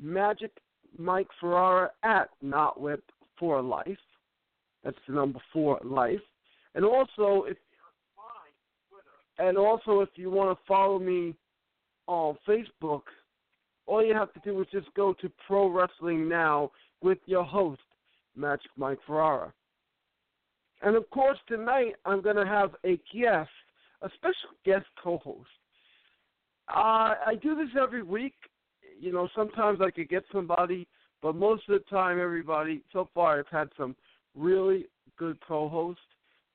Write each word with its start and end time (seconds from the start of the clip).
Magic 0.00 0.50
Mike 0.98 1.28
Ferrara 1.40 1.90
at 2.02 2.30
Notwhip 2.44 3.02
for 3.38 3.62
Life. 3.62 3.98
That's 4.82 4.96
the 5.06 5.14
number 5.14 5.40
four 5.52 5.78
life. 5.84 6.20
And 6.74 6.84
also 6.84 7.44
if 7.48 7.56
and 9.38 9.56
also 9.56 10.00
if 10.00 10.10
you 10.16 10.30
want 10.30 10.56
to 10.56 10.64
follow 10.66 10.98
me 10.98 11.34
on 12.06 12.36
Facebook, 12.46 13.02
all 13.86 14.04
you 14.04 14.14
have 14.14 14.32
to 14.34 14.40
do 14.40 14.60
is 14.60 14.66
just 14.70 14.92
go 14.94 15.14
to 15.20 15.30
Pro 15.46 15.68
Wrestling 15.68 16.28
Now 16.28 16.70
with 17.02 17.18
your 17.26 17.44
host, 17.44 17.80
Magic 18.36 18.70
Mike 18.76 18.98
Ferrara. 19.06 19.52
And 20.82 20.96
of 20.96 21.08
course, 21.10 21.38
tonight 21.46 21.94
I'm 22.04 22.22
going 22.22 22.36
to 22.36 22.46
have 22.46 22.74
a 22.84 22.98
guest, 23.12 23.50
a 24.02 24.08
special 24.14 24.50
guest 24.64 24.86
co 25.02 25.18
host. 25.18 25.48
Uh, 26.68 27.14
I 27.26 27.34
do 27.42 27.54
this 27.54 27.68
every 27.80 28.02
week. 28.02 28.34
You 28.98 29.12
know, 29.12 29.28
sometimes 29.34 29.80
I 29.80 29.90
could 29.90 30.08
get 30.08 30.24
somebody, 30.32 30.86
but 31.22 31.34
most 31.34 31.62
of 31.68 31.78
the 31.78 31.90
time, 31.90 32.20
everybody, 32.20 32.82
so 32.92 33.08
far, 33.14 33.38
I've 33.38 33.48
had 33.48 33.68
some 33.76 33.96
really 34.34 34.86
good 35.18 35.38
co 35.46 35.68
hosts. 35.68 36.02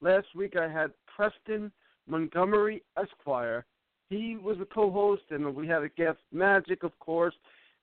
Last 0.01 0.27
week 0.35 0.55
I 0.57 0.69
had 0.69 0.91
Preston 1.15 1.71
Montgomery 2.07 2.83
Esquire. 2.97 3.65
He 4.09 4.37
was 4.37 4.57
a 4.61 4.65
co 4.65 4.91
host, 4.91 5.23
and 5.31 5.55
we 5.55 5.67
had 5.67 5.83
a 5.83 5.89
guest, 5.89 6.19
Magic, 6.31 6.83
of 6.83 6.97
course, 6.99 7.33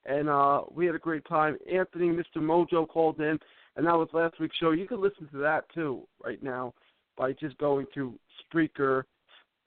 and 0.07 0.29
uh, 0.29 0.63
we 0.73 0.87
had 0.87 0.95
a 0.95 1.01
great 1.01 1.25
time. 1.27 1.59
Anthony, 1.73 2.09
Mr. 2.09 2.37
Mojo 2.37 2.89
called 2.89 3.21
in, 3.21 3.39
and 3.77 3.87
that 3.87 3.95
was 3.95 4.09
last 4.13 4.41
week's 4.41 4.57
show. 4.57 4.73
You 4.73 4.87
can 4.87 5.01
listen 5.01 5.29
to 5.33 5.39
that 5.39 5.65
too 5.75 6.07
right 6.25 6.43
now 6.43 6.75
by 7.17 7.33
just 7.33 7.57
going 7.59 7.87
to 7.95 8.19
Spreaker, 8.53 9.05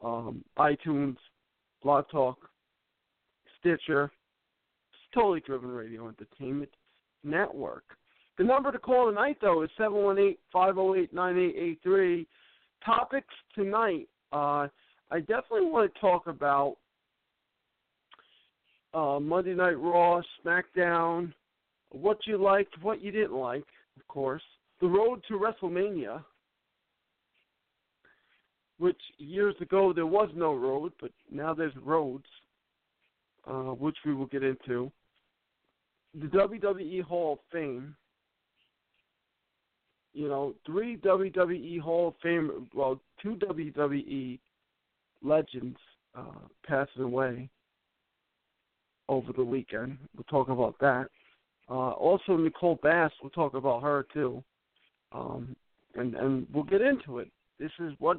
um, 0.03 0.43
iTunes, 0.57 1.15
Blog 1.83 2.05
Talk, 2.09 2.37
Stitcher. 3.59 4.11
Totally 5.13 5.39
driven 5.39 5.69
radio 5.69 6.09
entertainment 6.09 6.71
network. 7.23 7.83
The 8.37 8.43
number 8.43 8.69
to 8.71 8.79
call 8.79 9.07
tonight 9.07 9.37
though 9.41 9.63
is 9.63 9.69
718-508-9883. 9.79 12.27
Topics 12.85 13.33
tonight. 13.55 14.09
Uh, 14.33 14.67
I 15.11 15.19
definitely 15.19 15.67
want 15.67 15.93
to 15.93 16.01
talk 16.01 16.27
about 16.27 16.75
uh, 18.93 19.19
Monday 19.19 19.53
Night 19.53 19.79
Raw, 19.79 20.21
SmackDown, 20.43 21.33
what 21.91 22.17
you 22.25 22.37
liked, 22.37 22.73
what 22.81 23.01
you 23.01 23.11
didn't 23.11 23.37
like, 23.37 23.65
of 23.97 24.07
course, 24.07 24.41
the 24.81 24.87
road 24.87 25.21
to 25.27 25.39
WrestleMania, 25.39 26.23
which 28.77 28.99
years 29.17 29.55
ago 29.61 29.93
there 29.93 30.05
was 30.05 30.29
no 30.35 30.53
road, 30.53 30.91
but 30.99 31.11
now 31.31 31.53
there's 31.53 31.75
roads, 31.83 32.25
uh, 33.47 33.73
which 33.73 33.97
we 34.05 34.13
will 34.13 34.25
get 34.25 34.43
into. 34.43 34.91
The 36.19 36.27
WWE 36.27 37.03
Hall 37.03 37.33
of 37.33 37.39
Fame. 37.51 37.95
You 40.13 40.29
know, 40.29 40.55
three 40.65 40.97
WWE 40.97 41.79
Hall 41.81 42.09
of 42.09 42.13
Fame, 42.23 42.69
well, 42.73 43.01
two 43.21 43.35
WWE 43.35 44.39
legends 45.21 45.77
uh, 46.17 46.23
passing 46.65 47.03
away 47.03 47.49
over 49.09 49.33
the 49.33 49.43
weekend. 49.43 49.97
We'll 50.15 50.23
talk 50.23 50.49
about 50.49 50.75
that. 50.79 51.07
Uh, 51.69 51.91
also, 51.91 52.37
Nicole 52.37 52.79
Bass. 52.83 53.11
We'll 53.21 53.31
talk 53.31 53.55
about 53.55 53.81
her 53.81 54.05
too, 54.13 54.43
um, 55.11 55.55
and 55.95 56.13
and 56.15 56.47
we'll 56.53 56.63
get 56.63 56.81
into 56.81 57.19
it. 57.19 57.29
This 57.59 57.71
is 57.79 57.93
what 57.99 58.17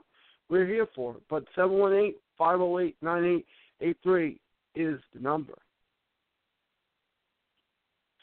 we're 0.49 0.67
here 0.67 0.89
for. 0.95 1.17
But 1.31 1.45
seven 1.55 1.79
one 1.79 1.93
eight 1.95 2.17
five 2.37 2.59
zero 2.59 2.79
eight 2.81 2.97
nine 3.03 3.25
eight 3.25 3.47
eight 3.81 3.97
three 4.03 4.41
is 4.75 4.99
the 5.15 5.21
number. 5.21 5.55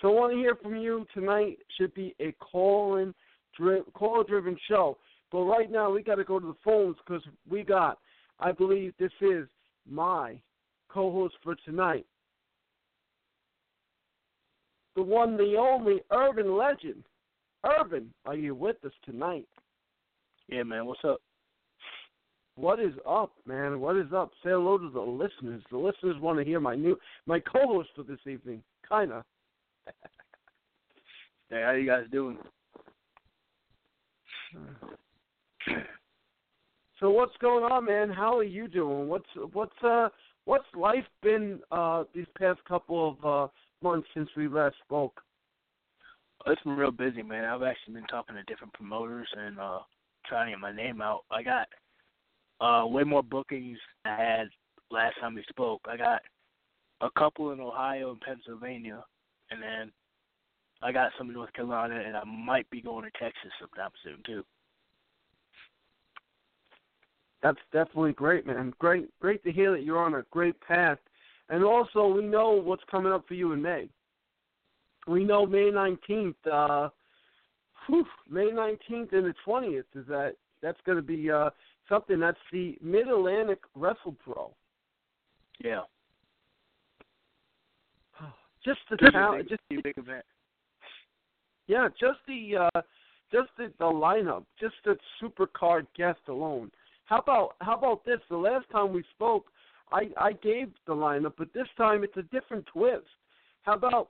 So 0.02 0.10
I 0.10 0.20
want 0.20 0.34
to 0.34 0.38
hear 0.38 0.56
from 0.56 0.76
you 0.76 1.06
tonight. 1.14 1.58
Should 1.78 1.94
be 1.94 2.14
a 2.20 2.34
call-in, 2.34 3.14
dri- 3.58 3.84
call-driven 3.94 4.58
show. 4.68 4.98
But 5.32 5.44
right 5.44 5.72
now 5.72 5.90
we 5.92 6.04
got 6.04 6.16
to 6.16 6.26
go 6.26 6.40
to 6.40 6.48
the 6.48 6.56
phones 6.64 6.98
because 7.06 7.24
we 7.50 7.64
got. 7.64 8.00
I 8.40 8.52
believe 8.52 8.94
this 9.00 9.14
is 9.22 9.48
my 9.90 10.42
co-host 10.90 11.36
for 11.42 11.56
tonight, 11.64 12.06
the 14.96 15.04
one, 15.04 15.38
the 15.38 15.56
only 15.58 16.02
urban 16.12 16.58
legend. 16.58 17.04
Urban, 17.66 18.14
are 18.26 18.36
you 18.36 18.56
with 18.56 18.76
us 18.86 18.92
tonight? 19.06 19.48
Yeah, 20.48 20.64
man. 20.64 20.86
What's 20.86 21.04
up? 21.06 21.22
What 22.56 22.80
is 22.80 22.94
up, 23.08 23.32
man? 23.48 23.80
What 23.80 23.98
is 23.98 24.14
up? 24.14 24.32
Say 24.44 24.52
hello 24.52 24.78
to 24.78 24.90
the 24.90 25.00
listeners. 25.00 25.64
The 25.72 25.78
listeners 25.78 26.22
want 26.22 26.38
to 26.40 26.46
hear 26.46 26.60
my 26.60 26.76
new 26.76 27.00
my 27.26 27.40
co-host 27.40 27.90
for 27.96 28.04
this 28.04 28.20
evening. 28.28 28.62
Kinda. 28.88 29.24
Hey, 31.50 31.62
how 31.64 31.72
you 31.72 31.86
guys 31.86 32.06
doing? 32.12 32.38
So 37.00 37.10
what's 37.10 37.36
going 37.42 37.66
on, 37.66 37.84
man? 37.84 38.10
How 38.10 38.38
are 38.38 38.46
you 38.46 38.70
doing? 38.70 39.10
What's 39.10 39.28
what's 39.52 39.84
uh 39.84 40.08
what's 40.46 40.64
life 40.74 41.04
been 41.22 41.60
uh 41.70 42.06
these 42.16 42.28
past 42.38 42.64
couple 42.66 43.18
of 43.20 43.26
uh 43.26 43.52
months 43.84 44.08
since 44.14 44.30
we 44.36 44.48
last 44.48 44.76
spoke? 44.84 45.22
Oh, 46.46 46.52
It's 46.52 46.62
been 46.64 46.76
real 46.76 46.92
busy, 46.92 47.22
man. 47.22 47.46
I've 47.46 47.64
actually 47.64 47.96
been 47.96 48.08
talking 48.08 48.36
to 48.36 48.44
different 48.44 48.74
promoters 48.74 49.28
and 49.38 49.60
uh 49.60 49.80
trying 50.26 50.48
to 50.48 50.52
get 50.54 50.60
my 50.60 50.72
name 50.72 51.02
out. 51.02 51.22
I 51.30 51.44
got 51.44 51.68
uh 52.62 52.88
way 52.88 53.04
more 53.04 53.24
bookings 53.24 53.78
I 54.06 54.16
had 54.16 54.48
last 54.90 55.16
time 55.20 55.36
we 55.36 55.44
spoke. 55.50 55.82
I 55.88 55.98
got 55.98 56.22
a 57.02 57.10
couple 57.18 57.52
in 57.52 57.60
Ohio 57.60 58.12
and 58.12 58.22
Pennsylvania, 58.22 59.04
and 59.52 59.62
then 59.62 59.92
I 60.82 60.92
got 60.92 61.12
some 61.18 61.28
in 61.28 61.34
North 61.34 61.54
Carolina, 61.54 62.02
and 62.06 62.16
I 62.16 62.24
might 62.24 62.70
be 62.70 62.82
going 62.82 63.04
to 63.04 63.12
Texas 63.20 63.52
sometime 63.60 63.92
soon 64.04 64.18
too. 64.26 64.44
That's 67.42 67.60
definitely 67.74 68.14
great, 68.14 68.48
man. 68.48 68.74
Great, 68.80 69.10
great 69.20 69.44
to 69.44 69.52
hear 69.52 69.72
that 69.72 69.84
you're 69.84 70.04
on 70.04 70.16
a 70.16 70.24
great 70.32 70.60
path. 70.62 70.98
And 71.50 71.64
also, 71.64 72.08
we 72.08 72.24
know 72.24 72.52
what's 72.52 72.84
coming 72.90 73.12
up 73.12 73.28
for 73.28 73.34
you 73.34 73.52
in 73.52 73.62
May. 73.62 73.90
We 75.08 75.24
know 75.24 75.46
May 75.46 75.70
19th. 75.72 76.36
Uh, 76.52 76.90
whew, 77.88 78.06
May 78.30 78.50
19th 78.52 79.14
and 79.14 79.26
the 79.26 79.34
20th 79.46 79.84
is 79.96 80.08
that 80.08 80.36
that's 80.62 80.80
going 80.86 80.96
to 80.96 81.02
be 81.02 81.30
uh, 81.30 81.50
something. 81.90 82.20
That's 82.20 82.38
the 82.52 82.78
Mid 82.82 83.08
Atlantic 83.10 83.60
Wrestle 83.76 84.16
Pro. 84.24 84.54
Yeah, 85.64 85.82
Just 88.66 88.80
the 88.90 88.98
talent, 89.12 89.50
just 89.50 89.62
a 89.72 89.76
big 89.82 89.98
event. 89.98 90.26
yeah, 91.68 91.88
just 92.00 92.20
the 92.28 92.70
uh, 92.74 92.82
just 93.32 93.50
the, 93.58 93.72
the 93.80 93.86
lineup, 93.86 94.46
just 94.60 94.76
the 94.86 94.96
super 95.20 95.48
card 95.48 95.86
guest 95.98 96.20
alone. 96.28 96.72
How 97.06 97.20
about 97.20 97.56
how 97.60 97.76
about 97.78 98.06
this? 98.06 98.20
The 98.30 98.38
last 98.38 98.66
time 98.72 98.94
we 98.94 99.04
spoke, 99.14 99.48
I 99.92 100.10
I 100.18 100.34
gave 100.34 100.70
the 100.88 100.94
lineup, 100.94 101.34
but 101.38 101.54
this 101.54 101.68
time 101.78 102.04
it's 102.04 102.18
a 102.18 102.24
different 102.24 102.66
twist. 102.68 103.06
How 103.64 103.74
about 103.74 104.10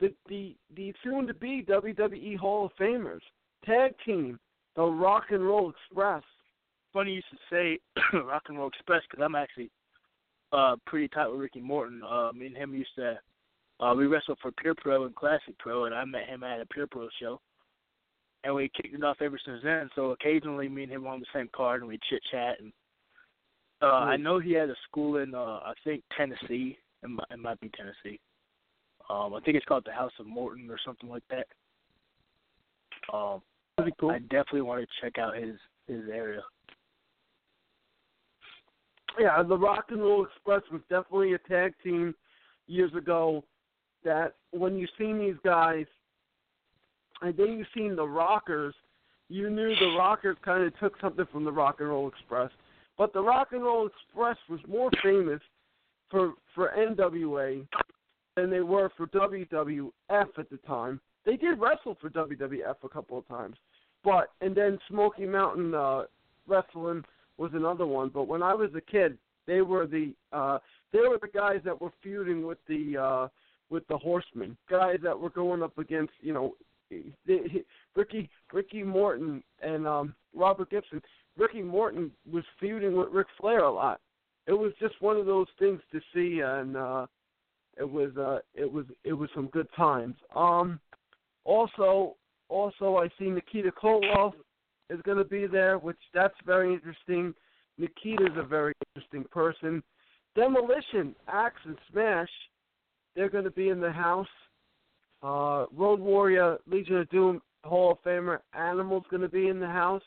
the 0.00 0.12
the 0.28 0.56
the 0.76 0.92
soon 1.02 1.26
to 1.26 1.34
be 1.34 1.64
WWE 1.68 2.36
Hall 2.38 2.66
of 2.66 2.72
Famers 2.80 3.20
tag 3.64 3.94
team, 4.04 4.38
the 4.76 4.82
Rock 4.82 5.24
and 5.30 5.44
Roll 5.44 5.70
Express. 5.70 6.22
Funny 6.92 7.14
you 7.14 7.22
should 7.28 7.38
say 7.50 7.78
Rock 8.24 8.44
and 8.48 8.58
Roll 8.58 8.68
Express 8.68 9.02
because 9.10 9.22
I'm 9.24 9.34
actually 9.34 9.70
uh 10.52 10.76
pretty 10.86 11.08
tight 11.08 11.28
with 11.28 11.40
Ricky 11.40 11.60
Morton. 11.60 12.02
Uh, 12.08 12.30
me 12.32 12.46
and 12.46 12.56
him 12.56 12.74
used 12.74 12.94
to 12.96 13.18
uh 13.80 13.94
we 13.94 14.06
wrestled 14.06 14.38
for 14.42 14.52
Pure 14.52 14.76
Pro 14.76 15.04
and 15.04 15.14
Classic 15.14 15.56
Pro, 15.58 15.84
and 15.84 15.94
I 15.94 16.04
met 16.04 16.28
him 16.28 16.42
at 16.42 16.60
a 16.60 16.66
Pure 16.66 16.88
Pro 16.88 17.08
show, 17.20 17.40
and 18.44 18.54
we 18.54 18.70
kicked 18.74 18.94
it 18.94 19.04
off 19.04 19.20
ever 19.20 19.38
since 19.44 19.60
then. 19.64 19.90
So 19.94 20.10
occasionally, 20.10 20.68
me 20.68 20.84
and 20.84 20.92
him 20.92 21.04
were 21.04 21.10
on 21.10 21.20
the 21.20 21.26
same 21.34 21.48
card, 21.54 21.80
and 21.80 21.88
we 21.88 21.98
chit 22.08 22.22
chat. 22.30 22.60
And 22.60 22.72
uh 23.84 24.04
I 24.04 24.16
know 24.16 24.38
he 24.38 24.52
had 24.52 24.70
a 24.70 24.76
school 24.88 25.18
in 25.18 25.34
uh 25.34 25.60
I 25.64 25.72
think 25.84 26.02
Tennessee. 26.16 26.78
It 27.02 27.10
might, 27.10 27.26
it 27.30 27.38
might 27.38 27.60
be 27.60 27.70
Tennessee. 27.76 28.18
Um, 29.10 29.34
I 29.34 29.40
think 29.40 29.56
it's 29.56 29.66
called 29.66 29.84
the 29.84 29.92
House 29.92 30.12
of 30.18 30.26
Morton 30.26 30.70
or 30.70 30.78
something 30.84 31.10
like 31.10 31.22
that. 31.28 31.46
Um, 33.14 33.42
Pretty 33.76 33.92
cool. 34.00 34.10
I 34.10 34.20
definitely 34.20 34.62
want 34.62 34.80
to 34.80 34.86
check 35.02 35.18
out 35.18 35.36
his 35.36 35.56
his 35.86 36.08
area. 36.10 36.40
yeah, 39.18 39.42
the 39.42 39.56
Rock 39.56 39.86
and 39.90 40.00
Roll 40.00 40.24
Express 40.24 40.62
was 40.72 40.80
definitely 40.88 41.34
a 41.34 41.38
tag 41.38 41.74
team 41.82 42.14
years 42.66 42.94
ago. 42.94 43.44
That 44.04 44.34
when 44.50 44.76
you 44.76 44.86
seen 44.98 45.18
these 45.18 45.36
guys, 45.44 45.86
and 47.22 47.36
then 47.36 47.58
you 47.58 47.64
seen 47.74 47.96
the 47.96 48.06
Rockers, 48.06 48.74
you 49.28 49.48
knew 49.50 49.74
the 49.76 49.94
Rockers 49.96 50.36
kind 50.44 50.62
of 50.62 50.78
took 50.78 51.00
something 51.00 51.26
from 51.32 51.44
the 51.44 51.52
Rock 51.52 51.76
and 51.80 51.88
Roll 51.88 52.08
Express. 52.08 52.50
But 52.96 53.12
the 53.12 53.22
Rock 53.22 53.48
and 53.52 53.62
Roll 53.62 53.88
Express 53.88 54.36
was 54.48 54.60
more 54.68 54.90
famous 55.02 55.40
for 56.10 56.34
for 56.54 56.72
NWA 56.76 57.66
than 58.36 58.50
they 58.50 58.60
were 58.60 58.90
for 58.96 59.06
WWF 59.08 59.90
at 60.10 60.50
the 60.50 60.58
time. 60.66 61.00
They 61.24 61.36
did 61.36 61.58
wrestle 61.58 61.96
for 62.00 62.10
WWF 62.10 62.76
a 62.82 62.88
couple 62.88 63.18
of 63.18 63.26
times, 63.28 63.56
but 64.02 64.30
and 64.40 64.54
then 64.54 64.78
Smoky 64.88 65.26
Mountain 65.26 65.74
uh, 65.74 66.02
Wrestling 66.46 67.04
was 67.38 67.50
another 67.54 67.86
one. 67.86 68.10
But 68.10 68.28
when 68.28 68.42
I 68.42 68.54
was 68.54 68.70
a 68.76 68.80
kid, 68.80 69.18
They 69.46 69.60
were 69.60 69.86
the 69.86 70.14
uh, 70.32 70.58
they 70.92 71.00
were 71.00 71.18
the 71.20 71.28
guys 71.28 71.60
that 71.64 71.80
were 71.80 71.92
feuding 72.02 72.46
with 72.46 72.58
the 72.66 72.96
uh, 72.96 73.28
with 73.70 73.86
the 73.88 73.98
Horsemen, 73.98 74.56
guys 74.70 74.98
that 75.02 75.18
were 75.18 75.30
going 75.30 75.62
up 75.62 75.78
against 75.78 76.12
you 76.20 76.32
know 76.32 76.54
Ricky 77.94 78.30
Ricky 78.52 78.82
Morton 78.82 79.42
and 79.60 79.86
um, 79.86 80.14
Robert 80.34 80.70
Gibson. 80.70 81.02
Ricky 81.36 81.62
Morton 81.62 82.10
was 82.30 82.44
feuding 82.60 82.96
with 82.96 83.08
Ric 83.12 83.26
Flair 83.40 83.60
a 83.60 83.72
lot. 83.72 84.00
It 84.46 84.52
was 84.52 84.72
just 84.78 85.00
one 85.00 85.16
of 85.16 85.26
those 85.26 85.46
things 85.58 85.80
to 85.92 86.00
see, 86.14 86.40
and 86.40 86.76
uh, 86.76 87.06
it 87.78 87.90
was 87.90 88.16
uh, 88.16 88.38
it 88.54 88.70
was 88.70 88.84
it 89.04 89.12
was 89.12 89.30
some 89.34 89.46
good 89.48 89.68
times. 89.76 90.14
Um, 90.34 90.78
also, 91.44 92.16
also 92.48 92.96
I 92.96 93.08
see 93.18 93.30
Nikita 93.30 93.72
Koloff 93.72 94.34
is 94.90 95.00
going 95.02 95.18
to 95.18 95.24
be 95.24 95.46
there, 95.46 95.78
which 95.78 95.98
that's 96.12 96.34
very 96.46 96.74
interesting. 96.74 97.34
Nikita's 97.78 98.36
a 98.36 98.44
very 98.44 98.74
interesting 98.94 99.24
person. 99.30 99.82
Demolition, 100.36 101.14
Axe, 101.28 101.60
and 101.64 101.78
Smash, 101.90 102.28
they're 103.14 103.28
going 103.28 103.44
to 103.44 103.50
be 103.50 103.68
in 103.68 103.80
the 103.80 103.92
house. 103.92 104.26
Uh, 105.22 105.66
Road 105.74 106.00
Warrior, 106.00 106.58
Legion 106.66 106.98
of 106.98 107.08
Doom, 107.08 107.40
Hall 107.64 107.92
of 107.92 108.02
Famer, 108.04 108.40
Animal's 108.52 109.04
going 109.10 109.22
to 109.22 109.28
be 109.28 109.48
in 109.48 109.58
the 109.58 109.66
house. 109.66 110.02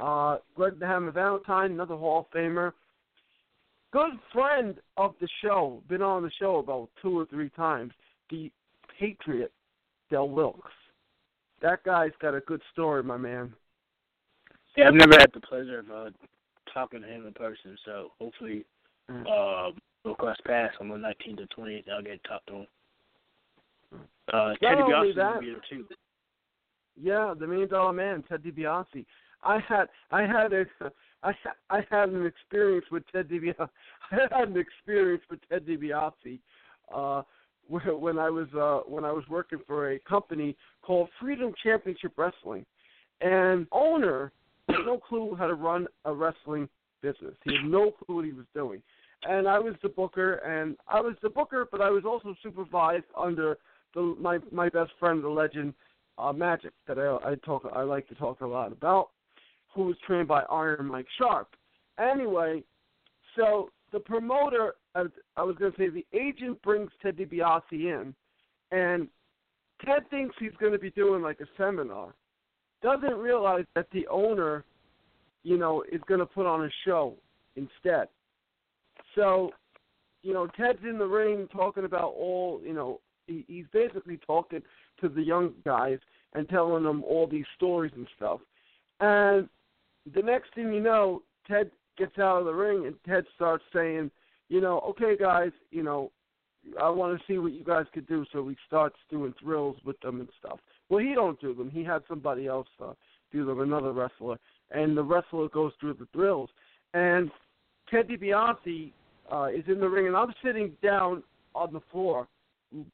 Uh, 0.00 0.38
Greg 0.54 0.78
the 0.78 0.86
Hammer 0.86 1.10
Valentine, 1.10 1.72
another 1.72 1.96
Hall 1.96 2.20
of 2.20 2.30
Famer. 2.38 2.72
Good 3.92 4.12
friend 4.32 4.76
of 4.96 5.14
the 5.20 5.28
show, 5.42 5.82
been 5.88 6.02
on 6.02 6.22
the 6.22 6.30
show 6.38 6.56
about 6.56 6.88
two 7.02 7.18
or 7.18 7.26
three 7.26 7.50
times. 7.50 7.92
The 8.30 8.50
Patriot, 8.98 9.52
Del 10.10 10.28
Wilkes. 10.28 10.70
That 11.60 11.82
guy's 11.84 12.12
got 12.22 12.34
a 12.34 12.40
good 12.40 12.62
story, 12.72 13.02
my 13.02 13.16
man. 13.16 13.52
Yeah, 14.76 14.88
I've 14.88 14.94
never 14.94 15.14
had 15.18 15.32
the 15.34 15.40
pleasure 15.40 15.80
of 15.80 15.90
uh, 15.90 16.10
talking 16.72 17.02
to 17.02 17.06
him 17.08 17.26
in 17.26 17.32
person, 17.34 17.76
so 17.84 18.12
hopefully, 18.18 18.64
Mm. 19.10 19.26
uh, 19.26 19.72
we'll 20.04 20.14
cross 20.14 20.36
paths 20.46 20.76
on 20.80 20.88
the 20.88 20.94
19th 20.94 21.40
or 21.40 21.46
20th. 21.46 21.88
I'll 21.90 22.00
get 22.00 22.22
to 22.22 22.28
talk 22.28 22.46
to 22.46 22.52
him. 22.58 22.66
Uh, 23.92 23.98
Not 24.32 24.60
Teddy 24.60 24.82
only 24.82 25.12
that- 25.14 25.34
will 25.34 25.40
be 25.40 25.46
there 25.50 25.60
too. 25.68 25.84
Yeah, 26.96 27.34
the 27.36 27.44
Million 27.48 27.68
Dollar 27.68 27.92
Man, 27.92 28.22
Ted 28.22 28.44
DiBiase. 28.44 29.04
I 29.42 29.58
had 29.66 29.88
I 30.10 30.22
had 30.22 30.52
a 30.52 30.64
I 31.22 31.84
had 31.90 32.08
an 32.10 32.26
experience 32.26 32.86
with 32.90 33.02
Ted 33.12 33.28
DiBiase. 33.28 33.54
I 34.10 34.16
had 34.30 34.48
an 34.48 34.56
experience 34.56 35.22
with 35.30 35.40
Ted 35.48 35.66
DiBiase 35.66 36.40
uh, 36.94 37.22
when 37.68 38.18
I 38.18 38.30
was 38.30 38.48
uh, 38.54 38.88
when 38.90 39.04
I 39.04 39.12
was 39.12 39.24
working 39.28 39.60
for 39.66 39.92
a 39.92 39.98
company 40.00 40.56
called 40.82 41.08
Freedom 41.20 41.52
Championship 41.62 42.12
Wrestling, 42.16 42.64
and 43.20 43.66
owner 43.72 44.32
had 44.68 44.86
no 44.86 44.98
clue 44.98 45.36
how 45.38 45.46
to 45.46 45.54
run 45.54 45.86
a 46.04 46.12
wrestling 46.12 46.68
business. 47.02 47.34
He 47.44 47.54
had 47.54 47.70
no 47.70 47.92
clue 47.92 48.16
what 48.16 48.24
he 48.24 48.32
was 48.32 48.46
doing, 48.54 48.82
and 49.24 49.46
I 49.46 49.58
was 49.58 49.74
the 49.82 49.88
booker, 49.88 50.34
and 50.36 50.76
I 50.88 51.00
was 51.00 51.14
the 51.22 51.30
booker, 51.30 51.68
but 51.70 51.80
I 51.80 51.90
was 51.90 52.04
also 52.04 52.34
supervised 52.42 53.04
under 53.16 53.58
the 53.94 54.16
my 54.18 54.38
my 54.50 54.68
best 54.68 54.92
friend, 54.98 55.22
the 55.22 55.28
legend 55.28 55.74
uh, 56.18 56.32
Magic 56.32 56.72
that 56.86 56.98
I, 56.98 57.30
I 57.30 57.34
talk 57.36 57.70
I 57.72 57.82
like 57.82 58.08
to 58.08 58.14
talk 58.14 58.40
a 58.40 58.46
lot 58.46 58.72
about, 58.72 59.10
who 59.74 59.84
was 59.84 59.96
trained 60.06 60.28
by 60.28 60.42
Iron 60.50 60.86
Mike 60.86 61.06
Sharpe. 61.18 61.54
Anyway, 61.98 62.62
so 63.36 63.70
the 63.92 64.00
promoter, 64.00 64.74
I 64.94 65.02
was 65.42 65.56
going 65.56 65.72
to 65.72 65.78
say 65.78 65.88
the 65.88 66.06
agent 66.16 66.60
brings 66.62 66.90
Ted 67.02 67.16
DiBiase 67.16 67.62
in, 67.72 68.14
and 68.72 69.08
Ted 69.84 70.08
thinks 70.10 70.34
he's 70.38 70.56
going 70.60 70.72
to 70.72 70.78
be 70.78 70.90
doing 70.90 71.22
like 71.22 71.40
a 71.40 71.46
seminar. 71.56 72.14
Doesn't 72.82 73.16
realize 73.16 73.64
that 73.74 73.86
the 73.92 74.06
owner, 74.08 74.64
you 75.42 75.58
know, 75.58 75.84
is 75.90 76.00
going 76.06 76.20
to 76.20 76.26
put 76.26 76.46
on 76.46 76.64
a 76.64 76.70
show 76.84 77.14
instead. 77.56 78.08
So, 79.14 79.50
you 80.22 80.32
know, 80.32 80.46
Ted's 80.46 80.78
in 80.82 80.98
the 80.98 81.06
ring 81.06 81.48
talking 81.52 81.84
about 81.84 82.14
all, 82.16 82.60
you 82.64 82.72
know, 82.72 83.00
he, 83.26 83.44
he's 83.48 83.66
basically 83.72 84.18
talking 84.26 84.62
to 85.00 85.08
the 85.08 85.22
young 85.22 85.52
guys 85.64 85.98
and 86.34 86.48
telling 86.48 86.84
them 86.84 87.02
all 87.04 87.26
these 87.26 87.44
stories 87.56 87.92
and 87.96 88.06
stuff. 88.16 88.40
And 89.00 89.48
the 90.14 90.22
next 90.22 90.54
thing 90.54 90.72
you 90.72 90.80
know, 90.80 91.22
Ted 91.48 91.70
gets 91.96 92.18
out 92.18 92.38
of 92.38 92.46
the 92.46 92.54
ring 92.54 92.86
and 92.86 92.94
Ted 93.06 93.24
starts 93.34 93.64
saying, 93.72 94.10
you 94.48 94.60
know, 94.60 94.80
okay 94.80 95.16
guys, 95.16 95.52
you 95.70 95.82
know, 95.82 96.10
I 96.80 96.88
want 96.90 97.18
to 97.18 97.24
see 97.26 97.38
what 97.38 97.52
you 97.52 97.64
guys 97.64 97.86
could 97.92 98.06
do. 98.06 98.24
So 98.32 98.46
he 98.48 98.56
starts 98.66 98.96
doing 99.10 99.34
thrills 99.42 99.76
with 99.84 99.98
them 100.00 100.20
and 100.20 100.28
stuff. 100.38 100.58
Well, 100.88 101.00
he 101.00 101.14
don't 101.14 101.40
do 101.40 101.54
them. 101.54 101.70
He 101.70 101.84
had 101.84 102.02
somebody 102.08 102.46
else 102.46 102.68
uh, 102.82 102.92
do 103.32 103.46
them, 103.46 103.60
another 103.60 103.92
wrestler, 103.92 104.38
and 104.70 104.96
the 104.96 105.04
wrestler 105.04 105.48
goes 105.48 105.72
through 105.80 105.94
the 105.94 106.08
thrills. 106.12 106.50
And 106.94 107.30
Ted 107.88 108.08
DiBiase 108.08 108.92
uh, 109.32 109.46
is 109.46 109.64
in 109.68 109.80
the 109.80 109.88
ring, 109.88 110.08
and 110.08 110.16
I'm 110.16 110.32
sitting 110.44 110.72
down 110.82 111.22
on 111.54 111.72
the 111.72 111.80
floor 111.92 112.26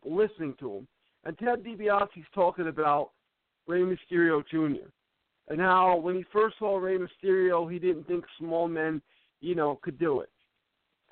listening 0.04 0.54
to 0.60 0.74
him. 0.76 0.88
And 1.24 1.38
Ted 1.38 1.64
DiBiase's 1.64 2.26
talking 2.34 2.68
about 2.68 3.10
Rey 3.66 3.80
Mysterio 3.80 4.42
Jr. 4.48 4.88
and 5.48 5.60
how 5.60 5.96
when 5.96 6.16
he 6.16 6.24
first 6.32 6.58
saw 6.58 6.76
Rey 6.76 6.98
Mysterio, 6.98 7.70
he 7.70 7.78
didn't 7.78 8.06
think 8.06 8.24
small 8.38 8.68
men, 8.68 9.00
you 9.40 9.54
know, 9.54 9.78
could 9.82 9.98
do 9.98 10.20
it. 10.20 10.30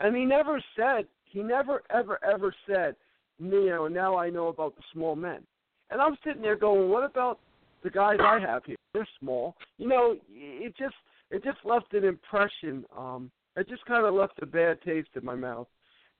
And 0.00 0.16
he 0.16 0.24
never 0.24 0.62
said, 0.76 1.06
he 1.24 1.42
never, 1.42 1.82
ever, 1.90 2.18
ever 2.24 2.54
said, 2.66 2.96
you 3.38 3.66
know, 3.66 3.88
now 3.88 4.16
I 4.16 4.30
know 4.30 4.48
about 4.48 4.76
the 4.76 4.82
small 4.92 5.16
men. 5.16 5.42
And 5.90 6.00
I'm 6.00 6.16
sitting 6.24 6.42
there 6.42 6.56
going, 6.56 6.88
what 6.88 7.04
about 7.04 7.38
the 7.82 7.90
guys 7.90 8.18
I 8.20 8.40
have 8.40 8.64
here? 8.64 8.76
They're 8.92 9.06
small. 9.20 9.54
You 9.78 9.88
know, 9.88 10.16
it 10.30 10.74
just, 10.76 10.94
it 11.30 11.44
just 11.44 11.58
left 11.64 11.92
an 11.94 12.04
impression. 12.04 12.84
Um, 12.96 13.30
it 13.56 13.68
just 13.68 13.84
kind 13.86 14.04
of 14.04 14.14
left 14.14 14.34
a 14.42 14.46
bad 14.46 14.80
taste 14.82 15.10
in 15.14 15.24
my 15.24 15.34
mouth. 15.34 15.68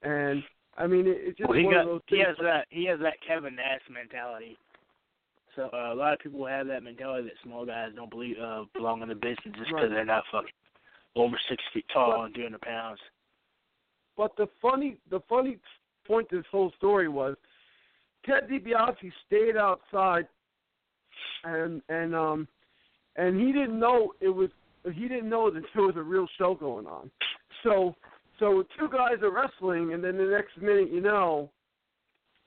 And 0.03 0.43
I 0.77 0.87
mean, 0.87 1.07
it, 1.07 1.17
it's 1.21 1.39
just 1.39 1.49
Well, 1.49 1.59
he 1.59 1.65
one 1.65 1.75
got 1.75 1.81
of 1.83 1.87
those 1.87 2.01
he 2.07 2.19
has 2.19 2.37
that 2.43 2.67
he 2.71 2.85
has 2.87 2.99
that 3.01 3.15
Kevin 3.27 3.57
Nash 3.57 3.81
mentality. 3.91 4.57
So 5.57 5.71
uh, 5.73 5.93
a 5.93 5.95
lot 5.95 6.13
of 6.13 6.19
people 6.19 6.47
have 6.47 6.67
that 6.69 6.83
mentality 6.83 7.29
that 7.29 7.35
small 7.43 7.65
guys 7.65 7.91
don't 7.95 8.11
believe 8.11 8.37
uh, 8.43 8.65
belong 8.75 9.03
in 9.03 9.09
the 9.09 9.15
business 9.15 9.39
just 9.45 9.57
because 9.59 9.73
Right. 9.75 9.91
they're 9.91 10.05
not 10.05 10.25
fucking 10.33 10.51
over 11.17 11.39
six 11.49 11.63
feet 11.73 11.85
tall 11.93 12.25
and 12.25 12.35
200 12.35 12.61
pounds. 12.61 12.99
But 14.17 14.37
the 14.37 14.49
funny, 14.61 14.99
the 15.11 15.21
funny 15.29 15.59
point 16.07 16.29
to 16.31 16.37
this 16.37 16.47
whole 16.51 16.73
story 16.77 17.09
was 17.09 17.37
Ted 18.27 18.49
DiBiase 18.49 19.13
stayed 19.27 19.57
outside, 19.57 20.27
and 21.45 21.83
and 21.89 22.15
um, 22.15 22.49
and 23.17 23.41
he 23.41 23.53
didn't 23.53 23.79
know 23.79 24.13
it 24.21 24.29
was 24.29 24.51
he 24.93 25.09
didn't 25.09 25.29
know 25.29 25.51
that 25.51 25.63
there 25.75 25.85
was 25.85 25.97
a 25.97 26.03
real 26.03 26.27
show 26.39 26.55
going 26.55 26.87
on. 26.87 27.11
So 27.63 27.95
so 28.39 28.65
two 28.79 28.89
guys 28.89 29.23
are 29.23 29.31
wrestling, 29.31 29.95
and 29.95 30.03
then 30.03 30.17
the 30.17 30.25
next 30.25 30.61
minute 30.61 30.91
you 30.93 31.01
know, 31.01 31.51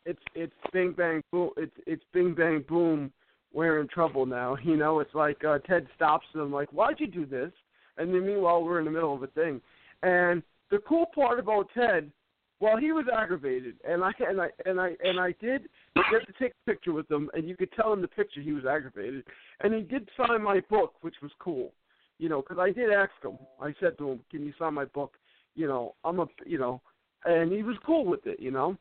it's 0.07 0.23
it's 0.33 0.53
bing 0.71 0.93
bang 0.93 1.21
boom, 1.31 1.51
it's 1.57 1.75
it's 1.85 2.03
bing 2.13 2.33
bang 2.33 2.63
boom. 2.67 3.11
We're 3.53 3.81
in 3.81 3.87
trouble 3.87 4.25
now. 4.25 4.57
You 4.63 4.77
know, 4.77 4.99
it's 4.99 5.13
like 5.13 5.43
uh, 5.43 5.59
Ted 5.59 5.85
stops 5.95 6.25
them, 6.33 6.51
like, 6.51 6.71
"Why'd 6.71 6.99
you 6.99 7.07
do 7.07 7.25
this?" 7.25 7.51
And 7.97 8.13
then 8.13 8.25
meanwhile, 8.25 8.63
we're 8.63 8.79
in 8.79 8.85
the 8.85 8.91
middle 8.91 9.13
of 9.13 9.23
a 9.23 9.27
thing. 9.27 9.59
And 10.03 10.41
the 10.71 10.77
cool 10.87 11.07
part 11.13 11.39
about 11.39 11.67
Ted, 11.73 12.11
well, 12.59 12.77
he 12.77 12.91
was 12.91 13.05
aggravated, 13.13 13.75
and 13.87 14.03
I 14.03 14.11
and 14.19 14.41
I 14.41 14.47
and 14.65 14.79
I 14.79 14.91
and 15.03 15.19
I 15.19 15.35
did 15.41 15.63
get 15.95 16.25
to 16.25 16.33
take 16.39 16.53
a 16.53 16.71
picture 16.71 16.93
with 16.93 17.09
him, 17.11 17.29
and 17.33 17.47
you 17.47 17.57
could 17.57 17.71
tell 17.73 17.93
in 17.93 18.01
the 18.01 18.07
picture 18.07 18.41
he 18.41 18.53
was 18.53 18.65
aggravated, 18.65 19.25
and 19.61 19.73
he 19.73 19.81
did 19.81 20.07
sign 20.15 20.41
my 20.41 20.61
book, 20.69 20.93
which 21.01 21.15
was 21.21 21.31
cool, 21.39 21.73
you 22.17 22.29
know, 22.29 22.41
because 22.41 22.59
I 22.59 22.71
did 22.71 22.91
ask 22.91 23.11
him. 23.21 23.37
I 23.61 23.73
said 23.79 23.97
to 23.97 24.11
him, 24.11 24.19
"Can 24.31 24.45
you 24.45 24.53
sign 24.57 24.73
my 24.73 24.85
book?" 24.85 25.13
You 25.55 25.67
know, 25.67 25.95
I'm 26.05 26.19
a, 26.19 26.27
you 26.45 26.59
know, 26.59 26.81
and 27.25 27.51
he 27.51 27.63
was 27.63 27.75
cool 27.85 28.05
with 28.05 28.25
it, 28.25 28.39
you 28.39 28.51
know. 28.51 28.77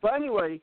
But 0.00 0.14
anyway, 0.14 0.60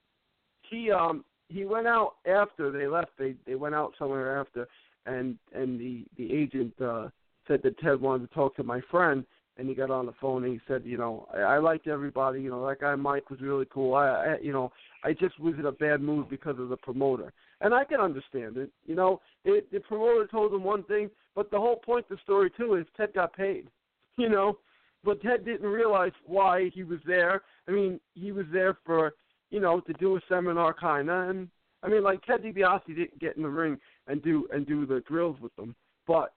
he 0.69 0.91
um 0.91 1.24
he 1.50 1.65
went 1.65 1.88
out 1.88 2.15
after 2.25 2.71
they 2.71 2.88
left. 2.88 3.12
They 3.17 3.36
they 3.45 3.55
went 3.55 3.75
out 3.75 3.93
somewhere 3.97 4.39
after, 4.39 4.67
and 5.05 5.38
and 5.53 5.79
the 5.79 6.05
the 6.17 6.33
agent 6.33 6.74
uh 6.81 7.09
said 7.47 7.62
that 7.63 7.79
Ted 7.79 8.01
wanted 8.01 8.27
to 8.27 8.33
talk 8.33 8.55
to 8.57 8.63
my 8.63 8.81
friend, 8.91 9.25
and 9.57 9.67
he 9.67 9.75
got 9.75 9.89
on 9.89 10.05
the 10.05 10.13
phone 10.19 10.43
and 10.43 10.53
he 10.53 10.59
said, 10.67 10.83
you 10.86 10.97
know, 10.97 11.27
I, 11.33 11.39
I 11.39 11.57
liked 11.59 11.88
everybody. 11.88 12.41
You 12.41 12.50
know, 12.50 12.67
that 12.67 12.81
guy 12.81 12.95
Mike 12.95 13.29
was 13.29 13.41
really 13.41 13.67
cool. 13.74 13.95
I, 13.95 14.07
I, 14.07 14.38
you 14.41 14.51
know, 14.51 14.71
I 15.03 15.13
just 15.13 15.39
was 15.39 15.55
in 15.57 15.65
a 15.65 15.71
bad 15.71 16.01
mood 16.01 16.29
because 16.29 16.59
of 16.59 16.69
the 16.69 16.77
promoter, 16.77 17.31
and 17.62 17.74
I 17.74 17.83
can 17.86 18.00
understand 18.00 18.57
it. 18.57 18.69
You 18.86 18.95
know, 18.95 19.21
it, 19.45 19.71
the 19.71 19.79
promoter 19.79 20.27
told 20.27 20.53
him 20.53 20.63
one 20.63 20.83
thing, 20.83 21.09
but 21.36 21.51
the 21.51 21.59
whole 21.59 21.77
point 21.77 22.05
of 22.09 22.17
the 22.17 22.24
story 22.24 22.51
too 22.57 22.75
is 22.75 22.86
Ted 22.95 23.13
got 23.13 23.33
paid. 23.33 23.67
You 24.19 24.29
know, 24.29 24.57
but 25.03 25.21
Ted 25.21 25.45
didn't 25.45 25.69
realize 25.69 26.12
why 26.25 26.71
he 26.74 26.83
was 26.83 26.97
there. 27.05 27.43
I 27.67 27.71
mean, 27.71 28.00
he 28.15 28.31
was 28.31 28.47
there 28.51 28.75
for 28.83 29.13
you 29.49 29.59
know 29.59 29.79
to 29.81 29.93
do 29.93 30.17
a 30.17 30.21
seminar 30.29 30.73
kinda, 30.73 31.27
and 31.29 31.49
I 31.83 31.89
mean, 31.89 32.03
like 32.03 32.23
Ted 32.25 32.43
DiBiase 32.43 32.87
didn't 32.87 33.19
get 33.19 33.37
in 33.37 33.43
the 33.43 33.49
ring 33.49 33.77
and 34.07 34.21
do 34.21 34.47
and 34.51 34.65
do 34.65 34.85
the 34.85 35.01
drills 35.07 35.37
with 35.41 35.55
them, 35.55 35.75
but 36.05 36.33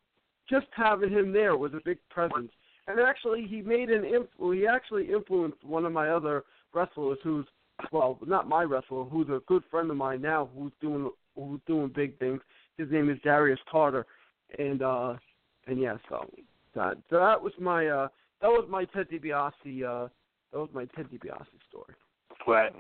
just 0.49 0.67
having 0.73 1.11
him 1.11 1.33
there 1.33 1.57
was 1.57 1.73
a 1.75 1.81
big 1.85 1.99
presence. 2.11 2.51
And 2.87 2.99
actually, 2.99 3.47
he 3.47 3.63
made 3.63 3.91
an 3.91 4.03
influ- 4.03 4.57
he 4.57 4.67
actually 4.67 5.11
influenced 5.11 5.63
one 5.65 5.85
of 5.85 5.93
my 5.93 6.09
other 6.09 6.45
wrestlers, 6.75 7.19
who's 7.23 7.47
well, 7.93 8.19
not 8.27 8.49
my 8.49 8.63
wrestler, 8.63 9.05
who's 9.05 9.29
a 9.29 9.41
good 9.47 9.63
friend 9.71 9.91
of 9.91 9.97
mine 9.97 10.21
now, 10.21 10.49
who's 10.57 10.73
doing 10.81 11.11
who's 11.37 11.61
doing 11.67 11.89
big 11.95 12.19
things. 12.19 12.41
His 12.77 12.91
name 12.91 13.09
is 13.11 13.19
Darius 13.23 13.61
Carter, 13.71 14.07
and 14.59 14.83
uh, 14.83 15.15
and 15.67 15.81
yeah, 15.81 15.97
so 16.09 16.29
that 16.75 16.97
so 17.09 17.19
that 17.19 17.41
was 17.41 17.53
my 17.59 17.87
uh 17.87 18.09
that 18.41 18.49
was 18.49 18.67
my 18.69 18.85
Ted 18.87 19.09
DiBiase. 19.11 19.85
Uh, 19.85 20.09
that 20.53 20.59
was 20.59 20.71
my 20.73 20.85
Ted 20.97 21.07
DiBiase 21.11 21.47
story. 21.69 21.95
Right. 22.47 22.73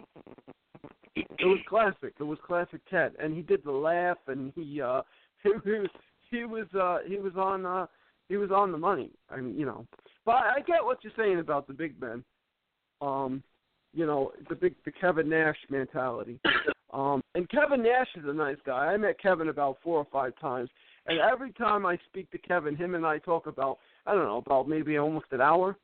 It 1.17 1.26
was 1.40 1.59
classic. 1.69 2.14
It 2.19 2.23
was 2.23 2.38
classic 2.47 2.81
Ted, 2.90 3.12
and 3.19 3.35
he 3.35 3.43
did 3.43 3.64
the 3.64 3.73
laugh, 3.73 4.19
and 4.26 4.52
he 4.55 4.81
uh, 4.81 5.02
he, 5.43 5.50
was 5.50 5.88
he 6.31 6.45
was 6.45 6.67
uh, 6.79 6.99
he 7.07 7.17
was 7.17 7.33
on 7.37 7.67
uh, 7.67 7.87
he 8.29 8.37
was 8.37 8.50
on 8.50 8.73
the 8.73 8.79
money. 8.79 9.11
I 9.29 9.40
mean, 9.40 9.59
you 9.59 9.67
know, 9.67 9.87
but 10.25 10.37
I 10.37 10.61
get 10.67 10.85
what 10.85 10.99
you're 11.02 11.12
saying 11.17 11.38
about 11.38 11.67
the 11.67 11.75
big 11.75 12.00
men. 12.00 12.25
Um, 13.00 13.43
you 13.93 14.07
know, 14.07 14.33
the 14.49 14.55
big 14.55 14.75
the 14.85 14.93
Kevin 14.93 15.29
Nash 15.29 15.57
mentality. 15.69 16.38
Um, 16.93 17.23
and 17.35 17.49
Kevin 17.49 17.83
Nash 17.83 18.09
is 18.17 18.25
a 18.26 18.33
nice 18.33 18.57
guy. 18.67 18.87
I 18.87 18.97
met 18.97 19.21
Kevin 19.21 19.49
about 19.49 19.79
four 19.83 19.99
or 19.99 20.07
five 20.12 20.33
times, 20.40 20.69
and 21.07 21.19
every 21.21 21.52
time 21.52 21.87
I 21.87 21.99
speak 22.09 22.31
to 22.31 22.38
Kevin, 22.38 22.76
him 22.76 22.95
and 22.95 23.07
I 23.07 23.19
talk 23.19 23.47
about 23.47 23.79
I 24.07 24.14
don't 24.14 24.25
know 24.25 24.43
about 24.45 24.69
maybe 24.69 24.99
almost 24.99 25.26
an 25.33 25.40
hour, 25.40 25.76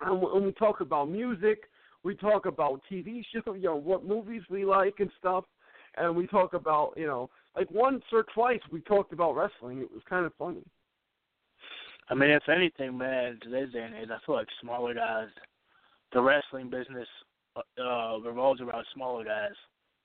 and 0.00 0.20
we 0.44 0.52
talk 0.52 0.80
about 0.80 1.08
music, 1.08 1.64
we 2.06 2.14
talk 2.14 2.46
about 2.46 2.80
TV 2.90 3.24
shows, 3.32 3.56
you 3.56 3.64
know, 3.64 3.74
what 3.76 4.04
movies 4.04 4.42
we 4.48 4.64
like 4.64 5.00
and 5.00 5.10
stuff, 5.18 5.44
and 5.96 6.14
we 6.14 6.26
talk 6.28 6.54
about 6.54 6.94
you 6.96 7.06
know 7.06 7.28
like 7.56 7.68
once 7.70 8.04
or 8.12 8.24
twice 8.32 8.60
we 8.70 8.80
talked 8.82 9.12
about 9.12 9.34
wrestling. 9.34 9.78
It 9.80 9.90
was 9.92 10.02
kind 10.08 10.24
of 10.24 10.32
funny. 10.38 10.62
I 12.08 12.14
mean, 12.14 12.30
if 12.30 12.48
anything, 12.48 12.96
man, 12.96 13.32
in 13.32 13.40
today's 13.40 13.72
day 13.72 13.82
and 13.82 13.94
age, 13.96 14.08
I 14.14 14.24
feel 14.24 14.36
like 14.36 14.46
smaller 14.60 14.94
guys, 14.94 15.26
the 16.12 16.22
wrestling 16.22 16.70
business 16.70 17.08
uh 17.56 18.18
revolves 18.24 18.60
around 18.60 18.86
smaller 18.94 19.24
guys. 19.24 19.56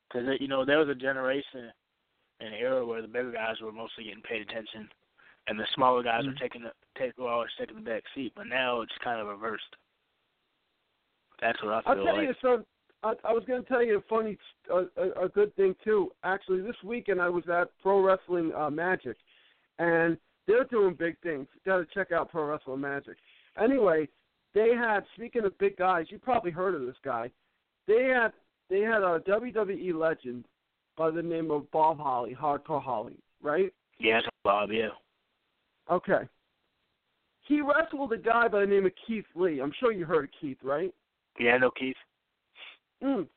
Because, 0.09 0.27
you 0.39 0.47
know, 0.47 0.65
there 0.65 0.79
was 0.79 0.89
a 0.89 0.95
generation, 0.95 1.71
an 2.39 2.53
era 2.53 2.83
where 2.83 3.03
the 3.03 3.07
bigger 3.07 3.31
guys 3.31 3.61
were 3.61 3.71
mostly 3.71 4.05
getting 4.05 4.23
paid 4.23 4.41
attention, 4.41 4.89
and 5.47 5.59
the 5.59 5.67
smaller 5.75 6.01
guys 6.01 6.23
Mhm. 6.23 6.33
were 6.33 6.39
taking 6.39 6.63
the 6.63 6.73
take 6.97 7.15
were 7.17 7.29
always 7.29 7.51
taking 7.59 7.75
the 7.75 7.81
back 7.81 8.03
seat. 8.15 8.33
But 8.35 8.47
now 8.47 8.81
it's 8.81 8.97
kind 9.03 9.21
of 9.21 9.27
reversed. 9.27 9.75
That's 11.41 11.61
what 11.63 11.73
I 11.73 11.81
I'll 11.85 11.95
tell 11.95 12.17
like. 12.17 12.27
you 12.27 12.33
some. 12.41 12.65
I, 13.03 13.13
I 13.23 13.33
was 13.33 13.43
going 13.47 13.63
to 13.63 13.67
tell 13.67 13.83
you 13.83 13.97
a 13.97 14.01
funny, 14.07 14.37
a, 14.71 15.01
a, 15.01 15.25
a 15.25 15.29
good 15.29 15.55
thing 15.55 15.75
too. 15.83 16.11
Actually, 16.23 16.61
this 16.61 16.75
weekend 16.83 17.19
I 17.19 17.29
was 17.29 17.43
at 17.51 17.69
Pro 17.81 18.01
Wrestling 18.01 18.51
uh, 18.55 18.69
Magic, 18.69 19.17
and 19.79 20.17
they're 20.47 20.65
doing 20.65 20.93
big 20.93 21.19
things. 21.21 21.47
Got 21.65 21.77
to 21.77 21.85
check 21.93 22.11
out 22.11 22.29
Pro 22.29 22.45
Wrestling 22.45 22.81
Magic. 22.81 23.17
Anyway, 23.61 24.07
they 24.53 24.69
had. 24.75 25.01
Speaking 25.15 25.45
of 25.45 25.57
big 25.57 25.77
guys, 25.77 26.05
you 26.09 26.19
probably 26.19 26.51
heard 26.51 26.75
of 26.75 26.81
this 26.81 26.95
guy. 27.03 27.31
They 27.87 28.11
had 28.13 28.33
they 28.69 28.81
had 28.81 29.01
a 29.01 29.19
WWE 29.27 29.93
legend 29.99 30.45
by 30.97 31.09
the 31.09 31.21
name 31.21 31.51
of 31.51 31.69
Bob 31.71 31.97
Holly, 31.97 32.35
Hardcore 32.39 32.81
Holly, 32.81 33.17
right? 33.41 33.73
It's 33.99 34.27
Bob. 34.43 34.71
Yeah. 34.71 34.89
Okay. 35.89 36.27
He 37.47 37.61
wrestled 37.61 38.13
a 38.13 38.17
guy 38.17 38.47
by 38.47 38.61
the 38.61 38.65
name 38.67 38.85
of 38.85 38.91
Keith 39.05 39.25
Lee. 39.35 39.61
I'm 39.61 39.73
sure 39.79 39.91
you 39.91 40.05
heard 40.05 40.25
of 40.25 40.29
Keith, 40.39 40.57
right? 40.63 40.93
Yeah, 41.39 41.51
I 41.51 41.57
know 41.57 41.71
Keith. 41.71 41.95
Mm. 43.03 43.27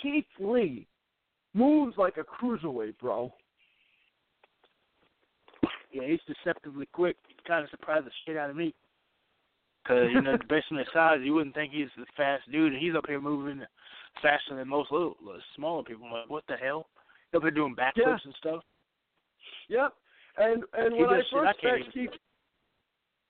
Keith 0.00 0.24
Lee 0.38 0.86
moves 1.54 1.96
like 1.96 2.16
a 2.16 2.24
cruiserweight, 2.24 2.98
bro. 3.00 3.32
Yeah, 5.92 6.02
he's 6.06 6.20
deceptively 6.26 6.86
quick. 6.92 7.16
He 7.28 7.34
kind 7.46 7.64
of 7.64 7.70
surprised 7.70 8.06
the 8.06 8.10
shit 8.24 8.36
out 8.36 8.50
of 8.50 8.56
me. 8.56 8.74
Cause 9.86 10.08
you 10.12 10.20
know, 10.20 10.36
based 10.48 10.66
on 10.72 10.78
his 10.78 10.86
size, 10.92 11.18
you 11.22 11.34
wouldn't 11.34 11.54
think 11.54 11.72
he's 11.72 11.88
a 11.98 12.04
fast 12.16 12.50
dude, 12.50 12.72
and 12.72 12.82
he's 12.82 12.94
up 12.94 13.06
here 13.06 13.20
moving 13.20 13.62
faster 14.22 14.56
than 14.56 14.68
most 14.68 14.90
little, 14.92 15.16
smaller 15.54 15.82
people. 15.84 16.06
I'm 16.06 16.12
like, 16.12 16.30
what 16.30 16.44
the 16.48 16.56
hell? 16.56 16.86
He's 17.30 17.38
up 17.38 17.42
here 17.42 17.50
doing 17.50 17.76
backflips 17.76 17.92
Yeah. 17.96 18.16
and 18.24 18.34
stuff. 18.38 18.62
Yep. 19.68 19.92
And 20.38 20.64
and 20.74 20.94
He 20.94 21.00
when 21.00 21.10
I 21.10 21.16
does 21.16 21.26
shit 21.30 21.38
I 21.38 21.52
first 21.62 21.84
met 21.86 21.94
Keith, 21.94 22.10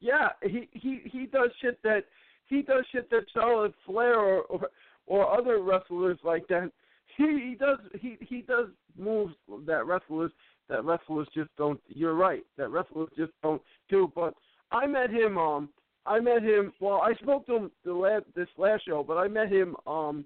yeah, 0.00 0.28
he 0.42 0.68
he 0.72 1.00
he 1.04 1.26
does 1.26 1.50
shit 1.60 1.80
that 1.82 2.04
he 2.48 2.62
does 2.62 2.84
shit 2.92 3.10
that 3.10 3.24
Charlotte 3.32 3.74
Flair 3.84 4.18
or 4.18 4.42
or, 4.42 4.68
or 5.06 5.38
other 5.38 5.60
wrestlers 5.60 6.18
like 6.24 6.46
that. 6.48 6.70
He 7.16 7.24
he 7.24 7.56
does 7.58 7.78
he 8.00 8.16
he 8.20 8.42
does 8.42 8.66
moves 8.98 9.34
that 9.66 9.86
wrestlers 9.86 10.32
that 10.68 10.84
wrestlers 10.84 11.28
just 11.34 11.50
don't. 11.56 11.80
You're 11.88 12.14
right. 12.14 12.44
That 12.56 12.70
wrestlers 12.70 13.10
just 13.16 13.32
don't 13.42 13.62
do. 13.88 14.10
But 14.14 14.34
I 14.72 14.86
met 14.86 15.10
him. 15.10 15.38
Um, 15.38 15.68
I 16.04 16.20
met 16.20 16.42
him. 16.42 16.72
Well, 16.80 17.00
I 17.02 17.14
spoke 17.14 17.46
to 17.46 17.56
him 17.56 17.70
the 17.84 17.92
last 17.94 18.24
this 18.34 18.48
last 18.56 18.84
show, 18.86 19.02
but 19.02 19.16
I 19.16 19.28
met 19.28 19.50
him 19.50 19.76
um 19.86 20.24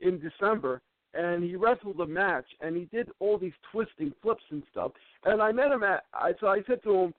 in 0.00 0.20
December, 0.20 0.80
and 1.14 1.44
he 1.44 1.56
wrestled 1.56 2.00
a 2.00 2.06
match, 2.06 2.46
and 2.60 2.76
he 2.76 2.86
did 2.86 3.08
all 3.20 3.38
these 3.38 3.52
twisting 3.70 4.12
flips 4.20 4.42
and 4.50 4.62
stuff. 4.70 4.92
And 5.24 5.40
I 5.40 5.52
met 5.52 5.70
him 5.70 5.82
at. 5.82 6.04
I 6.14 6.32
so 6.40 6.48
I 6.48 6.62
said 6.66 6.82
to 6.84 6.94
him, 6.94 7.14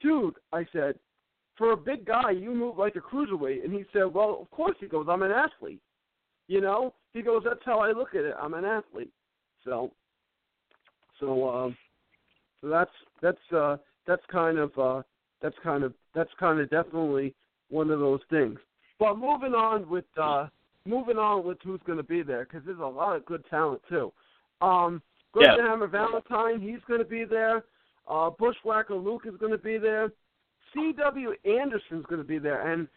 "Dude," 0.00 0.36
I 0.52 0.66
said, 0.72 0.98
"for 1.56 1.72
a 1.72 1.76
big 1.76 2.04
guy, 2.04 2.30
you 2.30 2.54
move 2.54 2.78
like 2.78 2.96
a 2.96 3.00
cruiserweight." 3.00 3.64
And 3.64 3.72
he 3.72 3.84
said, 3.92 4.04
"Well, 4.04 4.38
of 4.40 4.50
course." 4.50 4.76
He 4.80 4.86
goes, 4.86 5.06
"I'm 5.08 5.22
an 5.22 5.32
athlete." 5.32 5.80
You 6.48 6.60
know, 6.60 6.94
he 7.12 7.22
goes, 7.22 7.42
"That's 7.44 7.64
how 7.64 7.80
I 7.80 7.92
look 7.92 8.14
at 8.14 8.24
it. 8.24 8.34
I'm 8.40 8.54
an 8.54 8.64
athlete." 8.64 9.12
So, 9.64 9.92
so, 11.20 11.48
um, 11.48 11.76
so 12.60 12.68
that's 12.68 12.90
that's 13.20 13.52
uh 13.52 13.76
that's 14.06 14.22
kind 14.30 14.58
of 14.58 14.76
uh 14.78 15.02
that's 15.40 15.56
kind 15.62 15.84
of 15.84 15.94
that's 16.14 16.30
kind 16.38 16.60
of 16.60 16.70
definitely 16.70 17.34
one 17.70 17.90
of 17.90 18.00
those 18.00 18.20
things. 18.30 18.58
But 18.98 19.18
moving 19.18 19.54
on 19.54 19.88
with 19.88 20.04
uh 20.20 20.46
moving 20.84 21.18
on 21.18 21.44
with 21.44 21.58
who's 21.62 21.80
going 21.86 21.98
to 21.98 22.04
be 22.04 22.22
there 22.22 22.44
because 22.44 22.62
there's 22.64 22.78
a 22.78 22.82
lot 22.84 23.16
of 23.16 23.24
good 23.24 23.44
talent 23.48 23.80
too. 23.88 24.12
Um, 24.60 25.02
Yeah. 25.34 25.48
Gordon 25.56 25.66
Hammer 25.66 25.86
Valentine, 25.86 26.60
he's 26.60 26.80
going 26.86 27.00
to 27.00 27.06
be 27.06 27.24
there. 27.24 27.64
Uh, 28.08 28.30
Bushwhacker 28.30 28.94
Luke 28.94 29.22
is 29.26 29.36
going 29.38 29.52
to 29.52 29.58
be 29.58 29.78
there. 29.78 30.12
C.W. 30.74 31.34
Anderson's 31.44 32.06
going 32.06 32.20
to 32.20 32.26
be 32.26 32.38
there, 32.38 32.72
and 32.72 32.88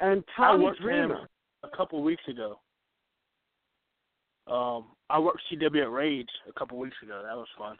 and 0.00 0.24
Tommy 0.36 0.66
Dreamer. 0.80 1.28
a 1.62 1.76
couple 1.76 1.98
of 1.98 2.04
weeks 2.04 2.22
ago. 2.28 2.58
Um, 4.48 4.86
I 5.08 5.18
worked 5.18 5.40
CW 5.52 5.82
at 5.82 5.90
Rage 5.90 6.28
a 6.48 6.52
couple 6.58 6.78
of 6.78 6.82
weeks 6.82 6.96
ago. 7.02 7.22
That 7.24 7.36
was 7.36 7.46
fun. 7.56 7.76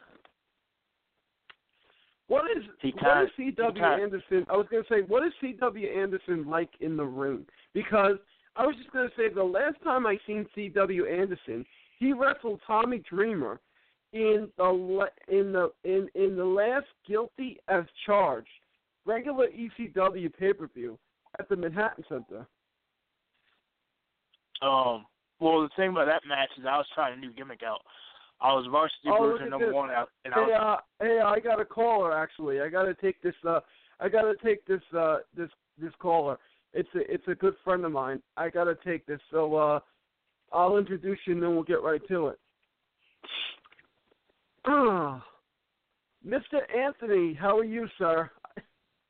What 2.27 2.45
is 2.55 2.63
he 2.79 2.93
what 2.99 3.23
is 3.23 3.29
CW 3.37 4.01
Anderson? 4.01 4.45
I 4.49 4.55
was 4.55 4.65
going 4.71 4.83
to 4.83 4.89
say, 4.89 5.01
what 5.05 5.25
is 5.25 5.33
C.W. 5.41 5.87
Anderson 5.89 6.49
like 6.49 6.69
in 6.79 6.95
the 6.95 7.03
ring? 7.03 7.45
Because 7.73 8.15
I 8.55 8.65
was 8.65 8.75
just 8.77 8.91
going 8.91 9.09
to 9.09 9.15
say, 9.17 9.33
the 9.33 9.43
last 9.43 9.75
time 9.83 10.07
I 10.07 10.17
seen 10.25 10.45
C.W. 10.55 11.05
Anderson, 11.05 11.65
he 11.99 12.13
wrestled 12.13 12.61
Tommy 12.65 13.03
Dreamer 13.09 13.59
in 14.13 14.47
the 14.57 15.07
in 15.27 15.51
the 15.51 15.71
in 15.83 16.07
in 16.15 16.37
the 16.37 16.45
last 16.45 16.85
Guilty 17.07 17.57
as 17.67 17.83
Charged 18.05 18.47
regular 19.05 19.47
ECW 19.47 20.33
pay 20.37 20.53
per 20.53 20.67
view 20.67 20.97
at 21.39 21.49
the 21.49 21.55
Manhattan 21.55 22.03
Center. 22.07 22.45
Um, 24.61 25.05
well, 25.39 25.61
the 25.61 25.69
thing 25.75 25.89
about 25.89 26.05
that 26.05 26.21
match 26.27 26.49
is 26.57 26.65
I 26.65 26.77
was 26.77 26.85
trying 26.95 27.13
a 27.17 27.17
new 27.21 27.33
gimmick 27.33 27.61
out. 27.63 27.81
I 28.41 28.53
was 28.53 28.65
varsity 28.71 29.09
Oh, 29.09 29.23
version 29.31 29.49
number 29.49 29.67
this. 29.67 29.73
one 29.73 29.89
out, 29.91 30.09
and 30.25 30.33
I 30.33 30.37
Hey, 30.37 30.51
was 30.51 30.79
uh, 31.01 31.03
hey, 31.05 31.19
I 31.23 31.39
got 31.39 31.59
a 31.59 31.65
caller 31.65 32.17
actually. 32.17 32.61
I 32.61 32.69
got 32.69 32.83
to 32.83 32.93
take 32.95 33.21
this. 33.21 33.35
Uh, 33.47 33.59
I 33.99 34.09
got 34.09 34.23
to 34.23 34.35
take 34.43 34.65
this. 34.65 34.81
Uh, 34.95 35.17
this 35.35 35.49
this 35.77 35.93
caller. 35.99 36.37
It's 36.73 36.89
a 36.95 37.11
it's 37.13 37.27
a 37.27 37.35
good 37.35 37.55
friend 37.63 37.85
of 37.85 37.91
mine. 37.91 38.21
I 38.37 38.49
got 38.49 38.65
to 38.65 38.75
take 38.85 39.05
this. 39.05 39.19
So 39.31 39.55
uh, 39.55 39.79
I'll 40.51 40.77
introduce 40.77 41.19
you 41.25 41.33
and 41.33 41.43
then 41.43 41.53
we'll 41.53 41.63
get 41.63 41.81
right 41.83 42.01
to 42.07 42.27
it. 42.29 42.39
Mr. 46.25 46.61
Anthony, 46.75 47.33
how 47.33 47.57
are 47.57 47.65
you, 47.65 47.87
sir? 47.97 48.29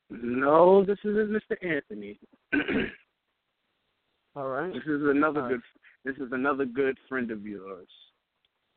No, 0.09 0.85
this 0.85 0.99
is 1.03 1.15
Mr. 1.15 1.55
Anthony. 1.63 2.19
All 4.35 4.47
right. 4.47 4.73
This 4.73 4.83
is 4.83 5.01
another 5.03 5.41
All 5.41 5.49
right. 5.49 5.51
good. 5.51 5.61
This 6.05 6.15
is 6.17 6.31
another 6.31 6.65
good 6.65 6.97
friend 7.07 7.31
of 7.31 7.45
yours. 7.45 7.87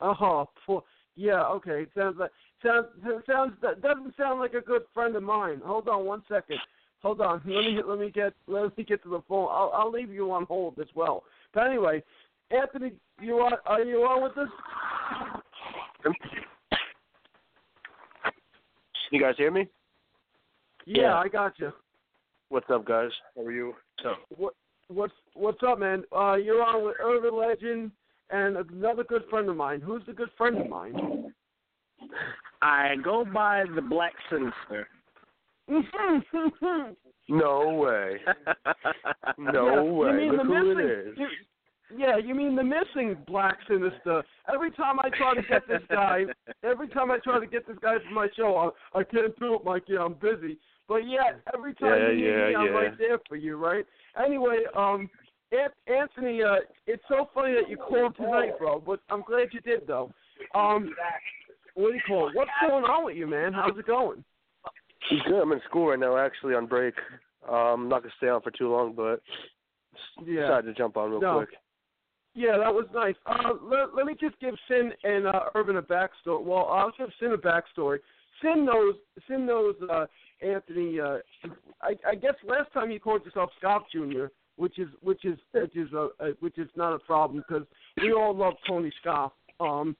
Oh, 0.00 0.48
poor. 0.64 0.82
Yeah, 1.16 1.44
okay. 1.44 1.86
Sounds 1.96 2.16
like 2.18 2.30
sounds 2.62 2.86
sounds 3.26 3.54
that 3.62 3.80
doesn't 3.80 4.14
sound 4.16 4.38
like 4.38 4.52
a 4.52 4.60
good 4.60 4.82
friend 4.92 5.16
of 5.16 5.22
mine. 5.22 5.60
Hold 5.64 5.88
on 5.88 6.04
one 6.04 6.22
second. 6.28 6.58
Hold 7.02 7.20
on. 7.20 7.40
Let 7.46 7.64
me 7.64 7.80
let 7.84 7.98
me 7.98 8.10
get 8.10 8.34
let 8.46 8.76
me 8.76 8.84
get 8.84 9.02
to 9.04 9.08
the 9.08 9.22
phone. 9.26 9.48
I'll 9.50 9.72
I'll 9.74 9.90
leave 9.90 10.10
you 10.10 10.30
on 10.32 10.44
hold 10.44 10.78
as 10.78 10.88
well. 10.94 11.24
But 11.54 11.66
anyway, 11.66 12.02
Anthony, 12.50 12.92
you 13.20 13.36
are 13.36 13.60
are 13.64 13.82
you 13.82 14.02
on 14.02 14.22
with 14.22 14.36
us? 14.36 14.48
You 19.10 19.20
guys 19.20 19.34
hear 19.38 19.50
me? 19.50 19.68
Yeah, 20.86 21.02
Yeah. 21.02 21.16
I 21.18 21.28
got 21.28 21.58
you. 21.58 21.72
What's 22.48 22.70
up, 22.70 22.84
guys? 22.84 23.10
How 23.36 23.42
are 23.42 23.52
you? 23.52 23.74
so 24.02 24.14
What 24.36 24.54
what's 24.88 25.12
what's 25.34 25.62
up, 25.66 25.78
man? 25.80 26.04
Uh, 26.16 26.34
you're 26.34 26.62
on 26.62 26.84
with 26.84 26.96
Urban 27.02 27.36
Legend 27.36 27.90
and 28.30 28.56
another 28.56 29.02
good 29.04 29.24
friend 29.28 29.48
of 29.48 29.56
mine. 29.56 29.80
Who's 29.80 30.02
the 30.06 30.12
good 30.12 30.30
friend 30.38 30.56
of 30.58 30.68
mine? 30.68 31.32
I 32.62 32.94
go 33.02 33.24
by 33.24 33.64
the 33.74 33.82
Black 33.82 34.12
Sinister. 34.30 34.88
No 37.28 37.70
way. 37.74 38.20
No 39.38 39.66
Yeah, 39.66 39.82
way. 39.82 40.08
You 40.10 40.14
mean 40.16 40.28
Look 40.32 40.38
the 40.38 40.44
who 40.44 40.74
missing, 40.74 40.88
it 40.88 41.08
is. 41.08 41.18
you- 41.18 41.28
yeah, 41.96 42.16
you 42.16 42.34
mean 42.34 42.56
the 42.56 42.64
missing 42.64 43.16
Black 43.28 43.58
Sinister. 43.68 44.22
Every 44.52 44.70
time 44.72 44.98
I 45.00 45.08
try 45.10 45.34
to 45.34 45.42
get 45.42 45.66
this 45.68 45.82
guy, 45.88 46.24
every 46.64 46.88
time 46.88 47.10
I 47.12 47.18
try 47.18 47.38
to 47.40 47.46
get 47.46 47.64
this 47.66 47.76
guy 47.80 47.96
for 47.98 48.12
my 48.12 48.28
show, 48.36 48.72
I, 48.94 48.98
I 49.00 49.04
can't 49.04 49.36
do 49.38 49.54
it, 49.54 49.64
Mikey. 49.64 49.96
I'm 49.96 50.14
busy. 50.14 50.58
But 50.88 51.08
yeah, 51.08 51.32
every 51.54 51.74
time 51.74 51.98
Yeah, 51.98 52.08
you 52.10 52.16
need 52.16 52.22
yeah, 52.22 52.48
me, 52.48 52.54
I'm 52.54 52.66
yeah. 52.66 52.70
right 52.70 52.98
there 52.98 53.18
for 53.28 53.36
you, 53.36 53.56
right? 53.56 53.84
Anyway, 54.22 54.58
um, 54.76 55.10
Anthony, 55.86 56.42
uh, 56.42 56.56
it's 56.86 57.02
so 57.08 57.28
funny 57.34 57.54
that 57.54 57.68
you 57.68 57.76
called 57.76 58.16
tonight, 58.16 58.58
bro. 58.58 58.80
But 58.80 59.00
I'm 59.10 59.22
glad 59.22 59.48
you 59.52 59.60
did, 59.60 59.86
though. 59.86 60.12
Um, 60.54 60.94
what 61.74 61.88
do 61.88 61.94
you 61.94 62.00
call 62.06 62.28
it? 62.28 62.34
What's 62.34 62.50
going 62.66 62.84
on 62.84 63.04
with 63.04 63.16
you, 63.16 63.26
man? 63.26 63.52
How's 63.52 63.78
it 63.78 63.86
going? 63.86 64.24
I'm 65.10 65.18
good. 65.26 65.42
I'm 65.42 65.52
in 65.52 65.60
school 65.68 65.88
right 65.88 65.98
now, 65.98 66.16
actually 66.16 66.54
on 66.54 66.66
break. 66.66 66.94
Um, 67.48 67.54
I'm 67.54 67.88
not 67.88 68.02
gonna 68.02 68.14
stay 68.16 68.28
on 68.28 68.42
for 68.42 68.50
too 68.50 68.70
long, 68.70 68.92
but 68.92 69.22
Yeah. 70.24 70.42
decided 70.42 70.66
to 70.66 70.74
jump 70.74 70.96
on 70.96 71.10
real 71.10 71.20
No. 71.20 71.38
quick. 71.38 71.58
Yeah, 72.34 72.58
that 72.58 72.74
was 72.74 72.86
nice. 72.92 73.14
Uh, 73.24 73.54
let, 73.62 73.94
let 73.94 74.04
me 74.04 74.14
just 74.14 74.38
give 74.40 74.54
Sin 74.68 74.92
and 75.04 75.26
uh, 75.26 75.50
Urban 75.54 75.76
a 75.76 75.82
backstory. 75.82 76.42
Well, 76.42 76.66
I'll 76.66 76.92
give 76.92 77.10
Sin 77.18 77.32
a 77.32 77.38
backstory. 77.38 77.98
Sin 78.42 78.64
knows. 78.64 78.96
Sin 79.26 79.46
knows 79.46 79.74
uh, 79.88 80.06
Anthony. 80.42 81.00
Uh, 81.00 81.18
I, 81.82 81.96
I 82.06 82.14
guess 82.14 82.34
last 82.46 82.72
time 82.72 82.90
you 82.90 83.00
called 83.00 83.24
yourself 83.24 83.50
Scott 83.58 83.84
Jr., 83.92 84.26
which 84.56 84.78
is 84.78 84.88
which 85.02 85.24
is 85.24 85.38
which 85.52 85.76
is 85.76 85.92
a, 85.92 86.08
a 86.20 86.30
which 86.40 86.58
is 86.58 86.68
not 86.76 86.92
a 86.92 86.98
problem 86.98 87.42
because 87.46 87.66
we 88.02 88.12
all 88.12 88.34
love 88.34 88.54
Tony 88.66 88.92
Scott. 89.00 89.32
Um, 89.60 89.96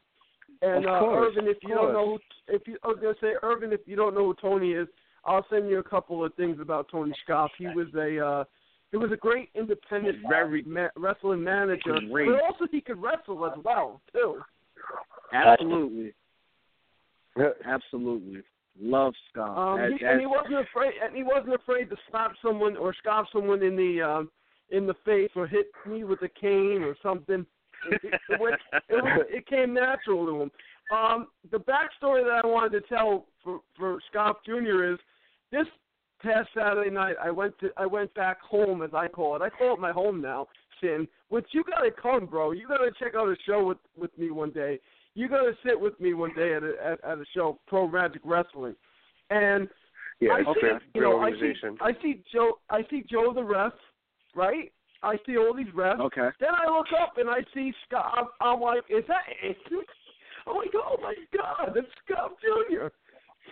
and 0.62 0.86
Of 0.86 0.94
uh, 0.94 0.98
course, 1.00 1.34
Urban, 1.36 1.50
if 1.50 1.58
you 1.62 1.74
don't 1.74 1.92
know, 1.92 2.18
who, 2.48 2.54
if 2.54 2.66
you 2.66 2.76
I 2.82 2.88
was 2.88 2.98
gonna 3.00 3.14
say 3.20 3.34
Irvin, 3.42 3.72
if 3.72 3.80
you 3.86 3.96
don't 3.96 4.14
know 4.14 4.24
who 4.26 4.34
Tony 4.40 4.72
is, 4.72 4.88
I'll 5.24 5.46
send 5.50 5.68
you 5.68 5.78
a 5.78 5.82
couple 5.82 6.24
of 6.24 6.34
things 6.34 6.58
about 6.60 6.88
Tony 6.90 7.12
Scott. 7.24 7.50
He 7.58 7.66
was 7.66 7.88
a 7.94 8.24
uh, 8.24 8.44
he 8.92 8.96
was 8.96 9.12
a 9.12 9.16
great 9.16 9.50
independent 9.54 10.18
Very 10.28 10.62
ma- 10.62 10.88
wrestling 10.96 11.42
manager, 11.42 11.98
Great. 12.10 12.28
but 12.28 12.40
also 12.42 12.66
he 12.70 12.80
could 12.80 13.02
wrestle 13.02 13.44
as 13.46 13.52
well 13.64 14.00
too. 14.12 14.40
Absolutely. 15.32 16.14
Absolutely. 17.64 18.42
Love 18.80 19.14
Scott. 19.30 19.56
Um, 19.56 19.80
That- 19.80 19.98
he, 19.98 20.04
and 20.04 20.20
he 20.20 20.26
wasn't 20.26 20.58
afraid, 20.60 20.94
and 21.02 21.16
he 21.16 21.22
wasn't 21.22 21.54
afraid 21.54 21.90
to 21.90 21.96
slap 22.10 22.32
someone 22.42 22.76
or 22.76 22.94
scarf 22.94 23.26
someone 23.32 23.62
in 23.62 23.76
the 23.76 24.02
um, 24.02 24.30
in 24.70 24.86
the 24.86 24.94
face 25.04 25.30
or 25.36 25.46
hit 25.46 25.66
me 25.86 26.04
with 26.04 26.20
a 26.22 26.28
cane 26.28 26.82
or 26.82 26.96
something. 27.02 27.46
It, 27.90 28.00
it, 28.02 28.20
it, 28.30 28.40
went, 28.40 28.56
it, 28.88 29.02
was, 29.02 29.26
it 29.28 29.46
came 29.46 29.74
natural 29.74 30.26
to 30.26 30.42
him. 30.42 30.50
Um, 30.90 31.28
the 31.50 31.58
backstory 31.58 32.24
that 32.24 32.40
I 32.44 32.46
wanted 32.46 32.72
to 32.72 32.88
tell 32.88 33.26
for 33.42 33.60
for 33.76 33.98
Scott 34.10 34.36
Jr. 34.44 34.92
is 34.92 34.98
this 35.52 35.66
past 36.22 36.48
Saturday 36.54 36.90
night 36.90 37.16
I 37.22 37.30
went 37.30 37.58
to 37.60 37.70
I 37.76 37.86
went 37.86 38.12
back 38.14 38.40
home 38.40 38.82
as 38.82 38.90
I 38.94 39.08
call 39.08 39.36
it. 39.36 39.42
I 39.42 39.50
call 39.50 39.74
it 39.74 39.80
my 39.80 39.92
home 39.92 40.20
now, 40.20 40.46
Sin. 40.80 41.08
Which 41.28 41.46
you 41.52 41.64
gotta 41.64 41.90
come, 41.90 42.26
bro. 42.26 42.52
You 42.52 42.68
gotta 42.68 42.90
check 42.98 43.14
out 43.14 43.28
a 43.28 43.36
show 43.46 43.64
with 43.64 43.78
with 43.96 44.16
me 44.18 44.30
one 44.30 44.50
day. 44.50 44.80
You 45.16 45.30
gotta 45.30 45.52
sit 45.64 45.80
with 45.80 45.98
me 45.98 46.12
one 46.12 46.34
day 46.36 46.52
at 46.52 46.62
a 46.62 46.74
at, 46.84 47.02
at 47.02 47.16
a 47.18 47.24
show, 47.34 47.58
Pro 47.66 47.88
Magic 47.88 48.20
Wrestling, 48.22 48.76
and 49.30 49.66
Yeah, 50.20 50.32
I 50.34 50.40
it's 50.40 50.60
see, 50.60 50.66
a 50.66 50.78
you 50.94 51.00
know, 51.00 51.20
I 51.20 51.30
see, 51.30 51.36
organization. 51.36 51.78
I 51.80 51.92
see 52.02 52.22
Joe, 52.30 52.58
I 52.68 52.82
see 52.90 53.02
Joe 53.10 53.32
the 53.34 53.42
ref, 53.42 53.72
right? 54.34 54.70
I 55.02 55.16
see 55.24 55.38
all 55.38 55.54
these 55.56 55.72
refs. 55.74 56.00
Okay. 56.00 56.28
Then 56.38 56.50
I 56.50 56.70
look 56.70 56.88
up 57.00 57.14
and 57.16 57.30
I 57.30 57.38
see 57.54 57.72
Scott. 57.88 58.12
I'm, 58.14 58.26
I'm 58.42 58.60
like, 58.60 58.82
is 58.90 59.04
that 59.08 59.22
Anthony? 59.42 59.86
Oh 60.46 60.50
I'm 60.50 60.56
like, 60.58 60.68
oh 60.74 60.96
my 61.00 61.14
God, 61.34 61.72
that's 61.74 61.86
Scott 62.04 62.32
Jr. 62.42 62.88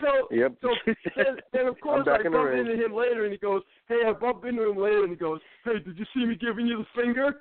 So, 0.02 0.28
Yep. 0.30 0.56
so 0.60 0.68
then, 1.16 1.36
then 1.54 1.66
of 1.66 1.80
course 1.80 2.06
I 2.06 2.16
in 2.26 2.30
bump 2.30 2.50
ring. 2.50 2.66
into 2.66 2.84
him 2.84 2.92
later, 2.92 3.22
and 3.24 3.32
he 3.32 3.38
goes, 3.38 3.62
hey, 3.88 4.02
I 4.06 4.12
bump 4.12 4.44
into 4.44 4.68
him 4.68 4.76
later, 4.76 5.00
and 5.04 5.10
he 5.10 5.16
goes, 5.16 5.40
hey, 5.64 5.78
did 5.84 5.98
you 5.98 6.04
see 6.14 6.26
me 6.26 6.34
giving 6.36 6.66
you 6.66 6.84
the 6.84 7.02
finger? 7.02 7.40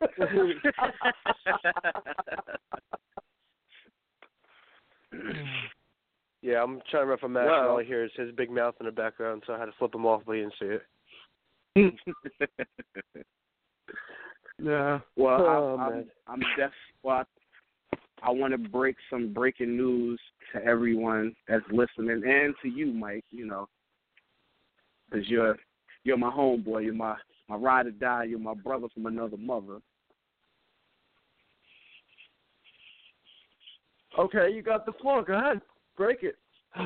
Yeah, 6.42 6.62
I'm 6.62 6.82
trying 6.90 7.04
to 7.04 7.06
ref 7.06 7.22
a 7.22 7.28
match, 7.28 7.44
and 7.44 7.50
Well- 7.52 7.70
all 7.70 7.78
I 7.80 7.84
hear 7.84 8.04
is 8.04 8.10
his 8.16 8.30
big 8.32 8.50
mouth 8.50 8.74
in 8.78 8.84
the 8.84 8.92
background, 8.92 9.44
so 9.46 9.54
I 9.54 9.58
had 9.58 9.64
to 9.64 9.72
flip 9.78 9.94
him 9.94 10.04
off, 10.04 10.24
but 10.26 10.32
he 10.34 10.40
didn't 10.42 10.54
see 10.60 10.66
it. 10.66 10.82
yeah. 14.62 15.00
well, 15.16 15.40
Oh, 15.40 15.76
I, 15.80 15.84
I'm. 15.86 16.04
I'm 16.26 16.40
def. 16.58 16.70
Well, 17.02 17.24
I, 17.92 17.96
I 18.22 18.30
want 18.30 18.52
to 18.52 18.58
break 18.58 18.96
some 19.08 19.32
breaking 19.32 19.74
news 19.76 20.20
to 20.52 20.62
everyone 20.62 21.34
that's 21.48 21.64
listening, 21.72 22.22
and 22.26 22.54
to 22.62 22.68
you, 22.68 22.86
Mike. 22.88 23.24
You 23.30 23.46
know, 23.46 23.66
because 25.10 25.26
you're 25.28 25.56
you're 26.04 26.18
my 26.18 26.30
homeboy. 26.30 26.84
You're 26.84 26.92
my 26.94 27.16
my 27.48 27.56
ride 27.56 27.86
or 27.86 27.90
die. 27.92 28.24
You're 28.24 28.38
my 28.38 28.54
brother 28.54 28.88
from 28.92 29.06
another 29.06 29.38
mother. 29.38 29.78
Okay, 34.18 34.50
you 34.52 34.62
got 34.62 34.86
the 34.86 34.92
floor. 35.00 35.22
Go 35.22 35.34
ahead, 35.34 35.60
break 35.96 36.22
it. 36.22 36.36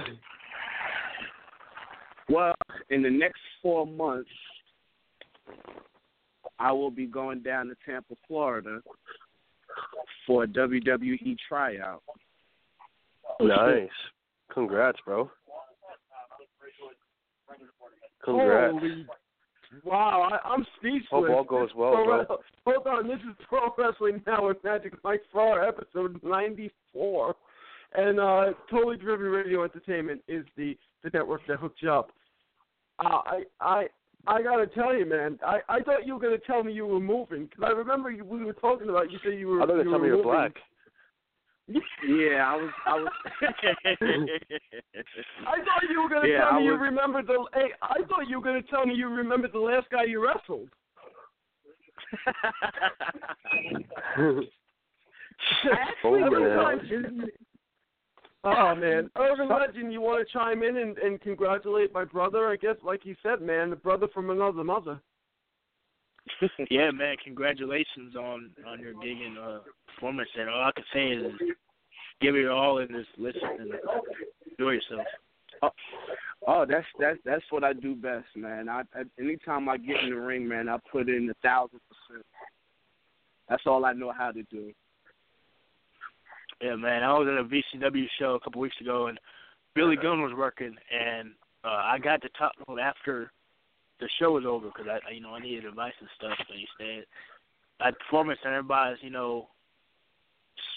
Well, 2.31 2.55
in 2.91 3.03
the 3.03 3.09
next 3.09 3.41
four 3.63 3.87
months, 3.87 4.29
I 6.59 6.73
will 6.73 6.91
be 6.91 7.07
going 7.07 7.41
down 7.41 7.69
to 7.69 7.75
Tampa, 7.87 8.17
Florida, 8.27 8.81
for 10.27 10.45
a 10.45 10.47
WWE 10.47 11.39
tryout. 11.49 12.03
Nice. 13.41 13.89
Congrats, 14.53 14.99
bro. 15.07 15.31
Congrats. 18.23 18.75
Holy 18.79 19.07
wow, 19.85 20.29
I, 20.31 20.49
I'm 20.49 20.67
speechless. 20.79 21.07
Hope 21.11 21.31
all 21.31 21.45
goes 21.45 21.71
well, 21.77 22.05
bro. 22.05 22.25
Hold 22.67 22.87
on, 22.87 23.09
this 23.09 23.19
is 23.19 23.37
Pro 23.49 23.73
Wrestling 23.77 24.23
Now 24.27 24.49
with 24.49 24.63
Magic 24.65 24.93
Mike 25.05 25.23
Farr, 25.33 25.67
episode 25.67 26.21
94. 26.23 27.35
And 27.95 28.21
uh, 28.21 28.45
Totally 28.71 28.97
Driven 28.97 29.27
Radio 29.27 29.65
Entertainment 29.65 30.21
is 30.29 30.45
the, 30.57 30.77
the 31.03 31.11
network 31.15 31.41
that 31.49 31.59
hooked 31.59 31.81
you 31.83 31.91
up. 31.91 32.11
Uh, 32.99 33.21
I 33.25 33.43
I 33.61 33.87
I 34.27 34.43
gotta 34.43 34.67
tell 34.67 34.95
you, 34.95 35.07
man. 35.07 35.39
I 35.47 35.61
I 35.69 35.81
thought 35.81 36.07
you 36.07 36.15
were 36.15 36.21
gonna 36.21 36.37
tell 36.47 36.65
me 36.65 36.73
you 36.73 36.87
were 36.87 37.01
moving 37.01 37.45
because 37.47 37.65
I 37.65 37.71
remember 37.71 38.11
you, 38.11 38.25
we 38.25 38.45
were 38.45 38.53
talking 38.53 38.89
about. 38.89 39.11
You 39.11 39.19
said 39.25 39.39
you 39.39 39.49
were. 39.49 39.63
I 39.63 39.67
thought 39.67 39.83
you 39.85 39.91
were 39.91 39.99
me 39.99 40.09
you're 40.09 40.17
moving. 40.17 40.33
black. 40.33 40.53
Yeah, 41.69 42.51
I 42.51 42.57
was. 42.57 42.71
I 42.87 42.95
was. 42.95 43.13
I 45.47 45.57
thought 45.59 45.83
you 45.91 46.03
were 46.03 46.09
gonna 46.09 46.27
Yeah, 46.29 46.39
tell 46.45 46.55
I 46.55 46.59
me 46.59 46.65
you 46.65 46.73
was- 46.73 46.81
remembered 46.81 47.27
the. 47.27 47.45
Hey, 47.55 47.73
I 47.83 48.03
thought 48.09 48.29
you 48.29 48.39
were 48.39 48.45
gonna 48.45 48.63
tell 48.63 48.87
me 48.87 48.95
you 48.95 49.09
remembered 49.09 49.53
the 49.53 49.59
last 49.59 49.89
guy 49.91 50.05
you 50.05 50.25
wrestled. 50.25 50.69
Oh, 56.05 56.19
man. 56.19 57.29
Oh 58.45 58.75
man, 58.75 59.11
Urban 59.17 59.49
Legend, 59.49 59.93
you 59.93 60.01
want 60.01 60.27
to 60.27 60.33
chime 60.33 60.63
in 60.63 60.77
and, 60.77 60.97
and 60.99 61.21
congratulate 61.21 61.93
my 61.93 62.05
brother? 62.05 62.49
I 62.49 62.57
guess, 62.57 62.77
like 62.85 63.05
you 63.05 63.17
said, 63.23 63.43
man, 63.43 63.71
the 63.71 63.77
brother 63.77 64.07
from 64.15 64.31
another 64.31 64.63
mother. 64.63 65.01
yeah, 66.71 66.91
man, 66.91 67.17
congratulations 67.23 68.17
on 68.17 68.51
on 68.67 68.81
your 68.81 68.95
gig 68.95 69.21
and 69.25 69.39
uh, 69.39 69.59
performance. 69.95 70.29
And 70.39 70.49
all 70.49 70.65
I 70.65 70.73
can 70.73 70.85
say 70.93 71.09
is, 71.09 71.33
give 72.21 72.35
it 72.35 72.41
your 72.41 72.53
all 72.53 72.79
and 72.79 72.91
just 72.91 73.09
listen 73.19 73.41
and 73.59 73.73
enjoy 74.59 74.73
yourself. 74.73 75.07
Oh, 76.47 76.65
that's 76.69 76.87
that's 76.99 77.19
that's 77.25 77.45
what 77.51 77.65
I 77.65 77.73
do 77.73 77.95
best, 77.95 78.27
man. 78.37 78.69
I, 78.69 78.83
I 78.95 79.03
anytime 79.19 79.69
I 79.69 79.77
get 79.77 80.03
in 80.03 80.11
the 80.11 80.17
ring, 80.17 80.49
man, 80.49 80.69
I 80.69 80.79
put 80.91 81.09
in 81.09 81.29
a 81.31 81.47
thousand 81.47 81.81
percent. 81.89 82.25
That's 83.49 83.63
all 83.67 83.85
I 83.85 83.93
know 83.93 84.13
how 84.17 84.31
to 84.31 84.43
do. 84.45 84.73
Yeah, 86.61 86.77
man, 86.77 87.03
I 87.03 87.13
was 87.19 87.29
at 87.29 87.39
a 87.39 87.89
VCW 87.89 88.07
show 88.19 88.35
a 88.35 88.41
couple 88.41 88.61
weeks 88.61 88.81
ago, 88.81 89.07
and 89.07 89.19
Billy 89.75 89.97
Gunn 89.97 90.23
was 90.23 90.33
working, 90.37 90.75
and 90.93 91.31
uh, 91.65 91.69
I 91.69 91.99
got 91.99 92.21
to 92.23 92.29
talk 92.31 92.53
to 92.57 92.73
him 92.73 92.79
after 92.79 93.31
the 94.01 94.09
show 94.19 94.33
was 94.33 94.45
over 94.47 94.67
because 94.67 94.87
I, 94.89 95.13
you 95.13 95.21
know, 95.21 95.35
I 95.35 95.41
needed 95.41 95.65
advice 95.65 95.95
and 96.01 96.09
stuff. 96.17 96.39
So 96.47 96.55
he 96.55 96.67
said, 96.79 97.05
at 97.81 97.99
performance, 97.99 98.39
and 98.45 98.55
everybody's, 98.55 98.99
you 99.03 99.11
know, 99.11 99.49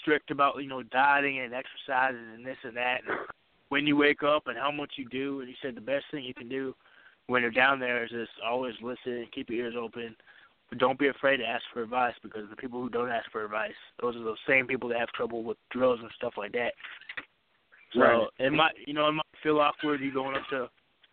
strict 0.00 0.30
about, 0.30 0.56
you 0.62 0.68
know, 0.68 0.82
dieting 0.82 1.40
and 1.40 1.54
exercises 1.54 2.20
and 2.34 2.44
this 2.44 2.56
and 2.64 2.76
that, 2.76 3.00
and 3.08 3.18
when 3.68 3.86
you 3.86 3.96
wake 3.96 4.22
up 4.22 4.46
and 4.46 4.58
how 4.58 4.70
much 4.70 4.92
you 4.96 5.08
do. 5.08 5.40
And 5.40 5.48
he 5.48 5.54
said 5.62 5.74
the 5.74 5.80
best 5.80 6.04
thing 6.10 6.24
you 6.24 6.34
can 6.34 6.48
do 6.48 6.74
when 7.26 7.42
you're 7.42 7.50
down 7.50 7.80
there 7.80 8.04
is 8.04 8.10
just 8.10 8.32
always 8.44 8.74
listen, 8.82 9.26
keep 9.34 9.48
your 9.50 9.66
ears 9.66 9.74
open, 9.78 10.14
but 10.68 10.78
don't 10.78 10.98
be 10.98 11.08
afraid 11.08 11.38
to 11.38 11.46
ask 11.46 11.62
for 11.72 11.82
advice 11.82 12.14
because 12.22 12.48
the 12.50 12.56
people 12.56 12.80
who 12.80 12.88
don't 12.88 13.10
ask 13.10 13.30
for 13.30 13.44
advice, 13.44 13.70
those 14.00 14.16
are 14.16 14.24
those 14.24 14.38
same 14.46 14.66
people 14.66 14.88
that 14.88 14.98
have 14.98 15.10
trouble 15.12 15.42
with 15.42 15.56
drills 15.70 16.00
and 16.00 16.10
stuff 16.16 16.34
like 16.36 16.52
that. 16.52 16.72
So 17.94 18.00
Right. 18.00 18.28
it 18.38 18.52
might, 18.52 18.72
you 18.86 18.94
know, 18.94 19.08
it 19.08 19.12
might 19.12 19.24
feel 19.42 19.60
awkward 19.60 20.00
you 20.00 20.12
going 20.12 20.36
up 20.36 20.48
to 20.50 20.68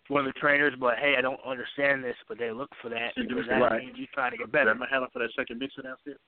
one 0.09 0.25
of 0.25 0.33
the 0.33 0.39
trainers, 0.39 0.73
but 0.79 0.95
hey, 0.97 1.15
I 1.17 1.21
don't 1.21 1.39
understand 1.45 2.03
this, 2.03 2.15
but 2.27 2.37
they 2.37 2.51
look 2.51 2.69
for 2.81 2.89
that 2.89 3.13
because 3.15 3.45
that 3.47 3.61
Right. 3.61 3.83
means 3.83 3.97
you're 3.97 4.07
trying 4.13 4.31
to 4.31 4.37
get 4.37 4.51
better. 4.51 4.71
I'm 4.71 4.81
up 4.81 5.13
for 5.13 5.19
that 5.19 5.31
second 5.35 5.59
mixer 5.59 5.83
downstairs. 5.83 6.19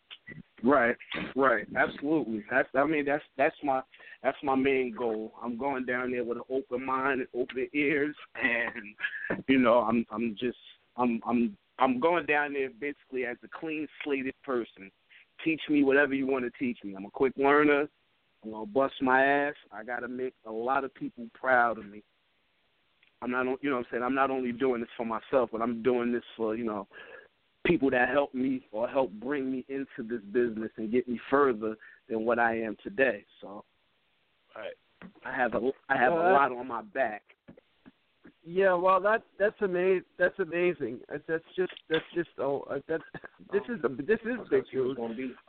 Right, 0.64 0.96
right, 1.36 1.68
absolutely. 1.76 2.44
That's 2.50 2.70
I 2.76 2.86
mean 2.86 3.06
that's 3.06 3.24
that's 3.36 3.56
my 3.64 3.82
that's 4.22 4.38
my 4.44 4.56
main 4.56 4.94
goal. 4.96 5.34
I'm 5.42 5.58
going 5.58 5.86
down 5.86 6.12
there 6.12 6.24
with 6.24 6.38
an 6.38 6.44
open 6.50 6.86
mind 6.86 7.22
and 7.22 7.30
open 7.34 7.68
ears, 7.74 8.16
and 8.42 9.44
you 9.48 9.58
know 9.58 9.80
I'm 9.80 10.06
I'm 10.12 10.36
just 10.40 10.60
I'm 10.98 11.20
I'm 11.26 11.58
I'm 11.80 12.00
going 12.00 12.28
down 12.28 12.54
there 12.54 12.70
basically 12.80 13.26
as 13.26 13.38
a 13.44 13.48
clean 13.60 13.88
slated 14.04 14.36
person. 14.44 14.92
Teach 15.44 15.62
me 15.68 15.84
whatever 15.84 16.14
you 16.14 16.28
want 16.28 16.46
to 16.46 16.52
teach 16.60 16.78
me. 16.84 16.94
I'm 16.96 17.06
a 17.06 17.12
quick 17.12 17.34
learner. 17.36 17.90
I'm 18.44 18.52
gonna 18.52 18.66
bust 18.68 18.94
my 19.02 19.26
ass. 19.26 19.56
I 19.72 19.84
gotta 19.84 20.08
make 20.08 20.34
a 20.46 20.52
lot 20.52 20.84
of 20.84 20.94
people 20.94 21.28
proud 21.34 21.80
of 21.80 21.86
me. 21.88 22.04
I'm 23.22 23.32
not, 23.32 23.46
you 23.62 23.70
know, 23.70 23.78
what 23.78 23.80
I'm 23.80 23.86
saying 23.92 24.04
I'm 24.04 24.16
not 24.16 24.32
only 24.32 24.52
doing 24.52 24.82
this 24.82 24.90
for 24.98 25.06
myself, 25.06 25.50
but 25.52 25.62
I'm 25.62 25.84
doing 25.84 26.12
this 26.12 26.24
for 26.36 26.56
you 26.56 26.64
know 26.66 26.88
people 27.66 27.90
that 27.92 28.10
help 28.10 28.34
me 28.34 28.66
or 28.72 28.88
help 28.88 29.12
bring 29.12 29.52
me 29.52 29.64
into 29.70 30.08
this 30.08 30.22
business 30.32 30.72
and 30.78 30.92
get 30.92 31.08
me 31.08 31.20
further 31.30 31.76
than 32.10 32.26
what 32.26 32.40
I 32.40 32.60
am 32.60 32.76
today. 32.84 33.24
So, 33.40 33.64
Right. 34.56 34.74
I 35.26 35.36
have 35.36 35.54
a 35.56 35.72
I 35.90 35.98
have 35.98 36.14
Well, 36.14 36.30
a 36.30 36.34
lot 36.34 36.52
on 36.52 36.68
my 36.68 36.82
back. 36.82 37.24
Yeah, 38.44 38.74
well, 38.74 39.00
that 39.02 39.24
that's 39.38 39.60
amazing. 39.62 40.04
That's 40.18 40.38
amazing. 40.40 41.00
Uh, 41.14 41.18
That's 41.28 41.44
just 41.56 41.74
that's 41.90 42.06
just 42.14 42.30
oh, 42.40 42.62
uh, 42.70 42.80
that's 42.88 43.04
this 43.52 43.62
is 43.70 43.84
a 43.84 43.90
this 43.90 44.20
is 44.26 44.48
big 44.50 44.64
news. 44.74 44.98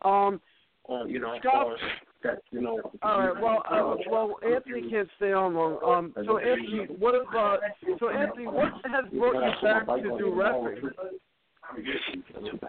Um, 0.03 0.41
Um, 0.89 1.09
you 1.09 1.19
know, 1.19 1.39
Scott- 1.39 1.79
that, 2.23 2.43
you 2.51 2.61
know. 2.61 2.81
all 3.03 3.21
right. 3.21 3.43
Well, 3.43 3.63
uh, 3.71 3.97
well, 4.11 4.37
Anthony 4.45 4.91
can't 4.91 5.09
stay 5.17 5.33
on 5.33 5.55
long. 5.55 5.79
Um, 5.85 6.15
so 6.27 6.39
Anthony, 6.39 6.87
what 6.99 7.15
about 7.15 7.61
so 7.99 8.11
Anthony, 8.11 8.47
what 8.47 8.73
has 8.85 9.05
brought 9.13 9.35
you 9.35 9.53
back 9.63 9.87
to 9.87 10.19
do 10.19 10.35
wrestling? 10.35 10.91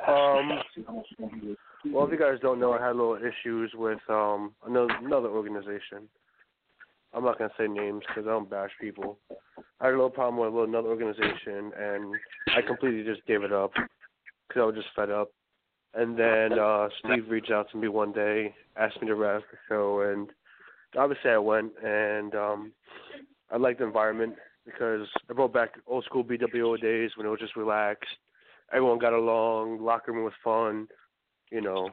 Um, 0.08 0.60
well, 1.92 2.06
if 2.06 2.12
you 2.12 2.18
guys 2.18 2.38
don't 2.42 2.60
know, 2.60 2.74
I 2.74 2.80
had 2.80 2.92
a 2.92 2.98
little 2.98 3.18
issues 3.18 3.72
with 3.76 4.00
um 4.10 4.54
another 4.66 4.94
another 5.02 5.30
organization. 5.30 6.08
I'm 7.14 7.24
not 7.24 7.38
gonna 7.38 7.52
say 7.58 7.68
names 7.68 8.04
because 8.08 8.28
I 8.28 8.32
don't 8.32 8.50
bash 8.50 8.72
people. 8.80 9.20
I 9.80 9.86
had 9.86 9.94
a 9.94 9.98
little 9.98 10.10
problem 10.10 10.38
with 10.42 10.54
a 10.54 10.56
little, 10.56 10.70
another 10.70 10.90
organization, 10.90 11.72
and 11.78 12.16
I 12.56 12.62
completely 12.66 13.04
just 13.04 13.26
gave 13.28 13.44
it 13.44 13.52
up 13.52 13.72
because 13.74 14.62
I 14.62 14.66
was 14.66 14.76
just 14.76 14.88
fed 14.96 15.10
up. 15.10 15.30
And 15.96 16.18
then 16.18 16.58
uh 16.58 16.90
Steve 17.00 17.30
reached 17.30 17.52
out 17.52 17.70
to 17.72 17.78
me 17.78 17.88
one 17.88 18.12
day, 18.12 18.54
asked 18.76 19.02
me 19.02 19.08
to 19.08 19.16
ref 19.16 19.44
the 19.52 19.58
show, 19.70 20.02
and 20.02 20.30
obviously 20.98 21.32
I 21.32 21.38
went, 21.38 21.72
and 21.84 22.34
um 22.36 22.72
I 23.52 23.58
liked 23.58 23.80
the 23.80 23.86
environment 23.86 24.36
because 24.66 25.08
I 25.30 25.34
brought 25.34 25.54
back 25.54 25.74
old 25.88 26.04
school 26.06 26.24
BWO 26.24 26.80
days 26.82 27.12
when 27.16 27.28
it 27.28 27.30
was 27.30 27.40
just 27.40 27.56
relaxed. 27.56 28.10
Everyone 28.72 28.98
got 28.98 29.14
along, 29.14 29.84
locker 29.84 30.12
room 30.12 30.24
was 30.24 30.34
fun, 30.44 30.88
you 31.52 31.62
know. 31.62 31.90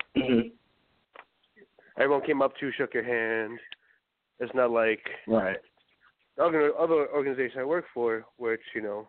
Everyone 1.99 2.25
came 2.25 2.41
up 2.41 2.57
to 2.57 2.67
you, 2.67 2.73
shook 2.79 2.95
your 2.95 3.05
hand. 3.05 3.59
It's 4.39 4.55
not 4.55 4.71
like 4.71 5.07
Right. 5.27 5.59
the 6.37 6.45
other 6.45 6.75
other 6.79 7.09
organization 7.13 7.61
I 7.61 7.65
work 7.65 7.85
for, 7.93 8.25
which 8.39 8.63
you 8.75 8.81
know, 8.81 9.07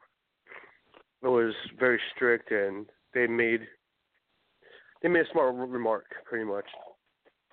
it 1.24 1.28
was 1.28 1.54
very 1.80 2.02
strict 2.14 2.52
and 2.52 2.88
they 3.14 3.28
made 3.28 3.66
they 5.02 5.10
made 5.10 5.26
a 5.26 5.32
smart 5.32 5.56
re- 5.56 5.66
remark 5.68 6.06
pretty 6.26 6.46
much. 6.46 6.66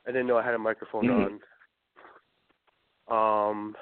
I 0.07 0.11
didn't 0.13 0.27
know 0.27 0.37
I 0.39 0.45
had 0.45 0.55
a 0.55 0.59
microphone 0.59 1.05
Mhm. 1.05 1.41
on. 3.09 3.47
Um, 3.51 3.77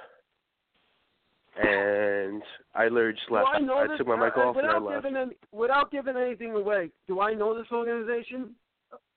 and 1.57 2.42
I 2.74 2.88
literally 2.88 3.14
just 3.14 3.31
left. 3.31 3.48
I 3.52 3.59
know 3.59 3.87
this 3.88 3.98
took 3.98 4.07
my 4.07 4.16
mic 4.16 4.37
uh, 4.37 4.40
off 4.48 4.57
and 4.57 4.66
I 4.66 4.74
without 4.79 4.83
left. 4.83 5.02
giving 5.05 5.16
any, 5.16 5.37
without 5.52 5.90
giving 5.90 6.16
anything 6.16 6.52
away? 6.52 6.90
Do 7.09 7.20
I 7.20 7.35
know 7.35 7.57
this 7.57 7.70
organization? 7.72 8.55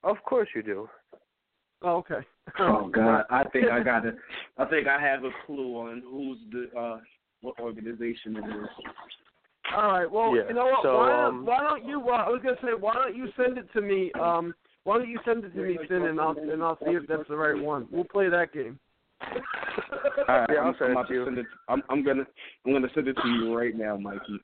Of 0.02 0.22
course 0.24 0.48
you 0.54 0.62
do. 0.62 0.88
Oh, 1.82 1.96
okay. 1.98 2.26
Oh 2.58 2.88
God, 2.88 3.24
I 3.30 3.44
think 3.44 3.70
I 3.70 3.82
got 3.82 4.04
it. 4.06 4.16
I 4.58 4.64
think 4.66 4.86
I 4.88 5.00
have 5.00 5.24
a 5.24 5.30
clue 5.46 5.76
on 5.76 6.02
who's 6.08 6.38
the 6.50 6.78
uh 6.78 7.00
what 7.42 7.58
organization 7.60 8.36
it 8.36 8.44
is. 8.44 8.68
All 9.76 9.88
right. 9.92 10.10
Well, 10.10 10.34
Yeah, 10.36 10.42
you 10.48 10.54
know 10.54 10.66
what? 10.66 10.82
so, 10.82 10.96
why, 10.96 11.08
don't, 11.08 11.24
um, 11.26 11.46
why 11.46 11.60
don't 11.60 11.84
you? 11.86 12.00
Uh, 12.08 12.12
I 12.12 12.28
was 12.28 12.40
gonna 12.42 12.56
say, 12.62 12.74
why 12.78 12.94
don't 12.94 13.16
you 13.16 13.28
send 13.36 13.58
it 13.58 13.66
to 13.72 13.80
me? 13.80 14.12
Um, 14.20 14.54
why 14.84 14.98
don't 14.98 15.08
you 15.08 15.18
send 15.24 15.44
it 15.44 15.54
to 15.54 15.60
me, 15.62 15.78
Finn, 15.88 16.02
and 16.06 16.20
I'll 16.20 16.36
and 16.36 16.62
I'll 16.62 16.78
see 16.78 16.92
if 16.92 17.06
that's 17.06 17.28
the 17.28 17.36
right 17.36 17.60
one. 17.60 17.86
We'll 17.90 18.04
play 18.04 18.28
that 18.28 18.52
game. 18.52 18.78
All 19.20 19.30
right, 20.28 20.50
Yeah, 20.50 20.60
I'll 20.60 20.68
I'm, 20.68 20.74
send 20.78 20.96
I'm 20.98 21.04
it 21.04 21.08
to 21.08 21.14
you. 21.14 21.24
send 21.26 21.38
it. 21.38 21.46
I'm, 21.68 21.82
I'm 21.90 22.02
gonna 22.04 22.24
I'm 22.66 22.72
gonna 22.72 22.88
send 22.94 23.08
it 23.08 23.16
to 23.22 23.28
you 23.28 23.56
right 23.56 23.76
now, 23.76 23.96
Mikey. 23.96 24.40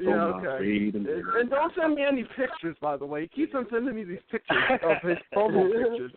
Yeah, 0.00 0.32
Hold 0.32 0.44
okay. 0.46 0.88
And, 0.94 0.94
and- 1.06 1.06
and 1.06 1.50
don't 1.50 1.72
send 1.74 1.94
me 1.94 2.04
any 2.04 2.24
pictures, 2.36 2.76
by 2.80 2.96
the 2.96 3.06
way. 3.06 3.22
He 3.22 3.28
keeps 3.28 3.54
on 3.54 3.66
sending 3.70 3.94
me 3.96 4.04
these 4.04 4.18
pictures 4.30 4.62
of 4.84 4.96
his 5.02 5.18
promo 5.34 5.66
pictures. 5.72 6.12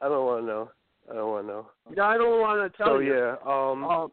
I 0.00 0.08
don't 0.08 0.26
want 0.26 0.42
to 0.42 0.46
know. 0.46 0.70
I 1.10 1.14
don't 1.14 1.30
want 1.30 1.44
to 1.46 1.52
know. 1.52 1.66
Yeah, 1.96 2.04
I 2.04 2.16
don't 2.18 2.40
want 2.40 2.72
to 2.72 2.76
tell 2.76 2.94
So 2.94 2.98
you. 2.98 3.14
yeah, 3.14 3.36
um, 3.46 3.84
Um, 3.84 4.12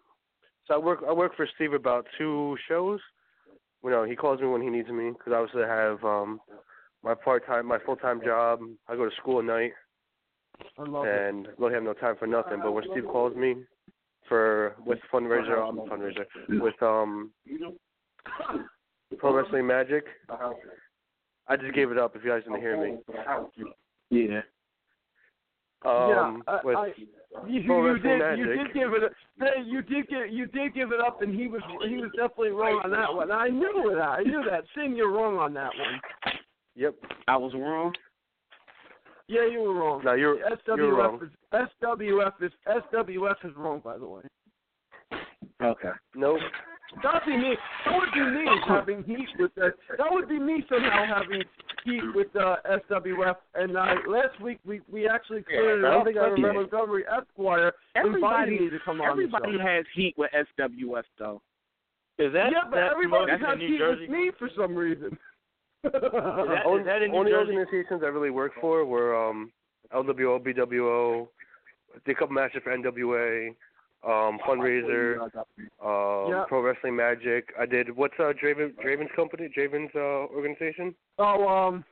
so 0.67 0.75
I 0.75 0.77
work 0.77 0.99
I 1.07 1.11
work 1.11 1.35
for 1.35 1.47
Steve 1.55 1.73
about 1.73 2.05
two 2.17 2.55
shows. 2.67 2.99
You 3.83 3.89
know, 3.89 4.03
he 4.03 4.15
calls 4.15 4.41
me 4.41 4.47
when 4.47 4.61
he 4.61 4.69
needs 4.69 4.89
me 4.89 5.11
because 5.11 5.33
obviously 5.33 5.63
I 5.63 5.75
have 5.75 6.03
um 6.03 6.39
my 7.03 7.13
part 7.13 7.45
time, 7.45 7.65
my 7.67 7.79
full 7.85 7.95
time 7.95 8.21
job. 8.23 8.59
I 8.87 8.95
go 8.95 9.05
to 9.09 9.15
school 9.15 9.39
at 9.39 9.45
night 9.45 9.73
I 10.77 10.83
love 10.83 11.05
it. 11.05 11.47
really 11.57 11.73
have 11.73 11.83
no 11.83 11.93
time 11.93 12.15
for 12.17 12.27
nothing. 12.27 12.59
But 12.61 12.71
when 12.71 12.83
Steve 12.91 13.05
calls 13.05 13.35
me 13.35 13.55
for 14.27 14.75
with 14.85 14.99
fundraiser, 15.11 15.67
I'm 15.67 15.79
a 15.79 15.83
fundraiser 15.83 16.25
with 16.61 16.81
um 16.81 17.31
Pro 19.17 19.33
Wrestling 19.33 19.65
Magic, 19.65 20.05
I 21.47 21.55
just 21.55 21.73
gave 21.73 21.91
it 21.91 21.97
up. 21.97 22.15
If 22.15 22.23
you 22.23 22.29
guys 22.31 22.43
didn't 22.43 22.59
hear 22.59 22.77
me, 22.77 22.97
Yeah. 24.09 24.41
Um, 25.85 26.43
yeah, 26.47 26.53
I, 26.53 26.65
with 26.65 26.75
I, 26.75 26.87
you, 27.47 27.61
you 27.61 27.93
Wrestling 27.93 28.19
did. 28.19 28.39
You 28.39 28.45
did 28.45 28.73
give 28.73 28.93
it. 28.93 29.03
A, 29.03 29.63
you 29.63 29.81
did 29.81 30.07
get. 30.07 30.31
You 30.31 30.47
did 30.47 30.73
give 30.73 30.91
it 30.91 30.99
up, 30.99 31.21
and 31.21 31.33
he 31.33 31.47
was. 31.47 31.61
He 31.87 31.97
was 31.97 32.09
definitely 32.15 32.49
wrong 32.49 32.81
on 32.83 32.91
that 32.91 33.13
one. 33.13 33.31
I 33.31 33.47
knew 33.49 33.93
that. 33.95 34.01
I 34.01 34.23
knew 34.23 34.43
that. 34.49 34.63
Sin, 34.75 34.95
you're 34.95 35.11
wrong 35.11 35.37
on 35.37 35.53
that 35.53 35.71
one. 35.77 36.33
yep. 36.75 36.95
I 37.27 37.37
was 37.37 37.53
wrong. 37.53 37.93
Yeah, 39.27 39.45
you 39.45 39.59
were 39.61 39.73
wrong. 39.73 40.01
No, 40.05 40.13
you're 40.13 40.37
SWF 40.37 40.77
you're 40.77 40.95
wrong. 40.95 41.19
is 41.21 41.67
SWF 41.83 42.31
is 42.41 42.51
SWF 42.67 43.45
is 43.45 43.55
wrong. 43.57 43.81
By 43.83 43.97
the 43.97 44.07
way, 44.07 44.21
Okay. 45.61 45.89
Nope. 46.15 46.39
That'd 47.03 47.21
be 47.25 47.37
me. 47.37 47.55
That 47.85 47.93
would 47.95 48.11
be 48.13 48.21
me 48.21 48.45
having 48.67 49.03
heat 49.03 49.27
with 49.39 49.53
that. 49.55 49.73
That 49.97 50.07
would 50.11 50.29
be 50.29 50.39
me 50.39 50.63
somehow 50.69 51.05
having 51.05 51.43
heat 51.83 52.01
with 52.15 52.33
uh, 52.35 52.55
SWF. 52.89 53.35
And 53.55 53.77
uh, 53.77 53.95
last 54.07 54.39
week 54.41 54.59
we 54.65 54.81
we 54.91 55.07
actually 55.07 55.43
cleared 55.43 55.83
I 55.83 55.87
it 55.87 55.91
don't 55.91 55.99
up. 56.01 56.05
think 56.05 56.17
I 56.17 56.21
Preston 56.21 56.43
remember. 56.43 56.61
Montgomery 56.61 57.03
Esquire 57.05 57.71
invited 57.95 58.07
Everybody, 58.07 58.59
me 58.59 58.69
to 58.69 58.77
come 58.83 59.01
on 59.01 59.07
the 59.07 59.11
everybody 59.11 59.59
has 59.59 59.85
heat 59.95 60.15
with 60.17 60.31
SWF 60.59 61.03
though. 61.19 61.41
Is 62.19 62.33
that 62.33 62.49
yeah, 62.51 62.67
but 62.69 62.79
everybody 62.79 63.31
has 63.31 63.59
heat 63.59 63.77
Jersey? 63.77 64.01
with 64.01 64.09
me 64.09 64.31
for 64.39 64.49
some 64.57 64.75
reason. 64.75 65.17
that- 65.83 66.63
only, 66.65 66.83
that 66.83 67.01
in 67.03 67.11
New 67.11 67.17
only 67.17 67.31
Jersey? 67.31 67.53
organizations 67.55 68.01
I 68.03 68.07
really 68.07 68.31
worked 68.31 68.59
for 68.59 68.83
were 68.85 69.15
um, 69.29 69.51
LWO, 69.93 70.39
BWO, 70.43 71.27
did 72.05 72.15
a 72.15 72.19
couple 72.19 72.33
matches 72.33 72.61
for 72.63 72.75
NWA, 72.75 73.53
um, 74.07 74.39
fundraiser, 74.47 75.19
um, 75.83 76.31
Yeah. 76.31 76.45
Pro 76.47 76.61
Wrestling 76.61 76.95
Magic. 76.95 77.53
I 77.59 77.65
did 77.65 77.95
what's 77.95 78.13
uh, 78.19 78.31
Draven 78.41 78.73
Draven's 78.83 79.11
company, 79.15 79.49
Draven's 79.55 79.91
uh, 79.95 79.99
organization. 80.33 80.95
oh, 81.19 81.47
um, 81.47 81.83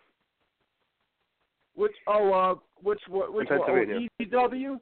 which 1.76 1.92
oh 2.08 2.32
uh 2.34 2.56
which 2.82 3.02
what 3.10 3.34
which 3.34 3.50
In 3.52 3.60
one? 3.60 3.70
Oh, 3.70 4.24
ECW. 4.24 4.80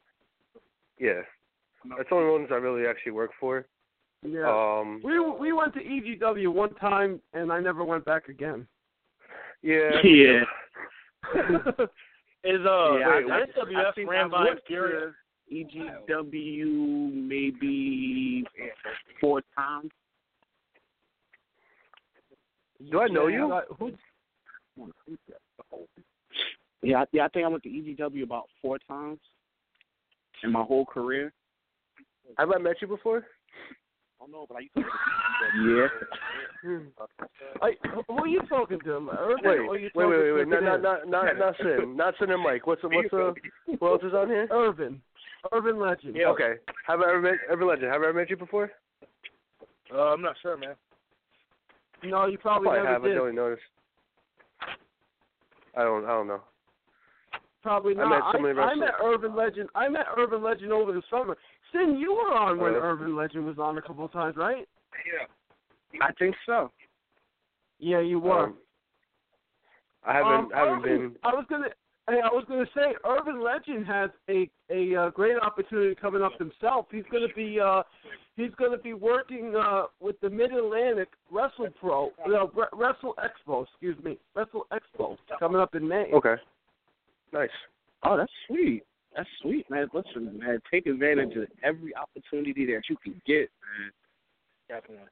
Yeah, 0.99 1.21
that's 1.97 2.07
the 2.09 2.15
only 2.15 2.31
ones 2.31 2.47
I 2.51 2.55
really 2.55 2.85
actually 2.87 3.13
worked 3.13 3.33
for. 3.39 3.65
Yeah. 4.25 4.47
Um, 4.47 5.01
we 5.03 5.19
we 5.19 5.51
went 5.53 5.73
to 5.73 5.79
EGW 5.79 6.53
one 6.53 6.75
time 6.75 7.19
and 7.33 7.51
I 7.51 7.59
never 7.59 7.83
went 7.83 8.05
back 8.05 8.27
again. 8.29 8.67
yeah, 9.63 9.89
Yeah. 10.03 10.43
Is 12.45 12.59
uh 12.65 12.97
Yeah, 12.97 13.09
I- 13.09 13.19
is 13.19 13.31
I- 13.31 13.39
I 13.39 13.45
SWF 13.63 13.95
think 13.95 14.09
ran 14.09 14.29
by 14.29 14.43
went 14.43 14.59
Fury? 14.67 15.11
EGW 15.51 17.13
maybe 17.13 18.43
four 19.19 19.41
times. 19.55 19.91
Do 22.91 22.99
I 23.01 23.07
know 23.07 23.27
you? 23.27 23.51
Uh, 23.51 23.61
who, 23.79 23.91
Yeah, 26.81 27.01
I- 27.03 27.07
yeah. 27.11 27.25
I 27.25 27.27
think 27.29 27.45
I 27.45 27.47
went 27.49 27.63
to 27.63 27.69
EGW 27.69 28.23
about 28.23 28.49
four 28.61 28.77
times 28.79 29.19
in 30.43 30.51
my 30.51 30.63
whole 30.63 30.85
career. 30.85 31.31
have 32.37 32.51
I 32.51 32.57
met 32.57 32.81
you 32.81 32.87
before? 32.87 33.25
I 34.19 34.25
don't 34.25 34.31
know, 34.31 34.45
but 34.47 34.57
I 34.57 34.61
used 34.61 34.73
to. 34.75 34.83
yeah. 36.65 36.79
I, 37.61 37.71
who 38.07 38.15
are 38.17 38.27
you 38.27 38.41
talking 38.47 38.79
to? 38.81 38.89
Irvin, 38.91 39.37
Wait, 39.43 39.57
or 39.59 39.69
are 39.75 39.77
you 39.77 39.89
wait, 39.93 40.05
wait, 40.05 40.15
talking 40.15 40.19
wait, 40.19 40.31
wait, 40.33 40.43
to 40.45 40.61
not, 40.61 40.81
not, 40.81 40.99
Nick? 40.99 41.09
not, 41.11 41.25
not, 41.25 41.37
not 41.37 41.55
Sin, 41.57 41.95
not 41.97 42.13
Sin 42.19 42.31
and 42.31 42.41
Mike. 42.41 42.65
What's 42.67 42.81
the, 42.81 42.87
what's 42.89 43.09
the, 43.11 43.33
who 43.79 43.87
else 43.87 44.01
is 44.03 44.13
on 44.13 44.27
here? 44.29 44.47
Irvin. 44.51 45.01
Irvin 45.51 45.79
Legend. 45.79 46.15
Yeah. 46.15 46.27
Okay. 46.27 46.53
Have 46.87 47.01
I 47.01 47.09
ever 47.09 47.21
met, 47.21 47.33
Urban 47.49 47.67
legend? 47.67 47.91
Have 47.91 48.01
I 48.01 48.05
ever 48.09 48.13
met 48.13 48.29
you 48.29 48.37
before? 48.37 48.71
Uh, 49.93 50.01
I'm 50.13 50.21
not 50.21 50.35
sure, 50.41 50.57
man. 50.57 50.75
No, 52.03 52.25
you 52.25 52.37
probably, 52.37 52.65
Probably 52.67 52.83
never 52.83 52.93
have. 52.93 53.03
I 53.03 53.07
did. 53.07 53.15
don't 53.15 53.23
even 53.27 53.35
notice. 53.35 53.59
I 55.75 55.83
don't. 55.83 56.05
I 56.05 56.09
don't 56.09 56.27
know. 56.27 56.41
Probably 57.61 57.93
I 57.95 57.97
not. 57.97 58.09
met 58.09 58.19
so 58.31 58.37
I, 58.37 58.41
many 58.41 58.59
I 58.59 58.63
wrestlers. 58.65 58.79
met 58.79 58.93
Urban 59.03 59.35
Legend. 59.35 59.69
I 59.75 59.87
met 59.87 60.05
Urban 60.17 60.43
Legend 60.43 60.71
over 60.71 60.91
the 60.91 61.01
summer. 61.09 61.37
Sin, 61.71 61.97
you 61.97 62.13
were 62.13 62.33
on 62.37 62.59
when 62.59 62.73
Uh, 62.73 62.77
Urban 62.79 63.15
Legend 63.15 63.45
was 63.45 63.57
on 63.57 63.77
a 63.77 63.81
couple 63.81 64.05
of 64.05 64.11
times, 64.11 64.35
right? 64.35 64.67
Yeah. 65.05 66.05
I 66.05 66.11
think 66.13 66.35
so. 66.45 66.71
Yeah, 67.79 67.99
you 67.99 68.19
were. 68.19 68.45
Um, 68.45 68.57
I 70.05 70.13
haven't. 70.13 70.33
Um, 70.33 70.51
haven't 70.53 70.73
Urban- 70.79 70.99
been. 71.09 71.15
I 71.23 71.33
was 71.33 71.45
gonna. 71.49 71.67
Hey, 72.09 72.19
I 72.21 72.27
was 72.27 72.43
going 72.49 72.65
to 72.65 72.71
say, 72.75 72.95
Urban 73.07 73.41
Legend 73.41 73.85
has 73.87 74.09
a 74.29 74.49
a 74.69 74.95
uh, 74.95 75.09
great 75.11 75.37
opportunity 75.41 75.95
coming 75.95 76.21
up 76.21 76.33
himself. 76.37 76.87
He's 76.91 77.05
going 77.09 77.25
to 77.27 77.33
be 77.33 77.59
uh, 77.61 77.83
he's 78.35 78.51
going 78.57 78.71
to 78.71 78.77
be 78.77 78.93
working 78.93 79.55
uh, 79.55 79.83
with 80.01 80.19
the 80.19 80.29
Mid 80.29 80.51
Atlantic 80.51 81.09
Wrestle 81.31 81.69
Pro, 81.79 82.11
no, 82.27 82.51
Re- 82.53 82.65
Wrestle 82.73 83.15
Expo, 83.23 83.65
excuse 83.65 84.01
me, 84.03 84.17
Wrestle 84.35 84.67
Expo 84.71 85.15
coming 85.39 85.61
up 85.61 85.75
in 85.75 85.87
May. 85.87 86.07
Okay. 86.13 86.35
Nice. 87.31 87.49
Oh, 88.03 88.17
that's 88.17 88.31
sweet. 88.47 88.83
That's 89.15 89.29
sweet, 89.41 89.69
man. 89.69 89.87
Listen, 89.93 90.37
man, 90.37 90.59
take 90.69 90.87
advantage 90.87 91.37
of 91.37 91.47
every 91.63 91.95
opportunity 91.95 92.65
that 92.65 92.81
you 92.89 92.97
can 93.01 93.21
get, 93.25 93.49
man. 93.61 93.91
Definitely. 94.67 95.07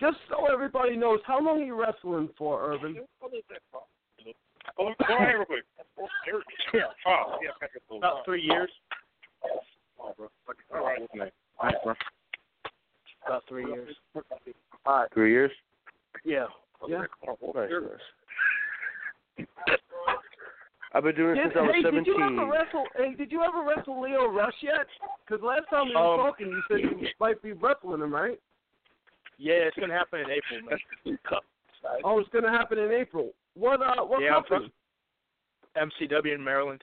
Just 0.00 0.16
so 0.30 0.46
everybody 0.50 0.96
knows, 0.96 1.20
how 1.26 1.44
long 1.44 1.60
are 1.60 1.64
you 1.64 1.78
wrestling 1.78 2.30
for, 2.38 2.72
Urban? 2.72 2.96
Oh, 4.78 4.92
go 5.08 5.16
ahead 5.16 5.34
real 5.34 5.44
quick. 5.44 5.64
Yeah. 6.72 6.80
Oh, 7.06 7.36
yeah, 7.42 7.50
back 7.60 7.70
up 7.76 7.82
a 7.90 7.94
little. 7.94 8.08
About 8.08 8.24
three 8.24 8.42
years. 8.42 8.70
All 9.98 10.14
right. 10.72 10.98
All 11.12 11.18
right, 11.62 11.74
bro. 11.84 11.94
About 13.26 13.42
three 13.48 13.66
years. 13.66 13.94
All 14.14 14.22
right. 14.86 15.08
Three 15.14 15.30
years. 15.30 15.50
Yeah. 16.24 16.46
Yeah. 16.88 17.04
Nice. 17.54 17.70
nice. 19.36 19.46
I've 20.92 21.02
been 21.02 21.16
doing 21.16 21.32
it 21.32 21.34
Did, 21.34 21.44
since 21.46 21.56
I 21.56 21.62
was 21.62 21.74
hey, 21.74 21.90
did 21.90 22.06
you 22.06 22.22
ever 22.22 22.50
wrestle? 22.50 22.84
Hey, 22.96 23.14
did 23.14 23.32
you 23.32 23.42
ever 23.42 23.64
wrestle 23.66 24.00
Leo 24.00 24.26
Rush 24.28 24.54
yet? 24.62 24.86
Because 25.26 25.42
last 25.42 25.68
time 25.68 25.88
we 25.88 25.94
were 25.94 26.00
Um, 26.00 26.18
talking, 26.18 26.46
you 26.46 26.62
said 26.68 26.80
you 26.82 27.08
might 27.20 27.42
be 27.42 27.52
wrestling 27.52 28.00
him, 28.00 28.14
right? 28.14 28.38
Yeah, 29.36 29.66
it's 29.66 29.76
gonna 29.76 29.94
happen 29.94 30.20
in 30.20 30.30
April, 30.30 30.60
man. 30.70 31.18
Oh, 32.02 32.18
it's 32.18 32.28
going 32.30 32.44
to 32.44 32.50
happen 32.50 32.78
in 32.78 32.90
April. 32.92 33.30
What? 33.54 33.80
Uh, 33.80 34.04
what 34.04 34.20
Yeah, 34.22 34.36
I'm 34.36 34.42
company? 34.44 34.72
MCW 35.76 36.34
in 36.34 36.42
Maryland. 36.44 36.82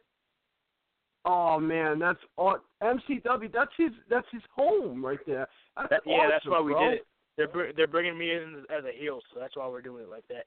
Oh 1.25 1.59
man, 1.59 1.99
that's 1.99 2.19
aw- 2.37 2.57
MCW. 2.81 3.51
That's 3.53 3.71
his. 3.77 3.91
That's 4.09 4.27
his 4.31 4.41
home 4.55 5.05
right 5.05 5.19
there. 5.27 5.47
That's 5.77 5.89
That, 5.89 6.01
yeah, 6.05 6.27
that's 6.29 6.41
awesome, 6.45 6.51
why 6.51 6.61
we 6.61 6.71
bro. 6.73 6.89
did 6.89 6.93
it. 6.99 7.07
They're 7.37 7.47
br- 7.47 7.71
they're 7.75 7.87
bringing 7.87 8.17
me 8.17 8.31
in 8.31 8.63
as 8.75 8.83
a 8.85 8.91
heel, 8.97 9.19
so 9.33 9.39
that's 9.39 9.55
why 9.55 9.67
we're 9.67 9.81
doing 9.81 10.03
it 10.03 10.09
like 10.09 10.27
that. 10.29 10.45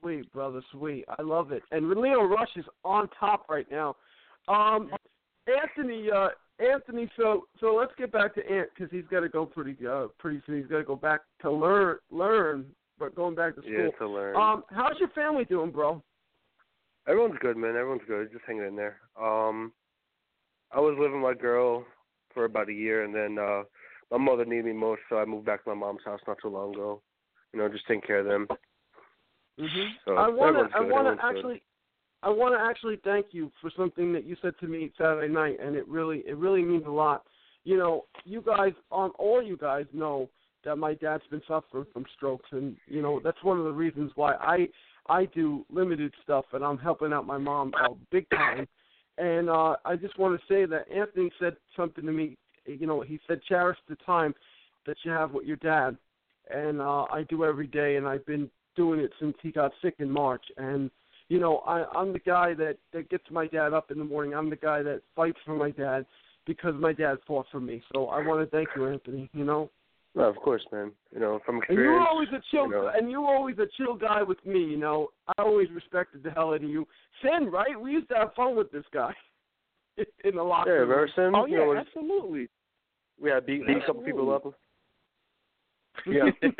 Sweet, 0.00 0.30
brother, 0.32 0.62
sweet. 0.72 1.04
I 1.18 1.22
love 1.22 1.52
it. 1.52 1.62
And 1.70 1.90
Leo 1.90 2.22
Rush 2.24 2.48
is 2.56 2.64
on 2.84 3.08
top 3.18 3.46
right 3.48 3.66
now. 3.70 3.96
Um, 4.48 4.90
Anthony, 5.46 6.08
uh, 6.10 6.28
Anthony. 6.58 7.10
So, 7.16 7.46
so 7.60 7.74
let's 7.74 7.92
get 7.98 8.10
back 8.10 8.34
to 8.36 8.50
Ant 8.50 8.68
because 8.74 8.90
he's 8.90 9.04
got 9.10 9.20
to 9.20 9.28
go 9.28 9.44
pretty, 9.44 9.76
uh, 9.86 10.06
pretty 10.18 10.40
soon. 10.46 10.58
He's 10.60 10.66
got 10.66 10.78
to 10.78 10.84
go 10.84 10.96
back 10.96 11.20
to 11.42 11.50
learn, 11.50 11.98
learn, 12.10 12.66
but 12.98 13.14
going 13.14 13.34
back 13.34 13.54
to 13.56 13.62
school. 13.62 13.72
Yeah, 13.72 13.90
to 13.98 14.08
learn. 14.08 14.36
Um, 14.36 14.64
how's 14.70 14.98
your 14.98 15.08
family 15.10 15.44
doing, 15.44 15.70
bro? 15.70 16.02
Everyone's 17.08 17.38
good, 17.40 17.56
man. 17.56 17.70
Everyone's 17.70 18.02
good. 18.06 18.30
Just 18.32 18.44
hanging 18.46 18.64
in 18.64 18.76
there. 18.76 18.98
Um, 19.20 19.72
I 20.70 20.80
was 20.80 20.96
living 20.98 21.22
with 21.22 21.34
my 21.36 21.40
girl 21.40 21.84
for 22.32 22.44
about 22.44 22.68
a 22.68 22.72
year, 22.72 23.04
and 23.04 23.14
then 23.14 23.38
uh 23.38 23.62
my 24.12 24.18
mother 24.18 24.44
needed 24.44 24.66
me 24.66 24.72
most, 24.74 25.00
so 25.08 25.16
I 25.16 25.24
moved 25.24 25.46
back 25.46 25.64
to 25.64 25.70
my 25.70 25.76
mom's 25.86 26.04
house 26.04 26.20
not 26.28 26.36
too 26.42 26.50
long 26.50 26.74
ago. 26.74 27.00
You 27.52 27.60
know, 27.60 27.68
just 27.68 27.86
taking 27.88 28.02
care 28.02 28.18
of 28.18 28.26
them. 28.26 28.46
Mm-hmm. 29.58 29.88
So 30.04 30.16
I 30.16 30.28
want 30.28 30.56
to, 30.56 30.76
I 30.76 30.80
want 30.80 31.06
to 31.06 31.22
good. 31.22 31.36
actually, 31.36 31.62
I 32.22 32.28
want 32.28 32.54
to 32.54 32.60
actually 32.60 33.00
thank 33.04 33.26
you 33.30 33.50
for 33.60 33.70
something 33.74 34.12
that 34.12 34.24
you 34.24 34.36
said 34.42 34.52
to 34.60 34.66
me 34.66 34.92
Saturday 34.98 35.32
night, 35.32 35.56
and 35.62 35.76
it 35.76 35.88
really, 35.88 36.22
it 36.26 36.36
really 36.36 36.62
means 36.62 36.84
a 36.86 36.90
lot. 36.90 37.24
You 37.64 37.78
know, 37.78 38.04
you 38.24 38.42
guys, 38.42 38.72
on 38.90 39.10
all 39.18 39.42
you 39.42 39.56
guys 39.56 39.86
know 39.94 40.28
that 40.64 40.76
my 40.76 40.94
dad's 40.94 41.26
been 41.30 41.42
suffering 41.48 41.86
from 41.92 42.04
strokes, 42.16 42.48
and 42.52 42.76
you 42.86 43.02
know 43.02 43.20
that's 43.22 43.42
one 43.42 43.58
of 43.58 43.64
the 43.64 43.72
reasons 43.72 44.12
why 44.14 44.34
I, 44.34 44.68
I 45.08 45.26
do 45.26 45.64
limited 45.70 46.12
stuff, 46.22 46.44
and 46.52 46.64
I'm 46.64 46.78
helping 46.78 47.12
out 47.12 47.26
my 47.26 47.38
mom 47.38 47.72
out 47.78 47.96
big 48.10 48.28
time. 48.30 48.66
And 49.18 49.50
uh, 49.50 49.76
I 49.84 49.96
just 49.96 50.18
want 50.18 50.40
to 50.40 50.46
say 50.52 50.64
that 50.66 50.90
Anthony 50.90 51.30
said 51.38 51.56
something 51.76 52.04
to 52.04 52.12
me. 52.12 52.36
You 52.64 52.86
know, 52.86 53.00
he 53.00 53.20
said 53.26 53.40
cherish 53.48 53.78
the 53.88 53.96
time 54.06 54.34
that 54.86 54.96
you 55.04 55.10
have 55.10 55.32
with 55.32 55.46
your 55.46 55.56
dad, 55.56 55.96
and 56.50 56.80
uh, 56.80 57.04
I 57.10 57.24
do 57.28 57.44
every 57.44 57.66
day, 57.66 57.96
and 57.96 58.06
I've 58.06 58.26
been 58.26 58.50
doing 58.76 59.00
it 59.00 59.12
since 59.20 59.34
he 59.42 59.52
got 59.52 59.72
sick 59.82 59.96
in 59.98 60.10
March. 60.10 60.44
And 60.56 60.90
you 61.28 61.40
know, 61.40 61.58
I, 61.58 61.84
I'm 61.94 62.12
the 62.12 62.18
guy 62.20 62.54
that 62.54 62.76
that 62.92 63.10
gets 63.10 63.24
my 63.30 63.46
dad 63.46 63.72
up 63.72 63.90
in 63.90 63.98
the 63.98 64.04
morning. 64.04 64.34
I'm 64.34 64.50
the 64.50 64.56
guy 64.56 64.82
that 64.82 65.02
fights 65.14 65.38
for 65.44 65.56
my 65.56 65.70
dad 65.70 66.06
because 66.46 66.74
my 66.78 66.92
dad 66.92 67.18
fought 67.26 67.46
for 67.50 67.60
me. 67.60 67.82
So 67.92 68.06
I 68.06 68.26
want 68.26 68.40
to 68.40 68.56
thank 68.56 68.68
you, 68.76 68.86
Anthony. 68.86 69.30
You 69.32 69.44
know, 69.44 69.70
No, 70.14 70.24
of 70.24 70.36
course, 70.36 70.62
man. 70.72 70.92
You 71.12 71.20
know, 71.20 71.40
from 71.44 71.56
and 71.56 71.62
experience. 71.64 71.86
you 71.88 71.92
were 71.92 72.06
always 72.06 72.28
a 72.28 72.42
chill, 72.50 72.66
you 72.66 72.70
know. 72.72 72.90
and 72.94 73.10
you 73.10 73.22
were 73.22 73.34
always 73.34 73.56
a 73.58 73.66
chill 73.78 73.94
guy 73.94 74.22
with 74.22 74.44
me. 74.44 74.60
You 74.60 74.76
know, 74.76 75.08
I 75.28 75.42
always 75.42 75.68
respected 75.70 76.22
the 76.22 76.30
hell 76.30 76.48
out 76.50 76.56
of 76.56 76.62
you. 76.64 76.86
Sin, 77.22 77.46
right? 77.50 77.78
We 77.80 77.92
used 77.92 78.08
to 78.10 78.16
have 78.16 78.34
fun 78.34 78.54
with 78.56 78.70
this 78.70 78.84
guy 78.92 79.14
in 80.24 80.36
the 80.36 80.42
locker 80.42 80.70
yeah, 80.70 80.76
room. 80.80 80.88
remember 80.90 81.10
Sin? 81.16 81.32
Oh 81.34 81.46
You 81.46 81.58
yeah, 81.58 81.64
know, 81.64 81.76
absolutely. 81.78 82.48
we 83.20 83.30
had 83.30 83.46
beat, 83.46 83.66
beat 83.66 83.78
a 83.78 83.86
couple 83.86 84.02
people 84.02 84.32
up. 84.34 84.44
Yeah. 86.06 86.24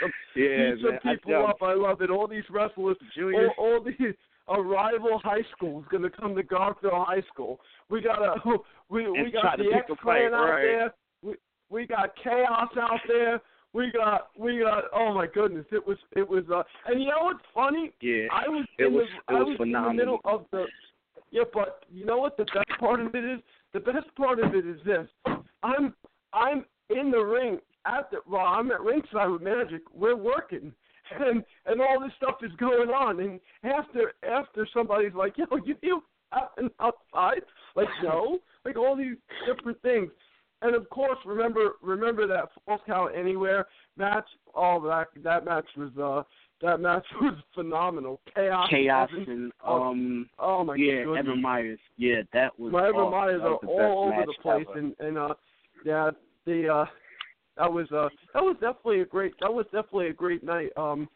Some, 0.00 0.10
yeah, 0.36 0.70
some 0.82 0.90
man. 0.90 1.00
People 1.02 1.30
tell- 1.32 1.46
up. 1.46 1.62
I 1.62 1.74
love 1.74 2.00
it. 2.00 2.10
All 2.10 2.26
these 2.26 2.44
wrestlers 2.50 2.96
Junior. 3.16 3.50
all, 3.58 3.74
all 3.74 3.84
these 3.84 4.14
a 4.48 4.60
rival 4.60 5.20
high 5.22 5.42
school 5.54 5.80
is 5.80 5.86
going 5.90 6.02
to 6.02 6.10
come 6.10 6.34
to 6.34 6.42
Garfield 6.42 7.06
High 7.06 7.22
School. 7.32 7.60
We 7.88 8.00
got 8.00 8.20
a 8.20 8.34
we 8.88 9.08
we 9.08 9.20
And 9.20 9.32
got 9.32 9.58
the 9.58 9.72
X 9.72 9.86
a 9.92 9.96
Clan 9.96 10.34
out 10.34 10.44
right. 10.50 10.62
there. 10.62 10.94
We 11.22 11.34
we 11.70 11.86
got 11.86 12.10
Chaos 12.22 12.68
out 12.80 13.00
there. 13.08 13.40
We 13.72 13.92
got 13.92 14.30
we 14.36 14.58
got 14.60 14.84
oh 14.94 15.14
my 15.14 15.26
goodness! 15.26 15.64
It 15.70 15.86
was 15.86 15.96
it 16.16 16.28
was 16.28 16.44
uh 16.52 16.62
and 16.86 17.00
you 17.00 17.08
know 17.08 17.22
what's 17.22 17.44
funny? 17.54 17.92
Yeah. 18.00 18.26
I 18.32 18.48
was 18.48 18.66
It 18.78 18.86
in 18.86 18.94
was- 18.94 19.06
the 19.28 19.34
it 19.34 19.36
I 19.36 19.40
was 19.40 19.46
was 19.46 19.48
in 19.48 19.72
the 19.72 19.78
phenomenal. 19.78 19.94
middle 19.94 20.20
of 20.24 20.44
the 20.50 20.64
yeah, 21.30 21.44
but 21.54 21.84
you 21.92 22.04
know 22.04 22.18
what 22.18 22.36
the 22.36 22.44
best 22.46 22.68
part 22.80 23.00
of 23.00 23.14
it 23.14 23.24
is? 23.24 23.38
The 23.72 23.78
best 23.80 24.12
part 24.16 24.40
of 24.40 24.52
it 24.54 24.66
is 24.66 24.80
this. 24.84 25.06
I'm 25.62 25.94
I'm 26.32 26.64
in 26.90 27.12
the 27.12 27.20
ring 27.20 27.58
at 27.86 28.10
the 28.10 28.18
well, 28.28 28.44
I'm 28.44 28.72
at 28.72 28.80
ringside 28.80 29.28
with 29.30 29.42
Magic. 29.42 29.82
We're 29.94 30.16
working. 30.16 30.72
And 31.18 31.44
and 31.66 31.80
all 31.80 32.00
this 32.00 32.12
stuff 32.16 32.36
is 32.42 32.52
going 32.58 32.90
on 32.90 33.20
and 33.20 33.40
after 33.64 34.12
after 34.28 34.66
somebody's 34.74 35.14
like, 35.14 35.36
Yo, 35.38 35.44
you 35.64 35.76
you 35.82 36.02
happen 36.32 36.70
outside? 36.80 37.42
Like, 37.76 37.88
no. 38.02 38.38
Like 38.64 38.76
all 38.76 38.96
these 38.96 39.16
different 39.46 39.80
things. 39.82 40.10
And 40.62 40.74
of 40.74 40.88
course 40.90 41.18
remember 41.24 41.72
remember 41.82 42.26
that 42.26 42.48
false 42.66 42.80
count 42.86 43.12
anywhere 43.16 43.66
match? 43.96 44.26
Oh 44.54 44.80
that 44.86 45.08
that 45.22 45.44
match 45.44 45.66
was 45.76 45.90
uh 45.98 46.22
that 46.62 46.80
match 46.80 47.04
was 47.20 47.34
phenomenal. 47.54 48.20
Chaos 48.34 48.68
Chaos 48.70 49.08
and 49.14 49.52
Oh, 49.64 49.82
um 49.82 50.28
Oh 50.38 50.64
my 50.64 50.74
yeah, 50.76 51.04
goodness. 51.04 51.24
Evan 51.26 51.42
Myers. 51.42 51.78
Yeah, 51.96 52.22
that 52.32 52.58
was 52.58 52.72
My 52.72 52.88
Evan. 52.88 53.10
Myers 53.10 53.40
are 53.42 53.56
all 53.66 54.08
over 54.12 54.26
the 54.26 54.34
place, 54.42 54.66
ever. 54.70 54.78
and 54.78 54.94
and 55.00 55.18
uh, 55.18 55.34
yeah, 55.84 56.10
the 56.46 56.68
uh, 56.68 56.84
that 57.56 57.72
was 57.72 57.90
uh, 57.92 58.08
that 58.34 58.42
was 58.42 58.56
definitely 58.60 59.00
a 59.00 59.06
great 59.06 59.32
that 59.40 59.52
was 59.52 59.64
definitely 59.66 60.08
a 60.08 60.12
great 60.12 60.42
night 60.44 60.70
um, 60.76 61.08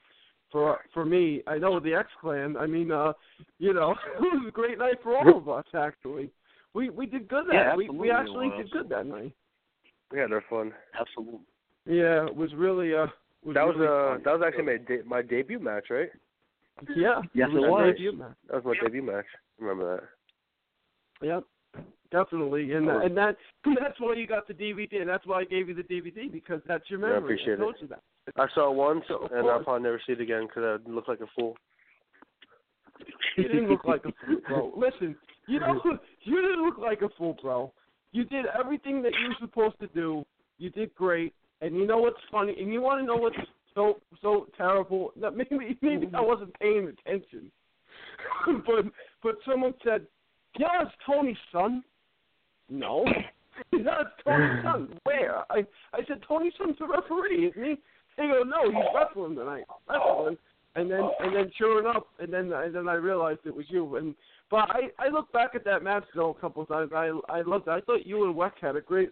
for 0.50 0.78
for 0.92 1.04
me. 1.04 1.42
I 1.46 1.58
know 1.58 1.78
the 1.80 1.94
X 1.94 2.08
Clan. 2.20 2.56
I 2.56 2.66
mean, 2.66 2.90
uh, 2.90 3.12
you 3.58 3.74
know, 3.74 3.92
it 4.16 4.20
was 4.20 4.44
a 4.48 4.50
great 4.50 4.78
night 4.78 4.96
for 5.02 5.16
all 5.16 5.36
of 5.36 5.48
us. 5.48 5.64
Actually, 5.74 6.30
we 6.74 6.90
we 6.90 7.06
did 7.06 7.28
good 7.28 7.46
that. 7.48 7.54
Yeah, 7.54 7.76
we 7.76 7.88
we 7.88 8.10
actually 8.10 8.50
did 8.56 8.70
good 8.70 8.88
that 8.90 9.06
night. 9.06 9.32
We 10.12 10.18
had 10.18 10.32
our 10.32 10.44
fun. 10.50 10.72
Absolutely. 10.98 11.40
Yeah, 11.86 12.26
it 12.26 12.34
was 12.36 12.52
really 12.54 12.94
uh. 12.94 13.06
Was 13.44 13.54
That 13.54 13.66
was 13.66 13.76
really 13.78 13.88
uh 13.88 14.14
fun. 14.14 14.22
that 14.24 14.32
was 14.38 14.42
actually 14.46 14.64
my 14.64 14.76
de- 14.78 15.04
my 15.04 15.22
debut 15.22 15.58
match, 15.58 15.86
right? 15.90 16.08
yeah. 16.96 17.20
Yes, 17.34 17.48
it 17.52 17.56
it 17.56 17.60
was. 17.60 17.70
was. 17.70 17.80
my 17.80 17.90
debut 17.92 18.12
match. 18.12 18.36
That 18.48 18.64
was 18.64 18.64
my 18.64 18.86
debut 18.86 19.02
match. 19.02 19.26
Remember 19.58 19.96
that? 21.20 21.26
Yep, 21.26 21.44
definitely, 22.10 22.72
and 22.72 22.88
Oh. 22.88 23.00
and 23.00 23.16
that 23.16 23.36
that's 23.80 24.00
why 24.00 24.14
you 24.14 24.26
got 24.26 24.48
the 24.48 24.54
DVD, 24.54 25.00
and 25.00 25.08
that's 25.08 25.26
why 25.26 25.40
I 25.40 25.44
gave 25.44 25.68
you 25.68 25.74
the 25.74 25.82
DVD 25.84 26.30
because 26.32 26.60
that's 26.66 26.88
your 26.90 27.00
Yeah, 27.00 27.14
I 27.14 27.18
appreciate 27.18 27.54
it. 27.54 27.56
told 27.58 27.76
you 27.80 27.86
that. 27.88 28.00
I 28.36 28.46
saw 28.54 28.70
it 28.70 28.74
once, 28.76 29.04
So, 29.08 29.28
and 29.32 29.46
I'll 29.48 29.62
probably 29.62 29.82
never 29.82 30.00
see 30.06 30.14
it 30.14 30.20
again 30.20 30.46
because 30.46 30.80
I 30.86 30.90
look 30.90 31.06
like 31.08 31.20
a 31.20 31.26
fool. 31.38 31.56
You 33.36 33.48
didn't 33.48 33.68
look 33.68 33.84
like 33.84 34.02
a 34.04 34.12
fool, 34.24 34.38
bro. 34.48 34.72
Listen, 34.76 35.16
you 35.46 35.60
know, 35.60 35.80
you 36.22 36.42
didn't 36.42 36.64
look 36.64 36.78
like 36.78 37.02
a 37.02 37.08
fool, 37.16 37.36
bro. 37.40 37.72
You 38.12 38.24
did 38.24 38.46
everything 38.58 39.02
that 39.02 39.12
you 39.12 39.28
were 39.28 39.36
supposed 39.40 39.78
to 39.80 39.86
do. 39.88 40.24
You 40.58 40.70
did 40.70 40.94
great. 40.94 41.34
And 41.60 41.76
you 41.76 41.86
know 41.86 41.98
what's 41.98 42.16
funny? 42.30 42.54
And 42.58 42.72
you 42.72 42.80
want 42.80 43.00
to 43.00 43.06
know 43.06 43.16
what's 43.16 43.36
so 43.74 44.00
so 44.22 44.46
terrible? 44.56 45.12
That 45.20 45.36
maybe 45.36 45.78
maybe 45.82 46.06
I 46.06 46.10
mm-hmm. 46.10 46.26
wasn't 46.26 46.58
paying 46.58 46.92
attention. 47.06 47.50
but 48.66 48.84
but 49.22 49.34
someone 49.48 49.74
said, 49.84 50.06
"Yeah, 50.58 50.82
it's 50.82 50.92
Tony's 51.06 51.36
son." 51.52 51.82
No, 52.70 53.04
that's 53.72 54.10
Tony's 54.24 54.62
son. 54.62 54.98
Where? 55.04 55.38
I 55.50 55.64
I 55.92 56.00
said 56.06 56.20
Tony's 56.26 56.52
son's 56.58 56.76
a 56.80 56.86
referee, 56.86 57.48
isn't 57.48 57.64
he? 57.64 57.74
They 58.16 58.24
go, 58.24 58.42
"No, 58.44 58.70
he's 58.70 58.90
wrestling 58.94 59.36
tonight." 59.36 59.64
Wrestling 59.88 60.38
and 60.76 60.90
then 60.90 61.08
and 61.20 61.34
then 61.34 61.50
sure 61.56 61.80
enough, 61.80 62.04
and 62.18 62.32
then 62.32 62.52
and 62.52 62.74
then 62.74 62.88
I 62.88 62.94
realized 62.94 63.40
it 63.44 63.54
was 63.54 63.66
you. 63.68 63.96
And 63.96 64.14
but 64.50 64.70
I 64.70 64.90
I 64.98 65.08
look 65.08 65.32
back 65.32 65.50
at 65.54 65.64
that 65.64 65.82
match 65.82 66.04
though 66.14 66.30
a 66.30 66.40
couple 66.40 66.62
of 66.62 66.68
times. 66.68 66.90
I 66.94 67.10
I 67.28 67.42
loved 67.42 67.68
it. 67.68 67.70
I 67.70 67.80
thought 67.80 68.06
you 68.06 68.24
and 68.24 68.34
Weck 68.34 68.52
had 68.60 68.76
a 68.76 68.80
great 68.80 69.10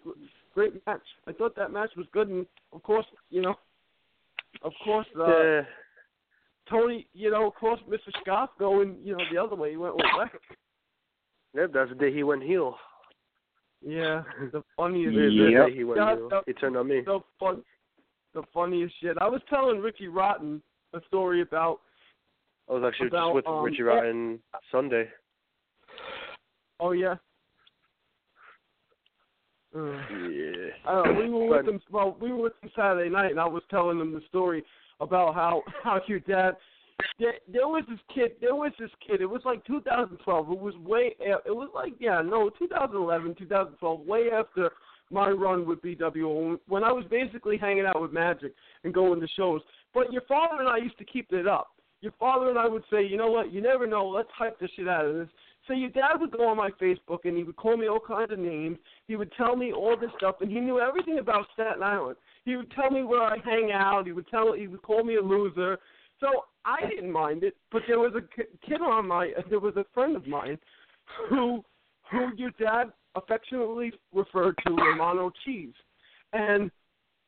great 0.54 0.84
match. 0.86 1.02
I 1.26 1.32
thought 1.32 1.54
that 1.56 1.72
match 1.72 1.90
was 1.96 2.06
good, 2.12 2.28
and 2.28 2.46
of 2.72 2.82
course 2.82 3.06
you 3.30 3.42
know, 3.42 3.54
of 4.62 4.72
course 4.84 5.06
uh, 5.18 5.26
yeah. 5.26 5.60
Tony, 6.68 7.06
you 7.12 7.30
know, 7.30 7.46
of 7.48 7.54
course, 7.54 7.80
Mr. 7.88 8.12
Scott 8.22 8.50
going, 8.58 8.96
you 9.02 9.12
know, 9.12 9.24
the 9.32 9.38
other 9.38 9.56
way. 9.56 9.70
He 9.72 9.76
went 9.76 9.96
with 9.96 10.06
Lex. 10.16 10.30
Yep, 11.54 11.70
that's 11.74 11.90
the 11.90 11.96
day 11.96 12.12
he 12.12 12.22
went 12.22 12.42
heel. 12.42 12.76
Yeah, 13.84 14.22
the 14.52 14.62
funniest. 14.76 15.14
The 15.14 15.50
Yep. 15.50 15.66
day 15.68 15.74
he 15.74 15.84
went 15.84 16.00
heel. 16.00 16.42
He 16.46 16.52
turned 16.54 16.76
on 16.76 16.88
me. 16.88 17.02
the 17.04 17.20
fun, 17.38 17.62
the 18.32 18.42
funniest 18.54 18.94
shit. 19.00 19.18
I 19.20 19.28
was 19.28 19.42
telling 19.50 19.80
Ricky 19.80 20.08
Rotten 20.08 20.62
a 20.94 21.00
story 21.08 21.42
about. 21.42 21.80
I 22.68 22.74
was 22.74 22.84
actually 22.86 23.08
about, 23.08 23.28
just 23.28 23.34
with 23.34 23.46
um, 23.46 23.64
Richie 23.64 23.82
Rotten 23.82 24.38
Sunday. 24.70 25.08
Oh 26.80 26.92
yeah. 26.92 27.16
Uh, 29.74 29.92
Yeah. 30.28 30.70
I 30.86 31.10
we 31.12 31.30
were 31.30 31.46
with 31.46 31.66
them. 31.66 31.80
Well, 31.90 32.16
we 32.20 32.30
were 32.32 32.42
with 32.42 32.60
them 32.60 32.70
Saturday 32.76 33.08
night, 33.08 33.30
and 33.30 33.40
I 33.40 33.46
was 33.46 33.62
telling 33.70 33.98
them 33.98 34.12
the 34.12 34.20
story 34.28 34.64
about 35.00 35.34
how 35.34 35.62
how 35.82 36.00
your 36.06 36.20
dad. 36.20 36.56
There, 37.18 37.34
there 37.52 37.66
was 37.66 37.84
this 37.88 37.98
kid. 38.14 38.32
There 38.40 38.54
was 38.54 38.72
this 38.78 38.90
kid. 39.04 39.20
It 39.20 39.26
was 39.26 39.42
like 39.44 39.64
2012. 39.64 40.50
It 40.50 40.58
was 40.58 40.74
way. 40.76 41.16
It 41.18 41.40
was 41.46 41.70
like 41.74 41.94
yeah, 41.98 42.20
no, 42.24 42.50
2011, 42.58 43.34
2012. 43.38 44.00
Way 44.06 44.30
after 44.32 44.70
my 45.10 45.28
run 45.30 45.66
with 45.66 45.82
BWO, 45.82 46.58
when 46.68 46.84
I 46.84 46.92
was 46.92 47.04
basically 47.10 47.58
hanging 47.58 47.86
out 47.86 48.00
with 48.00 48.12
Magic 48.12 48.54
and 48.84 48.94
going 48.94 49.20
to 49.20 49.28
shows. 49.36 49.60
But 49.94 50.12
your 50.12 50.22
father 50.22 50.60
and 50.60 50.68
I 50.68 50.78
used 50.78 50.98
to 50.98 51.04
keep 51.04 51.32
it 51.32 51.46
up. 51.46 51.68
Your 52.00 52.12
father 52.18 52.48
and 52.50 52.58
I 52.58 52.66
would 52.66 52.82
say, 52.90 53.04
you 53.04 53.16
know 53.16 53.30
what? 53.30 53.52
You 53.52 53.60
never 53.60 53.86
know. 53.86 54.06
Let's 54.08 54.28
hype 54.36 54.58
this 54.58 54.70
shit 54.74 54.88
out 54.88 55.06
of 55.06 55.14
this. 55.14 55.28
So 55.68 55.74
your 55.74 55.90
dad 55.90 56.14
would 56.18 56.32
go 56.32 56.48
on 56.48 56.56
my 56.56 56.70
Facebook 56.70 57.20
and 57.24 57.36
he 57.36 57.44
would 57.44 57.56
call 57.56 57.76
me 57.76 57.88
all 57.88 58.00
kinds 58.00 58.32
of 58.32 58.38
names. 58.38 58.78
He 59.06 59.14
would 59.14 59.32
tell 59.36 59.54
me 59.54 59.72
all 59.72 59.96
this 59.96 60.10
stuff, 60.18 60.36
and 60.40 60.50
he 60.50 60.58
knew 60.58 60.80
everything 60.80 61.20
about 61.20 61.46
Staten 61.54 61.82
Island. 61.82 62.16
He 62.44 62.56
would 62.56 62.72
tell 62.72 62.90
me 62.90 63.04
where 63.04 63.22
I 63.22 63.36
hang 63.44 63.70
out. 63.72 64.06
He 64.06 64.12
would 64.12 64.26
tell 64.28 64.52
he 64.52 64.66
would 64.66 64.82
call 64.82 65.04
me 65.04 65.16
a 65.16 65.22
loser. 65.22 65.78
So 66.18 66.46
I 66.64 66.88
didn't 66.88 67.12
mind 67.12 67.44
it, 67.44 67.56
but 67.70 67.82
there 67.86 67.98
was 67.98 68.12
a 68.16 68.66
kid 68.66 68.80
on 68.80 69.08
my 69.08 69.32
there 69.50 69.60
was 69.60 69.76
a 69.76 69.84
friend 69.94 70.16
of 70.16 70.26
mine 70.26 70.58
who 71.28 71.62
who 72.10 72.28
your 72.36 72.50
dad 72.58 72.92
affectionately 73.14 73.92
referred 74.12 74.56
to 74.66 74.74
Romano 74.74 75.30
Cheese, 75.44 75.74
and 76.32 76.70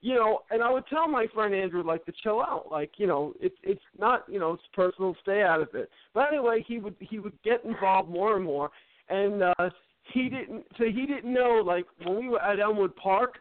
you 0.05 0.15
know, 0.15 0.41
and 0.51 0.63
I 0.63 0.71
would 0.71 0.87
tell 0.89 1.09
my 1.09 1.27
friend 1.33 1.55
Andrew 1.55 1.83
like 1.83 2.05
to 2.05 2.13
chill 2.23 2.43
out, 2.43 2.67
like 2.71 2.91
you 2.99 3.07
know, 3.07 3.33
it's 3.41 3.57
it's 3.63 3.81
not 3.99 4.25
you 4.29 4.39
know 4.39 4.53
it's 4.53 4.63
personal, 4.75 5.17
stay 5.23 5.41
out 5.41 5.63
of 5.63 5.69
it. 5.73 5.89
But 6.13 6.29
anyway, 6.29 6.63
he 6.69 6.79
would 6.79 6.95
he 7.01 7.19
would 7.19 7.33
get 7.43 7.65
involved 7.65 8.11
more 8.11 8.37
and 8.37 8.45
more, 8.45 8.71
and 9.09 9.43
uh 9.43 9.71
he 10.13 10.29
didn't 10.29 10.67
so 10.77 10.85
he 10.85 11.07
didn't 11.07 11.33
know 11.33 11.63
like 11.65 11.87
when 12.05 12.21
we 12.21 12.29
were 12.29 12.43
at 12.43 12.61
Elmwood 12.61 12.95
Park, 12.97 13.39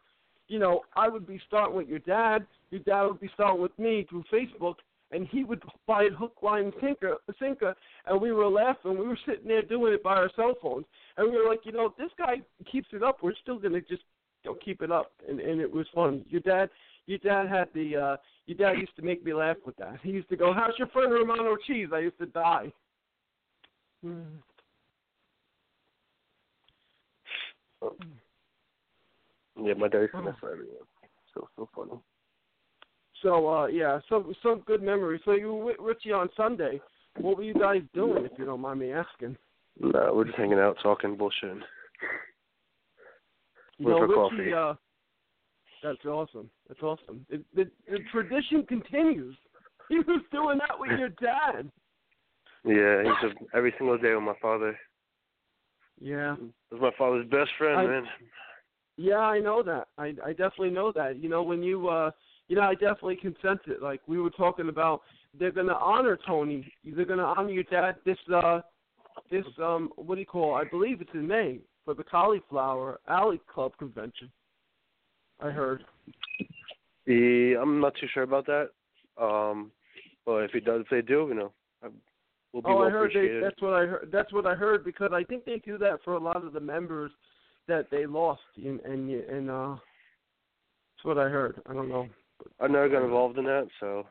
you 0.48 0.58
know, 0.58 0.84
I 0.96 1.10
would 1.10 1.28
be 1.28 1.38
starting 1.46 1.76
with 1.76 1.90
your 1.90 2.00
dad, 2.00 2.48
your 2.70 2.80
dad 2.80 3.08
would 3.08 3.20
be 3.20 3.30
starting 3.34 3.62
with 3.62 3.78
me 3.78 4.08
through 4.10 4.24
Facebook, 4.32 4.76
and 5.12 5.28
he 5.28 5.44
would 5.44 5.62
buy 5.86 6.04
it 6.04 6.14
hook, 6.14 6.38
line, 6.42 6.72
sinker, 6.80 7.18
sinker, 7.42 7.76
and 8.06 8.22
we 8.22 8.32
were 8.32 8.48
laughing. 8.48 8.98
We 8.98 9.06
were 9.06 9.20
sitting 9.26 9.50
there 9.50 9.64
doing 9.64 9.96
it 9.96 10.02
by 10.02 10.16
our 10.16 10.32
cell 10.38 10.54
phones, 10.62 10.86
and 11.18 11.30
we 11.30 11.38
were 11.38 11.50
like, 11.50 11.66
you 11.66 11.74
know, 11.74 11.94
this 11.98 12.12
guy 12.18 12.36
keeps 12.72 12.88
it 12.94 13.04
up, 13.04 13.18
we're 13.22 13.36
still 13.42 13.60
gonna 13.60 13.82
just 13.82 14.04
don't 14.44 14.64
keep 14.64 14.82
it 14.82 14.92
up, 14.92 15.12
and 15.28 15.40
and 15.40 15.62
it 15.62 15.72
was 15.72 15.88
fun. 15.94 16.24
Your 16.30 16.42
dad, 16.42 16.70
your 17.06 17.20
dad 17.20 17.48
had 17.48 17.68
the, 17.74 17.96
uh 17.96 18.18
your 18.46 18.58
dad 18.58 18.80
used 18.80 18.96
to 18.98 19.02
make 19.02 19.24
me 19.24 19.34
laugh 19.34 19.58
with 19.66 19.76
that. 19.78 20.00
He 20.04 20.10
used 20.12 20.30
to 20.30 20.36
go, 20.36 20.54
"How's 20.54 20.78
your 20.78 20.88
friend 20.90 21.12
Romano 21.12 21.56
Cheese?" 21.66 21.90
I 21.94 22.00
used 22.00 22.18
to 22.20 22.26
die. 22.26 22.72
Yeah, 29.62 29.74
my 29.78 29.88
dad 29.88 30.02
used 30.02 30.14
to 30.14 30.22
mess 30.22 30.36
with 30.42 30.52
everyone. 30.52 30.88
So 31.34 31.48
so 31.56 31.70
funny. 31.76 32.00
So 33.22 33.48
uh 33.48 33.66
yeah, 33.68 34.00
so 34.10 34.34
some 34.44 34.60
good 34.66 34.82
memories. 34.82 35.22
So 35.26 35.32
you 35.32 35.54
were 35.54 35.66
with 35.66 35.78
Richie 35.80 36.12
on 36.12 36.30
Sunday. 36.36 36.82
What 37.18 37.38
were 37.38 37.44
you 37.44 37.54
guys 37.54 37.82
doing, 37.94 38.26
if 38.26 38.32
you 38.38 38.46
don't 38.46 38.60
mind 38.60 38.80
me 38.80 38.92
asking? 38.92 39.38
Nah, 39.80 40.14
we're 40.14 40.26
just 40.26 40.38
hanging 40.38 40.60
out, 40.60 40.78
talking 40.82 41.16
bullshit. 41.16 41.58
You 43.78 43.90
know, 43.90 44.00
Richie, 44.00 44.14
coffee. 44.14 44.54
uh, 44.54 44.74
that's 45.84 46.06
awesome. 46.06 46.50
That's 46.68 46.82
awesome. 46.82 47.26
It, 47.30 47.44
the, 47.56 47.70
the 47.90 48.00
tradition 48.12 48.66
continues. 48.68 49.36
He 49.90 49.98
was 49.98 50.22
doing 50.32 50.60
that 50.60 50.80
with 50.80 50.98
your 50.98 51.10
dad. 51.10 51.70
Yeah, 52.64 53.04
he's 53.04 53.30
just 53.30 53.44
every 53.54 53.74
single 53.78 53.98
day 53.98 54.16
with 54.16 54.24
my 54.24 54.34
father. 54.42 54.80
Yeah. 56.00 56.38
He's 56.72 56.80
my 56.80 56.92
father's 56.98 57.28
best 57.30 57.52
friend, 57.58 57.80
I- 57.80 57.86
man. 57.86 58.04
Yeah, 58.96 59.18
I 59.18 59.40
know 59.40 59.62
that. 59.64 59.90
I 59.98 60.14
I 60.24 60.30
definitely 60.30 60.70
know 60.70 60.94
that. 60.94 61.18
You 61.22 61.28
know, 61.28 61.44
when 61.44 61.62
you 61.62 61.90
uh 61.90 62.12
you 62.48 62.56
know, 62.56 62.62
I 62.62 62.74
definitely 62.76 63.18
can 63.18 63.36
sense 63.42 63.60
it. 63.68 63.82
Like 63.82 64.00
we 64.08 64.20
were 64.20 64.30
talking 64.30 64.70
about 64.70 65.02
they're 65.38 65.52
gonna 65.52 65.74
honor 65.74 66.18
Tony. 66.26 66.72
They're 66.86 67.06
gonna 67.06 67.24
honor 67.24 67.50
your 67.50 67.64
dad 67.64 67.96
this 68.06 68.18
uh 68.34 68.62
this 69.32 69.46
um 69.62 69.90
what 69.98 70.16
do 70.16 70.22
you 70.22 70.28
call 70.28 70.56
I 70.56 70.64
believe 70.64 71.02
it's 71.02 71.14
in 71.14 71.28
May 71.28 71.60
for 71.86 71.94
the 71.94 72.04
Cauliflower 72.04 73.00
Alley 73.08 73.42
Club 73.54 73.74
convention. 73.78 74.32
I 75.42 75.50
heard. 75.50 75.84
Yeah, 77.06 77.62
I'm 77.62 77.80
not 77.80 77.94
too 78.00 78.08
sure 78.14 78.24
about 78.24 78.46
that. 78.46 78.70
Um, 79.22 79.72
but 80.26 80.38
if 80.38 80.52
he 80.52 80.60
does, 80.60 80.82
if 80.82 80.90
they 80.90 81.02
do, 81.02 81.26
you 81.30 81.36
know, 81.36 81.52
I, 81.84 81.88
we'll 82.52 82.62
be 82.62 82.70
oh, 82.70 82.78
well 82.78 82.88
I 82.88 82.90
heard 82.90 83.12
they, 83.14 83.40
that's 83.42 83.62
what 83.62 83.74
I 83.74 83.86
heard. 83.86 84.10
That's 84.12 84.32
what 84.32 84.46
I 84.46 84.56
heard 84.56 84.86
because 84.86 85.12
I 85.14 85.24
think 85.24 85.46
they 85.46 85.62
do 85.66 85.78
that 85.80 86.00
for 86.04 86.14
a 86.14 86.20
lot 86.20 86.46
of 86.46 86.54
the 86.54 86.60
members 86.60 87.12
that 87.68 87.88
they 87.92 88.06
lost, 88.06 88.42
and 88.56 88.80
and 88.82 89.10
and 89.10 89.50
uh, 89.50 89.70
that's 89.72 91.04
what 91.04 91.18
I 91.18 91.28
heard. 91.30 91.62
I 91.70 91.74
don't 91.74 91.90
know. 91.90 92.08
I 92.60 92.68
never 92.68 92.90
got 92.90 93.04
involved 93.04 93.38
in 93.38 93.46
that, 93.46 93.68
so 93.80 94.06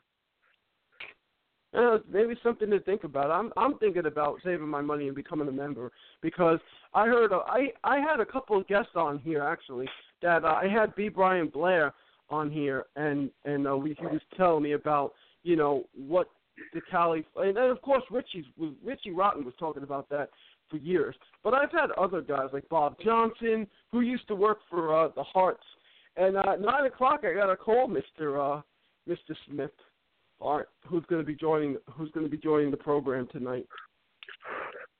Uh, 1.74 1.98
maybe 2.10 2.34
something 2.42 2.68
to 2.68 2.80
think 2.80 3.02
about. 3.04 3.30
I'm 3.30 3.50
I'm 3.56 3.78
thinking 3.78 4.04
about 4.04 4.38
saving 4.44 4.68
my 4.68 4.82
money 4.82 5.06
and 5.06 5.16
becoming 5.16 5.48
a 5.48 5.52
member 5.52 5.90
because 6.20 6.58
I 6.92 7.06
heard 7.06 7.32
a, 7.32 7.36
I 7.46 7.68
I 7.82 7.98
had 7.98 8.20
a 8.20 8.26
couple 8.26 8.58
of 8.58 8.68
guests 8.68 8.92
on 8.94 9.18
here 9.20 9.42
actually 9.42 9.88
that 10.20 10.44
uh, 10.44 10.48
I 10.48 10.68
had 10.68 10.94
B 10.94 11.08
Brian 11.08 11.48
Blair 11.48 11.94
on 12.28 12.50
here 12.50 12.84
and 12.96 13.30
and 13.46 13.66
uh, 13.66 13.74
we, 13.74 13.96
he 13.98 14.04
was 14.04 14.20
telling 14.36 14.62
me 14.62 14.72
about 14.72 15.14
you 15.44 15.56
know 15.56 15.84
what 15.96 16.28
the 16.74 16.82
Cali 16.90 17.24
and 17.36 17.56
then 17.56 17.70
of 17.70 17.80
course 17.80 18.02
Richie's 18.10 18.44
Richie 18.84 19.12
Rotten 19.12 19.42
was 19.42 19.54
talking 19.58 19.82
about 19.82 20.10
that 20.10 20.28
for 20.68 20.76
years. 20.76 21.14
But 21.42 21.54
I've 21.54 21.72
had 21.72 21.90
other 21.92 22.20
guys 22.20 22.48
like 22.52 22.68
Bob 22.68 22.96
Johnson 23.02 23.66
who 23.90 24.02
used 24.02 24.28
to 24.28 24.34
work 24.34 24.58
for 24.68 24.94
uh, 24.94 25.08
the 25.16 25.22
Hearts. 25.22 25.64
And 26.18 26.36
uh, 26.36 26.56
nine 26.60 26.84
o'clock 26.84 27.20
I 27.24 27.32
got 27.32 27.50
a 27.50 27.56
call, 27.56 27.88
Mister 27.88 28.38
uh, 28.38 28.60
Mister 29.06 29.34
Smith. 29.48 29.70
All 30.42 30.56
right, 30.58 30.66
who's 30.88 31.04
going 31.08 31.22
to 31.22 31.26
be 31.26 31.36
joining? 31.36 31.76
Who's 31.92 32.10
going 32.10 32.26
to 32.26 32.30
be 32.30 32.36
joining 32.36 32.72
the 32.72 32.76
program 32.76 33.28
tonight? 33.30 33.64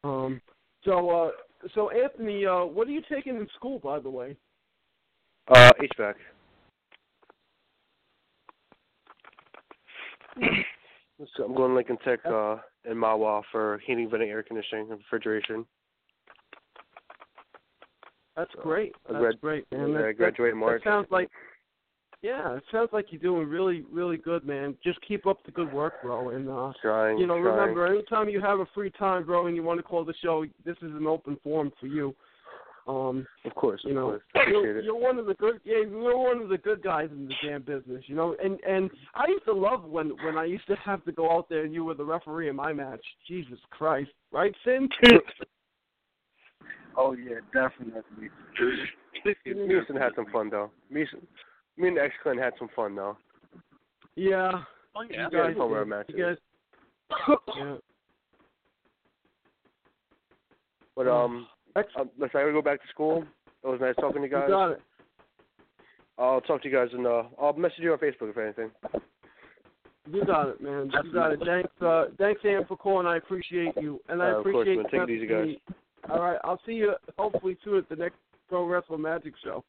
Um, 0.04 0.40
so, 0.84 1.10
uh, 1.10 1.30
so 1.74 1.90
Anthony, 1.90 2.46
uh, 2.46 2.64
what 2.64 2.86
are 2.86 2.92
you 2.92 3.02
taking 3.10 3.34
in 3.36 3.48
school, 3.56 3.80
by 3.80 3.98
the 3.98 4.08
way? 4.08 4.36
uh, 5.52 5.72
HVAC. 5.98 6.14
So 11.36 11.44
I'm 11.44 11.54
going 11.56 11.70
to 11.70 11.74
Lincoln 11.74 11.98
Tech 12.04 12.20
uh, 12.24 12.56
in 12.88 12.96
Mahwah 12.96 13.42
for 13.50 13.80
heating, 13.84 14.08
venting, 14.08 14.30
air 14.30 14.44
conditioning, 14.44 14.90
and 14.90 14.98
refrigeration. 15.00 15.66
That's 18.36 18.50
great. 18.62 18.92
I 19.08 19.12
That's 19.14 19.22
grad- 19.22 19.40
great, 19.40 19.72
man. 19.72 19.96
I 19.96 20.02
That- 20.02 20.16
graduate 20.16 20.52
in 20.52 20.58
March. 20.58 20.82
That 20.84 20.90
sounds 20.90 21.08
like, 21.10 21.28
yeah, 22.22 22.56
it 22.56 22.62
sounds 22.70 22.90
like 22.92 23.06
you're 23.10 23.20
doing 23.20 23.48
really, 23.48 23.84
really 23.92 24.16
good, 24.16 24.46
man. 24.46 24.76
Just 24.82 25.00
keep 25.06 25.26
up 25.26 25.44
the 25.44 25.50
good 25.52 25.72
work, 25.72 25.94
bro. 26.02 26.30
And 26.30 26.48
uh, 26.48 26.72
Trying, 26.80 27.18
you 27.18 27.26
know, 27.26 27.40
trying. 27.40 27.56
remember, 27.58 27.86
anytime 27.86 28.28
you 28.28 28.40
have 28.40 28.60
a 28.60 28.66
free 28.74 28.90
time, 28.90 29.24
bro, 29.24 29.46
and 29.48 29.56
you 29.56 29.62
want 29.62 29.78
to 29.78 29.82
call 29.82 30.04
the 30.04 30.14
show, 30.22 30.44
this 30.64 30.76
is 30.78 30.92
an 30.94 31.06
open 31.06 31.36
forum 31.42 31.72
for 31.80 31.86
you. 31.86 32.14
Um, 32.88 33.26
Of 33.44 33.54
course, 33.54 33.80
you 33.84 33.90
of 33.90 33.96
know, 33.96 34.18
course. 34.32 34.46
You're, 34.48 34.80
you're 34.80 34.96
one 34.96 35.18
of 35.18 35.26
the 35.26 35.34
good, 35.34 35.60
yeah, 35.64 35.78
you're 35.88 36.18
one 36.18 36.42
of 36.42 36.48
the 36.48 36.58
good 36.58 36.82
guys 36.82 37.08
in 37.12 37.28
the 37.28 37.34
damn 37.44 37.62
business, 37.62 38.02
you 38.08 38.16
know. 38.16 38.34
And 38.42 38.58
and 38.66 38.90
I 39.14 39.28
used 39.28 39.44
to 39.44 39.52
love 39.52 39.84
when 39.84 40.10
when 40.24 40.36
I 40.36 40.46
used 40.46 40.66
to 40.66 40.74
have 40.84 41.04
to 41.04 41.12
go 41.12 41.30
out 41.30 41.48
there 41.48 41.64
and 41.64 41.72
you 41.72 41.84
were 41.84 41.94
the 41.94 42.04
referee 42.04 42.48
in 42.48 42.56
my 42.56 42.72
match. 42.72 43.04
Jesus 43.28 43.58
Christ, 43.70 44.10
right, 44.32 44.52
Sin? 44.64 44.88
Oh 46.94 47.12
yeah, 47.14 47.36
definitely. 47.54 48.02
Me 49.46 49.74
and 49.88 49.98
had 49.98 50.12
some 50.14 50.26
fun 50.32 50.50
though. 50.50 50.70
Me, 50.90 51.06
and- 51.12 51.22
me 51.76 51.88
and 51.88 51.98
X 51.98 52.14
Clan 52.22 52.38
had 52.38 52.52
some 52.58 52.68
fun 52.74 52.94
though. 52.94 53.16
yeah. 54.16 54.52
Oh 54.94 55.02
yeah. 55.08 55.22
You 55.22 55.28
We 55.32 55.38
had 55.38 55.46
guys, 55.48 55.56
fun 55.56 55.70
with 55.70 55.78
our 55.92 56.04
you 56.08 56.24
guys, 56.24 56.36
yeah. 57.56 57.76
But 60.94 61.08
um, 61.08 61.46
X, 61.76 61.88
um, 61.98 62.10
listen, 62.18 62.36
I 62.36 62.40
gotta 62.42 62.52
go 62.52 62.62
back 62.62 62.82
to 62.82 62.88
school. 62.88 63.24
It 63.64 63.66
was 63.66 63.80
nice 63.80 63.94
talking 63.96 64.22
to 64.22 64.28
you 64.28 64.34
you 64.34 64.40
guys. 64.40 64.50
got 64.50 64.70
it. 64.72 64.80
I'll 66.18 66.40
talk 66.42 66.62
to 66.62 66.68
you 66.68 66.74
guys 66.74 66.88
and 66.92 67.06
uh, 67.06 67.22
I'll 67.40 67.54
message 67.54 67.78
you 67.80 67.92
on 67.92 67.98
Facebook 67.98 68.30
if 68.30 68.36
anything. 68.38 68.70
You 70.10 70.24
got 70.24 70.48
it, 70.48 70.60
man. 70.60 70.90
You 71.04 71.12
got 71.12 71.32
it. 71.32 71.40
Thanks, 71.44 71.70
uh, 71.80 72.06
thanks, 72.18 72.40
Ann, 72.44 72.64
for 72.66 72.76
calling. 72.76 73.06
I 73.06 73.16
appreciate 73.16 73.72
you, 73.80 74.00
and 74.08 74.20
I 74.22 74.32
Uh, 74.32 74.38
of 74.38 74.44
course, 74.44 74.66
man. 74.66 74.84
Take 74.90 75.00
it 75.02 75.10
easy, 75.10 75.26
guys. 75.26 75.48
All 76.10 76.20
right, 76.20 76.38
I'll 76.44 76.60
see 76.66 76.72
you 76.72 76.94
hopefully 77.16 77.56
soon 77.64 77.78
at 77.78 77.88
the 77.88 77.96
next 77.96 78.16
Pro 78.48 78.66
Wrestling 78.66 79.02
Magic 79.02 79.32
show. 79.42 79.64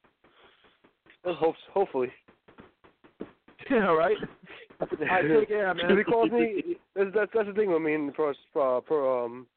Well, 1.23 1.35
hopes, 1.35 1.59
hopefully. 1.73 2.11
All 3.71 3.95
right. 3.95 4.17
I 4.81 5.21
take 5.21 5.47
care, 5.47 5.73
man. 5.73 5.91
If 5.91 5.97
he 5.97 6.03
calls 6.03 6.31
me, 6.31 6.77
that's, 6.95 7.09
that's 7.15 7.31
that's 7.33 7.47
the 7.47 7.53
thing 7.53 7.71
with 7.71 7.81
me 7.81 7.93
and 7.93 8.13
pro 8.13 8.31
uh, 8.31 8.81
pro 8.81 9.25
um 9.25 9.47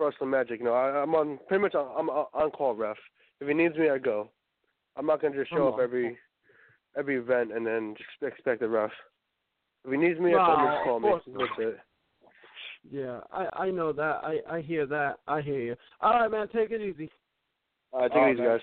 wrestling 0.00 0.30
magic. 0.30 0.58
You 0.58 0.66
know, 0.66 0.72
I, 0.74 1.02
I'm 1.02 1.14
on 1.14 1.38
pretty 1.46 1.62
much 1.62 1.74
on, 1.74 1.88
I'm 1.96 2.08
on 2.08 2.50
call 2.50 2.74
ref. 2.74 2.96
If 3.40 3.46
he 3.46 3.54
needs 3.54 3.76
me, 3.76 3.90
I 3.90 3.98
go. 3.98 4.30
I'm 4.96 5.06
not 5.06 5.22
gonna 5.22 5.36
just 5.36 5.50
show 5.50 5.58
Come 5.58 5.66
up 5.68 5.74
on. 5.74 5.80
every 5.80 6.18
every 6.96 7.16
event 7.16 7.52
and 7.52 7.64
then 7.64 7.94
expect 8.22 8.60
the 8.60 8.68
ref. 8.68 8.90
If 9.84 9.92
he 9.92 9.96
needs 9.96 10.18
me, 10.18 10.32
No, 10.32 10.38
I 10.40 10.74
just 10.74 10.84
call 10.84 11.00
me. 11.00 11.10
That's 11.38 11.50
it. 11.58 11.78
Yeah, 12.90 13.20
I 13.32 13.64
I 13.64 13.70
know 13.70 13.92
that. 13.92 14.20
I 14.24 14.38
I 14.50 14.60
hear 14.60 14.86
that. 14.86 15.18
I 15.28 15.40
hear 15.40 15.60
you. 15.60 15.76
All 16.00 16.12
right, 16.12 16.30
man. 16.30 16.48
Take 16.48 16.70
it 16.72 16.80
easy. 16.80 17.10
All 17.92 18.00
right, 18.00 18.10
take 18.10 18.18
Oh, 18.18 18.26
it 18.26 18.32
easy, 18.32 18.42
man. 18.42 18.50
guys. 18.50 18.60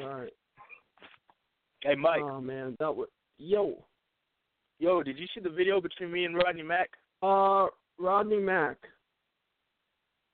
All 0.00 0.20
right. 0.20 0.32
Hey, 1.82 1.94
Mike. 1.94 2.22
Oh 2.22 2.40
man, 2.40 2.76
that 2.78 2.94
was 2.94 3.08
yo. 3.38 3.84
Yo, 4.78 5.02
did 5.02 5.18
you 5.18 5.26
see 5.34 5.40
the 5.40 5.50
video 5.50 5.80
between 5.80 6.10
me 6.10 6.24
and 6.24 6.36
Rodney 6.36 6.62
Mack? 6.62 6.90
Uh, 7.22 7.66
Rodney 7.98 8.38
Mack. 8.38 8.78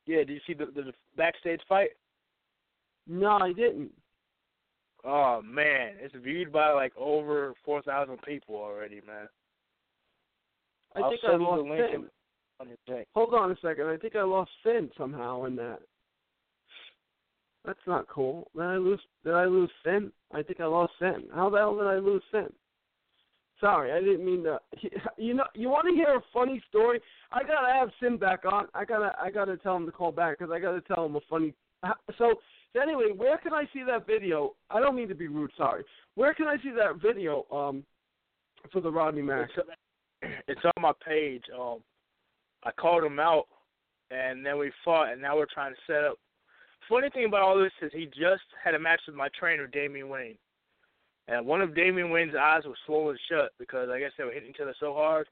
Yeah, 0.07 0.19
did 0.19 0.31
you 0.31 0.41
see 0.47 0.55
the, 0.55 0.67
the 0.67 0.93
backstage 1.17 1.61
fight? 1.69 1.91
No, 3.09 3.39
I 3.39 3.53
didn't. 3.53 3.91
Oh 5.05 5.41
man, 5.43 5.95
it's 6.01 6.15
viewed 6.23 6.53
by 6.53 6.73
like 6.73 6.93
over 6.97 7.55
four 7.65 7.83
thousand 7.83 8.19
people 8.23 8.57
already, 8.57 9.01
man. 9.07 9.29
I 10.97 11.01
I'll 11.01 11.11
think 11.11 11.21
I 11.25 11.37
lost 11.37 11.63
the 11.63 11.71
link 11.71 11.91
Finn. 11.91 12.05
on. 12.61 13.05
Hold 13.15 13.35
on 13.35 13.51
a 13.53 13.57
second. 13.63 13.87
I 13.87 13.97
think 13.97 14.17
I 14.17 14.23
lost 14.23 14.51
Finn 14.65 14.91
somehow 14.97 15.45
in 15.45 15.55
that. 15.57 15.81
That's 17.67 17.79
not 17.87 18.09
cool. 18.09 18.49
Did 18.55 18.63
I 18.63 18.77
lose? 18.77 19.01
Did 19.25 19.35
I 19.35 19.45
lose 19.45 19.71
Finn? 19.85 20.13
I 20.33 20.43
think 20.43 20.61
I 20.61 20.67
lost 20.67 20.93
Finn. 20.99 21.25
How 21.35 21.51
the 21.51 21.59
hell 21.59 21.77
did 21.77 21.87
I 21.87 21.99
lose 21.99 22.23
Finn? 22.31 22.53
Sorry, 23.61 23.93
I 23.93 24.01
didn't 24.01 24.25
mean 24.25 24.45
to. 24.45 24.59
You 25.19 25.35
know, 25.35 25.45
you 25.55 25.69
want 25.71 25.89
to 25.89 25.95
hear 25.95 26.15
a 26.15 26.23
funny 26.33 26.63
story? 26.69 27.01
I 27.33 27.43
gotta 27.43 27.73
have 27.73 27.89
Finn 27.99 28.19
back 28.19 28.45
on. 28.45 28.67
I 28.75 28.85
gotta, 28.85 29.17
I 29.21 29.31
gotta 29.31 29.57
tell 29.57 29.77
him 29.77 29.87
to 29.87 29.93
call 29.93 30.13
back 30.13 30.39
because 30.39 30.53
I 30.53 30.61
gotta 30.61 30.83
tell 30.83 31.05
him 31.05 31.17
a 31.17 31.21
funny. 31.29 31.53
So, 32.19 32.35
so 32.73 32.81
anyway, 32.81 33.13
where 33.15 33.39
can 33.39 33.53
I 33.53 33.65
see 33.73 33.83
that 33.87 34.07
video? 34.07 34.55
I 34.71 34.81
don't 34.81 34.95
mean 34.95 35.09
to 35.09 35.15
be 35.15 35.29
rude. 35.29 35.51
Sorry. 35.57 35.85
Where 36.15 36.35
can 36.35 36.47
I 36.47 36.57
see 36.63 36.71
that 36.77 37.01
video? 37.03 37.47
Um, 37.51 37.85
for 38.73 38.81
the 38.81 38.91
Rodney 38.91 39.23
Mack. 39.23 39.49
It's 40.49 40.61
on 40.65 40.83
my 40.83 40.93
page. 41.07 41.45
Um, 41.59 41.79
I 42.65 42.71
called 42.73 43.05
him 43.05 43.21
out, 43.21 43.47
and 44.11 44.45
then 44.45 44.59
we 44.59 44.73
fought, 44.85 45.13
and 45.13 45.21
now 45.21 45.37
we're 45.37 45.47
trying 45.53 45.73
to 45.73 45.81
set 45.87 46.05
up. 46.05 46.19
The 46.89 46.95
funny 46.95 47.11
thing 47.11 47.25
about 47.25 47.43
all 47.43 47.59
this 47.59 47.73
is 47.83 47.91
he 47.93 48.07
just 48.07 48.45
had 48.63 48.75
a 48.75 48.79
match 48.79 49.01
with 49.07 49.17
my 49.17 49.29
trainer, 49.39 49.67
Damian 49.67 50.09
Wayne, 50.09 50.39
and 51.29 51.45
one 51.45 51.61
of 51.61 51.75
Damian 51.75 52.11
Wayne's 52.11 52.35
eyes 52.35 52.63
was 52.65 52.77
swollen 52.87 53.19
shut 53.29 53.51
because 53.59 53.89
I 53.91 53.99
guess 53.99 54.13
they 54.17 54.25
were 54.25 54.31
hitting 54.33 54.51
each 54.51 54.61
other 54.61 54.75
so 54.79 54.95
hard. 54.95 55.29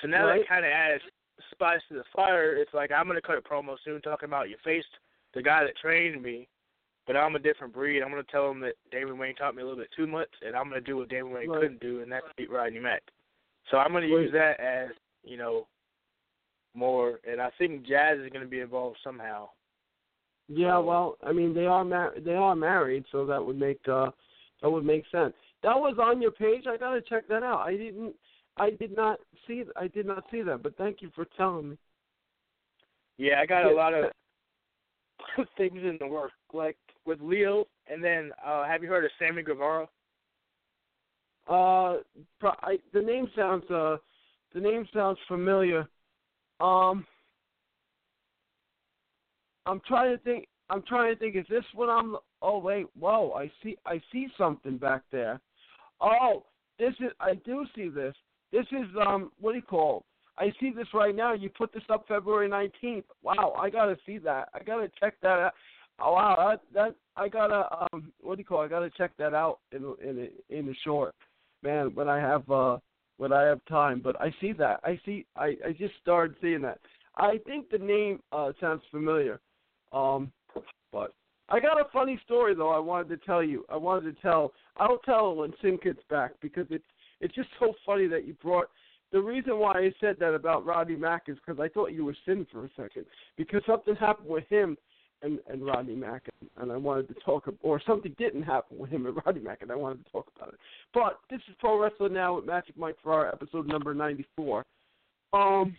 So 0.00 0.08
now 0.08 0.26
Right. 0.26 0.40
that 0.40 0.48
kind 0.48 0.66
of 0.66 0.70
adds 0.70 1.02
spice 1.50 1.80
to 1.88 1.94
the 1.94 2.04
fire. 2.14 2.56
It's 2.56 2.74
like 2.74 2.92
I'm 2.92 3.06
gonna 3.06 3.22
cut 3.22 3.38
a 3.38 3.42
promo 3.42 3.78
soon 3.84 4.02
talking 4.02 4.28
about 4.28 4.50
you 4.50 4.56
faced 4.58 4.98
the 5.32 5.42
guy 5.42 5.64
that 5.64 5.76
trained 5.76 6.22
me, 6.22 6.48
but 7.06 7.16
I'm 7.16 7.36
a 7.36 7.38
different 7.38 7.72
breed. 7.72 8.02
I'm 8.02 8.10
gonna 8.10 8.24
tell 8.24 8.50
him 8.50 8.60
that 8.60 8.74
Damian 8.90 9.16
Wayne 9.18 9.34
taught 9.36 9.54
me 9.54 9.62
a 9.62 9.64
little 9.64 9.80
bit 9.80 9.90
too 9.92 10.06
much, 10.06 10.30
and 10.42 10.54
I'm 10.54 10.68
gonna 10.68 10.80
do 10.82 10.98
what 10.98 11.08
Damian 11.08 11.34
Wayne 11.34 11.48
Right. 11.48 11.60
couldn't 11.60 11.80
do, 11.80 12.02
and 12.02 12.12
that's 12.12 12.30
beat 12.36 12.50
Rodney 12.50 12.80
Mack. 12.80 13.02
So 13.70 13.78
I'm 13.78 13.92
gonna 13.92 14.06
Right. 14.06 14.24
use 14.24 14.32
that 14.32 14.60
as 14.60 14.90
you 15.22 15.38
know 15.38 15.68
more, 16.74 17.20
and 17.24 17.40
I 17.40 17.48
think 17.50 17.84
Jazz 17.84 18.18
is 18.18 18.30
gonna 18.30 18.44
be 18.44 18.60
involved 18.60 18.98
somehow. 19.02 19.48
Yeah, 20.48 20.78
well, 20.78 21.16
I 21.24 21.32
mean 21.32 21.54
they 21.54 21.66
are 21.66 21.84
mar- 21.84 22.14
they 22.24 22.34
are 22.34 22.54
married, 22.54 23.04
so 23.10 23.26
that 23.26 23.44
would 23.44 23.58
make 23.58 23.80
uh 23.88 24.10
that 24.62 24.70
would 24.70 24.84
make 24.84 25.04
sense. 25.10 25.34
That 25.62 25.76
was 25.76 25.96
on 26.00 26.22
your 26.22 26.30
page. 26.30 26.64
I 26.68 26.76
gotta 26.76 27.00
check 27.00 27.26
that 27.28 27.42
out. 27.42 27.60
I 27.60 27.76
didn't, 27.76 28.14
I 28.56 28.70
did 28.70 28.94
not 28.94 29.18
see, 29.46 29.64
I 29.74 29.88
did 29.88 30.06
not 30.06 30.24
see 30.30 30.42
that. 30.42 30.62
But 30.62 30.76
thank 30.76 31.02
you 31.02 31.10
for 31.14 31.26
telling 31.36 31.70
me. 31.70 31.78
Yeah, 33.18 33.40
I 33.40 33.46
got 33.46 33.64
a 33.64 33.74
lot 33.74 33.94
of 33.94 34.04
things 35.56 35.78
in 35.82 35.96
the 35.98 36.06
work, 36.06 36.32
like 36.52 36.76
with 37.04 37.20
Leo, 37.20 37.66
and 37.88 38.02
then 38.02 38.30
uh 38.44 38.64
have 38.64 38.82
you 38.82 38.88
heard 38.88 39.04
of 39.04 39.10
Sammy 39.18 39.42
Guevara? 39.42 39.88
Uh, 41.48 41.98
pro- 42.40 42.50
I, 42.62 42.78
the 42.92 43.00
name 43.00 43.28
sounds 43.36 43.68
uh, 43.70 43.96
the 44.52 44.60
name 44.60 44.86
sounds 44.92 45.18
familiar. 45.28 45.86
Um, 46.60 47.06
I'm 49.66 49.80
trying 49.86 50.16
to 50.16 50.22
think. 50.22 50.48
I'm 50.70 50.82
trying 50.82 51.14
to 51.14 51.18
think. 51.18 51.36
Is 51.36 51.46
this 51.50 51.64
what 51.74 51.88
I'm? 51.88 52.16
Oh 52.42 52.58
wait, 52.58 52.86
whoa! 52.98 53.32
I 53.32 53.50
see. 53.62 53.76
I 53.84 54.00
see 54.12 54.28
something 54.38 54.78
back 54.78 55.02
there. 55.12 55.40
Oh, 56.00 56.44
this 56.78 56.94
is. 57.00 57.10
I 57.20 57.34
do 57.44 57.66
see 57.74 57.88
this. 57.88 58.14
This 58.52 58.66
is 58.72 58.86
um. 59.06 59.32
What 59.40 59.52
do 59.52 59.56
you 59.58 59.62
call? 59.62 60.04
I 60.38 60.52
see 60.60 60.70
this 60.70 60.88
right 60.92 61.14
now. 61.14 61.32
You 61.32 61.48
put 61.48 61.72
this 61.72 61.82
up 61.88 62.06
February 62.06 62.48
19th. 62.48 63.04
Wow, 63.22 63.54
I 63.58 63.70
gotta 63.70 63.96
see 64.06 64.18
that. 64.18 64.48
I 64.54 64.62
gotta 64.62 64.90
check 65.00 65.14
that 65.22 65.28
out. 65.28 65.52
Oh 65.98 66.12
wow, 66.12 66.36
that 66.38 66.60
that 66.74 66.94
I 67.16 67.28
gotta 67.28 67.66
um. 67.92 68.12
What 68.20 68.36
do 68.36 68.40
you 68.40 68.44
call? 68.44 68.60
I 68.60 68.68
gotta 68.68 68.90
check 68.90 69.12
that 69.18 69.34
out 69.34 69.60
in 69.72 69.94
in 70.02 70.28
in 70.50 70.66
the 70.66 70.74
short 70.84 71.14
man 71.62 71.94
when 71.94 72.08
I 72.08 72.18
have 72.18 72.48
uh 72.50 72.78
when 73.16 73.32
I 73.32 73.42
have 73.42 73.60
time. 73.68 74.00
But 74.02 74.20
I 74.20 74.32
see 74.40 74.52
that. 74.54 74.80
I 74.84 75.00
see. 75.04 75.26
I 75.36 75.56
I 75.66 75.72
just 75.78 75.94
started 76.02 76.36
seeing 76.40 76.62
that. 76.62 76.78
I 77.16 77.38
think 77.46 77.70
the 77.70 77.78
name 77.78 78.20
uh 78.32 78.52
sounds 78.60 78.82
familiar. 78.90 79.40
Um, 79.96 80.32
but 80.92 81.14
I 81.48 81.60
got 81.60 81.80
a 81.80 81.84
funny 81.92 82.20
story 82.24 82.54
though. 82.54 82.70
I 82.70 82.78
wanted 82.78 83.08
to 83.08 83.26
tell 83.26 83.42
you. 83.42 83.64
I 83.68 83.76
wanted 83.76 84.14
to 84.14 84.22
tell. 84.22 84.52
I'll 84.76 84.98
tell 84.98 85.34
when 85.34 85.52
Sin 85.62 85.78
gets 85.82 86.00
back 86.10 86.32
because 86.40 86.66
it's 86.70 86.84
it's 87.20 87.34
just 87.34 87.48
so 87.58 87.74
funny 87.84 88.06
that 88.08 88.26
you 88.26 88.34
brought. 88.34 88.68
The 89.12 89.20
reason 89.20 89.58
why 89.58 89.72
I 89.72 89.92
said 90.00 90.16
that 90.18 90.34
about 90.34 90.66
Rodney 90.66 90.96
Mack 90.96 91.24
is 91.28 91.36
because 91.44 91.60
I 91.60 91.68
thought 91.68 91.92
you 91.92 92.04
were 92.04 92.16
Sin 92.26 92.46
for 92.52 92.64
a 92.64 92.70
second 92.76 93.06
because 93.36 93.62
something 93.66 93.94
happened 93.94 94.28
with 94.28 94.46
him 94.48 94.76
and 95.22 95.38
and 95.48 95.64
Rodney 95.64 95.94
Mack, 95.94 96.28
and, 96.40 96.50
and 96.62 96.72
I 96.72 96.76
wanted 96.76 97.08
to 97.08 97.14
talk, 97.24 97.48
or 97.62 97.80
something 97.86 98.14
didn't 98.18 98.42
happen 98.42 98.78
with 98.78 98.90
him 98.90 99.06
and 99.06 99.16
Rodney 99.24 99.40
Mack, 99.40 99.62
and 99.62 99.70
I 99.70 99.76
wanted 99.76 100.04
to 100.04 100.10
talk 100.10 100.26
about 100.36 100.50
it. 100.50 100.58
But 100.92 101.20
this 101.30 101.40
is 101.48 101.54
Pro 101.58 101.80
Wrestling 101.80 102.12
Now 102.12 102.36
with 102.36 102.44
Magic 102.44 102.76
Mike 102.76 102.96
Ferrara, 103.02 103.32
episode 103.32 103.66
number 103.66 103.94
ninety 103.94 104.26
four. 104.36 104.64
Um, 105.32 105.76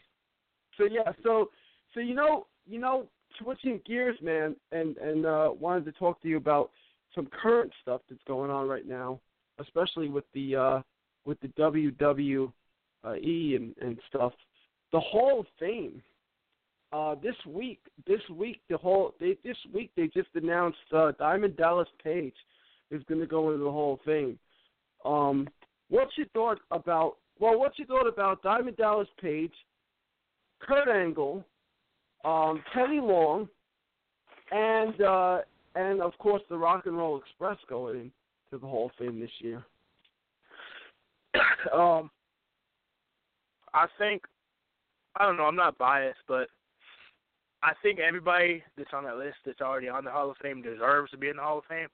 so 0.78 0.86
yeah, 0.86 1.12
so 1.24 1.50
so 1.94 2.00
you 2.00 2.16
know, 2.16 2.48
you 2.66 2.80
know, 2.80 3.08
switching 3.42 3.80
gears, 3.86 4.18
man, 4.22 4.56
and 4.72 4.98
and 4.98 5.26
uh, 5.26 5.52
wanted 5.60 5.86
to 5.86 5.92
talk 5.94 6.22
to 6.22 6.28
you 6.28 6.38
about 6.38 6.72
some 7.16 7.28
current 7.28 7.72
stuff 7.82 8.02
that's 8.10 8.22
going 8.28 8.52
on 8.52 8.68
right 8.68 8.88
now, 8.88 9.20
especially 9.60 10.10
with 10.10 10.26
the 10.34 10.56
uh, 10.56 10.82
with 11.26 11.40
the 11.42 11.48
WWE 11.50 12.52
and 13.04 13.76
and 13.82 14.00
stuff. 14.08 14.34
The 14.92 15.00
Hall 15.00 15.42
of 15.42 15.46
Fame 15.60 16.02
uh, 16.94 17.16
this 17.22 17.36
week, 17.46 17.80
this 18.06 18.22
week, 18.34 18.62
the 18.70 18.78
whole 18.78 19.14
they, 19.20 19.38
this 19.44 19.58
week 19.74 19.92
they 19.96 20.08
just 20.08 20.30
announced 20.36 20.78
uh, 20.94 21.12
Diamond 21.20 21.58
Dallas 21.58 21.90
Page 22.04 22.36
is 22.92 23.04
going 23.10 23.20
to 23.20 23.28
go 23.28 23.52
into 23.52 23.64
the 23.64 23.72
Hall 23.72 23.96
of 23.96 24.00
Fame. 24.02 24.40
Um, 25.04 25.48
what's 25.90 26.18
your 26.18 26.28
thought 26.34 26.60
about? 26.72 27.18
Well, 27.40 27.60
what's 27.60 27.78
your 27.78 27.88
thought 27.88 28.08
about 28.08 28.42
Diamond 28.42 28.78
Dallas 28.78 29.10
Page, 29.22 29.54
Kurt 30.60 30.88
Angle, 30.88 31.44
um, 32.26 32.64
Teddy 32.74 33.00
Long, 33.00 33.48
and 34.52 35.02
uh, 35.02 35.40
and 35.76 36.02
of 36.02 36.18
course 36.18 36.42
the 36.50 36.58
Rock 36.58 36.86
and 36.86 36.98
Roll 36.98 37.18
Express 37.20 37.58
going 37.70 38.12
into 38.52 38.62
the 38.62 38.68
Hall 38.68 38.88
of 38.88 38.92
Fame 38.98 39.20
this 39.20 39.30
year? 39.40 39.64
um, 41.74 42.10
I 43.74 43.88
think 43.98 44.24
I 45.16 45.26
don't 45.26 45.38
know. 45.38 45.46
I'm 45.46 45.56
not 45.56 45.78
biased, 45.78 46.20
but 46.28 46.48
I 47.64 47.74
think 47.82 48.00
everybody 48.00 48.64
that's 48.78 48.94
on 48.94 49.04
that 49.06 49.18
list 49.18 49.38
that's 49.46 49.62
already 49.62 49.90
on 49.90 50.06
the 50.06 50.12
Hall 50.12 50.32
of 50.32 50.38
Fame 50.38 50.62
deserves 50.62 51.12
to 51.12 51.18
be 51.18 51.30
in 51.30 51.38
the 51.38 51.44
Hall 51.44 51.60
of 51.60 51.66
Fame. 51.66 51.88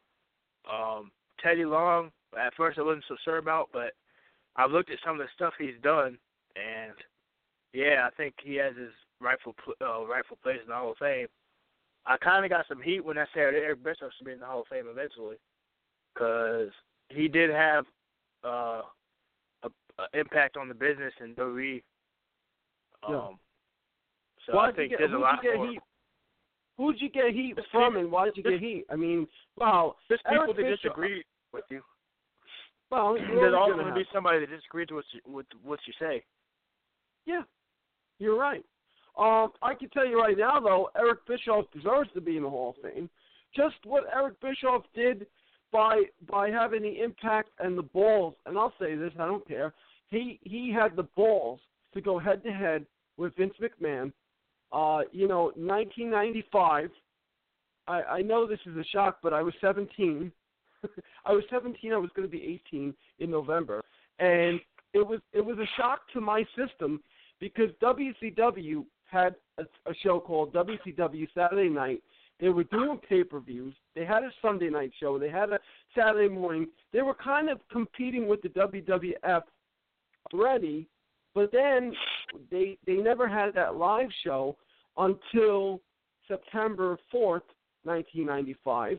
Um, 0.71 1.11
Teddy 1.41 1.65
Long, 1.65 2.11
at 2.39 2.53
first 2.55 2.79
I 2.79 2.83
wasn't 2.83 3.05
so 3.07 3.15
sure 3.23 3.37
about, 3.37 3.69
but 3.73 3.93
I've 4.55 4.71
looked 4.71 4.91
at 4.91 4.99
some 5.03 5.19
of 5.19 5.19
the 5.19 5.27
stuff 5.35 5.53
he's 5.57 5.81
done, 5.81 6.17
and 6.55 6.93
yeah, 7.73 8.07
I 8.07 8.15
think 8.15 8.35
he 8.43 8.55
has 8.55 8.75
his 8.75 8.93
rightful 9.23 9.55
uh, 9.81 10.05
rightful 10.05 10.37
place 10.43 10.59
in 10.61 10.69
the 10.69 10.75
Hall 10.75 10.91
of 10.91 10.97
Fame. 10.97 11.27
I 12.05 12.17
kind 12.17 12.43
of 12.43 12.51
got 12.51 12.65
some 12.67 12.81
heat 12.81 13.03
when 13.03 13.17
I 13.17 13.25
said 13.33 13.53
Eric 13.55 13.83
Bischoff 13.83 14.11
should 14.17 14.25
be 14.25 14.33
in 14.33 14.39
the 14.39 14.45
Hall 14.45 14.61
of 14.61 14.67
Fame 14.67 14.85
eventually, 14.89 15.37
because 16.13 16.69
he 17.09 17.27
did 17.27 17.49
have 17.49 17.85
uh, 18.43 18.81
a, 19.63 19.69
a 19.99 20.19
impact 20.19 20.57
on 20.57 20.67
the 20.67 20.73
business 20.73 21.13
in 21.21 21.33
WWE. 21.35 21.81
Um, 23.07 23.13
Yeah. 23.13 23.27
So 24.45 24.55
why 24.57 24.69
I 24.69 24.71
think 24.73 24.89
get, 24.89 24.99
there's 24.99 25.13
a 25.13 25.17
lot 25.17 25.39
more. 25.41 25.67
heat? 25.67 25.79
Who'd 26.77 26.99
you 26.99 27.09
get 27.09 27.33
heat 27.33 27.55
Just 27.55 27.69
from, 27.71 27.93
people- 27.93 28.01
and 28.01 28.11
why 28.11 28.25
did 28.25 28.35
you 28.35 28.43
just- 28.43 28.51
get 28.51 28.59
heat? 28.61 28.85
I 28.91 28.95
mean, 28.97 29.25
wow, 29.57 29.95
Just 30.11 30.23
people 30.29 30.53
that 30.53 30.61
disagree 30.63 31.23
with 31.53 31.63
you. 31.69 31.81
Well, 32.91 33.13
There's 33.17 33.53
always 33.53 33.73
always 33.73 33.77
gonna 33.77 33.95
be 33.95 34.05
somebody 34.11 34.39
that 34.39 34.49
disagrees 34.49 34.89
with 34.91 35.05
with 35.25 35.45
what 35.63 35.79
you 35.87 35.93
say. 35.99 36.23
Yeah, 37.25 37.43
you're 38.19 38.37
right. 38.37 38.65
Um, 39.17 39.51
I 39.61 39.75
can 39.75 39.89
tell 39.89 40.07
you 40.07 40.19
right 40.19 40.37
now, 40.37 40.59
though, 40.59 40.89
Eric 40.97 41.25
Bischoff 41.27 41.65
deserves 41.71 42.09
to 42.13 42.21
be 42.21 42.37
in 42.37 42.43
the 42.43 42.49
Hall 42.49 42.75
of 42.75 42.91
Fame. 42.91 43.09
Just 43.55 43.75
what 43.83 44.05
Eric 44.13 44.41
Bischoff 44.41 44.83
did 44.95 45.27
by 45.71 46.03
by 46.29 46.49
having 46.49 46.81
the 46.83 47.01
impact 47.01 47.49
and 47.59 47.77
the 47.77 47.83
balls, 47.83 48.35
and 48.45 48.57
I'll 48.57 48.73
say 48.79 48.95
this, 48.95 49.11
I 49.19 49.25
don't 49.25 49.47
care. 49.47 49.73
he 50.09 50.39
he 50.43 50.71
had 50.71 50.95
the 50.95 51.07
balls 51.15 51.59
to 51.93 52.01
go 52.01 52.17
head 52.17 52.43
to 52.43 52.51
head 52.51 52.85
with 53.17 53.35
Vince 53.35 53.53
McMahon. 53.61 54.11
Uh, 54.71 55.01
you 55.11 55.27
know, 55.27 55.51
1995. 55.55 56.89
I, 57.87 58.01
I 58.01 58.21
know 58.21 58.47
this 58.47 58.59
is 58.65 58.77
a 58.77 58.83
shock, 58.85 59.19
but 59.21 59.33
I 59.33 59.43
was 59.43 59.53
17. 59.61 60.31
I 61.25 61.31
was 61.31 61.43
17. 61.51 61.91
I 61.91 61.97
was 61.97 62.09
going 62.15 62.27
to 62.27 62.31
be 62.31 62.59
18 62.67 62.93
in 63.19 63.29
November, 63.29 63.83
and 64.19 64.59
it 64.93 65.05
was 65.05 65.19
it 65.33 65.41
was 65.41 65.57
a 65.59 65.69
shock 65.77 66.01
to 66.13 66.21
my 66.21 66.45
system 66.57 67.01
because 67.39 67.69
WCW 67.81 68.85
had 69.13 69.35
a, 69.59 69.63
a 69.89 69.93
show 70.01 70.19
called 70.19 70.53
WCW 70.53 71.27
Saturday 71.35 71.69
Night. 71.69 72.01
They 72.39 72.49
were 72.49 72.63
doing 72.65 72.99
pay 73.07 73.23
per 73.23 73.39
views. 73.39 73.73
They 73.95 74.05
had 74.05 74.23
a 74.23 74.31
Sunday 74.41 74.69
night 74.69 74.91
show. 74.99 75.19
They 75.19 75.29
had 75.29 75.51
a 75.51 75.59
Saturday 75.95 76.33
morning. 76.33 76.67
They 76.91 77.01
were 77.01 77.13
kind 77.13 77.49
of 77.49 77.59
competing 77.71 78.27
with 78.27 78.41
the 78.41 78.49
WWF 78.49 79.43
already, 80.33 80.87
but 81.35 81.51
then 81.51 81.93
they 82.51 82.77
they 82.85 82.95
never 82.95 83.27
had 83.27 83.53
that 83.53 83.75
live 83.75 84.09
show 84.23 84.57
until 84.97 85.79
September 86.27 86.97
fourth, 87.11 87.43
nineteen 87.85 88.25
ninety 88.25 88.55
five. 88.63 88.97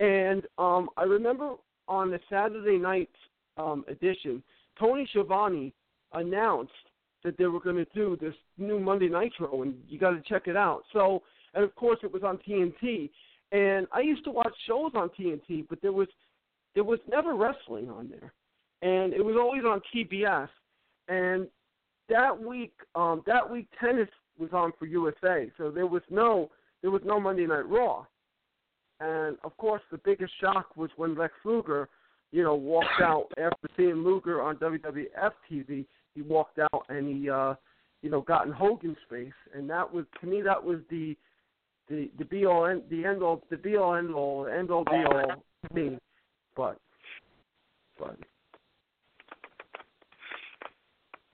And 0.00 0.42
um 0.58 0.90
I 0.96 1.04
remember 1.04 1.54
on 1.88 2.10
the 2.10 2.20
Saturday 2.28 2.78
night 2.78 3.10
um 3.56 3.84
edition, 3.88 4.42
Tony 4.78 5.06
Schiavone 5.10 5.72
announced 6.12 6.72
that 7.24 7.38
they 7.38 7.46
were 7.46 7.60
going 7.60 7.76
to 7.76 7.86
do 7.94 8.16
this 8.20 8.34
new 8.58 8.80
Monday 8.80 9.08
Nitro, 9.08 9.62
and 9.62 9.74
you 9.88 9.98
got 9.98 10.10
to 10.10 10.22
check 10.28 10.46
it 10.46 10.56
out. 10.56 10.82
So, 10.92 11.22
and 11.54 11.64
of 11.64 11.74
course, 11.74 11.98
it 12.02 12.12
was 12.12 12.22
on 12.22 12.38
TNT. 12.38 13.10
And 13.52 13.86
I 13.92 14.00
used 14.00 14.24
to 14.24 14.30
watch 14.30 14.52
shows 14.66 14.92
on 14.94 15.10
TNT, 15.10 15.66
but 15.68 15.80
there 15.82 15.92
was 15.92 16.08
there 16.74 16.84
was 16.84 16.98
never 17.08 17.34
wrestling 17.34 17.90
on 17.90 18.08
there, 18.08 18.32
and 18.80 19.12
it 19.12 19.22
was 19.22 19.36
always 19.38 19.62
on 19.64 19.82
TBS. 19.94 20.48
And 21.08 21.46
that 22.08 22.40
week, 22.40 22.72
um, 22.94 23.22
that 23.26 23.48
week 23.48 23.68
tennis 23.78 24.08
was 24.38 24.48
on 24.54 24.72
for 24.78 24.86
USA, 24.86 25.50
so 25.58 25.70
there 25.70 25.86
was 25.86 26.02
no 26.10 26.50
there 26.80 26.90
was 26.90 27.02
no 27.04 27.20
Monday 27.20 27.46
Night 27.46 27.68
Raw. 27.68 28.06
And 29.00 29.36
of 29.44 29.56
course, 29.56 29.82
the 29.90 29.98
biggest 29.98 30.32
shock 30.40 30.76
was 30.76 30.90
when 30.96 31.16
Lex 31.16 31.34
Luger, 31.44 31.88
you 32.30 32.42
know, 32.42 32.54
walked 32.54 33.02
out 33.02 33.26
after 33.36 33.68
seeing 33.76 33.96
Luger 33.96 34.40
on 34.40 34.56
WWF 34.56 35.32
TV. 35.50 35.84
He 36.14 36.22
walked 36.22 36.58
out 36.58 36.84
and 36.88 37.08
he, 37.08 37.30
uh, 37.30 37.54
you 38.02 38.10
know, 38.10 38.20
got 38.20 38.46
in 38.46 38.52
Hogan's 38.52 38.96
face, 39.08 39.32
and 39.54 39.68
that 39.70 39.92
was 39.92 40.04
to 40.20 40.26
me 40.26 40.42
that 40.42 40.62
was 40.62 40.78
the 40.90 41.16
the 41.88 42.10
the 42.18 42.24
be 42.24 42.46
all 42.46 42.66
end 42.66 42.82
the 42.90 43.04
end 43.04 43.22
all 43.22 43.42
the 43.50 43.56
be 43.56 43.76
all 43.76 43.94
end 43.94 44.14
all 44.14 44.46
end 44.46 44.70
all 44.70 44.84
be 44.84 45.04
all 45.04 45.44
me. 45.72 45.98
But 46.56 46.78
but 47.98 48.16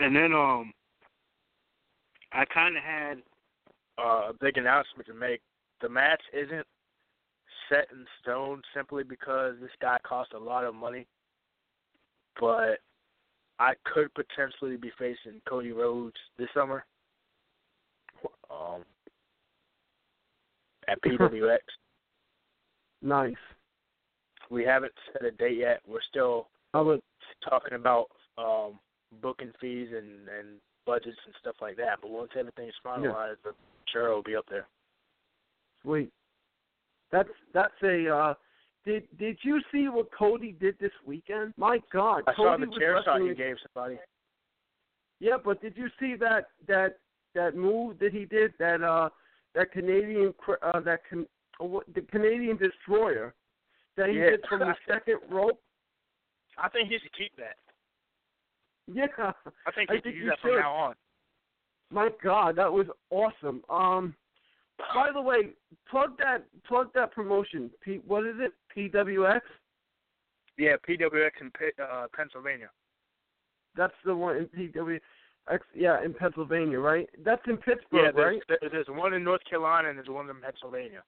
And 0.01 0.15
then 0.15 0.33
um, 0.33 0.73
I 2.33 2.45
kind 2.45 2.77
of 2.77 2.83
had 2.83 3.19
uh, 3.99 4.31
a 4.31 4.33
big 4.41 4.57
announcement 4.57 5.07
to 5.09 5.15
make. 5.15 5.41
The 5.81 5.89
match 5.89 6.23
isn't 6.33 6.67
set 7.69 7.89
in 7.93 8.05
stone 8.23 8.63
simply 8.75 9.03
because 9.03 9.55
this 9.61 9.71
guy 9.81 9.99
cost 10.07 10.33
a 10.35 10.39
lot 10.39 10.65
of 10.65 10.75
money, 10.75 11.07
but 12.41 12.79
I 13.61 13.73
could 13.85 14.09
potentially 14.15 14.77
be 14.77 14.93
facing 14.99 15.41
Cody 15.49 15.73
Rhodes 15.73 16.17
this 16.39 16.49
summer. 16.55 16.85
Um, 18.51 18.85
at 20.89 21.01
PWX. 21.05 21.59
nice. 23.03 23.35
We 24.51 24.65
haven't 24.65 24.93
set 25.13 25.25
a 25.25 25.31
date 25.33 25.59
yet. 25.59 25.81
We're 25.87 26.01
still 26.09 26.49
I 26.73 26.81
would 26.81 27.03
talking 27.49 27.75
about 27.75 28.07
um 28.39 28.79
booking 29.21 29.53
fees 29.61 29.89
and 29.93 30.29
and 30.29 30.59
budgets 30.87 31.19
and 31.27 31.35
stuff 31.41 31.57
like 31.61 31.77
that. 31.77 31.99
But 32.01 32.11
once 32.11 32.31
everything's 32.39 32.73
finalized, 32.85 33.37
I'm 33.47 33.53
sure 33.93 34.07
it'll 34.09 34.23
be 34.23 34.37
up 34.37 34.47
there. 34.49 34.67
sweet. 35.83 36.11
That's 37.13 37.29
that's 37.53 37.75
a. 37.83 38.09
uh 38.09 38.35
Did 38.89 39.03
did 39.19 39.39
you 39.43 39.61
see 39.71 39.87
what 39.91 40.09
Cody 40.19 40.53
did 40.59 40.79
this 40.81 40.93
weekend? 41.05 41.53
My 41.59 41.79
God, 41.93 42.23
I 42.27 42.35
saw 42.35 42.53
Cody 42.57 42.65
the 42.65 42.71
was 42.71 42.79
chair 42.79 43.03
shot 43.05 43.19
you 43.19 43.35
gave 43.35 43.57
somebody. 43.75 43.99
Yeah, 45.21 45.37
but 45.45 45.61
did 45.61 45.77
you 45.77 45.89
see 46.01 46.15
that 46.15 46.47
that 46.69 46.97
that 47.35 47.55
move 47.55 47.99
that 47.99 48.13
he 48.13 48.25
did? 48.25 48.55
That 48.59 48.83
uh 48.83 49.11
that 49.55 49.73
Canadian 49.73 50.33
uh 50.63 50.81
that 50.81 51.01
can 51.07 51.27
uh, 51.61 51.81
the 51.95 52.01
Canadian 52.11 52.57
destroyer 52.57 53.35
that 53.99 54.09
he 54.09 54.17
Yeah. 54.21 54.31
did 54.31 54.41
from 54.49 54.61
the 54.61 54.75
second 54.89 55.19
rope. 55.29 55.61
I 56.57 56.71
think 56.71 56.89
he 56.89 56.99
should 56.99 57.13
keep 57.13 57.37
that. 57.37 57.57
Yeah, 58.91 59.33
I 59.67 59.71
think 59.73 59.91
he 59.91 59.97
should 59.99 60.15
use 60.15 60.31
that 60.31 60.41
from 60.41 60.53
should. 60.53 60.61
now 60.61 60.73
on. 60.73 60.95
my 61.91 62.09
God, 62.25 62.57
that 62.57 62.73
was 62.73 62.87
awesome. 63.11 63.63
Um, 63.69 64.15
by 64.95 65.11
the 65.13 65.21
way, 65.21 65.51
plug 65.91 66.17
that 66.19 66.45
plug 66.67 66.89
that 66.95 67.13
promotion. 67.13 67.71
P, 67.83 68.01
what 68.07 68.27
is 68.27 68.37
it? 68.39 68.53
PWX. 68.77 69.41
Yeah, 70.57 70.77
PWX 70.89 71.31
in 71.41 71.51
uh, 71.83 72.07
Pennsylvania. 72.17 72.71
That's 73.77 73.95
the 74.05 74.15
one 74.15 74.37
in 74.37 74.47
PWX. 74.47 75.01
Yeah, 75.75 76.03
in 76.05 76.13
Pennsylvania, 76.15 76.79
right? 76.79 77.09
That's 77.25 77.43
in 77.47 77.57
Pittsburgh, 77.57 77.85
yeah, 78.07 78.11
there's, 78.15 78.41
right? 78.51 78.59
there- 78.61 78.71
there's 78.71 78.89
one 78.89 79.15
in 79.15 79.25
North 79.25 79.41
Carolina 79.49 79.89
and 79.89 79.97
there's 79.99 80.09
one 80.09 80.29
in 80.29 80.41
Pennsylvania. 80.41 81.03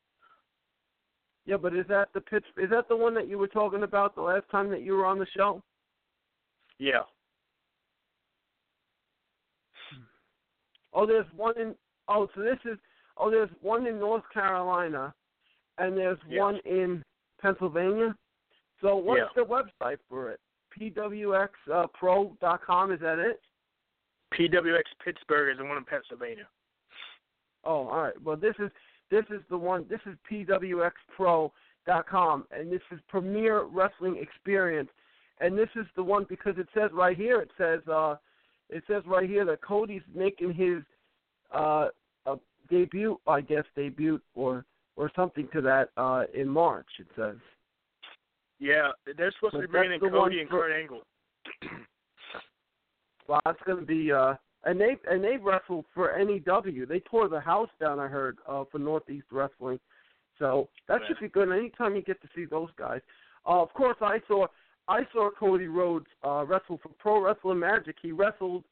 Yeah, 1.47 1.57
but 1.57 1.75
is 1.75 1.87
that 1.89 2.09
the 2.15 2.21
Pitts? 2.21 2.47
Is 2.57 2.71
that 2.71 2.89
the 2.89 2.97
one 2.97 3.13
that 3.15 3.27
you 3.29 3.39
were 3.39 3.49
talking 3.49 3.83
about 3.83 4.15
the 4.15 4.23
last 4.23 4.49
time 4.51 4.71
that 4.71 4.83
you 4.83 4.93
were 4.95 5.05
on 5.07 5.19
the 5.19 5.27
show? 5.37 5.63
Yeah. 6.79 7.03
Oh, 10.93 11.07
there's 11.07 11.27
one 11.37 11.59
in. 11.59 11.75
Oh, 12.09 12.29
so 12.35 12.43
this 12.43 12.59
is. 12.65 12.79
Oh, 13.21 13.31
there's 13.31 13.51
one 13.61 13.87
in 13.87 14.01
North 14.01 14.25
Carolina, 14.33 15.13
and 15.77 15.95
there's 15.97 16.19
one 16.29 16.59
in 16.65 17.05
Pennsylvania. 17.41 18.17
So 18.81 18.97
what's 18.97 19.31
Yeah. 19.37 19.43
the 19.43 19.45
website 19.45 19.99
for 20.09 20.31
it? 20.31 20.41
PWXPro.com. 20.71 22.93
Is 22.93 23.01
that 23.01 23.19
it? 23.19 23.43
PWX 24.33 24.85
Pittsburgh 25.01 25.53
is 25.53 25.59
the 25.59 25.65
one 25.65 25.77
in 25.77 25.85
Pennsylvania. 25.85 26.49
Oh, 27.65 27.89
all 27.89 28.03
right. 28.03 28.19
Well, 28.23 28.37
this 28.37 28.57
is 28.59 28.71
this 29.11 29.27
is 29.29 29.43
the 29.51 29.59
one. 29.59 29.87
This 29.89 30.01
is 30.07 30.17
PWXPro.com, 30.31 32.47
and 32.53 32.73
this 32.73 32.81
is 32.91 33.01
Premier 33.09 33.65
Wrestling 33.65 34.17
Experience, 34.17 34.91
and 35.41 35.59
this 35.59 35.69
is 35.75 35.87
the 35.97 36.03
one 36.03 36.25
because 36.25 36.57
it 36.57 36.69
says 36.73 36.91
right 36.93 37.17
here. 37.17 37.41
It 37.41 37.51
says 37.59 37.87
uh, 37.89 38.17
it 38.71 38.83
says 38.87 39.05
right 39.07 39.29
here 39.29 39.45
that 39.45 39.61
Cody's 39.61 40.07
making 40.15 40.55
his 40.55 40.83
uh, 41.53 41.57
uh 41.57 41.91
debut, 42.71 43.19
I 43.27 43.41
guess 43.41 43.65
debut 43.77 44.21
or 44.35 44.65
or 44.97 45.11
something 45.15 45.49
to 45.53 45.61
that 45.63 45.91
uh 45.97 46.25
in 46.35 46.49
March. 46.49 46.89
It 46.99 47.07
says. 47.17 47.37
Yeah, 48.59 48.91
they're 49.17 49.33
supposed 49.33 49.55
to 49.55 49.61
be 49.61 49.67
But 49.67 49.73
bringing 49.73 50.01
in 50.03 50.11
Cody 50.11 50.41
and 50.41 50.51
Kurt 50.51 50.73
Angle. 50.73 51.01
well, 53.29 53.41
that's 53.45 53.61
gonna 53.67 53.83
be 53.83 54.13
uh 54.13 54.35
and 54.65 54.81
they 54.81 54.97
and 55.11 55.25
they 55.25 55.37
wrestled 55.37 55.87
for 55.95 56.13
NEW. 56.19 56.87
They 56.87 57.01
tore 57.01 57.29
the 57.29 57.41
house 57.41 57.71
down, 57.81 57.99
I 57.99 58.09
heard, 58.09 58.39
uh 58.47 58.65
for 58.71 58.79
Northeast 58.79 59.27
Wrestling. 59.31 59.81
So 60.39 60.69
that 60.89 61.01
should 61.07 61.21
be 61.21 61.29
good 61.29 61.51
anytime 61.51 61.97
you 61.97 62.03
get 62.03 62.21
to 62.23 62.29
see 62.35 62.45
those 62.45 62.71
guys. 62.79 63.01
Uh 63.47 63.63
of 63.63 63.73
course 63.73 63.97
I 64.01 64.19
saw 64.29 64.47
I 64.89 65.01
saw 65.13 65.31
Cody 65.39 65.69
Rhodes 65.69 66.07
uh 66.25 66.45
wrestle 66.47 66.79
for 66.83 66.91
Pro 66.99 67.23
Wrestling 67.23 67.59
Magic. 67.61 67.97
He 68.03 68.13
wrestled 68.13 68.65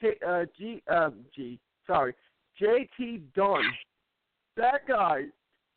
T- 0.00 0.12
uh 0.26 0.44
G 0.56 0.82
uh 0.88 1.10
G 1.34 1.58
sorry, 1.86 2.14
JT 2.60 3.22
Dunn. 3.34 3.62
That 4.56 4.86
guy 4.86 5.24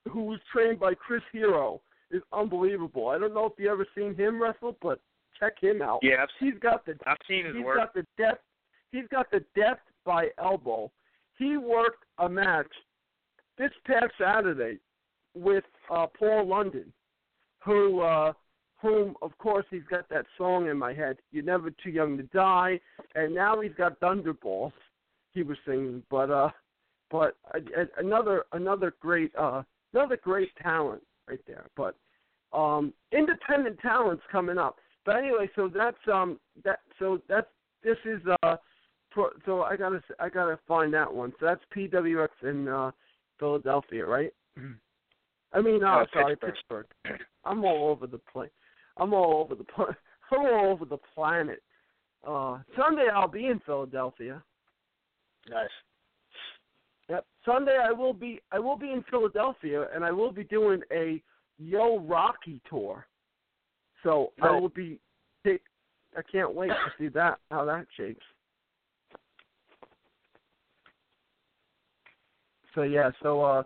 who 0.10 0.24
was 0.24 0.40
trained 0.52 0.80
by 0.80 0.94
Chris 0.94 1.24
Hero 1.32 1.82
is 2.12 2.22
unbelievable. 2.34 3.08
I 3.08 3.18
don't 3.18 3.34
know 3.34 3.46
if 3.46 3.54
you 3.58 3.72
ever 3.72 3.88
seen 3.96 4.16
him 4.16 4.42
wrestle, 4.42 4.78
but 4.82 5.00
check 5.40 5.54
him 5.60 5.82
out. 5.82 6.00
Yeah, 6.02 6.24
I've, 6.24 6.30
He's 6.40 6.60
got 6.62 6.86
the 6.86 6.96
I've 7.06 7.18
seen 7.28 7.46
his 7.46 7.56
he's 7.56 7.66
work. 7.66 7.78
got 7.78 7.94
the 7.94 8.06
depth. 8.18 8.44
He's 8.92 9.08
got 9.12 9.30
the 9.32 9.44
death 9.56 9.80
by 10.06 10.30
elbow. 10.38 10.92
He 11.38 11.58
worked 11.58 12.06
a 12.20 12.30
match 12.30 12.72
this 13.58 13.72
past 13.86 14.14
Saturday 14.20 14.80
with 15.34 15.66
uh, 15.94 16.08
Paul 16.18 16.48
London, 16.48 16.94
who, 17.64 18.02
uh, 18.02 18.34
whom 18.82 19.16
of 19.22 19.38
course 19.38 19.66
he's 19.70 19.84
got 19.90 20.08
that 20.10 20.26
song 20.38 20.70
in 20.70 20.78
my 20.78 20.94
head. 20.94 21.18
You're 21.32 21.44
never 21.44 21.72
too 21.72 21.90
young 21.90 22.16
to 22.18 22.24
die, 22.24 22.80
and 23.16 23.34
now 23.34 23.60
he's 23.60 23.74
got 23.78 24.00
Thunderballs. 24.00 24.72
He 25.34 25.44
was 25.44 25.58
singing, 25.66 26.04
but 26.10 26.30
uh, 26.32 26.50
but 27.12 27.38
another 27.98 28.46
another 28.54 28.94
great 29.00 29.32
uh, 29.36 29.64
another 29.94 30.18
great 30.18 30.50
talent 30.62 31.02
right 31.28 31.40
there. 31.48 31.68
But 31.76 31.96
um, 32.54 32.94
independent 33.12 33.80
talents 33.80 34.24
coming 34.32 34.58
up. 34.58 34.78
But 35.06 35.18
anyway, 35.18 35.50
so 35.56 35.70
that's 35.74 35.98
um 36.12 36.40
that 36.64 36.80
so 37.00 37.22
that's 37.30 37.48
this 37.84 37.98
is 38.06 38.22
uh 38.44 38.58
pro, 39.12 39.30
so 39.46 39.62
I 39.62 39.76
gotta 39.78 40.02
I 40.20 40.30
gotta 40.30 40.60
find 40.68 40.94
that 40.94 41.12
one. 41.12 41.34
So 41.40 41.46
that's 41.46 41.62
PWX 41.76 42.28
in 42.44 42.68
uh, 42.68 42.92
Philadelphia, 43.40 44.06
right? 44.06 44.34
I 45.54 45.62
mean, 45.62 45.84
uh, 45.84 45.88
Uh, 45.88 46.06
sorry, 46.14 46.36
Pittsburgh. 46.36 46.86
Pittsburgh. 47.04 47.28
I'm 47.46 47.64
all 47.64 47.90
over 47.90 48.08
the 48.08 48.18
place. 48.18 48.52
I'm 48.98 49.14
all 49.14 49.42
over 49.42 49.56
the 49.56 49.64
pla- 49.64 49.96
I'm 50.32 50.46
all 50.46 50.72
over 50.72 50.86
the 50.86 50.98
planet. 51.16 51.62
Uh, 52.28 52.60
Sunday 52.76 53.08
I'll 53.14 53.28
be 53.28 53.46
in 53.48 53.60
Philadelphia. 53.66 54.44
Nice. 55.50 55.70
Yep. 57.10 57.26
Sunday 57.46 57.78
I 57.82 57.92
will 57.92 58.14
be 58.14 58.42
I 58.52 58.60
will 58.60 58.78
be 58.78 58.92
in 58.92 59.04
Philadelphia 59.10 59.88
and 59.94 60.04
I 60.04 60.12
will 60.12 60.32
be 60.32 60.44
doing 60.44 60.82
a 60.92 61.22
Yo 61.58 62.00
Rocky 62.00 62.60
tour. 62.70 63.06
So 64.04 64.34
I 64.42 64.52
will 64.52 64.70
be 64.70 65.00
I 66.18 66.22
can't 66.32 66.54
wait 66.54 66.70
to 66.70 66.92
see 66.98 67.08
that 67.10 67.40
how 67.52 67.66
that 67.66 67.86
shapes. 67.98 68.26
So 72.74 72.84
yeah, 72.84 73.12
so 73.22 73.42
uh 73.44 73.64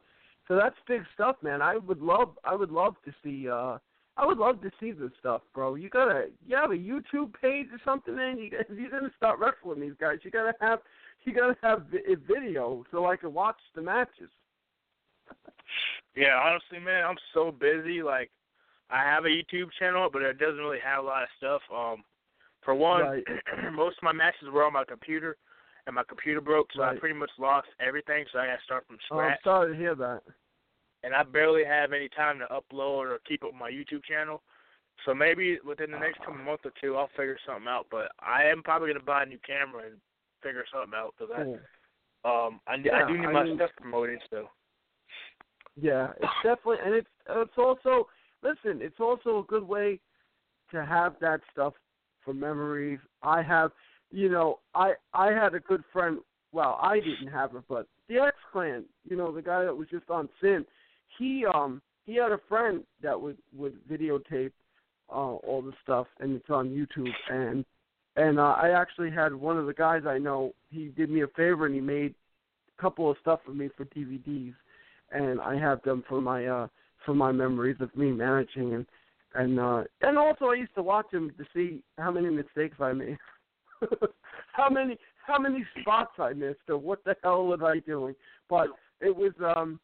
so 0.48 0.56
that's 0.56 0.76
big 0.88 1.02
stuff, 1.14 1.36
man. 1.42 1.62
I 1.62 1.78
would 1.78 2.02
love 2.02 2.38
I 2.44 2.56
would 2.56 2.72
love 2.72 2.96
to 3.06 3.14
see 3.24 3.50
uh 3.50 3.78
I 4.18 4.26
would 4.26 4.38
love 4.38 4.62
to 4.62 4.72
see 4.80 4.92
this 4.92 5.12
stuff, 5.20 5.42
bro. 5.54 5.76
You 5.76 5.90
gotta 5.90 6.28
you 6.46 6.56
have 6.56 6.72
a 6.72 6.76
YouTube 6.76 7.34
page 7.40 7.68
or 7.72 7.80
something, 7.86 8.16
man. 8.16 8.38
You 8.38 8.50
if 8.70 8.78
you're 8.78 8.92
gonna 8.92 9.12
start 9.18 9.40
wrestling 9.40 9.80
these 9.80 9.98
guys, 10.00 10.20
you 10.24 10.32
gotta 10.32 10.54
have 10.60 10.80
you 11.24 11.34
gotta 11.34 11.56
have 11.62 11.84
a 11.94 12.16
video 12.16 12.84
so 12.92 13.06
I 13.06 13.16
can 13.16 13.34
watch 13.34 13.58
the 13.76 13.82
matches. 13.82 14.30
Yeah, 16.16 16.40
honestly, 16.44 16.80
man, 16.80 17.06
I'm 17.06 17.18
so 17.34 17.52
busy. 17.52 18.02
Like, 18.02 18.32
I 18.90 18.98
have 19.04 19.26
a 19.26 19.30
YouTube 19.30 19.70
channel, 19.78 20.10
but 20.12 20.22
it 20.24 20.40
doesn't 20.40 20.58
really 20.58 20.80
have 20.84 21.04
a 21.04 21.08
lot 21.08 21.24
of 21.24 21.30
stuff. 21.38 21.62
Um, 21.74 22.04
for 22.64 22.74
one, 22.74 23.02
Right. 23.02 23.24
most 23.74 23.98
of 23.98 24.04
my 24.04 24.12
matches 24.12 24.50
were 24.52 24.64
on 24.66 24.74
my 24.74 24.84
computer, 24.84 25.38
and 25.86 25.96
my 25.96 26.04
computer 26.04 26.42
broke, 26.42 26.68
so 26.74 26.82
Right. 26.82 26.96
I 26.98 27.00
pretty 27.00 27.16
much 27.16 27.30
lost 27.38 27.68
everything. 27.80 28.26
So 28.34 28.40
I 28.40 28.48
got 28.48 28.56
to 28.58 28.64
start 28.64 28.88
from 28.88 28.98
scratch. 29.06 29.40
Oh, 29.46 29.52
I'm 29.52 29.60
sorry 29.68 29.72
to 29.74 29.78
hear 29.80 29.96
that. 29.96 30.24
and 31.04 31.14
I 31.16 31.24
barely 31.24 31.64
have 31.64 31.94
any 31.94 32.10
time 32.10 32.40
to 32.40 32.48
upload 32.48 33.08
or 33.10 33.20
keep 33.28 33.44
up 33.44 33.54
my 33.54 33.70
YouTube 33.72 34.04
channel. 34.04 34.42
So 35.06 35.14
maybe 35.14 35.58
within 35.66 35.92
the 35.92 36.00
next 36.00 36.20
coming 36.26 36.44
month 36.44 36.62
or 36.66 36.72
two, 36.82 36.98
I'll 36.98 37.08
figure 37.16 37.38
something 37.46 37.70
out. 37.70 37.86
But 37.90 38.12
I 38.20 38.44
am 38.46 38.62
probably 38.64 38.90
gonna 38.92 39.06
buy 39.06 39.24
a 39.24 39.26
new 39.26 39.40
camera 39.48 39.84
and 39.86 40.02
figure 40.42 40.66
something 40.72 40.94
out 40.96 41.14
because 41.18 41.34
Cool. 41.36 41.60
I 42.26 42.46
um 42.48 42.60
I, 42.68 42.76
Yeah, 42.84 43.06
I 43.06 43.08
do 43.12 43.18
need 43.18 43.28
I 43.28 43.32
my 43.32 43.44
mean- 43.44 43.56
stuff 43.58 43.72
promoted. 43.80 44.20
So 44.30 44.50
Yeah, 45.76 46.12
it's 46.20 46.34
definitely, 46.44 46.78
and 46.86 46.94
it's 46.96 47.08
it's 47.30 47.58
also 47.58 48.08
listen, 48.44 48.82
it's 48.82 49.00
also 49.00 49.40
a 49.40 49.44
good 49.44 49.64
way 49.64 50.00
to 50.72 50.86
have 50.86 51.16
that 51.22 51.42
stuff 51.52 51.74
for 52.24 52.34
memories. 52.34 53.00
I 53.24 53.42
have, 53.42 53.72
you 54.12 54.30
know, 54.30 54.60
I 54.76 54.94
I 55.14 55.28
had 55.32 55.54
a 55.56 55.60
good 55.60 55.84
friend. 55.94 56.20
Well, 56.52 56.80
I 56.82 57.00
didn't 57.00 57.28
have 57.32 57.52
her, 57.52 57.64
but 57.70 57.88
the 58.08 58.18
X 58.20 58.36
Clan, 58.52 58.86
you 59.08 59.16
know, 59.16 59.32
the 59.32 59.42
guy 59.42 59.64
that 59.64 59.76
was 59.76 59.88
just 59.90 60.10
on 60.10 60.28
Sin, 60.42 60.66
he 61.18 61.46
um 61.46 61.82
he 62.06 62.16
had 62.16 62.32
a 62.32 62.40
friend 62.50 62.84
that 63.02 63.20
would 63.20 63.38
would 63.56 63.78
videotape 63.88 64.52
uh, 65.10 65.14
all 65.48 65.62
the 65.62 65.74
stuff, 65.84 66.08
and 66.20 66.36
it's 66.36 66.50
on 66.50 66.70
YouTube. 66.70 67.12
And 67.32 67.64
and 68.20 68.40
uh, 68.40 68.56
I 68.62 68.70
actually 68.70 69.12
had 69.12 69.34
one 69.34 69.58
of 69.58 69.66
the 69.66 69.74
guys 69.74 70.04
I 70.08 70.18
know. 70.18 70.54
He 70.70 70.88
did 70.90 71.10
me 71.10 71.22
a 71.22 71.28
favor, 71.28 71.66
and 71.66 71.76
he 71.76 71.82
made 71.82 72.14
a 72.78 72.82
couple 72.82 73.10
of 73.10 73.18
stuff 73.22 73.40
for 73.46 73.54
me 73.54 73.70
for 73.76 73.86
DVDs 73.86 74.54
and 75.12 75.40
I 75.42 75.58
have 75.58 75.82
them 75.84 76.04
for 76.08 76.22
my 76.22 76.46
uh 76.46 76.68
for 77.06 77.14
my 77.14 77.32
memories 77.32 77.78
of 77.80 77.96
me 77.96 78.12
managing 78.12 78.74
and 78.74 78.86
and 79.36 79.60
uh 79.60 79.84
and 80.02 80.18
also 80.18 80.46
I 80.46 80.56
used 80.56 80.76
to 80.76 80.84
watch 80.84 81.08
them 81.12 81.32
to 81.38 81.46
see 81.54 81.82
how 81.98 82.12
many 82.12 82.30
mistakes 82.30 82.78
I 82.80 82.94
made. 82.94 83.18
how 84.54 84.70
many 84.70 84.98
how 85.26 85.40
many 85.40 85.66
spots 85.82 86.14
I 86.20 86.34
missed 86.34 86.70
or 86.70 86.78
what 86.78 87.04
the 87.04 87.16
hell 87.24 87.46
was 87.46 87.60
I 87.64 87.80
doing. 87.80 88.16
But 88.50 88.68
it 89.02 89.16
was 89.16 89.34
um 89.56 89.80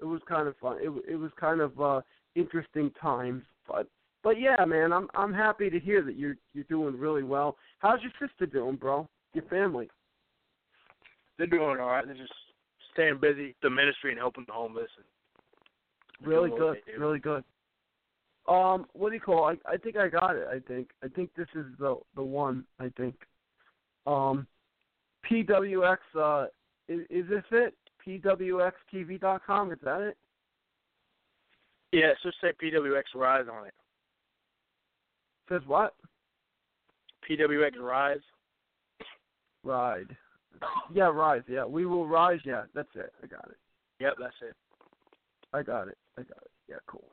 it 0.00 0.04
was 0.04 0.20
kind 0.28 0.48
of 0.48 0.56
fun. 0.58 0.78
It 0.80 0.90
it 1.12 1.16
was 1.16 1.30
kind 1.38 1.60
of 1.60 1.80
uh 1.80 2.00
interesting 2.34 2.90
times. 3.00 3.42
But 3.66 3.88
but 4.22 4.40
yeah, 4.40 4.64
man, 4.64 4.92
I'm 4.92 5.08
I'm 5.14 5.32
happy 5.32 5.70
to 5.70 5.78
hear 5.78 6.02
that 6.02 6.16
you're 6.16 6.36
you're 6.54 6.64
doing 6.64 6.98
really 6.98 7.22
well. 7.22 7.56
How's 7.78 8.00
your 8.02 8.12
sister 8.20 8.46
doing, 8.46 8.76
bro? 8.76 9.08
Your 9.34 9.44
family? 9.44 9.88
they're 11.40 11.46
doing 11.46 11.80
all 11.80 11.88
right. 11.88 12.04
They're 12.04 12.14
just 12.14 12.32
staying 12.92 13.18
busy, 13.18 13.56
the 13.62 13.70
ministry 13.70 14.10
and 14.10 14.18
helping 14.18 14.44
the 14.46 14.52
homeless. 14.52 14.90
And 14.96 16.28
Really 16.28 16.50
good, 16.50 16.76
really 16.98 17.18
good. 17.18 17.42
Um, 18.46 18.84
what 18.92 19.08
do 19.08 19.14
you 19.14 19.20
call? 19.22 19.48
It? 19.48 19.60
I 19.64 19.72
I 19.72 19.76
think 19.78 19.96
I 19.96 20.08
got 20.08 20.36
it. 20.36 20.46
I 20.52 20.58
think 20.58 20.90
I 21.02 21.08
think 21.08 21.30
this 21.34 21.48
is 21.54 21.64
the 21.78 21.96
the 22.14 22.22
one. 22.22 22.64
I 22.78 22.90
think. 22.94 23.14
Um, 24.06 24.46
PWX. 25.30 25.96
Uh, 26.18 26.46
is, 26.88 27.00
is 27.08 27.26
this 27.30 27.44
it? 27.52 27.74
PWXTV.com. 28.06 29.72
Is 29.72 29.78
that 29.82 30.00
it? 30.02 30.16
Yeah, 31.92 32.08
it's 32.08 32.22
just 32.22 32.36
say 32.42 32.52
PWX 32.62 33.02
Rise 33.14 33.46
on 33.50 33.66
it. 33.66 33.74
Says 35.50 35.62
what? 35.66 35.94
PWX 37.28 37.78
Rise. 37.80 38.20
Ride. 39.64 40.16
Yeah, 40.92 41.04
rise. 41.04 41.42
Yeah, 41.48 41.64
we 41.64 41.86
will 41.86 42.06
rise. 42.06 42.40
Yeah, 42.44 42.62
that's 42.74 42.88
it. 42.94 43.12
I 43.22 43.26
got 43.26 43.48
it. 43.50 43.56
Yep, 43.98 44.14
that's 44.20 44.34
it. 44.42 44.54
I 45.52 45.62
got 45.62 45.88
it. 45.88 45.98
I 46.18 46.22
got 46.22 46.38
it. 46.42 46.50
Yeah, 46.68 46.76
cool. 46.86 47.08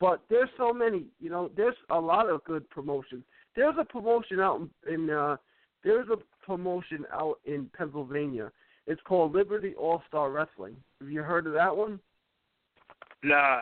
But 0.00 0.22
there's 0.28 0.48
so 0.56 0.72
many, 0.72 1.04
you 1.20 1.30
know, 1.30 1.50
there's 1.56 1.76
a 1.90 1.98
lot 1.98 2.28
of 2.28 2.44
good 2.44 2.68
promotions. 2.70 3.24
There's 3.54 3.74
a 3.78 3.84
promotion 3.84 4.40
out 4.40 4.60
in, 4.88 4.94
in 4.94 5.10
uh 5.10 5.36
there's 5.84 6.08
a 6.08 6.16
promotion 6.44 7.04
out 7.12 7.38
in 7.44 7.70
Pennsylvania. 7.76 8.50
It's 8.86 9.00
called 9.02 9.34
Liberty 9.34 9.74
All 9.78 10.02
Star 10.08 10.30
Wrestling. 10.30 10.76
Have 11.00 11.10
you 11.10 11.22
heard 11.22 11.46
of 11.46 11.52
that 11.54 11.74
one? 11.74 12.00
Nah. 13.22 13.60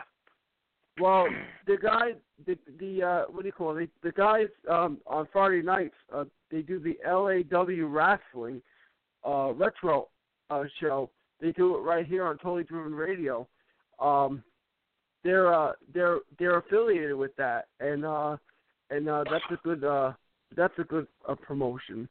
Well, 0.99 1.27
the 1.67 1.77
guy, 1.77 2.11
the 2.45 2.57
the 2.79 3.03
uh, 3.03 3.21
what 3.29 3.41
do 3.41 3.47
you 3.47 3.51
call 3.51 3.77
it? 3.77 3.89
The, 4.01 4.09
the 4.09 4.13
guys 4.13 4.47
um, 4.69 4.99
on 5.05 5.27
Friday 5.33 5.61
nights, 5.61 5.95
uh, 6.13 6.23
they 6.51 6.61
do 6.61 6.79
the 6.79 6.97
LAW 7.05 7.87
Wrestling 7.87 8.61
uh, 9.27 9.51
retro 9.53 10.07
uh, 10.49 10.63
show. 10.79 11.09
They 11.41 11.51
do 11.51 11.75
it 11.75 11.79
right 11.79 12.05
here 12.05 12.25
on 12.25 12.37
Totally 12.37 12.63
Driven 12.63 12.95
Radio. 12.95 13.47
Um, 13.99 14.43
they're 15.23 15.53
uh, 15.53 15.73
they're 15.93 16.19
they're 16.39 16.59
affiliated 16.59 17.15
with 17.15 17.35
that, 17.37 17.65
and 17.79 18.05
uh, 18.05 18.37
and 18.89 19.09
uh, 19.09 19.23
that's 19.29 19.43
a 19.51 19.57
good 19.63 19.83
uh, 19.83 20.13
that's 20.55 20.73
a 20.77 20.83
good 20.83 21.07
uh, 21.27 21.35
promotion, 21.35 22.07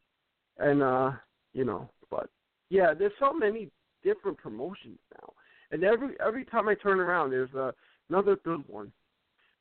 and 0.59 0.83
uh, 0.83 1.13
you 1.53 1.65
know, 1.65 1.89
but 2.11 2.29
yeah, 2.69 2.93
there's 2.93 3.13
so 3.19 3.33
many 3.33 3.71
different 4.03 4.37
promotions 4.37 4.99
now, 5.15 5.33
and 5.71 5.85
every 5.85 6.17
every 6.25 6.45
time 6.45 6.69
I 6.69 6.75
turn 6.75 7.01
around, 7.01 7.31
there's 7.31 7.55
a 7.55 7.73
another 8.09 8.37
good 8.45 8.63
one. 8.69 8.93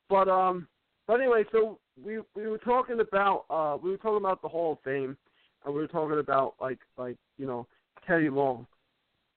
But 0.10 0.30
um, 0.30 0.68
but 1.08 1.20
anyway, 1.20 1.44
so 1.52 1.80
we 2.04 2.20
we 2.36 2.48
were 2.48 2.58
talking 2.58 3.00
about 3.00 3.46
uh 3.50 3.78
we 3.82 3.92
were 3.92 3.98
talking 3.98 4.18
about 4.18 4.42
the 4.42 4.48
Hall 4.48 4.74
of 4.74 4.80
Fame, 4.84 5.18
and 5.66 5.74
we 5.74 5.80
were 5.80 5.88
talking 5.88 6.20
about 6.20 6.56
like 6.62 6.80
like 6.98 7.18
you 7.38 7.46
know 7.46 7.68
Teddy 8.08 8.30
Long. 8.30 8.66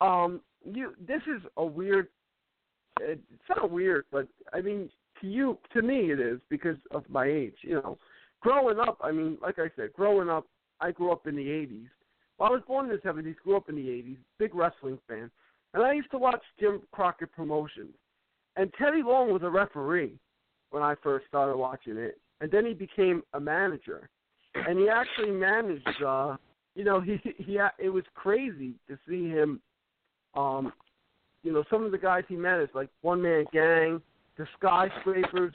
Um, 0.01 0.41
you 0.65 0.95
this 1.07 1.23
is 1.23 1.43
a 1.57 1.65
weird. 1.65 2.09
It's 3.01 3.21
not 3.51 3.71
weird, 3.71 4.07
but 4.11 4.27
I 4.53 4.61
mean 4.61 4.89
to 5.21 5.27
you 5.27 5.59
to 5.73 5.83
me 5.83 6.11
it 6.13 6.21
is 6.21 6.41
because 6.49 6.77
of 6.91 7.05
my 7.09 7.27
age. 7.27 7.57
You 7.63 7.75
know, 7.75 7.99
growing 8.41 8.79
up, 8.79 8.99
I 9.03 9.13
mean, 9.13 9.39
like 9.43 9.59
I 9.59 9.71
said, 9.77 9.93
growing 9.93 10.29
up, 10.29 10.47
I 10.81 10.93
grew 10.93 11.13
up 11.13 11.27
in 11.27 11.37
the 11.37 11.47
'80s. 11.47 11.89
Well, 12.39 12.51
I 12.51 12.53
was 12.53 12.63
born 12.67 12.91
in 12.91 12.93
the 12.93 13.09
'70s, 13.09 13.37
grew 13.43 13.57
up 13.57 13.69
in 13.69 13.77
the 13.77 13.89
'80s, 13.89 14.19
big 14.39 14.55
wrestling 14.55 14.99
fan, 15.09 15.31
and 15.75 15.83
I 15.83 15.93
used 15.93 16.11
to 16.13 16.19
watch 16.19 16.43
Jim 16.59 16.83
Crockett 16.93 17.33
promotions. 17.33 17.95
And 18.57 18.73
Teddy 18.79 19.03
Long 19.03 19.33
was 19.33 19.43
a 19.43 19.51
referee 19.51 20.19
when 20.71 20.83
I 20.83 20.95
first 21.03 21.27
started 21.29 21.57
watching 21.57 21.97
it, 21.97 22.19
and 22.41 22.51
then 22.51 22.67
he 22.67 22.75
became 22.75 23.23
a 23.35 23.41
manager, 23.41 24.09
and 24.55 24.79
he 24.79 24.89
actually 24.89 25.31
managed. 25.31 26.03
uh 26.03 26.37
You 26.75 26.85
know, 26.85 27.01
he 27.01 27.19
he 27.39 27.59
it 27.79 27.91
was 27.91 28.05
crazy 28.15 28.75
to 28.89 28.99
see 29.09 29.29
him. 29.29 29.61
Um, 30.35 30.73
you 31.43 31.53
know, 31.53 31.65
some 31.71 31.85
of 31.85 31.93
the 31.93 31.99
guys 31.99 32.25
he 32.29 32.37
managed, 32.37 32.75
like 32.75 32.91
One 33.01 33.23
Man 33.23 33.45
Gang, 33.53 34.03
the 34.37 34.47
Skyscrapers, 34.59 35.55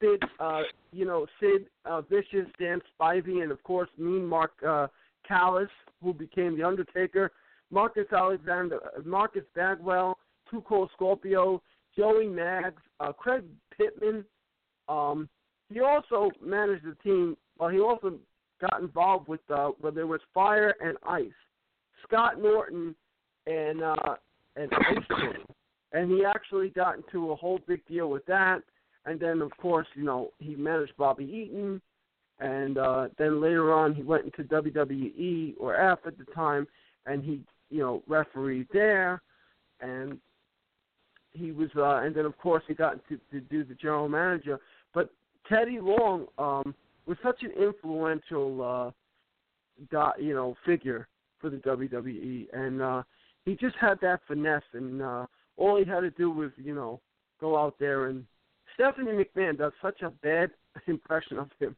Sid, 0.00 0.22
uh, 0.40 0.62
you 0.92 1.04
know, 1.04 1.26
Sid 1.40 1.66
uh, 1.84 2.00
Vicious, 2.02 2.48
Dan 2.58 2.80
Spivey, 2.92 3.42
and 3.42 3.52
of 3.52 3.62
course 3.62 3.90
Mean 3.98 4.24
Mark 4.24 4.52
uh, 4.66 4.86
Callous, 5.26 5.68
who 6.02 6.14
became 6.14 6.56
the 6.56 6.64
Undertaker. 6.64 7.32
Marcus 7.70 8.06
Alexander, 8.12 8.78
uh, 8.84 9.00
Marcus 9.04 9.44
Bagwell, 9.54 10.16
Too 10.50 10.62
Cold 10.68 10.90
Scorpio, 10.94 11.60
Joey 11.96 12.28
Maggs, 12.28 12.82
uh, 13.00 13.12
Craig 13.12 13.44
Pittman. 13.76 14.24
Um, 14.88 15.28
he 15.72 15.80
also 15.80 16.30
managed 16.42 16.84
the 16.84 16.96
team. 17.02 17.36
Well, 17.58 17.70
he 17.70 17.80
also 17.80 18.14
got 18.60 18.80
involved 18.80 19.28
with 19.28 19.40
uh, 19.50 19.68
where 19.80 19.92
there 19.92 20.06
was 20.06 20.20
fire 20.32 20.74
and 20.80 20.96
ice. 21.06 21.30
Scott 22.06 22.40
Norton 22.40 22.94
and 23.46 23.82
uh, 23.82 24.16
and 24.56 24.70
Ice 24.72 25.34
and 25.94 26.10
he 26.10 26.24
actually 26.24 26.68
got 26.70 26.96
into 26.96 27.30
a 27.30 27.36
whole 27.36 27.60
big 27.66 27.86
deal 27.86 28.10
with 28.10 28.26
that. 28.26 28.60
And 29.06 29.18
then, 29.18 29.40
of 29.40 29.56
course, 29.58 29.86
you 29.94 30.02
know, 30.02 30.30
he 30.38 30.56
managed 30.56 30.96
Bobby 30.96 31.24
Eaton, 31.24 31.80
and 32.40 32.78
uh, 32.78 33.08
then 33.16 33.40
later 33.40 33.72
on 33.72 33.94
he 33.94 34.02
went 34.02 34.24
into 34.24 34.42
WWE 34.44 35.54
or 35.58 35.76
F 35.76 36.00
at 36.06 36.18
the 36.18 36.24
time, 36.34 36.66
and 37.06 37.22
he, 37.22 37.40
you 37.70 37.80
know, 37.80 38.02
refereed 38.08 38.66
there, 38.72 39.22
and 39.80 40.18
he 41.34 41.52
was, 41.52 41.68
uh, 41.76 42.00
and 42.04 42.14
then 42.14 42.24
of 42.24 42.36
course 42.38 42.62
he 42.66 42.74
got 42.74 42.98
to, 43.08 43.18
to 43.30 43.40
do 43.40 43.64
the 43.64 43.74
general 43.74 44.08
manager. 44.08 44.58
But 44.94 45.10
Teddy 45.48 45.78
Long 45.80 46.26
um, 46.38 46.74
was 47.06 47.18
such 47.22 47.42
an 47.42 47.50
influential 47.50 48.62
uh, 48.62 48.90
dot 49.90 50.22
you 50.22 50.34
know 50.34 50.56
figure 50.64 51.08
for 51.40 51.50
the 51.50 51.58
WWE, 51.58 52.46
and 52.52 52.80
uh, 52.80 53.02
he 53.44 53.54
just 53.56 53.76
had 53.76 54.00
that 54.00 54.20
finesse, 54.26 54.62
and 54.72 55.02
uh, 55.02 55.26
all 55.56 55.76
he 55.76 55.84
had 55.84 56.00
to 56.00 56.10
do 56.10 56.30
was 56.30 56.50
you 56.56 56.74
know 56.74 57.00
go 57.40 57.58
out 57.58 57.74
there 57.78 58.06
and 58.06 58.24
Stephanie 58.74 59.12
McMahon 59.12 59.58
does 59.58 59.72
such 59.80 60.02
a 60.02 60.10
bad 60.10 60.50
impression 60.86 61.38
of 61.38 61.50
him. 61.58 61.76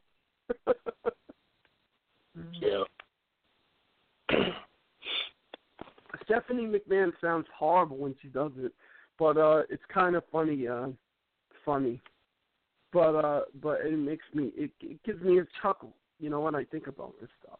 Yeah. 2.60 2.84
Stephanie 6.24 6.66
McMahon 6.66 7.12
sounds 7.20 7.46
horrible 7.56 7.98
when 7.98 8.14
she 8.20 8.28
does 8.28 8.50
it, 8.58 8.72
but 9.18 9.36
uh 9.36 9.62
it's 9.70 9.82
kind 9.92 10.16
of 10.16 10.22
funny, 10.30 10.68
uh 10.68 10.88
funny. 11.64 12.00
But 12.92 13.14
uh 13.14 13.40
but 13.62 13.80
it 13.82 13.98
makes 13.98 14.24
me 14.34 14.52
it, 14.56 14.70
it 14.80 15.02
gives 15.04 15.22
me 15.22 15.38
a 15.38 15.46
chuckle, 15.62 15.94
you 16.18 16.30
know, 16.30 16.40
when 16.40 16.54
I 16.54 16.64
think 16.64 16.86
about 16.86 17.14
this 17.20 17.30
stuff. 17.42 17.58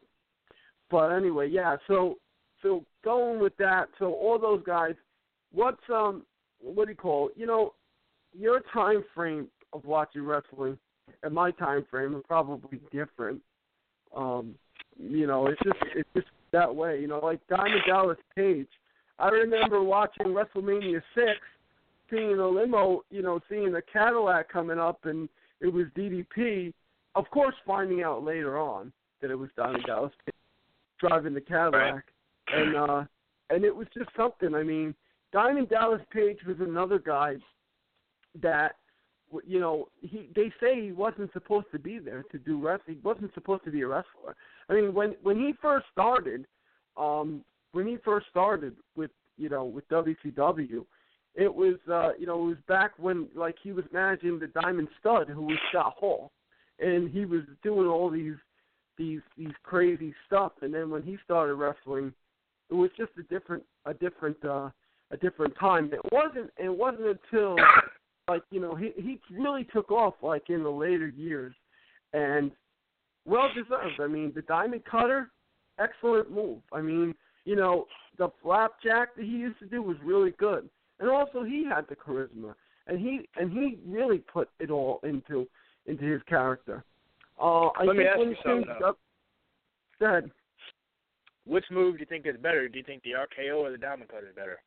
But 0.90 1.08
anyway, 1.08 1.48
yeah, 1.48 1.76
so 1.86 2.16
so 2.62 2.84
going 3.04 3.40
with 3.40 3.56
that, 3.58 3.86
so 3.98 4.12
all 4.12 4.38
those 4.38 4.62
guys, 4.64 4.94
what's 5.52 5.82
um 5.92 6.24
what 6.60 6.86
do 6.86 6.92
you 6.92 6.96
call 6.96 7.28
it? 7.28 7.34
You 7.36 7.46
know, 7.46 7.74
your 8.32 8.60
time 8.72 9.04
frame 9.14 9.48
of 9.72 9.84
watching 9.84 10.24
wrestling 10.24 10.78
and 11.22 11.34
my 11.34 11.50
time 11.52 11.84
frame 11.90 12.14
are 12.16 12.22
probably 12.22 12.80
different. 12.92 13.40
Um, 14.16 14.54
you 14.98 15.26
know, 15.26 15.46
it's 15.46 15.60
just 15.62 15.78
it's 15.94 16.08
just 16.14 16.28
that 16.52 16.74
way. 16.74 17.00
You 17.00 17.08
know, 17.08 17.20
like 17.20 17.40
Diamond 17.48 17.82
Dallas 17.86 18.18
Page. 18.34 18.68
I 19.18 19.28
remember 19.28 19.82
watching 19.82 20.26
WrestleMania 20.26 21.02
six, 21.14 21.40
seeing 22.10 22.38
a 22.38 22.48
limo, 22.48 23.02
you 23.10 23.22
know, 23.22 23.40
seeing 23.48 23.74
a 23.74 23.82
Cadillac 23.82 24.50
coming 24.52 24.78
up, 24.78 25.04
and 25.04 25.28
it 25.60 25.72
was 25.72 25.86
DDP. 25.96 26.72
Of 27.14 27.28
course, 27.30 27.54
finding 27.66 28.02
out 28.02 28.22
later 28.22 28.58
on 28.58 28.92
that 29.20 29.30
it 29.30 29.36
was 29.36 29.48
Diamond 29.56 29.84
Dallas 29.86 30.12
Page 30.24 30.34
driving 31.00 31.34
the 31.34 31.40
Cadillac, 31.40 32.04
and 32.48 32.76
uh, 32.76 33.04
and 33.50 33.64
it 33.64 33.74
was 33.74 33.86
just 33.96 34.10
something. 34.16 34.54
I 34.54 34.62
mean, 34.62 34.94
Diamond 35.32 35.68
Dallas 35.68 36.02
Page 36.12 36.38
was 36.46 36.56
another 36.60 36.98
guy 36.98 37.36
that 38.42 38.76
you 39.44 39.60
know, 39.60 39.88
he 40.00 40.28
they 40.34 40.52
say 40.60 40.80
he 40.80 40.92
wasn't 40.92 41.32
supposed 41.32 41.66
to 41.72 41.78
be 41.78 41.98
there 41.98 42.24
to 42.30 42.38
do 42.38 42.60
wrestling. 42.60 42.96
He 42.96 43.02
wasn't 43.02 43.34
supposed 43.34 43.64
to 43.64 43.70
be 43.70 43.82
a 43.82 43.88
wrestler. 43.88 44.36
I 44.68 44.74
mean, 44.74 44.94
when 44.94 45.16
when 45.22 45.36
he 45.36 45.52
first 45.60 45.86
started, 45.92 46.46
um, 46.96 47.42
when 47.72 47.86
he 47.86 47.96
first 48.04 48.26
started 48.30 48.74
with 48.96 49.10
you 49.36 49.48
know 49.48 49.64
with 49.64 49.88
WCW, 49.88 50.84
it 51.34 51.54
was 51.54 51.76
uh, 51.90 52.10
you 52.18 52.26
know 52.26 52.42
it 52.42 52.46
was 52.46 52.56
back 52.68 52.92
when 52.98 53.28
like 53.34 53.56
he 53.62 53.72
was 53.72 53.84
managing 53.92 54.38
the 54.38 54.48
Diamond 54.48 54.88
Stud, 55.00 55.28
who 55.28 55.42
was 55.42 55.58
Scott 55.70 55.94
Hall, 55.98 56.32
and 56.80 57.10
he 57.10 57.24
was 57.24 57.42
doing 57.62 57.86
all 57.86 58.10
these 58.10 58.36
these 58.96 59.20
these 59.36 59.52
crazy 59.62 60.14
stuff. 60.26 60.52
And 60.62 60.72
then 60.72 60.90
when 60.90 61.02
he 61.02 61.18
started 61.24 61.54
wrestling, 61.54 62.12
it 62.70 62.74
was 62.74 62.90
just 62.96 63.12
a 63.18 63.22
different 63.24 63.62
a 63.84 63.94
different 63.94 64.36
uh, 64.44 64.70
a 65.10 65.16
different 65.20 65.54
time. 65.58 65.90
It 65.92 66.00
wasn't 66.12 66.50
it 66.56 66.74
wasn't 66.74 67.18
until 67.32 67.56
like 68.28 68.42
you 68.50 68.60
know 68.60 68.74
he 68.74 68.92
he 68.96 69.20
really 69.30 69.64
took 69.64 69.90
off 69.90 70.14
like 70.22 70.50
in 70.50 70.62
the 70.62 70.70
later 70.70 71.08
years, 71.08 71.54
and 72.12 72.50
well 73.24 73.48
deserved. 73.54 74.00
I 74.00 74.06
mean 74.06 74.32
the 74.34 74.42
diamond 74.42 74.82
cutter, 74.90 75.30
excellent 75.78 76.30
move. 76.30 76.58
I 76.72 76.80
mean 76.80 77.14
you 77.46 77.56
know 77.56 77.86
the 78.18 78.28
flapjack 78.42 79.14
that 79.16 79.24
he 79.24 79.30
used 79.30 79.58
to 79.60 79.66
do 79.66 79.80
was 79.80 79.96
really 80.04 80.32
good, 80.32 80.68
and 81.00 81.08
also 81.08 81.42
he 81.42 81.64
had 81.64 81.86
the 81.88 81.96
charisma, 81.96 82.54
and 82.86 83.00
he 83.00 83.26
and 83.36 83.50
he 83.50 83.78
really 83.86 84.18
put 84.18 84.50
it 84.58 84.70
all 84.70 85.00
into 85.02 85.46
into 85.86 86.04
his 86.04 86.20
character. 86.28 86.84
Uh, 87.40 87.68
I 87.68 87.84
Let 87.84 87.96
me 87.96 88.04
think 88.04 88.10
ask 88.10 88.18
you 88.18 88.36
something, 88.44 88.84
up, 88.84 88.98
go 90.00 90.06
ahead. 90.06 90.30
Which 91.46 91.64
move 91.70 91.94
do 91.94 92.00
you 92.00 92.06
think 92.06 92.26
is 92.26 92.36
better? 92.42 92.68
Do 92.68 92.78
you 92.78 92.84
think 92.84 93.02
the 93.02 93.10
RKO 93.10 93.58
or 93.58 93.70
the 93.70 93.78
Diamond 93.78 94.10
Cut 94.10 94.24
is 94.24 94.34
better? 94.34 94.58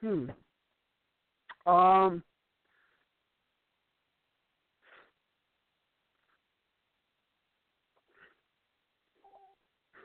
Hmm. 0.00 0.30
Um. 1.70 2.22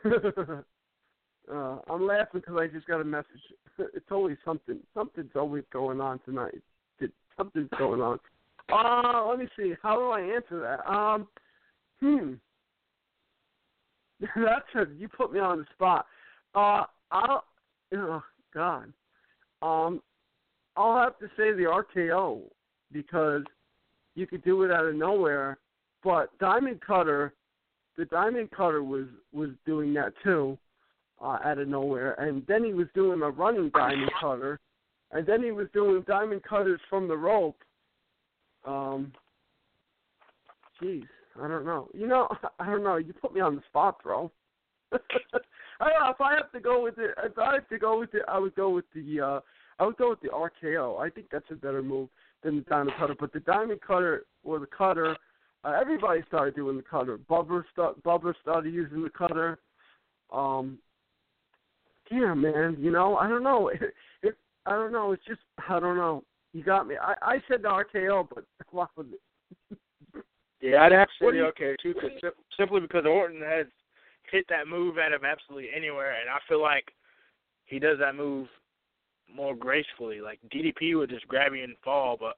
uh, 1.51 1.77
I'm 1.89 2.05
laughing 2.05 2.41
because 2.41 2.55
I 2.59 2.67
just 2.67 2.87
got 2.87 3.01
a 3.01 3.05
message. 3.05 3.25
It's 3.93 4.05
always 4.09 4.37
something. 4.45 4.79
Something's 4.93 5.35
always 5.35 5.65
going 5.73 5.99
on 5.99 6.19
tonight. 6.23 6.61
Something's 7.37 7.67
going 7.77 7.99
on. 8.01 8.19
Uh, 8.71 9.25
let 9.27 9.37
me 9.37 9.47
see. 9.57 9.73
How 9.83 9.97
do 9.97 10.09
I 10.11 10.21
answer 10.21 10.61
that? 10.61 10.89
Um, 10.89 11.27
hmm. 11.99 12.33
That's 14.35 14.63
a, 14.75 14.85
you 14.97 15.09
put 15.09 15.33
me 15.33 15.39
on 15.39 15.57
the 15.57 15.65
spot. 15.73 16.05
Uh, 16.55 16.83
I'll. 17.11 17.43
Oh 17.93 18.23
God. 18.53 18.93
Um, 19.61 20.01
I'll 20.77 20.97
have 20.97 21.19
to 21.19 21.27
say 21.37 21.51
the 21.51 21.83
RKO 21.95 22.43
because 22.91 23.43
you 24.15 24.25
could 24.25 24.43
do 24.43 24.63
it 24.63 24.71
out 24.71 24.85
of 24.85 24.95
nowhere. 24.95 25.57
But 26.03 26.37
Diamond 26.39 26.79
Cutter, 26.79 27.33
the 27.97 28.05
Diamond 28.05 28.51
Cutter 28.51 28.83
was 28.83 29.05
was 29.33 29.49
doing 29.65 29.93
that 29.93 30.13
too, 30.23 30.57
uh, 31.21 31.37
out 31.43 31.57
of 31.59 31.67
nowhere. 31.67 32.13
And 32.13 32.45
then 32.47 32.63
he 32.63 32.73
was 32.73 32.87
doing 32.93 33.21
a 33.21 33.29
running 33.29 33.69
Diamond 33.69 34.11
Cutter, 34.19 34.59
and 35.11 35.25
then 35.25 35.43
he 35.43 35.51
was 35.51 35.67
doing 35.73 36.03
Diamond 36.07 36.43
Cutters 36.43 36.81
from 36.89 37.07
the 37.07 37.17
rope. 37.17 37.57
Um, 38.65 39.13
jeez, 40.81 41.05
I 41.41 41.47
don't 41.47 41.65
know. 41.65 41.89
You 41.93 42.07
know, 42.07 42.27
I 42.59 42.65
don't 42.65 42.83
know. 42.83 42.97
You 42.97 43.13
put 43.13 43.33
me 43.33 43.41
on 43.41 43.55
the 43.55 43.61
spot, 43.69 44.01
bro. 44.03 44.31
I 44.93 44.97
don't 45.89 46.03
know 46.03 46.11
if 46.11 46.21
I 46.21 46.35
have 46.35 46.51
to 46.53 46.59
go 46.59 46.83
with 46.83 46.97
it. 46.97 47.11
If 47.23 47.37
I 47.37 47.55
have 47.55 47.69
to 47.69 47.77
go 47.77 47.99
with 47.99 48.13
it, 48.13 48.23
I 48.27 48.39
would 48.39 48.55
go 48.55 48.69
with 48.69 48.85
the. 48.93 49.21
uh 49.21 49.39
I 49.77 49.85
would 49.85 49.97
go 49.97 50.09
with 50.09 50.21
the 50.21 50.29
RKO. 50.29 51.01
I 51.01 51.09
think 51.09 51.27
that's 51.29 51.51
a 51.51 51.55
better 51.55 51.83
move 51.83 52.07
than 52.43 52.55
the 52.55 52.61
diamond 52.61 52.93
cutter. 52.97 53.15
But 53.19 53.33
the 53.33 53.41
diamond 53.41 53.81
cutter 53.81 54.25
or 54.45 54.59
the 54.59 54.67
cutter, 54.67 55.17
uh, 55.65 55.71
everybody 55.71 56.21
started 56.27 56.55
doing 56.55 56.77
the 56.77 56.83
cutter. 56.83 57.17
Bubba, 57.17 57.63
st- 57.75 58.03
Bubba 58.03 58.33
started 58.41 58.73
using 58.73 59.01
the 59.01 59.09
cutter. 59.09 59.57
Um, 60.31 60.77
yeah, 62.11 62.33
man. 62.33 62.77
You 62.79 62.91
know, 62.91 63.17
I 63.17 63.27
don't 63.27 63.43
know. 63.43 63.71
It, 63.81 63.93
it, 64.21 64.35
I 64.65 64.71
don't 64.71 64.91
know. 64.91 65.11
It's 65.11 65.25
just 65.27 65.41
I 65.67 65.79
don't 65.79 65.97
know. 65.97 66.23
You 66.53 66.63
got 66.63 66.87
me. 66.87 66.95
I, 67.01 67.13
I 67.21 67.37
said 67.47 67.61
the 67.61 67.67
RKO, 67.67 68.27
but 68.33 68.45
what 68.71 68.89
was 68.95 69.07
it? 69.11 69.79
Yeah, 70.61 70.83
I'd 70.83 70.91
have 70.91 71.07
to 71.07 71.13
say 71.19 71.31
the 71.31 71.51
RKO 71.51 71.75
too, 71.81 71.93
cause 71.93 72.11
sim- 72.21 72.31
simply 72.57 72.79
because 72.79 73.05
Orton 73.05 73.41
has 73.41 73.67
hit 74.31 74.45
that 74.49 74.67
move 74.67 74.97
out 74.97 75.13
of 75.13 75.23
absolutely 75.23 75.69
anywhere, 75.75 76.15
and 76.19 76.29
I 76.29 76.37
feel 76.47 76.61
like 76.61 76.85
he 77.65 77.79
does 77.79 77.99
that 77.99 78.15
move 78.15 78.47
more 79.33 79.55
gracefully. 79.55 80.21
Like 80.21 80.39
DDP 80.53 80.97
would 80.97 81.09
just 81.09 81.27
grab 81.27 81.53
you 81.53 81.63
and 81.63 81.75
fall, 81.83 82.17
but 82.19 82.37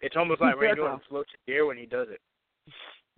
it's 0.00 0.16
almost 0.16 0.40
like 0.40 0.60
Randy 0.60 0.80
Orton 0.80 1.00
floats 1.08 1.30
in 1.34 1.52
the 1.52 1.56
air 1.56 1.66
when 1.66 1.76
he 1.76 1.86
does 1.86 2.08
it. 2.10 2.20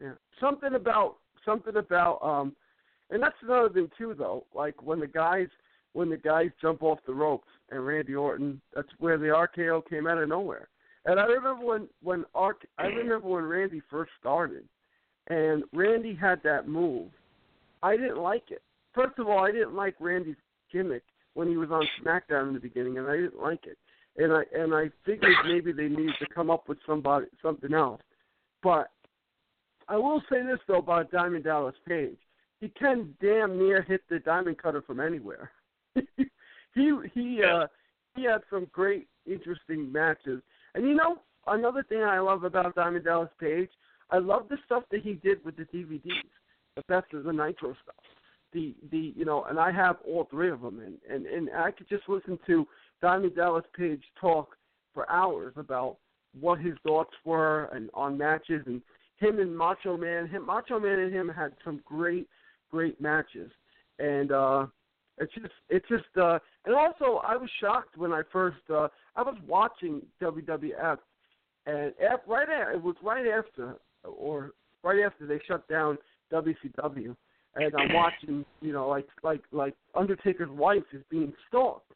Yeah. 0.01 0.13
Something 0.41 0.75
about 0.75 1.17
something 1.45 1.77
about 1.77 2.19
um 2.23 2.55
and 3.11 3.23
that's 3.23 3.37
another 3.43 3.69
thing 3.69 3.91
too 3.97 4.15
though, 4.17 4.45
like 4.55 4.83
when 4.83 5.01
the 5.01 5.07
guys 5.07 5.49
when 5.93 6.11
the 6.11 6.17
guys 6.17 6.51
jump 6.61 6.83
off 6.83 6.99
the 7.07 7.15
ropes 7.15 7.49
and 7.71 7.87
Randy 7.87 8.15
Orton 8.15 8.61
that's 8.75 8.89
where 8.99 9.19
the 9.19 9.27
RKO 9.27 9.89
came 9.89 10.07
out 10.07 10.19
of 10.19 10.29
nowhere. 10.29 10.69
And 11.07 11.21
I 11.21 11.25
remember 11.25 11.65
when 11.65 11.89
when 12.03 12.25
I 12.35 12.87
remember 12.87 13.29
when 13.29 13.45
Randy 13.45 13.83
first 13.91 14.13
started 14.19 14.65
and 15.29 15.65
Randy 15.73 16.15
had 16.15 16.43
that 16.45 16.69
move. 16.69 17.09
I 17.83 17.97
didn't 17.97 18.19
like 18.19 18.51
it. 18.51 18.63
First 18.95 19.19
of 19.19 19.29
all, 19.29 19.45
I 19.45 19.53
didn't 19.53 19.75
like 19.75 19.95
Randy's 20.01 20.37
gimmick 20.73 21.03
when 21.35 21.49
he 21.49 21.57
was 21.57 21.71
on 21.71 21.87
SmackDown 22.03 22.49
in 22.49 22.55
the 22.55 22.61
beginning 22.61 22.99
and 22.99 23.07
I 23.07 23.17
didn't 23.17 23.41
like 23.41 23.67
it. 23.67 23.79
And 24.17 24.33
I 24.33 24.43
and 24.55 24.75
I 24.75 24.91
figured 25.05 25.35
maybe 25.47 25.73
they 25.73 25.89
needed 25.89 26.15
to 26.21 26.27
come 26.35 26.51
up 26.51 26.69
with 26.69 26.79
somebody 26.87 27.27
something 27.43 27.75
else. 27.75 28.01
But 28.63 28.91
I 29.89 29.97
will 29.97 30.23
say 30.31 30.43
this 30.43 30.59
though 30.67 30.79
about 30.79 31.11
Diamond 31.11 31.45
Dallas 31.45 31.75
Page. 31.87 32.19
He 32.61 32.69
can 32.69 33.15
damn 33.21 33.59
near 33.59 33.83
hit 33.83 34.03
the 34.09 34.19
diamond 34.21 34.59
cutter 34.59 34.83
from 34.83 35.01
anywhere. 35.01 35.51
he 35.95 36.93
he 37.13 37.43
uh 37.43 37.67
he 38.15 38.25
had 38.25 38.43
some 38.51 38.67
great 38.73 39.09
interesting 39.27 39.91
matches. 39.91 40.41
And 40.75 40.87
you 40.87 40.95
know, 40.95 41.19
another 41.47 41.83
thing 41.83 42.03
I 42.03 42.21
love 42.21 42.45
about 42.45 42.75
Diamond 42.75 43.05
Dallas 43.05 43.31
Page, 43.41 43.71
I 44.11 44.19
love 44.19 44.49
the 44.49 44.59
stuff 44.65 44.85
that 44.91 45.03
he 45.03 45.15
did 45.15 45.45
with 45.45 45.57
the 45.57 45.65
DVDs. 45.65 46.31
The 46.77 46.83
best 46.89 47.13
of 47.15 47.25
the 47.25 47.33
Nitro 47.33 47.75
stuff. 47.83 47.95
The 48.53 48.75
the 48.91 49.13
you 49.17 49.25
know, 49.25 49.45
and 49.45 49.59
I 49.59 49.71
have 49.73 49.97
all 50.07 50.27
three 50.31 50.51
of 50.51 50.61
them 50.61 50.81
and 50.81 50.99
and 51.09 51.27
and 51.27 51.51
I 51.57 51.71
could 51.71 51.89
just 51.89 52.09
listen 52.09 52.39
to 52.47 52.67
Diamond 53.01 53.37
Dallas 53.37 53.65
Page 53.77 54.03
talk 54.21 54.57
for 54.93 55.11
hours 55.11 55.55
about 55.57 55.99
what 56.41 56.59
his 56.61 56.75
thoughts 56.83 57.15
were 57.25 57.67
and 57.73 57.91
on 57.95 58.19
matches 58.19 58.63
and 58.67 58.81
him 59.17 59.39
and 59.39 59.57
Macho 59.57 59.97
Man, 59.97 60.27
him 60.29 60.47
Macho 60.47 60.79
Man 60.79 60.99
and 60.99 61.13
him 61.13 61.29
had 61.29 61.53
some 61.65 61.81
great, 61.85 62.29
great 62.71 63.01
matches, 63.01 63.51
and 63.99 64.33
uh, 64.33 64.67
it's 65.19 65.33
just, 65.35 65.53
it's 65.69 65.89
just, 65.89 66.05
uh, 66.21 66.39
and 66.65 66.75
also 66.75 67.21
I 67.27 67.37
was 67.37 67.49
shocked 67.61 67.97
when 67.97 68.13
I 68.13 68.23
first, 68.33 68.59
uh, 68.71 68.89
I 69.17 69.23
was 69.23 69.37
watching 69.47 70.03
WWF, 70.21 70.99
and 71.67 71.93
af- 72.01 72.21
right 72.27 72.49
after, 72.49 72.73
it 72.73 72.83
was 72.83 72.97
right 73.03 73.27
after, 73.27 73.77
or 74.03 74.53
right 74.83 75.01
after 75.05 75.27
they 75.27 75.41
shut 75.47 75.67
down 75.69 75.99
WCW, 76.33 77.17
and 77.57 77.75
I'm 77.79 77.93
watching, 77.95 78.45
you 78.61 78.73
know, 78.73 78.89
like 78.89 79.07
like 79.23 79.43
like 79.53 79.75
Undertaker's 79.95 80.51
wife 80.51 80.83
is 80.93 81.03
being 81.11 81.33
stalked, 81.49 81.93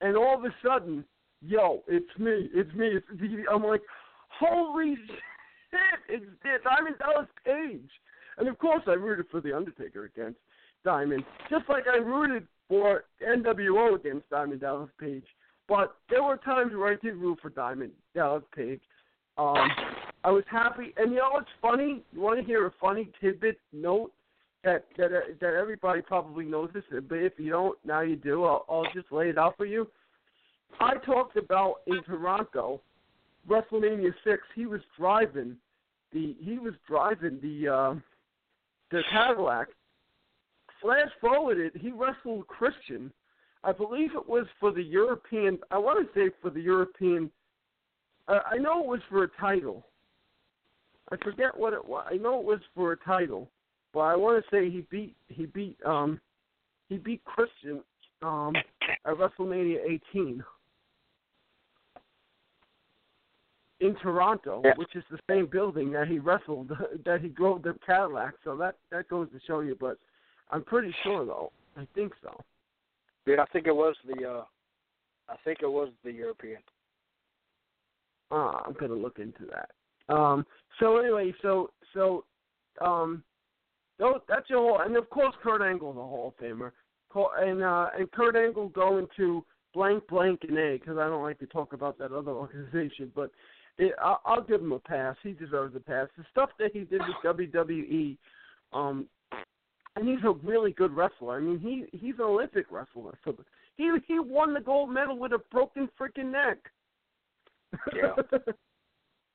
and 0.00 0.16
all 0.16 0.38
of 0.38 0.44
a 0.44 0.54
sudden, 0.64 1.04
yo, 1.40 1.82
it's 1.88 2.18
me, 2.18 2.48
it's 2.54 2.72
me, 2.74 2.90
it's 2.96 3.20
me. 3.20 3.44
I'm 3.52 3.64
like, 3.64 3.82
holy 4.38 4.94
shit, 4.94 5.16
it's, 6.08 6.24
it's 6.44 6.64
Diamond 6.64 6.96
Dallas 6.98 7.28
Page, 7.44 7.90
and 8.38 8.48
of 8.48 8.58
course 8.58 8.82
I 8.86 8.92
rooted 8.92 9.26
for 9.30 9.40
the 9.40 9.56
Undertaker 9.56 10.04
against 10.04 10.38
Diamond, 10.84 11.24
just 11.50 11.64
like 11.68 11.84
I 11.92 11.98
rooted 11.98 12.46
for 12.68 13.04
NWO 13.26 13.94
against 13.94 14.28
Diamond 14.30 14.60
Dallas 14.60 14.90
Page. 14.98 15.24
But 15.68 15.94
there 16.10 16.22
were 16.22 16.38
times 16.38 16.72
where 16.74 16.92
I 16.92 16.96
did 17.02 17.16
root 17.16 17.38
for 17.40 17.50
Diamond 17.50 17.92
Dallas 18.14 18.42
Page. 18.54 18.80
Um, 19.38 19.68
I 20.24 20.30
was 20.30 20.44
happy, 20.50 20.92
and 20.96 21.12
you 21.12 21.18
know 21.18 21.30
what's 21.32 21.48
funny? 21.60 22.02
You 22.12 22.20
want 22.20 22.40
to 22.40 22.44
hear 22.44 22.66
a 22.66 22.72
funny 22.80 23.10
tidbit 23.20 23.58
note 23.72 24.12
that 24.64 24.84
that 24.96 25.10
that 25.40 25.54
everybody 25.54 26.02
probably 26.02 26.44
knows 26.44 26.70
this, 26.74 26.84
but 27.08 27.16
if 27.16 27.32
you 27.38 27.50
don't, 27.50 27.78
now 27.84 28.00
you 28.00 28.16
do. 28.16 28.44
I'll, 28.44 28.64
I'll 28.68 28.86
just 28.94 29.10
lay 29.10 29.30
it 29.30 29.38
out 29.38 29.56
for 29.56 29.66
you. 29.66 29.88
I 30.80 30.94
talked 31.04 31.36
about 31.36 31.76
in 31.86 32.02
Toronto, 32.04 32.80
WrestleMania 33.48 34.12
six. 34.24 34.42
He 34.54 34.66
was 34.66 34.80
driving 34.98 35.56
the 36.12 36.36
he 36.40 36.58
was 36.58 36.74
driving 36.88 37.38
the 37.42 37.68
uh, 37.68 37.94
the 38.90 39.02
Cadillac. 39.10 39.68
Flash 40.80 41.10
forwarded, 41.20 41.72
he 41.76 41.92
wrestled 41.92 42.46
Christian. 42.48 43.12
I 43.62 43.70
believe 43.70 44.10
it 44.14 44.28
was 44.28 44.46
for 44.58 44.72
the 44.72 44.82
European. 44.82 45.58
I 45.70 45.78
want 45.78 46.04
to 46.04 46.18
say 46.18 46.34
for 46.42 46.50
the 46.50 46.60
European. 46.60 47.30
Uh, 48.26 48.40
I 48.50 48.56
know 48.56 48.80
it 48.80 48.86
was 48.86 49.00
for 49.08 49.24
a 49.24 49.28
title. 49.40 49.86
I 51.10 51.16
forget 51.22 51.56
what 51.56 51.72
it 51.72 51.84
was. 51.84 52.04
I 52.10 52.16
know 52.16 52.40
it 52.40 52.44
was 52.44 52.60
for 52.74 52.92
a 52.92 52.96
title, 52.96 53.48
but 53.92 54.00
I 54.00 54.16
want 54.16 54.42
to 54.42 54.50
say 54.50 54.70
he 54.70 54.84
beat 54.90 55.14
he 55.28 55.46
beat 55.46 55.76
um 55.84 56.20
he 56.88 56.98
beat 56.98 57.24
Christian 57.24 57.82
um 58.22 58.54
at 59.06 59.14
WrestleMania 59.14 59.78
18 60.12 60.42
in 63.82 63.94
Toronto, 63.96 64.62
Yeah. 64.64 64.74
which 64.76 64.94
is 64.94 65.04
the 65.10 65.18
same 65.28 65.46
building 65.46 65.90
that 65.92 66.06
he 66.08 66.18
wrestled 66.18 66.70
that 67.04 67.20
he 67.20 67.28
drove 67.28 67.62
the 67.62 67.74
Cadillac. 67.84 68.34
So 68.44 68.56
that 68.56 68.76
that 68.90 69.08
goes 69.08 69.28
to 69.32 69.40
show 69.46 69.60
you. 69.60 69.76
But 69.78 69.98
I'm 70.50 70.62
pretty 70.64 70.94
sure 71.02 71.24
though. 71.26 71.52
I 71.76 71.86
think 71.94 72.12
so. 72.22 72.40
Yeah, 73.26 73.42
I 73.42 73.46
think 73.52 73.66
it 73.66 73.74
was 73.76 73.96
the. 74.06 74.26
uh 74.26 74.44
I 75.28 75.36
think 75.44 75.58
it 75.62 75.70
was 75.70 75.88
the 76.04 76.12
European. 76.12 76.60
Uh, 78.30 78.60
I'm 78.66 78.72
gonna 78.78 78.94
look 78.94 79.18
into 79.18 79.44
that. 79.46 79.70
Um, 80.14 80.44
so 80.80 80.98
anyway, 80.98 81.34
so 81.42 81.70
so 81.94 82.24
um, 82.80 83.22
so 83.98 84.20
that's 84.28 84.48
your 84.50 84.58
whole, 84.60 84.80
and 84.80 84.96
of 84.96 85.08
course 85.10 85.34
Kurt 85.42 85.62
Angle's 85.62 85.96
a 85.96 86.00
Hall 86.00 86.34
of 86.36 86.44
Famer, 86.44 86.72
and 87.38 87.62
uh, 87.62 87.88
and 87.98 88.10
Kurt 88.12 88.36
Angle 88.36 88.68
going 88.70 89.06
to 89.16 89.44
blank 89.74 90.02
blank 90.08 90.40
and 90.48 90.58
A 90.58 90.78
because 90.78 90.98
I 90.98 91.06
don't 91.08 91.22
like 91.22 91.38
to 91.40 91.46
talk 91.46 91.72
about 91.72 91.98
that 91.98 92.12
other 92.12 92.32
organization, 92.44 93.12
but 93.14 93.30
it, 93.78 93.94
I'll, 94.02 94.20
I'll 94.24 94.42
give 94.42 94.60
him 94.60 94.72
a 94.72 94.78
pass. 94.78 95.16
He 95.22 95.32
deserves 95.32 95.74
a 95.76 95.80
pass. 95.80 96.08
The 96.16 96.24
stuff 96.30 96.50
that 96.58 96.72
he 96.72 96.80
did 96.80 97.00
with 97.00 97.36
WWE, 97.36 98.16
um, 98.72 99.06
and 99.96 100.08
he's 100.08 100.24
a 100.24 100.32
really 100.46 100.72
good 100.72 100.94
wrestler. 100.94 101.36
I 101.36 101.40
mean, 101.40 101.58
he 101.58 101.96
he's 101.96 102.14
an 102.14 102.24
Olympic 102.24 102.66
wrestler. 102.70 103.18
So 103.24 103.36
he 103.76 103.90
he 104.06 104.18
won 104.18 104.54
the 104.54 104.60
gold 104.60 104.90
medal 104.90 105.18
with 105.18 105.32
a 105.32 105.38
broken 105.50 105.88
freaking 106.00 106.30
neck. 106.32 106.58
Yeah. 107.94 108.14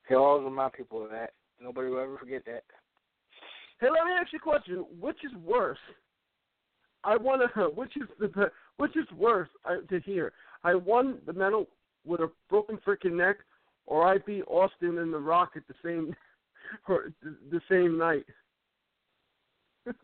He'll 0.08 0.18
always 0.18 0.44
remind 0.44 0.72
people 0.72 1.04
of 1.04 1.10
that. 1.10 1.32
Nobody 1.60 1.88
will 1.88 2.00
ever 2.00 2.16
forget 2.18 2.44
that. 2.46 2.64
Hey, 3.80 3.88
let 3.90 4.06
me 4.06 4.12
ask 4.18 4.32
you 4.32 4.38
a 4.38 4.42
question. 4.42 4.84
Which 5.00 5.18
is 5.24 5.32
worse? 5.44 5.78
I 7.04 7.16
want 7.16 7.42
to. 7.54 7.62
Which 7.74 7.96
is 7.96 8.08
the 8.18 8.50
which 8.76 8.96
is 8.96 9.06
worse 9.16 9.48
I, 9.64 9.78
to 9.88 10.00
hear? 10.00 10.32
I 10.62 10.74
won 10.74 11.18
the 11.26 11.32
medal 11.32 11.68
with 12.06 12.20
a 12.20 12.30
broken 12.48 12.78
freaking 12.86 13.16
neck, 13.16 13.36
or 13.88 14.06
I 14.06 14.18
beat 14.18 14.44
Austin 14.46 14.98
and 14.98 15.12
The 15.12 15.18
Rock 15.18 15.52
at 15.56 15.66
the 15.66 15.74
same 15.82 16.14
or 16.88 17.10
the, 17.22 17.60
same 17.70 17.98
night. 17.98 18.26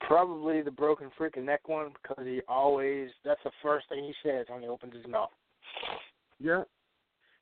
Probably 0.00 0.62
the 0.62 0.70
broken 0.70 1.10
freaking 1.20 1.44
neck 1.44 1.68
one 1.68 1.90
because 2.02 2.24
he 2.24 2.40
always 2.48 3.10
that's 3.24 3.40
the 3.44 3.50
first 3.62 3.88
thing 3.90 4.04
he 4.04 4.14
says 4.26 4.46
when 4.48 4.62
he 4.62 4.68
opens 4.68 4.94
his 4.94 5.06
mouth. 5.06 5.28
Yeah. 6.40 6.62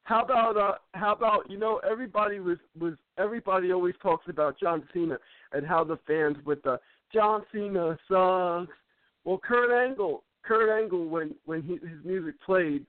How 0.03 0.25
about 0.25 0.57
uh 0.57 0.75
how 0.95 1.13
about 1.13 1.49
you 1.49 1.59
know 1.59 1.81
everybody 1.89 2.41
was 2.41 2.59
was 2.79 2.95
everybody 3.19 3.73
always 3.73 3.95
talks 4.03 4.25
about 4.29 4.59
John 4.59 4.83
Cena 4.93 5.19
and 5.53 5.65
how 5.65 5.85
the 5.85 5.99
fans 6.09 6.39
with 6.45 6.63
the 6.65 6.81
John 7.13 7.43
Cena 7.53 7.97
sucks. 8.09 8.73
Well, 9.25 9.39
Kurt 9.39 9.71
Angle, 9.71 10.25
Kurt 10.43 10.83
Angle 10.83 11.07
when 11.09 11.37
when 11.45 11.63
he, 11.63 11.75
his 11.75 12.05
music 12.05 12.35
played, 12.45 12.85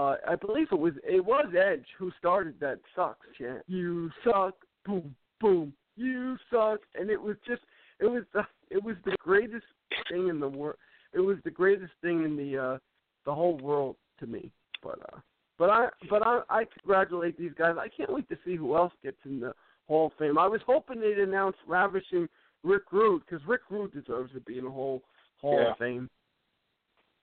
uh 0.00 0.16
I 0.28 0.36
believe 0.36 0.68
it 0.72 0.78
was 0.78 0.94
it 1.04 1.24
was 1.24 1.46
Edge 1.56 1.86
who 1.98 2.10
started 2.18 2.54
that 2.60 2.78
sucks 2.94 3.26
chant. 3.38 3.62
You 3.66 4.10
suck, 4.24 4.54
boom 4.86 5.14
boom. 5.40 5.72
You 5.96 6.36
suck, 6.50 6.80
and 6.94 7.10
it 7.10 7.20
was 7.20 7.36
just 7.46 7.62
it 7.98 8.06
was 8.06 8.22
the 8.32 8.42
it 8.70 8.82
was 8.82 8.96
the 9.04 9.16
greatest 9.18 9.66
thing 10.10 10.28
in 10.28 10.40
the 10.40 10.48
world. 10.48 10.76
It 11.12 11.20
was 11.20 11.36
the 11.44 11.50
greatest 11.50 11.92
thing 12.02 12.24
in 12.24 12.36
the 12.36 12.58
uh 12.58 12.78
the 13.26 13.34
whole 13.34 13.58
world 13.58 13.96
to 14.20 14.26
me. 14.26 14.50
But 14.82 14.98
uh 15.12 15.18
but 15.58 15.70
I 15.70 15.88
but 16.08 16.26
I 16.26 16.40
I 16.48 16.64
congratulate 16.78 17.36
these 17.38 17.52
guys. 17.58 17.76
I 17.78 17.88
can't 17.88 18.12
wait 18.12 18.28
to 18.28 18.38
see 18.44 18.56
who 18.56 18.76
else 18.76 18.92
gets 19.02 19.18
in 19.24 19.40
the 19.40 19.52
Hall 19.88 20.06
of 20.06 20.12
Fame. 20.18 20.38
I 20.38 20.46
was 20.46 20.60
hoping 20.66 21.00
they'd 21.00 21.18
announce 21.18 21.56
ravishing 21.66 22.28
Rick 22.62 22.92
Rude 22.92 23.22
because 23.26 23.44
Rick 23.46 23.62
Rude 23.70 23.92
deserves 23.92 24.32
to 24.32 24.40
be 24.40 24.58
in 24.58 24.64
the 24.64 24.70
Hall 24.70 25.02
Hall 25.40 25.58
Yeah. 25.58 25.72
of 25.72 25.78
Fame. 25.78 26.08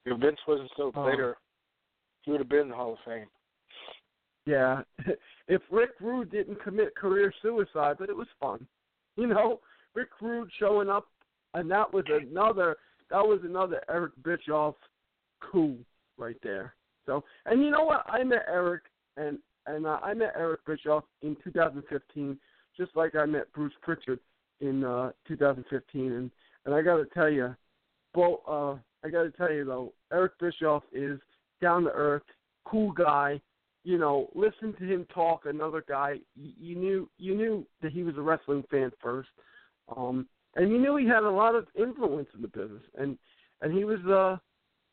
If 0.05 0.19
Vince 0.19 0.39
wasn't 0.47 0.71
so 0.77 0.91
Oh. 0.95 1.09
bitter, 1.09 1.37
he 2.27 2.31
would 2.31 2.41
have 2.41 2.49
been 2.49 2.59
in 2.59 2.69
the 2.69 2.75
Hall 2.75 2.93
of 2.93 2.99
Fame. 3.05 3.27
Yeah, 4.45 4.81
if 5.47 5.61
Rick 5.71 5.91
Rude 6.01 6.29
didn't 6.29 6.61
commit 6.61 6.93
career 6.93 7.33
suicide, 7.41 7.95
but 7.97 8.09
it 8.09 8.15
was 8.15 8.27
fun. 8.37 8.67
You 9.15 9.27
know, 9.27 9.61
Rick 9.95 10.09
Rude 10.21 10.49
showing 10.59 10.89
up, 10.89 11.07
and 11.53 11.71
that 11.71 11.91
was 11.91 12.03
another 12.09 12.75
that 13.09 13.25
was 13.25 13.39
another 13.45 13.81
Eric 13.89 14.11
Bischoff 14.23 14.75
coup 15.39 15.77
right 16.17 16.35
there. 16.43 16.75
So, 17.05 17.23
and 17.45 17.63
you 17.63 17.71
know 17.71 17.85
what? 17.85 18.03
I 18.09 18.25
met 18.25 18.43
Eric, 18.49 18.83
and 19.15 19.39
and 19.65 19.87
uh, 19.87 19.99
I 20.03 20.13
met 20.13 20.33
Eric 20.35 20.65
Bischoff 20.65 21.05
in 21.21 21.37
2015, 21.45 22.37
just 22.75 22.93
like 22.97 23.15
I 23.15 23.25
met 23.25 23.51
Bruce 23.53 23.73
Pritchard 23.81 24.19
in 24.59 24.83
uh 24.83 25.11
2015, 25.29 26.11
and 26.11 26.31
and 26.65 26.75
I 26.75 26.81
got 26.81 26.97
to 26.97 27.05
tell 27.05 27.29
you, 27.29 27.55
well, 28.15 28.41
uh, 28.45 29.07
I 29.07 29.09
got 29.09 29.23
to 29.23 29.31
tell 29.31 29.51
you 29.51 29.63
though, 29.63 29.93
Eric 30.11 30.33
Bischoff 30.39 30.83
is 30.91 31.21
down 31.61 31.83
to 31.83 31.91
earth, 31.91 32.23
cool 32.65 32.91
guy. 32.91 33.41
You 33.83 33.97
know, 33.97 34.29
listen 34.35 34.73
to 34.73 34.85
him 34.85 35.05
talk. 35.13 35.45
Another 35.45 35.83
guy, 35.87 36.15
you, 36.35 36.51
you 36.59 36.75
knew 36.75 37.09
you 37.17 37.35
knew 37.35 37.65
that 37.81 37.91
he 37.91 38.03
was 38.03 38.17
a 38.17 38.21
wrestling 38.21 38.63
fan 38.69 38.91
first, 39.01 39.29
um, 39.95 40.27
and 40.55 40.69
you 40.69 40.77
knew 40.77 40.97
he 40.97 41.07
had 41.07 41.23
a 41.23 41.29
lot 41.29 41.55
of 41.55 41.67
influence 41.75 42.27
in 42.35 42.41
the 42.41 42.49
business, 42.49 42.83
and 42.97 43.17
and 43.61 43.77
he 43.77 43.85
was 43.85 43.99
uh 44.05 44.37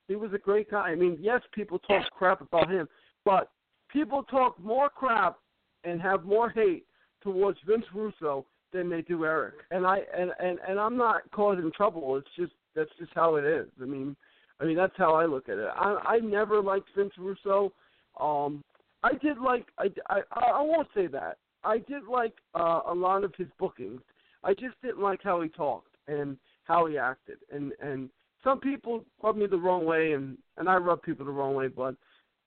he 0.06 0.16
was 0.16 0.32
a 0.32 0.38
great 0.38 0.70
guy. 0.70 0.90
I 0.90 0.94
mean, 0.94 1.16
yes, 1.20 1.40
people 1.52 1.78
talk 1.80 2.04
crap 2.10 2.40
about 2.40 2.70
him, 2.70 2.88
but 3.24 3.50
people 3.90 4.22
talk 4.24 4.58
more 4.60 4.88
crap 4.88 5.38
and 5.84 6.00
have 6.00 6.24
more 6.24 6.50
hate 6.50 6.84
towards 7.22 7.58
Vince 7.66 7.86
Russo 7.94 8.46
than 8.72 8.90
they 8.90 9.02
do 9.02 9.24
Eric. 9.24 9.54
And 9.70 9.86
I 9.86 10.00
and 10.16 10.30
and 10.38 10.58
and 10.68 10.78
I'm 10.78 10.96
not 10.96 11.22
causing 11.32 11.70
trouble. 11.72 12.16
It's 12.16 12.28
just 12.36 12.52
that's 12.74 12.90
just 12.98 13.12
how 13.14 13.36
it 13.36 13.44
is. 13.44 13.68
I 13.80 13.86
mean, 13.86 14.14
I 14.61 14.64
mean 14.64 14.76
that's 14.76 14.96
how 14.96 15.14
I 15.14 15.26
look 15.26 15.48
at 15.48 15.59
it. 15.59 15.68
I 15.74 15.96
I 16.05 16.18
never 16.18 16.62
liked 16.62 16.88
Vince 16.96 17.14
Russo. 17.18 17.72
Um, 18.20 18.62
I 19.02 19.12
did 19.14 19.38
like 19.38 19.66
I 19.78 19.88
I 20.09 20.20
I 20.30 20.62
won't 20.62 20.88
say 20.94 21.07
that. 21.09 21.38
I 21.64 21.78
did 21.78 22.05
like 22.05 22.34
uh, 22.55 22.80
a 22.88 22.94
lot 22.94 23.24
of 23.24 23.34
his 23.36 23.48
bookings. 23.59 24.00
I 24.42 24.52
just 24.52 24.74
didn't 24.82 25.00
like 25.00 25.20
how 25.22 25.40
he 25.40 25.48
talked 25.48 25.96
and 26.07 26.36
how 26.64 26.86
he 26.86 26.98
acted. 26.98 27.38
And 27.52 27.72
and 27.80 28.11
some 28.42 28.61
people 28.61 29.05
rub 29.22 29.36
me 29.36 29.46
the 29.46 29.57
wrong 29.57 29.84
way, 29.84 30.12
and 30.12 30.36
and 30.59 30.68
I 30.68 30.76
rub 30.76 31.02
people 31.02 31.24
the 31.26 31.32
wrong 31.32 31.55
way. 31.55 31.68
But 31.68 31.96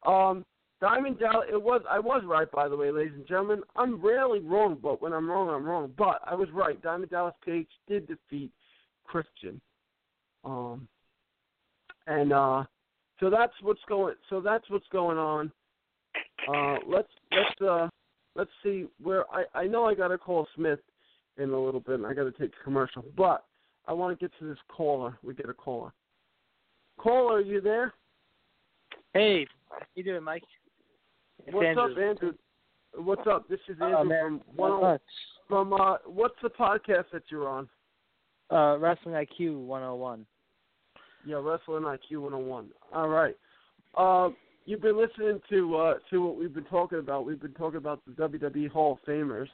um, 0.10 0.45
Diamond 0.80 1.20
Dallas, 1.20 1.47
it 1.51 1.62
was 1.62 1.82
I 1.89 1.99
was 1.99 2.24
right 2.26 2.49
by 2.51 2.70
the 2.70 2.78
way, 2.78 2.91
ladies 2.91 3.14
and 3.16 3.28
gentlemen. 3.28 3.62
I'm 3.76 4.03
rarely 4.03 4.39
wrong, 4.39 4.78
but 4.82 5.01
when 5.01 5.14
I'm 5.14 5.30
wrong, 5.30 5.49
I'm 5.49 5.66
wrong. 5.66 5.91
But 5.97 6.22
I 6.26 6.36
was 6.36 6.49
right. 6.53 6.82
Diamond 6.82 7.10
Dallas 7.12 7.36
Page 7.43 7.68
did 7.88 8.08
defeat 8.08 8.51
Christian. 9.05 9.60
Um, 10.45 10.88
and 12.08 12.34
uh, 12.34 12.64
so 13.20 13.30
that's 13.30 13.53
what's 13.62 13.82
going. 13.88 14.16
So 14.30 14.41
that's 14.41 14.68
what's 14.70 14.88
going 14.91 15.18
on. 15.18 15.51
Uh, 16.51 16.78
let's 16.88 17.10
let's 17.32 17.62
uh, 17.70 17.88
let's 18.36 18.49
see 18.64 18.86
where 19.01 19.26
I 19.32 19.43
I 19.53 19.68
know 19.68 19.86
I 19.86 19.93
got 19.93 20.08
to 20.10 20.18
call 20.18 20.47
Smith 20.55 20.80
in 21.38 21.51
a 21.51 21.60
little 21.60 21.80
bit, 21.82 21.95
and 21.95 22.05
I 22.05 22.14
got 22.14 22.24
to 22.24 22.32
take 22.32 22.51
a 22.60 22.64
commercial, 22.64 23.05
but 23.16 23.45
I 23.88 23.93
want 23.93 24.18
to 24.18 24.24
get 24.24 24.32
to 24.39 24.47
this 24.47 24.58
caller. 24.70 25.18
We 25.24 25.34
get 25.34 25.49
a 25.49 25.53
caller. 25.53 25.91
Caller, 26.99 27.36
are 27.38 27.41
you 27.41 27.62
there? 27.62 27.93
Hey, 29.14 29.45
how 29.70 29.78
you 29.95 30.03
doing, 30.03 30.24
Mike? 30.24 30.43
It's 31.45 31.53
What's 31.55 31.68
Andrew. 31.68 31.84
up, 31.84 31.97
Andrew? 31.97 32.34
What's 32.95 33.28
up? 33.28 33.47
This 33.47 33.60
is 33.70 33.78
Oh, 33.80 33.86
Andrew 33.86 34.10
man, 34.10 34.20
from 34.22 34.55
not 34.58 34.72
one 34.72 34.82
much. 34.82 35.01
from 35.47 35.74
uh 35.74 35.97
what's 36.05 36.36
the 36.41 36.49
podcast 36.49 37.05
that 37.14 37.24
you're 37.30 37.47
on? 37.47 37.70
Uh, 38.51 38.78
Wrestling 38.80 39.14
IQ 39.16 39.60
101. 39.66 40.26
Yeah, 41.26 41.38
Wrestling 41.38 41.84
IQ 41.84 42.22
101. 42.22 42.70
All 42.93 43.09
right. 43.09 43.36
Uh, 43.95 44.30
you've 44.65 44.82
been 44.82 44.97
listening 44.97 45.41
to 45.49 45.76
uh, 45.78 45.93
to 46.09 46.22
what 46.22 46.38
we've 46.38 46.53
been 46.53 46.63
talking 46.65 46.99
about. 46.99 47.26
We've 47.26 47.41
been 47.41 47.53
talking 47.53 47.78
about 47.78 48.01
the 48.05 48.13
WWE 48.13 48.70
Hall 48.70 48.93
of 48.93 48.99
Famers, 49.09 49.47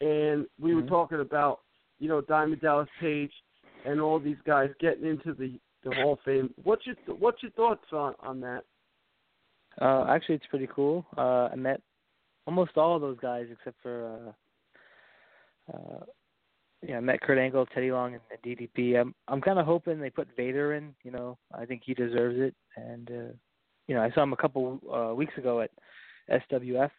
and 0.00 0.46
we 0.60 0.74
were 0.74 0.82
Mhm. 0.82 0.88
talking 0.88 1.20
about 1.20 1.60
you 1.98 2.08
know 2.08 2.20
Diamond 2.20 2.60
Dallas 2.60 2.88
Page 3.00 3.32
and 3.84 4.00
all 4.00 4.18
these 4.18 4.40
guys 4.44 4.70
getting 4.80 5.06
into 5.06 5.34
the 5.34 5.60
the 5.84 5.92
Hall 5.94 6.14
of 6.14 6.20
Fame. 6.20 6.52
What's 6.62 6.86
your 6.86 6.96
what's 7.18 7.42
your 7.42 7.52
thoughts 7.52 7.92
on 7.92 8.14
on 8.20 8.40
that? 8.40 8.64
Uh, 9.80 10.04
actually, 10.08 10.36
it's 10.36 10.46
pretty 10.46 10.68
cool. 10.68 11.06
Uh, 11.16 11.48
I 11.52 11.56
met 11.56 11.80
almost 12.46 12.76
all 12.76 12.96
of 12.96 13.02
those 13.02 13.18
guys 13.20 13.46
except 13.50 13.80
for, 13.82 14.34
uh, 15.70 15.72
uh, 15.72 16.04
yeah, 16.86 16.96
I 16.96 17.00
met 17.00 17.20
Kurt 17.20 17.38
Angle, 17.38 17.66
Teddy 17.66 17.92
Long, 17.92 18.14
and, 18.14 18.22
and 18.30 18.42
DDP. 18.42 19.00
I'm 19.00 19.14
I'm 19.28 19.40
kind 19.40 19.58
of 19.58 19.66
hoping 19.66 20.00
they 20.00 20.10
put 20.10 20.28
Vader 20.36 20.74
in. 20.74 20.94
You 21.04 21.12
know, 21.12 21.38
I 21.54 21.64
think 21.64 21.82
he 21.84 21.94
deserves 21.94 22.36
it. 22.38 22.54
And 22.76 23.08
uh, 23.10 23.32
you 23.86 23.94
know, 23.94 24.02
I 24.02 24.10
saw 24.10 24.22
him 24.22 24.32
a 24.32 24.36
couple 24.36 24.80
uh, 24.92 25.14
weeks 25.14 25.36
ago 25.38 25.60
at 25.60 25.70
SWF, 26.30 26.90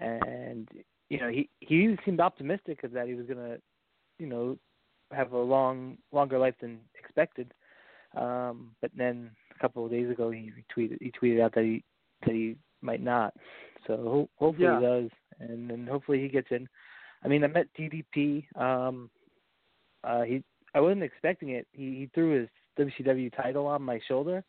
and 0.00 0.68
you 1.08 1.18
know, 1.18 1.28
he 1.28 1.48
he 1.60 1.96
seemed 2.04 2.20
optimistic 2.20 2.80
that 2.82 3.06
he 3.06 3.14
was 3.14 3.26
gonna, 3.26 3.58
you 4.18 4.26
know, 4.26 4.56
have 5.10 5.32
a 5.32 5.38
long 5.38 5.98
longer 6.12 6.38
life 6.38 6.54
than 6.60 6.78
expected. 6.98 7.52
Um, 8.16 8.74
but 8.80 8.90
then 8.96 9.30
a 9.54 9.58
couple 9.58 9.84
of 9.84 9.90
days 9.90 10.10
ago, 10.10 10.30
he 10.30 10.52
retweeted 10.52 10.98
he 11.00 11.10
tweeted 11.10 11.42
out 11.42 11.54
that 11.54 11.64
he 11.64 11.82
that 12.24 12.34
he 12.34 12.56
might 12.82 13.02
not. 13.02 13.34
So 13.86 13.96
ho- 13.96 14.30
hopefully 14.38 14.68
Yeah. 14.68 14.78
he 14.78 14.84
does, 14.84 15.10
and 15.40 15.68
then 15.68 15.86
hopefully 15.86 16.20
he 16.20 16.28
gets 16.28 16.48
in. 16.50 16.68
I 17.24 17.28
mean, 17.28 17.44
I 17.44 17.46
met 17.46 17.68
DDP. 17.78 18.44
Um, 18.56 19.10
uh, 20.04 20.22
he 20.22 20.42
I 20.74 20.80
wasn't 20.80 21.02
expecting 21.02 21.50
it. 21.50 21.66
He 21.72 21.82
he 21.82 22.10
threw 22.14 22.40
his 22.40 22.48
WCW 22.78 23.34
title 23.34 23.66
on 23.66 23.82
my 23.82 24.00
shoulder, 24.08 24.42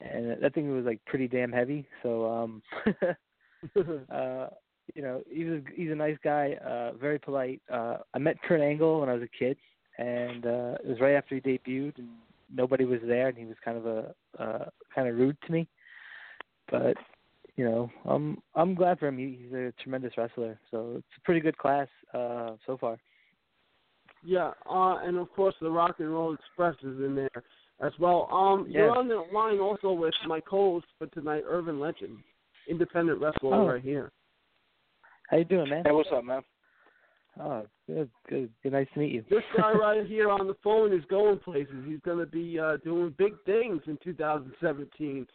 and 0.00 0.42
that 0.42 0.54
thing 0.54 0.74
was 0.74 0.84
like 0.84 1.00
pretty 1.06 1.28
damn 1.28 1.52
heavy. 1.52 1.86
So 2.02 2.26
um, 2.26 2.62
uh, 4.12 4.48
you 4.94 5.02
know, 5.02 5.22
he's 5.30 5.46
a 5.46 5.62
he's 5.74 5.90
a 5.90 5.94
nice 5.94 6.18
guy, 6.22 6.56
uh, 6.64 6.92
very 6.92 7.18
polite. 7.18 7.62
Uh, 7.72 7.98
I 8.12 8.18
met 8.18 8.40
Kurt 8.42 8.60
Angle 8.60 9.00
when 9.00 9.08
I 9.08 9.14
was 9.14 9.22
a 9.22 9.38
kid, 9.38 9.56
and 9.98 10.44
uh, 10.44 10.76
it 10.82 10.86
was 10.86 11.00
right 11.00 11.14
after 11.14 11.34
he 11.34 11.40
debuted, 11.40 11.98
and 11.98 12.08
nobody 12.52 12.84
was 12.84 13.00
there, 13.06 13.28
and 13.28 13.38
he 13.38 13.46
was 13.46 13.56
kind 13.64 13.78
of 13.78 13.86
a 13.86 14.14
uh, 14.38 14.64
kind 14.94 15.08
of 15.08 15.16
rude 15.16 15.36
to 15.46 15.52
me. 15.52 15.68
But 16.70 16.96
you 17.56 17.64
know, 17.64 17.90
I'm 18.04 18.38
I'm 18.54 18.74
glad 18.74 18.98
for 18.98 19.08
him. 19.08 19.18
He, 19.18 19.38
he's 19.42 19.52
a 19.52 19.72
tremendous 19.82 20.12
wrestler, 20.16 20.58
so 20.70 20.94
it's 20.96 21.06
a 21.18 21.20
pretty 21.24 21.40
good 21.40 21.56
class 21.56 21.88
uh, 22.12 22.52
so 22.66 22.76
far. 22.76 22.98
Yeah, 24.24 24.52
uh, 24.68 24.98
and 25.04 25.16
of 25.18 25.30
course 25.32 25.54
the 25.60 25.70
Rock 25.70 25.96
and 25.98 26.10
Roll 26.10 26.34
Express 26.34 26.74
is 26.82 26.98
in 26.98 27.14
there 27.14 27.44
as 27.80 27.92
well. 27.98 28.28
Um, 28.32 28.66
you're 28.68 28.96
on 28.96 29.08
the 29.08 29.22
line 29.32 29.58
also 29.58 29.92
with 29.92 30.14
my 30.26 30.40
co-host 30.40 30.86
for 30.98 31.06
tonight, 31.08 31.44
Irvin 31.46 31.78
Legend, 31.78 32.18
independent 32.68 33.20
wrestler 33.20 33.54
Oh. 33.54 33.66
right 33.66 33.82
here. 33.82 34.10
How 35.28 35.38
you 35.38 35.44
doing, 35.44 35.68
man? 35.68 35.82
Hey, 35.84 35.92
what's 35.92 36.10
up, 36.12 36.24
man? 36.24 36.42
Oh, 37.40 37.66
good, 37.86 38.08
good, 38.28 38.50
good. 38.62 38.72
Nice 38.72 38.86
to 38.94 39.00
meet 39.00 39.12
you. 39.12 39.24
This 39.28 39.42
guy 39.56 39.72
right 39.80 40.06
here 40.06 40.30
on 40.30 40.46
the 40.46 40.54
phone 40.62 40.92
is 40.92 41.04
going 41.10 41.38
places. 41.38 41.84
He's 41.86 42.00
going 42.04 42.18
to 42.18 42.26
be 42.26 42.58
uh, 42.58 42.76
doing 42.84 43.14
big 43.18 43.32
things 43.44 43.82
in 43.86 43.98
2017, 44.04 45.26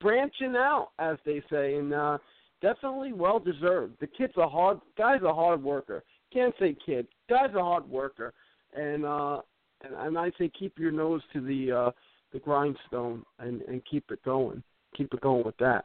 branching 0.00 0.54
out, 0.56 0.88
as 0.98 1.16
they 1.24 1.42
say, 1.50 1.76
and 1.76 1.92
uh, 1.92 2.18
definitely 2.60 3.12
well 3.12 3.38
deserved. 3.38 3.94
The 4.00 4.06
kid's 4.06 4.36
a 4.36 4.48
hard 4.48 4.80
guy's 4.96 5.22
a 5.22 5.34
hard 5.34 5.62
worker. 5.62 6.02
Can't 6.32 6.54
say 6.58 6.76
kid, 6.84 7.06
guy's 7.28 7.54
a 7.54 7.62
hard 7.62 7.88
worker, 7.88 8.34
and 8.74 9.04
uh, 9.04 9.40
and, 9.82 9.94
and 9.94 10.18
I 10.18 10.30
say 10.38 10.50
keep 10.58 10.78
your 10.78 10.92
nose 10.92 11.22
to 11.32 11.40
the 11.40 11.72
uh, 11.72 11.90
the 12.32 12.38
grindstone 12.38 13.24
and 13.38 13.62
and 13.62 13.82
keep 13.90 14.10
it 14.10 14.22
going, 14.24 14.62
keep 14.96 15.12
it 15.14 15.20
going 15.20 15.44
with 15.44 15.56
that. 15.58 15.84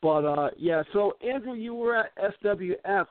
But 0.00 0.24
uh, 0.24 0.50
yeah, 0.56 0.82
so 0.92 1.12
Andrew, 1.20 1.54
you 1.54 1.74
were 1.74 1.96
at 1.96 2.12
SWF 2.42 3.06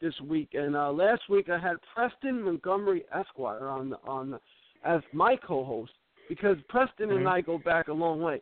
this 0.00 0.14
week, 0.20 0.50
and 0.54 0.76
uh, 0.76 0.92
last 0.92 1.22
week 1.28 1.48
I 1.48 1.58
had 1.58 1.76
Preston 1.94 2.42
Montgomery 2.42 3.04
Esquire 3.14 3.68
on 3.68 3.94
on 4.06 4.38
as 4.84 5.00
my 5.12 5.36
co-host 5.36 5.92
because 6.28 6.56
Preston 6.68 7.10
and 7.10 7.26
Mhm. 7.26 7.30
I 7.30 7.40
go 7.40 7.58
back 7.58 7.88
a 7.88 7.92
long 7.92 8.20
way. 8.20 8.40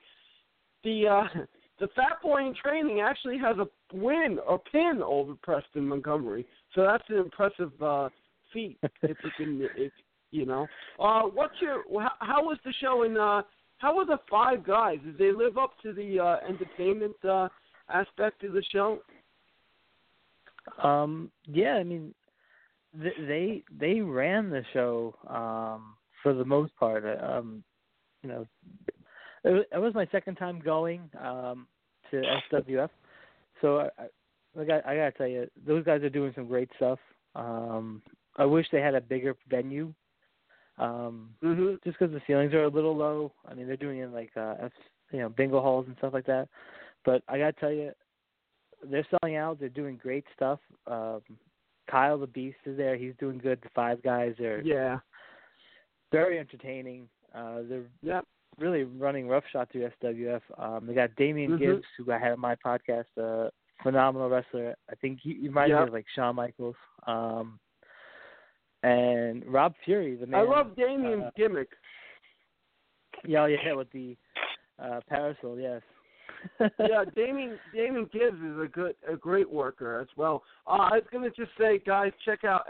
The 0.84 1.06
uh, 1.08 1.24
the 1.80 1.88
Fat 1.94 2.22
Boy 2.22 2.46
in 2.46 2.54
Training 2.54 3.00
actually 3.00 3.38
has 3.38 3.56
a 3.58 3.66
win 3.92 4.38
or 4.46 4.58
pin 4.58 5.00
over 5.04 5.34
Preston 5.42 5.86
Montgomery, 5.86 6.46
so 6.74 6.82
that's 6.82 7.04
an 7.08 7.16
impressive 7.16 7.72
uh, 7.82 8.08
feat. 8.52 8.78
if 9.02 9.16
you 9.24 9.30
can, 9.36 9.68
if 9.76 9.92
you 10.30 10.46
know, 10.46 10.66
uh, 10.98 11.22
what's 11.22 11.54
your 11.60 11.82
how, 12.00 12.12
how 12.20 12.44
was 12.44 12.58
the 12.64 12.72
show 12.80 13.02
in? 13.02 13.16
Uh, 13.16 13.42
how 13.78 13.96
were 13.96 14.04
the 14.04 14.18
five 14.30 14.64
guys? 14.64 14.98
Did 15.04 15.18
they 15.18 15.32
live 15.32 15.58
up 15.58 15.72
to 15.82 15.92
the 15.92 16.20
uh, 16.20 16.36
entertainment 16.48 17.16
uh, 17.28 17.48
aspect 17.88 18.44
of 18.44 18.52
the 18.52 18.62
show? 18.72 19.00
Um, 20.82 21.30
yeah, 21.46 21.74
I 21.74 21.82
mean, 21.82 22.14
th- 23.00 23.14
they 23.26 23.64
they 23.78 24.00
ran 24.00 24.50
the 24.50 24.62
show 24.72 25.16
um, 25.28 25.96
for 26.22 26.32
the 26.32 26.44
most 26.44 26.74
part. 26.76 27.04
Um, 27.20 27.64
you 28.22 28.28
know, 28.28 28.46
it 29.44 29.78
was, 29.78 29.94
my 29.94 30.06
second 30.12 30.36
time 30.36 30.60
going 30.60 31.10
um, 31.20 31.66
to 32.10 32.24
SWF, 32.52 32.90
so 33.60 33.80
I, 33.80 34.02
I, 34.02 34.60
I 34.60 34.64
got 34.64 34.86
I 34.86 34.96
gotta 34.96 35.12
tell 35.12 35.26
you, 35.26 35.48
those 35.66 35.84
guys 35.84 36.02
are 36.02 36.10
doing 36.10 36.32
some 36.34 36.46
great 36.46 36.68
stuff. 36.76 36.98
Um, 37.34 38.02
I 38.36 38.44
wish 38.44 38.66
they 38.70 38.80
had 38.80 38.94
a 38.94 39.00
bigger 39.00 39.34
venue. 39.48 39.92
Um, 40.78 41.30
Mm-hmm. 41.42 41.74
just 41.84 41.98
because 41.98 42.12
the 42.12 42.22
ceilings 42.26 42.54
are 42.54 42.64
a 42.64 42.68
little 42.68 42.96
low. 42.96 43.32
I 43.46 43.54
mean, 43.54 43.66
they're 43.66 43.76
doing 43.76 43.98
it 43.98 44.04
in 44.04 44.12
like 44.12 44.30
uh, 44.36 44.54
F, 44.62 44.72
you 45.12 45.18
know, 45.18 45.28
bingo 45.28 45.60
halls 45.60 45.86
and 45.86 45.96
stuff 45.98 46.14
like 46.14 46.26
that. 46.26 46.48
But 47.04 47.22
I 47.28 47.38
gotta 47.38 47.52
tell 47.52 47.72
you, 47.72 47.92
they're 48.88 49.06
selling 49.10 49.36
out. 49.36 49.58
They're 49.60 49.68
doing 49.68 49.98
great 50.02 50.24
stuff. 50.34 50.60
Um, 50.86 51.20
Kyle 51.90 52.18
the 52.18 52.26
Beast 52.26 52.56
is 52.64 52.76
there. 52.76 52.96
He's 52.96 53.14
doing 53.18 53.38
good. 53.38 53.60
The 53.62 53.68
five 53.74 54.02
guys 54.02 54.38
are 54.40 54.62
Yeah. 54.62 54.98
very 56.10 56.38
entertaining. 56.38 57.08
Uh, 57.34 57.62
they're 57.68 57.84
Yep. 58.02 58.26
Really 58.58 58.84
running 58.84 59.28
roughshod 59.28 59.68
through 59.70 59.90
SWF. 60.02 60.42
Um, 60.58 60.86
they 60.86 60.94
got 60.94 61.14
Damian 61.16 61.52
Mhm. 61.52 61.58
Gibbs, 61.58 61.84
who 61.96 62.10
I 62.12 62.18
had 62.18 62.32
on 62.32 62.40
my 62.40 62.54
podcast, 62.56 63.06
a 63.16 63.50
phenomenal 63.82 64.28
wrestler. 64.28 64.76
I 64.90 64.94
think 64.96 65.20
he, 65.20 65.34
he 65.34 65.48
reminds 65.48 65.70
Yep. 65.70 65.80
me 65.80 65.86
of 65.88 65.92
like 65.94 66.06
Shawn 66.14 66.36
Michaels. 66.36 66.76
Um, 67.06 67.58
and 68.82 69.44
Rob 69.46 69.74
Fury, 69.84 70.16
the 70.16 70.26
man. 70.26 70.40
I 70.40 70.42
love 70.42 70.74
Damien's 70.76 71.24
uh, 71.24 71.30
gimmick. 71.36 71.68
Yeah, 73.24 73.46
yeah, 73.46 73.72
with 73.74 73.90
the 73.92 74.16
uh, 74.78 75.00
parasol, 75.08 75.58
yes. 75.58 75.82
yeah, 76.80 77.04
Damien 77.14 77.56
Damien 77.72 78.06
Gibbs 78.12 78.40
is 78.42 78.58
a 78.58 78.66
good 78.66 78.96
a 79.08 79.14
great 79.16 79.48
worker 79.48 80.00
as 80.00 80.08
well. 80.16 80.42
Uh, 80.66 80.88
I 80.90 80.94
was 80.96 81.04
gonna 81.12 81.30
just 81.30 81.52
say, 81.56 81.78
guys, 81.86 82.12
check 82.24 82.42
out 82.42 82.66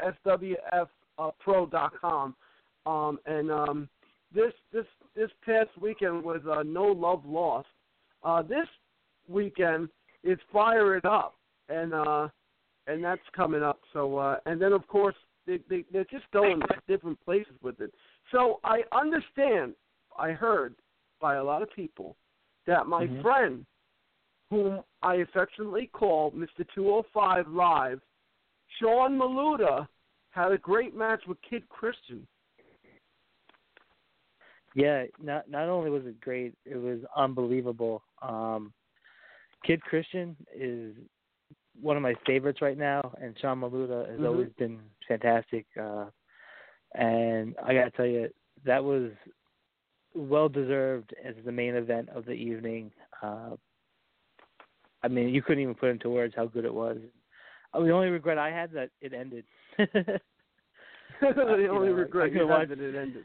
swfpro.com. 1.19 2.37
Um, 2.85 3.19
and 3.25 3.51
um, 3.51 3.89
this 4.35 4.53
this 4.73 4.85
this 5.15 5.31
past 5.45 5.71
weekend 5.81 6.23
was 6.23 6.41
uh, 6.51 6.63
No 6.63 6.85
Love 6.85 7.25
Lost. 7.25 7.69
Uh, 8.23 8.43
this 8.43 8.67
weekend 9.29 9.89
is 10.23 10.39
Fire 10.53 10.97
It 10.97 11.05
Up, 11.05 11.37
and 11.69 11.93
uh, 11.93 12.29
and 12.87 13.03
that's 13.03 13.23
coming 13.35 13.63
up. 13.63 13.81
So 13.93 14.19
uh, 14.19 14.37
and 14.47 14.61
then 14.61 14.73
of 14.73 14.87
course 14.87 15.17
they, 15.47 15.59
they 15.69 15.85
they're 15.93 16.05
just 16.05 16.31
going 16.33 16.61
different 16.89 17.23
places 17.25 17.55
with 17.63 17.81
it. 17.81 17.93
So 18.31 18.61
I 18.65 18.83
understand. 18.93 19.75
I 20.19 20.33
heard 20.33 20.75
by 21.21 21.37
a 21.37 21.45
lot 21.45 21.63
of 21.63 21.71
people 21.75 22.17
that 22.67 22.87
my 22.87 23.07
Mhm. 23.07 23.23
friend, 23.23 23.67
whom 24.51 24.83
I 25.03 25.17
affectionately 25.17 25.87
call 25.89 26.31
Mr. 26.33 26.67
205 26.75 27.49
Live, 27.49 28.01
Sean 28.79 29.19
Maluta, 29.19 29.89
had 30.31 30.53
a 30.53 30.59
great 30.59 30.95
match 30.95 31.27
with 31.27 31.41
Kid 31.43 31.67
Christian. 31.69 32.27
Yeah, 34.75 35.05
not 35.23 35.49
not 35.51 35.69
only 35.69 35.91
was 35.91 36.07
it 36.07 36.21
great, 36.21 36.55
it 36.65 36.77
was 36.77 37.01
unbelievable. 37.17 38.03
Um 38.23 38.73
Kid 39.65 39.81
Christian 39.83 40.37
is 40.55 40.95
one 41.81 41.97
of 41.97 42.03
my 42.03 42.15
favorites 42.27 42.61
right 42.61 42.77
now, 42.77 43.15
and 43.21 43.39
Sean 43.39 43.61
Maluta 43.61 44.09
has 44.11 44.19
Mhm. 44.19 44.27
always 44.27 44.53
been 44.59 44.81
fantastic. 45.07 45.67
Uh, 45.81 46.07
and 46.95 47.55
I 47.63 47.73
gotta 47.75 47.91
tell 47.93 48.07
you, 48.07 48.29
that 48.65 48.83
was 48.85 49.13
well 50.15 50.49
deserved 50.49 51.15
as 51.25 51.35
the 51.45 51.53
main 51.53 51.75
event 51.77 52.09
of 52.11 52.25
the 52.27 52.33
evening. 52.33 52.93
Uh, 53.23 53.57
I 55.03 55.09
mean, 55.09 55.29
you 55.31 55.43
couldn't 55.43 55.63
even 55.63 55.75
put 55.75 55.89
into 55.91 56.11
words 56.11 56.35
how 56.35 56.47
good 56.47 56.65
it 56.65 56.75
was. 56.75 56.99
Uh, 57.73 57.81
the 57.81 57.91
only 57.91 58.11
regret 58.11 58.37
I 58.39 58.51
had 58.51 58.71
that 58.73 58.91
it 59.01 59.13
ended. 59.15 59.45
the 59.79 60.21
you 61.21 61.69
only 61.71 61.89
know, 61.89 61.95
regret 61.95 62.31
I 62.31 62.33
you 62.33 62.41
had 62.41 62.49
watched- 62.49 62.69
that 62.71 62.81
it 62.81 62.95
ended. 62.95 63.25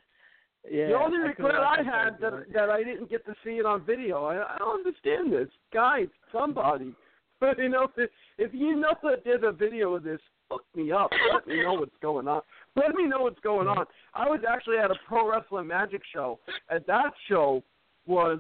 Yeah, 0.71 0.87
the 0.87 0.93
only 0.95 1.17
regret 1.17 1.55
I 1.55 1.59
watched 1.59 1.85
that 1.85 1.93
had 1.93 2.19
fight, 2.19 2.21
that 2.21 2.53
that 2.53 2.69
I 2.69 2.83
didn't 2.83 3.09
get 3.09 3.25
to 3.25 3.33
see 3.43 3.51
it 3.51 3.65
on 3.65 3.85
video. 3.85 4.25
I, 4.25 4.55
I 4.55 4.57
don't 4.57 4.85
understand 4.85 5.31
this, 5.31 5.49
guys. 5.73 6.07
Somebody, 6.31 6.93
Let 7.41 7.59
me 7.59 7.67
know 7.67 7.87
if, 7.95 8.09
if 8.37 8.53
you 8.53 8.75
know 8.75 8.95
that 9.03 9.23
there's 9.23 9.43
a 9.43 9.51
video 9.51 9.95
of 9.95 10.03
this. 10.03 10.19
Hook 10.49 10.63
me 10.75 10.93
up. 10.93 11.09
Let 11.33 11.45
me 11.45 11.61
know 11.61 11.73
what's 11.73 11.91
going 12.01 12.27
on. 12.27 12.41
Let 12.77 12.95
me 12.95 13.05
know 13.05 13.23
what's 13.23 13.39
going 13.41 13.67
on. 13.67 13.85
I 14.13 14.29
was 14.29 14.39
actually 14.49 14.77
at 14.77 14.89
a 14.89 14.95
pro 15.05 15.29
wrestling 15.29 15.67
magic 15.67 16.01
show, 16.13 16.39
and 16.69 16.83
that 16.87 17.11
show 17.27 17.63
was 18.05 18.39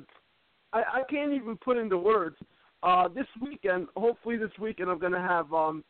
I, 0.71 0.79
I 0.79 1.01
can't 1.09 1.33
even 1.33 1.57
put 1.57 1.77
into 1.77 1.97
words. 1.97 2.37
Uh, 2.81 3.09
this 3.09 3.25
weekend, 3.41 3.87
hopefully 3.97 4.37
this 4.37 4.51
weekend, 4.59 4.89
I'm 4.89 4.99
gonna 4.99 5.19
have 5.19 5.51
um, 5.51 5.83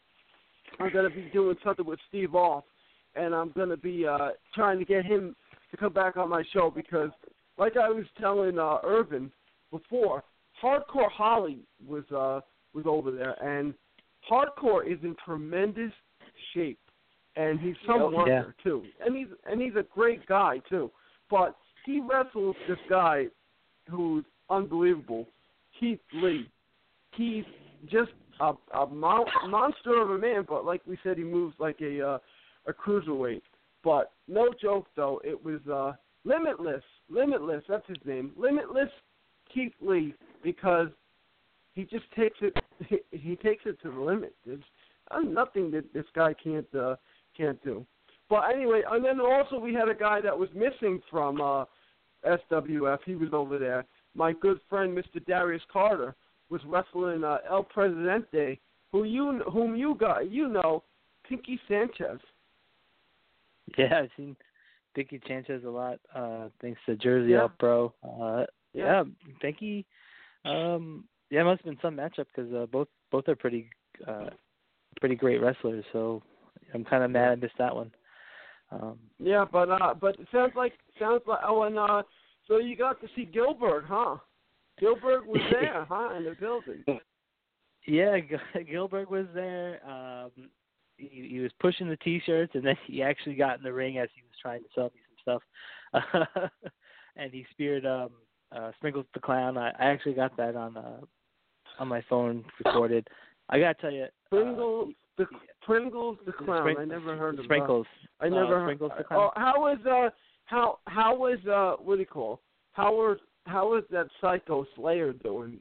I'm 0.79 0.91
gonna 0.91 1.11
be 1.11 1.29
doing 1.31 1.55
something 1.63 1.85
with 1.85 1.99
Steve 2.09 2.33
Off, 2.33 2.63
and 3.15 3.35
I'm 3.35 3.51
gonna 3.55 3.77
be 3.77 4.07
uh, 4.07 4.29
trying 4.55 4.79
to 4.79 4.85
get 4.85 5.05
him 5.05 5.35
to 5.71 5.77
come 5.77 5.93
back 5.93 6.17
on 6.17 6.29
my 6.29 6.43
show 6.53 6.71
because, 6.73 7.09
like 7.57 7.77
I 7.77 7.89
was 7.89 8.05
telling 8.19 8.59
uh, 8.59 8.77
Irvin 8.83 9.31
before, 9.71 10.23
Hardcore 10.63 11.11
Holly 11.11 11.59
was 11.85 12.03
uh, 12.11 12.41
was 12.73 12.85
over 12.85 13.11
there, 13.11 13.35
and 13.43 13.73
Hardcore 14.29 14.85
is 14.85 14.99
in 15.03 15.15
tremendous 15.23 15.91
shape, 16.53 16.79
and 17.35 17.59
he's 17.59 17.75
some 17.85 18.13
worker 18.13 18.55
Yeah. 18.57 18.63
too, 18.63 18.83
and 19.05 19.15
he's 19.15 19.27
and 19.49 19.61
he's 19.61 19.75
a 19.75 19.85
great 19.93 20.25
guy 20.27 20.59
too, 20.69 20.91
but 21.29 21.55
he 21.85 21.99
wrestles 22.01 22.55
this 22.67 22.79
guy 22.89 23.27
who's 23.89 24.25
unbelievable, 24.49 25.27
Keith 25.79 25.99
Lee. 26.13 26.49
He's 27.13 27.45
just 27.89 28.11
a, 28.39 28.53
a 28.73 28.85
mon- 28.87 29.25
monster 29.47 30.01
of 30.01 30.11
a 30.11 30.17
man, 30.17 30.45
but 30.47 30.65
like 30.65 30.81
we 30.85 30.97
said, 31.03 31.17
he 31.17 31.23
moves 31.23 31.55
like 31.59 31.79
a 31.81 32.01
uh, 32.01 32.17
a 32.67 32.73
cruiserweight. 32.73 33.41
But 33.83 34.11
no 34.27 34.49
joke 34.59 34.87
though, 34.95 35.21
it 35.23 35.41
was 35.43 35.59
uh, 35.71 35.93
Limitless. 36.27 36.83
Limitless, 37.09 37.63
that's 37.69 37.87
his 37.87 37.97
name. 38.05 38.31
Limitless 38.35 38.89
Keith 39.53 39.73
Lee 39.81 40.13
because 40.43 40.89
he 41.73 41.83
just 41.83 42.05
takes 42.17 42.37
it 42.41 42.53
he, 42.87 42.97
he 43.17 43.35
takes 43.37 43.63
it 43.65 43.81
to 43.81 43.91
the 43.91 43.99
limit. 43.99 44.35
There's 44.45 44.59
uh, 45.11 45.19
nothing 45.21 45.71
that 45.71 45.93
this 45.93 46.05
guy 46.13 46.33
can't 46.33 46.67
uh, 46.75 46.97
can't 47.35 47.63
do. 47.63 47.85
But 48.29 48.49
anyway, 48.53 48.81
and 48.91 49.05
then 49.05 49.21
also 49.21 49.57
we 49.57 49.73
had 49.73 49.87
a 49.87 49.95
guy 49.95 50.19
that 50.19 50.37
was 50.37 50.49
missing 50.53 51.01
from 51.09 51.39
uh, 51.39 51.63
SWF. 52.25 52.99
He 53.05 53.15
was 53.15 53.29
over 53.31 53.57
there. 53.57 53.85
My 54.13 54.33
good 54.33 54.59
friend 54.69 54.97
Mr. 54.97 55.25
Darius 55.25 55.61
Carter 55.71 56.13
was 56.49 56.59
wrestling 56.65 57.23
uh, 57.23 57.37
El 57.49 57.63
Presidente, 57.63 58.59
who 58.91 59.05
you 59.05 59.41
whom 59.51 59.77
you 59.77 59.95
got 59.95 60.29
you 60.29 60.49
know, 60.49 60.83
Pinky 61.27 61.57
Sanchez. 61.69 62.19
Yeah, 63.77 63.99
I've 64.03 64.09
seen 64.15 64.35
Vicky 64.95 65.19
Sanchez 65.27 65.63
a 65.65 65.69
lot, 65.69 65.99
uh, 66.15 66.49
thanks 66.61 66.79
to 66.85 66.95
Jersey 66.95 67.31
Yeah. 67.33 67.45
Up 67.45 67.57
Pro. 67.59 67.93
Uh, 68.03 68.45
Yeah. 68.73 69.03
yeah, 69.03 69.03
Pinky. 69.41 69.85
Um, 70.45 71.05
yeah, 71.29 71.41
it 71.41 71.43
must 71.43 71.61
have 71.63 71.65
been 71.71 71.81
some 71.81 71.95
matchup 71.97 72.25
because 72.33 72.51
uh, 72.53 72.65
both 72.67 72.87
both 73.11 73.27
are 73.27 73.35
pretty 73.35 73.69
uh, 74.07 74.29
pretty 74.99 75.15
great 75.15 75.41
wrestlers. 75.41 75.83
So 75.91 76.23
I'm 76.73 76.85
kind 76.85 77.03
of 77.03 77.11
mad 77.11 77.31
I 77.31 77.35
missed 77.35 77.57
that 77.57 77.75
one. 77.75 77.91
Um, 78.71 78.97
Yeah, 79.19 79.45
but 79.51 79.69
uh, 79.69 79.93
but 79.93 80.19
it 80.19 80.27
sounds 80.31 80.53
like 80.55 80.73
sounds 80.99 81.23
like 81.27 81.39
oh, 81.45 81.63
and 81.63 81.77
uh, 81.77 82.03
so 82.47 82.57
you 82.57 82.75
got 82.75 83.01
to 83.01 83.07
see 83.15 83.25
Gilbert, 83.25 83.85
huh? 83.87 84.17
Gilbert 84.79 85.25
was 85.27 85.41
there, 85.51 85.85
huh, 85.89 86.15
in 86.15 86.23
the 86.23 86.35
building. 86.39 86.83
yeah, 87.85 88.19
Gil- 88.19 88.63
Gilbert 88.71 89.09
was 89.11 89.25
there. 89.33 89.81
Um, 89.85 90.31
he, 90.97 91.27
he 91.29 91.39
was 91.39 91.51
pushing 91.59 91.87
the 91.87 91.97
T-shirts, 91.97 92.53
and 92.55 92.65
then 92.65 92.75
he 92.87 93.01
actually 93.01 93.35
got 93.35 93.57
in 93.57 93.63
the 93.63 93.73
ring 93.73 93.97
as 93.97 94.09
he 94.15 94.21
was 94.21 94.37
trying 94.41 94.61
to 94.61 94.69
sell 94.75 94.85
me 94.85 95.01
some 95.25 95.41
stuff. 95.93 96.51
and 97.15 97.31
he 97.31 97.45
speared 97.51 97.85
um, 97.85 98.09
uh, 98.55 98.71
Sprinkles 98.77 99.05
the 99.13 99.19
Clown. 99.19 99.57
I, 99.57 99.69
I 99.69 99.85
actually 99.85 100.13
got 100.13 100.35
that 100.37 100.55
on 100.55 100.77
uh, 100.77 100.99
on 101.79 101.87
my 101.87 102.03
phone 102.09 102.43
recorded. 102.63 103.07
I 103.49 103.59
gotta 103.59 103.75
tell 103.75 103.91
you, 103.91 104.07
Pringles, 104.29 104.93
the 105.17 105.25
Pringles, 105.61 106.17
the 106.25 106.31
the 106.31 106.37
clown. 106.37 106.75
I 106.77 106.85
never 106.85 107.15
heard 107.15 107.35
of 107.35 107.37
that. 107.37 107.43
Sprinkles. 107.45 107.87
I 108.19 108.27
uh, 108.27 108.29
never 108.29 108.63
Sprinkles 108.65 108.91
the. 108.97 109.03
Clown. 109.03 109.19
Oh, 109.19 109.39
how 109.39 109.59
was 109.59 109.77
uh, 109.89 110.09
how 110.45 110.79
how 110.87 111.15
was 111.15 111.37
uh, 111.45 111.81
what 111.81 111.95
do 111.95 112.01
you 112.01 112.05
call? 112.05 112.41
How 112.73 112.93
was 112.93 113.17
how 113.45 113.69
was 113.69 113.83
that 113.91 114.07
Psycho 114.21 114.65
Slayer 114.75 115.13
doing? 115.13 115.59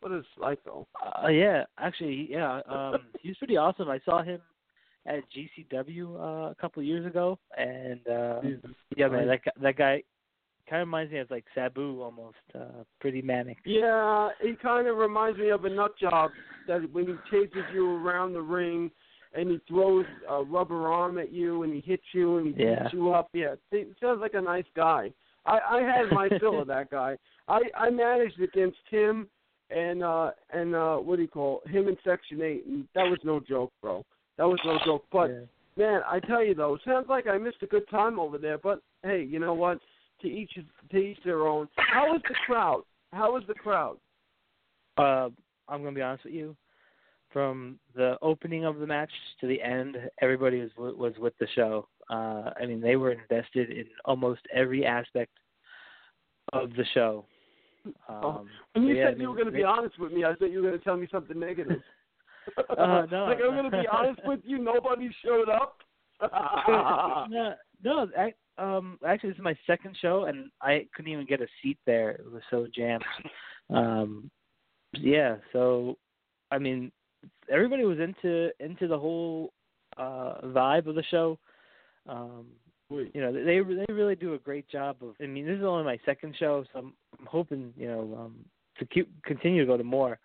What 0.00 0.12
is 0.12 0.24
Psycho? 0.38 0.86
Uh, 1.24 1.28
yeah, 1.28 1.64
actually, 1.78 2.28
yeah. 2.30 2.60
Um, 2.68 2.98
he 3.20 3.28
was 3.30 3.38
pretty 3.38 3.56
awesome. 3.56 3.88
I 3.88 3.98
saw 4.04 4.22
him 4.22 4.40
at 5.08 5.22
GCW 5.32 6.16
uh, 6.16 6.50
a 6.50 6.54
couple 6.60 6.80
of 6.80 6.86
years 6.86 7.06
ago, 7.06 7.38
and 7.56 8.06
uh, 8.06 8.40
Jesus 8.42 8.70
yeah, 8.96 9.08
man, 9.08 9.26
that 9.26 9.44
guy, 9.44 9.50
that 9.62 9.76
guy 9.76 10.02
kind 10.68 10.82
of 10.82 10.88
reminds 10.88 11.12
me 11.12 11.18
of 11.18 11.30
like 11.30 11.44
Sabu 11.54 12.02
almost. 12.02 12.36
Uh, 12.54 12.84
pretty 13.00 13.22
manic. 13.22 13.56
Yeah, 13.64 14.28
he 14.42 14.54
kind 14.60 14.86
of 14.86 14.96
reminds 14.96 15.38
me 15.38 15.48
of 15.50 15.64
a 15.64 15.70
nut 15.70 15.92
job 15.98 16.30
that 16.66 16.80
when 16.92 17.06
he 17.06 17.14
chases 17.30 17.62
you 17.72 17.90
around 17.96 18.34
the 18.34 18.42
ring 18.42 18.90
and 19.34 19.50
he 19.50 19.60
throws 19.68 20.06
a 20.28 20.42
rubber 20.42 20.88
arm 20.88 21.18
at 21.18 21.32
you 21.32 21.62
and 21.62 21.72
he 21.72 21.80
hits 21.80 22.04
you 22.12 22.38
and 22.38 22.54
he 22.54 22.62
Yeah. 22.62 22.82
beats 22.82 22.92
you 22.94 23.12
up. 23.12 23.28
Yeah, 23.32 23.54
he 23.70 23.86
sounds 24.00 24.20
like 24.20 24.34
a 24.34 24.40
nice 24.40 24.66
guy. 24.74 25.12
I 25.46 25.58
I 25.58 25.80
had 25.82 26.12
my 26.12 26.28
fill 26.38 26.60
of 26.60 26.68
that 26.68 26.90
guy. 26.90 27.16
I 27.46 27.60
I 27.74 27.90
managed 27.90 28.40
against 28.40 28.78
him 28.90 29.28
and 29.70 30.02
uh 30.02 30.30
and 30.52 30.74
uh 30.74 30.96
what 30.96 31.16
do 31.16 31.22
you 31.22 31.28
call 31.28 31.62
it? 31.64 31.70
him 31.70 31.88
in 31.88 31.96
Section 32.04 32.42
Eight, 32.42 32.66
and 32.66 32.86
that 32.94 33.04
was 33.04 33.18
no 33.24 33.40
joke, 33.40 33.72
bro. 33.82 34.04
That 34.38 34.46
was 34.46 34.58
no 34.64 34.78
joke. 34.84 35.04
But 35.12 35.30
yeah. 35.30 35.40
man, 35.76 36.00
I 36.08 36.20
tell 36.20 36.42
you 36.42 36.54
though, 36.54 36.74
it 36.74 36.80
sounds 36.84 37.06
like 37.08 37.26
I 37.26 37.36
missed 37.36 37.62
a 37.62 37.66
good 37.66 37.88
time 37.90 38.18
over 38.18 38.38
there. 38.38 38.56
But 38.56 38.80
hey, 39.02 39.26
you 39.28 39.38
know 39.38 39.54
what? 39.54 39.78
To 40.22 40.28
each 40.28 40.52
to 40.90 40.96
each 40.96 41.18
their 41.24 41.46
own. 41.46 41.68
How 41.76 42.12
was 42.12 42.20
the 42.28 42.34
crowd? 42.46 42.82
How 43.12 43.32
was 43.32 43.42
the 43.46 43.54
crowd? 43.54 43.98
Uh, 44.96 45.28
I'm 45.68 45.82
gonna 45.82 45.92
be 45.92 46.02
honest 46.02 46.24
with 46.24 46.34
you. 46.34 46.56
From 47.32 47.78
the 47.94 48.16
opening 48.22 48.64
of 48.64 48.78
the 48.78 48.86
match 48.86 49.10
to 49.40 49.46
the 49.46 49.60
end, 49.60 49.96
everybody 50.22 50.60
was 50.60 50.94
was 50.96 51.12
with 51.18 51.34
the 51.38 51.46
show. 51.54 51.88
Uh, 52.10 52.50
I 52.58 52.64
mean, 52.66 52.80
they 52.80 52.96
were 52.96 53.12
invested 53.12 53.70
in 53.70 53.84
almost 54.06 54.40
every 54.54 54.86
aspect 54.86 55.32
of 56.52 56.70
the 56.70 56.84
show. 56.94 57.26
Um, 57.86 57.94
Oh, 58.08 58.46
When 58.72 58.84
you 58.84 58.96
yeah, 58.96 59.08
said 59.10 59.14
I 59.18 59.20
you 59.20 59.28
were 59.28 59.34
going 59.34 59.46
to 59.46 59.52
be 59.52 59.62
honest 59.62 59.98
with 59.98 60.12
me, 60.12 60.24
I 60.24 60.34
thought 60.34 60.50
you 60.50 60.62
were 60.62 60.68
going 60.68 60.78
to 60.78 60.84
tell 60.84 60.96
me 60.96 61.06
something 61.10 61.38
negative. 61.38 61.82
Uh, 62.56 63.06
no. 63.10 63.24
like 63.24 63.38
I'm 63.42 63.54
going 63.54 63.70
to 63.70 63.70
be 63.70 63.88
honest 63.90 64.20
with 64.24 64.40
you. 64.44 64.58
Nobody 64.58 65.10
showed 65.24 65.48
up. 65.48 65.78
no, 67.30 67.54
no. 67.84 68.08
I, 68.16 68.32
um, 68.58 68.98
actually, 69.06 69.30
this 69.30 69.38
is 69.38 69.44
my 69.44 69.56
second 69.66 69.96
show, 70.00 70.24
and 70.24 70.50
I 70.60 70.86
couldn't 70.94 71.12
even 71.12 71.26
get 71.26 71.40
a 71.40 71.46
seat 71.62 71.78
there. 71.86 72.10
It 72.10 72.30
was 72.30 72.42
so 72.50 72.66
jammed. 72.74 73.04
Um, 73.70 74.30
yeah. 74.94 75.36
So, 75.52 75.96
I 76.50 76.58
mean, 76.58 76.90
everybody 77.50 77.84
was 77.84 77.98
into 77.98 78.50
into 78.60 78.88
the 78.88 78.98
whole 78.98 79.52
uh 79.96 80.40
vibe 80.44 80.86
of 80.86 80.94
the 80.94 81.04
show. 81.10 81.38
Um, 82.08 82.46
you 82.90 83.20
know, 83.20 83.32
they 83.32 83.60
they 83.60 83.92
really 83.92 84.14
do 84.14 84.34
a 84.34 84.38
great 84.38 84.68
job 84.68 84.96
of. 85.02 85.14
I 85.20 85.26
mean, 85.26 85.46
this 85.46 85.58
is 85.58 85.64
only 85.64 85.84
my 85.84 85.98
second 86.06 86.34
show, 86.38 86.64
so 86.72 86.78
I'm, 86.78 86.92
I'm 87.18 87.26
hoping 87.26 87.72
you 87.76 87.86
know 87.86 88.18
um, 88.18 88.36
to 88.78 88.86
keep 88.86 89.10
continue 89.22 89.60
to 89.60 89.66
go 89.66 89.76
to 89.76 89.84
more 89.84 90.18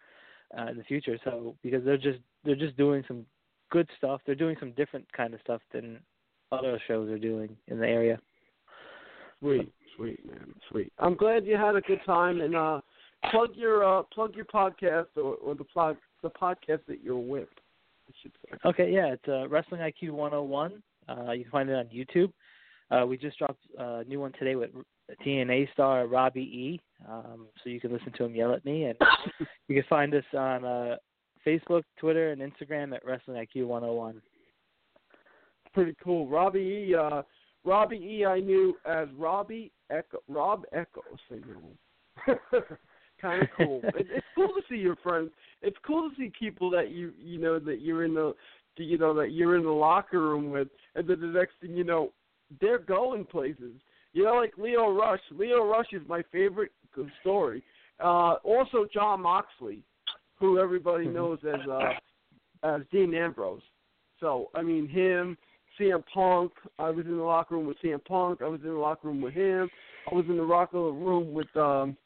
uh, 0.58 0.68
in 0.68 0.78
the 0.78 0.84
future. 0.84 1.18
So 1.24 1.56
because 1.64 1.84
they're 1.84 1.98
just 1.98 2.20
they're 2.44 2.56
just 2.56 2.78
doing 2.78 3.04
some 3.08 3.26
good 3.72 3.90
stuff. 3.98 4.22
They're 4.26 4.36
doing 4.36 4.56
some 4.60 4.72
different 4.74 5.12
kind 5.14 5.34
of 5.34 5.40
stuff 5.42 5.62
than 5.74 6.00
other 6.52 6.80
shows 6.88 7.10
are 7.10 7.18
doing 7.18 7.56
in 7.68 7.80
the 7.80 7.88
area. 7.88 8.20
Sweet, 9.40 9.74
sweet 9.98 10.26
man, 10.26 10.54
sweet. 10.70 10.94
I'm 11.00 11.16
glad 11.16 11.46
you 11.46 11.58
had 11.58 11.76
a 11.76 11.82
good 11.82 12.00
time, 12.06 12.42
and 12.42 12.56
uh, 12.56 12.82
plug 13.32 13.50
your 13.56 13.84
uh, 13.84 14.04
plug 14.14 14.36
your 14.36 14.46
podcast 14.46 15.08
or, 15.18 15.36
or 15.36 15.56
the 15.56 15.66
plug 15.66 15.98
the 16.22 16.30
podcast 16.30 16.86
that 16.88 17.04
you're 17.04 17.18
with. 17.18 17.50
I 18.08 18.12
should 18.22 18.32
say. 18.44 18.58
Okay, 18.66 18.92
yeah, 18.92 19.14
it's 19.14 19.28
uh, 19.28 19.48
Wrestling 19.48 19.82
IQ 19.82 20.12
101. 20.12 20.84
Uh, 21.10 21.32
you 21.32 21.44
can 21.44 21.52
find 21.52 21.70
it 21.70 21.76
on 21.76 21.86
YouTube. 21.88 22.32
Uh, 22.92 23.06
we 23.06 23.18
just 23.18 23.38
dropped 23.38 23.64
a 23.78 24.04
new 24.04 24.20
one 24.20 24.34
today 24.38 24.56
with 24.56 24.70
TNA 25.26 25.72
star 25.74 26.08
Robbie 26.08 26.42
E. 26.42 26.82
Um, 27.08 27.48
so 27.64 27.70
you 27.70 27.80
can 27.80 27.92
listen 27.92 28.14
to 28.18 28.26
him 28.26 28.36
yell 28.36 28.54
at 28.54 28.66
me, 28.66 28.86
and 28.86 28.98
you 29.68 29.76
can 29.76 29.84
find 29.90 30.14
us 30.14 30.24
on 30.38 30.64
uh, 30.64 30.96
Facebook, 31.46 31.84
Twitter, 32.00 32.32
and 32.32 32.42
Instagram 32.42 32.94
at 32.96 33.06
Wrestling 33.06 33.38
IQ 33.38 33.68
101. 33.68 34.22
Pretty 35.74 35.96
cool. 36.04 36.28
Robbie 36.28 36.88
E. 36.90 36.96
Uh, 36.96 37.24
Robbie 37.66 37.98
E. 37.98 38.26
I 38.26 38.40
knew 38.40 38.76
as 38.86 39.08
Robbie 39.18 39.72
Echo, 39.90 40.20
Rob 40.28 40.64
Echo 40.72 41.02
kind 43.22 43.42
of 43.42 43.50
cool. 43.58 43.82
it, 43.84 44.08
it's 44.10 44.26
cool 44.36 44.50
to 44.50 44.62
see 44.70 44.78
your 44.78 44.96
friends. 44.98 45.32
It's 45.62 45.78
cool 45.86 46.10
to 46.10 46.16
see 46.16 46.32
people 46.38 46.70
that 46.72 46.92
you 46.92 47.14
you 47.20 47.40
know 47.40 47.60
that 47.60 47.82
you're 47.82 48.06
in 48.06 48.14
the 48.14 48.34
you 48.78 48.98
know 48.98 49.14
that 49.16 49.32
you're 49.32 49.58
in 49.58 49.64
the 49.64 49.70
locker 49.70 50.20
room 50.20 50.52
with, 50.52 50.68
and 50.96 51.08
then 51.08 51.20
the 51.20 51.28
next 51.28 51.54
thing 51.62 51.76
you 51.76 51.84
know, 51.84 52.12
they're 52.62 52.80
going 52.80 53.26
places. 53.26 53.74
You 54.14 54.26
know, 54.26 54.35
like 54.35 54.53
Lio 54.57 54.94
Rush. 54.94 55.19
Lio 55.31 55.65
Rush 55.65 55.88
is 55.91 56.02
my 56.07 56.23
favorite 56.31 56.72
story. 57.22 57.64
Uh, 57.99 58.35
also, 58.44 58.85
Jon 58.94 59.22
Moxley, 59.22 59.81
who 60.40 60.60
everybody 60.60 61.06
Mhm. 61.06 61.14
knows 61.14 61.40
as 61.44 61.68
uh, 61.68 61.94
as 62.64 62.81
Dean 62.91 63.14
Ambrose. 63.14 63.61
So 64.19 64.49
I 64.53 64.61
mean 64.61 64.88
him, 64.88 65.38
CM 65.77 66.03
Punk. 66.14 66.53
I 66.80 66.90
was 66.90 67.06
in 67.06 67.18
the 67.18 67.23
locker 67.23 67.56
room 67.56 67.65
with 67.65 67.77
CM 67.81 68.03
Punk. 68.06 68.41
I 68.41 68.48
was 68.48 68.61
in 68.61 68.68
the 68.68 68.73
locker 68.73 69.07
room 69.07 69.22
with 69.22 69.34
him. 69.34 69.69
I 70.11 70.15
was 70.15 70.26
in 70.30 70.38
the 70.38 70.44
locker 70.44 70.77
room 70.77 71.34
with 71.34 71.56
um 71.57 71.98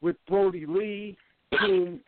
with 0.00 0.16
Brodie 0.26 0.66
Lee, 0.66 1.16
whom 1.60 2.00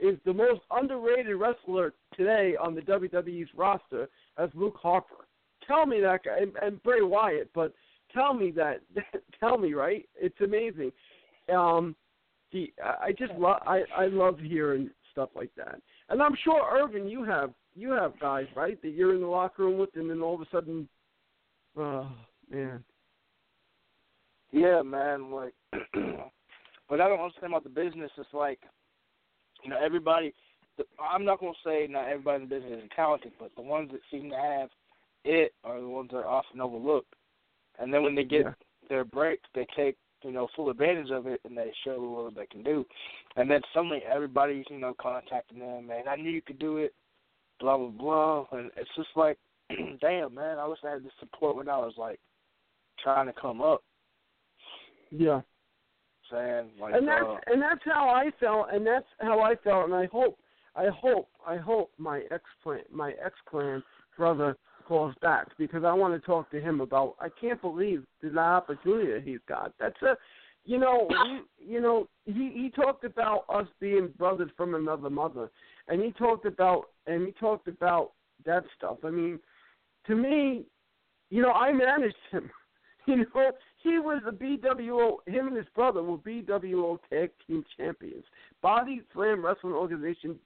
is 0.00 0.18
the 0.24 0.32
most 0.32 0.60
underrated 0.70 1.36
wrestler 1.36 1.92
today 2.16 2.56
on 2.56 2.74
the 2.74 2.82
WWE's 2.82 3.52
roster 3.54 4.08
as 4.36 4.48
Luke 4.54 4.76
Harper. 4.80 5.26
Tell 5.66 5.86
me 5.86 6.00
that 6.00 6.24
guy 6.24 6.38
and, 6.38 6.52
and 6.62 6.82
Bray 6.82 7.02
Wyatt, 7.02 7.50
but 7.54 7.72
tell 8.12 8.34
me 8.34 8.50
that. 8.52 8.80
tell 9.40 9.58
me, 9.58 9.74
right? 9.74 10.08
It's 10.20 10.40
amazing. 10.40 10.92
Um, 11.52 11.94
the 12.52 12.72
I 12.82 13.12
just 13.12 13.32
love 13.34 13.60
I 13.66 13.82
I 13.96 14.06
love 14.06 14.38
hearing 14.38 14.90
stuff 15.12 15.30
like 15.34 15.50
that, 15.56 15.80
and 16.08 16.22
I'm 16.22 16.36
sure 16.44 16.62
Irvin, 16.70 17.08
you 17.08 17.24
have 17.24 17.50
you 17.74 17.90
have 17.90 18.18
guys 18.20 18.46
right 18.56 18.80
that 18.82 18.90
you're 18.90 19.14
in 19.14 19.20
the 19.20 19.26
locker 19.26 19.64
room 19.64 19.78
with, 19.78 19.90
and 19.94 20.10
then 20.10 20.22
all 20.22 20.34
of 20.34 20.40
a 20.40 20.46
sudden, 20.50 20.88
oh 21.76 22.08
man. 22.50 22.84
Yeah, 24.50 24.82
man. 24.82 25.30
Like, 25.30 25.54
but 25.72 27.00
I 27.00 27.08
don't 27.08 27.20
understand 27.20 27.52
about 27.52 27.64
the 27.64 27.68
business. 27.68 28.10
It's 28.16 28.28
like, 28.32 28.60
you 29.62 29.70
know, 29.70 29.78
everybody. 29.82 30.34
The, 30.78 30.84
I'm 31.02 31.24
not 31.24 31.40
gonna 31.40 31.52
say 31.64 31.86
not 31.90 32.08
everybody 32.08 32.42
in 32.42 32.48
the 32.48 32.54
business 32.54 32.84
is 32.84 32.90
talented, 32.94 33.32
but 33.38 33.50
the 33.56 33.62
ones 33.62 33.90
that 33.92 34.00
seem 34.10 34.30
to 34.30 34.36
have 34.36 34.70
it 35.24 35.52
are 35.64 35.80
the 35.80 35.88
ones 35.88 36.10
that 36.12 36.18
are 36.18 36.26
often 36.26 36.60
overlooked. 36.60 37.14
And 37.78 37.92
then 37.92 38.02
when 38.02 38.14
they 38.14 38.24
get 38.24 38.44
Yeah. 38.44 38.54
their 38.88 39.04
break, 39.04 39.40
they 39.54 39.66
take 39.76 39.96
you 40.22 40.32
know 40.32 40.48
full 40.56 40.70
advantage 40.70 41.10
of 41.10 41.26
it 41.26 41.40
and 41.44 41.56
they 41.56 41.72
show 41.84 42.00
what 42.00 42.34
they 42.34 42.46
can 42.46 42.62
do. 42.62 42.84
And 43.36 43.50
then 43.50 43.62
suddenly 43.72 44.02
everybody's 44.04 44.66
you 44.70 44.78
know 44.78 44.94
contacting 44.94 45.60
them, 45.60 45.86
man. 45.86 46.08
I 46.08 46.16
knew 46.16 46.30
you 46.30 46.42
could 46.42 46.58
do 46.58 46.78
it. 46.78 46.94
Blah 47.60 47.76
blah 47.78 47.88
blah. 47.88 48.46
And 48.58 48.70
it's 48.76 48.90
just 48.96 49.10
like, 49.16 49.38
damn, 50.00 50.34
man. 50.34 50.58
I 50.58 50.66
wish 50.66 50.78
I 50.84 50.90
had 50.90 51.04
the 51.04 51.10
support 51.20 51.56
when 51.56 51.68
I 51.68 51.78
was 51.78 51.94
like 51.96 52.20
trying 53.02 53.26
to 53.26 53.32
come 53.32 53.60
up. 53.60 53.82
Yeah. 55.10 55.40
Saying 56.30 56.70
like, 56.80 56.94
and 56.94 57.08
that's 57.08 57.24
uh, 57.24 57.38
and 57.46 57.62
that's 57.62 57.80
how 57.84 58.10
I 58.10 58.30
felt, 58.38 58.68
and 58.70 58.86
that's 58.86 59.06
how 59.20 59.40
I 59.40 59.54
felt, 59.56 59.86
and 59.86 59.94
I 59.94 60.06
hope, 60.06 60.38
I 60.76 60.88
hope, 60.88 61.28
I 61.46 61.56
hope 61.56 61.90
my 61.96 62.22
ex 62.30 62.44
my 62.92 63.12
X 63.12 63.34
Clan 63.48 63.82
brother 64.16 64.56
calls 64.88 65.14
back 65.20 65.46
because 65.58 65.84
I 65.84 65.92
want 65.92 66.14
to 66.14 66.26
talk 66.26 66.50
to 66.50 66.60
him 66.60 66.80
about. 66.80 67.16
I 67.20 67.28
can't 67.40 67.60
believe 67.60 68.04
the 68.22 68.36
opportunity 68.38 69.12
that 69.12 69.22
he's 69.22 69.40
got. 69.46 69.74
That's 69.78 70.00
a, 70.02 70.16
you 70.64 70.78
know, 70.78 71.08
he, 71.08 71.72
you 71.72 71.80
know, 71.80 72.08
he 72.24 72.50
he 72.54 72.72
talked 72.74 73.04
about 73.04 73.44
us 73.48 73.66
being 73.80 74.08
brothers 74.18 74.50
from 74.56 74.74
another 74.74 75.10
mother, 75.10 75.50
and 75.88 76.02
he 76.02 76.10
talked 76.12 76.46
about 76.46 76.86
and 77.06 77.26
he 77.26 77.32
talked 77.32 77.68
about 77.68 78.12
that 78.46 78.64
stuff. 78.76 78.96
I 79.04 79.10
mean, 79.10 79.38
to 80.06 80.14
me, 80.14 80.64
you 81.30 81.42
know, 81.42 81.52
I 81.52 81.72
managed 81.72 82.16
him. 82.32 82.50
You 83.06 83.24
know, 83.32 83.52
he 83.78 83.98
was 83.98 84.20
a 84.28 84.32
BWO. 84.32 85.16
Him 85.26 85.46
and 85.46 85.56
his 85.56 85.64
brother 85.74 86.02
were 86.02 86.18
BWO 86.18 86.98
Tag 87.08 87.30
Team 87.46 87.64
Champions, 87.74 88.24
Body 88.60 89.00
Slam 89.14 89.42
Wrestling 89.42 89.72
Organization 89.72 90.38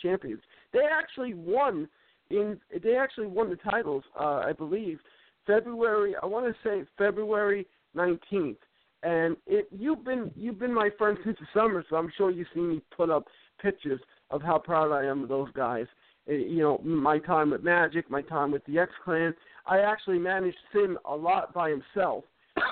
champions. 0.00 0.40
They 0.72 0.84
actually 0.92 1.34
won 1.34 1.88
in. 2.30 2.58
They 2.82 2.96
actually 2.96 3.26
won 3.26 3.50
the 3.50 3.56
titles, 3.56 4.04
uh, 4.18 4.42
I 4.46 4.52
believe, 4.52 4.98
February. 5.46 6.14
I 6.22 6.26
want 6.26 6.46
to 6.46 6.68
say 6.68 6.84
February 6.96 7.66
nineteenth. 7.94 8.58
And 9.02 9.36
it, 9.46 9.68
you've 9.70 10.04
been 10.04 10.30
you've 10.34 10.58
been 10.58 10.74
my 10.74 10.90
friend 10.98 11.16
since 11.24 11.38
the 11.38 11.46
summer, 11.54 11.84
so 11.88 11.96
I'm 11.96 12.12
sure 12.16 12.30
you've 12.30 12.48
seen 12.54 12.68
me 12.68 12.82
put 12.96 13.10
up 13.10 13.26
pictures 13.60 14.00
of 14.30 14.42
how 14.42 14.58
proud 14.58 14.92
I 14.92 15.04
am 15.04 15.22
of 15.22 15.28
those 15.28 15.50
guys. 15.54 15.86
Uh, 16.28 16.32
You 16.32 16.62
know, 16.62 16.78
my 16.82 17.18
time 17.18 17.50
with 17.50 17.62
Magic, 17.62 18.10
my 18.10 18.22
time 18.22 18.50
with 18.50 18.64
the 18.66 18.78
X 18.78 18.90
Clan. 19.04 19.34
I 19.66 19.80
actually 19.80 20.18
managed 20.18 20.56
Sin 20.72 20.96
a 21.04 21.14
lot 21.14 21.54
by 21.54 21.70
himself, 21.70 22.24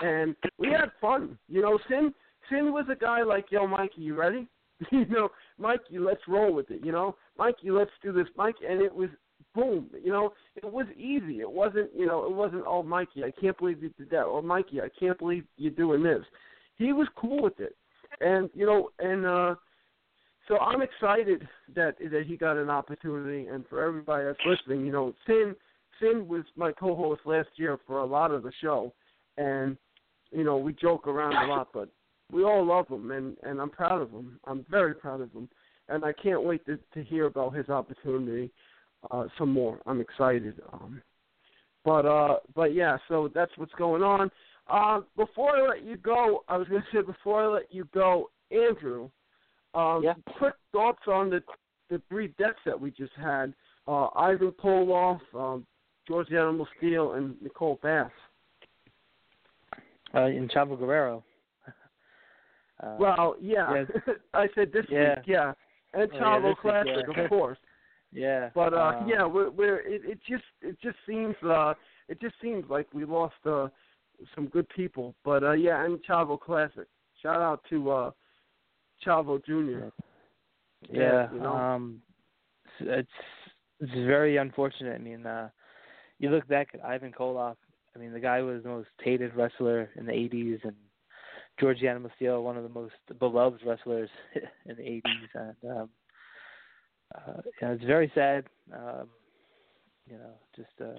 and 0.03 0.35
we 0.59 0.69
had 0.69 0.91
fun. 1.01 1.39
You 1.49 1.63
know, 1.63 1.79
Sin 1.89 2.13
Sin 2.51 2.73
was 2.73 2.87
a 2.91 2.97
guy 2.97 3.23
like, 3.23 3.47
yo, 3.51 3.67
Mikey, 3.67 4.03
you 4.03 4.15
ready? 4.15 4.49
you 4.91 5.07
know, 5.07 5.29
Mikey, 5.59 5.99
let's 5.99 6.21
roll 6.29 6.53
with 6.53 6.71
it. 6.71 6.85
You 6.85 6.93
know, 6.93 7.17
Mikey, 7.39 7.71
let's 7.71 7.91
do 8.03 8.13
this, 8.13 8.29
Mikey, 8.37 8.67
and 8.69 8.83
it 8.83 8.95
was 8.95 9.09
boom. 9.57 9.91
You 10.05 10.13
know, 10.13 10.33
it 10.55 10.65
was 10.65 10.87
easy. 10.97 11.41
It 11.41 11.51
wasn't, 11.51 11.91
you 11.97 12.07
know, 12.07 12.25
it 12.25 12.33
wasn't, 12.33 12.65
oh, 12.67 12.83
Mikey, 12.83 13.25
I 13.25 13.33
can't 13.41 13.59
believe 13.59 13.83
you 13.83 13.91
did 13.99 14.11
that, 14.11 14.23
or 14.23 14.43
Mikey, 14.43 14.81
I 14.81 14.89
can't 15.01 15.19
believe 15.19 15.45
you're 15.57 15.73
doing 15.73 16.03
this. 16.03 16.23
He 16.77 16.93
was 16.93 17.09
cool 17.17 17.43
with 17.43 17.59
it, 17.59 17.75
and 18.21 18.51
you 18.55 18.67
know, 18.67 18.91
and 18.99 19.25
uh 19.25 19.55
so 20.47 20.59
I'm 20.59 20.83
excited 20.83 21.49
that 21.75 21.97
that 21.99 22.25
he 22.27 22.37
got 22.37 22.59
an 22.59 22.69
opportunity, 22.69 23.47
and 23.47 23.65
for 23.69 23.83
everybody 23.83 24.25
that's 24.25 24.39
listening, 24.47 24.85
you 24.85 24.93
know, 24.93 25.15
Sin 25.27 25.57
Sin 26.01 26.29
was 26.29 26.45
my 26.55 26.73
co-host 26.73 27.23
last 27.25 27.49
year 27.57 27.79
for 27.87 28.01
a 28.01 28.07
lot 28.07 28.31
of 28.31 28.43
the 28.43 28.53
show, 28.61 28.93
and 29.39 29.79
you 30.31 30.45
know 30.45 30.59
we 30.59 30.75
joke 30.75 31.07
around 31.07 31.33
a 31.33 31.51
lot, 31.51 31.69
but 31.73 31.89
we 32.31 32.45
all 32.45 32.65
love 32.65 32.89
him, 32.89 33.11
and 33.11 33.37
and 33.43 33.59
I'm 33.59 33.71
proud 33.71 34.03
of 34.03 34.11
him. 34.11 34.39
I'm 34.45 34.67
very 34.71 34.95
proud 34.95 35.23
of 35.23 35.33
him, 35.33 35.49
and 35.89 36.05
I 36.05 36.13
can't 36.13 36.45
wait 36.45 36.65
to 36.67 36.79
to 36.93 37.03
hear 37.03 37.25
about 37.25 37.55
his 37.55 37.71
opportunity 37.71 38.53
uh, 39.11 39.25
some 39.39 39.53
more. 39.53 39.81
I'm 39.87 40.01
excited. 40.01 40.61
Um, 40.73 41.01
but 41.85 42.05
uh, 42.07 42.37
but 42.55 42.75
yeah, 42.75 42.99
so 43.09 43.31
that's 43.35 43.53
what's 43.57 43.75
going 43.75 44.03
on. 44.03 44.31
Uh, 44.69 45.01
before 45.17 45.57
I 45.57 45.69
let 45.69 45.85
you 45.85 45.97
go, 45.97 46.45
I 46.49 46.57
was 46.57 46.67
going 46.69 46.83
to 46.83 46.87
say 46.93 47.03
before 47.03 47.43
I 47.45 47.47
let 47.47 47.73
you 47.73 47.89
go, 47.95 48.31
Andrew. 48.51 49.09
Um, 49.75 50.03
Yeah. 50.03 50.15
Quick 50.39 50.55
thoughts 50.73 51.03
on 51.07 51.31
the 51.31 51.43
the 51.91 52.03
three 52.09 52.29
deaths 52.39 52.59
that 52.65 52.81
we 52.81 52.91
just 52.91 53.13
had: 53.15 53.55
uh, 53.87 54.09
Ivan 54.17 54.51
Koloff, 54.53 55.21
um, 55.35 55.67
George 56.09 56.29
the 56.29 56.39
Animal 56.39 56.67
Steele, 56.79 57.13
and 57.13 57.41
Nicole 57.41 57.79
Bass. 57.83 58.11
Uh, 60.15 60.27
in 60.27 60.49
Chavo 60.49 60.79
Guerrero. 60.79 61.23
Uh, 62.83 62.97
well, 62.99 63.37
yeah, 63.41 63.85
yeah. 63.97 64.15
I 64.35 64.49
said 64.55 64.73
this 64.73 64.85
Yeah. 64.89 65.17
week, 65.17 65.27
yeah, 65.27 65.53
and 65.95 66.11
Oh, 66.11 66.15
yeah, 66.15 66.21
Chavo 66.21 66.49
week, 66.49 66.59
Classic, 66.59 67.07
yeah. 67.17 67.23
of 67.23 67.29
course. 67.29 67.59
Yeah. 68.17 68.51
But 68.55 68.73
uh, 68.73 68.77
uh, 68.77 69.05
yeah, 69.07 69.27
we're, 69.27 69.51
we're 69.51 69.81
it, 69.81 70.03
it 70.05 70.19
just 70.29 70.45
it 70.63 70.77
just 70.83 70.97
seems 71.07 71.35
uh 71.45 71.75
it 72.09 72.21
just 72.21 72.35
seems 72.43 72.65
like 72.69 72.87
we 72.95 73.05
lost 73.05 73.35
uh 73.45 73.69
some 74.35 74.47
good 74.47 74.69
people. 74.71 75.15
But 75.25 75.45
uh 75.45 75.53
yeah, 75.53 75.85
and 75.85 75.99
Chavo 76.05 76.41
Classic. 76.41 76.87
Shout 77.23 77.41
out 77.41 77.61
to 77.71 77.91
uh 77.91 78.11
Chavo 79.07 79.45
Junior. 79.45 79.93
Yeah, 80.91 81.33
you 81.33 81.41
know. 81.41 81.55
um, 81.55 82.03
it's 82.81 83.09
it's 83.81 83.93
very 83.93 84.37
unfortunate. 84.39 84.95
I 84.95 84.99
mean, 84.99 85.27
uh, 85.27 85.49
you 86.19 86.31
look 86.31 86.47
back 86.49 86.69
at 86.75 86.85
Ivan 86.85 87.13
Koloff. 87.13 87.57
I 87.95 87.99
mean, 87.99 88.13
the 88.13 88.21
guy 88.21 88.41
was 88.43 88.63
the 88.63 88.69
most 88.69 88.89
hated 89.03 89.35
wrestler 89.35 89.91
in 89.97 90.07
the 90.07 90.13
'80s, 90.13 90.65
and 90.65 90.75
George 91.59 91.81
the 91.81 92.41
one 92.41 92.57
of 92.57 92.63
the 92.63 92.69
most 92.69 92.95
beloved 93.19 93.61
wrestlers 93.65 94.11
in 94.67 94.77
the 94.77 94.83
'80s, 94.83 95.03
and 95.35 95.71
um, 95.71 95.89
uh, 97.15 97.41
you 97.61 97.67
know, 97.69 97.73
it's 97.75 97.85
very 97.85 98.11
sad. 98.15 98.45
Um, 98.73 99.09
you 100.09 100.19
know, 100.19 100.33
just 100.55 100.71
a 100.81 100.95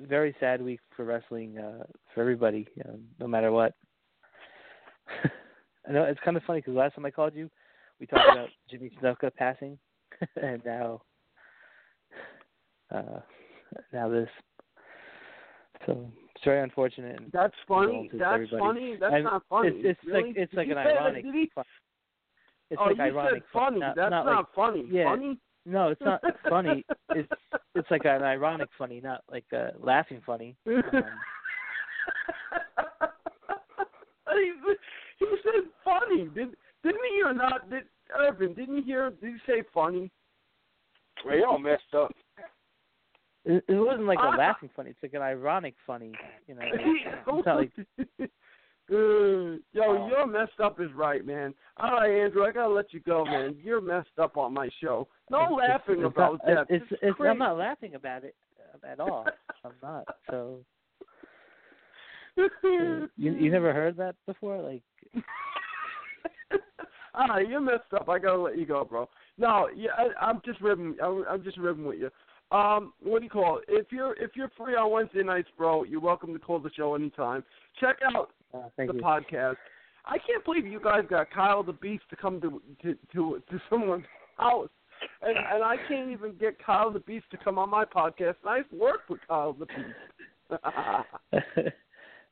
very 0.00 0.34
sad 0.40 0.62
week 0.62 0.80
for 0.96 1.04
wrestling 1.04 1.58
uh, 1.58 1.84
for 2.14 2.20
everybody, 2.20 2.66
you 2.74 2.82
know, 2.84 2.98
no 3.20 3.26
matter 3.26 3.50
what. 3.52 3.72
I 5.88 5.92
know 5.92 6.04
it's 6.04 6.20
kind 6.24 6.36
of 6.36 6.42
funny 6.44 6.60
because 6.60 6.74
last 6.74 6.94
time 6.94 7.06
I 7.06 7.10
called 7.10 7.34
you, 7.34 7.50
we 8.00 8.06
talked 8.06 8.28
about 8.30 8.48
Jimmy 8.70 8.90
Snuka 9.02 9.32
passing, 9.34 9.78
and 10.42 10.62
now, 10.64 11.02
uh, 12.94 13.20
now 13.92 14.08
this. 14.08 14.28
So 15.86 16.10
it's 16.34 16.44
very 16.44 16.62
unfortunate. 16.62 17.20
And 17.20 17.30
That's 17.32 17.54
funny. 17.68 18.10
That's 18.12 18.34
everybody. 18.34 18.58
funny. 18.60 18.96
That's 19.00 19.14
And 19.14 19.24
not 19.24 19.42
funny. 19.48 19.68
It's, 19.68 19.98
it's 20.00 20.00
really? 20.06 20.28
like 20.28 20.36
it's 20.36 20.50
Did 20.50 20.56
like 20.56 20.68
an 20.68 20.74
that? 20.74 20.86
ironic. 20.86 21.24
Did 21.24 21.34
he? 21.34 21.50
Fun- 22.68 22.70
It's 22.70 22.80
oh, 22.80 22.84
like 22.86 22.96
you 22.96 23.02
ironic. 23.18 23.32
said 23.34 23.42
funny. 23.52 23.78
Not, 23.80 23.96
That's 23.96 24.10
not, 24.10 24.26
not 24.26 24.36
like 24.36 24.46
funny. 24.54 24.84
yeah. 24.90 25.04
Funny? 25.04 25.38
no, 25.64 25.88
it's 25.88 26.00
not 26.00 26.20
funny. 26.48 26.84
It's 27.10 27.28
it's 27.74 27.90
like 27.90 28.04
an 28.04 28.22
ironic 28.22 28.68
funny, 28.76 29.00
not 29.00 29.22
like 29.30 29.44
a 29.52 29.70
laughing 29.80 30.20
funny. 30.26 30.56
Um, 34.28 34.34
he, 34.34 34.52
he 35.18 35.26
said 35.42 35.62
funny. 35.84 36.24
Did 36.34 36.48
didn't 36.82 37.00
he 37.14 37.22
or 37.24 37.32
not? 37.32 37.70
Did 37.70 37.84
Urban? 38.18 38.54
Didn't 38.54 38.76
you 38.78 38.82
hear? 38.84 39.10
Did 39.10 39.32
he 39.34 39.36
say 39.46 39.62
funny? 39.72 40.10
Well, 41.24 41.38
y'all 41.38 41.58
messed 41.58 41.94
up. 41.96 42.12
it, 43.44 43.64
it 43.68 43.74
wasn't 43.74 44.06
like 44.06 44.18
Ah. 44.20 44.34
a 44.34 44.36
laughing 44.36 44.68
funny. 44.76 44.90
It's 44.90 44.98
like 45.02 45.14
an 45.14 45.22
ironic 45.22 45.74
funny. 45.86 46.12
You 46.46 46.54
know, 46.56 46.60
it's 46.64 47.46
not 47.46 47.56
like 47.56 47.70
Yo, 48.88 49.58
you're 49.72 50.26
messed 50.26 50.60
up 50.62 50.80
is 50.80 50.92
right, 50.94 51.26
man. 51.26 51.52
All 51.76 51.92
right, 51.92 52.24
Andrew, 52.24 52.44
I 52.44 52.52
gotta 52.52 52.72
let 52.72 52.92
you 52.92 53.00
go, 53.00 53.24
man. 53.24 53.56
You're 53.62 53.80
messed 53.80 54.18
up 54.18 54.36
on 54.36 54.54
my 54.54 54.68
show. 54.80 55.08
No 55.30 55.42
It's- 55.42 55.70
laughing 55.70 56.04
it's 56.04 56.06
about 56.06 56.40
that. 56.46 56.66
It's, 56.68 56.84
it's, 57.02 57.16
crazy. 57.16 57.30
I'm 57.30 57.38
not 57.38 57.56
laughing 57.56 57.96
about 57.96 58.22
it 58.24 58.36
uh, 58.60 58.86
at 58.86 59.00
all. 59.00 59.26
I'm 59.64 59.72
not. 59.82 60.04
So 60.30 60.60
you 62.36 63.08
you 63.16 63.50
never 63.50 63.72
heard 63.72 63.96
that 63.96 64.14
before? 64.26 64.62
Like 64.62 64.82
All 67.14 67.28
right, 67.28 67.48
you're 67.48 67.60
messed 67.60 67.92
up. 67.94 68.08
I 68.08 68.18
gotta 68.18 68.40
let 68.40 68.58
you 68.58 68.66
go, 68.66 68.84
bro. 68.84 69.08
No, 69.38 69.68
yeah, 69.74 69.90
I, 69.96 70.26
I'm 70.26 70.40
just 70.44 70.60
ribbing. 70.60 70.96
I'm, 71.02 71.24
I'm 71.28 71.42
just 71.42 71.56
ribbing 71.56 71.86
with 71.86 71.98
you. 71.98 72.10
Um, 72.56 72.92
what 73.02 73.18
do 73.18 73.24
you 73.24 73.30
call 73.30 73.58
it? 73.58 73.64
If 73.68 73.86
you're 73.90 74.14
if 74.22 74.32
you're 74.36 74.52
free 74.56 74.74
on 74.74 74.92
Wednesday 74.92 75.22
nights, 75.24 75.48
bro, 75.56 75.82
you're 75.82 76.00
welcome 76.00 76.32
to 76.34 76.38
call 76.38 76.60
the 76.60 76.70
show 76.76 76.94
anytime. 76.94 77.42
Check 77.80 77.96
out 78.14 78.30
uh, 78.54 78.68
thank 78.76 78.90
the 78.90 78.96
you. 78.96 79.02
podcast. 79.02 79.56
I 80.04 80.18
can't 80.18 80.44
believe 80.44 80.66
you 80.66 80.80
guys 80.80 81.02
got 81.08 81.30
Kyle 81.30 81.62
the 81.62 81.72
Beast 81.72 82.04
to 82.10 82.16
come 82.16 82.40
to 82.40 82.62
to 82.82 82.96
to, 83.12 83.42
to 83.50 83.60
someone's 83.68 84.04
house, 84.36 84.68
and 85.22 85.36
and 85.36 85.62
I 85.62 85.76
can't 85.88 86.10
even 86.10 86.34
get 86.38 86.62
Kyle 86.64 86.90
the 86.90 87.00
Beast 87.00 87.26
to 87.32 87.36
come 87.38 87.58
on 87.58 87.70
my 87.70 87.84
podcast. 87.84 88.36
And 88.42 88.50
I've 88.50 88.72
worked 88.72 89.10
with 89.10 89.20
Kyle 89.28 89.52
the 89.52 89.66
Beast. 89.66 89.78
uh, 90.50 90.56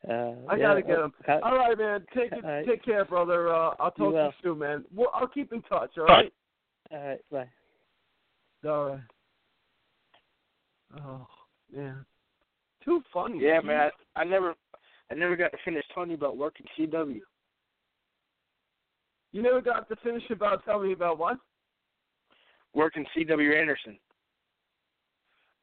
I 0.09 0.57
yeah, 0.57 0.59
gotta 0.59 0.83
get 0.83 0.91
well, 0.91 1.05
him. 1.07 1.15
Kyle- 1.27 1.41
All 1.43 1.57
right, 1.57 1.77
man. 1.77 2.07
Take 2.15 2.33
it. 2.33 2.45
All 2.45 2.51
right. 2.51 2.67
Take 2.67 2.85
care, 2.85 3.05
brother. 3.05 3.53
Uh, 3.53 3.71
I'll 3.81 3.91
talk 3.91 4.13
to 4.13 4.19
you 4.19 4.31
soon, 4.43 4.59
man. 4.59 4.85
Well, 4.95 5.11
I'll 5.13 5.27
keep 5.27 5.53
in 5.53 5.63
touch. 5.63 5.91
All 5.99 6.05
right. 6.05 6.33
All 6.93 6.99
right, 6.99 7.21
bye. 7.31 7.49
All 8.69 8.91
right. 8.91 9.01
Oh 11.03 11.27
man, 11.75 12.05
too 12.85 13.03
funny. 13.13 13.41
Yeah, 13.41 13.61
man. 13.61 13.91
I, 14.15 14.21
I 14.21 14.25
never, 14.25 14.55
I 15.11 15.15
never 15.15 15.37
got 15.37 15.53
to 15.53 15.59
finish 15.65 15.85
telling 15.93 16.11
you 16.11 16.17
about 16.17 16.37
working 16.37 16.67
CW. 16.79 17.21
You 19.33 19.43
never 19.43 19.61
got 19.61 19.89
to 19.89 19.97
finish 19.97 20.23
about 20.31 20.65
telling 20.65 20.89
me 20.89 20.93
about 20.93 21.19
what? 21.19 21.39
Working 22.73 23.05
CW 23.17 23.61
Anderson. 23.61 23.99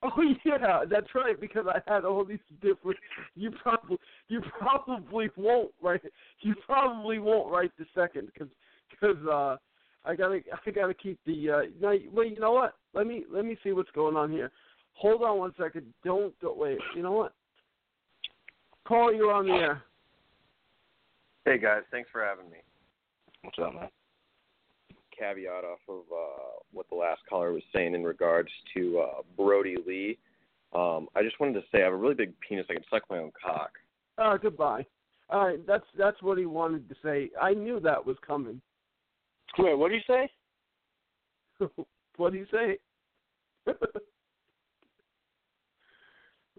Oh 0.04 0.12
yeah, 0.46 0.84
that's 0.90 1.14
right. 1.14 1.40
Because 1.40 1.66
I 1.68 1.80
had 1.92 2.06
all 2.06 2.26
these 2.26 2.40
different. 2.62 2.98
You 3.36 3.52
probably 3.52 3.98
you 4.30 4.42
probably 4.58 5.30
won't 5.36 5.72
write. 5.82 6.02
You 6.42 6.56
probably 6.66 7.20
won't 7.20 7.52
write 7.52 7.72
the 7.78 7.86
second 7.96 8.30
because 8.34 8.50
because 8.90 9.18
uh, 9.28 9.58
I 10.06 10.16
gotta 10.16 10.42
I 10.68 10.72
gotta 10.72 10.94
keep 10.94 11.20
the. 11.26 11.50
Uh, 11.50 11.62
no, 11.80 11.96
well, 12.12 12.26
you 12.26 12.40
know 12.40 12.54
what? 12.54 12.74
Let 12.94 13.08
me 13.08 13.26
let 13.32 13.46
me 13.46 13.58
see 13.64 13.72
what's 13.72 13.92
going 13.92 14.16
on 14.16 14.32
here. 14.32 14.52
Hold 14.94 15.22
on 15.24 15.38
one 15.38 15.54
second. 15.60 15.86
Don't 16.04 16.38
don't 16.40 16.58
wait. 16.58 16.80
You 16.96 17.04
know 17.04 17.12
what? 17.12 17.34
Call 18.88 19.14
you 19.14 19.30
on 19.30 19.48
the 19.48 19.54
air. 19.54 19.84
Hey 21.46 21.58
guys, 21.58 21.82
thanks 21.92 22.10
for 22.12 22.24
having 22.24 22.50
me. 22.50 22.58
What's 23.44 23.58
up, 23.60 23.74
man? 23.74 23.90
Caveat 25.18 25.64
off 25.64 25.80
of 25.88 26.02
uh, 26.12 26.60
what 26.72 26.88
the 26.90 26.96
last 26.96 27.22
caller 27.30 27.52
was 27.52 27.64
saying 27.74 27.96
in 27.96 28.04
regards 28.04 28.50
to 28.76 29.00
uh, 29.00 29.22
Brodie 29.38 29.78
Lee. 29.86 30.18
Um, 30.74 31.08
I 31.16 31.24
just 31.24 31.40
wanted 31.40 31.54
to 31.54 31.62
say 31.72 31.82
I 31.82 31.86
have 31.86 31.94
a 31.94 31.98
really 31.98 32.16
big 32.16 32.34
penis. 32.48 32.66
I 32.70 32.74
can 32.74 32.84
suck 32.90 33.04
my 33.10 33.18
own 33.18 33.32
cock. 33.44 33.72
Uh, 34.18 34.38
goodbye. 34.38 34.86
All 35.30 35.48
right, 35.48 35.66
that's 35.66 35.86
that's 35.98 36.22
what 36.22 36.38
he 36.38 36.46
wanted 36.46 36.90
to 36.90 36.96
say. 37.04 37.30
I 37.42 37.54
knew 37.54 37.80
that 37.80 38.06
was 38.06 38.18
coming. 38.26 38.62
Wait, 39.58 39.78
what 39.78 39.90
do 39.90 39.96
you 39.96 40.02
say? 40.08 40.30
what 42.18 42.34
did 42.34 42.48
he 42.48 42.58
say? 42.58 42.78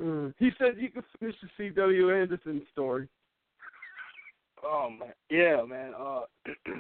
Mm, 0.03 0.35
he 0.39 0.51
said 0.59 0.75
you 0.79 0.91
could 0.91 1.05
finish 1.21 1.37
the 1.43 1.49
C.W. 1.57 2.11
Anderson 2.11 2.63
story. 2.73 3.09
Oh 4.65 4.89
man, 4.91 5.13
yeah, 5.31 5.63
man. 5.65 5.93
Uh, 5.99 6.23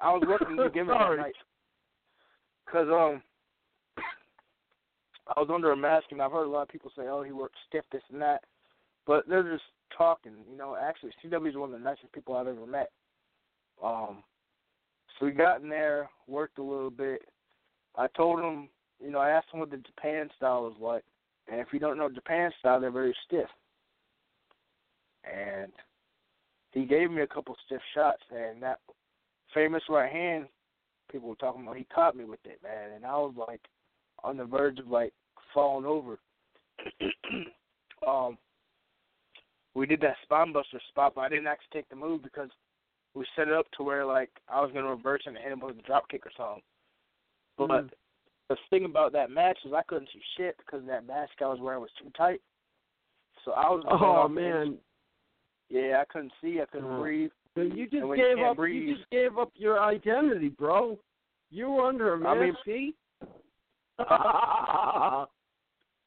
I 0.00 0.12
was 0.12 0.22
working 0.26 0.56
with 0.56 0.72
Given 0.74 0.88
that 0.88 1.16
night 1.16 1.34
because 2.64 2.86
um, 2.88 3.22
I 5.26 5.40
was 5.40 5.48
under 5.52 5.72
a 5.72 5.76
mask, 5.76 6.06
and 6.10 6.22
I've 6.22 6.32
heard 6.32 6.46
a 6.46 6.50
lot 6.50 6.62
of 6.62 6.68
people 6.68 6.92
say, 6.96 7.02
"Oh, 7.08 7.22
he 7.22 7.32
worked 7.32 7.56
stiff, 7.68 7.84
this 7.90 8.02
and 8.12 8.20
that," 8.22 8.42
but 9.06 9.28
they're 9.28 9.42
just 9.42 9.64
talking. 9.96 10.32
You 10.50 10.56
know, 10.56 10.76
actually, 10.80 11.10
CW 11.24 11.48
is 11.48 11.56
one 11.56 11.72
of 11.72 11.78
the 11.78 11.84
nicest 11.84 12.12
people 12.12 12.36
I've 12.36 12.46
ever 12.46 12.66
met. 12.66 12.90
Um, 13.82 14.22
so 15.18 15.26
we 15.26 15.32
got 15.32 15.60
in 15.62 15.68
there, 15.68 16.08
worked 16.26 16.58
a 16.58 16.62
little 16.62 16.90
bit. 16.90 17.22
I 17.96 18.06
told 18.16 18.40
him, 18.40 18.68
you 19.00 19.10
know, 19.10 19.18
I 19.18 19.30
asked 19.30 19.48
him 19.52 19.60
what 19.60 19.70
the 19.70 19.78
Japan 19.78 20.28
style 20.36 20.62
was 20.62 20.76
like, 20.80 21.04
and 21.50 21.60
if 21.60 21.68
you 21.72 21.78
don't 21.78 21.98
know 21.98 22.08
Japan 22.08 22.50
style, 22.58 22.80
they're 22.80 22.90
very 22.90 23.14
stiff. 23.26 23.48
And 25.24 25.72
he 26.72 26.84
gave 26.84 27.10
me 27.10 27.22
a 27.22 27.26
couple 27.26 27.56
stiff 27.66 27.80
shots, 27.94 28.22
and 28.30 28.62
that 28.62 28.78
famous 29.54 29.82
right 29.88 30.10
hand, 30.10 30.46
people 31.10 31.28
were 31.28 31.34
talking 31.36 31.62
about, 31.62 31.76
he 31.76 31.86
caught 31.94 32.16
me 32.16 32.24
with 32.24 32.40
it, 32.44 32.60
man, 32.62 32.92
and 32.94 33.04
I 33.04 33.16
was 33.16 33.34
like 33.36 33.62
on 34.22 34.36
the 34.36 34.44
verge 34.44 34.78
of 34.78 34.88
like 34.88 35.12
falling 35.54 35.86
over. 35.86 36.18
um, 38.06 38.38
we 39.74 39.86
did 39.86 40.00
that 40.00 40.16
spine 40.22 40.52
buster 40.52 40.80
spot, 40.88 41.12
but 41.14 41.22
I 41.22 41.28
didn't 41.28 41.46
actually 41.46 41.80
take 41.80 41.88
the 41.88 41.96
move 41.96 42.22
because 42.22 42.50
we 43.14 43.24
set 43.36 43.48
it 43.48 43.54
up 43.54 43.66
to 43.76 43.82
where 43.82 44.04
like 44.04 44.30
I 44.48 44.60
was 44.60 44.70
gonna 44.72 44.90
reverse 44.90 45.22
and 45.26 45.36
hit 45.36 45.52
him 45.52 45.60
with 45.60 45.78
a 45.78 45.82
drop 45.82 46.08
kick 46.08 46.26
or 46.26 46.32
something. 46.36 46.62
But 47.56 47.84
Mhm. 47.84 47.92
The 48.48 48.56
thing 48.70 48.84
about 48.84 49.12
that 49.12 49.30
match 49.30 49.58
is 49.64 49.72
I 49.72 49.82
couldn't 49.88 50.08
see 50.12 50.20
shit 50.36 50.56
because 50.58 50.86
that 50.86 51.06
mask 51.06 51.32
I 51.40 51.46
was 51.46 51.58
wearing 51.60 51.80
was 51.80 51.90
too 52.02 52.10
tight. 52.16 52.40
So 53.44 53.52
I 53.52 53.68
was 53.70 53.84
Oh 53.88 54.28
man, 54.28 54.76
yeah, 55.68 56.00
I 56.02 56.04
couldn't 56.12 56.32
see, 56.40 56.60
I 56.60 56.66
couldn't 56.66 56.90
Oh. 56.90 57.00
breathe. 57.00 57.30
So 57.54 57.62
you 57.62 57.84
just 57.84 57.94
you 58.06 58.16
gave 58.16 58.38
up. 58.38 58.56
breathe- 58.56 58.88
You 58.88 58.96
just 58.96 59.10
gave 59.10 59.36
up 59.38 59.50
your 59.54 59.80
identity, 59.82 60.48
bro. 60.48 60.98
You 61.50 61.70
were 61.70 61.86
under 61.86 62.14
a 62.14 62.28
I 62.28 62.34
mean- 62.38 62.52
mask. 62.52 62.64
see? 62.64 62.94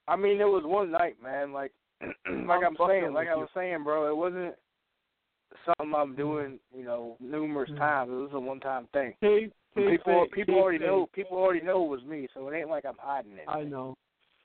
I 0.08 0.16
mean, 0.18 0.40
it 0.42 0.46
was 0.46 0.64
one 0.66 0.92
night, 0.92 1.16
man. 1.22 1.52
Like, 1.54 1.72
like 2.02 2.64
I'm 2.64 2.76
I'm, 2.80 2.88
saying, 2.88 3.14
like 3.14 3.28
I 3.28 3.34
you. 3.34 3.40
was 3.42 3.50
saying, 3.54 3.84
bro. 3.84 4.10
It 4.10 4.16
wasn't 4.16 4.56
something 5.66 5.94
I'm 5.96 6.16
doing, 6.16 6.60
you 6.76 6.84
know, 6.84 7.18
numerous 7.20 7.70
Mm. 7.72 7.78
times. 7.78 8.12
It 8.12 8.16
was 8.16 8.32
a 8.34 8.40
one-time 8.40 8.88
thing. 8.94 9.14
Hey, 9.22 9.42
hey, 9.42 9.52
people, 9.76 10.28
people 10.34 10.56
already 10.56 10.80
know. 10.80 11.08
People 11.14 11.38
already 11.38 11.66
know 11.66 11.86
it 11.86 11.90
was 11.90 12.04
me, 12.04 12.28
so 12.34 12.48
it 12.48 12.58
ain't 12.58 12.70
like 12.70 12.86
I'm 12.86 12.98
hiding 13.00 13.34
it. 13.34 13.46
I 13.48 13.64
know. 13.64 13.96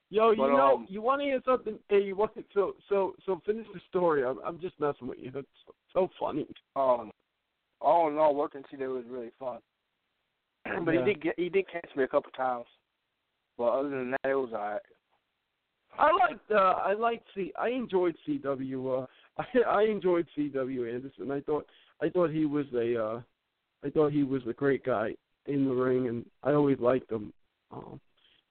Yo, 0.08 0.30
you 0.30 0.38
know, 0.38 0.76
um, 0.76 0.86
you 0.88 1.02
want 1.02 1.20
to 1.20 1.24
hear 1.24 1.40
something? 1.44 1.78
Hey, 1.88 2.00
you 2.00 2.14
want 2.14 2.32
to, 2.34 2.44
so 2.54 2.74
so 2.88 3.14
so 3.26 3.40
finish 3.44 3.66
the 3.74 3.80
story. 3.88 4.24
I'm 4.24 4.38
I'm 4.46 4.60
just 4.60 4.78
messing 4.78 5.08
with 5.08 5.18
you. 5.20 5.32
It's 5.34 5.48
so 5.92 6.08
funny. 6.18 6.46
Um, 6.76 7.10
all 7.80 8.08
in 8.08 8.16
all, 8.16 8.34
working 8.34 8.62
today 8.70 8.86
was 8.86 9.04
really 9.08 9.32
fun. 9.38 9.58
but 10.84 10.92
Yeah. 10.92 11.04
he 11.04 11.12
did 11.12 11.22
get, 11.22 11.34
he 11.36 11.48
did 11.48 11.66
catch 11.68 11.88
me 11.96 12.04
a 12.04 12.08
couple 12.08 12.30
times. 12.32 12.66
But 13.58 13.70
other 13.70 13.90
than 13.90 14.12
that, 14.12 14.30
it 14.30 14.34
was 14.34 14.52
alright. 14.52 14.82
I 15.98 16.10
liked 16.12 16.50
uh 16.50 16.54
I 16.84 16.92
liked 16.92 17.26
C 17.34 17.52
I 17.58 17.70
enjoyed 17.70 18.16
CW 18.28 19.02
uh 19.02 19.06
I 19.38 19.60
I 19.68 19.82
enjoyed 19.84 20.26
CW 20.36 20.94
Anderson. 20.94 21.30
I 21.30 21.40
thought 21.40 21.66
I 22.02 22.10
thought 22.10 22.30
he 22.30 22.44
was 22.44 22.66
a 22.74 23.02
uh 23.02 23.20
I 23.86 23.90
thought 23.90 24.12
he 24.12 24.24
was 24.24 24.42
a 24.48 24.52
great 24.52 24.84
guy 24.84 25.14
in 25.46 25.64
the 25.64 25.74
ring 25.74 26.08
and 26.08 26.24
I 26.42 26.52
always 26.52 26.78
liked 26.80 27.10
him. 27.10 27.32
Um 27.70 28.00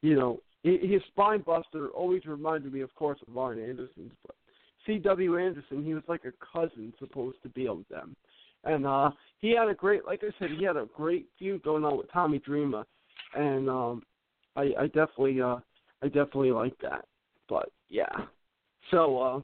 you 0.01 0.15
know, 0.15 0.39
his 0.63 1.01
spine 1.07 1.41
buster 1.41 1.89
always 1.89 2.25
reminded 2.25 2.71
me 2.73 2.81
of 2.81 2.93
course 2.95 3.19
of 3.27 3.37
Arn 3.37 3.59
Anderson's 3.59 4.13
but 4.25 4.35
CW 4.87 5.43
Anderson, 5.43 5.83
he 5.83 5.93
was 5.93 6.03
like 6.07 6.21
a 6.25 6.45
cousin 6.53 6.93
supposed 6.99 7.37
to 7.43 7.49
be 7.49 7.67
of 7.67 7.83
them. 7.89 8.15
And 8.63 8.85
uh 8.85 9.11
he 9.39 9.55
had 9.55 9.67
a 9.67 9.73
great 9.73 10.05
like 10.05 10.21
I 10.23 10.31
said, 10.39 10.51
he 10.57 10.63
had 10.63 10.77
a 10.77 10.87
great 10.95 11.27
feud 11.37 11.63
going 11.63 11.83
on 11.83 11.97
with 11.97 12.11
Tommy 12.11 12.39
Dreamer 12.39 12.85
and 13.35 13.69
um 13.69 14.03
I 14.55 14.71
I 14.79 14.87
definitely 14.87 15.41
uh 15.41 15.57
I 16.01 16.07
definitely 16.07 16.51
like 16.51 16.77
that. 16.81 17.05
But 17.49 17.69
yeah. 17.89 18.25
So 18.89 19.17
uh 19.17 19.41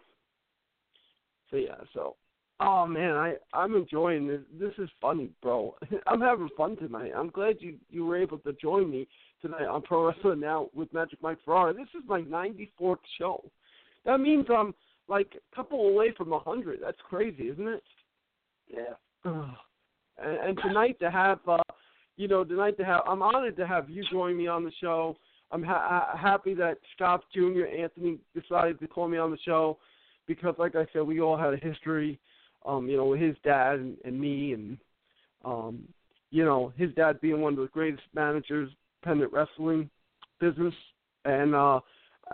so 1.49 1.57
yeah, 1.57 1.75
so 1.93 2.15
oh 2.61 2.85
man, 2.85 3.15
I 3.15 3.35
I'm 3.53 3.75
enjoying 3.75 4.27
this. 4.27 4.41
This 4.59 4.73
is 4.77 4.89
funny, 5.01 5.29
bro. 5.41 5.75
I'm 6.07 6.21
having 6.21 6.49
fun 6.55 6.77
tonight. 6.77 7.11
I'm 7.15 7.29
glad 7.29 7.57
you 7.59 7.77
you 7.89 8.05
were 8.05 8.17
able 8.17 8.37
to 8.39 8.53
join 8.53 8.89
me 8.89 9.07
tonight 9.41 9.65
on 9.65 9.81
Pro 9.81 10.07
Wrestling 10.07 10.39
Now 10.39 10.69
with 10.73 10.93
Magic 10.93 11.21
Mike 11.21 11.39
Ferrara. 11.43 11.73
This 11.73 11.87
is 11.97 12.03
my 12.07 12.21
94th 12.21 12.97
show. 13.17 13.43
That 14.05 14.19
means 14.19 14.45
I'm 14.49 14.73
like 15.07 15.33
a 15.35 15.55
couple 15.55 15.87
away 15.87 16.13
from 16.17 16.29
a 16.29 16.37
100. 16.37 16.79
That's 16.81 16.97
crazy, 17.07 17.49
isn't 17.49 17.67
it? 17.67 17.83
Yeah. 18.67 19.31
And, 20.21 20.37
and 20.37 20.59
tonight 20.61 20.99
to 20.99 21.09
have, 21.09 21.39
uh, 21.47 21.57
you 22.15 22.27
know, 22.27 22.43
tonight 22.43 22.77
to 22.77 22.85
have, 22.85 23.01
I'm 23.07 23.23
honored 23.23 23.57
to 23.57 23.65
have 23.65 23.89
you 23.89 24.03
join 24.11 24.37
me 24.37 24.45
on 24.45 24.63
the 24.63 24.71
show. 24.79 25.17
I'm 25.51 25.63
ha- 25.63 26.15
happy 26.15 26.53
that 26.55 26.77
Scott 26.95 27.23
Jr. 27.33 27.65
Anthony 27.65 28.19
decided 28.39 28.79
to 28.81 28.87
call 28.87 29.07
me 29.07 29.17
on 29.17 29.31
the 29.31 29.37
show 29.43 29.79
because, 30.27 30.53
like 30.59 30.75
I 30.75 30.85
said, 30.93 31.03
we 31.03 31.21
all 31.21 31.37
had 31.37 31.53
a 31.53 31.57
history, 31.57 32.19
um, 32.65 32.87
you 32.87 32.97
know, 32.97 33.13
his 33.13 33.35
dad 33.43 33.79
and, 33.79 33.97
and 34.05 34.19
me, 34.19 34.53
and 34.53 34.77
um, 35.43 35.87
you 36.29 36.45
know, 36.45 36.71
his 36.77 36.93
dad 36.95 37.19
being 37.21 37.41
one 37.41 37.53
of 37.53 37.59
the 37.59 37.67
greatest 37.67 38.03
managers 38.13 38.69
independent 39.01 39.33
wrestling 39.33 39.89
business, 40.39 40.73
and 41.25 41.55
uh, 41.55 41.79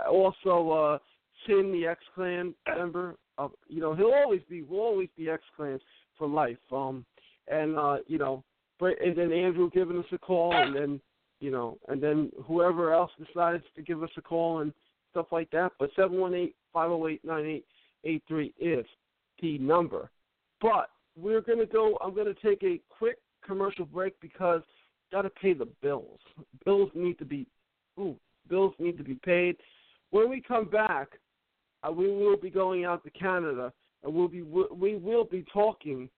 also 0.10 0.70
uh, 0.72 0.98
Sin, 1.46 1.72
the 1.72 1.88
X 1.88 2.00
Clan 2.16 2.54
member. 2.76 3.16
Of, 3.38 3.52
you 3.68 3.80
know, 3.80 3.94
he'll 3.94 4.14
always 4.14 4.42
be, 4.50 4.64
will 4.64 4.80
always 4.80 5.10
be 5.16 5.30
X 5.30 5.44
Clan 5.56 5.80
for 6.18 6.28
life. 6.28 6.58
Um, 6.72 7.06
and 7.48 7.78
uh, 7.78 7.98
you 8.08 8.18
know, 8.18 8.44
but 8.80 9.02
and 9.02 9.16
then 9.16 9.32
Andrew 9.32 9.70
giving 9.72 9.98
us 9.98 10.06
a 10.12 10.18
call, 10.18 10.54
and 10.54 10.76
then 10.76 11.02
you 11.40 11.52
know, 11.52 11.78
and 11.88 12.02
then 12.02 12.32
whoever 12.46 12.94
else 12.94 13.12
decides 13.24 13.64
to 13.76 13.82
give 13.82 14.04
us 14.04 14.10
a 14.18 14.22
call 14.22 14.60
and 14.60 14.74
stuff 15.12 15.28
like 15.32 15.50
that. 15.52 15.72
But 15.80 15.92
seven 15.96 16.20
one 16.20 16.34
eight 16.34 16.56
five 16.74 16.90
zero 16.90 17.08
eight 17.08 17.24
nine 17.24 17.46
eight 17.46 17.66
eight 18.04 18.24
three 18.28 18.54
is 18.60 18.86
the 19.42 19.58
number. 19.60 20.10
But 20.62 20.90
we're 21.16 21.42
gonna 21.42 21.66
go. 21.66 21.98
I'm 22.04 22.16
gonna 22.16 22.34
take 22.44 22.64
a 22.64 22.80
quick 22.90 23.18
commercial 23.46 23.86
break 23.86 24.20
because 24.20 24.62
got 25.12 25.24
to 25.24 25.30
pay 25.30 25.54
the 25.54 25.68
bills. 25.82 26.20
Bills 26.66 26.90
need 26.94 27.18
to 27.20 27.26
be, 27.26 27.48
ooh, 28.00 28.16
bills 28.50 28.74
need 28.80 28.98
to 28.98 29.04
be 29.04 29.16
paid. 29.16 29.58
When 30.12 30.30
we 30.30 30.42
come 30.42 30.70
back, 30.70 31.10
uh, 31.84 31.92
we 31.92 32.08
will 32.08 32.38
be 32.38 32.50
going 32.50 32.86
out 32.86 33.04
to 33.04 33.10
Canada, 33.12 33.72
and 34.04 34.14
we'll 34.14 34.28
be 34.28 34.42
we 34.42 34.96
will 34.96 35.26
be 35.26 35.46
talking 35.54 36.10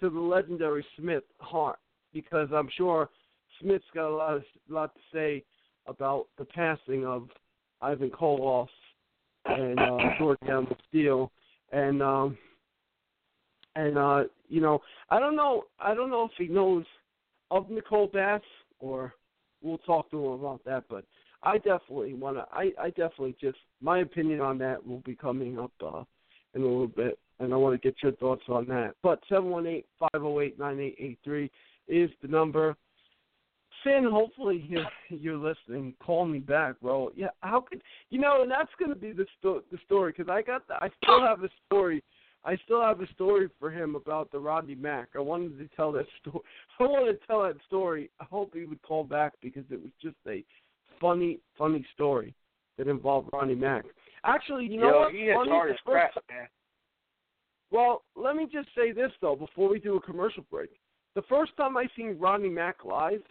to 0.00 0.08
the 0.08 0.18
legendary 0.18 0.84
Smith 0.98 1.24
Hart 1.38 1.78
because 2.12 2.48
I'm 2.54 2.68
sure 2.76 3.10
Smith's 3.60 3.84
got 3.94 4.08
a 4.08 4.14
lot 4.14 4.34
of, 4.36 4.42
lot 4.68 4.94
to 4.94 5.00
say 5.12 5.44
about 5.86 6.26
the 6.38 6.44
passing 6.44 7.04
of 7.04 7.28
Ivan 7.82 8.10
Koloff 8.10 8.68
and 9.46 9.78
uh, 9.78 9.98
George 10.18 10.38
Animal 10.42 10.76
Steele 10.88 11.32
and 11.72 12.02
um 12.02 12.38
and 13.74 13.98
uh 13.98 14.24
you 14.48 14.60
know 14.60 14.80
I 15.10 15.18
don't 15.18 15.34
know 15.36 15.64
I 15.78 15.94
don't 15.94 16.10
know 16.10 16.24
if 16.24 16.32
he 16.36 16.48
knows 16.52 16.84
of 17.50 17.70
Nicole 17.70 18.08
Bass 18.08 18.42
or 18.78 19.14
we'll 19.62 19.78
talk 19.78 20.10
to 20.10 20.18
him 20.18 20.32
about 20.32 20.62
that 20.64 20.84
but 20.88 21.04
I 21.42 21.56
definitely 21.58 22.14
want 22.14 22.36
to 22.36 22.46
I 22.52 22.72
I 22.80 22.90
definitely 22.90 23.36
just 23.40 23.58
my 23.80 24.00
opinion 24.00 24.40
on 24.40 24.58
that 24.58 24.86
will 24.86 25.00
be 25.00 25.14
coming 25.14 25.58
up 25.58 25.72
uh 25.84 26.04
in 26.54 26.62
a 26.62 26.66
little 26.66 26.88
bit 26.88 27.18
and 27.38 27.52
I 27.52 27.56
want 27.56 27.80
to 27.80 27.88
get 27.88 28.02
your 28.02 28.12
thoughts 28.12 28.42
on 28.48 28.66
that 28.66 28.94
but 29.02 29.20
718-508-9883 29.30 31.50
is 31.88 32.10
the 32.22 32.28
number 32.28 32.76
Finn, 33.82 34.06
hopefully 34.10 34.68
you're, 35.08 35.36
listening. 35.36 35.94
Call 36.04 36.26
me 36.26 36.38
back, 36.38 36.78
bro. 36.80 37.10
Yeah, 37.16 37.28
how 37.40 37.60
could 37.60 37.82
you 38.10 38.20
know? 38.20 38.42
And 38.42 38.50
that's 38.50 38.70
to 38.90 38.94
be 38.94 39.12
the 39.12 39.26
sto- 39.38 39.62
the 39.72 39.78
story 39.86 40.12
because 40.16 40.30
I 40.30 40.42
got 40.42 40.66
the, 40.68 40.74
I 40.74 40.90
still 41.02 41.22
have 41.22 41.42
a 41.42 41.48
story. 41.66 42.02
I 42.44 42.56
still 42.64 42.80
have 42.80 43.00
a 43.00 43.06
story 43.08 43.48
for 43.58 43.70
him 43.70 43.94
about 43.94 44.32
the 44.32 44.38
Rodney 44.38 44.74
Mack. 44.74 45.08
I 45.14 45.20
wanted 45.20 45.58
to 45.58 45.68
tell 45.76 45.92
that 45.92 46.06
story. 46.20 46.40
I 46.80 46.84
wanted 46.84 47.20
to 47.20 47.26
tell 47.26 47.42
that 47.42 47.56
story. 47.66 48.10
I 48.20 48.24
hope 48.24 48.54
he 48.54 48.64
would 48.64 48.80
call 48.82 49.04
back 49.04 49.34
because 49.42 49.64
it 49.70 49.80
was 49.80 49.92
just 50.00 50.16
a 50.26 50.42
funny, 51.00 51.38
funny 51.58 51.84
story 51.94 52.34
that 52.78 52.88
involved 52.88 53.28
Rodney 53.32 53.54
Mack. 53.54 53.84
Actually, 54.24 54.66
you 54.66 54.80
know 54.80 54.90
Yo, 54.90 55.00
what? 55.00 55.12
he 55.12 55.18
is 55.18 55.36
Funny, 55.36 55.50
hard 55.50 55.70
as 55.70 55.76
crap, 55.84 56.14
man. 56.30 56.48
Well, 57.70 58.02
let 58.16 58.36
me 58.36 58.48
just 58.50 58.68
say 58.74 58.92
this 58.92 59.12
though 59.20 59.36
before 59.36 59.68
we 59.68 59.78
do 59.78 59.96
a 59.96 60.00
commercial 60.00 60.44
break. 60.50 60.70
The 61.14 61.22
first 61.22 61.56
time 61.56 61.76
I 61.76 61.86
seen 61.96 62.16
Rodney 62.18 62.48
Mack 62.48 62.84
live, 62.84 63.22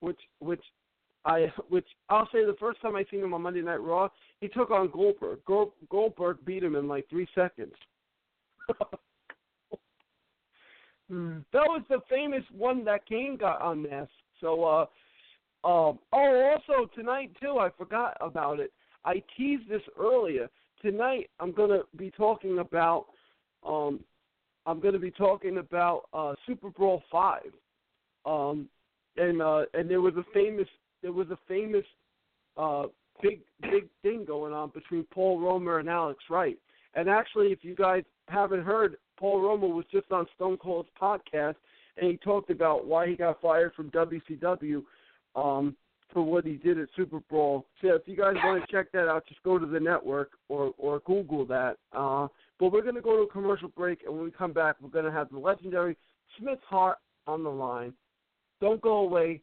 which 0.00 0.20
which 0.38 0.62
I 1.26 1.52
which 1.68 1.86
I'll 2.08 2.28
say 2.32 2.44
the 2.44 2.56
first 2.58 2.80
time 2.80 2.94
I 2.94 3.04
seen 3.10 3.20
him 3.20 3.34
on 3.34 3.42
Monday 3.42 3.60
Night 3.60 3.82
Raw, 3.82 4.08
he 4.40 4.48
took 4.48 4.70
on 4.70 4.90
Goldberg. 4.90 5.40
Gold, 5.44 5.72
Goldberg 5.90 6.38
beat 6.44 6.62
him 6.62 6.76
in 6.76 6.86
like 6.86 7.08
three 7.10 7.26
seconds. 7.34 7.74
that 11.08 11.66
was 11.66 11.82
the 11.88 11.98
famous 12.08 12.44
one 12.56 12.84
that 12.84 13.06
Kane 13.06 13.36
got 13.36 13.58
unmasked. 13.60 14.12
So, 14.40 14.64
uh, 14.64 14.86
um, 15.66 15.98
oh, 16.12 16.56
also 16.56 16.88
tonight 16.94 17.32
too, 17.40 17.58
I 17.58 17.70
forgot 17.76 18.16
about 18.20 18.60
it. 18.60 18.72
I 19.04 19.22
teased 19.36 19.68
this 19.68 19.82
earlier. 19.98 20.48
Tonight, 20.80 21.28
I'm 21.40 21.52
gonna 21.52 21.80
be 21.96 22.12
talking 22.12 22.58
about, 22.58 23.06
um, 23.66 24.00
I'm 24.66 24.78
gonna 24.78 24.98
be 25.00 25.10
talking 25.10 25.58
about 25.58 26.02
uh, 26.12 26.34
SuperBrawl 26.48 27.02
five, 27.10 27.50
um, 28.24 28.68
and 29.16 29.42
uh, 29.42 29.62
and 29.74 29.90
there 29.90 30.00
was 30.00 30.14
a 30.16 30.24
famous, 30.32 30.68
there 31.06 31.12
was 31.12 31.30
a 31.30 31.38
famous, 31.46 31.84
uh, 32.56 32.86
big 33.22 33.38
big 33.62 33.84
thing 34.02 34.24
going 34.24 34.52
on 34.52 34.70
between 34.70 35.04
Paul 35.04 35.38
Roma 35.38 35.76
and 35.76 35.88
Alex 35.88 36.18
Wright. 36.28 36.58
And 36.94 37.08
actually, 37.08 37.52
if 37.52 37.60
you 37.62 37.76
guys 37.76 38.02
haven't 38.26 38.64
heard, 38.64 38.96
Paul 39.16 39.40
Roma 39.40 39.68
was 39.68 39.84
just 39.92 40.10
on 40.10 40.26
Stone 40.34 40.56
Cold's 40.56 40.88
podcast, 41.00 41.54
and 41.96 42.10
he 42.10 42.16
talked 42.16 42.50
about 42.50 42.88
why 42.88 43.06
he 43.06 43.14
got 43.14 43.40
fired 43.40 43.72
from 43.74 43.88
WCW 43.92 44.82
um, 45.36 45.76
for 46.12 46.24
what 46.24 46.44
he 46.44 46.54
did 46.54 46.76
at 46.76 46.88
Super 46.96 47.20
Bowl. 47.30 47.66
So 47.82 47.94
if 47.94 48.02
you 48.06 48.16
guys 48.16 48.34
want 48.42 48.60
to 48.60 48.72
check 48.72 48.90
that 48.90 49.06
out, 49.06 49.28
just 49.28 49.44
go 49.44 49.60
to 49.60 49.66
the 49.66 49.78
network 49.78 50.32
or 50.48 50.74
or 50.76 50.98
Google 51.06 51.46
that. 51.46 51.76
Uh, 51.92 52.26
but 52.58 52.72
we're 52.72 52.82
going 52.82 52.96
to 52.96 53.00
go 53.00 53.14
to 53.14 53.22
a 53.22 53.30
commercial 53.30 53.68
break, 53.68 54.00
and 54.04 54.12
when 54.12 54.24
we 54.24 54.32
come 54.32 54.52
back, 54.52 54.74
we're 54.80 54.88
going 54.88 55.04
to 55.04 55.12
have 55.12 55.30
the 55.30 55.38
legendary 55.38 55.96
Smith 56.36 56.58
Hart 56.68 56.98
on 57.28 57.44
the 57.44 57.50
line. 57.50 57.92
Don't 58.60 58.80
go 58.80 58.96
away. 58.96 59.42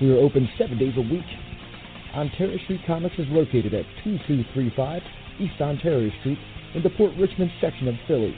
We 0.00 0.10
are 0.10 0.18
open 0.18 0.48
seven 0.58 0.76
days 0.76 0.94
a 0.96 1.02
week. 1.02 1.22
Ontario 2.14 2.58
Street 2.64 2.80
Comics 2.84 3.14
is 3.16 3.28
located 3.28 3.74
at 3.74 3.86
2235 4.02 5.02
East 5.38 5.60
Ontario 5.60 6.10
Street 6.20 6.38
in 6.74 6.82
the 6.82 6.90
Port 6.90 7.12
Richmond 7.16 7.52
section 7.60 7.86
of 7.86 7.94
Philly. 8.08 8.34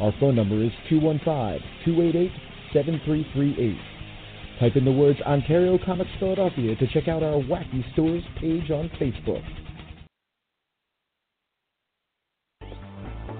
Our 0.00 0.14
phone 0.18 0.36
number 0.36 0.62
is 0.62 0.72
215-288-7338. 0.90 3.78
Type 4.58 4.76
in 4.76 4.86
the 4.86 4.92
words 4.92 5.20
Ontario 5.20 5.78
Comics 5.84 6.10
Philadelphia 6.18 6.74
to 6.76 6.86
check 6.86 7.08
out 7.08 7.22
our 7.22 7.42
Wacky 7.42 7.84
Stores 7.92 8.22
page 8.40 8.70
on 8.70 8.88
Facebook. 8.98 9.44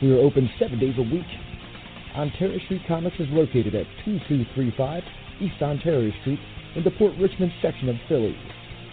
We 0.00 0.12
are 0.12 0.18
open 0.18 0.48
seven 0.60 0.78
days 0.78 0.94
a 0.96 1.02
week. 1.02 1.26
Ontario 2.14 2.60
Street 2.66 2.82
Comics 2.86 3.16
is 3.18 3.26
located 3.30 3.74
at 3.74 3.84
2235 4.04 5.02
East 5.40 5.60
Ontario 5.60 6.12
Street 6.20 6.38
in 6.76 6.84
the 6.84 6.92
Port 6.92 7.14
Richmond 7.18 7.50
section 7.60 7.88
of 7.88 7.96
Philly. 8.08 8.36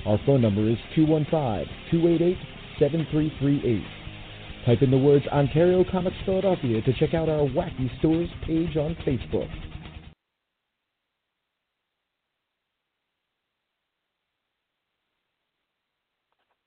Our 0.08 0.18
phone 0.26 0.42
number 0.42 0.68
is 0.68 0.80
215-288-7338. 0.98 3.86
Type 4.66 4.82
in 4.82 4.90
the 4.90 4.98
words 4.98 5.28
Ontario 5.28 5.86
Comics 5.92 6.18
Philadelphia 6.26 6.82
to 6.82 6.94
check 6.94 7.14
out 7.14 7.30
our 7.30 7.48
Wacky 7.50 7.96
Stores 8.00 8.30
page 8.48 8.76
on 8.76 8.96
Facebook. 9.06 9.52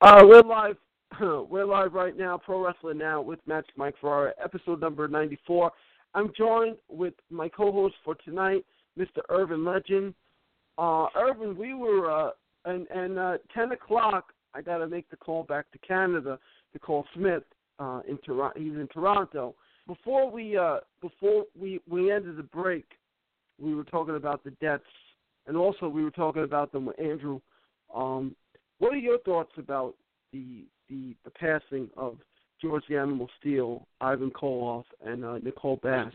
Uh, 0.01 0.23
we're 0.25 0.43
live. 0.43 0.77
We're 1.21 1.65
live 1.65 1.95
right 1.95 2.17
now, 2.17 2.39
Pro 2.39 2.65
Wrestling 2.65 2.99
Now, 2.99 3.21
with 3.21 3.41
Magic 3.45 3.71
Mike 3.77 3.97
Ferrara, 4.01 4.33
episode 4.43 4.81
number 4.81 5.09
94. 5.09 5.73
I'm 6.15 6.31
joined 6.37 6.77
with 6.89 7.15
my 7.29 7.49
co-host 7.49 7.97
for 8.05 8.15
tonight, 8.15 8.65
Mr. 8.97 9.23
Irvin 9.29 9.65
Legend. 9.65 10.15
Uh, 10.77 11.07
Irvin, 11.17 11.57
we 11.57 11.75
were, 11.75 12.09
uh, 12.09 12.31
and, 12.67 12.87
and 12.95 13.19
uh, 13.19 13.39
10 13.53 13.73
o'clock, 13.73 14.27
I 14.55 14.63
got 14.63 14.79
to 14.79 14.87
make 14.87 15.11
the 15.11 15.17
call 15.17 15.43
back 15.43 15.71
to 15.73 15.79
Canada 15.79 16.39
to 16.73 16.79
call 16.79 17.05
Smith. 17.15 17.43
Uh, 17.81 18.01
in 18.09 18.19
Toronto, 18.19 18.61
he's 18.61 18.75
in 18.75 18.89
Toronto. 18.93 19.57
Before 19.89 20.31
we, 20.31 20.57
uh, 20.57 20.79
before 21.01 21.45
we, 21.61 21.81
we 21.89 22.13
ended 22.13 22.37
the 22.37 22.45
break, 22.45 22.87
we 23.61 23.75
were 23.75 23.85
talking 23.85 24.15
about 24.15 24.45
the 24.45 24.51
deaths, 24.61 24.85
and 25.49 25.57
also 25.57 25.89
we 25.89 26.05
were 26.05 26.13
talking 26.13 26.45
about 26.45 26.71
them 26.71 26.87
with 26.87 27.01
Andrew. 27.01 27.41
Um, 27.93 28.37
what 28.79 28.93
are 28.93 28.99
your 28.99 29.19
thoughts 29.21 29.53
about 29.57 29.95
the 30.33 30.65
the, 30.89 31.15
the 31.25 31.31
passing 31.31 31.89
of 31.97 32.19
George 32.61 32.83
the 32.89 32.97
Animal 32.97 33.29
Steele, 33.39 33.87
Ivan 34.01 34.31
Koloff, 34.31 34.85
and 35.05 35.25
uh, 35.25 35.39
Nicole 35.39 35.79
Bass? 35.83 36.13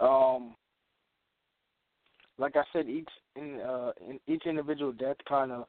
Um, 0.00 0.54
like 2.38 2.56
I 2.56 2.62
said, 2.72 2.88
each 2.88 3.08
in, 3.36 3.60
uh, 3.60 3.92
in 4.08 4.20
each 4.26 4.42
individual 4.46 4.92
death 4.92 5.16
kind 5.28 5.50
of 5.50 5.66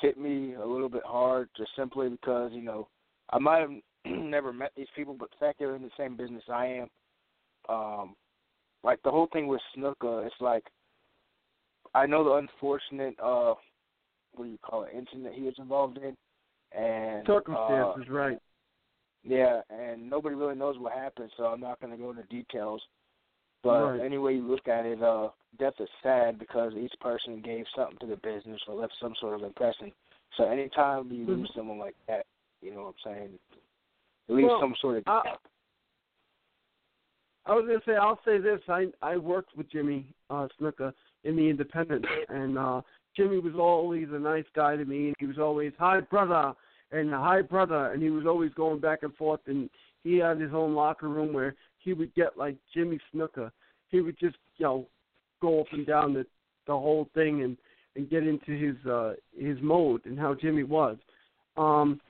hit 0.00 0.18
me 0.18 0.54
a 0.54 0.64
little 0.64 0.88
bit 0.88 1.02
hard, 1.04 1.48
just 1.56 1.70
simply 1.76 2.08
because 2.08 2.50
you 2.54 2.62
know 2.62 2.88
I 3.30 3.38
might 3.38 3.60
have 3.60 3.70
never 4.06 4.52
met 4.52 4.72
these 4.76 4.86
people, 4.96 5.14
but 5.18 5.30
the 5.30 5.44
fact 5.44 5.58
they're 5.58 5.76
in 5.76 5.82
the 5.82 5.90
same 5.98 6.16
business 6.16 6.42
I 6.48 6.66
am, 6.66 6.88
um, 7.68 8.14
like 8.82 9.02
the 9.02 9.10
whole 9.10 9.28
thing 9.32 9.46
with 9.46 9.60
Snuka, 9.76 10.26
it's 10.26 10.34
like 10.40 10.64
I 11.94 12.06
know 12.06 12.24
the 12.24 12.34
unfortunate 12.34 13.16
uh 13.22 13.54
what 14.34 14.44
do 14.44 14.50
you 14.50 14.58
call 14.62 14.84
it 14.84 14.90
incident 14.94 15.34
he 15.34 15.42
was 15.42 15.54
involved 15.58 15.98
in, 15.98 16.16
and 16.78 17.26
Circumstances, 17.26 18.06
uh, 18.08 18.12
right? 18.12 18.38
Yeah, 19.22 19.60
and 19.68 20.08
nobody 20.08 20.34
really 20.34 20.54
knows 20.54 20.78
what 20.78 20.92
happened, 20.92 21.30
so 21.36 21.44
I'm 21.44 21.60
not 21.60 21.80
going 21.80 21.92
to 21.92 21.98
go 21.98 22.10
into 22.10 22.22
details. 22.24 22.82
But 23.62 23.92
Right. 23.92 24.00
any 24.00 24.16
way 24.16 24.34
you 24.34 24.48
look 24.48 24.66
at 24.68 24.86
it, 24.86 25.02
uh, 25.02 25.28
death 25.58 25.74
is 25.80 25.88
sad 26.02 26.38
because 26.38 26.72
each 26.74 26.94
person 27.00 27.42
gave 27.42 27.66
something 27.76 27.98
to 27.98 28.06
the 28.06 28.16
business 28.16 28.60
or 28.66 28.74
left 28.74 28.94
some 29.00 29.14
sort 29.20 29.34
of 29.34 29.42
impression. 29.42 29.92
So 30.38 30.44
anytime 30.44 31.12
you 31.12 31.26
lose 31.26 31.48
Mhm. 31.50 31.54
someone 31.54 31.78
like 31.78 31.96
that, 32.08 32.24
you 32.62 32.72
know 32.72 32.84
what 32.84 32.94
I'm 33.04 33.12
saying, 33.12 33.38
it 34.28 34.32
leaves 34.32 34.48
Well, 34.48 34.60
some 34.60 34.74
sort 34.76 34.96
of 34.98 35.02
I, 35.06 35.36
I 37.46 37.54
was 37.54 37.66
gonna 37.66 37.82
say 37.84 37.96
I'll 37.96 38.20
say 38.24 38.38
this. 38.38 38.60
I 38.68 38.92
I 39.02 39.16
worked 39.16 39.54
with 39.56 39.68
Jimmy 39.68 40.06
uh 40.30 40.48
Snuka 40.58 40.94
in 41.24 41.36
the 41.36 41.48
Independent 41.48 42.06
and 42.28 42.56
uh 42.56 42.80
Jimmy 43.16 43.38
was 43.38 43.54
always 43.58 44.08
a 44.12 44.18
nice 44.18 44.44
guy 44.54 44.76
to 44.76 44.84
me 44.84 45.08
and 45.08 45.16
he 45.18 45.26
was 45.26 45.38
always 45.38 45.72
hi 45.78 46.00
brother 46.00 46.52
and 46.92 47.12
hi 47.12 47.42
brother 47.42 47.92
and 47.92 48.02
he 48.02 48.10
was 48.10 48.26
always 48.26 48.52
going 48.54 48.80
back 48.80 49.02
and 49.02 49.14
forth 49.14 49.40
and 49.46 49.68
he 50.02 50.16
had 50.16 50.40
his 50.40 50.52
own 50.54 50.74
locker 50.74 51.08
room 51.08 51.32
where 51.32 51.54
he 51.78 51.92
would 51.92 52.14
get 52.14 52.38
like 52.38 52.56
Jimmy 52.74 52.98
Snuka. 53.12 53.50
He 53.88 54.00
would 54.00 54.18
just, 54.18 54.36
you 54.56 54.64
know, 54.64 54.86
go 55.40 55.60
up 55.60 55.66
and 55.72 55.86
down 55.86 56.14
the 56.14 56.26
the 56.66 56.72
whole 56.72 57.08
thing 57.14 57.42
and 57.42 57.56
and 57.96 58.08
get 58.08 58.26
into 58.26 58.52
his 58.52 58.86
uh 58.86 59.14
his 59.36 59.58
mode 59.62 60.04
and 60.06 60.18
how 60.18 60.34
Jimmy 60.34 60.62
was. 60.62 60.96
Um 61.56 62.00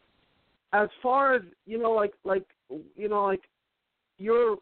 as 0.72 0.89
far 1.02 1.35
as 1.35 1.43
you 1.66 1.78
know 1.78 1.93
like 1.93 2.12
like 2.24 2.47
you 2.68 3.09
know 3.09 3.24
like 3.24 3.43
you're 4.18 4.56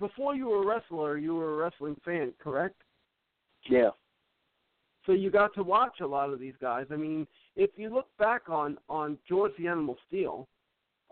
before 0.00 0.34
you 0.34 0.48
were 0.48 0.62
a 0.62 0.66
wrestler 0.66 1.18
you 1.18 1.34
were 1.34 1.54
a 1.54 1.56
wrestling 1.56 1.96
fan 2.04 2.32
correct 2.42 2.76
yeah. 3.68 3.90
So 5.06 5.12
you 5.12 5.30
got 5.30 5.54
to 5.54 5.62
watch 5.62 6.00
a 6.00 6.06
lot 6.06 6.30
of 6.30 6.40
these 6.40 6.54
guys. 6.60 6.86
I 6.90 6.96
mean 6.96 7.26
if 7.56 7.70
you 7.76 7.92
look 7.92 8.08
back 8.18 8.48
on 8.48 8.78
on 8.88 9.18
george 9.28 9.52
the 9.58 9.66
animal 9.66 9.96
steele 10.08 10.48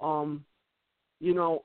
um 0.01 0.45
you 1.21 1.35
know 1.35 1.63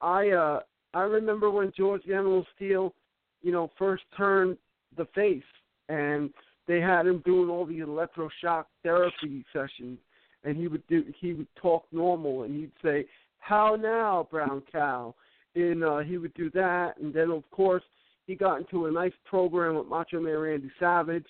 i 0.00 0.30
uh 0.30 0.60
i 0.94 1.00
remember 1.00 1.50
when 1.50 1.72
george 1.76 2.02
the 2.06 2.14
animal 2.14 2.46
steele 2.56 2.94
you 3.42 3.52
know 3.52 3.70
first 3.78 4.02
turned 4.16 4.56
the 4.96 5.06
face 5.14 5.42
and 5.88 6.30
they 6.66 6.80
had 6.80 7.06
him 7.06 7.22
doing 7.24 7.48
all 7.48 7.66
the 7.66 7.80
electroshock 7.80 8.64
therapy 8.82 9.44
sessions 9.52 9.98
and 10.44 10.56
he 10.56 10.68
would 10.68 10.86
do 10.86 11.04
he 11.20 11.32
would 11.32 11.48
talk 11.60 11.84
normal 11.92 12.44
and 12.44 12.54
he'd 12.54 12.72
say 12.82 13.04
how 13.38 13.76
now 13.76 14.28
brown 14.30 14.62
cow? 14.70 15.14
And 15.54 15.82
uh 15.82 15.98
he 15.98 16.18
would 16.18 16.34
do 16.34 16.50
that. 16.50 16.98
And 17.00 17.12
then 17.14 17.30
of 17.30 17.48
course 17.50 17.82
he 18.26 18.34
got 18.34 18.60
into 18.60 18.86
a 18.86 18.90
nice 18.90 19.12
program 19.24 19.76
with 19.76 19.86
macho 19.86 20.20
man 20.20 20.36
randy 20.36 20.70
savage 20.78 21.26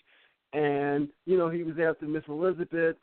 and 0.53 1.09
you 1.27 1.37
know 1.37 1.49
he 1.49 1.63
was 1.63 1.77
after 1.79 2.07
miss 2.07 2.23
elizabeth 2.29 2.97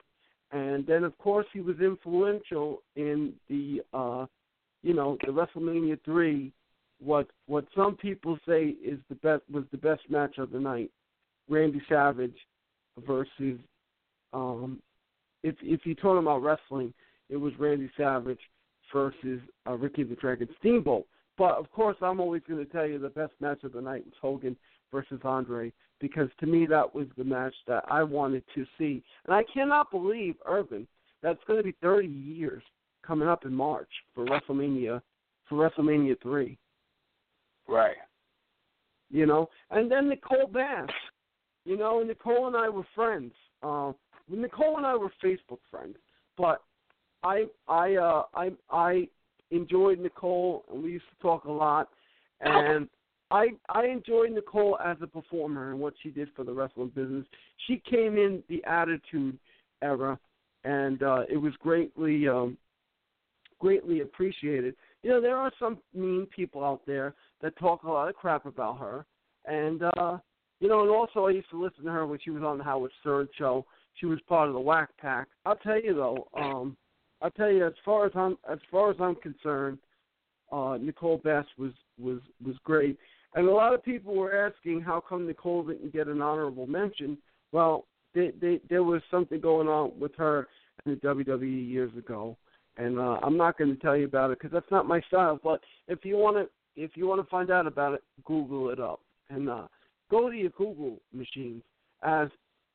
and 0.52 0.86
then 0.88 1.04
of 1.04 1.18
course 1.18 1.46
he 1.54 1.60
was 1.60 1.80
influential 1.80 2.82
in 2.96 3.34
the 3.50 3.82
uh 3.94 4.26
you 4.82 4.94
know 4.94 5.18
the 5.26 5.32
wrestlemania 5.32 5.98
three 6.04 6.52
what 7.00 7.28
what 7.48 7.66
some 7.76 7.96
people 7.96 8.38
say 8.48 8.76
is 8.84 9.00
the 9.10 9.16
best 9.16 9.44
was 9.52 9.64
the 9.72 9.78
best 9.78 10.02
match 10.10 10.38
of 10.38 10.52
the 10.52 10.60
night 10.60 10.90
randy 11.50 11.82
savage 11.88 12.38
versus 13.06 13.60
um 14.34 14.80
if 15.46 15.56
if 15.62 15.82
you're 15.86 15.96
talking 15.96 16.24
about 16.24 16.42
wrestling, 16.42 16.94
it 17.30 17.38
was 17.38 17.54
Randy 17.60 17.90
Savage 17.96 18.40
versus 18.92 19.40
uh, 19.68 19.74
Ricky 19.74 20.04
the 20.04 20.16
Dragon 20.16 20.50
Steamboat. 20.60 21.06
But 21.38 21.56
of 21.58 21.72
course, 21.72 21.98
I'm 22.02 22.20
always 22.20 22.42
going 22.48 22.66
to 22.66 22.72
tell 22.72 22.88
you 22.88 22.98
the 22.98 23.10
best 23.10 23.34
match 23.40 23.64
of 23.64 23.74
the 23.74 23.82
night 23.82 24.06
was 24.06 24.14
Hogan 24.20 24.58
versus 24.92 25.20
Andre 25.24 25.72
because 26.08 26.30
to 26.40 26.46
me 26.46 26.68
that 26.68 26.94
was 26.94 27.08
the 27.18 27.24
match 27.24 27.56
that 27.68 27.84
I 27.90 28.04
wanted 28.04 28.44
to 28.54 28.64
see, 28.78 29.02
and 29.26 29.34
I 29.34 29.42
cannot 29.52 29.90
believe 29.90 30.36
Irvin 30.46 30.86
that's 31.24 31.40
going 31.48 31.58
to 31.58 31.64
be 31.64 31.74
30 31.82 32.08
years 32.08 32.62
coming 33.02 33.28
up 33.28 33.44
in 33.44 33.52
March 33.56 33.90
for 34.14 34.24
WrestleMania 34.24 35.02
for 35.50 35.68
WrestleMania 35.68 36.22
three. 36.22 36.60
Right. 37.68 37.96
You 39.10 39.26
know, 39.26 39.50
and 39.72 39.92
then 39.92 40.10
Nicole 40.10 40.46
Bass. 40.46 40.90
You 41.66 41.76
know, 41.76 42.02
and 42.02 42.08
Nicole 42.08 42.46
and 42.46 42.56
I 42.56 42.70
were 42.70 42.86
friends. 42.94 43.34
Uh, 43.64 43.94
Nicole 44.30 44.78
and 44.78 44.86
I 44.86 44.96
were 44.96 45.12
Facebook 45.24 45.58
friends, 45.72 45.96
but 46.38 46.62
I 47.24 47.46
I 47.68 47.96
uh 47.96 48.24
I 48.36 48.52
I 48.70 49.08
enjoyed 49.50 50.00
Nicole 50.00 50.66
and 50.72 50.84
we 50.84 50.92
used 50.92 51.06
to 51.18 51.24
talk 51.24 51.46
a 51.46 51.52
lot 51.52 51.90
and 52.42 52.88
I 53.32 53.50
I 53.70 53.86
enjoyed 53.86 54.32
Nicole 54.32 54.78
as 54.84 54.98
a 55.02 55.08
performer 55.08 55.72
and 55.72 55.80
what 55.80 55.94
she 56.02 56.10
did 56.10 56.30
for 56.36 56.44
the 56.44 56.54
wrestling 56.54 56.92
business. 56.96 57.26
She 57.68 57.82
came 57.90 58.18
in 58.18 58.44
the 58.50 58.64
attitude 58.66 59.38
era 59.82 60.20
and 60.64 61.02
uh 61.04 61.24
it 61.30 61.38
was 61.38 61.54
greatly 61.60 62.28
um 62.28 62.58
greatly 63.60 64.02
appreciated. 64.02 64.76
You 65.04 65.12
know, 65.12 65.22
there 65.22 65.38
are 65.38 65.52
some 65.60 65.80
mean 65.94 66.28
people 66.36 66.64
out 66.64 66.82
there 66.86 67.14
that 67.42 67.58
talk 67.58 67.84
a 67.84 67.92
lot 67.92 68.10
of 68.10 68.16
crap 68.16 68.46
about 68.46 68.80
her 68.80 69.06
and 69.46 69.84
uh 69.98 70.18
you 70.60 70.70
know, 70.70 70.82
and 70.82 70.90
also 70.90 71.26
I 71.26 71.32
used 71.32 71.50
to 71.50 71.62
listen 71.62 71.84
to 71.84 71.92
her 71.92 72.08
when 72.08 72.20
she 72.24 72.30
was 72.30 72.44
on 72.44 72.58
the 72.58 72.64
Howard 72.64 72.92
Stern 73.02 73.28
show 73.38 73.66
she 73.96 74.06
was 74.06 74.20
part 74.28 74.48
of 74.48 74.54
the 74.54 74.60
Wack 74.60 74.90
Pack. 74.98 75.28
I'll 75.46 75.56
tell 75.56 75.80
you 75.80 75.94
though, 75.94 76.28
um, 76.36 76.76
I'll 77.22 77.32
tell 77.32 77.50
you 77.50 77.66
as 77.66 77.74
far 77.84 78.06
as 78.06 78.12
I'm 78.16 78.38
as 78.50 78.60
far 78.70 78.92
as 78.92 78.98
I'm 79.00 79.16
concerned, 79.16 79.80
uh, 80.52 80.78
Nicole 80.80 81.18
Bass 81.24 81.46
was 81.58 81.72
was 81.98 82.20
was 82.46 82.56
great. 82.64 82.98
And 83.36 83.48
a 83.48 83.54
lot 83.54 83.74
of 83.74 83.84
people 83.84 84.16
were 84.16 84.48
asking 84.48 84.82
how 84.82 85.02
come 85.08 85.28
Nicole 85.28 85.64
didn't 85.64 85.94
get 85.94 86.08
an 86.08 86.22
honorable 86.22 86.68
mention. 86.68 87.18
Well, 87.52 87.86
they, 88.14 88.32
they, 88.42 88.62
there 88.70 88.84
was 88.84 89.02
something 89.12 89.42
going 89.42 89.68
on 89.68 89.92
with 90.00 90.16
her 90.16 90.48
in 90.86 90.94
the 90.94 91.08
WWE 91.08 91.70
years 91.70 91.92
ago, 91.98 92.38
and 92.78 92.98
uh, 92.98 93.20
I'm 93.22 93.36
not 93.36 93.58
going 93.58 93.76
to 93.76 93.82
tell 93.82 93.98
you 93.98 94.06
about 94.06 94.32
it 94.32 94.40
because 94.40 94.54
that's 94.54 94.72
not 94.72 94.88
my 94.88 95.02
style. 95.02 95.40
But 95.44 95.60
if 95.90 96.00
you 96.04 96.16
want 96.16 96.38
to, 96.38 96.82
if 96.82 96.92
you 96.96 97.08
want 97.08 97.22
to 97.22 97.30
find 97.30 97.52
out 97.52 97.68
about 97.68 97.94
it, 97.94 98.04
Google 98.24 98.70
it 98.70 98.80
up 98.80 99.02
and 99.30 99.50
uh, 99.50 99.68
go 100.10 100.30
to 100.30 100.36
your 100.36 100.52
Google 100.52 100.98
machines 101.14 101.62
as 102.04 102.30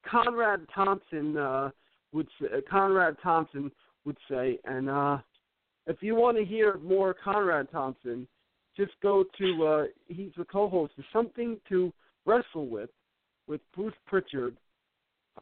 Conrad 0.07 0.67
Thompson 0.75 1.37
uh, 1.37 1.71
would 2.13 2.29
say, 2.41 2.49
Conrad 2.71 3.17
Thompson 3.23 3.71
would 4.05 4.17
say, 4.31 4.59
and 4.65 4.91
uh, 4.91 5.19
if 5.87 5.99
you 6.01 6.15
want 6.15 6.37
to 6.37 6.45
hear 6.45 6.79
more 6.83 7.15
Conrad 7.15 7.71
Thompson, 7.71 8.27
just 8.81 8.93
go 9.03 9.25
to 9.39 9.67
uh, 9.67 9.85
he's 10.09 10.33
the 10.37 10.45
co-host 10.45 10.95
of 10.99 11.05
Something 11.13 11.59
to 11.69 11.93
Wrestle 12.25 12.67
with 12.67 12.91
with 13.47 13.61
Bruce 13.75 13.95
Pritchard, 14.07 14.57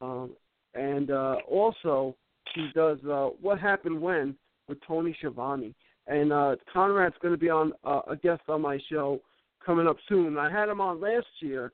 um, 0.01 0.31
and 0.75 1.11
uh, 1.11 1.37
also 1.49 2.17
he 2.55 2.69
does 2.75 2.99
uh, 3.09 3.29
What 3.41 3.61
Happened 3.61 4.01
When 4.01 4.35
with 4.69 4.79
Tony 4.87 5.15
Schiavone, 5.19 5.75
and 6.07 6.33
uh, 6.33 6.57
Conrad's 6.73 7.17
going 7.23 7.35
to 7.35 7.39
be 7.39 7.51
on 7.51 7.73
uh, 7.85 8.01
a 8.09 8.17
guest 8.17 8.43
on 8.49 8.63
my 8.63 8.79
show 8.91 9.21
coming 9.65 9.87
up 9.87 9.97
soon. 10.09 10.37
I 10.37 10.51
had 10.51 10.69
him 10.69 10.81
on 10.81 11.01
last 11.01 11.27
year, 11.41 11.73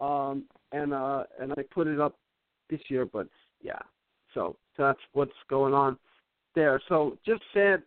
um, 0.00 0.44
and 0.72 0.92
uh, 0.92 1.24
and 1.40 1.52
I 1.52 1.62
put 1.72 1.86
it 1.86 2.00
up 2.00 2.16
this 2.68 2.80
year, 2.88 3.06
but 3.06 3.28
yeah. 3.62 3.78
So 4.34 4.56
that's 4.76 5.00
what's 5.14 5.32
going 5.48 5.72
on 5.72 5.96
there. 6.54 6.80
So 6.88 7.16
just 7.24 7.42
sad 7.54 7.82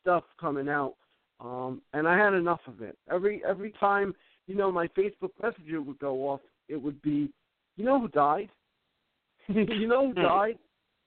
stuff 0.00 0.24
coming 0.38 0.68
out, 0.68 0.96
um, 1.44 1.82
and 1.92 2.08
I 2.08 2.16
had 2.16 2.32
enough 2.32 2.60
of 2.66 2.80
it. 2.80 2.96
Every 3.10 3.42
every 3.46 3.72
time 3.78 4.14
you 4.46 4.54
know 4.54 4.72
my 4.72 4.88
Facebook 4.88 5.30
Messenger 5.42 5.82
would 5.82 5.98
go 5.98 6.28
off, 6.28 6.40
it 6.68 6.76
would 6.76 7.00
be, 7.02 7.30
you 7.76 7.84
know 7.84 8.00
who 8.00 8.08
died? 8.08 8.48
you 9.48 9.86
know 9.86 10.08
who 10.08 10.14
died? 10.14 10.58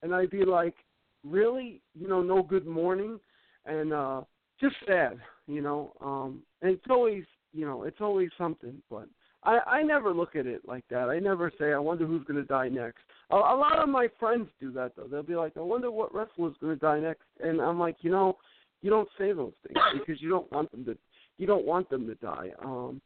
And 0.04 0.14
I'd 0.14 0.30
be 0.30 0.46
like, 0.46 0.76
really? 1.24 1.82
You 2.00 2.08
know, 2.08 2.22
no 2.22 2.44
good 2.44 2.68
morning, 2.68 3.20
and 3.66 3.92
uh, 3.92 4.22
just 4.62 4.76
sad. 4.86 5.20
You 5.48 5.62
know, 5.62 5.94
um, 6.02 6.44
and 6.62 6.72
it's 6.72 6.86
always 6.90 7.24
you 7.52 7.66
know 7.66 7.84
it's 7.84 8.02
always 8.02 8.30
something, 8.38 8.82
but. 8.90 9.08
I, 9.44 9.60
I 9.68 9.84
never 9.84 10.14
look 10.14 10.36
at 10.36 10.48
it 10.48 10.68
like 10.68 10.84
that. 10.90 11.10
I 11.10 11.20
never 11.20 11.52
say, 11.60 11.72
I 11.72 11.78
wonder 11.78 12.08
who's 12.08 12.24
going 12.26 12.42
to 12.42 12.48
die 12.48 12.70
next. 12.70 13.04
A, 13.30 13.36
a 13.36 13.56
lot 13.56 13.78
of 13.78 13.88
my 13.88 14.08
friends 14.20 14.50
do 14.60 14.72
that 14.72 14.94
though. 14.98 15.04
They'll 15.04 15.22
be 15.22 15.36
like, 15.36 15.56
I 15.56 15.62
wonder 15.62 15.92
what 15.92 16.14
wrestler's 16.14 16.56
going 16.60 16.74
to 16.74 16.80
die 16.80 17.00
next, 17.00 17.22
and 17.40 17.62
I'm 17.62 17.80
like, 17.80 17.98
you 18.02 18.10
know, 18.10 18.38
you 18.82 18.90
don't 18.90 19.10
say 19.18 19.34
those 19.34 19.54
things 19.66 19.80
because 19.94 20.22
you 20.22 20.30
don't 20.30 20.52
want 20.52 20.72
them 20.72 20.86
to. 20.86 20.98
You 21.38 21.46
don't 21.46 21.66
want 21.66 21.90
them 21.90 22.08
to 22.08 22.16
die. 22.16 22.52
Um, 22.64 23.02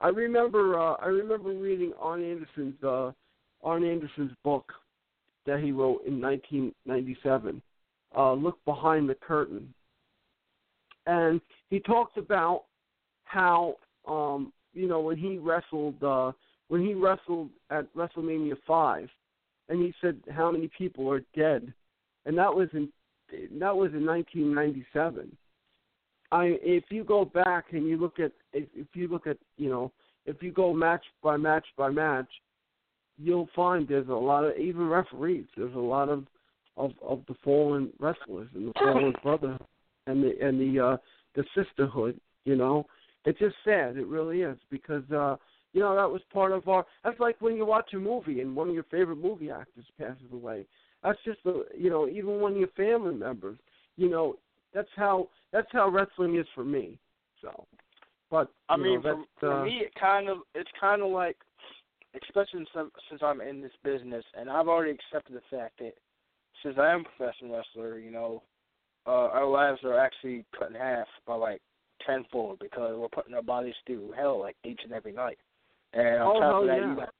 I 0.00 0.08
remember. 0.08 0.78
Uh, 0.78 0.94
I 0.94 1.06
remember 1.06 1.50
reading 1.50 1.92
Arn 2.00 2.22
Anderson's 2.22 2.82
uh, 2.82 3.12
Arn 3.62 3.84
Anderson's 3.84 4.32
book 4.44 4.72
that 5.46 5.60
he 5.60 5.72
wrote 5.72 6.04
in 6.06 6.20
1997. 6.20 7.62
Uh, 8.16 8.32
Look 8.34 8.62
behind 8.64 9.08
the 9.08 9.14
curtain, 9.14 9.72
and 11.06 11.40
he 11.70 11.80
talked 11.80 12.18
about 12.18 12.64
how 13.24 13.76
um, 14.06 14.52
you 14.74 14.86
know 14.86 15.00
when 15.00 15.16
he 15.16 15.38
wrestled 15.38 16.02
uh, 16.02 16.32
when 16.68 16.84
he 16.84 16.94
wrestled 16.94 17.50
at 17.70 17.92
WrestleMania 17.94 18.56
five, 18.66 19.08
and 19.68 19.80
he 19.80 19.94
said 20.00 20.18
how 20.30 20.50
many 20.50 20.68
people 20.76 21.10
are 21.10 21.22
dead, 21.34 21.72
and 22.26 22.36
that 22.36 22.54
was 22.54 22.68
in 22.74 22.88
that 23.58 23.76
was 23.76 23.92
in 23.92 24.06
1997. 24.06 25.36
I 26.30 26.56
if 26.62 26.84
you 26.90 27.04
go 27.04 27.24
back 27.24 27.66
and 27.72 27.86
you 27.86 27.96
look 27.96 28.18
at 28.18 28.32
if, 28.52 28.68
if 28.74 28.86
you 28.94 29.08
look 29.08 29.26
at 29.26 29.36
you 29.56 29.68
know 29.68 29.92
if 30.26 30.42
you 30.42 30.52
go 30.52 30.72
match 30.72 31.04
by 31.22 31.36
match 31.36 31.66
by 31.76 31.90
match, 31.90 32.28
you'll 33.18 33.48
find 33.54 33.86
there's 33.86 34.08
a 34.08 34.12
lot 34.12 34.44
of 34.44 34.56
even 34.56 34.88
referees. 34.88 35.46
There's 35.56 35.74
a 35.74 35.78
lot 35.78 36.08
of 36.08 36.26
of 36.76 36.92
of 37.02 37.22
the 37.28 37.34
fallen 37.44 37.90
wrestlers 37.98 38.48
and 38.54 38.68
the 38.68 38.72
fallen 38.74 39.14
brother 39.22 39.58
and 40.06 40.22
the 40.22 40.32
and 40.40 40.60
the 40.60 40.82
uh 40.82 40.96
the 41.34 41.44
sisterhood. 41.54 42.18
You 42.44 42.56
know, 42.56 42.86
it's 43.24 43.38
just 43.38 43.56
sad. 43.64 43.96
It 43.96 44.06
really 44.06 44.42
is 44.42 44.58
because 44.70 45.08
uh 45.10 45.36
you 45.72 45.80
know 45.80 45.94
that 45.94 46.10
was 46.10 46.22
part 46.32 46.52
of 46.52 46.68
our. 46.68 46.86
That's 47.04 47.20
like 47.20 47.40
when 47.40 47.56
you 47.56 47.64
watch 47.64 47.92
a 47.94 47.98
movie 47.98 48.40
and 48.40 48.54
one 48.54 48.68
of 48.68 48.74
your 48.74 48.84
favorite 48.84 49.16
movie 49.16 49.50
actors 49.50 49.84
passes 49.98 50.32
away. 50.32 50.66
That's 51.02 51.18
just 51.24 51.42
the 51.44 51.64
you 51.76 51.90
know 51.90 52.08
even 52.08 52.40
one 52.40 52.52
of 52.52 52.58
your 52.58 52.68
family 52.68 53.14
members. 53.14 53.58
You 53.96 54.08
know 54.08 54.36
that's 54.74 54.88
how 54.96 55.28
that's 55.52 55.68
how 55.72 55.88
wrestling 55.88 56.36
is 56.36 56.46
for 56.54 56.64
me. 56.64 56.98
So, 57.40 57.66
but 58.30 58.48
I 58.68 58.76
mean, 58.76 58.96
know, 58.96 59.02
for, 59.02 59.16
that's, 59.16 59.28
for 59.40 59.60
uh, 59.60 59.64
me, 59.64 59.82
it 59.84 59.92
kind 59.98 60.28
of 60.28 60.38
it's 60.54 60.70
kind 60.80 61.02
of 61.02 61.10
like, 61.10 61.36
especially 62.22 62.66
since, 62.74 62.90
since 63.10 63.22
I'm 63.22 63.40
in 63.40 63.60
this 63.60 63.72
business, 63.84 64.24
and 64.38 64.48
I've 64.48 64.68
already 64.68 64.92
accepted 64.92 65.36
the 65.36 65.56
fact 65.56 65.78
that 65.80 65.92
since 66.62 66.76
I 66.78 66.92
am 66.92 67.00
a 67.00 67.16
professional 67.16 67.56
wrestler, 67.56 67.98
you 67.98 68.10
know, 68.10 68.42
uh, 69.06 69.28
our 69.32 69.46
lives 69.46 69.80
are 69.84 69.98
actually 69.98 70.44
cut 70.56 70.70
in 70.70 70.76
half 70.76 71.06
by 71.26 71.34
like 71.34 71.60
tenfold 72.06 72.58
because 72.60 72.96
we're 72.96 73.08
putting 73.08 73.34
our 73.34 73.42
bodies 73.42 73.74
through 73.86 74.12
hell 74.16 74.40
like 74.40 74.56
each 74.64 74.80
and 74.84 74.92
every 74.92 75.12
night. 75.12 75.38
And 75.92 76.22
on 76.22 76.36
Oh, 76.36 76.40
top 76.40 76.62
of 76.62 76.68
that, 76.68 76.76
yeah. 76.76 76.88
you 76.88 76.96
got 76.96 77.14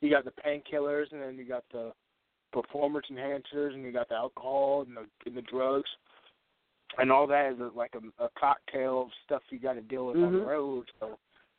you 0.00 0.10
got 0.10 0.24
the 0.24 0.42
painkillers, 0.42 1.12
and 1.12 1.22
then 1.22 1.36
you 1.36 1.44
got 1.44 1.64
the 1.72 1.92
performance 2.54 3.06
enhancers, 3.10 3.74
and 3.74 3.82
you 3.84 3.92
got 3.92 4.08
the 4.08 4.14
alcohol 4.14 4.84
and 4.86 4.96
the 4.96 5.04
and 5.26 5.36
the 5.36 5.42
drugs, 5.42 5.90
and 6.98 7.10
all 7.12 7.26
that 7.26 7.52
is 7.52 7.58
like 7.74 7.92
a, 7.94 8.24
a 8.24 8.28
cocktail 8.38 9.02
of 9.02 9.08
stuff 9.26 9.42
you 9.50 9.58
got 9.58 9.74
to 9.74 9.82
deal 9.82 10.06
with 10.06 10.16
on 10.16 10.32
the 10.32 10.38
Mhm. 10.38 10.46
road. 10.46 10.90
So 11.00 11.18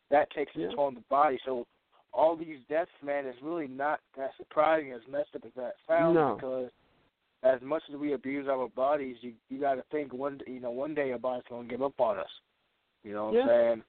that 0.10 0.30
takes 0.32 0.52
its 0.56 0.72
Yeah. 0.72 0.76
toll 0.76 0.86
on 0.88 0.96
the 0.96 1.04
body. 1.10 1.38
So 1.46 1.68
all 2.14 2.36
these 2.38 2.60
deaths, 2.70 2.92
man, 3.04 3.26
is 3.28 3.36
really 3.42 3.68
not 3.68 4.00
that 4.16 4.32
surprising 4.38 4.94
as 4.94 5.02
messed 5.08 5.36
up 5.36 5.44
as 5.46 5.54
that 5.56 5.76
sounds 5.86 6.16
No. 6.16 6.36
because 6.36 6.72
as 7.44 7.62
much 7.62 7.84
as 7.90 7.96
we 7.98 8.14
abuse 8.14 8.48
our 8.48 8.70
bodies, 8.70 9.18
you 9.22 9.34
you 9.50 9.60
got 9.60 9.76
to 9.76 9.84
think 9.92 10.14
one 10.14 10.40
you 10.48 10.60
know 10.62 10.72
one 10.72 10.94
day 10.96 11.12
our 11.12 11.20
body's 11.20 11.46
going 11.50 11.68
to 11.68 11.70
give 11.70 11.84
up 11.84 12.00
on 12.00 12.18
us. 12.18 12.32
You 13.04 13.14
know 13.14 13.26
what 13.26 13.34
Yeah. 13.36 13.42
I'm 13.42 13.48
saying? 13.48 13.84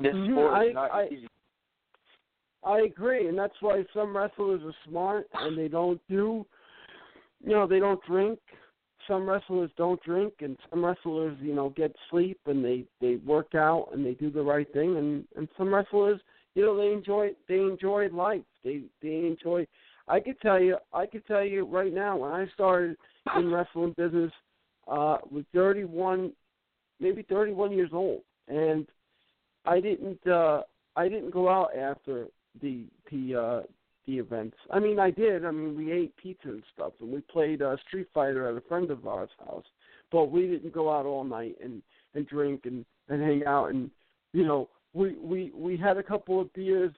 This 0.00 0.14
Mhm. 0.16 0.32
sport 0.32 0.52
I- 0.54 0.64
is 0.64 0.74
not 0.74 0.90
I- 0.90 1.06
easy. 1.08 1.28
I 2.64 2.80
agree, 2.80 3.28
and 3.28 3.38
that's 3.38 3.54
why 3.60 3.84
some 3.92 4.16
wrestlers 4.16 4.62
are 4.64 4.74
smart 4.88 5.26
and 5.34 5.56
they 5.56 5.68
don't 5.68 6.00
do, 6.08 6.46
you 7.44 7.50
know, 7.50 7.66
they 7.66 7.78
don't 7.78 8.02
drink. 8.04 8.38
Some 9.06 9.28
wrestlers 9.28 9.70
don't 9.76 10.02
drink, 10.02 10.34
and 10.40 10.56
some 10.70 10.82
wrestlers, 10.82 11.36
you 11.42 11.54
know, 11.54 11.68
get 11.70 11.94
sleep 12.10 12.40
and 12.46 12.64
they 12.64 12.84
they 13.02 13.16
work 13.16 13.54
out 13.54 13.90
and 13.92 14.04
they 14.04 14.14
do 14.14 14.30
the 14.30 14.42
right 14.42 14.70
thing, 14.72 14.96
and 14.96 15.24
and 15.36 15.48
some 15.58 15.74
wrestlers, 15.74 16.20
you 16.54 16.64
know, 16.64 16.76
they 16.76 16.92
enjoy 16.92 17.30
they 17.48 17.58
enjoy 17.58 18.08
life. 18.08 18.40
They 18.62 18.82
they 19.02 19.26
enjoy. 19.26 19.66
I 20.08 20.20
could 20.20 20.40
tell 20.40 20.60
you, 20.60 20.78
I 20.92 21.04
could 21.04 21.26
tell 21.26 21.44
you 21.44 21.66
right 21.66 21.92
now 21.92 22.16
when 22.16 22.30
I 22.30 22.46
started 22.54 22.96
in 23.36 23.50
wrestling 23.50 23.94
business, 23.96 24.32
uh, 24.86 25.18
was 25.30 25.44
31, 25.54 26.32
maybe 27.00 27.22
31 27.22 27.72
years 27.72 27.90
old, 27.92 28.22
and 28.48 28.86
I 29.66 29.80
didn't. 29.80 30.26
uh 30.26 30.62
I 30.96 31.08
didn't 31.08 31.32
go 31.32 31.48
out 31.48 31.76
after 31.76 32.28
the 32.60 32.84
the 33.10 33.34
uh 33.34 33.62
the 34.06 34.18
events. 34.18 34.56
I 34.70 34.78
mean 34.78 34.98
I 34.98 35.10
did. 35.10 35.44
I 35.44 35.50
mean 35.50 35.76
we 35.76 35.92
ate 35.92 36.16
pizza 36.16 36.48
and 36.48 36.62
stuff 36.74 36.92
and 37.00 37.10
we 37.10 37.20
played 37.20 37.62
uh 37.62 37.76
Street 37.88 38.08
Fighter 38.12 38.48
at 38.48 38.56
a 38.56 38.68
friend 38.68 38.90
of 38.90 39.06
ours 39.06 39.30
house. 39.44 39.64
But 40.12 40.30
we 40.30 40.46
didn't 40.46 40.72
go 40.72 40.92
out 40.92 41.06
all 41.06 41.24
night 41.24 41.56
and 41.62 41.82
and 42.14 42.26
drink 42.26 42.62
and 42.64 42.84
and 43.08 43.22
hang 43.22 43.44
out 43.46 43.70
and 43.70 43.90
you 44.32 44.44
know, 44.44 44.68
we 44.92 45.14
we 45.16 45.52
we 45.54 45.76
had 45.76 45.96
a 45.96 46.02
couple 46.02 46.40
of 46.40 46.52
beers 46.54 46.92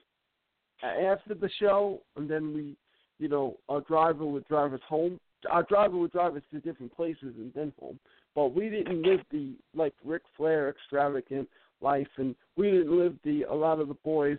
after 0.83 1.33
the 1.33 1.49
show 1.59 2.01
and 2.15 2.29
then 2.29 2.53
we 2.53 2.75
you 3.19 3.27
know, 3.27 3.57
our 3.67 3.81
driver 3.81 4.25
would 4.25 4.47
drive 4.47 4.73
us 4.73 4.79
home. 4.87 5.19
Our 5.49 5.63
driver 5.63 5.97
would 5.97 6.11
drive 6.11 6.35
us 6.35 6.43
to 6.51 6.59
different 6.59 6.95
places 6.95 7.33
and 7.37 7.51
then 7.55 7.73
home. 7.79 7.99
But 8.35 8.53
we 8.53 8.69
didn't 8.69 9.01
live 9.01 9.21
the 9.31 9.53
like 9.73 9.93
Ric 10.03 10.21
Flair 10.35 10.69
extravagant 10.69 11.47
life 11.81 12.07
and 12.17 12.35
we 12.55 12.71
didn't 12.71 12.97
live 12.97 13.15
the 13.23 13.43
a 13.43 13.53
lot 13.53 13.79
of 13.79 13.87
the 13.87 13.93
boys 13.95 14.37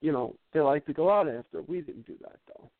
you 0.00 0.12
know, 0.12 0.34
they 0.52 0.60
like 0.60 0.86
to 0.86 0.92
go 0.92 1.10
out 1.10 1.28
after. 1.28 1.62
We 1.62 1.80
didn't 1.80 2.06
do 2.06 2.16
that 2.22 2.38
though. 2.46 2.70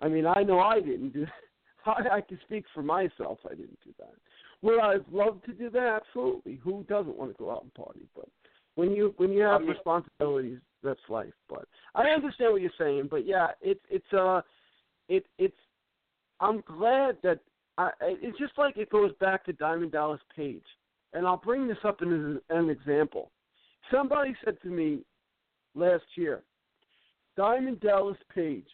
I 0.00 0.08
mean, 0.08 0.26
I 0.26 0.42
know 0.42 0.58
I 0.60 0.80
didn't 0.80 1.12
do. 1.12 1.26
I, 1.86 2.16
I 2.16 2.20
can 2.20 2.38
speak 2.44 2.64
for 2.74 2.82
myself. 2.82 3.38
I 3.44 3.54
didn't 3.54 3.78
do 3.84 3.92
that. 3.98 4.14
Would 4.62 4.80
I 4.80 4.96
loved 5.10 5.44
to 5.46 5.52
do 5.52 5.70
that? 5.70 6.00
Absolutely. 6.06 6.60
Who 6.62 6.84
doesn't 6.88 7.16
want 7.16 7.32
to 7.32 7.38
go 7.38 7.50
out 7.50 7.62
and 7.62 7.74
party? 7.74 8.06
But 8.14 8.28
when 8.74 8.92
you 8.92 9.14
when 9.16 9.32
you 9.32 9.42
have 9.42 9.56
I 9.56 9.58
mean- 9.58 9.68
responsibilities, 9.70 10.58
that's 10.82 11.00
life. 11.08 11.32
But 11.48 11.66
I 11.94 12.08
understand 12.08 12.52
what 12.52 12.62
you're 12.62 12.70
saying. 12.78 13.08
But 13.10 13.26
yeah, 13.26 13.48
it's 13.60 13.84
it's 13.90 14.12
uh, 14.12 14.42
it 15.08 15.26
it's. 15.38 15.56
I'm 16.40 16.62
glad 16.66 17.18
that 17.22 17.40
I. 17.78 17.90
It's 18.00 18.38
just 18.38 18.56
like 18.56 18.76
it 18.76 18.90
goes 18.90 19.12
back 19.20 19.44
to 19.44 19.52
Diamond 19.52 19.92
Dallas 19.92 20.20
Page, 20.34 20.64
and 21.12 21.26
I'll 21.26 21.36
bring 21.36 21.68
this 21.68 21.78
up 21.84 21.98
as 22.02 22.08
an, 22.08 22.40
an 22.50 22.70
example. 22.70 23.30
Somebody 23.90 24.34
said 24.44 24.60
to 24.62 24.68
me 24.68 25.00
last 25.74 26.04
year, 26.16 26.42
Diamond 27.36 27.80
Dallas 27.80 28.18
Page 28.34 28.66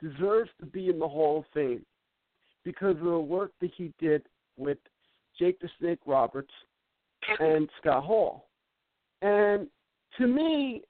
deserves 0.00 0.50
to 0.60 0.66
be 0.66 0.88
in 0.88 0.98
the 0.98 1.08
Hall 1.08 1.40
of 1.40 1.44
Fame 1.52 1.84
because 2.64 2.96
of 2.96 3.04
the 3.04 3.18
work 3.18 3.52
that 3.60 3.70
he 3.76 3.92
did 3.98 4.22
with 4.56 4.78
Jake 5.38 5.60
the 5.60 5.68
Snake 5.78 6.00
Roberts 6.06 6.52
and 7.38 7.68
Scott 7.80 8.04
Hall. 8.04 8.48
And 9.22 9.68
to 10.18 10.26
me, 10.26 10.82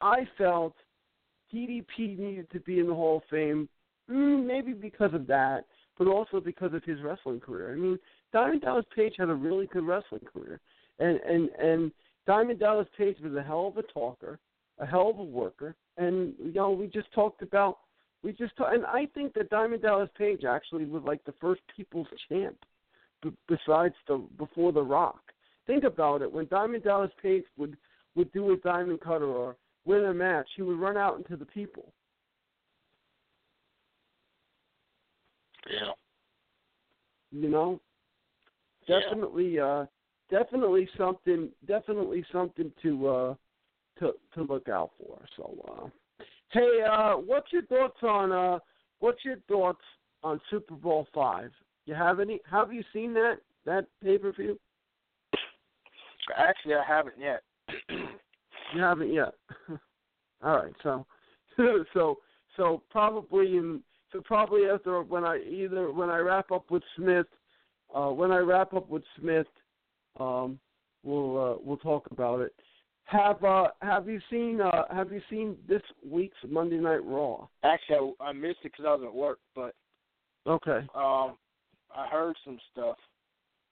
I 0.00 0.26
felt 0.36 0.74
DDP 1.52 2.18
needed 2.18 2.50
to 2.52 2.60
be 2.60 2.80
in 2.80 2.86
the 2.86 2.94
Hall 2.94 3.18
of 3.18 3.22
Fame, 3.30 3.68
mm, 4.10 4.46
maybe 4.46 4.72
because 4.72 5.14
of 5.14 5.26
that, 5.26 5.64
but 5.98 6.06
also 6.06 6.40
because 6.40 6.74
of 6.74 6.84
his 6.84 7.00
wrestling 7.02 7.40
career. 7.40 7.72
I 7.72 7.76
mean, 7.76 7.98
Diamond 8.32 8.62
Dallas 8.62 8.84
Page 8.94 9.14
had 9.18 9.30
a 9.30 9.34
really 9.34 9.66
good 9.66 9.86
wrestling 9.86 10.22
career, 10.32 10.60
and 10.98 11.18
and 11.20 11.48
and 11.50 11.92
Diamond 12.26 12.58
Dallas 12.58 12.88
Page 12.98 13.16
was 13.22 13.34
a 13.34 13.42
hell 13.42 13.68
of 13.68 13.78
a 13.78 13.82
talker, 13.92 14.38
a 14.78 14.86
hell 14.86 15.10
of 15.10 15.18
a 15.18 15.22
worker, 15.24 15.74
and 15.96 16.34
you 16.38 16.52
know 16.52 16.70
we 16.70 16.86
just 16.86 17.10
talked 17.12 17.42
about 17.42 17.78
we 18.22 18.32
just 18.32 18.56
ta- 18.56 18.70
and 18.72 18.84
I 18.86 19.06
think 19.14 19.34
that 19.34 19.50
Diamond 19.50 19.82
Dallas 19.82 20.10
Page 20.16 20.44
actually 20.44 20.84
was 20.84 21.02
like 21.04 21.24
the 21.24 21.34
first 21.40 21.62
People's 21.74 22.08
Champ, 22.28 22.56
b- 23.22 23.30
besides 23.48 23.94
the 24.08 24.18
before 24.38 24.72
the 24.72 24.82
Rock. 24.82 25.20
Think 25.66 25.84
about 25.84 26.22
it. 26.22 26.30
When 26.30 26.46
Diamond 26.46 26.84
Dallas 26.84 27.10
Page 27.22 27.44
would 27.56 27.76
would 28.14 28.32
do 28.32 28.52
a 28.52 28.56
diamond 28.58 29.00
cutter 29.00 29.26
or 29.26 29.56
win 29.84 30.04
a 30.04 30.14
match, 30.14 30.48
he 30.56 30.62
would 30.62 30.78
run 30.78 30.96
out 30.96 31.16
into 31.18 31.36
the 31.36 31.44
people. 31.44 31.92
Yeah. 35.70 35.92
You 37.32 37.48
know, 37.48 37.80
Yeah. 38.86 39.00
definitely, 39.00 39.58
uh, 39.58 39.86
definitely 40.30 40.88
something, 40.96 41.50
definitely 41.66 42.24
something 42.32 42.72
to 42.82 43.08
uh, 43.08 43.34
to 43.98 44.12
to 44.34 44.42
look 44.42 44.68
out 44.68 44.90
for. 44.98 45.20
So, 45.36 45.54
uh, 45.68 46.24
hey, 46.52 46.82
uh, 46.88 47.14
what's 47.14 47.52
your 47.52 47.64
thoughts 47.66 47.98
on 48.02 48.32
uh, 48.32 48.58
what's 49.00 49.24
your 49.24 49.36
thoughts 49.48 49.82
on 50.22 50.40
SuperBrawl 50.52 51.06
five? 51.14 51.50
You 51.86 51.94
have 51.94 52.20
any? 52.20 52.40
Have 52.50 52.72
you 52.72 52.82
seen 52.92 53.14
that 53.14 53.36
that 53.64 53.86
pay 54.02 54.18
per 54.18 54.32
view? 54.32 54.58
Actually, 56.36 56.74
I 56.74 56.84
haven't 56.86 57.16
yet. 57.18 57.42
You 58.74 58.80
haven't 58.80 59.12
yet. 59.12 59.34
All 60.42 60.56
right, 60.56 60.74
so 60.82 61.06
so 61.94 62.18
so 62.56 62.82
probably 62.90 63.56
in 63.56 63.82
so 64.12 64.20
probably 64.24 64.62
after 64.72 65.02
when 65.02 65.24
I 65.24 65.38
either 65.38 65.92
when 65.92 66.10
I 66.10 66.18
wrap 66.18 66.50
up 66.50 66.70
with 66.70 66.82
Smith, 66.96 67.26
uh, 67.94 68.08
when 68.08 68.30
I 68.30 68.38
wrap 68.38 68.74
up 68.74 68.88
with 68.88 69.02
Smith, 69.18 69.46
um, 70.18 70.58
we'll 71.02 71.38
uh, 71.38 71.56
we'll 71.62 71.78
talk 71.78 72.08
about 72.10 72.40
it. 72.40 72.54
Have 73.06 73.42
uh 73.44 73.68
have 73.82 74.08
you 74.08 74.20
seen 74.30 74.60
uh 74.60 74.82
have 74.92 75.12
you 75.12 75.20
seen 75.30 75.56
this 75.68 75.82
week's 76.04 76.36
Monday 76.48 76.78
Night 76.78 77.04
Raw? 77.04 77.46
Actually, 77.62 78.12
I, 78.20 78.24
I 78.24 78.32
missed 78.32 78.58
it 78.64 78.72
because 78.72 78.84
I 78.84 78.94
was 78.94 79.02
at 79.04 79.14
work, 79.14 79.38
but 79.54 79.74
Okay. 80.46 80.86
um, 80.94 81.36
I 81.94 82.06
heard 82.10 82.36
some 82.44 82.58
stuff, 82.72 82.96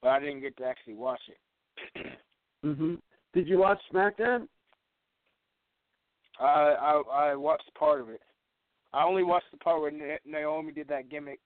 but 0.01 0.09
I 0.09 0.19
didn't 0.19 0.41
get 0.41 0.57
to 0.57 0.65
actually 0.65 0.95
watch 0.95 1.21
it. 1.27 2.05
Mhm. 2.65 2.99
Did 3.33 3.47
you 3.47 3.59
watch 3.59 3.79
SmackDown? 3.93 4.47
I 6.39 6.43
I 6.43 7.01
I 7.31 7.35
watched 7.35 7.69
part 7.77 8.01
of 8.01 8.09
it. 8.09 8.21
I 8.93 9.03
only 9.03 9.23
watched 9.23 9.51
the 9.51 9.57
part 9.57 9.81
where 9.81 9.91
Naomi 10.25 10.71
did 10.71 10.87
that 10.87 11.09
gimmick 11.09 11.39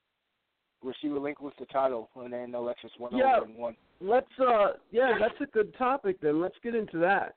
where 0.81 0.95
she 1.01 1.09
relinquished 1.09 1.59
the 1.59 1.65
title 1.65 2.09
and 2.15 2.31
then 2.31 2.53
Alexis 2.53 2.91
went 2.99 3.15
Yeah. 3.15 3.37
over 3.37 3.45
and 3.45 3.57
won. 3.57 3.75
Let's 3.99 4.31
uh 4.39 4.73
yeah, 4.91 5.17
that's 5.19 5.41
a 5.41 5.47
good 5.47 5.75
topic 5.77 6.21
then. 6.21 6.39
Let's 6.39 6.57
get 6.63 6.75
into 6.75 6.99
that. 6.99 7.35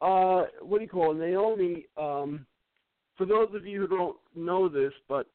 Uh 0.00 0.44
what 0.60 0.78
do 0.78 0.84
you 0.84 0.88
call 0.88 1.12
it? 1.12 1.18
Naomi 1.18 1.86
um 1.96 2.46
for 3.16 3.26
those 3.26 3.48
of 3.54 3.64
you 3.64 3.82
who 3.82 3.96
don't 3.96 4.16
know 4.34 4.68
this, 4.68 4.92
but 5.08 5.26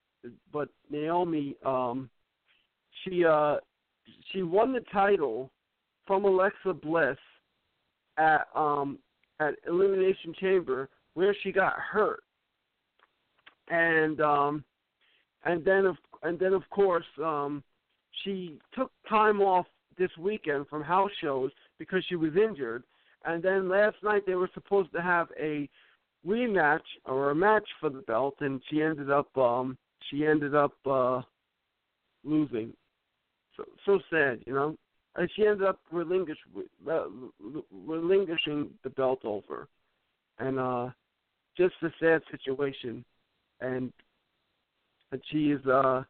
but 0.51 0.69
Naomi 0.89 1.55
um 1.65 2.09
she 3.03 3.25
uh 3.25 3.57
she 4.31 4.43
won 4.43 4.73
the 4.73 4.83
title 4.91 5.49
from 6.05 6.25
Alexa 6.25 6.73
Bliss 6.73 7.17
at 8.17 8.47
um 8.55 8.99
at 9.39 9.55
Elimination 9.67 10.33
Chamber 10.39 10.89
where 11.13 11.35
she 11.41 11.51
got 11.51 11.73
hurt. 11.79 12.23
And 13.69 14.19
um 14.21 14.63
and 15.45 15.63
then 15.63 15.85
of 15.85 15.97
and 16.23 16.37
then 16.37 16.53
of 16.53 16.69
course 16.69 17.05
um 17.23 17.63
she 18.23 18.59
took 18.73 18.91
time 19.07 19.41
off 19.41 19.65
this 19.97 20.09
weekend 20.17 20.67
from 20.67 20.81
house 20.81 21.11
shows 21.21 21.51
because 21.77 22.03
she 22.07 22.15
was 22.15 22.31
injured, 22.35 22.83
and 23.25 23.43
then 23.43 23.69
last 23.69 23.97
night 24.03 24.23
they 24.25 24.35
were 24.35 24.49
supposed 24.53 24.91
to 24.93 25.01
have 25.01 25.27
a 25.39 25.67
rematch 26.25 26.81
or 27.05 27.31
a 27.31 27.35
match 27.35 27.67
for 27.79 27.89
the 27.89 28.01
belt, 28.01 28.35
and 28.39 28.61
she 28.69 28.81
ended 28.81 29.09
up 29.09 29.35
um 29.37 29.77
she 30.09 30.25
ended 30.25 30.55
up 30.55 30.73
uh 30.85 31.21
losing. 32.23 32.73
So 33.55 33.63
so 33.85 33.99
sad, 34.09 34.41
you 34.45 34.53
know. 34.53 34.75
And 35.15 35.29
she 35.35 35.45
ended 35.45 35.67
up 35.67 35.79
relinquish, 35.91 36.37
relinquishing 37.85 38.69
the 38.83 38.89
belt 38.91 39.19
over, 39.25 39.67
and 40.37 40.59
uh 40.59 40.89
just 41.57 41.73
a 41.81 41.89
sad 41.99 42.21
situation, 42.31 43.03
and 43.59 43.91
and 45.11 45.21
she 45.31 45.51
is 45.51 45.65
uh 45.65 46.03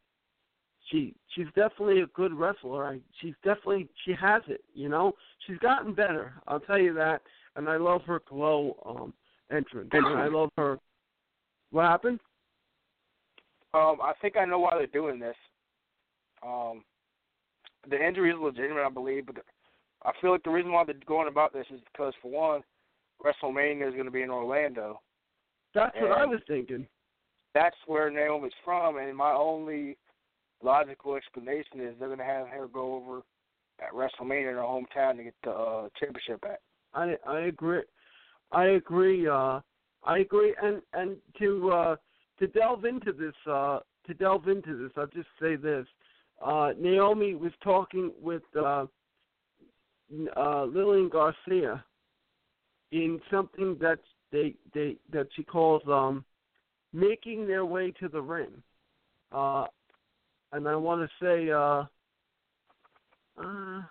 she 0.89 1.15
she's 1.35 1.47
definitely 1.55 2.01
a 2.01 2.07
good 2.07 2.33
wrestler. 2.33 2.85
I, 2.85 2.99
she's 3.21 3.35
definitely 3.43 3.87
she 4.05 4.13
has 4.19 4.41
it. 4.47 4.63
You 4.73 4.89
know, 4.89 5.13
she's 5.45 5.57
gotten 5.57 5.93
better. 5.93 6.33
I'll 6.47 6.59
tell 6.59 6.79
you 6.79 6.93
that. 6.95 7.21
And 7.55 7.67
I 7.67 7.77
love 7.77 8.01
her 8.03 8.21
glow 8.27 8.75
um 8.85 9.13
entrance. 9.51 9.89
And 9.91 10.05
I 10.05 10.27
love 10.27 10.49
her. 10.57 10.79
What 11.71 11.85
happened? 11.85 12.19
Um, 13.73 13.97
I 14.01 14.13
think 14.21 14.35
I 14.35 14.45
know 14.45 14.59
why 14.59 14.71
they're 14.77 14.87
doing 14.87 15.19
this. 15.19 15.35
Um, 16.43 16.83
the 17.89 18.03
injury 18.03 18.31
is 18.31 18.37
legitimate, 18.39 18.83
I 18.83 18.89
believe, 18.89 19.27
but 19.27 19.37
I 20.03 20.11
feel 20.19 20.31
like 20.31 20.43
the 20.43 20.49
reason 20.49 20.71
why 20.71 20.83
they're 20.85 20.95
going 21.05 21.27
about 21.27 21.53
this 21.53 21.65
is 21.73 21.79
because, 21.91 22.13
for 22.21 22.31
one, 22.31 22.61
WrestleMania 23.23 23.87
is 23.87 23.93
going 23.93 24.05
to 24.05 24.11
be 24.11 24.21
in 24.21 24.29
Orlando. 24.29 25.01
That's 25.75 25.95
what 25.99 26.11
I 26.11 26.25
was 26.25 26.39
thinking. 26.47 26.87
That's 27.53 27.75
where 27.85 28.09
Naomi's 28.09 28.53
from, 28.63 28.97
and 28.97 29.15
my 29.15 29.31
only 29.31 29.97
logical 30.63 31.15
explanation 31.15 31.79
is 31.79 31.95
they're 31.99 32.07
going 32.07 32.19
to 32.19 32.25
have 32.25 32.47
her 32.47 32.67
go 32.67 32.95
over 32.95 33.21
at 33.81 33.93
WrestleMania 33.93 34.49
in 34.49 34.55
her 34.55 34.61
hometown 34.61 35.17
to 35.17 35.23
get 35.23 35.35
the 35.43 35.51
uh, 35.51 35.89
championship 35.99 36.41
back. 36.41 36.59
I 36.93 37.15
I 37.27 37.41
agree. 37.41 37.83
I 38.51 38.65
agree. 38.65 39.27
Uh, 39.27 39.59
I 40.03 40.19
agree. 40.19 40.55
And 40.61 40.81
and 40.93 41.17
to 41.39 41.71
uh, 41.71 41.95
to 42.39 42.47
delve 42.47 42.85
into 42.85 43.11
this, 43.11 43.33
uh, 43.49 43.79
to 44.07 44.13
delve 44.13 44.47
into 44.47 44.77
this, 44.77 44.91
I'll 44.97 45.07
just 45.07 45.27
say 45.41 45.55
this: 45.55 45.85
uh, 46.43 46.71
Naomi 46.77 47.35
was 47.35 47.51
talking 47.63 48.11
with 48.21 48.43
uh, 48.57 48.85
uh, 50.35 50.63
Lillian 50.65 51.09
Garcia 51.09 51.83
in 52.91 53.19
something 53.29 53.77
that 53.79 53.99
they 54.31 54.55
they 54.73 54.97
that 55.11 55.27
she 55.35 55.43
calls 55.43 55.81
um, 55.87 56.25
making 56.93 57.47
their 57.47 57.65
way 57.65 57.91
to 57.99 58.07
the 58.07 58.21
ring. 58.21 58.63
Uh, 59.31 59.65
and 60.51 60.67
I 60.67 60.75
want 60.75 61.01
to 61.01 61.25
say, 61.25 61.51
uh, 61.51 61.85
uh, 63.41 63.83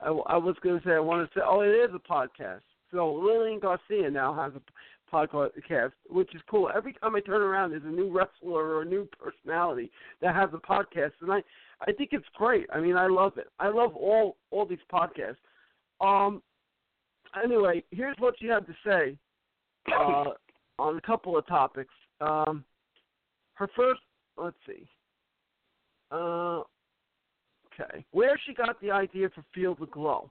I, 0.00 0.08
I 0.08 0.36
was 0.36 0.56
going 0.62 0.80
to 0.80 0.86
say 0.86 0.92
I 0.92 1.00
want 1.00 1.28
to 1.28 1.38
say, 1.38 1.42
oh, 1.46 1.60
it 1.60 1.68
is 1.68 1.90
a 1.94 2.12
podcast. 2.12 2.60
So 2.90 3.12
Lillian 3.12 3.60
Garcia 3.60 4.10
now 4.10 4.34
has 4.34 4.52
a 4.54 5.14
podcast, 5.14 5.92
which 6.08 6.34
is 6.34 6.40
cool. 6.50 6.70
Every 6.74 6.94
time 6.94 7.16
I 7.16 7.20
turn 7.20 7.42
around, 7.42 7.70
there's 7.70 7.82
a 7.84 7.88
new 7.88 8.10
wrestler 8.10 8.64
or 8.64 8.82
a 8.82 8.86
new 8.86 9.08
personality 9.18 9.90
that 10.22 10.34
has 10.34 10.50
a 10.52 10.58
podcast, 10.58 11.12
and 11.20 11.32
I, 11.32 11.42
I 11.86 11.92
think 11.92 12.10
it's 12.12 12.26
great. 12.34 12.66
I 12.72 12.80
mean, 12.80 12.96
I 12.96 13.06
love 13.06 13.38
it. 13.38 13.48
I 13.58 13.68
love 13.68 13.94
all 13.94 14.36
all 14.50 14.66
these 14.66 14.78
podcasts. 14.92 15.36
Um. 16.00 16.42
Anyway, 17.42 17.84
here's 17.90 18.16
what 18.18 18.34
she 18.40 18.46
had 18.46 18.66
to 18.66 18.74
say 18.86 19.18
uh, 19.94 20.30
on 20.78 20.96
a 20.96 21.00
couple 21.02 21.36
of 21.36 21.46
topics. 21.46 21.92
Um, 22.20 22.64
her 23.54 23.68
first, 23.76 24.00
let's 24.40 24.56
see. 24.66 24.86
Uh, 26.10 26.62
okay, 27.72 28.04
where 28.12 28.38
she 28.46 28.54
got 28.54 28.80
the 28.80 28.90
idea 28.90 29.28
for 29.34 29.44
Feel 29.54 29.74
the 29.74 29.86
Glow. 29.86 30.30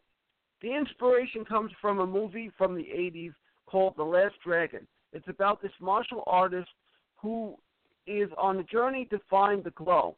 The 0.62 0.76
inspiration 0.76 1.46
comes 1.46 1.72
from 1.80 2.00
a 2.00 2.08
movie 2.08 2.52
from 2.58 2.76
the 2.76 2.84
80s 2.84 3.34
called 3.68 3.94
The 3.96 4.04
Last 4.04 4.36
Dragon. 4.44 4.88
It's 5.14 5.28
about 5.28 5.62
this 5.62 5.72
martial 5.80 6.24
artist 6.26 6.70
who 7.18 7.56
is 8.08 8.30
on 8.38 8.58
a 8.58 8.64
journey 8.64 9.06
to 9.12 9.20
find 9.30 9.64
the 9.64 9.72
glow. 9.72 10.16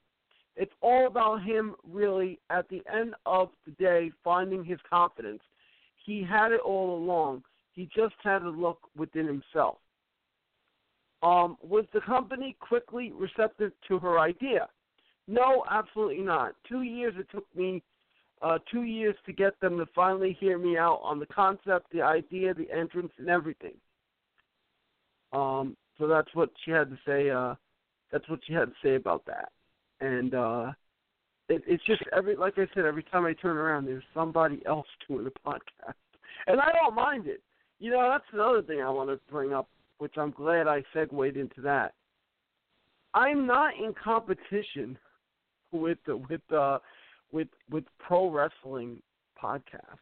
It's 0.56 0.72
all 0.82 1.08
about 1.08 1.44
him, 1.44 1.76
really, 1.90 2.40
at 2.50 2.68
the 2.70 2.82
end 2.94 3.16
of 3.26 3.50
the 3.66 3.72
day, 3.72 4.12
finding 4.24 4.64
his 4.64 4.80
confidence. 4.90 5.42
He 6.06 6.24
had 6.24 6.52
it 6.52 6.62
all 6.62 6.98
along. 6.98 7.44
He 7.74 7.90
just 7.96 8.16
had 8.24 8.40
to 8.40 8.50
look 8.50 8.80
within 8.96 9.26
himself. 9.26 9.78
Um, 11.22 11.58
was 11.62 11.86
the 11.94 12.02
company 12.02 12.56
quickly 12.60 13.12
receptive 13.14 13.72
to 13.88 14.00
her 14.00 14.20
idea? 14.20 14.68
No, 15.28 15.64
absolutely 15.70 16.24
not. 16.24 16.56
Two 16.68 16.82
years 16.82 17.14
it 17.18 17.28
took 17.32 17.46
me, 17.56 17.84
uh, 18.42 18.58
two 18.72 18.84
years 18.84 19.16
to 19.26 19.34
get 19.34 19.60
them 19.60 19.78
to 19.78 19.86
finally 19.94 20.38
hear 20.40 20.58
me 20.58 20.78
out 20.78 21.02
on 21.04 21.20
the 21.20 21.26
concept, 21.26 21.92
the 21.92 22.02
idea, 22.02 22.54
the 22.54 22.72
entrance, 22.72 23.12
and 23.18 23.30
everything. 23.30 23.76
Um, 25.34 25.76
so 25.98 26.08
that's 26.08 26.34
what 26.34 26.50
she 26.64 26.72
had 26.72 26.90
to 26.90 26.98
say. 27.06 27.30
Uh, 27.30 27.56
that's 28.12 28.28
what 28.30 28.40
she 28.48 28.54
had 28.54 28.70
to 28.70 28.76
say 28.84 28.96
about 28.96 29.26
that. 29.26 29.52
And 30.02 30.34
uh, 30.34 30.72
it, 31.50 31.64
it's 31.68 31.84
just 31.86 32.02
every, 32.16 32.36
like 32.36 32.58
I 32.58 32.68
said, 32.74 32.86
every 32.86 33.04
time 33.04 33.26
I 33.26 33.34
turn 33.34 33.58
around, 33.58 33.86
there's 33.86 34.04
somebody 34.14 34.62
else 34.66 34.88
doing 35.08 35.26
the 35.26 35.32
podcast, 35.46 35.94
and 36.48 36.60
I 36.60 36.72
don't 36.72 36.96
mind 36.96 37.28
it. 37.28 37.42
You 37.80 37.92
know, 37.92 38.10
that's 38.10 38.26
another 38.34 38.62
thing 38.62 38.82
I 38.82 38.90
want 38.90 39.10
to 39.10 39.20
bring 39.32 39.54
up, 39.54 39.70
which 40.00 40.18
I'm 40.18 40.32
glad 40.32 40.68
I 40.68 40.84
segued 40.94 41.38
into 41.38 41.62
that. 41.62 41.94
I'm 43.14 43.46
not 43.46 43.74
in 43.76 43.94
competition 43.94 44.98
with 45.72 46.00
with 46.08 46.42
uh 46.52 46.80
with 47.32 47.48
with 47.70 47.84
pro 48.00 48.30
wrestling 48.30 49.02
podcasts. 49.42 50.00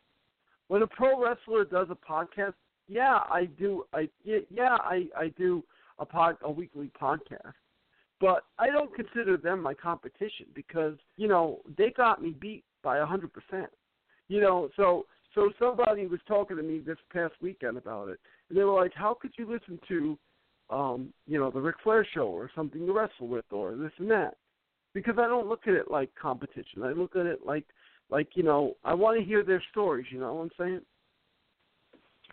When 0.70 0.82
a 0.82 0.88
pro 0.88 1.22
wrestler 1.22 1.66
does 1.66 1.88
a 1.90 1.96
podcast, 1.96 2.54
yeah, 2.88 3.20
I 3.30 3.46
do. 3.60 3.86
I 3.94 4.10
yeah, 4.24 4.78
I 4.80 5.08
I 5.18 5.30
do 5.38 5.64
a 6.00 6.06
pod 6.06 6.38
a 6.42 6.52
weekly 6.52 6.92
podcast, 7.00 7.54
but 8.20 8.44
I 8.60 8.68
don't 8.68 8.94
consider 8.96 9.38
them 9.38 9.62
my 9.62 9.74
competition 9.74 10.48
because 10.54 10.96
you 11.18 11.28
know 11.28 11.60
they 11.78 11.92
got 11.92 12.22
me 12.22 12.36
beat 12.40 12.64
by 12.84 13.00
a 13.00 13.06
hundred 13.06 13.32
percent. 13.34 13.70
You 14.30 14.42
know, 14.42 14.70
so 14.76 15.06
so 15.36 15.50
somebody 15.60 16.08
was 16.08 16.20
talking 16.28 16.58
to 16.58 16.64
me 16.64 16.80
this 16.80 16.98
past 17.14 17.34
weekend 17.42 17.78
about 17.78 18.10
it, 18.10 18.20
and 18.50 18.58
they 18.58 18.64
were 18.64 18.74
like, 18.74 18.94
"How 18.94 19.14
could 19.14 19.32
you 19.38 19.46
listen 19.50 19.80
to, 19.88 20.18
um, 20.70 21.14
you 21.28 21.40
know, 21.40 21.52
the 21.52 21.62
Ric 21.62 21.76
Flair 21.84 22.06
show 22.14 22.28
or 22.28 22.50
something 22.56 22.86
to 22.86 22.94
wrestle 22.94 23.28
with 23.28 23.46
or 23.52 23.76
this 23.76 23.92
and 23.98 24.10
that?" 24.12 24.38
Because 24.94 25.16
I 25.20 25.28
don't 25.28 25.48
look 25.48 25.68
at 25.68 25.74
it 25.74 25.92
like 25.92 26.10
competition. 26.16 26.84
I 26.84 26.92
look 26.92 27.16
at 27.16 27.26
it 27.26 27.46
like, 27.46 27.66
like 28.10 28.30
you 28.36 28.44
know, 28.44 28.76
I 28.84 28.94
want 28.94 29.20
to 29.20 29.26
hear 29.26 29.44
their 29.44 29.62
stories. 29.72 30.08
You 30.12 30.20
know 30.20 30.34
what 30.34 30.42
I'm 30.44 30.52
saying? 30.58 30.82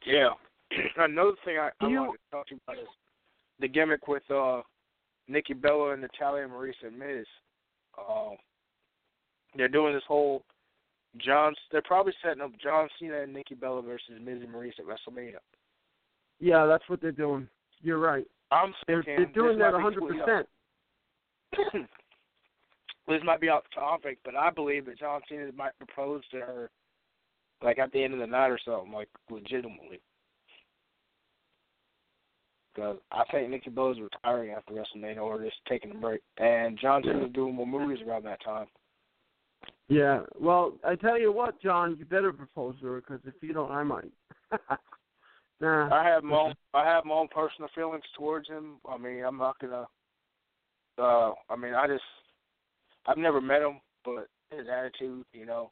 Yeah. 0.06 0.30
Another 0.96 1.32
thing 1.44 1.58
I, 1.58 1.70
I 1.80 1.88
You- 1.88 2.00
wanted 2.00 2.12
to 2.18 2.30
talk 2.30 2.46
to 2.48 2.54
you 2.54 2.60
about 2.66 2.80
is 2.82 2.88
the 3.60 3.68
gimmick 3.68 4.08
with 4.08 4.28
uh 4.30 4.62
Nikki 5.28 5.54
Bella 5.54 5.92
and 5.92 6.02
Natalia 6.02 6.46
Maryse 6.46 6.82
and 6.86 6.98
Miz. 6.98 7.26
Uh, 7.98 8.30
they're 9.56 9.68
doing 9.68 9.94
this 9.94 10.02
whole 10.06 10.42
John. 11.19 11.55
They're 11.70 11.82
probably 11.82 12.12
setting 12.23 12.43
up 12.43 12.53
John 12.62 12.89
Cena 12.99 13.23
and 13.23 13.32
Nikki 13.32 13.55
Bella 13.55 13.82
versus 13.82 14.20
Miz 14.23 14.43
and 14.43 14.53
Maryse 14.53 14.78
at 14.78 14.86
WrestleMania. 14.86 15.39
Yeah, 16.41 16.66
that's 16.66 16.85
what 16.89 17.01
they're 17.01 17.12
doing. 17.12 17.49
You're 17.82 17.99
right. 17.99 18.27
I'm 18.51 18.74
They're 18.86 19.03
they're 19.05 19.27
doing 19.27 19.59
that 19.59 19.74
a 19.74 19.78
hundred 19.81 20.01
completely 20.01 20.24
percent. 20.24 20.49
off- 21.59 21.89
this 23.09 23.20
might 23.24 23.41
be 23.41 23.49
off 23.49 23.65
topic, 23.74 24.19
but 24.24 24.35
I 24.36 24.51
believe 24.51 24.86
that 24.86 24.99
John 24.99 25.20
Cena 25.28 25.51
might 25.57 25.77
propose 25.78 26.23
to 26.31 26.39
her, 26.39 26.70
like 27.62 27.78
at 27.78 27.93
the 27.93 28.03
end 28.03 28.15
of 28.15 28.20
the 28.20 28.27
night 28.27 28.49
or 28.49 28.59
something, 28.65 28.93
like 28.93 29.09
legitimately. 29.31 30.01
Because 32.74 32.97
I 33.12 33.23
think 33.31 33.51
Nikki 33.51 33.70
Bella's 33.70 33.99
retiring 34.01 34.51
after 34.51 34.74
WrestleMania 34.74 35.19
or 35.23 35.43
just 35.43 35.57
taking 35.69 35.93
a 35.93 35.95
break, 35.95 36.23
and 36.39 36.78
John 36.78 37.03
Cena's 37.05 37.32
doing 37.32 37.55
more 37.55 37.66
movies 37.66 38.05
around 38.07 38.24
that 38.24 38.43
time. 38.45 38.66
Yeah. 39.89 40.20
Well, 40.39 40.74
I 40.85 40.95
tell 40.95 41.19
you 41.19 41.32
what, 41.32 41.61
John, 41.61 41.97
you 41.99 42.05
better 42.05 42.32
propose 42.32 42.78
to 42.81 42.86
her 42.86 43.01
because 43.01 43.20
if 43.27 43.35
you 43.43 43.53
don't, 43.53 43.70
I 43.70 43.82
might. 43.82 44.12
nah. 45.61 45.95
I 45.95 46.05
have 46.05 46.24
my 46.24 46.36
own, 46.36 46.55
I 46.73 46.85
have 46.85 47.05
my 47.05 47.15
own 47.15 47.28
personal 47.28 47.69
feelings 47.74 48.05
towards 48.16 48.49
him. 48.49 48.77
I 48.89 48.97
mean, 48.97 49.24
I'm 49.24 49.39
not 49.39 49.59
gonna. 49.59 49.86
Uh, 50.97 51.32
I 51.51 51.57
mean, 51.57 51.74
I 51.74 51.86
just 51.86 52.03
I've 53.07 53.19
never 53.19 53.41
met 53.41 53.62
him, 53.62 53.81
but 54.05 54.28
his 54.51 54.66
attitude, 54.73 55.24
you 55.32 55.45
know, 55.45 55.70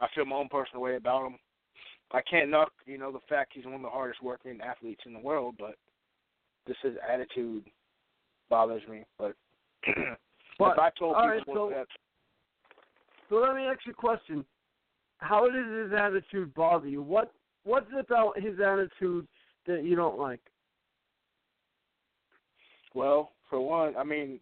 I 0.00 0.08
feel 0.14 0.24
my 0.24 0.36
own 0.36 0.48
personal 0.48 0.82
way 0.82 0.96
about 0.96 1.26
him. 1.26 1.36
I 2.12 2.20
can't 2.28 2.50
knock, 2.50 2.72
you 2.86 2.96
know, 2.96 3.12
the 3.12 3.20
fact 3.28 3.52
he's 3.54 3.66
one 3.66 3.74
of 3.74 3.82
the 3.82 3.88
hardest 3.88 4.22
working 4.22 4.58
athletes 4.62 5.02
in 5.06 5.12
the 5.12 5.18
world, 5.18 5.56
but 5.58 5.74
this 6.66 6.76
his 6.82 6.94
attitude 7.10 7.64
bothers 8.48 8.82
me. 8.88 9.04
But 9.18 9.34
But, 10.58 10.72
if 10.72 10.78
I 10.78 10.90
told 10.98 11.16
people 11.16 11.28
right, 11.28 11.42
so- 11.46 11.70
that, 11.70 11.86
So 13.28 13.36
let 13.36 13.54
me 13.54 13.62
ask 13.62 13.80
you 13.86 13.92
a 13.92 13.94
question. 13.94 14.44
How 15.18 15.46
does 15.48 15.66
his 15.84 15.92
attitude 15.92 16.54
bother 16.54 16.88
you? 16.88 17.02
What 17.02 17.32
What's 17.64 17.86
it 17.92 18.06
about 18.08 18.38
his 18.40 18.58
attitude 18.60 19.26
that 19.66 19.84
you 19.84 19.94
don't 19.96 20.18
like? 20.18 20.40
well, 22.94 23.32
for 23.50 23.60
one, 23.60 23.96
I 23.96 24.04
mean, 24.04 24.40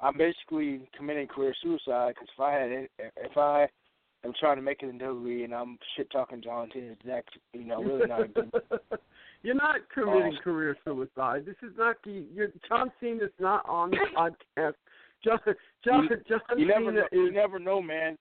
I'm 0.00 0.16
basically 0.16 0.88
committing 0.96 1.26
career 1.26 1.54
suicide 1.62 2.14
because 2.14 2.28
if 2.34 2.40
I 2.40 2.52
had 2.52 2.88
if 3.16 3.36
I 3.36 3.68
am 4.24 4.32
trying 4.38 4.56
to 4.56 4.62
make 4.62 4.82
it 4.82 4.88
in 4.88 4.98
WWE 4.98 5.44
and 5.44 5.54
I'm 5.54 5.78
shit 5.96 6.10
talking 6.10 6.42
John 6.42 6.70
Cena, 6.72 6.94
that's 7.04 7.26
you 7.52 7.64
know 7.64 7.82
really 7.82 8.06
not 8.06 8.22
a 8.22 8.28
good. 8.28 8.50
You're 9.42 9.54
not 9.54 9.80
committing 9.92 10.36
Oh. 10.38 10.42
career 10.42 10.76
suicide. 10.84 11.44
This 11.46 11.56
is 11.62 11.76
not 11.76 11.96
the. 12.04 12.24
You're, 12.32 12.48
John 12.68 12.90
Cena's 13.00 13.30
not 13.38 13.66
on 13.68 13.90
the 13.90 13.98
podcast. 14.56 14.74
John 15.24 15.38
John 15.84 16.08
you, 16.10 16.16
John 16.28 16.58
you 16.58 16.66
never 16.66 16.92
know, 16.92 17.04
you 17.12 17.32
never 17.32 17.58
know, 17.58 17.82
man. 17.82 18.16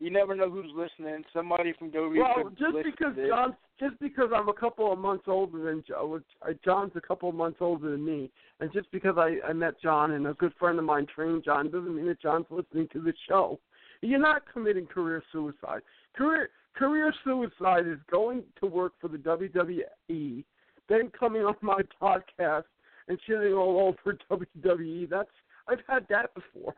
You 0.00 0.10
never 0.10 0.34
know 0.34 0.50
who's 0.50 0.70
listening. 0.74 1.22
Somebody 1.32 1.72
from 1.78 1.90
WWE 1.90 2.18
Well, 2.18 2.50
just 2.50 2.76
because. 2.84 3.14
John, 3.28 3.56
just 3.80 3.98
because 4.00 4.30
I'm 4.34 4.48
a 4.48 4.54
couple 4.54 4.92
of 4.92 4.98
months 4.98 5.24
older 5.26 5.64
than 5.64 5.82
Jo- 5.86 6.20
uh, 6.42 6.52
John's 6.64 6.92
a 6.94 7.00
couple 7.00 7.28
of 7.28 7.34
months 7.34 7.58
older 7.60 7.90
than 7.90 8.04
me, 8.04 8.30
and 8.60 8.72
just 8.72 8.90
because 8.92 9.14
I, 9.16 9.38
I 9.48 9.52
met 9.52 9.80
John 9.80 10.12
and 10.12 10.26
a 10.26 10.34
good 10.34 10.52
friend 10.58 10.78
of 10.78 10.84
mine 10.84 11.06
trained 11.12 11.44
John 11.44 11.70
doesn't 11.70 11.94
mean 11.94 12.06
that 12.06 12.20
John's 12.20 12.46
listening 12.50 12.88
to 12.92 13.00
the 13.00 13.12
show. 13.28 13.58
You're 14.00 14.20
not 14.20 14.42
committing 14.52 14.86
career 14.86 15.22
suicide. 15.32 15.80
Career 16.16 16.50
career 16.76 17.14
suicide 17.24 17.86
is 17.86 17.98
going 18.10 18.42
to 18.60 18.66
work 18.66 18.92
for 19.00 19.08
the 19.08 19.18
WWE, 19.18 20.44
then 20.88 21.10
coming 21.18 21.42
on 21.42 21.54
my 21.62 21.80
podcast 22.02 22.64
and 23.08 23.18
shitting 23.28 23.56
all 23.56 23.94
over 23.94 24.18
WWE. 24.30 25.08
That's 25.08 25.28
I've 25.68 25.82
had 25.88 26.06
that 26.10 26.34
before. 26.34 26.74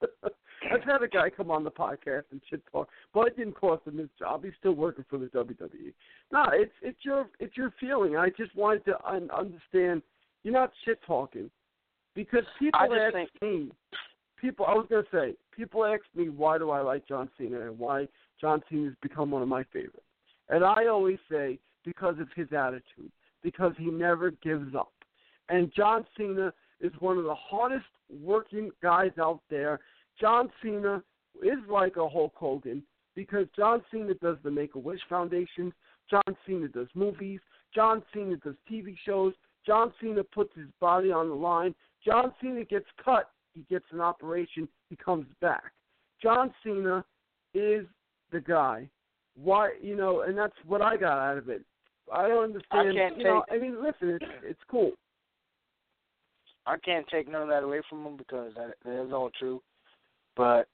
I've 0.72 0.84
had 0.84 1.02
a 1.02 1.08
guy 1.08 1.28
come 1.28 1.50
on 1.50 1.64
the 1.64 1.70
podcast 1.70 2.24
and 2.30 2.40
shit 2.48 2.62
talk, 2.70 2.88
but 3.12 3.28
it 3.28 3.36
didn't 3.36 3.54
cost 3.54 3.86
him 3.86 3.98
his 3.98 4.08
job. 4.18 4.44
He's 4.44 4.52
still 4.58 4.74
working 4.74 5.04
for 5.10 5.18
the 5.18 5.26
WWE. 5.26 5.92
No, 6.32 6.44
it's 6.52 6.72
it's 6.82 7.04
your 7.04 7.26
it's 7.40 7.56
your 7.56 7.72
feeling. 7.80 8.16
I 8.16 8.28
just 8.30 8.54
wanted 8.54 8.84
to 8.86 9.04
un- 9.06 9.30
understand. 9.36 10.02
You're 10.44 10.54
not 10.54 10.72
shit 10.84 10.98
talking 11.06 11.50
because 12.14 12.44
people 12.58 12.80
ask 12.94 13.12
think- 13.12 13.30
me. 13.42 13.70
People, 14.40 14.66
I 14.66 14.74
was 14.74 14.86
gonna 14.90 15.04
say, 15.12 15.34
people 15.56 15.84
ask 15.84 16.02
me 16.16 16.28
why 16.28 16.58
do 16.58 16.70
I 16.70 16.80
like 16.80 17.06
John 17.06 17.28
Cena 17.38 17.60
and 17.60 17.78
why 17.78 18.08
John 18.40 18.60
Cena's 18.68 18.94
become 19.00 19.30
one 19.30 19.40
of 19.42 19.46
my 19.48 19.62
favorites, 19.72 20.00
and 20.48 20.64
I 20.64 20.86
always 20.86 21.18
say 21.30 21.60
because 21.84 22.18
of 22.18 22.26
his 22.34 22.48
attitude, 22.52 23.12
because 23.44 23.72
he 23.78 23.86
never 23.86 24.32
gives 24.32 24.74
up, 24.74 24.92
and 25.48 25.72
John 25.76 26.04
Cena 26.16 26.52
is 26.82 26.92
one 26.98 27.16
of 27.16 27.24
the 27.24 27.34
hardest 27.34 27.86
working 28.22 28.70
guys 28.82 29.12
out 29.18 29.40
there. 29.48 29.80
John 30.20 30.50
Cena 30.62 31.02
is 31.42 31.58
like 31.70 31.96
a 31.96 32.08
Hulk 32.08 32.32
Hogan 32.34 32.82
because 33.14 33.46
John 33.56 33.82
Cena 33.90 34.14
does 34.14 34.36
the 34.42 34.50
Make 34.50 34.74
a 34.74 34.78
Wish 34.78 35.00
Foundation. 35.08 35.72
John 36.10 36.36
Cena 36.46 36.68
does 36.68 36.88
movies. 36.94 37.40
John 37.74 38.02
Cena 38.12 38.36
does 38.36 38.54
TV 38.70 38.96
shows. 39.06 39.32
John 39.64 39.92
Cena 40.00 40.22
puts 40.24 40.54
his 40.56 40.66
body 40.80 41.10
on 41.10 41.28
the 41.28 41.34
line. 41.34 41.74
John 42.04 42.32
Cena 42.40 42.64
gets 42.64 42.86
cut. 43.02 43.30
He 43.54 43.64
gets 43.70 43.84
an 43.92 44.00
operation. 44.00 44.68
He 44.90 44.96
comes 44.96 45.26
back. 45.40 45.72
John 46.22 46.52
Cena 46.64 47.04
is 47.54 47.86
the 48.32 48.40
guy. 48.40 48.88
Why, 49.34 49.72
you 49.80 49.96
know, 49.96 50.22
and 50.22 50.36
that's 50.36 50.56
what 50.66 50.82
I 50.82 50.96
got 50.96 51.18
out 51.18 51.38
of 51.38 51.48
it. 51.48 51.62
I 52.12 52.28
don't 52.28 52.44
understand. 52.44 52.90
I 52.90 52.92
can't 52.92 53.18
you 53.18 53.24
know, 53.24 53.44
take- 53.48 53.58
I 53.58 53.62
mean, 53.62 53.76
listen, 53.82 54.10
it's 54.20 54.24
it's 54.42 54.60
cool. 54.70 54.92
I 56.66 56.76
can't 56.78 57.06
take 57.08 57.30
none 57.30 57.42
of 57.42 57.48
that 57.48 57.64
away 57.64 57.80
from 57.88 58.04
him 58.06 58.16
because 58.16 58.52
that, 58.56 58.74
that 58.84 59.06
is 59.06 59.12
all 59.12 59.30
true. 59.38 59.62
But 60.36 60.68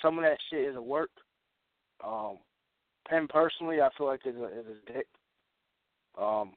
some 0.00 0.18
of 0.18 0.24
that 0.24 0.38
shit 0.50 0.68
is 0.68 0.76
a 0.76 0.82
work. 0.82 1.10
Um, 2.04 2.38
him 3.08 3.28
personally, 3.28 3.80
I 3.80 3.90
feel 3.96 4.06
like 4.06 4.20
is 4.26 4.36
a 4.36 4.46
is 4.46 4.66
a 4.66 4.92
dick. 4.92 5.06
Um, 6.18 6.52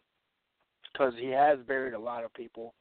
because 0.91 1.13
he 1.19 1.29
has 1.29 1.59
buried 1.67 1.93
a 1.93 1.99
lot 1.99 2.23
of 2.23 2.33
people, 2.33 2.73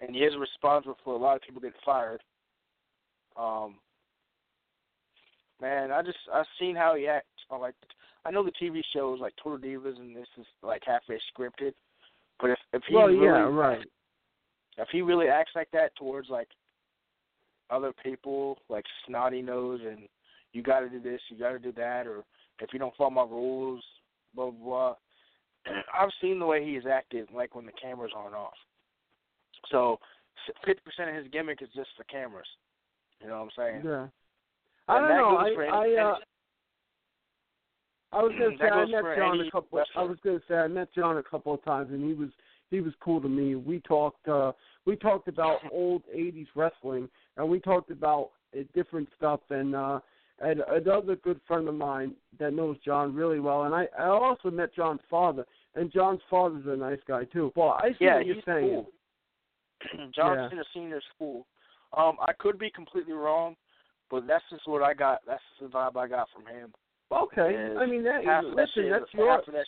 and 0.00 0.14
he 0.14 0.22
is 0.22 0.34
responsible 0.38 0.96
for 1.04 1.14
a 1.14 1.18
lot 1.18 1.36
of 1.36 1.42
people 1.42 1.60
getting 1.60 1.78
fired. 1.84 2.22
Um, 3.36 3.76
man, 5.60 5.92
I 5.92 6.02
just 6.02 6.18
I've 6.32 6.46
seen 6.58 6.74
how 6.76 6.94
he 6.94 7.06
acts. 7.06 7.26
I 7.50 7.56
Like 7.56 7.74
I 8.24 8.30
know 8.30 8.44
the 8.44 8.52
TV 8.52 8.82
shows 8.92 9.20
like 9.20 9.34
Total 9.42 9.58
Divas 9.58 9.98
and 9.98 10.16
this 10.16 10.28
is 10.38 10.46
like 10.62 10.82
halfway 10.86 11.16
scripted, 11.16 11.72
but 12.40 12.50
if 12.50 12.58
if 12.72 12.82
he 12.88 12.94
well, 12.94 13.08
really 13.08 13.24
yeah, 13.24 13.48
right. 13.48 13.86
If 14.82 14.88
he 14.90 15.02
really 15.02 15.28
acts 15.28 15.52
like 15.54 15.70
that 15.72 15.94
towards 15.96 16.28
like 16.28 16.48
other 17.70 17.92
people, 18.02 18.58
like 18.68 18.84
snotty 19.06 19.42
nose 19.42 19.80
and 19.86 20.00
you 20.52 20.62
got 20.62 20.80
to 20.80 20.88
do 20.88 21.00
this, 21.00 21.20
you 21.28 21.38
got 21.38 21.52
to 21.52 21.58
do 21.58 21.72
that, 21.72 22.06
or 22.06 22.24
if 22.60 22.72
you 22.72 22.78
don't 22.78 22.94
follow 22.96 23.10
my 23.10 23.22
rules, 23.22 23.82
blah 24.34 24.50
blah. 24.50 24.64
blah. 24.64 24.94
I've 25.98 26.10
seen 26.20 26.38
the 26.38 26.46
way 26.46 26.64
he 26.64 26.72
is 26.72 26.84
acted, 26.90 27.28
like 27.32 27.54
when 27.54 27.66
the 27.66 27.72
cameras 27.80 28.12
and 28.16 28.34
off. 28.34 28.54
So 29.70 29.98
fifty 30.64 30.82
percent 30.84 31.10
of 31.10 31.22
his 31.22 31.32
gimmick 31.32 31.62
is 31.62 31.68
just 31.74 31.90
for 31.96 32.04
cameras. 32.04 32.46
You 33.20 33.28
know 33.28 33.44
what 33.44 33.44
I'm 33.44 33.50
saying? 33.56 33.82
Yeah. 33.84 34.06
I 34.88 34.98
And 34.98 35.08
don't 35.08 35.16
know. 35.16 35.36
I 35.36 35.66
I 35.66 36.02
uh, 36.02 36.16
I 38.12 38.22
was 38.22 38.32
gonna 38.38 38.56
say 38.58 38.68
I 38.68 38.86
met 38.86 39.16
John 39.16 39.40
a 39.40 39.50
couple. 39.50 39.82
I 39.96 40.02
was 40.02 40.18
gonna 40.24 40.40
say 40.48 40.54
I 40.54 40.68
met 40.68 40.88
John 40.94 41.18
a 41.18 41.22
couple 41.22 41.54
of 41.54 41.64
times, 41.64 41.90
and 41.90 42.04
he 42.04 42.14
was 42.14 42.30
he 42.70 42.80
was 42.80 42.92
cool 43.00 43.20
to 43.20 43.28
me. 43.28 43.54
We 43.56 43.80
talked 43.80 44.26
uh 44.28 44.52
we 44.86 44.96
talked 44.96 45.28
about 45.28 45.58
old 45.72 46.02
'80s 46.14 46.46
wrestling, 46.54 47.08
and 47.36 47.48
we 47.48 47.60
talked 47.60 47.90
about 47.90 48.30
uh, 48.58 48.62
different 48.74 49.08
stuff. 49.16 49.40
And 49.50 49.74
uh 49.74 50.00
and 50.42 50.62
another 50.70 51.16
good 51.16 51.40
friend 51.46 51.68
of 51.68 51.74
mine 51.74 52.14
that 52.38 52.54
knows 52.54 52.76
John 52.84 53.14
really 53.14 53.40
well, 53.40 53.64
and 53.64 53.74
I 53.74 53.86
I 53.98 54.06
also 54.06 54.50
met 54.50 54.74
John's 54.74 55.00
father, 55.10 55.44
and 55.74 55.92
John's 55.92 56.20
father's 56.30 56.64
a 56.66 56.76
nice 56.76 57.00
guy 57.06 57.24
too. 57.24 57.52
Well, 57.56 57.78
I 57.82 57.90
see 57.90 57.96
yeah, 58.06 58.16
what 58.16 58.26
you're 58.26 58.36
saying. 58.46 58.84
cool. 58.84 58.90
John 60.14 60.36
Yeah. 60.38 60.48
Cena 60.48 60.62
Senior's 60.74 61.04
cool. 61.18 61.46
Um, 61.96 62.16
I 62.20 62.32
could 62.38 62.58
be 62.58 62.70
completely 62.70 63.12
wrong, 63.14 63.56
but 64.10 64.26
that's 64.26 64.44
just 64.50 64.66
what 64.68 64.82
I 64.82 64.94
got. 64.94 65.20
That's 65.26 65.42
the 65.60 65.66
vibe 65.66 65.96
I 65.96 66.06
got 66.06 66.28
from 66.32 66.46
him. 66.46 66.72
Okay, 67.12 67.54
is 67.72 67.76
I 67.76 67.86
mean 67.86 68.04
that. 68.04 68.20
of 68.20 68.24
that 68.24 68.44
listen, 68.44 68.88
that's 68.90 69.12
your 69.12 69.30
half 69.30 69.46
of 69.48 69.54
that 69.54 69.66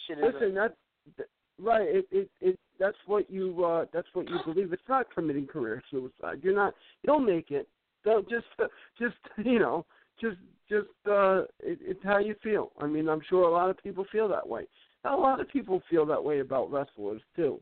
shit 1.58 1.66
is 1.66 1.68
listen. 1.68 1.68
That's 1.68 1.68
th- 1.68 1.68
right. 1.68 1.88
It 1.88 2.06
it 2.10 2.30
it. 2.40 2.58
That's 2.78 2.96
what 3.06 3.30
you. 3.30 3.64
uh 3.64 3.84
That's 3.92 4.08
what 4.12 4.28
you 4.28 4.38
believe. 4.44 4.72
It's 4.72 4.82
not 4.88 5.06
committing 5.14 5.46
career 5.46 5.82
suicide. 5.90 6.40
You're 6.42 6.54
not. 6.54 6.74
You'll 7.02 7.20
make 7.20 7.50
it. 7.50 7.68
Don't 8.04 8.28
just 8.28 8.46
just 8.98 9.16
you 9.44 9.58
know 9.58 9.84
just 10.20 10.36
just 10.68 10.88
uh 11.10 11.42
it, 11.60 11.78
it's 11.82 12.04
how 12.04 12.18
you 12.18 12.34
feel. 12.42 12.72
I 12.80 12.86
mean, 12.86 13.08
I'm 13.08 13.22
sure 13.28 13.44
a 13.44 13.52
lot 13.52 13.70
of 13.70 13.78
people 13.82 14.06
feel 14.12 14.28
that 14.28 14.48
way. 14.48 14.66
A 15.04 15.16
lot 15.16 15.40
of 15.40 15.48
people 15.48 15.82
feel 15.90 16.06
that 16.06 16.22
way 16.22 16.40
about 16.40 16.70
wrestlers 16.70 17.22
too. 17.36 17.60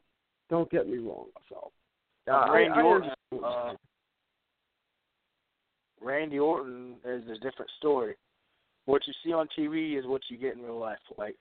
Don't 0.50 0.70
get 0.70 0.88
me 0.88 0.98
wrong. 0.98 1.26
So. 1.48 1.70
Uh, 2.30 2.52
Randy 2.52 2.78
I 2.78 2.82
Orton. 2.82 3.10
Uh, 3.44 3.72
Randy 6.00 6.38
Orton 6.38 6.96
is 7.04 7.24
a 7.28 7.34
different 7.34 7.70
story. 7.78 8.14
What 8.86 9.02
you 9.06 9.12
see 9.24 9.32
on 9.32 9.48
TV 9.58 9.98
is 9.98 10.06
what 10.06 10.22
you 10.28 10.36
get 10.36 10.56
in 10.56 10.62
real 10.62 10.78
life. 10.78 10.98
Like 11.16 11.36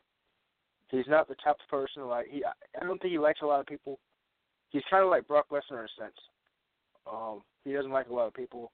he's 0.91 1.07
not 1.07 1.27
the 1.27 1.35
type 1.35 1.57
of 1.61 1.69
person 1.69 2.07
like 2.07 2.27
he. 2.29 2.43
I 2.45 2.85
don't 2.85 3.01
think 3.01 3.11
he 3.11 3.19
likes 3.19 3.41
a 3.41 3.45
lot 3.45 3.59
of 3.59 3.65
people. 3.65 3.99
He's 4.69 4.83
kind 4.89 5.03
of 5.03 5.09
like 5.09 5.27
Brock 5.27 5.47
Lesnar 5.51 5.79
in 5.79 5.85
a 5.85 6.01
sense. 6.01 6.17
Um, 7.11 7.41
he 7.65 7.73
doesn't 7.73 7.91
like 7.91 8.09
a 8.09 8.13
lot 8.13 8.27
of 8.27 8.33
people, 8.33 8.71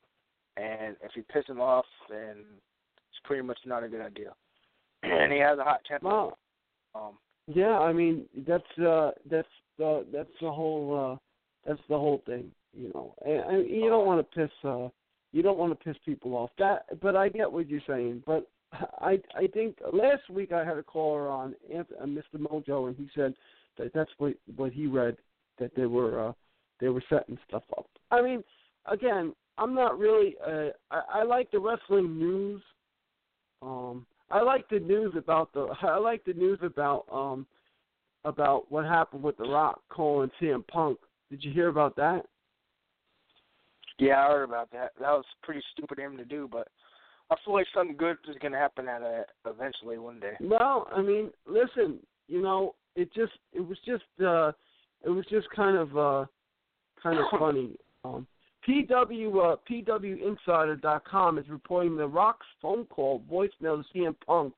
and 0.58 0.96
if 1.04 1.12
you 1.16 1.24
piss 1.32 1.46
him 1.48 1.62
off, 1.62 1.86
then 2.10 2.38
it's 3.10 3.20
pretty 3.24 3.44
much 3.44 3.60
not 3.66 3.84
a 3.84 3.88
good 3.88 4.02
idea. 4.02 4.34
and 5.04 5.32
he 5.32 5.40
has 5.40 5.60
a 5.60 5.64
hot 5.64 5.82
temper. 5.88 6.08
Wow. 6.08 6.38
Um, 6.94 7.18
Yeah, 7.48 7.80
I 7.80 7.94
mean 7.94 8.26
that's 8.48 8.64
uh 8.80 9.12
that's 9.30 9.48
the 9.78 10.06
that's 10.12 10.30
the 10.42 10.52
whole 10.52 11.14
uh 11.14 11.18
that's 11.68 11.82
the 11.90 11.98
whole 11.98 12.22
thing, 12.26 12.52
you 12.74 12.92
know. 12.94 13.14
And, 13.26 13.58
and 13.58 13.70
you 13.70 13.90
don't 13.90 14.06
want 14.06 14.20
to 14.20 14.36
piss 14.40 14.52
uh 14.64 14.90
you 15.32 15.42
don't 15.42 15.58
want 15.58 15.78
to 15.78 15.84
piss 15.84 15.98
people 16.06 16.34
off. 16.36 16.52
That 16.58 16.86
but 17.02 17.16
I 17.16 17.30
get 17.30 17.52
what 17.52 17.70
you're 17.70 17.82
saying, 17.88 18.24
but 18.26 18.48
I 18.74 19.20
I 19.36 19.48
think 19.54 19.78
last 19.94 20.30
week 20.30 20.52
I 20.52 20.66
had 20.66 20.78
a 20.78 20.84
caller 20.84 21.30
on 21.30 21.56
uh, 21.74 21.84
Mr. 22.06 22.38
Mojo 22.38 22.88
and 22.88 22.96
he 22.96 23.10
said 23.16 23.34
that 23.78 23.94
that's 23.94 24.12
what 24.18 24.34
what 24.56 24.72
he 24.72 24.88
read 24.88 25.18
that 25.60 25.72
they 25.76 25.86
were 25.86 26.30
uh 26.30 26.34
they 26.80 26.90
were 26.90 27.04
setting 27.10 27.38
stuff 27.48 27.64
up. 27.78 27.88
I 28.12 28.22
mean, 28.22 28.44
again, 28.86 29.34
I'm 29.58 29.74
not 29.74 29.98
really 29.98 30.36
uh 30.46 30.70
I, 30.92 31.20
I 31.20 31.24
like 31.24 31.52
the 31.52 31.60
wrestling 31.60 32.18
news 32.18 32.62
um, 33.62 34.06
I 34.30 34.42
like 34.42 34.68
the 34.70 34.80
news 34.80 35.14
about 35.18 35.54
the. 35.54 35.68
I 35.82 35.98
like 35.98 36.24
the 36.26 36.34
news 36.34 36.60
about 36.62 37.06
um, 37.12 37.46
about 38.24 38.72
what 38.72 38.86
happened 38.86 39.24
with 39.24 39.38
The 39.38 39.46
Rock 39.46 39.82
calling 39.90 40.32
CM 40.42 40.66
Punk. 40.68 41.00
Did 41.30 41.44
you 41.44 41.52
hear 41.52 41.68
about 41.68 41.96
that? 41.96 42.26
Yeah, 43.98 44.26
I 44.26 44.28
heard 44.28 44.44
about 44.44 44.72
that. 44.72 44.92
That 45.00 45.12
was 45.12 45.26
pretty 45.42 45.62
stupid 45.72 46.00
of 46.00 46.12
him 46.12 46.18
to 46.18 46.26
do, 46.26 46.50
but 46.52 46.68
I 47.32 47.36
feel 47.44 47.54
like 47.56 47.68
something 47.74 47.98
good 47.98 48.18
is 48.30 48.36
going 48.40 48.52
to 48.52 48.58
happen 48.58 48.88
out 48.88 49.02
of 49.02 49.12
that 49.12 49.28
eventually 49.50 49.98
one 49.98 50.20
day. 50.20 50.34
Well, 50.40 50.88
I 50.96 51.02
mean, 51.02 51.32
listen, 51.48 52.00
you 52.28 52.42
know, 52.42 52.76
it 52.96 53.14
just 53.14 53.34
it 53.54 53.62
was 53.62 53.78
just 53.86 54.04
uh 54.24 54.52
it 55.04 55.10
was 55.10 55.26
just 55.30 55.50
kind 55.50 55.78
of 55.78 55.98
uh 55.98 56.26
kind 57.02 57.20
of 57.20 57.26
funny. 57.40 57.78
Um 58.04 58.28
PW 58.68 59.54
uh, 59.54 59.56
PWInsider.com 59.70 61.38
is 61.38 61.50
reporting 61.50 61.98
the 61.98 62.08
Rock's 62.08 62.48
phone 62.62 62.86
call 62.86 63.22
voicemail 63.32 63.84
to 63.84 63.86
CM 63.94 64.16
Punk 64.26 64.54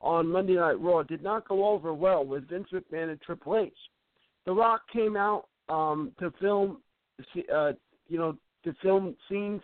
on 0.00 0.28
Monday 0.28 0.54
Night 0.54 0.80
Raw 0.80 1.02
did 1.02 1.22
not 1.22 1.48
go 1.48 1.66
over 1.66 1.92
well 1.92 2.24
with 2.24 2.48
Vince 2.48 2.68
McMahon 2.72 3.10
and 3.10 3.20
Triple 3.20 3.58
H. 3.58 3.72
The 4.46 4.52
Rock 4.52 4.82
came 4.92 5.16
out 5.16 5.46
um, 5.68 6.12
to 6.18 6.32
film, 6.40 6.78
uh, 7.52 7.72
you 8.08 8.18
know, 8.18 8.36
to 8.64 8.74
film 8.82 9.16
scenes 9.28 9.62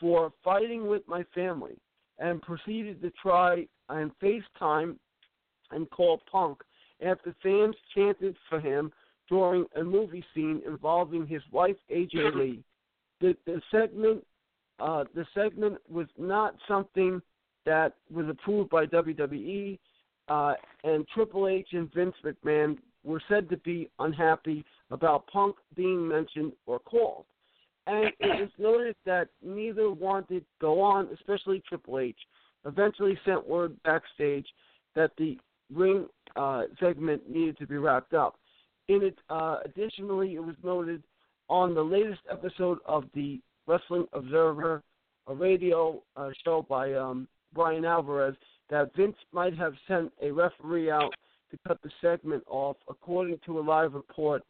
for 0.00 0.32
fighting 0.44 0.86
with 0.86 1.02
my 1.06 1.24
family 1.34 1.76
and 2.18 2.42
proceeded 2.42 3.00
to 3.02 3.10
try 3.22 3.66
and 3.88 4.10
FaceTime 4.22 4.96
and 5.70 5.90
call 5.90 6.20
Punk 6.30 6.58
after 7.04 7.34
fans 7.42 7.76
chanted 7.94 8.36
for 8.48 8.60
him 8.60 8.92
during 9.28 9.66
a 9.76 9.84
movie 9.84 10.24
scene 10.34 10.62
involving 10.66 11.26
his 11.26 11.42
wife 11.52 11.76
AJ 11.90 12.34
Lee. 12.34 12.62
The 13.20 13.36
the 13.46 13.60
segment 13.70 14.24
uh, 14.80 15.04
the 15.14 15.26
segment 15.34 15.78
was 15.88 16.06
not 16.16 16.54
something 16.66 17.20
that 17.66 17.94
was 18.10 18.26
approved 18.28 18.70
by 18.70 18.86
WWE, 18.86 19.78
uh, 20.28 20.54
and 20.84 21.06
Triple 21.08 21.48
H 21.48 21.68
and 21.72 21.92
Vince 21.92 22.14
McMahon 22.24 22.78
were 23.04 23.20
said 23.28 23.48
to 23.50 23.56
be 23.58 23.90
unhappy 23.98 24.64
about 24.90 25.26
Punk 25.26 25.56
being 25.74 26.06
mentioned 26.06 26.52
or 26.66 26.78
called. 26.78 27.24
And 27.88 28.04
it 28.06 28.14
was 28.20 28.50
noted 28.58 28.94
that 29.06 29.28
neither 29.42 29.90
wanted 29.90 30.40
to 30.40 30.46
go 30.60 30.80
on, 30.80 31.08
especially 31.14 31.62
Triple 31.68 31.98
H. 31.98 32.18
Eventually 32.64 33.18
sent 33.24 33.48
word 33.48 33.76
backstage 33.82 34.46
that 34.94 35.10
the 35.16 35.38
ring 35.72 36.06
uh, 36.36 36.64
segment 36.78 37.28
needed 37.28 37.58
to 37.58 37.66
be 37.66 37.76
wrapped 37.76 38.14
up. 38.14 38.36
In 38.88 39.02
it, 39.02 39.18
uh, 39.30 39.58
additionally, 39.64 40.34
it 40.34 40.40
was 40.40 40.56
noted 40.62 41.02
on 41.48 41.74
the 41.74 41.82
latest 41.82 42.20
episode 42.30 42.78
of 42.86 43.04
the 43.14 43.40
Wrestling 43.66 44.06
Observer, 44.12 44.82
a 45.26 45.34
radio 45.34 46.02
uh, 46.16 46.30
show 46.44 46.64
by 46.68 46.94
um, 46.94 47.28
Bryan 47.54 47.84
Alvarez, 47.84 48.34
that 48.70 48.94
Vince 48.96 49.16
might 49.32 49.56
have 49.56 49.74
sent 49.86 50.12
a 50.22 50.30
referee 50.30 50.90
out 50.90 51.12
to 51.50 51.58
cut 51.66 51.78
the 51.82 51.90
segment 52.00 52.42
off. 52.46 52.76
According 52.88 53.38
to 53.46 53.58
a 53.58 53.62
live 53.62 53.94
report, 53.94 54.42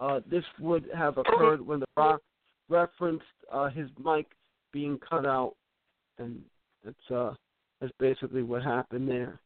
uh, 0.00 0.20
this 0.28 0.44
would 0.60 0.88
have 0.96 1.18
occurred 1.18 1.64
when 1.64 1.80
The 1.80 1.86
Rock 1.96 2.20
referenced 2.68 3.24
uh, 3.52 3.68
his 3.68 3.88
mic 4.02 4.26
being 4.72 4.98
cut 5.08 5.26
out, 5.26 5.54
and 6.18 6.40
that's 6.84 7.10
uh, 7.14 7.34
that's 7.80 7.92
basically 7.98 8.42
what 8.42 8.62
happened 8.62 9.08
there. 9.08 9.40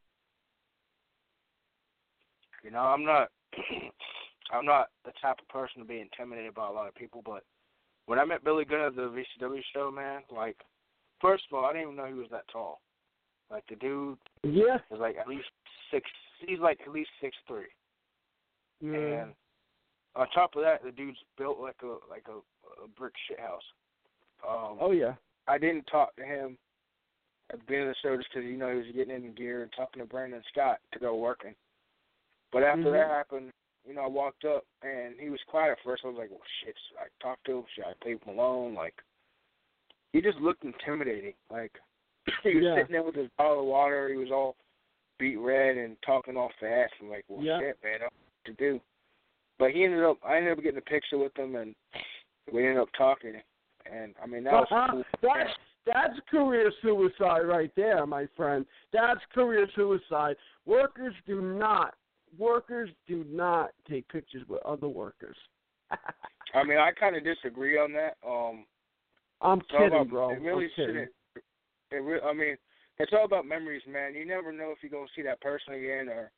You 2.64 2.70
know, 2.70 2.80
I'm 2.80 3.04
not 3.04 3.28
I'm 4.52 4.64
not 4.64 4.88
the 5.04 5.12
type 5.20 5.36
of 5.40 5.48
person 5.48 5.80
to 5.80 5.86
be 5.86 6.00
intimidated 6.00 6.54
by 6.54 6.66
a 6.66 6.72
lot 6.72 6.88
of 6.88 6.94
people, 6.94 7.22
but 7.24 7.44
when 8.06 8.18
I 8.18 8.24
met 8.24 8.44
Billy 8.44 8.64
Gunn 8.64 8.80
at 8.80 8.96
the 8.96 9.02
VCW 9.40 9.60
show, 9.74 9.90
man, 9.90 10.22
like 10.34 10.56
first 11.20 11.44
of 11.50 11.58
all, 11.58 11.66
I 11.66 11.72
didn't 11.72 11.82
even 11.82 11.96
know 11.96 12.06
he 12.06 12.14
was 12.14 12.28
that 12.30 12.48
tall. 12.50 12.80
Like 13.50 13.64
the 13.68 13.76
dude 13.76 14.18
Yeah. 14.42 14.76
is 14.90 14.98
like 14.98 15.16
at 15.16 15.28
least 15.28 15.48
six 15.90 16.08
he's 16.46 16.58
like 16.58 16.80
at 16.86 16.92
least 16.92 17.10
six 17.20 17.36
three. 17.46 17.66
Yeah. 18.80 19.22
And 19.22 19.34
on 20.14 20.28
top 20.30 20.56
of 20.56 20.62
that, 20.62 20.82
the 20.84 20.90
dude's 20.90 21.18
built 21.36 21.58
like 21.60 21.76
a 21.82 21.96
like 22.10 22.24
a, 22.28 22.32
a 22.32 22.38
brick 22.96 23.14
shit 23.26 23.40
house. 23.40 23.62
Um, 24.48 24.78
Oh 24.80 24.92
yeah. 24.92 25.14
I 25.46 25.58
didn't 25.58 25.84
talk 25.84 26.14
to 26.16 26.24
him 26.24 26.56
at 27.50 27.58
the 27.58 27.64
beginning 27.64 27.88
of 27.88 27.94
the 27.94 28.08
show 28.08 28.16
just 28.16 28.28
because 28.32 28.46
you 28.46 28.56
know 28.56 28.70
he 28.70 28.76
was 28.76 28.86
getting 28.94 29.14
in 29.24 29.34
gear 29.34 29.62
and 29.62 29.72
talking 29.76 30.00
to 30.02 30.08
Brandon 30.08 30.42
Scott 30.52 30.78
to 30.92 30.98
go 30.98 31.16
working. 31.16 31.54
But 32.52 32.62
after 32.62 32.84
Mhm. 32.84 32.92
that 32.92 33.08
happened, 33.08 33.52
you 33.86 33.94
know, 33.94 34.02
I 34.02 34.06
walked 34.06 34.44
up 34.44 34.64
and 34.82 35.18
he 35.18 35.30
was 35.30 35.42
quiet 35.44 35.72
at 35.72 35.80
first. 35.80 36.04
I 36.04 36.08
was 36.08 36.18
like, 36.18 36.30
"Well, 36.30 36.42
shit, 36.60 36.76
should 36.88 36.98
I 36.98 37.08
talk 37.20 37.42
to 37.44 37.58
him? 37.58 37.64
Should 37.74 37.84
I 37.84 37.94
leave 38.04 38.22
him 38.22 38.38
alone?" 38.38 38.74
Like, 38.74 38.94
he 40.12 40.20
just 40.20 40.38
looked 40.38 40.64
intimidating. 40.64 41.34
Like, 41.50 41.72
he 42.42 42.54
was 42.56 42.64
Yeah. 42.64 42.74
sitting 42.76 42.92
there 42.92 43.02
with 43.02 43.14
his 43.14 43.30
bottle 43.38 43.60
of 43.60 43.66
water. 43.66 44.08
He 44.08 44.16
was 44.16 44.30
all 44.30 44.56
beat 45.18 45.36
red 45.36 45.76
and 45.76 46.00
talking 46.02 46.36
all 46.36 46.50
fast. 46.60 46.94
I'm 47.00 47.08
like, 47.10 47.24
"Well, 47.28 47.42
Yeah. 47.42 47.58
shit, 47.58 47.82
man, 47.82 47.94
I 47.96 47.98
don't 47.98 48.12
know 48.12 48.26
what 48.36 48.44
to 48.44 48.52
do." 48.52 48.80
But 49.58 49.72
he 49.72 49.84
ended 49.84 50.04
up. 50.04 50.18
I 50.24 50.36
ended 50.36 50.52
up 50.52 50.62
getting 50.62 50.78
a 50.78 50.82
picture 50.82 51.18
with 51.18 51.36
him, 51.36 51.56
and 51.56 51.74
we 52.52 52.64
ended 52.66 52.78
up 52.82 52.88
talking. 52.96 53.34
And 53.90 54.14
I 54.22 54.26
mean, 54.26 54.44
that 54.44 54.52
was 54.52 54.66
cool. 54.90 55.04
that's 55.22 55.50
that's 55.86 56.20
career 56.30 56.70
suicide 56.82 57.42
right 57.46 57.70
there, 57.76 58.04
my 58.06 58.26
friend. 58.36 58.66
That's 58.92 59.20
career 59.32 59.66
suicide. 59.74 60.36
Workers 60.66 61.14
do 61.26 61.40
not 61.40 61.94
workers 62.38 62.90
do 63.06 63.24
not 63.30 63.70
take 63.88 64.06
pictures 64.08 64.42
with 64.48 64.62
other 64.64 64.88
workers. 64.88 65.36
I 66.54 66.64
mean, 66.64 66.78
I 66.78 66.90
kind 66.98 67.16
of 67.16 67.24
disagree 67.24 67.78
on 67.78 67.92
that. 67.94 68.16
Um, 68.26 68.64
I'm 69.40 69.60
kidding, 69.70 69.88
about- 69.88 70.10
bro. 70.10 70.30
It 70.30 70.40
really 70.42 70.64
I'm 70.66 70.70
kidding. 70.76 70.94
shouldn't. 70.94 71.10
It 71.90 71.96
re- 71.96 72.20
I 72.20 72.34
mean, 72.34 72.56
it's 72.98 73.12
all 73.16 73.24
about 73.24 73.46
memories, 73.46 73.82
man. 73.88 74.14
You 74.14 74.26
never 74.26 74.52
know 74.52 74.70
if 74.72 74.78
you're 74.82 74.90
gonna 74.90 75.06
see 75.16 75.22
that 75.22 75.40
person 75.40 75.72
again, 75.74 76.08
or 76.08 76.30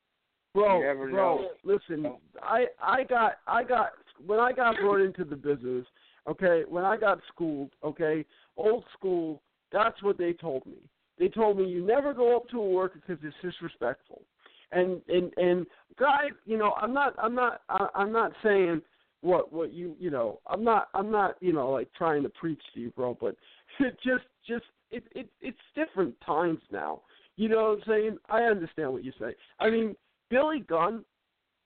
Bro, 0.53 0.79
you 0.79 0.85
never 0.85 1.09
bro, 1.09 1.37
know. 1.37 1.49
listen. 1.63 2.13
I 2.41 2.65
I 2.81 3.03
got 3.03 3.33
I 3.47 3.63
got 3.63 3.91
when 4.25 4.39
I 4.39 4.51
got 4.53 4.75
brought 4.81 5.01
into 5.01 5.23
the 5.25 5.35
business. 5.35 5.85
Okay, 6.29 6.63
when 6.67 6.83
I 6.85 6.97
got 6.97 7.19
schooled. 7.33 7.71
Okay, 7.83 8.25
old 8.57 8.83
school. 8.93 9.41
That's 9.71 10.01
what 10.03 10.17
they 10.17 10.33
told 10.33 10.65
me. 10.65 10.77
They 11.17 11.29
told 11.29 11.57
me 11.57 11.65
you 11.65 11.85
never 11.85 12.13
go 12.13 12.35
up 12.35 12.49
to 12.49 12.59
a 12.59 12.69
worker 12.69 12.99
because 13.05 13.23
it's 13.23 13.35
disrespectful. 13.41 14.23
And 14.71 15.01
and 15.07 15.31
and 15.37 15.65
guy, 15.97 16.29
you 16.45 16.57
know, 16.57 16.73
I'm 16.81 16.93
not 16.93 17.15
I'm 17.17 17.35
not 17.35 17.61
I'm 17.69 18.11
not 18.11 18.33
saying 18.43 18.81
what 19.21 19.51
what 19.51 19.73
you 19.73 19.95
you 19.99 20.09
know 20.09 20.39
I'm 20.47 20.63
not 20.63 20.89
I'm 20.93 21.11
not 21.11 21.35
you 21.41 21.53
know 21.53 21.71
like 21.71 21.89
trying 21.97 22.23
to 22.23 22.29
preach 22.29 22.61
to 22.73 22.79
you, 22.79 22.91
bro. 22.91 23.17
But 23.19 23.35
it 23.79 23.97
just 24.03 24.25
just 24.47 24.65
it 24.91 25.03
it 25.11 25.29
it's 25.41 25.57
different 25.75 26.15
times 26.25 26.59
now. 26.71 27.01
You 27.37 27.49
know 27.49 27.63
what 27.63 27.79
I'm 27.79 27.83
saying? 27.87 28.17
I 28.29 28.43
understand 28.43 28.91
what 28.91 29.03
you 29.03 29.13
say. 29.19 29.33
I 29.59 29.69
mean, 29.69 29.95
Billy 30.29 30.59
Gunn, 30.59 31.03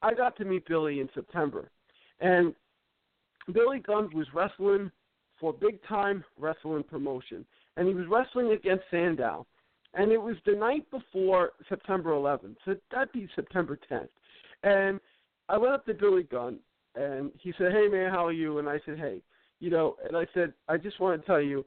I 0.01 0.13
got 0.13 0.37
to 0.37 0.45
meet 0.45 0.67
Billy 0.67 0.99
in 0.99 1.09
September, 1.13 1.69
and 2.19 2.53
Billy 3.53 3.79
Gunn 3.79 4.09
was 4.13 4.27
wrestling 4.33 4.91
for 5.39 5.53
big 5.53 5.83
time 5.87 6.23
wrestling 6.39 6.83
promotion, 6.83 7.45
and 7.77 7.87
he 7.87 7.93
was 7.93 8.07
wrestling 8.07 8.51
against 8.51 8.85
Sandow, 8.89 9.45
and 9.93 10.11
it 10.11 10.21
was 10.21 10.35
the 10.45 10.53
night 10.53 10.89
before 10.91 11.51
September 11.69 12.11
11th, 12.11 12.55
so 12.65 12.75
that'd 12.91 13.11
be 13.11 13.29
September 13.35 13.77
10th, 13.89 14.09
and 14.63 14.99
I 15.47 15.57
went 15.57 15.73
up 15.73 15.85
to 15.85 15.93
Billy 15.93 16.23
Gunn, 16.23 16.59
and 16.95 17.31
he 17.39 17.53
said, 17.57 17.71
"Hey 17.71 17.87
man, 17.87 18.11
how 18.11 18.25
are 18.25 18.31
you?" 18.31 18.57
And 18.59 18.67
I 18.67 18.79
said, 18.85 18.97
"Hey, 18.97 19.21
you 19.59 19.69
know," 19.69 19.97
and 20.07 20.17
I 20.17 20.25
said, 20.33 20.53
"I 20.67 20.77
just 20.77 20.99
want 20.99 21.19
to 21.19 21.25
tell 21.25 21.41
you." 21.41 21.65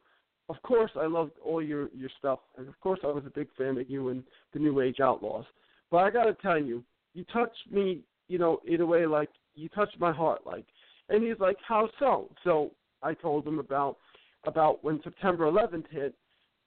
Of 0.49 0.61
course, 0.63 0.91
I 0.97 1.07
loved 1.07 1.39
all 1.45 1.63
your 1.63 1.91
your 1.95 2.11
stuff, 2.19 2.41
and 2.57 2.67
of 2.67 2.81
course, 2.81 3.01
I 3.05 3.09
was 3.09 3.25
a 3.27 3.31
big 3.31 3.49
fan 3.57 3.77
of 3.79 3.89
you 3.89 4.09
and 4.09 4.25
the 4.53 4.59
New 4.59 4.81
Age 4.81 4.99
Outlaws. 5.01 5.45
But 5.91 5.99
I 5.99 6.11
got 6.11 6.25
to 6.25 6.35
tell 6.35 6.59
you, 6.59 6.83
you 7.15 7.25
touched 7.25 7.71
me, 7.71 8.01
you 8.29 8.39
know, 8.39 8.61
in 8.67 8.81
a 8.81 8.87
way 8.87 9.07
like 9.07 9.31
you 9.55 9.69
touched 9.69 10.01
my 10.01 10.13
heart, 10.13 10.47
like. 10.47 10.65
And 11.09 11.23
he's 11.23 11.39
like, 11.41 11.57
"How 11.67 11.89
so?" 11.99 12.31
So 12.45 12.73
I 13.03 13.15
told 13.15 13.47
him 13.47 13.59
about 13.59 13.97
about 14.45 14.83
when 14.85 15.01
September 15.03 15.51
11th 15.51 15.89
hit, 15.91 16.15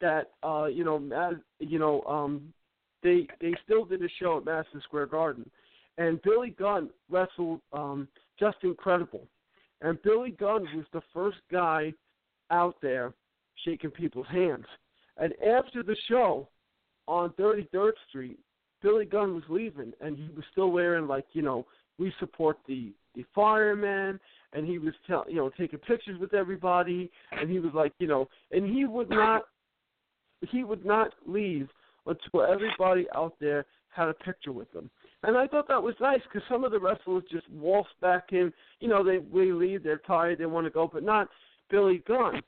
that 0.02 0.32
uh, 0.44 0.66
you 0.66 0.84
know, 0.84 1.00
Mad, 1.00 1.40
you 1.60 1.80
know, 1.80 2.02
um, 2.04 2.54
they 3.04 3.28
they 3.40 3.54
still 3.64 3.86
did 3.86 4.04
a 4.04 4.10
show 4.20 4.38
at 4.38 4.46
Madison 4.46 4.82
Square 4.84 5.08
Garden, 5.08 5.50
and 5.98 6.22
Billy 6.22 6.56
Gunn 6.58 6.90
wrestled 7.10 7.62
um, 7.72 8.08
just 8.40 8.58
incredible, 8.64 9.28
and 9.82 10.02
Billy 10.02 10.32
Gunn 10.32 10.68
was 10.76 10.86
the 10.92 11.02
first 11.14 11.38
guy 11.52 11.94
out 12.50 12.76
there 12.82 13.14
shaking 13.64 13.92
people's 13.92 14.28
hands, 14.28 14.66
and 15.18 15.34
after 15.44 15.84
the 15.84 15.96
show 16.10 16.50
on 17.08 17.30
33rd 17.32 17.92
Street, 18.10 18.40
Billy 18.82 19.06
Gunn 19.06 19.36
was 19.36 19.44
leaving, 19.50 19.94
and 20.02 20.18
he 20.18 20.30
was 20.36 20.46
still 20.52 20.72
wearing 20.72 21.08
like 21.08 21.26
you 21.34 21.42
know 21.42 21.66
we 21.98 22.12
support 22.20 22.58
the 22.68 22.92
the 23.16 23.26
firemen, 23.34 24.20
and 24.54 24.66
he 24.66 24.80
was 24.80 24.94
tell 25.08 25.26
you 25.28 25.36
know 25.36 25.50
taking 25.58 25.80
pictures 25.80 26.20
with 26.20 26.34
everybody, 26.34 27.10
and 27.32 27.50
he 27.50 27.60
was 27.60 27.74
like 27.74 27.94
you 28.00 28.08
know, 28.08 28.28
and 28.52 28.66
he 28.66 28.86
would 28.86 29.10
not 29.10 29.44
he 30.50 30.64
would 30.64 30.86
not 30.86 31.14
leave 31.26 31.70
until 32.06 32.42
everybody 32.42 33.06
out 33.16 33.34
there 33.40 33.66
had 33.90 34.08
a 34.08 34.14
picture 34.14 34.52
with 34.52 34.74
him. 34.74 34.90
And 35.24 35.38
I 35.38 35.48
thought 35.48 35.68
that 35.68 35.84
was 35.84 35.94
nice 36.02 36.22
because 36.24 36.48
some 36.50 36.64
of 36.64 36.72
the 36.72 36.80
wrestlers 36.80 37.24
just 37.32 37.50
waltz 37.52 37.90
back 38.02 38.30
in. 38.32 38.52
You 38.80 38.88
know, 38.88 39.04
they 39.04 39.20
we 39.20 39.52
leave, 39.52 39.84
they're 39.84 39.98
tired, 39.98 40.40
they 40.40 40.46
want 40.46 40.66
to 40.66 40.72
go, 40.72 40.90
but 40.92 41.04
not 41.04 41.28
Billy 41.70 42.04
Gunn. 42.08 42.42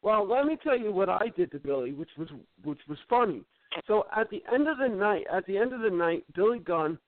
Well, 0.00 0.26
let 0.26 0.46
me 0.46 0.56
tell 0.62 0.78
you 0.78 0.92
what 0.92 1.08
I 1.08 1.28
did 1.36 1.50
to 1.52 1.58
Billy, 1.58 1.92
which 1.92 2.10
was 2.16 2.28
which 2.64 2.80
was 2.88 2.98
funny. 3.10 3.42
So 3.86 4.06
at 4.16 4.30
the 4.30 4.42
end 4.52 4.68
of 4.68 4.78
the 4.78 4.88
night, 4.88 5.24
at 5.32 5.44
the 5.46 5.58
end 5.58 5.72
of 5.72 5.80
the 5.80 5.90
night, 5.90 6.24
Billy 6.34 6.60
Gunn 6.60 6.98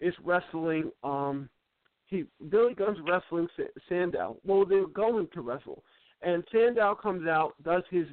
is 0.00 0.14
wrestling. 0.24 0.90
Um, 1.02 1.48
he 2.10 2.24
Billy 2.48 2.74
Gunn's 2.74 2.98
wrestling 3.08 3.48
Sa- 3.56 3.80
Sandow. 3.88 4.36
Well, 4.44 4.66
they're 4.66 4.86
going 4.86 5.28
to 5.32 5.40
wrestle, 5.40 5.82
and 6.22 6.44
Sandow 6.52 6.94
comes 6.94 7.26
out, 7.26 7.54
does 7.62 7.84
his 7.90 8.06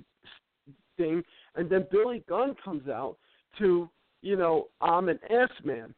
thing, 0.96 1.24
and 1.56 1.70
then 1.70 1.88
Billy 1.92 2.24
Gunn 2.30 2.56
comes 2.64 2.88
out 2.88 3.18
to, 3.60 3.90
you 4.22 4.36
know, 4.36 4.68
I'm 4.82 5.10
an 5.10 5.20
ass 5.30 5.50
man. 5.64 5.94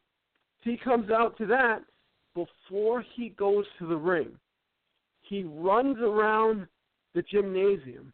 He 0.62 0.76
comes 0.76 1.10
out 1.10 1.36
to 1.38 1.46
that 1.46 1.80
before 2.34 3.04
he 3.14 3.30
goes 3.30 3.64
to 3.78 3.86
the 3.86 3.96
ring. 3.96 4.30
He 5.22 5.44
runs 5.44 5.98
around 5.98 6.66
the 7.14 7.22
gymnasium, 7.22 8.12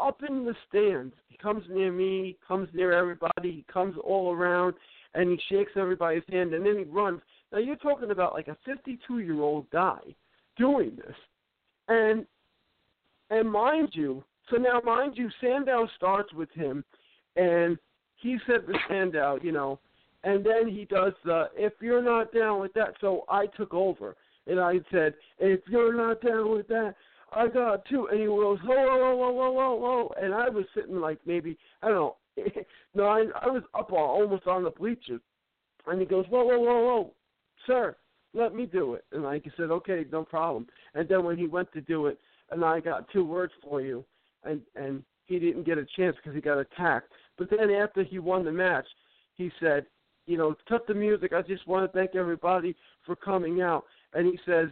up 0.00 0.22
in 0.28 0.44
the 0.44 0.54
stands. 0.68 1.14
He 1.28 1.36
comes 1.38 1.64
near 1.70 1.92
me, 1.92 2.36
comes 2.46 2.68
near 2.72 2.92
everybody, 2.92 3.50
he 3.50 3.64
comes 3.72 3.96
all 4.04 4.32
around, 4.32 4.74
and 5.14 5.30
he 5.30 5.40
shakes 5.48 5.72
everybody's 5.76 6.22
hand, 6.30 6.54
and 6.54 6.64
then 6.64 6.78
he 6.78 6.84
runs. 6.84 7.20
Now 7.56 7.62
you're 7.62 7.76
talking 7.76 8.10
about 8.10 8.34
like 8.34 8.48
a 8.48 8.56
52 8.66 9.20
year 9.20 9.40
old 9.40 9.70
guy 9.70 10.00
doing 10.58 10.94
this, 10.94 11.16
and 11.88 12.26
and 13.30 13.50
mind 13.50 13.88
you, 13.92 14.22
so 14.50 14.58
now 14.58 14.82
mind 14.84 15.14
you, 15.16 15.30
Sandow 15.40 15.88
starts 15.96 16.30
with 16.34 16.50
him, 16.52 16.84
and 17.34 17.78
he 18.16 18.36
said 18.46 18.66
to 18.66 18.74
Sandow, 18.90 19.38
you 19.42 19.52
know, 19.52 19.78
and 20.22 20.44
then 20.44 20.68
he 20.68 20.84
does 20.84 21.14
the 21.24 21.48
if 21.56 21.72
you're 21.80 22.02
not 22.02 22.30
down 22.34 22.60
with 22.60 22.74
that. 22.74 22.92
So 23.00 23.24
I 23.30 23.46
took 23.46 23.72
over, 23.72 24.16
and 24.46 24.60
I 24.60 24.74
said, 24.92 25.14
if 25.38 25.60
you're 25.66 25.96
not 25.96 26.20
down 26.20 26.50
with 26.50 26.68
that, 26.68 26.94
I 27.32 27.48
got 27.48 27.86
two, 27.86 28.08
and 28.08 28.20
he 28.20 28.26
goes, 28.26 28.58
whoa, 28.66 28.76
whoa, 28.76 29.16
whoa, 29.16 29.32
whoa, 29.32 29.50
whoa, 29.50 29.74
whoa, 29.76 30.14
and 30.20 30.34
I 30.34 30.50
was 30.50 30.66
sitting 30.74 31.00
like 31.00 31.20
maybe 31.24 31.56
I 31.82 31.88
don't 31.88 31.96
know, 31.96 32.16
nine. 32.94 33.30
I 33.40 33.48
was 33.48 33.62
up 33.72 33.92
on, 33.92 33.98
almost 33.98 34.46
on 34.46 34.62
the 34.62 34.70
bleachers, 34.72 35.22
and 35.86 35.98
he 35.98 36.06
goes, 36.06 36.26
whoa, 36.28 36.44
whoa, 36.44 36.58
whoa, 36.58 36.84
whoa, 36.84 37.12
sir, 37.66 37.96
let 38.34 38.54
me 38.54 38.66
do 38.66 38.94
it, 38.94 39.04
and 39.12 39.26
I 39.26 39.40
said, 39.56 39.70
okay, 39.70 40.04
no 40.12 40.24
problem. 40.24 40.66
And 40.94 41.08
then 41.08 41.24
when 41.24 41.38
he 41.38 41.46
went 41.46 41.72
to 41.72 41.80
do 41.80 42.06
it, 42.06 42.18
and 42.50 42.64
I 42.64 42.80
got 42.80 43.10
two 43.10 43.24
words 43.24 43.52
for 43.62 43.80
you, 43.80 44.04
and 44.44 44.60
and 44.76 45.02
he 45.26 45.38
didn't 45.38 45.64
get 45.64 45.78
a 45.78 45.86
chance 45.96 46.16
because 46.16 46.34
he 46.34 46.40
got 46.40 46.58
attacked. 46.58 47.10
But 47.36 47.50
then 47.50 47.70
after 47.70 48.04
he 48.04 48.18
won 48.18 48.44
the 48.44 48.52
match, 48.52 48.86
he 49.34 49.50
said, 49.60 49.86
you 50.26 50.38
know, 50.38 50.54
cut 50.68 50.86
the 50.86 50.94
music. 50.94 51.32
I 51.32 51.42
just 51.42 51.66
want 51.66 51.90
to 51.90 51.98
thank 51.98 52.14
everybody 52.14 52.76
for 53.04 53.16
coming 53.16 53.60
out. 53.60 53.84
And 54.14 54.26
he 54.26 54.38
says, 54.46 54.68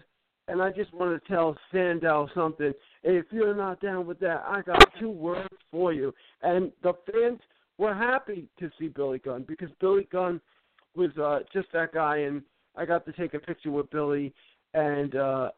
and 0.49 0.61
I 0.63 0.71
just 0.71 0.93
want 0.93 1.21
to 1.21 1.33
tell 1.33 1.57
Sandow 1.73 2.29
something. 2.35 2.73
If 3.03 3.27
you're 3.31 3.55
not 3.55 3.81
down 3.81 4.07
with 4.07 4.21
that, 4.21 4.45
I 4.47 4.63
got 4.63 4.81
two 5.01 5.11
words 5.11 5.49
for 5.71 5.93
you. 5.93 6.13
And 6.43 6.71
the 6.83 6.93
fans 7.11 7.41
were 7.79 7.95
happy 7.95 8.49
to 8.59 8.71
see 8.79 8.89
Billy 8.89 9.19
Gunn 9.19 9.45
because 9.47 9.71
Billy 9.81 10.07
Gunn 10.13 10.41
was 10.95 11.11
uh, 11.19 11.41
just 11.53 11.69
that 11.73 11.93
guy, 11.93 12.19
and 12.19 12.43
I 12.77 12.85
got 12.85 13.05
to 13.07 13.13
take 13.13 13.35
a 13.35 13.39
picture 13.39 13.71
with 13.71 13.91
Billy, 13.91 14.33
and 14.75 15.15
uh, 15.15 15.51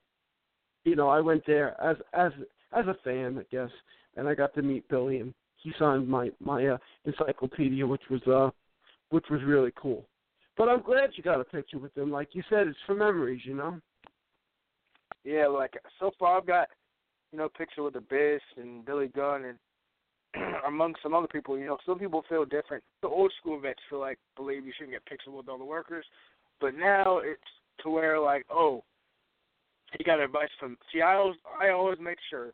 you 0.85 0.97
know, 0.97 1.09
I 1.09 1.21
went 1.21 1.45
there 1.47 1.81
as 1.83 1.97
as 2.13 2.33
as 2.73 2.87
a 2.87 2.97
fan, 3.05 3.39
I 3.39 3.45
guess, 3.51 3.71
and 4.17 4.29
I 4.29 4.35
got 4.35 4.55
to 4.55 4.63
meet 4.63 4.89
Billy, 4.89 5.21
and 5.21 5.35
he 5.57 5.73
signed 5.79 6.09
my 6.09 6.31
my 6.41 6.67
uh, 6.67 6.79
encyclopedia, 7.05 7.87
which 7.87 8.03
was 8.11 8.23
uh, 8.27 8.51
which 9.11 9.25
was 9.31 9.43
really 9.45 9.73
cool. 9.77 10.07
But 10.57 10.69
I'm 10.69 10.83
glad 10.83 11.11
you 11.15 11.23
got 11.23 11.41
a 11.41 11.45
picture 11.45 11.79
with 11.79 11.97
him. 11.97 12.11
Like 12.11 12.29
you 12.33 12.43
said, 12.49 12.67
it's 12.67 12.79
for 12.87 12.95
memories, 12.95 13.43
you 13.45 13.55
know. 13.55 13.79
Yeah, 15.25 15.49
like 15.49 15.75
so 15.99 16.13
far 16.19 16.39
I've 16.39 16.47
got, 16.47 16.69
you 17.33 17.39
know, 17.39 17.49
picture 17.49 17.83
with 17.83 17.95
the 17.95 18.01
Biz 18.01 18.41
and 18.57 18.85
Billy 18.85 19.09
Gunn 19.09 19.45
and 19.45 19.59
among 20.67 20.95
some 21.03 21.15
other 21.15 21.27
people, 21.27 21.59
you 21.59 21.67
know, 21.67 21.79
some 21.85 21.99
people 21.99 22.25
feel 22.29 22.45
different. 22.45 22.83
The 23.03 23.09
old 23.09 23.33
school 23.41 23.61
vets 23.61 23.81
feel 23.91 24.01
like 24.01 24.19
believe 24.37 24.65
you 24.65 24.73
shouldn't 24.77 24.95
get 24.95 25.05
pictures 25.05 25.35
with 25.37 25.49
all 25.49 25.59
the 25.59 25.65
workers. 25.65 26.07
But 26.61 26.75
now 26.75 27.19
it's 27.19 27.41
to 27.83 27.91
where 27.91 28.19
like, 28.19 28.47
oh, 28.51 28.83
he 29.97 30.05
got 30.05 30.21
advice 30.21 30.49
from 30.59 30.77
see 30.93 31.01
I 31.01 31.15
always 31.17 31.37
I 31.61 31.71
always 31.71 31.99
make 32.01 32.19
sure 32.29 32.53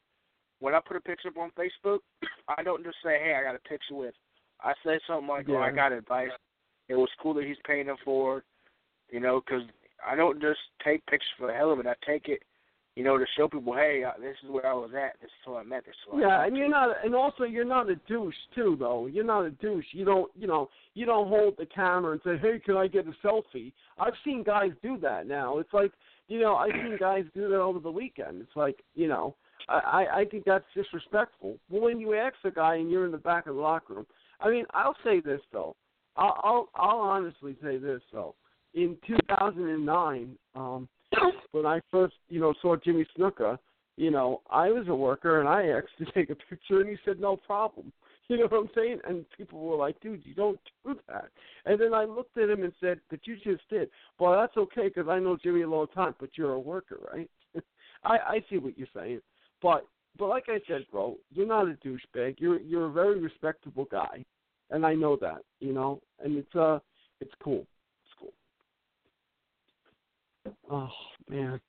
when 0.60 0.74
I 0.74 0.80
put 0.86 0.96
a 0.96 1.00
picture 1.00 1.28
up 1.28 1.38
on 1.38 1.50
Facebook, 1.58 1.98
I 2.56 2.62
don't 2.62 2.84
just 2.84 2.96
say, 3.04 3.18
Hey, 3.22 3.34
I 3.38 3.42
got 3.42 3.56
a 3.56 3.68
picture 3.68 3.94
with 3.94 4.14
I 4.62 4.74
say 4.84 5.00
something 5.06 5.28
like, 5.28 5.46
"Oh, 5.48 5.56
I 5.56 5.72
got 5.72 5.92
advice. 5.92 6.30
It 6.88 6.94
was 6.94 7.08
cool 7.20 7.34
that 7.34 7.44
he's 7.44 7.56
paying 7.66 7.86
them 7.86 7.96
for, 8.04 8.44
you 9.10 9.20
know, 9.20 9.40
because 9.40 9.62
I 10.06 10.14
don't 10.14 10.40
just 10.40 10.60
take 10.84 11.04
pictures 11.06 11.28
for 11.38 11.46
the 11.48 11.52
hell 11.52 11.72
of 11.72 11.80
it. 11.80 11.86
I 11.86 11.94
take 12.06 12.28
it, 12.28 12.42
you 12.94 13.04
know, 13.04 13.16
to 13.16 13.24
show 13.36 13.48
people, 13.48 13.74
hey, 13.74 14.04
uh, 14.06 14.20
this 14.20 14.36
is 14.44 14.50
where 14.50 14.66
I 14.66 14.74
was 14.74 14.90
at. 14.94 15.18
This 15.20 15.30
is 15.30 15.46
what 15.46 15.60
I 15.60 15.62
meant. 15.62 15.86
This 15.86 15.94
is 15.94 16.20
Yeah, 16.20 16.44
and 16.44 16.56
you're 16.56 16.68
not, 16.68 17.04
and 17.04 17.14
also 17.14 17.44
you're 17.44 17.64
not 17.64 17.88
a 17.88 17.96
douche 18.06 18.34
too, 18.54 18.76
though. 18.78 19.06
You're 19.06 19.24
not 19.24 19.46
a 19.46 19.50
douche. 19.50 19.86
You 19.92 20.04
don't, 20.04 20.30
you 20.38 20.46
know, 20.46 20.68
you 20.94 21.06
don't 21.06 21.28
hold 21.28 21.54
the 21.58 21.66
camera 21.66 22.12
and 22.12 22.20
say, 22.22 22.36
"Hey, 22.36 22.60
can 22.64 22.76
I 22.76 22.88
get 22.88 23.06
a 23.06 23.26
selfie?" 23.26 23.72
I've 23.98 24.12
seen 24.24 24.42
guys 24.42 24.72
do 24.82 24.98
that 24.98 25.26
now. 25.26 25.58
It's 25.58 25.72
like, 25.72 25.92
you 26.28 26.40
know, 26.40 26.56
I've 26.56 26.72
seen 26.72 26.96
guys 27.00 27.24
do 27.34 27.48
that 27.48 27.60
over 27.60 27.78
the 27.78 27.90
weekend. 27.90 28.42
It's 28.42 28.56
like, 28.56 28.82
you 28.94 29.08
know, 29.08 29.36
I, 29.68 29.78
I, 29.78 30.18
I 30.20 30.24
think 30.26 30.44
that's 30.44 30.64
disrespectful. 30.74 31.58
But 31.70 31.80
when 31.80 31.98
you 31.98 32.14
ask 32.14 32.36
a 32.44 32.50
guy 32.50 32.76
and 32.76 32.90
you're 32.90 33.06
in 33.06 33.12
the 33.12 33.18
back 33.18 33.46
of 33.46 33.54
the 33.54 33.60
locker 33.60 33.94
room, 33.94 34.06
I 34.40 34.50
mean, 34.50 34.66
I'll 34.74 34.96
say 35.02 35.20
this 35.20 35.40
though. 35.50 35.76
I'll, 36.16 36.38
I'll, 36.42 36.68
I'll 36.74 36.98
honestly 36.98 37.56
say 37.62 37.78
this 37.78 38.02
though. 38.12 38.34
In 38.74 38.96
2009, 39.06 40.36
um, 40.54 40.88
when 41.52 41.66
I 41.66 41.80
first, 41.90 42.14
you 42.28 42.40
know, 42.40 42.54
saw 42.60 42.76
Jimmy 42.76 43.06
Snuka, 43.16 43.58
you 43.96 44.10
know, 44.10 44.40
I 44.50 44.70
was 44.70 44.88
a 44.88 44.94
worker 44.94 45.40
and 45.40 45.48
I 45.48 45.68
asked 45.68 45.98
to 45.98 46.04
take 46.14 46.30
a 46.30 46.34
picture 46.34 46.80
and 46.80 46.88
he 46.88 46.96
said 47.04 47.20
no 47.20 47.36
problem. 47.36 47.92
You 48.28 48.38
know 48.38 48.46
what 48.46 48.60
I'm 48.60 48.70
saying? 48.74 49.00
And 49.06 49.26
people 49.36 49.58
were 49.58 49.76
like, 49.76 50.00
dude, 50.00 50.24
you 50.24 50.32
don't 50.32 50.58
do 50.86 50.96
that. 51.08 51.26
And 51.66 51.78
then 51.78 51.92
I 51.92 52.04
looked 52.04 52.38
at 52.38 52.48
him 52.48 52.62
and 52.62 52.72
said, 52.80 52.98
but 53.10 53.18
you 53.26 53.34
just 53.34 53.68
did. 53.68 53.90
Well, 54.18 54.40
that's 54.40 54.56
okay 54.56 54.88
because 54.88 55.08
I 55.08 55.18
know 55.18 55.36
Jimmy 55.42 55.62
a 55.62 55.68
long 55.68 55.88
time, 55.88 56.14
but 56.18 56.30
you're 56.38 56.52
a 56.52 56.58
worker, 56.58 56.98
right? 57.12 57.28
I 58.04 58.16
I 58.16 58.44
see 58.48 58.56
what 58.56 58.78
you're 58.78 58.86
saying, 58.96 59.20
but 59.60 59.86
but 60.16 60.28
like 60.28 60.44
I 60.48 60.60
said, 60.66 60.86
bro, 60.90 61.18
you're 61.30 61.46
not 61.46 61.68
a 61.68 61.76
douchebag. 61.86 62.36
You're 62.38 62.60
you're 62.60 62.86
a 62.86 62.92
very 62.92 63.20
respectable 63.20 63.86
guy, 63.90 64.24
and 64.70 64.86
I 64.86 64.94
know 64.94 65.16
that, 65.20 65.42
you 65.60 65.74
know. 65.74 66.00
And 66.24 66.38
it's 66.38 66.54
uh. 66.54 66.78
It's 67.22 67.32
cool. 67.42 67.64
Oh 70.70 70.88
man. 71.28 71.60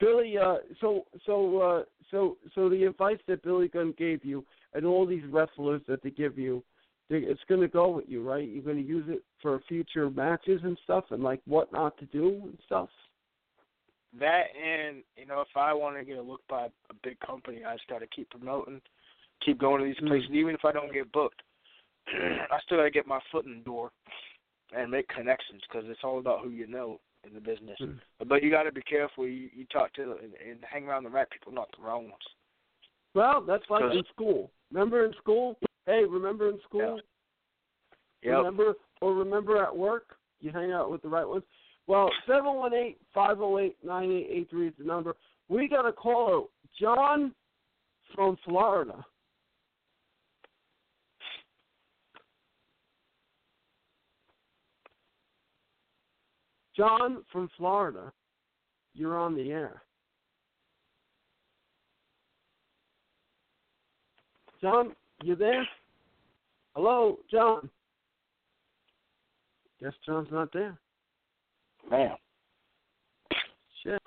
Billy, 0.00 0.38
uh, 0.38 0.56
so 0.80 1.06
so 1.26 1.58
uh, 1.60 1.82
so 2.10 2.36
so 2.54 2.68
the 2.68 2.84
advice 2.84 3.18
that 3.26 3.42
Billy 3.42 3.68
Gunn 3.68 3.94
gave 3.98 4.24
you, 4.24 4.44
and 4.74 4.86
all 4.86 5.06
these 5.06 5.24
wrestlers 5.28 5.82
that 5.88 6.02
they 6.02 6.10
give 6.10 6.38
you, 6.38 6.62
they, 7.10 7.18
it's 7.18 7.40
going 7.48 7.60
to 7.60 7.68
go 7.68 7.88
with 7.88 8.04
you, 8.06 8.22
right? 8.22 8.48
You're 8.48 8.62
going 8.62 8.76
to 8.76 8.82
use 8.82 9.06
it 9.08 9.22
for 9.42 9.60
future 9.66 10.08
matches 10.10 10.60
and 10.62 10.78
stuff, 10.84 11.04
and 11.10 11.22
like 11.22 11.40
what 11.46 11.72
not 11.72 11.98
to 11.98 12.06
do 12.06 12.40
and 12.44 12.58
stuff. 12.66 12.88
That 14.18 14.44
and 14.56 15.02
you 15.16 15.26
know, 15.26 15.40
if 15.40 15.56
I 15.56 15.74
want 15.74 15.96
to 15.96 16.04
get 16.04 16.18
a 16.18 16.22
look 16.22 16.42
by 16.48 16.66
a 16.66 16.94
big 17.02 17.18
company, 17.20 17.62
I 17.66 17.74
just 17.74 17.88
got 17.88 17.98
to 17.98 18.06
keep 18.06 18.30
promoting, 18.30 18.80
keep 19.44 19.58
going 19.58 19.80
to 19.80 19.86
these 19.86 20.08
places, 20.08 20.30
even 20.32 20.54
if 20.54 20.64
I 20.64 20.72
don't 20.72 20.92
get 20.92 21.10
booked. 21.12 21.42
I 22.08 22.58
still 22.64 22.78
got 22.78 22.84
to 22.84 22.90
get 22.90 23.06
my 23.06 23.20
foot 23.32 23.46
in 23.46 23.58
the 23.58 23.64
door 23.64 23.90
and 24.76 24.90
make 24.90 25.08
connections 25.08 25.62
because 25.68 25.88
it's 25.88 26.00
all 26.04 26.18
about 26.18 26.42
who 26.42 26.50
you 26.50 26.66
know 26.66 27.00
in 27.26 27.34
the 27.34 27.40
business. 27.40 27.76
Mm. 27.80 27.98
But 28.28 28.42
you 28.42 28.50
got 28.50 28.64
to 28.64 28.72
be 28.72 28.82
careful. 28.82 29.26
You, 29.26 29.48
you 29.54 29.64
talk 29.72 29.92
to 29.94 30.02
and, 30.02 30.32
and 30.48 30.58
hang 30.70 30.86
around 30.86 31.04
the 31.04 31.10
right 31.10 31.28
people, 31.30 31.52
not 31.52 31.68
the 31.76 31.84
wrong 31.84 32.04
ones. 32.04 32.14
Well, 33.14 33.42
that's 33.46 33.64
like 33.70 33.82
in 33.92 34.02
school. 34.12 34.50
Remember 34.70 35.04
in 35.04 35.12
school? 35.20 35.58
Hey, 35.86 36.04
remember 36.08 36.50
in 36.50 36.58
school? 36.64 37.00
Yep. 38.22 38.36
Remember 38.36 38.74
or 39.00 39.14
remember 39.14 39.62
at 39.62 39.76
work? 39.76 40.16
You 40.40 40.52
hang 40.52 40.72
out 40.72 40.90
with 40.90 41.02
the 41.02 41.08
right 41.08 41.26
ones. 41.26 41.44
Well, 41.86 42.10
seven 42.26 42.54
one 42.54 42.74
eight 42.74 42.98
five 43.14 43.38
zero 43.38 43.58
eight 43.58 43.76
nine 43.84 44.10
eight 44.12 44.28
eight 44.30 44.50
three 44.50 44.68
is 44.68 44.74
the 44.78 44.84
number. 44.84 45.16
We 45.48 45.68
got 45.68 45.86
a 45.86 45.92
caller, 45.92 46.46
John 46.78 47.32
from 48.14 48.36
Florida. 48.44 49.04
John 56.78 57.24
from 57.32 57.50
Florida, 57.56 58.12
you're 58.94 59.18
on 59.18 59.34
the 59.34 59.50
air. 59.50 59.82
John, 64.62 64.94
you 65.24 65.34
there? 65.34 65.66
Hello, 66.76 67.18
John. 67.28 67.68
Guess 69.82 69.92
John's 70.06 70.28
not 70.30 70.52
there. 70.52 70.78
Man. 71.90 72.10
Shit. 73.82 74.00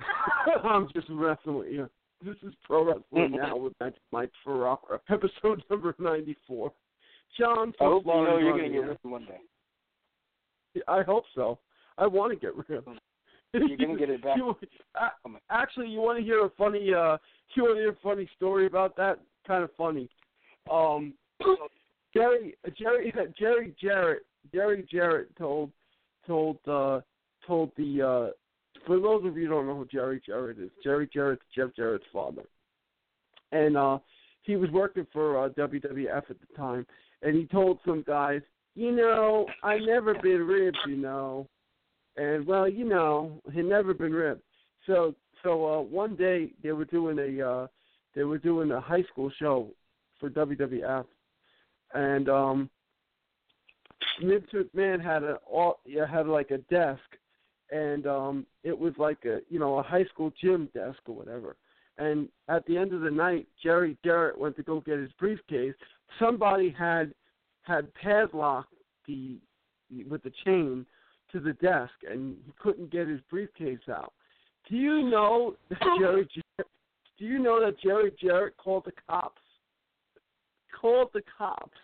I'm 0.64 0.88
just 0.94 1.08
messing 1.08 1.56
with 1.56 1.68
you. 1.72 1.88
This 2.22 2.36
is 2.42 2.52
Pro 2.64 2.84
Wrestling 2.84 3.32
Now 3.38 3.56
with 3.56 3.72
Magic 3.80 4.00
Mike 4.12 4.32
Ferrara, 4.44 5.00
episode 5.08 5.62
number 5.70 5.94
94. 5.98 6.72
John 7.38 7.72
I 7.80 7.84
from 7.84 7.88
hope 7.88 8.06
you 8.06 8.12
know 8.12 8.38
you're 8.38 8.58
going 8.58 8.72
to 8.72 8.78
get 8.78 8.86
rid 8.86 8.90
of 8.90 8.98
one 9.02 9.26
day. 9.26 10.82
I 10.88 11.02
hope 11.02 11.24
so. 11.34 11.58
I 11.98 12.06
want 12.06 12.32
to 12.32 12.38
get 12.38 12.54
rid 12.54 12.78
of 12.78 12.88
it. 12.88 12.98
You're 13.52 13.76
going 13.76 13.92
to 13.92 13.98
get 13.98 14.10
it 14.10 14.22
back. 14.24 14.36
You, 14.36 14.56
uh, 15.00 15.08
actually, 15.50 15.88
you 15.88 16.00
want 16.00 16.18
to 16.18 16.24
hear 16.24 16.44
a 16.44 16.50
funny? 16.50 16.92
Uh, 16.92 17.18
you 17.54 17.62
want 17.62 17.76
to 17.76 17.80
hear 17.80 17.90
a 17.90 17.96
funny 18.02 18.28
story 18.36 18.66
about 18.66 18.96
that? 18.96 19.20
Kind 19.46 19.62
of 19.62 19.70
funny. 19.76 20.08
Um, 20.70 21.14
Jerry, 22.14 22.56
Jerry, 22.78 23.12
Jerry 23.38 23.74
Jarrett, 23.80 24.22
Jerry 24.52 24.86
Jarrett 24.90 25.36
told 25.36 25.70
told 26.26 26.58
uh, 26.66 27.00
told 27.46 27.70
the 27.76 28.02
uh, 28.02 28.30
for 28.86 29.00
those 29.00 29.24
of 29.24 29.36
you 29.36 29.44
who 29.44 29.54
don't 29.54 29.66
know 29.66 29.76
who 29.76 29.86
Jerry 29.86 30.20
Jarrett 30.24 30.58
is, 30.58 30.70
Jerry 30.82 31.08
Jarrett's 31.12 31.42
Jeff 31.54 31.70
Jarrett's 31.76 32.04
father, 32.12 32.44
and 33.52 33.76
uh, 33.76 33.98
he 34.42 34.56
was 34.56 34.70
working 34.70 35.06
for 35.12 35.44
uh, 35.44 35.48
WWF 35.50 36.16
at 36.16 36.26
the 36.28 36.56
time, 36.56 36.86
and 37.24 37.34
he 37.34 37.46
told 37.46 37.78
some 37.84 38.04
guys, 38.06 38.42
you 38.74 38.92
know, 38.92 39.46
I 39.62 39.78
never 39.78 40.14
been 40.14 40.46
ripped, 40.46 40.78
you 40.86 40.96
know, 40.96 41.48
and 42.16 42.46
well, 42.46 42.68
you 42.68 42.84
know, 42.84 43.40
had 43.52 43.64
never 43.64 43.94
been 43.94 44.12
ripped. 44.12 44.44
So 44.86 45.14
so 45.42 45.66
uh, 45.66 45.80
one 45.80 46.14
day 46.14 46.52
they 46.62 46.72
were 46.72 46.84
doing 46.84 47.18
a 47.18 47.48
uh, 47.48 47.66
they 48.14 48.24
were 48.24 48.38
doing 48.38 48.70
a 48.70 48.80
high 48.80 49.02
school 49.10 49.30
show 49.38 49.70
for 50.20 50.30
WWF, 50.30 51.04
and 51.94 52.28
um, 52.28 52.70
McMahon 54.22 55.02
had 55.02 55.22
a 55.22 55.38
all 55.50 55.80
had 56.08 56.26
like 56.26 56.50
a 56.50 56.58
desk, 56.58 57.00
and 57.70 58.06
um 58.06 58.46
it 58.62 58.78
was 58.78 58.92
like 58.98 59.24
a 59.24 59.38
you 59.48 59.58
know 59.58 59.78
a 59.78 59.82
high 59.82 60.04
school 60.04 60.32
gym 60.40 60.68
desk 60.74 60.98
or 61.06 61.14
whatever. 61.14 61.56
And 61.96 62.28
at 62.48 62.66
the 62.66 62.76
end 62.76 62.92
of 62.92 63.02
the 63.02 63.10
night, 63.10 63.46
Jerry 63.62 63.96
Jarrett 64.04 64.38
went 64.38 64.56
to 64.56 64.62
go 64.64 64.80
get 64.80 64.98
his 64.98 65.12
briefcase. 65.18 65.74
Somebody 66.18 66.70
had 66.70 67.12
had 67.62 67.92
padlocked 67.94 68.74
the 69.06 69.38
with 70.08 70.22
the 70.22 70.32
chain 70.44 70.86
to 71.32 71.40
the 71.40 71.52
desk, 71.54 71.92
and 72.08 72.36
he 72.44 72.52
couldn't 72.60 72.90
get 72.90 73.08
his 73.08 73.20
briefcase 73.30 73.78
out. 73.88 74.12
Do 74.68 74.76
you 74.76 75.10
know 75.10 75.56
that 75.70 75.78
Jerry? 75.98 76.26
Jarrett, 76.26 76.70
do 77.18 77.24
you 77.24 77.38
know 77.38 77.64
that 77.64 77.80
Jerry 77.80 78.12
Jarrett 78.20 78.56
called 78.56 78.84
the 78.86 78.92
cops? 79.08 79.40
Called 80.80 81.10
the 81.14 81.22
cops 81.38 81.78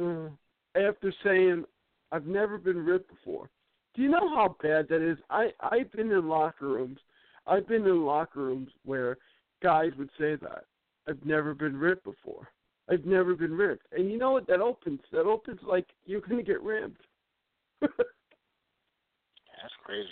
uh, 0.00 0.28
after 0.76 1.12
saying, 1.22 1.64
"I've 2.12 2.26
never 2.26 2.58
been 2.58 2.84
ripped 2.84 3.10
before." 3.10 3.50
Do 3.94 4.02
you 4.02 4.08
know 4.08 4.28
how 4.34 4.56
bad 4.62 4.88
that 4.88 5.02
is? 5.02 5.18
I 5.30 5.50
I've 5.60 5.90
been 5.92 6.10
in 6.10 6.28
locker 6.28 6.66
rooms. 6.66 6.98
I've 7.46 7.68
been 7.68 7.86
in 7.86 8.04
locker 8.04 8.40
rooms 8.40 8.70
where 8.84 9.18
guys 9.62 9.92
would 9.98 10.10
say 10.18 10.36
that. 10.36 10.64
I've 11.08 11.24
never 11.24 11.54
been 11.54 11.76
ripped 11.76 12.04
before. 12.04 12.48
I've 12.90 13.04
never 13.04 13.34
been 13.34 13.54
ripped. 13.54 13.86
And 13.92 14.10
you 14.10 14.18
know 14.18 14.32
what 14.32 14.46
that 14.48 14.60
opens? 14.60 15.00
That 15.12 15.22
opens 15.22 15.60
like 15.66 15.86
you're 16.04 16.20
gonna 16.20 16.42
get 16.42 16.62
ripped. 16.62 17.00
That's 17.80 17.96
crazy. 19.84 20.08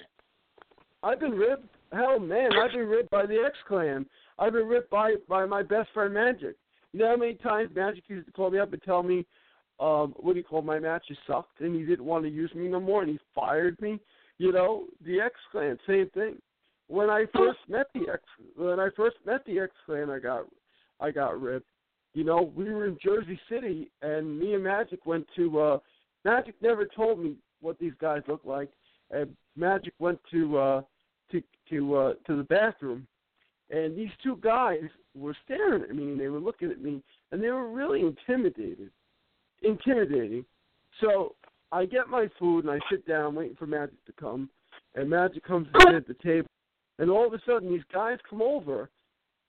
I've 1.03 1.21
been 1.21 1.33
ripped. 1.33 1.67
Hell, 1.93 2.19
man, 2.19 2.51
I've 2.55 2.73
been 2.73 2.87
ripped 2.87 3.11
by 3.11 3.27
the 3.27 3.43
X 3.45 3.55
Clan. 3.69 4.07
I've 4.39 4.55
been 4.55 4.67
ripped 4.67 4.91
by 4.91 5.15
by 5.29 5.45
my 5.45 5.63
best 5.63 5.91
friend 5.93 6.15
Magic. 6.15 6.57
You 6.93 7.01
know 7.01 7.11
how 7.11 7.17
many 7.17 7.35
times 7.35 7.71
Magic 7.75 8.05
used 8.09 8.27
to 8.27 8.33
call 8.33 8.51
me 8.51 8.59
up 8.59 8.73
and 8.73 8.83
tell 8.83 9.03
me, 9.03 9.27
um, 9.81 10.15
what 10.19 10.33
do 10.33 10.39
you 10.39 10.45
call 10.45 10.63
my 10.63 10.79
matches 10.79 11.17
sucked, 11.27 11.61
and 11.61 11.75
he 11.75 11.85
didn't 11.85 12.05
want 12.05 12.25
to 12.25 12.31
use 12.31 12.55
me 12.55 12.69
no 12.69 12.81
more, 12.81 13.03
and 13.03 13.11
he 13.11 13.19
fired 13.35 13.81
me. 13.81 13.99
You 14.39 14.53
know, 14.53 14.85
the 15.05 15.21
X 15.21 15.35
Clan, 15.51 15.79
same 15.87 16.09
thing. 16.11 16.37
When 16.89 17.11
I 17.11 17.25
first 17.35 17.59
met 17.69 17.87
the 17.95 18.11
X, 18.13 18.23
when 18.57 18.79
I 18.81 18.89
first 18.97 19.17
met 19.27 19.45
the 19.45 19.59
X 19.59 19.73
Clan, 19.87 20.11
I 20.11 20.19
got, 20.19 20.45
I 21.01 21.11
got 21.11 21.41
ripped. 21.41 21.69
You 22.15 22.25
know, 22.25 22.53
we 22.55 22.71
were 22.71 22.87
in 22.87 22.99
Jersey 23.03 23.41
City, 23.49 23.91
and 24.03 24.39
me 24.39 24.55
and 24.55 24.65
Magic 24.65 25.07
went 25.07 25.27
to. 25.37 25.61
uh 25.61 25.79
Magic 26.25 26.55
never 26.63 26.87
told 26.87 27.19
me 27.19 27.35
what 27.61 27.79
these 27.79 27.95
guys 28.01 28.23
looked 28.29 28.47
like, 28.47 28.71
and 29.11 29.35
Magic 29.57 29.95
went 29.99 30.21
to 30.31 30.59
uh 30.59 30.83
to 31.31 31.43
to 31.71 31.97
uh 31.97 32.15
to 32.27 32.37
the 32.37 32.45
bathroom 32.45 33.07
and 33.73 33.97
these 33.97 34.11
two 34.23 34.37
guys 34.43 34.83
were 35.15 35.37
staring 35.45 35.83
at 35.83 35.95
me 35.95 36.05
and 36.05 36.21
they 36.21 36.29
were 36.29 36.39
looking 36.39 36.71
at 36.71 36.81
me 36.81 37.03
and 37.33 37.43
they 37.43 37.49
were 37.51 37.71
really 37.71 38.01
intimidated 38.01 38.91
intimidating 39.63 40.45
so 41.01 41.35
i 41.73 41.85
get 41.85 42.09
my 42.09 42.29
food 42.39 42.65
and 42.65 42.71
i 42.73 42.79
sit 42.91 43.07
down 43.07 43.35
waiting 43.35 43.57
for 43.57 43.67
magic 43.67 44.05
to 44.05 44.13
come 44.13 44.49
and 44.95 45.09
magic 45.09 45.45
comes 45.45 45.67
to 45.73 45.81
sit 45.87 45.95
at 45.95 46.07
the 46.07 46.15
table 46.23 46.49
and 46.99 47.11
all 47.11 47.27
of 47.27 47.33
a 47.33 47.41
sudden 47.47 47.71
these 47.71 47.83
guys 47.93 48.19
come 48.29 48.43
over 48.43 48.91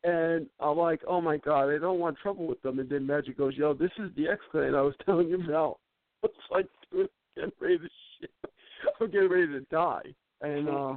and 0.03 0.47
i'm 0.59 0.77
like 0.77 1.01
oh 1.07 1.21
my 1.21 1.37
god 1.37 1.69
i 1.69 1.77
don't 1.77 1.99
want 1.99 2.17
trouble 2.17 2.45
with 2.45 2.61
them 2.61 2.79
and 2.79 2.89
then 2.89 3.05
magic 3.05 3.37
goes 3.37 3.53
yo 3.55 3.73
this 3.73 3.91
is 3.99 4.09
the 4.15 4.27
x 4.27 4.39
clan 4.51 4.75
i 4.75 4.81
was 4.81 4.95
telling 5.05 5.29
you 5.29 5.41
about 5.43 5.79
it's 6.23 6.33
like 6.51 6.67
dude, 6.91 7.09
getting 7.35 7.51
ready 7.59 7.77
to 7.77 7.89
shit 8.19 8.31
i'm 9.01 9.09
getting 9.11 9.29
ready 9.29 9.47
to 9.47 9.61
die 9.71 10.03
and 10.41 10.69
uh 10.69 10.93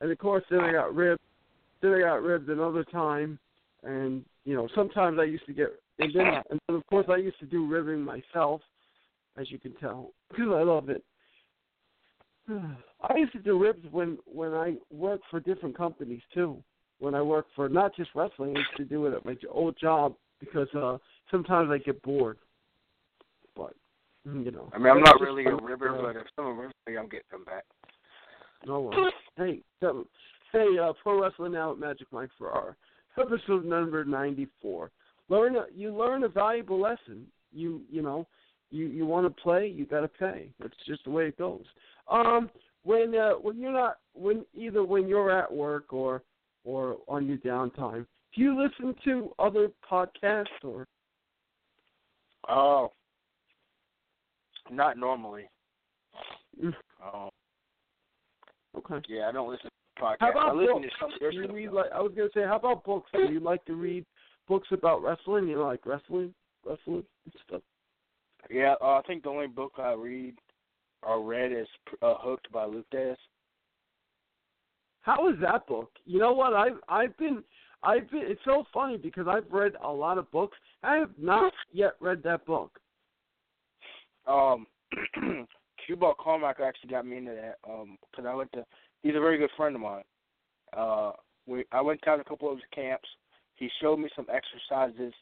and 0.00 0.10
of 0.10 0.18
course 0.18 0.44
then 0.50 0.60
I 0.60 0.72
got 0.72 0.94
ribbed. 0.94 1.20
Then 1.82 1.92
I 1.92 2.00
got 2.00 2.22
ribbed 2.22 2.48
another 2.48 2.84
time, 2.84 3.38
and 3.82 4.24
you 4.44 4.54
know 4.54 4.68
sometimes 4.74 5.18
I 5.18 5.24
used 5.24 5.46
to 5.46 5.52
get 5.52 5.68
and 5.98 6.12
then 6.14 6.26
and 6.50 6.60
then 6.66 6.76
of 6.76 6.86
course 6.86 7.06
I 7.08 7.16
used 7.16 7.38
to 7.40 7.46
do 7.46 7.66
ribbing 7.66 8.02
myself, 8.02 8.60
as 9.36 9.50
you 9.50 9.58
can 9.58 9.74
tell, 9.74 10.10
because 10.30 10.48
I 10.52 10.62
love 10.62 10.88
it. 10.88 11.04
I 12.50 13.16
used 13.16 13.32
to 13.32 13.38
do 13.38 13.58
ribs 13.58 13.84
when 13.90 14.18
when 14.26 14.52
I 14.52 14.76
worked 14.90 15.24
for 15.30 15.40
different 15.40 15.76
companies 15.76 16.22
too. 16.34 16.62
When 17.00 17.14
I 17.14 17.22
work 17.22 17.46
for 17.56 17.68
not 17.68 17.96
just 17.96 18.10
wrestling, 18.14 18.56
I 18.56 18.60
used 18.60 18.76
to 18.76 18.84
do 18.84 19.06
it 19.06 19.14
at 19.14 19.24
my 19.24 19.36
old 19.50 19.76
job 19.78 20.14
because 20.38 20.68
uh 20.74 20.98
sometimes 21.30 21.70
I 21.70 21.78
get 21.78 22.00
bored. 22.02 22.38
But 23.56 23.74
you 24.24 24.50
know, 24.50 24.68
I 24.74 24.78
mean, 24.78 24.92
I'm 24.92 25.00
not 25.00 25.20
really 25.20 25.46
a 25.46 25.56
ribber, 25.56 25.98
Uh, 25.98 26.02
but 26.02 26.16
if 26.16 26.26
someone 26.36 26.58
rips 26.58 26.74
me, 26.86 26.96
I'm 26.98 27.08
getting 27.08 27.24
them 27.32 27.44
back. 27.44 27.64
No 28.66 28.82
worries. 28.82 29.12
Hey, 29.36 29.62
so, 29.80 30.06
hey, 30.52 30.76
uh, 30.78 30.92
Pro 31.02 31.22
Wrestling 31.22 31.52
Now 31.52 31.72
at 31.72 31.78
Magic 31.78 32.06
Mike 32.12 32.28
Ferrara, 32.38 32.76
episode 33.18 33.64
number 33.64 34.04
ninety-four. 34.04 34.90
Learn 35.30 35.56
a, 35.56 35.64
you 35.74 35.96
learn 35.96 36.24
a 36.24 36.28
valuable 36.28 36.78
lesson. 36.78 37.26
You 37.50 37.80
you 37.90 38.02
know, 38.02 38.26
you 38.70 38.86
you 38.88 39.06
want 39.06 39.26
to 39.26 39.42
play, 39.42 39.66
you 39.66 39.86
got 39.86 40.00
to 40.00 40.08
pay. 40.08 40.50
That's 40.60 40.74
just 40.86 41.04
the 41.04 41.10
way 41.10 41.28
it 41.28 41.38
goes. 41.38 41.64
Um, 42.10 42.50
when 42.82 43.14
uh, 43.14 43.32
when 43.32 43.58
you're 43.58 43.72
not 43.72 43.98
when 44.12 44.44
either 44.54 44.84
when 44.84 45.08
you're 45.08 45.30
at 45.30 45.50
work 45.50 45.92
or 45.94 46.22
or 46.64 46.98
on 47.08 47.26
your 47.26 47.38
downtime, 47.38 48.06
do 48.34 48.42
you 48.42 48.60
listen 48.60 48.94
to 49.04 49.32
other 49.38 49.70
podcasts 49.90 50.46
or? 50.62 50.86
Oh, 52.48 52.92
not 54.70 54.96
normally. 54.96 55.48
Um, 57.02 57.30
Okay. 58.76 59.00
yeah, 59.08 59.28
I 59.28 59.32
don't 59.32 59.50
listen 59.50 59.68
to 59.96 60.02
podcasts. 60.02 60.16
How 60.20 60.30
about 60.30 60.50
I 60.50 60.52
listen 60.52 60.82
books? 60.82 60.94
to 61.20 61.40
some 61.40 61.52
read 61.54 61.72
like 61.72 61.90
I 61.92 62.00
was 62.00 62.12
gonna 62.16 62.28
say, 62.32 62.42
how 62.42 62.56
about 62.56 62.84
books? 62.84 63.10
Do 63.12 63.32
you 63.32 63.40
like 63.40 63.64
to 63.64 63.74
read 63.74 64.04
books 64.46 64.68
about 64.70 65.02
wrestling? 65.02 65.48
You 65.48 65.62
like 65.62 65.84
wrestling, 65.84 66.34
wrestling 66.64 67.04
and 67.24 67.34
stuff. 67.46 67.62
Yeah, 68.48 68.74
uh, 68.80 68.98
I 68.98 69.02
think 69.06 69.24
the 69.24 69.28
only 69.28 69.48
book 69.48 69.72
I 69.78 69.92
read 69.92 70.38
or 71.02 71.22
read 71.22 71.52
is 71.52 71.66
uh, 72.02 72.14
Hooked 72.18 72.50
by 72.52 72.64
Lou 72.64 72.84
Thesz. 72.92 73.16
How 75.02 75.28
is 75.28 75.36
that 75.40 75.66
book? 75.66 75.90
You 76.04 76.18
know 76.18 76.32
what? 76.32 76.54
I've 76.54 76.78
I've 76.88 77.16
been 77.16 77.42
I've 77.82 78.10
been. 78.10 78.22
It's 78.24 78.40
so 78.44 78.64
funny 78.72 78.96
because 78.96 79.26
I've 79.28 79.50
read 79.50 79.72
a 79.82 79.90
lot 79.90 80.18
of 80.18 80.30
books. 80.30 80.56
I 80.82 80.96
have 80.96 81.10
not 81.18 81.52
yet 81.72 81.92
read 82.00 82.22
that 82.24 82.44
book. 82.44 82.78
Um, 84.26 84.66
Q-Ball 85.86 86.14
Carmichael 86.20 86.64
actually 86.66 86.90
got 86.90 87.06
me 87.06 87.16
into 87.16 87.32
that 87.32 87.56
Um, 87.68 87.96
because 88.10 88.26
I 88.28 88.34
went 88.34 88.52
to. 88.52 88.64
He's 89.02 89.16
a 89.16 89.20
very 89.20 89.38
good 89.38 89.50
friend 89.56 89.74
of 89.74 89.80
mine. 89.80 90.04
Uh, 90.76 91.12
we 91.46 91.64
I 91.72 91.80
went 91.80 92.02
down 92.02 92.18
to 92.18 92.22
a 92.22 92.28
couple 92.28 92.50
of 92.50 92.56
his 92.56 92.64
camps. 92.74 93.08
He 93.56 93.68
showed 93.80 93.98
me 93.98 94.08
some 94.14 94.26
exercises 94.32 95.14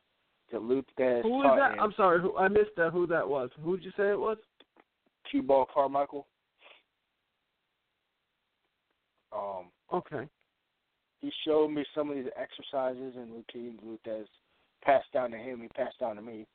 that 0.52 0.62
Lou 0.62 0.82
Thesz 0.98 1.22
Who 1.22 1.42
is 1.42 1.50
that? 1.56 1.74
him. 1.74 1.80
I'm 1.80 1.94
sorry. 1.96 2.20
Who 2.20 2.36
I 2.36 2.48
missed 2.48 2.74
that. 2.76 2.92
Who 2.92 3.06
that 3.06 3.28
was? 3.28 3.50
Who 3.62 3.76
did 3.76 3.84
you 3.84 3.92
say 3.96 4.10
it 4.10 4.18
was? 4.18 4.38
Q-Ball 5.30 5.66
Carmichael. 5.72 6.26
Um, 9.32 9.70
Okay. 9.92 10.28
he 11.20 11.32
showed 11.44 11.68
me 11.68 11.84
some 11.94 12.10
of 12.10 12.16
these 12.16 12.30
exercises 12.36 13.14
and 13.16 13.32
routines 13.32 13.80
has 14.04 14.26
passed 14.82 15.10
down 15.12 15.30
to 15.30 15.38
him. 15.38 15.60
He 15.60 15.68
passed 15.68 15.98
down 15.98 16.16
to 16.16 16.22
me. 16.22 16.46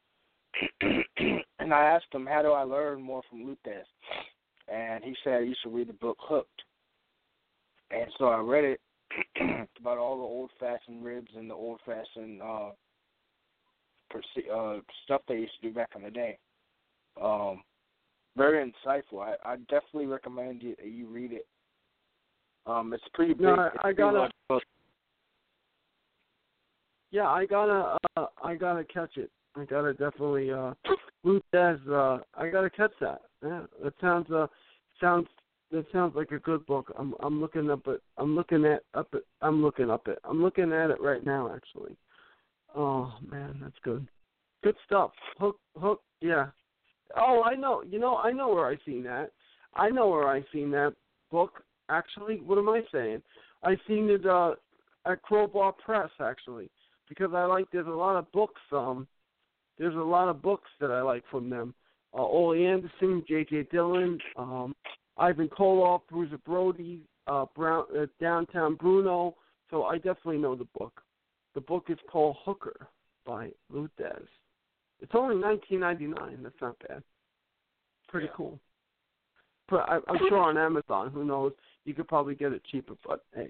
and 1.60 1.74
I 1.74 1.84
asked 1.84 2.14
him, 2.14 2.26
how 2.26 2.42
do 2.42 2.52
I 2.52 2.64
learn 2.64 3.02
more 3.02 3.22
from 3.30 3.58
Thesz? 3.66 3.84
And 4.68 5.04
he 5.04 5.16
said, 5.24 5.46
you 5.46 5.56
should 5.62 5.74
read 5.74 5.90
the 5.90 5.94
book 5.94 6.18
Hooked. 6.22 6.64
And 7.92 8.10
so 8.18 8.26
I 8.26 8.40
read 8.40 8.64
it 8.64 8.82
about 9.80 9.98
all 9.98 10.18
the 10.18 10.24
old 10.24 10.52
fashioned 10.60 11.04
ribs 11.04 11.32
and 11.36 11.50
the 11.50 11.56
old 11.56 11.80
fashioned 11.86 12.42
uh, 12.42 12.70
perce- 14.10 14.50
uh, 14.54 14.80
stuff 15.04 15.22
they 15.28 15.36
used 15.36 15.54
to 15.62 15.70
do 15.70 15.74
back 15.74 15.90
in 15.96 16.04
the 16.04 16.12
day. 16.12 16.38
Um, 17.22 17.62
very 18.36 18.64
insightful. 18.64 19.22
I, 19.22 19.36
I 19.46 19.56
definitely 19.58 20.08
recommend 20.08 20.64
you 20.64 20.76
you 20.84 21.08
read 21.08 21.32
it. 21.34 21.46
Um, 22.66 22.94
it's 22.94 23.04
pretty 23.14 23.34
big. 23.34 23.42
No, 23.44 23.56
I- 23.56 23.68
It's 23.68 23.76
I 23.84 23.92
gotta- 23.94 24.32
large. 24.50 24.64
Yeah, 27.12 27.30
I 27.30 27.46
gotta 27.46 27.98
uh, 28.18 28.28
I 28.44 28.56
gotta 28.56 28.84
catch 28.84 29.18
it. 29.18 29.30
I 29.56 29.66
gotta 29.66 29.94
definitely 29.94 30.52
uh 30.52 30.74
Lou 31.24 31.42
Thesz, 31.54 31.80
uh 31.88 32.24
I 32.36 32.50
gotta 32.50 32.70
catch 32.72 32.94
that. 33.02 33.22
Yeah. 33.44 33.64
That 33.84 33.94
sounds 34.02 34.32
uh 34.32 34.48
sounds 35.00 35.28
that 35.72 35.86
sounds 35.92 36.16
like 36.16 36.32
a 36.32 36.40
good 36.40 36.66
book. 36.66 36.92
I'm 36.98 37.14
I'm 37.20 37.40
looking 37.40 37.70
up 37.70 37.88
it 37.88 38.02
I'm 38.18 38.36
looking 38.36 38.66
at 38.66 38.84
up 38.96 39.14
it 39.14 39.26
I'm 39.42 39.62
looking 39.62 39.92
up 39.92 40.08
it. 40.08 40.18
I'm 40.24 40.42
looking 40.42 40.72
at 40.74 40.90
it 40.90 41.00
right 41.02 41.24
now 41.24 41.54
actually. 41.54 41.96
Oh 42.76 43.14
man, 43.30 43.60
that's 43.62 43.78
good. 43.84 44.08
Good 44.64 44.76
stuff. 44.86 45.12
Hook 45.38 45.60
hook 45.80 46.02
yeah. 46.22 46.48
Oh 47.16 47.44
I 47.46 47.54
know 47.54 47.84
you 47.84 48.00
know, 48.00 48.18
I 48.18 48.32
know 48.32 48.50
where 48.50 48.66
I 48.66 48.78
seen 48.88 49.04
that. 49.04 49.32
I 49.76 49.90
know 49.92 50.10
where 50.10 50.28
I 50.28 50.44
seen 50.52 50.72
that 50.72 50.96
book 51.32 51.64
actually. 51.90 52.38
What 52.38 52.58
am 52.58 52.70
I 52.70 52.82
saying? 52.92 53.22
I 53.64 53.78
seen 53.88 54.10
it 54.10 54.26
uh 54.26 54.56
at 55.06 55.22
Crowbar 55.22 55.74
Press 55.74 56.10
actually 56.20 56.70
because 57.10 57.32
I 57.34 57.46
like 57.46 57.66
there's 57.72 57.88
a 57.88 57.90
lot 57.90 58.18
of 58.18 58.32
books 58.32 58.62
um 58.72 59.08
there's 59.78 59.96
a 59.96 60.00
lot 60.00 60.30
of 60.30 60.42
books 60.42 60.70
that 60.80 60.92
I 60.92 61.02
like 61.02 61.24
from 61.30 61.50
them. 61.50 61.74
Uh 62.14 62.22
Ole 62.22 62.54
Anderson, 62.54 63.24
J. 63.28 63.46
J. 63.50 63.68
Dillon, 63.72 64.20
um 64.36 64.76
Ivan 65.18 65.50
Koloff, 65.50 66.02
Bruiser 66.10 66.38
Brody, 66.40 67.02
uh 67.28 67.46
Brown 67.56 67.86
uh, 67.98 68.06
Downtown 68.20 68.76
Bruno. 68.76 69.36
So 69.70 69.84
I 69.84 69.96
definitely 69.96 70.38
know 70.38 70.56
the 70.56 70.68
book. 70.78 71.02
The 71.56 71.62
book 71.62 71.86
is 71.90 71.98
called 72.12 72.38
Hooker 72.44 72.88
by 73.26 73.50
Thesz. 73.72 74.28
It's 75.02 75.12
only 75.16 75.36
nineteen 75.36 75.82
ninety 75.82 76.08
nine, 76.08 76.40
that's 76.44 76.56
not 76.62 76.78
bad. 76.88 77.04
Pretty 78.08 78.30
cool. 78.36 78.60
But 79.70 79.90
I, 79.90 80.00
I'm 80.08 80.20
sure 80.30 80.38
on 80.38 80.58
Amazon. 80.58 81.10
Who 81.10 81.24
knows? 81.26 81.54
You 81.86 81.94
could 81.94 82.08
probably 82.08 82.36
get 82.36 82.54
it 82.54 82.62
cheaper. 82.72 82.94
But 83.06 83.22
hey, 83.36 83.50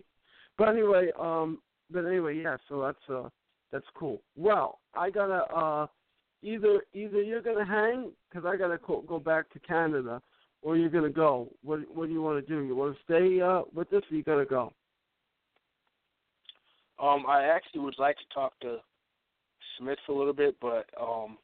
but 0.58 0.70
anyway, 0.70 1.10
um, 1.20 1.60
but 1.92 2.06
anyway, 2.06 2.42
yeah. 2.42 2.58
So 2.70 2.82
that's 2.82 3.10
uh, 3.10 3.30
that's 3.72 3.86
cool. 3.96 4.22
Well, 4.36 4.80
I 4.96 5.10
gotta 5.10 5.44
uh, 5.54 5.88
either 6.42 6.82
either 6.94 7.22
you're 7.22 7.42
gonna 7.42 7.66
hang 7.66 8.12
because 8.30 8.46
I 8.46 8.58
gotta 8.58 8.78
co- 8.78 9.04
go 9.08 9.20
back 9.20 9.52
to 9.54 9.60
Canada, 9.60 10.22
or 10.62 10.78
you're 10.78 10.90
gonna 10.90 11.10
go. 11.10 11.50
What 11.64 11.80
what 11.94 12.08
do 12.08 12.14
you 12.14 12.22
want 12.22 12.46
to 12.46 12.54
do? 12.54 12.62
You 12.62 12.76
want 12.76 12.96
to 12.96 13.04
stay 13.04 13.42
uh 13.42 13.64
with 13.74 13.92
us, 13.94 14.04
or 14.10 14.16
you 14.16 14.24
gotta 14.24 14.46
go? 14.46 14.72
Um, 17.02 17.26
I 17.28 17.44
actually 17.44 17.82
would 17.82 17.96
like 17.98 18.18
to 18.18 18.34
talk 18.34 18.58
to 18.62 18.78
Smith 19.78 19.98
for 20.06 20.14
a 20.14 20.18
little 20.18 20.34
bit, 20.34 20.56
but 20.62 20.86
um, 21.00 21.38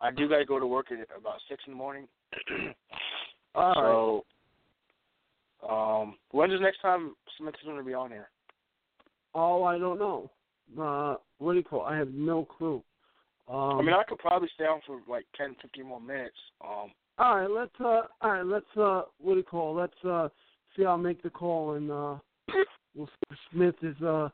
I 0.00 0.10
do 0.10 0.28
gotta 0.28 0.44
go 0.44 0.58
to 0.58 0.66
work 0.66 0.86
at 0.92 0.98
about 1.16 1.40
six 1.48 1.62
in 1.66 1.72
the 1.72 1.76
morning. 1.76 2.08
All 3.54 3.74
so, 3.74 4.24
um, 5.68 6.16
when's 6.30 6.52
the 6.52 6.58
next 6.58 6.80
time 6.80 7.14
Smith 7.38 7.54
is 7.60 7.66
gonna 7.66 7.82
be 7.82 7.94
on 7.94 8.10
here? 8.10 8.28
Oh, 9.34 9.62
I 9.62 9.78
don't 9.78 9.98
know. 9.98 10.30
Uh, 10.80 11.16
what 11.38 11.52
do 11.52 11.58
you 11.58 11.64
call? 11.64 11.82
I 11.82 11.96
have 11.96 12.12
no 12.12 12.44
clue. 12.44 12.82
Um, 13.48 13.78
I 13.78 13.82
mean, 13.82 13.94
I 13.94 14.04
could 14.08 14.18
probably 14.18 14.48
stay 14.54 14.64
on 14.64 14.80
for 14.86 15.00
like 15.08 15.26
ten, 15.36 15.56
fifteen 15.60 15.86
more 15.86 16.00
minutes. 16.00 16.36
Um, 16.62 16.90
all 17.18 17.36
right, 17.36 17.50
let's 17.50 17.74
uh, 17.80 18.02
all 18.20 18.30
right, 18.30 18.46
let's 18.46 18.76
uh, 18.76 19.02
what 19.18 19.34
do 19.34 19.38
you 19.38 19.44
call? 19.44 19.74
Let's 19.74 20.04
uh, 20.04 20.28
see. 20.76 20.84
I'll 20.84 20.96
make 20.96 21.22
the 21.22 21.30
call, 21.30 21.74
and 21.74 21.90
uh, 21.90 22.16
we'll 22.94 23.06
see 23.06 23.30
if 23.30 23.38
Smith 23.52 23.74
is 23.82 24.00
uh 24.02 24.28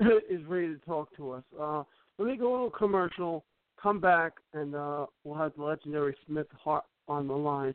is 0.30 0.44
ready 0.46 0.68
to 0.68 0.78
talk 0.86 1.14
to 1.16 1.32
us. 1.32 1.44
Uh, 1.60 1.82
let 2.18 2.28
me 2.28 2.36
go 2.36 2.50
a 2.50 2.52
little 2.52 2.70
commercial. 2.70 3.44
Come 3.80 4.00
back, 4.00 4.32
and 4.52 4.74
uh, 4.74 5.06
we'll 5.24 5.38
have 5.38 5.52
the 5.56 5.64
legendary 5.64 6.14
Smith 6.26 6.46
Hart 6.62 6.84
on 7.08 7.26
the 7.26 7.34
line. 7.34 7.74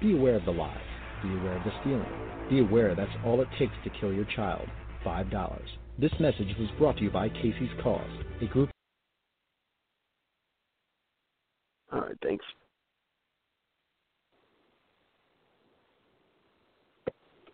Be 0.00 0.14
aware 0.14 0.36
of 0.36 0.46
the 0.46 0.50
lies. 0.50 0.76
Be 1.22 1.28
aware 1.28 1.56
of 1.58 1.64
the 1.64 1.72
stealing. 1.82 2.06
Be 2.48 2.60
aware 2.60 2.94
that's 2.94 3.10
all 3.24 3.42
it 3.42 3.48
takes 3.58 3.74
to 3.84 3.90
kill 4.00 4.12
your 4.12 4.24
child. 4.34 4.66
$5. 5.04 5.60
This 5.98 6.12
message 6.18 6.48
was 6.58 6.68
brought 6.78 6.96
to 6.96 7.02
you 7.02 7.10
by 7.10 7.28
Casey's 7.28 7.68
Cause, 7.82 8.00
a 8.40 8.46
group. 8.46 8.70
All 11.92 12.00
right, 12.00 12.16
thanks. 12.22 12.44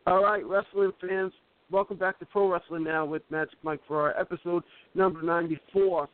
All 0.06 0.23
right, 0.23 0.47
wrestling 0.47 0.93
fans, 1.01 1.32
welcome 1.73 1.97
back 1.97 2.20
to 2.20 2.27
Pro 2.27 2.48
Wrestling 2.48 2.85
Now 2.85 3.05
with 3.05 3.23
Magic 3.28 3.59
Mike 3.64 3.81
for 3.89 4.01
our 4.01 4.16
episode 4.20 4.62
number 4.94 5.20
94. 5.20 6.09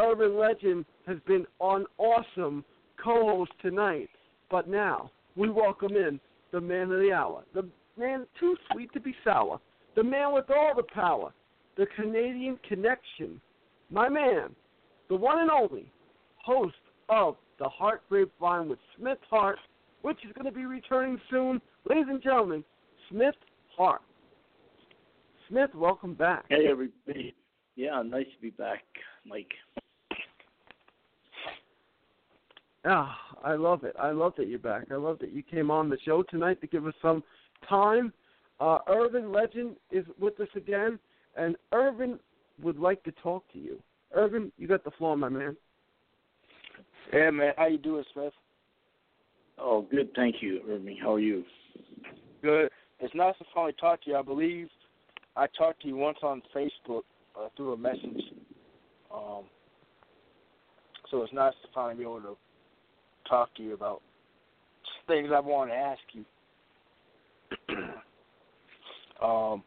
Irvin 0.00 0.36
Legend 0.36 0.84
has 1.06 1.18
been 1.28 1.46
an 1.60 1.84
awesome 1.98 2.64
co-host 3.02 3.52
tonight, 3.62 4.08
but 4.50 4.68
now 4.68 5.12
we 5.40 5.48
welcome 5.48 5.96
in 5.96 6.20
the 6.52 6.60
man 6.60 6.92
of 6.92 7.00
the 7.00 7.10
hour, 7.10 7.42
the 7.54 7.66
man 7.98 8.26
too 8.38 8.54
sweet 8.70 8.92
to 8.92 9.00
be 9.00 9.14
sour, 9.24 9.58
the 9.96 10.04
man 10.04 10.34
with 10.34 10.44
all 10.50 10.74
the 10.76 10.82
power, 10.94 11.32
the 11.78 11.86
Canadian 11.96 12.58
connection, 12.68 13.40
my 13.90 14.06
man, 14.06 14.50
the 15.08 15.16
one 15.16 15.38
and 15.38 15.50
only 15.50 15.90
host 16.36 16.74
of 17.08 17.36
the 17.58 17.66
Heart 17.66 18.02
Grapevine 18.10 18.68
with 18.68 18.78
Smith 18.98 19.16
Hart, 19.30 19.58
which 20.02 20.18
is 20.26 20.32
going 20.34 20.44
to 20.44 20.52
be 20.52 20.66
returning 20.66 21.18
soon. 21.30 21.58
Ladies 21.88 22.06
and 22.10 22.22
gentlemen, 22.22 22.62
Smith 23.08 23.34
Hart. 23.78 24.02
Smith, 25.48 25.70
welcome 25.74 26.12
back. 26.12 26.44
Hey, 26.50 26.66
everybody. 26.70 27.34
Yeah, 27.76 28.02
nice 28.04 28.26
to 28.26 28.42
be 28.42 28.50
back, 28.50 28.82
Mike. 29.26 29.52
Ah, 32.84 33.16
I 33.44 33.54
love 33.54 33.84
it. 33.84 33.94
I 33.98 34.10
love 34.10 34.32
that 34.38 34.48
you're 34.48 34.58
back. 34.58 34.84
I 34.90 34.96
love 34.96 35.18
that 35.20 35.32
you 35.32 35.42
came 35.42 35.70
on 35.70 35.90
the 35.90 35.98
show 36.04 36.22
tonight 36.22 36.60
to 36.62 36.66
give 36.66 36.86
us 36.86 36.94
some 37.02 37.22
time. 37.68 38.12
Uh, 38.58 38.78
Irvin 38.88 39.32
Legend 39.32 39.76
is 39.90 40.04
with 40.18 40.38
us 40.40 40.48
again, 40.56 40.98
and 41.36 41.56
Irvin 41.72 42.18
would 42.62 42.78
like 42.78 43.02
to 43.04 43.12
talk 43.22 43.44
to 43.52 43.58
you. 43.58 43.78
Irvin, 44.14 44.50
you 44.56 44.66
got 44.66 44.84
the 44.84 44.90
floor, 44.92 45.16
my 45.16 45.28
man. 45.28 45.56
Yeah, 47.12 47.30
man. 47.30 47.52
How 47.56 47.66
you 47.66 47.78
doing, 47.78 48.04
Smith? 48.12 48.32
Oh, 49.58 49.86
good. 49.90 50.10
Thank 50.16 50.36
you, 50.40 50.60
Irving. 50.68 50.96
How 51.02 51.14
are 51.14 51.20
you? 51.20 51.44
Good. 52.42 52.70
It's 52.98 53.14
nice 53.14 53.36
to 53.38 53.44
finally 53.54 53.74
talk 53.78 54.02
to 54.04 54.10
you. 54.10 54.16
I 54.16 54.22
believe 54.22 54.68
I 55.36 55.46
talked 55.56 55.82
to 55.82 55.88
you 55.88 55.96
once 55.96 56.18
on 56.22 56.42
Facebook 56.54 57.02
uh, 57.38 57.48
through 57.56 57.74
a 57.74 57.76
message. 57.76 58.22
Um, 59.14 59.44
so 61.10 61.22
it's 61.22 61.32
nice 61.32 61.54
to 61.62 61.68
finally 61.74 61.96
be 61.96 62.02
able 62.02 62.20
to 62.20 62.36
talk 63.30 63.54
to 63.54 63.62
you 63.62 63.72
about 63.72 64.02
things 65.06 65.30
I 65.34 65.40
want 65.40 65.70
to 65.70 65.76
ask 65.76 66.00
you. 66.12 66.24
um, 69.26 69.62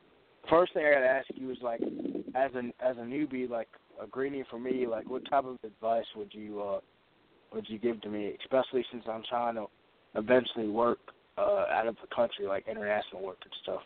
first 0.50 0.74
thing 0.74 0.86
I 0.86 0.94
got 0.94 1.00
to 1.00 1.08
ask 1.08 1.28
you 1.34 1.50
is 1.52 1.58
like, 1.62 1.82
as 2.36 2.52
an 2.56 2.74
as 2.80 2.98
a 2.98 3.02
newbie, 3.02 3.50
like 3.50 3.70
a 4.02 4.08
greenie 4.08 4.44
for 4.50 4.60
me, 4.60 4.86
like 4.88 5.10
what 5.10 5.28
type 5.30 5.46
of 5.46 5.58
advice 5.64 6.06
would 6.16 6.34
you 6.34 6.62
uh, 6.62 6.80
would 7.54 7.68
you 7.70 7.80
give 7.80 8.02
to 8.02 8.10
me, 8.10 8.36
especially 8.44 8.86
since 8.92 9.04
I'm 9.10 9.24
trying 9.30 9.56
to 9.56 9.66
eventually 10.16 10.70
work 10.70 11.00
uh, 11.38 11.66
out 11.72 11.88
of 11.88 11.96
the 12.02 12.16
country, 12.16 12.46
like 12.46 12.68
international 12.68 13.24
work 13.24 13.38
and 13.44 13.54
stuff. 13.64 13.82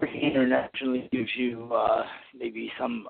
Working 0.00 0.20
internationally 0.20 1.08
gives 1.10 1.30
you 1.36 1.70
uh, 1.74 2.04
maybe 2.38 2.70
some 2.78 3.08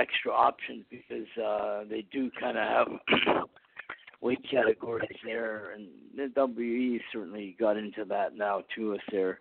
extra 0.00 0.32
options 0.32 0.84
because 0.90 1.26
uh, 1.42 1.84
they 1.88 2.04
do 2.12 2.30
kind 2.40 2.56
of 2.56 2.64
have 2.64 3.44
weight 4.20 4.40
categories 4.50 5.08
there, 5.24 5.72
and 5.72 5.86
the 6.16 6.46
WE 6.46 7.00
certainly 7.12 7.56
got 7.58 7.76
into 7.76 8.04
that 8.04 8.36
now 8.36 8.62
too 8.74 8.90
with 8.90 9.00
their 9.10 9.40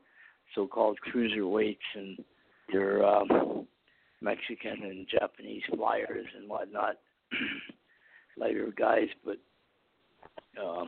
so-called 0.56 0.99
cruiser 1.02 1.48
weights 1.48 1.81
and 1.95 2.23
their 2.72 3.06
um, 3.06 3.65
Mexican 4.22 4.84
and 4.84 5.07
Japanese 5.07 5.64
flyers 5.76 6.27
and 6.38 6.49
whatnot, 6.49 6.95
lighter 8.38 8.73
guys, 8.77 9.07
but 9.23 9.38
uh, 10.61 10.86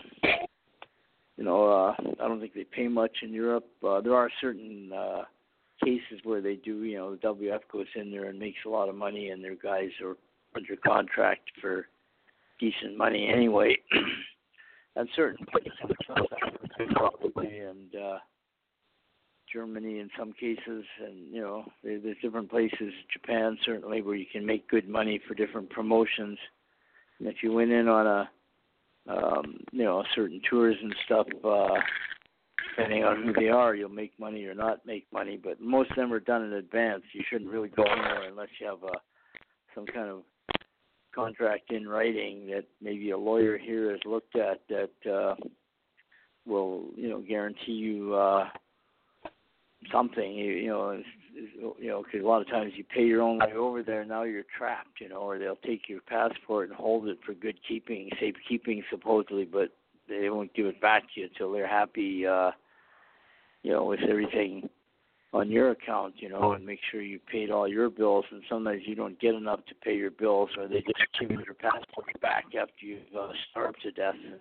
you 1.37 1.45
know, 1.45 1.69
uh, 1.69 1.95
I 2.23 2.27
don't 2.27 2.39
think 2.39 2.53
they 2.53 2.65
pay 2.65 2.87
much 2.87 3.17
in 3.23 3.33
Europe. 3.33 3.65
Uh, 3.87 4.01
there 4.01 4.15
are 4.15 4.29
certain 4.41 4.91
uh, 4.93 5.23
cases 5.83 6.19
where 6.23 6.41
they 6.41 6.55
do. 6.55 6.83
You 6.83 6.97
know, 6.97 7.11
the 7.15 7.27
WF 7.27 7.61
goes 7.71 7.87
in 7.95 8.11
there 8.11 8.25
and 8.25 8.39
makes 8.39 8.59
a 8.65 8.69
lot 8.69 8.89
of 8.89 8.95
money, 8.95 9.29
and 9.29 9.43
their 9.43 9.55
guys 9.55 9.89
are 10.03 10.17
under 10.55 10.75
contract 10.75 11.49
for 11.59 11.87
decent 12.59 12.97
money 12.97 13.29
anyway. 13.33 13.77
and 14.95 15.07
certain 15.15 15.45
places 15.45 15.71
probably, 16.93 17.59
and 17.59 17.95
uh, 17.95 18.17
Germany 19.51 19.99
in 19.99 20.09
some 20.17 20.33
cases, 20.33 20.85
and 21.05 21.33
you 21.33 21.41
know 21.41 21.65
there's 21.83 22.17
different 22.21 22.49
places, 22.49 22.93
Japan 23.11 23.57
certainly, 23.65 24.01
where 24.01 24.15
you 24.15 24.25
can 24.31 24.45
make 24.45 24.69
good 24.69 24.87
money 24.87 25.19
for 25.27 25.33
different 25.33 25.69
promotions. 25.69 26.37
And 27.19 27.27
if 27.27 27.37
you 27.43 27.51
went 27.51 27.71
in 27.71 27.87
on 27.87 28.07
a 28.07 28.29
um, 29.07 29.57
you 29.71 29.83
know 29.83 30.03
certain 30.15 30.41
tours 30.49 30.75
and 30.81 30.95
stuff, 31.05 31.27
uh, 31.43 31.79
depending 32.75 33.03
on 33.03 33.23
who 33.23 33.33
they 33.33 33.49
are, 33.49 33.75
you'll 33.75 33.89
make 33.89 34.17
money 34.19 34.45
or 34.45 34.55
not 34.55 34.85
make 34.85 35.05
money. 35.11 35.39
But 35.41 35.61
most 35.61 35.91
of 35.91 35.97
them 35.97 36.13
are 36.13 36.19
done 36.19 36.43
in 36.43 36.53
advance. 36.53 37.03
You 37.13 37.23
shouldn't 37.29 37.51
really 37.51 37.69
go 37.69 37.83
anywhere 37.83 38.29
unless 38.29 38.49
you 38.59 38.67
have 38.67 38.83
a 38.83 38.97
some 39.75 39.85
kind 39.85 40.09
of 40.09 40.23
contract 41.13 41.71
in 41.71 41.87
writing 41.87 42.47
that 42.47 42.65
maybe 42.81 43.11
a 43.11 43.17
lawyer 43.17 43.57
here 43.57 43.91
has 43.91 43.99
looked 44.05 44.35
at 44.35 44.61
that 44.69 45.11
uh, 45.11 45.35
will 46.45 46.85
you 46.95 47.09
know 47.09 47.19
guarantee 47.19 47.73
you 47.73 48.13
uh, 48.15 48.47
something. 49.91 50.33
You, 50.33 50.51
you 50.53 50.69
know, 50.69 50.91
is, 50.91 51.05
you 51.79 51.87
know, 51.87 52.03
because 52.03 52.23
a 52.23 52.27
lot 52.27 52.41
of 52.41 52.47
times 52.47 52.73
you 52.75 52.83
pay 52.83 53.03
your 53.03 53.21
own 53.21 53.39
way 53.39 53.53
over 53.53 53.83
there. 53.83 54.05
Now 54.05 54.23
you're 54.23 54.43
trapped. 54.57 54.99
You 54.99 55.09
know, 55.09 55.21
or 55.21 55.39
they'll 55.39 55.55
take 55.57 55.87
your 55.87 56.01
passport 56.01 56.69
and 56.69 56.77
hold 56.77 57.07
it 57.07 57.19
for 57.25 57.33
good 57.33 57.57
keeping, 57.67 58.09
safekeeping 58.19 58.83
supposedly, 58.89 59.45
but 59.45 59.69
they 60.19 60.29
won't 60.29 60.53
give 60.53 60.65
it 60.65 60.81
back 60.81 61.03
to 61.03 61.21
you 61.21 61.27
until 61.27 61.51
they're 61.51 61.67
happy. 61.67 62.27
uh 62.27 62.51
You 63.63 63.71
know, 63.73 63.85
with 63.85 64.01
everything 64.09 64.69
on 65.33 65.51
your 65.51 65.69
account, 65.71 66.15
you 66.17 66.29
know, 66.29 66.53
and 66.53 66.65
make 66.65 66.79
sure 66.89 67.01
you 67.01 67.19
paid 67.31 67.51
all 67.51 67.67
your 67.67 67.89
bills. 67.89 68.25
And 68.31 68.43
sometimes 68.49 68.81
you 68.85 68.95
don't 68.95 69.19
get 69.19 69.35
enough 69.35 69.63
to 69.67 69.75
pay 69.75 69.95
your 69.95 70.09
bills, 70.11 70.49
or 70.57 70.67
they 70.67 70.81
just 70.81 71.19
give 71.19 71.29
you 71.31 71.41
your 71.45 71.53
passport 71.53 72.07
back 72.21 72.45
after 72.59 72.85
you've 72.85 73.15
uh, 73.17 73.31
starved 73.49 73.81
to 73.83 73.91
death. 73.91 74.15
And, 74.25 74.39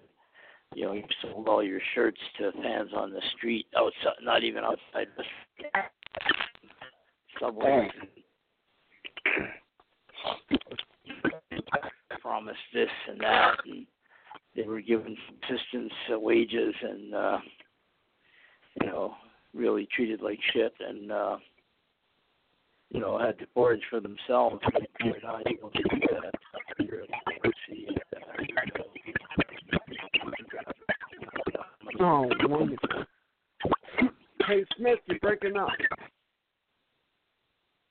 you 0.74 0.86
know, 0.86 0.94
you've 0.94 1.16
sold 1.20 1.48
all 1.48 1.62
your 1.62 1.82
shirts 1.94 2.20
to 2.38 2.52
fans 2.62 2.90
on 2.96 3.10
the 3.12 3.22
street, 3.36 3.66
outside, 3.76 4.22
not 4.22 4.42
even 4.42 4.64
outside 4.64 5.08
the 5.16 5.24
subway. 7.38 7.90
Promised 12.20 12.58
this 12.72 12.90
and 13.08 13.20
that, 13.20 13.56
and 13.66 13.86
they 14.56 14.62
were 14.62 14.80
given 14.80 15.16
subsistence 15.28 15.92
uh, 16.12 16.18
wages, 16.18 16.74
and 16.82 17.14
uh, 17.14 17.38
you 18.80 18.86
know, 18.88 19.14
really 19.54 19.88
treated 19.94 20.20
like 20.22 20.38
shit 20.52 20.72
and 20.80 21.10
uh 21.10 21.36
you 22.90 23.00
know 23.00 23.18
had 23.18 23.36
to 23.38 23.46
forage 23.52 23.82
for 23.90 23.98
themselves 24.00 24.62
you're 25.04 25.20
not 25.24 25.42
able 25.48 25.70
to 25.70 25.82
do 25.82 25.98
that 26.22 26.32
You're 26.78 27.02
at 27.02 27.08
mercy, 27.44 27.88
Oh, 32.02 32.30
wonderful. 32.44 32.88
Hey, 34.46 34.64
Smith, 34.76 35.00
you're 35.06 35.18
breaking 35.18 35.56
up. 35.56 35.68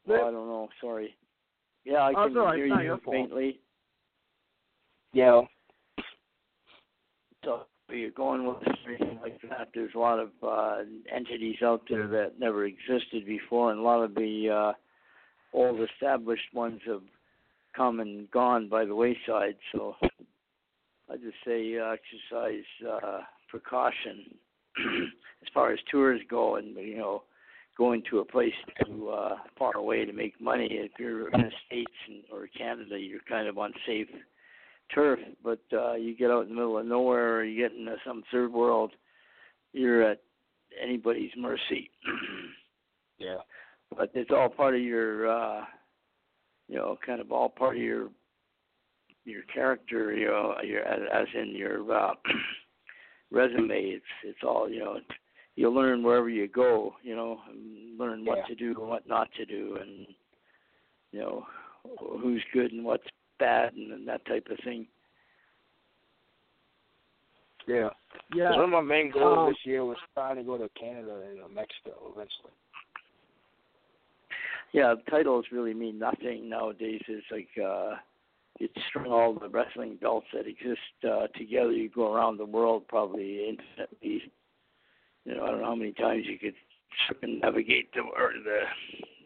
well, 0.08 0.22
I 0.28 0.32
don't 0.32 0.48
know 0.48 0.70
sorry 0.80 1.14
yeah 1.84 1.98
I 2.04 2.12
Oh, 2.12 2.24
can 2.24 2.28
it's 2.28 2.38
all 2.38 2.46
right. 2.46 2.56
hear 2.56 2.82
you 2.82 3.00
faintly 3.12 3.60
Yeah. 5.12 5.42
So 7.44 7.62
you're 7.90 8.12
going 8.12 8.46
with 8.46 8.58
anything 8.88 9.20
like 9.22 9.40
that 9.50 9.70
there's 9.74 9.96
a 9.96 10.00
lot 10.00 10.20
of 10.20 10.30
uh 10.44 10.78
entities 11.14 11.58
out 11.64 11.82
there 11.90 12.08
that 12.08 12.40
never 12.40 12.66
existed 12.66 13.26
before 13.26 13.72
and 13.72 13.80
a 13.80 13.84
lot 13.84 14.04
of 14.04 14.14
the 14.16 14.50
uh 14.50 14.74
old 15.54 15.80
established 15.82 16.54
ones 16.54 16.80
have 16.86 17.02
come 17.76 18.00
and 18.00 18.30
gone 18.32 18.70
by 18.70 18.86
the 18.86 18.96
wayside 18.96 19.56
so 19.72 19.96
I 21.12 21.16
just 21.16 21.38
say 21.46 21.78
uh, 21.80 21.92
exercise 21.92 22.64
uh, 22.88 23.22
precaution 23.48 24.36
as 25.42 25.48
far 25.54 25.72
as 25.72 25.80
tours 25.92 26.22
go, 26.30 26.58
and 26.58 26.76
you 26.76 26.98
know, 26.98 27.24
going 27.78 28.04
to 28.12 28.20
a 28.20 28.26
place 28.26 28.54
too 28.86 29.10
uh, 29.10 29.38
far 29.58 29.76
away 29.76 30.06
to 30.06 30.14
make 30.14 30.40
money. 30.40 30.68
If 30.70 30.92
you're 31.00 31.30
in 31.30 31.42
the 31.42 31.52
states 31.66 31.92
and, 32.08 32.24
or 32.32 32.48
Canada, 32.56 33.00
you're 33.00 33.22
kind 33.28 33.48
of 33.48 33.58
on 33.58 33.74
safe 33.88 34.08
turf. 34.94 35.20
But 35.44 35.62
uh, 35.74 35.94
you 35.94 36.16
get 36.16 36.32
out 36.32 36.44
in 36.44 36.50
the 36.50 36.56
middle 36.56 36.78
of 36.78 36.86
nowhere, 36.86 37.38
or 37.38 37.44
you 37.44 37.62
get 37.62 37.78
into 37.78 37.96
some 38.06 38.24
third 38.32 38.52
world, 38.52 38.92
you're 39.74 40.04
at 40.04 40.22
anybody's 40.82 41.32
mercy. 41.38 41.90
Yeah. 43.22 43.40
but 43.98 44.12
it's 44.14 44.32
all 44.32 44.48
part 44.48 44.76
of 44.76 44.82
your 44.82 45.30
uh 45.30 45.66
you 46.70 46.78
know 46.78 46.98
kind 47.06 47.20
of 47.20 47.34
all 47.34 47.50
part 47.50 47.76
of 47.76 47.82
your 47.82 48.08
your 49.26 49.42
character 49.54 50.16
you 50.16 50.28
know 50.28 50.56
your 50.64 50.84
as 50.86 51.02
as 51.14 51.28
in 51.36 51.54
your 51.54 51.92
uh 51.92 52.14
resume 53.32 53.70
it's 53.72 54.06
it's 54.24 54.40
all 54.42 54.70
you 54.70 54.80
know 54.80 55.00
you 55.58 55.70
learn 55.70 56.02
wherever 56.02 56.30
you 56.30 56.48
go 56.48 56.94
you 57.04 57.14
know 57.14 57.42
and 57.52 58.00
learn 58.00 58.24
what 58.24 58.38
Yeah. 58.38 58.46
to 58.46 58.56
do 58.56 58.80
and 58.80 58.88
what 58.90 59.06
not 59.06 59.28
to 59.34 59.46
do 59.46 59.78
and 59.82 60.08
you 61.12 61.20
know 61.20 61.46
who's 62.22 62.44
good 62.54 62.72
and 62.72 62.86
what's 62.86 63.04
bad 63.40 63.74
and, 63.74 63.92
and 63.92 64.08
that 64.08 64.26
type 64.26 64.48
of 64.52 64.58
thing 64.64 64.86
Yeah. 67.68 67.90
Yeah. 68.34 68.48
'Cause 68.50 68.56
One 68.58 68.66
of 68.66 68.70
my 68.72 68.82
main 68.82 69.12
goals 69.12 69.38
Um, 69.38 69.50
this 69.50 69.66
year 69.66 69.86
was 69.86 69.98
trying 70.14 70.38
to 70.38 70.44
go 70.44 70.58
to 70.58 70.70
Canada 70.70 71.22
and 71.30 71.42
uh, 71.44 71.48
Mexico 71.50 72.12
eventually. 72.14 72.52
yeah 74.72 74.94
titles 75.10 75.46
really 75.52 75.74
mean 75.74 75.98
nothing 75.98 76.48
nowadays 76.48 77.02
it's 77.08 77.26
like 77.32 77.50
uh 77.58 77.96
you 78.60 78.70
string 78.88 79.12
all 79.12 79.34
the 79.34 79.50
wrestling 79.50 79.96
belts 80.00 80.28
that 80.32 80.46
exist 80.46 80.80
uh 81.10 81.26
together 81.36 81.72
you 81.72 81.90
go 81.90 82.14
around 82.14 82.38
the 82.38 82.46
world 82.46 82.88
probably 82.88 83.50
infinitely 83.50 84.32
you 85.26 85.34
know 85.36 85.44
i 85.44 85.48
don't 85.50 85.62
know 85.62 85.66
how 85.66 85.74
many 85.76 85.92
times 85.94 86.24
you 86.28 86.38
could 86.38 86.54
circumnavigate 87.08 87.92
the 87.94 88.02
or 88.02 88.32
the 88.44 88.60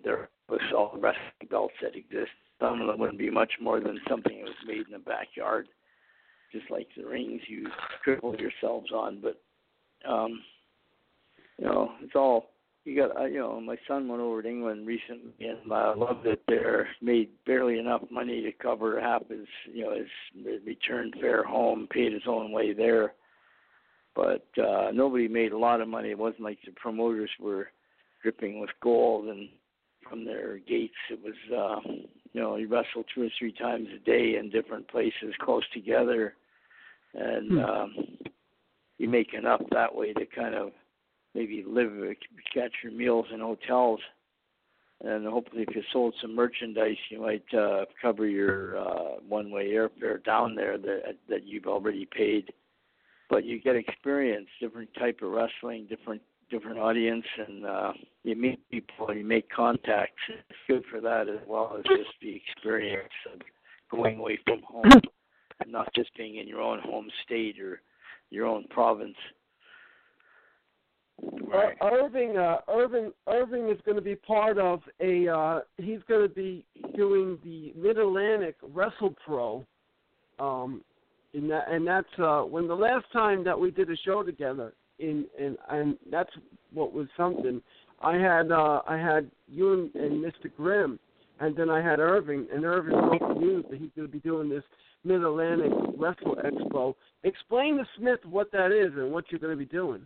the 0.05 0.27
with 0.49 0.61
all 0.75 0.91
the 0.93 0.99
wrestling 0.99 1.49
belts 1.49 1.73
that 1.81 1.95
exist. 1.95 2.31
Some 2.59 2.81
of 2.81 2.87
them 2.87 2.99
wouldn't 2.99 3.19
be 3.19 3.29
much 3.29 3.53
more 3.61 3.79
than 3.79 3.99
something 4.09 4.37
that 4.37 4.45
was 4.45 4.67
made 4.67 4.85
in 4.85 4.93
the 4.93 4.99
backyard 4.99 5.67
just 6.53 6.69
like 6.69 6.87
the 6.95 7.05
rings 7.05 7.41
you 7.47 7.67
cripple 8.05 8.39
yourselves 8.39 8.91
on. 8.93 9.21
But 9.21 9.41
um 10.09 10.41
you 11.57 11.65
know 11.65 11.91
it's 12.01 12.15
all 12.15 12.51
you 12.85 12.95
got 12.95 13.19
uh, 13.19 13.25
you 13.25 13.39
know 13.39 13.59
my 13.59 13.77
son 13.87 14.07
went 14.07 14.21
over 14.21 14.41
to 14.41 14.47
England 14.47 14.87
recently 14.87 15.33
and 15.39 15.71
uh, 15.71 15.93
loved 15.97 16.25
it 16.25 16.41
there 16.47 16.87
made 17.01 17.29
barely 17.45 17.79
enough 17.79 18.03
money 18.11 18.41
to 18.41 18.51
cover 18.51 19.01
half 19.01 19.27
his 19.27 19.47
you 19.73 19.83
know 19.83 19.95
his 19.95 20.61
return 20.65 21.11
fare 21.19 21.43
home 21.43 21.87
paid 21.91 22.13
his 22.13 22.27
own 22.27 22.51
way 22.51 22.73
there. 22.73 23.13
But 24.15 24.45
uh 24.61 24.91
nobody 24.93 25.27
made 25.27 25.51
a 25.51 25.57
lot 25.57 25.81
of 25.81 25.87
money. 25.87 26.11
It 26.11 26.19
wasn't 26.19 26.43
like 26.43 26.59
the 26.63 26.71
promoters 26.71 27.31
were 27.39 27.69
dripping 28.21 28.59
with 28.59 28.69
gold 28.81 29.25
and 29.25 29.49
from 30.09 30.25
their 30.25 30.57
gates. 30.59 30.93
It 31.09 31.19
was 31.23 31.33
uh 31.51 31.89
you 32.33 32.41
know 32.41 32.55
you 32.55 32.67
wrestle 32.67 33.03
two 33.13 33.23
or 33.23 33.29
three 33.37 33.51
times 33.51 33.87
a 33.95 33.99
day 33.99 34.37
in 34.37 34.49
different 34.49 34.87
places 34.87 35.33
close 35.41 35.63
together 35.73 36.35
and 37.13 37.51
Hmm. 37.51 37.59
um 37.59 38.17
you 38.97 39.09
make 39.09 39.33
enough 39.33 39.61
that 39.71 39.93
way 39.93 40.13
to 40.13 40.25
kind 40.25 40.55
of 40.55 40.71
maybe 41.35 41.63
live 41.67 41.91
catch 42.53 42.71
your 42.83 42.91
meals 42.91 43.25
in 43.33 43.39
hotels. 43.39 43.99
And 45.01 45.25
hopefully 45.27 45.63
if 45.67 45.75
you 45.75 45.81
sold 45.91 46.13
some 46.21 46.35
merchandise 46.35 46.97
you 47.09 47.21
might 47.21 47.53
uh 47.53 47.85
cover 48.01 48.27
your 48.27 48.77
uh 48.77 49.19
one 49.27 49.51
way 49.51 49.69
airfare 49.71 50.23
down 50.23 50.55
there 50.55 50.77
that 50.77 51.17
that 51.29 51.45
you've 51.45 51.67
already 51.67 52.05
paid. 52.05 52.51
But 53.29 53.45
you 53.45 53.59
get 53.59 53.75
experience 53.75 54.47
different 54.59 54.93
type 54.93 55.21
of 55.21 55.31
wrestling 55.31 55.87
different 55.89 56.21
different 56.53 56.77
audience 56.77 57.25
and 57.47 57.65
uh 57.65 57.91
you 58.23 58.35
meet 58.35 58.59
people 58.69 59.07
and 59.09 59.17
you 59.17 59.25
make 59.25 59.49
contacts 59.49 60.21
it's 60.29 60.59
good 60.67 60.83
for 60.91 61.01
that 61.01 61.27
as 61.27 61.39
well 61.47 61.75
as 61.75 61.83
just 61.97 62.11
the 62.21 62.35
experience 62.35 63.09
of 63.33 63.39
going 63.89 64.19
away 64.19 64.37
from 64.45 64.61
home 64.61 64.83
and 65.61 65.71
not 65.71 65.91
just 65.95 66.15
being 66.15 66.35
in 66.37 66.47
your 66.47 66.61
own 66.61 66.79
home 66.79 67.07
state 67.25 67.59
or 67.59 67.81
your 68.29 68.45
own 68.45 68.65
province 68.69 69.17
Ir- 71.53 71.75
Irving, 71.81 72.37
uh, 72.37 72.57
Irving, 72.67 73.11
Irving 73.27 73.69
is 73.69 73.79
going 73.85 73.95
to 73.95 74.01
be 74.01 74.15
part 74.15 74.57
of 74.57 74.81
a. 74.99 75.27
Uh, 75.27 75.59
he's 75.77 75.99
going 76.07 76.27
to 76.27 76.33
be 76.33 76.65
doing 76.95 77.37
the 77.43 77.71
Mid 77.75 77.97
Atlantic 77.97 78.55
Wrestle 78.61 79.13
Expo, 79.27 79.65
um, 80.39 80.81
and 81.33 81.49
that, 81.51 81.65
and 81.69 81.85
that's 81.87 82.07
uh, 82.17 82.41
when 82.41 82.67
the 82.67 82.75
last 82.75 83.05
time 83.13 83.43
that 83.43 83.57
we 83.57 83.71
did 83.71 83.89
a 83.89 83.95
show 83.97 84.23
together. 84.23 84.73
In 84.99 85.25
and 85.39 85.57
and 85.69 85.97
that's 86.11 86.29
what 86.73 86.93
was 86.93 87.07
something. 87.17 87.61
I 88.01 88.15
had 88.17 88.51
uh, 88.51 88.81
I 88.87 88.97
had 88.97 89.29
you 89.47 89.73
and, 89.73 89.95
and 89.95 90.23
Mr. 90.23 90.53
Grimm, 90.55 90.99
and 91.39 91.55
then 91.55 91.69
I 91.69 91.81
had 91.81 91.99
Irving, 91.99 92.47
and 92.53 92.63
Irving 92.65 92.91
broke 92.99 93.27
the 93.35 93.39
news 93.39 93.65
that 93.69 93.79
he's 93.79 93.89
going 93.95 94.07
to 94.07 94.11
be 94.11 94.19
doing 94.19 94.49
this 94.49 94.63
Mid 95.03 95.23
Atlantic 95.23 95.71
Wrestle 95.97 96.37
Expo. 96.45 96.93
Explain 97.23 97.77
to 97.77 97.85
Smith 97.97 98.19
what 98.29 98.51
that 98.51 98.71
is 98.71 98.93
and 98.97 99.11
what 99.11 99.25
you're 99.31 99.39
going 99.39 99.53
to 99.53 99.57
be 99.57 99.65
doing. 99.65 100.05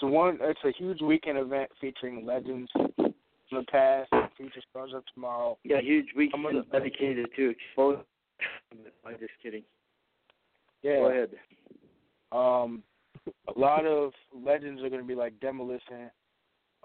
So 0.00 0.06
one, 0.08 0.38
it's 0.40 0.58
a 0.64 0.72
huge 0.76 1.00
weekend 1.00 1.38
event 1.38 1.70
featuring 1.80 2.26
legends 2.26 2.70
from 2.72 3.14
the 3.52 3.62
past. 3.70 4.08
and 4.12 4.28
Features 4.36 4.64
starts 4.70 4.92
up 4.96 5.04
tomorrow. 5.14 5.56
Yeah, 5.62 5.80
huge 5.80 6.06
I'm 6.14 6.18
weekend 6.18 6.42
gonna- 6.44 6.64
dedicated 6.72 7.26
to 7.36 7.50
expose. 7.50 7.98
I'm 9.06 9.12
just 9.20 9.32
kidding. 9.42 9.62
Yeah. 10.82 10.96
Go 10.96 11.10
ahead. 11.10 11.30
Um, 12.32 12.82
a 13.54 13.58
lot 13.58 13.86
of 13.86 14.12
legends 14.34 14.82
are 14.82 14.88
going 14.88 15.02
to 15.02 15.06
be 15.06 15.14
like 15.14 15.38
Demolition, 15.40 16.10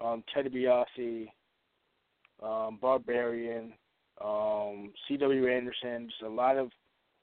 um, 0.03 0.23
Teddy 0.33 0.49
DiBiase, 0.49 1.27
um, 2.43 2.77
Barbarian, 2.81 3.73
um, 4.23 4.91
C.W. 5.07 5.47
Anderson, 5.47 6.07
just 6.09 6.21
a 6.23 6.29
lot 6.29 6.57
of 6.57 6.69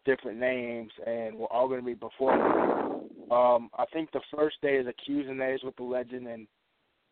different 0.05 0.39
names, 0.39 0.91
and 1.07 1.37
we're 1.37 1.47
all 1.47 1.69
going 1.69 1.81
to 1.81 1.87
be 1.87 1.95
performing. 1.95 3.01
Um, 3.31 3.71
I 3.77 3.85
think 3.93 4.11
the 4.13 4.21
first 4.37 4.57
day 4.63 4.77
is 4.77 4.87
a 4.87 4.93
Q's 5.07 5.27
and 5.29 5.39
days 5.39 5.61
with 5.63 5.77
the 5.77 5.83
legend, 5.83 6.27
and 6.27 6.47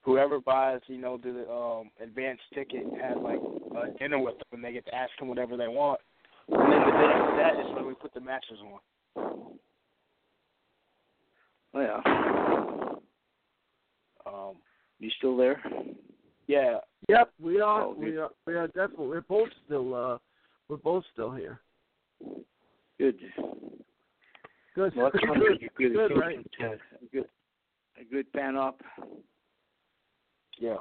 whoever 0.02 0.40
buys, 0.40 0.80
you 0.86 0.98
know, 0.98 1.16
the 1.16 1.48
um, 1.50 1.90
advanced 2.02 2.42
ticket 2.54 2.84
has 3.00 3.16
like 3.22 3.40
a 3.76 3.98
dinner 3.98 4.18
with 4.18 4.34
them, 4.34 4.46
and 4.52 4.64
they 4.64 4.72
get 4.72 4.84
to 4.86 4.94
ask 4.94 5.10
them 5.18 5.28
whatever 5.28 5.56
they 5.56 5.68
want. 5.68 6.00
And 6.48 6.72
then 6.72 6.80
the 6.80 6.90
day 6.90 7.12
after 7.14 7.36
that 7.36 7.60
is 7.60 7.74
when 7.74 7.86
we 7.86 7.94
put 7.94 8.12
the 8.14 8.20
matches 8.20 8.58
on. 8.62 8.80
Oh 11.74 11.80
yeah. 11.80 12.92
Um, 14.26 14.56
you 14.98 15.10
still 15.18 15.36
there? 15.36 15.62
Yeah. 16.46 16.78
Yep, 17.08 17.30
we 17.40 17.60
are. 17.60 17.82
Oh, 17.82 17.94
we 17.96 18.16
are. 18.16 18.30
We 18.46 18.54
are 18.54 18.66
definitely. 18.68 19.08
We're 19.08 19.22
both 19.22 19.48
still. 19.64 19.94
Uh, 19.94 20.18
we're 20.68 20.76
both 20.76 21.04
still 21.12 21.32
here. 21.32 21.60
Good. 22.98 23.18
Good. 24.74 24.92
Well, 24.96 25.10
that's 25.12 25.24
good. 25.38 25.70
good. 25.76 25.94
Good. 25.94 26.16
Right. 26.18 26.38
A 26.60 27.06
good, 27.12 27.24
a 28.00 28.04
good 28.04 28.26
fan 28.32 28.56
up. 28.56 28.80
Yeah. 30.58 30.76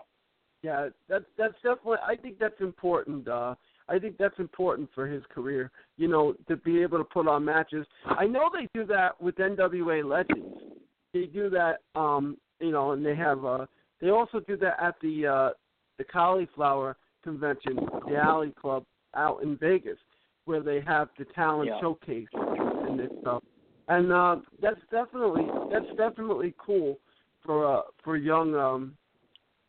Yeah. 0.62 0.90
That's 1.10 1.26
that's 1.38 1.56
definitely. 1.64 1.98
I 2.06 2.16
think 2.16 2.38
that's 2.38 2.60
important. 2.60 3.28
Uh, 3.28 3.56
I 3.90 3.98
think 3.98 4.18
that's 4.18 4.38
important 4.40 4.90
for 4.94 5.08
his 5.08 5.24
career. 5.34 5.72
You 5.98 6.08
know, 6.08 6.36
to 6.48 6.58
be 6.58 6.82
able 6.82 7.00
to 7.00 7.04
put 7.04 7.28
on 7.28 7.44
matches. 7.44 7.88
I 8.06 8.26
know 8.26 8.50
they 8.54 8.68
do 8.74 8.86
that 8.88 9.20
with 9.22 9.36
NWA 9.36 10.08
Legends. 10.08 10.71
They 11.14 11.26
do 11.26 11.50
that. 11.50 11.80
Um, 11.96 12.38
you 12.60 12.72
know, 12.72 12.92
and 12.92 13.06
they 13.06 13.16
have. 13.16 13.44
Uh, 13.46 13.66
they 14.00 14.10
also 14.10 14.40
do 14.40 14.58
that 14.58 14.82
at 14.82 14.96
the 15.02 15.28
uh, 15.28 15.50
the 15.98 16.04
Cauliflower 16.04 16.98
Convention, 17.24 17.80
the 18.08 18.16
Alley 18.18 18.54
Club 18.60 18.86
out 19.16 19.44
in 19.44 19.58
Vegas, 19.58 19.98
where 20.46 20.62
they 20.62 20.82
have 20.82 21.10
the 21.18 21.26
talent 21.36 21.70
Yeah. 21.70 21.80
showcase 21.80 22.28
and 22.34 23.00
this 23.00 23.12
stuff. 23.22 23.44
And 23.88 24.12
uh, 24.12 24.38
that's 24.62 24.80
definitely 24.92 25.48
that's 25.72 25.90
definitely 25.98 26.54
cool 26.58 27.00
for 27.46 27.78
uh, 27.80 27.82
for 28.04 28.16
young 28.18 28.56
um, 28.56 28.96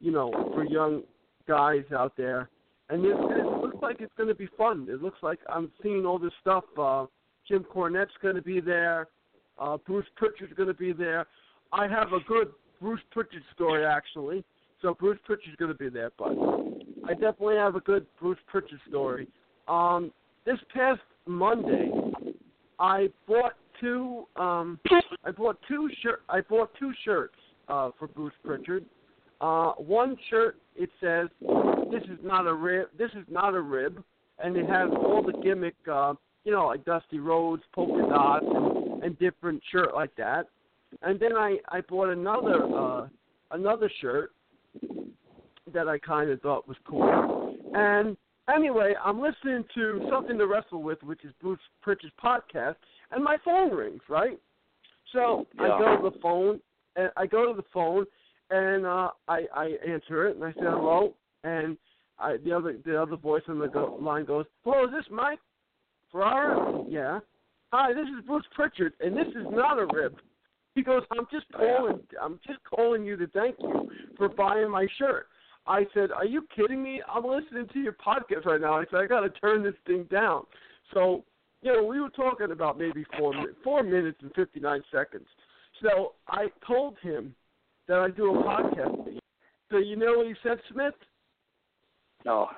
you 0.01 0.13
know 0.13 0.31
for 0.55 0.65
young 0.65 1.03
guys 1.49 1.85
out 1.97 2.17
there. 2.17 2.49
And 2.89 3.05
it, 3.05 3.17
it 3.17 3.47
looks 3.47 3.79
like 3.81 4.01
it's 4.01 4.13
going 4.17 4.29
to 4.29 4.35
be 4.35 4.49
fun. 4.59 4.87
It 4.91 5.03
looks 5.03 5.19
like 5.23 5.39
I'm 5.49 5.73
seeing 5.83 6.05
all 6.05 6.19
this 6.19 6.33
stuff. 6.41 6.65
Uh, 6.79 7.07
Jim 7.49 7.65
Cornette's 7.65 8.11
going 8.21 8.37
to 8.37 8.43
be 8.43 8.61
there. 8.61 9.09
Uh, 9.59 9.77
Bruce 9.79 10.07
Pritchard's 10.17 10.53
going 10.55 10.69
to 10.69 10.75
be 10.75 10.93
there. 10.93 11.27
I 11.73 11.89
have 11.89 12.13
a 12.13 12.21
good 12.27 12.49
Bruce 12.81 13.01
Pritchard 13.11 13.43
story 13.55 13.85
actually. 13.85 14.45
So 14.81 14.95
Bruce 14.95 15.19
Pritchard's 15.25 15.57
going 15.57 15.71
to 15.71 15.79
be 15.79 15.89
there, 15.89 16.11
but 16.19 16.37
I 17.09 17.13
definitely 17.13 17.57
have 17.57 17.77
a 17.77 17.81
good 17.81 18.05
Bruce 18.21 18.39
Pritchard 18.49 18.81
story. 18.89 19.29
Um, 19.69 20.11
this 20.45 20.59
past 20.75 21.01
Monday, 21.27 21.91
I 22.81 23.09
bought 23.29 23.55
two. 23.81 24.27
Um, 24.37 24.81
I 25.25 25.31
bought 25.31 25.59
two 25.69 25.89
shirt. 26.03 26.23
I 26.29 26.41
bought 26.41 26.71
two 26.79 26.93
shirts 27.05 27.37
uh, 27.69 27.91
for 27.97 28.09
Bruce 28.09 28.35
Pritchard. 28.45 28.85
Uh, 29.41 29.73
one 29.73 30.17
shirt 30.31 30.57
it 30.75 30.91
says, 31.01 31.29
"This 31.91 32.03
is 32.05 32.19
not 32.25 32.47
a 32.47 32.55
rib. 32.55 32.89
This 32.99 33.11
is 33.13 33.25
not 33.31 33.55
a 33.55 33.61
rib," 33.61 34.03
and 34.43 34.57
it 34.57 34.69
has 34.69 34.91
all 34.91 35.23
the 35.23 35.39
gimmick. 35.45 35.77
Uh, 35.91 36.15
you 36.45 36.51
know, 36.51 36.67
like 36.67 36.85
Dusty 36.85 37.21
Rhodes, 37.21 37.63
polka 37.73 38.09
dots, 38.09 38.47
and, 38.49 38.82
and 39.03 39.19
different 39.19 39.63
shirt 39.71 39.95
like 39.95 40.15
that. 40.17 40.47
And 41.03 41.19
then 41.19 41.37
I 41.37 41.59
I 41.69 41.81
bought 41.83 42.11
another 42.11 42.65
uh, 42.65 43.09
another 43.51 43.91
shirt 44.01 44.33
that 45.73 45.89
I 45.89 45.99
kind 45.99 46.31
of 46.31 46.41
thought 46.41 46.69
was 46.69 46.77
cool. 46.87 47.55
And 47.75 48.17
anyway, 48.55 48.95
I'm 49.03 49.21
listening 49.21 49.65
to 49.75 50.07
something 50.11 50.39
to 50.39 50.47
wrestle 50.47 50.83
with, 50.83 51.03
which 51.03 51.25
is 51.25 51.33
Bruce 51.41 51.61
Pritchard's 51.81 52.13
podcast, 52.23 52.77
and 53.11 53.23
my 53.23 53.37
phone 53.45 53.73
rings, 53.73 54.03
right? 54.09 54.39
So 55.13 55.47
I 55.59 55.69
go 55.69 55.97
to 55.97 56.11
the 56.11 56.19
phone, 56.21 56.61
and 56.97 57.11
I 57.17 57.27
go 57.27 57.47
to 57.47 57.57
the 57.57 57.67
phone, 57.73 58.05
and 58.51 58.87
uh, 58.87 59.11
I 59.29 59.47
I 59.55 59.65
answer 59.87 60.29
it, 60.29 60.37
and 60.37 60.45
I 60.45 60.53
say 60.53 60.61
hello, 60.63 61.15
and 61.45 61.77
I 62.19 62.37
the 62.45 62.53
other 62.53 62.77
the 62.85 63.01
other 63.01 63.17
voice 63.17 63.43
on 63.49 63.59
the 63.59 63.69
go, 63.69 63.99
line 64.01 64.25
goes, 64.25 64.47
"Hello, 64.65 64.85
is 64.85 64.91
this 64.93 65.05
Mike 65.11 65.41
Ferrara?" 66.11 66.85
Yeah. 66.89 67.21
Hi, 67.73 67.95
this 67.95 68.05
is 68.05 68.23
Bruce 68.27 68.45
Pritchard, 68.55 68.93
and 69.01 69.17
this 69.17 69.29
is 69.29 69.47
not 69.51 69.79
a 69.79 69.87
rip. 69.95 70.19
He 70.75 70.83
goes, 70.83 71.05
I'm 71.11 71.27
just 71.33 71.47
calling. 71.53 72.01
I'm 72.21 72.39
just 72.47 72.59
calling 72.65 73.03
you 73.03 73.17
to 73.17 73.27
thank 73.29 73.57
you 73.61 73.91
for 74.19 74.29
buying 74.29 74.71
my 74.71 74.87
shirt. 74.99 75.29
I 75.67 75.87
said, 75.95 76.11
Are 76.11 76.27
you 76.27 76.47
kidding 76.55 76.83
me? 76.83 77.01
I'm 77.11 77.25
listening 77.25 77.69
to 77.73 77.79
your 77.79 77.95
podcast 77.95 78.45
right 78.45 78.61
now. 78.61 78.75
I 78.75 78.85
said, 78.91 79.01
I 79.01 79.07
got 79.07 79.21
to 79.21 79.31
turn 79.31 79.63
this 79.63 79.73
thing 79.87 80.07
down. 80.11 80.43
So, 80.93 81.25
you 81.63 81.73
know, 81.73 81.83
we 81.83 81.99
were 81.99 82.11
talking 82.11 82.51
about 82.51 82.79
maybe 82.79 83.07
four 83.19 83.33
four 83.65 83.83
minutes 83.83 84.19
and 84.21 84.35
fifty 84.35 84.61
nine 84.61 84.83
seconds. 84.93 85.27
So 85.81 86.13
I 86.29 86.49
told 86.67 86.97
him 87.03 87.35
that 87.89 88.01
I 88.01 88.11
do 88.11 88.39
a 88.39 88.43
podcast. 88.43 89.19
So 89.71 89.79
you 89.79 89.97
know 89.97 90.19
what 90.19 90.27
he 90.27 90.35
said, 90.43 90.59
Smith? 90.71 90.95
No. 92.27 92.49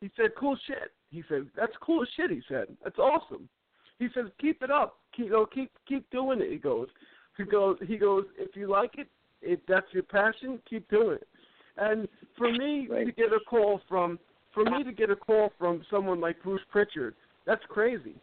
He 0.00 0.10
said, 0.16 0.30
"Cool 0.36 0.58
shit." 0.66 0.92
He 1.10 1.22
said, 1.28 1.46
"That's 1.54 1.72
cool 1.80 2.04
shit." 2.16 2.32
He 2.32 2.42
said, 2.48 2.76
"That's 2.82 2.98
awesome." 2.98 3.48
He 3.98 4.08
says, 4.14 4.26
"Keep 4.40 4.62
it 4.62 4.70
up. 4.70 4.98
Keep, 5.16 5.26
you 5.26 5.32
know, 5.32 5.46
keep 5.46 5.70
keep 5.86 6.08
doing 6.10 6.40
it." 6.40 6.50
He 6.50 6.58
goes, 6.58 6.88
he 7.36 7.44
goes, 7.44 7.76
he 7.86 7.96
goes. 7.96 8.24
If 8.38 8.56
you 8.56 8.68
like 8.68 8.98
it, 8.98 9.08
if 9.42 9.60
that's 9.68 9.86
your 9.92 10.02
passion, 10.02 10.60
keep 10.68 10.88
doing 10.88 11.16
it. 11.16 11.28
And 11.76 12.08
for 12.38 12.50
me 12.50 12.88
to 12.88 13.12
get 13.12 13.32
a 13.32 13.40
call 13.48 13.80
from, 13.88 14.18
for 14.52 14.64
me 14.64 14.84
to 14.84 14.92
get 14.92 15.10
a 15.10 15.16
call 15.16 15.52
from 15.58 15.82
someone 15.90 16.20
like 16.20 16.42
Bruce 16.42 16.62
Pritchard, 16.70 17.14
that's 17.46 17.62
crazy. 17.68 18.14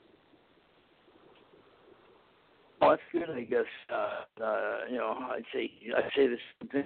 Well, 2.80 2.92
that's 2.92 3.02
good, 3.12 3.36
I 3.36 3.42
guess. 3.42 3.66
Uh, 3.94 4.44
uh, 4.44 4.78
you 4.90 4.98
know, 4.98 5.16
I'd 5.32 5.44
say 5.54 5.72
I'd 5.96 6.10
say 6.16 6.28
this: 6.28 6.86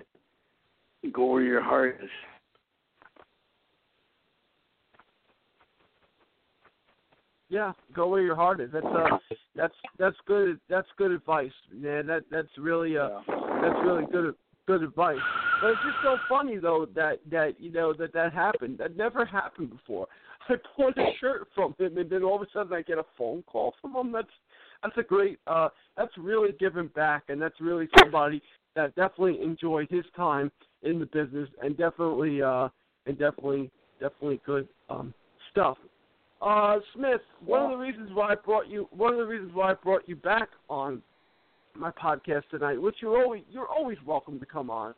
go 1.13 1.25
where 1.25 1.43
your 1.43 1.63
heart 1.63 1.99
is. 2.03 2.09
Yeah, 7.49 7.73
go 7.93 8.07
where 8.07 8.21
your 8.21 8.35
heart 8.35 8.59
is. 8.59 8.69
That's 8.73 8.85
uh, 8.85 9.17
that's 9.55 9.73
that's 9.99 10.15
good. 10.25 10.59
That's 10.69 10.87
good 10.97 11.11
advice. 11.11 11.51
Yeah, 11.73 12.01
that 12.01 12.23
that's 12.31 12.49
really 12.57 12.97
uh, 12.97 13.19
that's 13.27 13.79
really 13.83 14.05
good 14.11 14.33
good 14.67 14.81
advice. 14.81 15.17
But 15.61 15.71
it's 15.71 15.81
just 15.83 15.97
so 16.03 16.17
funny 16.27 16.57
though 16.57 16.87
that 16.95 17.19
that 17.29 17.59
you 17.59 17.71
know 17.71 17.93
that 17.93 18.13
that 18.13 18.33
happened. 18.33 18.79
That 18.79 18.97
never 18.97 19.25
happened 19.25 19.69
before. 19.69 20.07
I 20.49 20.55
bought 20.77 20.97
a 20.97 21.11
shirt 21.19 21.47
from 21.53 21.75
him, 21.79 21.97
and 21.97 22.09
then 22.09 22.23
all 22.23 22.35
of 22.35 22.41
a 22.41 22.47
sudden 22.51 22.73
I 22.73 22.81
get 22.81 22.97
a 22.97 23.05
phone 23.17 23.43
call 23.43 23.73
from 23.79 23.95
him. 23.95 24.11
That's 24.11 24.27
that's 24.81 24.97
a 24.97 25.03
great. 25.03 25.39
uh 25.45 25.69
That's 25.95 26.17
really 26.17 26.51
giving 26.59 26.87
back, 26.95 27.25
and 27.29 27.39
that's 27.39 27.59
really 27.61 27.87
somebody 27.99 28.41
that 28.75 28.95
definitely 28.95 29.39
enjoyed 29.41 29.87
his 29.89 30.05
time 30.15 30.51
in 30.81 30.99
the 30.99 31.05
business, 31.05 31.49
and 31.61 31.77
definitely 31.77 32.41
uh 32.41 32.69
and 33.05 33.19
definitely 33.19 33.69
definitely 33.99 34.41
good 34.45 34.67
um 34.89 35.13
stuff. 35.51 35.77
Uh, 36.41 36.79
Smith, 36.93 37.21
one 37.45 37.63
of 37.63 37.71
the 37.71 37.77
reasons 37.77 38.09
why 38.13 38.33
I 38.33 38.35
brought 38.35 38.67
you 38.67 38.87
one 38.91 39.13
of 39.13 39.19
the 39.19 39.25
reasons 39.25 39.51
why 39.53 39.71
I 39.71 39.73
brought 39.75 40.07
you 40.07 40.15
back 40.15 40.49
on 40.69 41.01
my 41.75 41.91
podcast 41.91 42.43
tonight, 42.51 42.81
which 42.81 42.95
you're 43.01 43.21
always 43.21 43.43
you're 43.49 43.67
always 43.67 43.97
welcome 44.05 44.39
to 44.39 44.45
come 44.45 44.69
on, 44.69 44.93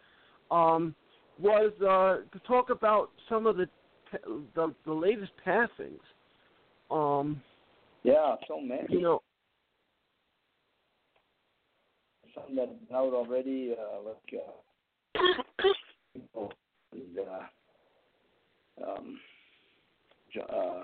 um, 0.52 0.96
was 1.40 1.72
uh, 1.82 2.28
to 2.36 2.44
talk 2.46 2.70
about 2.70 3.12
some 3.30 3.46
of 3.46 3.58
the 3.58 3.68
the, 4.56 4.74
the 4.86 4.94
latest 4.94 5.32
passings. 5.44 6.02
Um, 6.90 7.42
Yeah, 8.04 8.36
so 8.48 8.60
many. 8.62 8.86
you 8.90 9.02
know, 9.02 9.22
Some 12.34 12.56
that 12.56 12.70
out 12.94 13.14
already, 13.14 13.74
uh, 13.78 14.02
like 14.02 14.18
uh, 14.34 15.24
and, 16.94 17.18
uh, 17.20 18.90
um, 18.92 19.20
uh, 20.50 20.84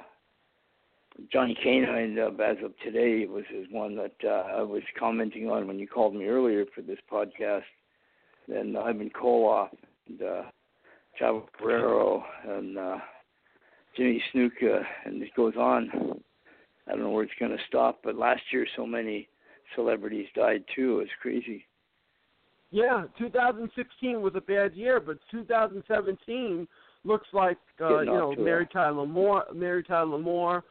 Johnny 1.31 1.55
K-9, 1.61 2.17
uh, 2.17 2.43
as 2.43 2.57
of 2.63 2.77
today, 2.79 3.25
was 3.25 3.43
is 3.53 3.67
one 3.69 3.95
that 3.95 4.15
uh, 4.23 4.57
I 4.57 4.61
was 4.61 4.81
commenting 4.99 5.49
on 5.49 5.67
when 5.67 5.79
you 5.79 5.87
called 5.87 6.15
me 6.15 6.25
earlier 6.25 6.65
for 6.73 6.81
this 6.81 6.99
podcast. 7.11 7.63
Then 8.47 8.75
Ivan 8.75 9.09
Koloff 9.09 9.69
and 10.07 10.21
uh, 10.21 10.43
Chavo 11.19 11.43
Guerrero 11.57 12.23
and 12.47 12.77
uh, 12.77 12.97
Jimmy 13.95 14.23
Snuka, 14.33 14.83
and 15.05 15.21
it 15.21 15.29
goes 15.35 15.55
on. 15.55 16.19
I 16.87 16.91
don't 16.91 17.01
know 17.01 17.11
where 17.11 17.23
it's 17.23 17.33
going 17.39 17.55
to 17.55 17.63
stop, 17.67 17.99
but 18.03 18.15
last 18.15 18.41
year 18.51 18.65
so 18.75 18.85
many 18.85 19.29
celebrities 19.75 20.27
died 20.35 20.63
too. 20.75 20.99
It's 20.99 21.11
crazy. 21.21 21.65
yeah, 22.71 23.03
2016 23.17 24.21
was 24.21 24.33
a 24.35 24.41
bad 24.41 24.73
year, 24.73 24.99
but 24.99 25.17
2017 25.31 26.67
looks 27.05 27.27
like 27.33 27.57
uh, 27.81 27.89
Getting 27.89 28.13
you 28.13 28.19
know 28.19 28.35
Mary 28.37 28.67
Tyler 28.71 29.05
Moore, 29.05 29.45
Mary 29.53 29.83
Tyler 29.83 30.17
Moore, 30.17 30.63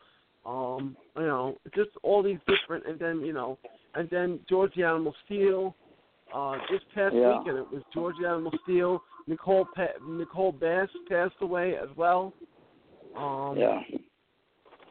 Um, 0.44 0.96
you 1.16 1.22
know, 1.22 1.56
just 1.74 1.90
all 2.02 2.22
these 2.22 2.38
different, 2.46 2.86
and 2.86 2.98
then 2.98 3.20
you 3.20 3.32
know, 3.32 3.58
and 3.94 4.08
then 4.10 4.40
George 4.48 4.72
the 4.74 4.84
Animal 4.84 5.14
Steele. 5.24 5.74
Uh, 6.34 6.56
this 6.70 6.80
past 6.94 7.14
Yeah. 7.14 7.38
weekend 7.38 7.58
it 7.58 7.70
was 7.70 7.82
George 7.92 8.16
the 8.18 8.26
Animal 8.26 8.52
Steele. 8.62 9.02
Nicole 9.26 9.66
pa- 9.66 9.98
Nicole 10.02 10.52
Bass 10.52 10.88
passed 11.08 11.34
away 11.42 11.76
as 11.76 11.90
well. 11.96 12.32
Um, 13.14 13.58
Yeah. 13.58 13.82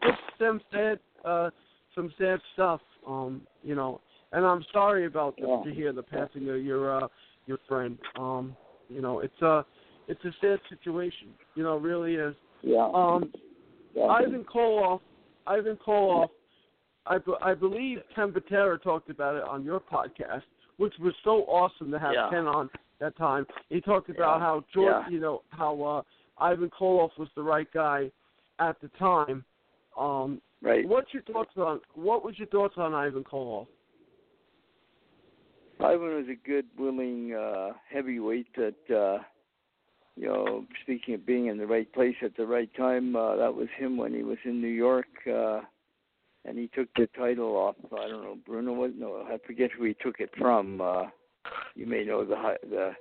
just 0.03 0.21
some 0.38 0.61
sad, 0.71 0.99
uh, 1.25 1.49
some 1.95 2.11
sad 2.17 2.41
stuff. 2.53 2.81
Um, 3.05 3.45
you 3.63 3.75
know, 3.75 3.99
and 4.31 4.45
I'm 4.45 4.63
sorry 4.71 5.05
about 5.05 5.35
the, 5.35 5.47
Yeah. 5.47 5.63
to 5.63 5.73
hear 5.73 5.91
the 5.91 6.03
passing 6.03 6.47
of 6.49 6.63
your 6.63 7.03
uh, 7.03 7.07
your 7.47 7.57
friend. 7.67 7.97
Um, 8.15 8.55
you 8.88 9.01
know, 9.01 9.19
it's 9.19 9.41
a 9.41 9.65
it's 10.07 10.23
a 10.23 10.31
sad 10.39 10.59
situation. 10.69 11.33
You 11.55 11.63
know, 11.63 11.77
it 11.77 11.81
really 11.81 12.15
is. 12.15 12.35
Yeah. 12.61 12.89
Um, 12.93 13.33
Yeah. 13.93 14.05
Ivan 14.05 14.45
Koloff, 14.45 15.01
Ivan 15.47 15.77
Koloff, 15.85 16.29
I, 17.05 17.17
I 17.41 17.53
believe 17.53 17.99
Ken 18.15 18.31
Patera 18.31 18.77
talked 18.79 19.09
about 19.09 19.35
it 19.35 19.43
on 19.43 19.63
your 19.63 19.79
podcast, 19.79 20.43
which 20.77 20.93
was 20.99 21.13
so 21.23 21.43
awesome 21.43 21.91
to 21.91 21.99
have 21.99 22.13
Yeah. 22.13 22.29
Ken 22.29 22.45
on 22.47 22.69
that 22.99 23.17
time. 23.17 23.45
He 23.69 23.81
talked 23.81 24.09
about 24.09 24.37
Yeah. 24.37 24.45
how 24.45 24.63
George, 24.73 25.05
Yeah. 25.07 25.09
you 25.09 25.19
know, 25.19 25.41
how 25.49 25.81
uh, 25.81 26.01
Ivan 26.43 26.69
Koloff 26.69 27.17
was 27.17 27.29
the 27.35 27.43
right 27.43 27.67
guy 27.73 28.11
at 28.59 28.79
the 28.81 28.87
time. 28.99 29.43
Um, 29.97 30.41
Right. 30.63 30.87
What's 30.87 31.11
your 31.11 31.23
thoughts 31.23 31.57
on 31.57 31.81
what 31.95 32.23
was 32.23 32.37
your 32.37 32.47
thoughts 32.49 32.75
on 32.77 32.93
Ivan 32.93 33.23
Koloff? 33.23 33.65
Ivan 35.79 36.15
was 36.15 36.27
a 36.29 36.35
good, 36.47 36.65
willing 36.77 37.33
uh, 37.33 37.69
heavyweight 37.91 38.45
that, 38.55 38.95
uh, 38.95 39.23
you 40.15 40.27
know, 40.27 40.65
speaking 40.83 41.14
of 41.14 41.25
being 41.25 41.48
in 41.48 41.57
the 41.57 41.67
right 41.67 41.91
place 41.93 42.15
at 42.22 42.35
the 42.35 42.45
right 42.45 42.69
time, 42.75 43.15
uh, 43.15 43.35
that 43.38 43.53
was 43.53 43.67
him 43.77 43.98
when 43.98 44.14
he 44.14 44.23
was 44.23 44.38
in 44.43 44.61
New 44.61 44.67
York, 44.67 45.07
uh, 45.31 45.61
and 46.45 46.57
he 46.57 46.67
took 46.67 46.90
the 46.95 47.07
title 47.17 47.56
off. 47.56 47.75
I 47.93 48.07
don't 48.07 48.23
know, 48.23 48.38
Bruno 48.45 48.73
was 48.73 48.91
no, 48.98 49.25
I 49.27 49.38
forget 49.45 49.72
who 49.72 49.85
he 49.85 49.95
took 49.95 50.19
it 50.19 50.31
from. 50.38 50.81
Uh, 50.81 51.03
you 51.75 51.85
may 51.85 52.03
know 52.03 52.25
the 52.25 52.35
the 52.69 52.91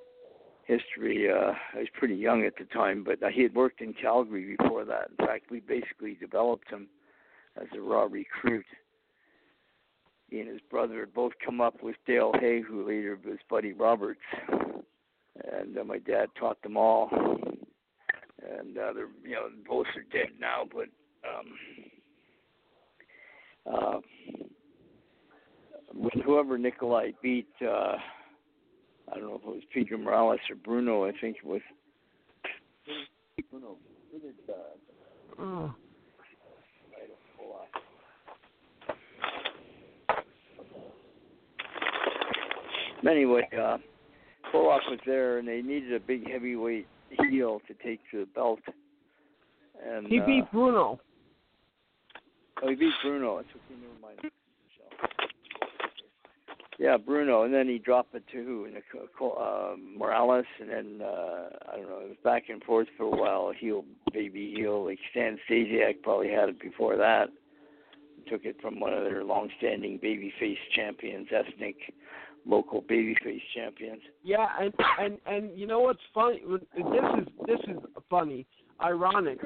history. 0.64 1.28
Uh, 1.30 1.52
I 1.74 1.78
was 1.78 1.88
pretty 1.98 2.14
young 2.14 2.44
at 2.44 2.54
the 2.56 2.64
time, 2.66 3.02
but 3.04 3.22
uh, 3.22 3.28
he 3.28 3.42
had 3.42 3.54
worked 3.54 3.80
in 3.80 3.92
Calgary 3.92 4.56
before 4.56 4.84
that. 4.84 5.10
In 5.18 5.26
fact, 5.26 5.50
we 5.50 5.60
basically 5.60 6.14
developed 6.14 6.70
him 6.70 6.86
as 7.60 7.66
a 7.76 7.80
raw 7.80 8.06
recruit 8.08 8.64
he 10.30 10.38
and 10.38 10.48
his 10.48 10.60
brother 10.70 11.00
had 11.00 11.12
both 11.12 11.32
come 11.44 11.60
up 11.60 11.82
with 11.82 11.96
Dale 12.06 12.32
Hey, 12.40 12.60
who 12.60 12.86
later 12.86 13.18
was 13.24 13.38
Buddy 13.50 13.72
Roberts, 13.72 14.20
and 15.60 15.78
uh, 15.78 15.84
my 15.84 15.98
dad 15.98 16.26
taught 16.38 16.62
them 16.62 16.76
all. 16.76 17.08
And 17.12 18.78
uh, 18.78 18.92
they're 18.92 19.08
you 19.22 19.32
know 19.32 19.48
both 19.68 19.86
are 19.96 20.04
dead 20.12 20.30
now, 20.40 20.66
but 20.72 20.88
um, 21.28 21.46
uh, 23.72 24.00
when 25.94 26.24
whoever 26.24 26.56
Nikolai 26.56 27.10
beat, 27.22 27.48
uh, 27.62 27.96
I 29.12 29.14
don't 29.14 29.22
know 29.22 29.34
if 29.34 29.42
it 29.42 29.46
was 29.46 29.62
Pedro 29.74 29.98
Morales 29.98 30.40
or 30.48 30.56
Bruno. 30.56 31.04
I 31.04 31.12
think 31.20 31.36
it 31.36 31.46
was 31.46 31.60
Bruno. 33.50 33.76
Who 34.12 34.18
did, 34.18 34.34
uh, 34.48 34.52
Oh. 35.42 35.74
Anyway, 43.08 43.48
uh, 43.58 43.78
Koloff 44.52 44.80
was 44.88 44.98
there, 45.06 45.38
and 45.38 45.46
they 45.46 45.62
needed 45.62 45.92
a 45.94 46.00
big 46.00 46.28
heavyweight 46.30 46.86
heel 47.28 47.60
to 47.66 47.74
take 47.82 48.00
the 48.12 48.26
belt. 48.34 48.60
And 49.86 50.06
He 50.06 50.20
uh, 50.20 50.26
beat 50.26 50.50
Bruno. 50.52 51.00
Oh, 52.62 52.68
he 52.68 52.74
beat 52.74 52.92
Bruno. 53.02 53.38
It's 53.38 53.48
okay, 53.50 53.80
never 53.80 54.00
mind. 54.00 54.32
Yeah, 56.78 56.96
Bruno, 56.96 57.42
and 57.42 57.52
then 57.52 57.68
he 57.68 57.78
dropped 57.78 58.14
it 58.14 58.24
to 58.32 58.42
who? 58.42 58.66
Uh, 59.38 59.74
Morales, 59.98 60.46
and 60.60 60.70
then 60.70 61.00
uh, 61.02 61.48
I 61.70 61.76
don't 61.76 61.88
know. 61.90 61.98
It 61.98 62.08
was 62.08 62.16
back 62.24 62.44
and 62.48 62.62
forth 62.64 62.88
for 62.96 63.04
a 63.04 63.10
while. 63.10 63.52
Heel, 63.58 63.84
baby 64.14 64.54
heel. 64.56 64.86
Like 64.86 64.98
Stan 65.10 65.38
Stasiak 65.48 66.02
probably 66.02 66.30
had 66.30 66.48
it 66.48 66.58
before 66.58 66.96
that. 66.96 67.28
Took 68.30 68.46
it 68.46 68.56
from 68.62 68.80
one 68.80 68.94
of 68.94 69.04
their 69.04 69.24
long-standing 69.24 69.98
babyface 69.98 70.56
champions, 70.74 71.28
ethnic, 71.30 71.76
local 72.46 72.82
babyface 72.82 73.40
champions. 73.54 74.02
Yeah, 74.22 74.46
and 74.60 74.72
and 74.98 75.18
and 75.26 75.58
you 75.58 75.66
know 75.66 75.80
what's 75.80 76.00
funny? 76.14 76.42
This 76.48 77.04
is 77.18 77.28
this 77.46 77.60
is 77.68 77.76
funny, 78.08 78.46
ironic. 78.82 79.38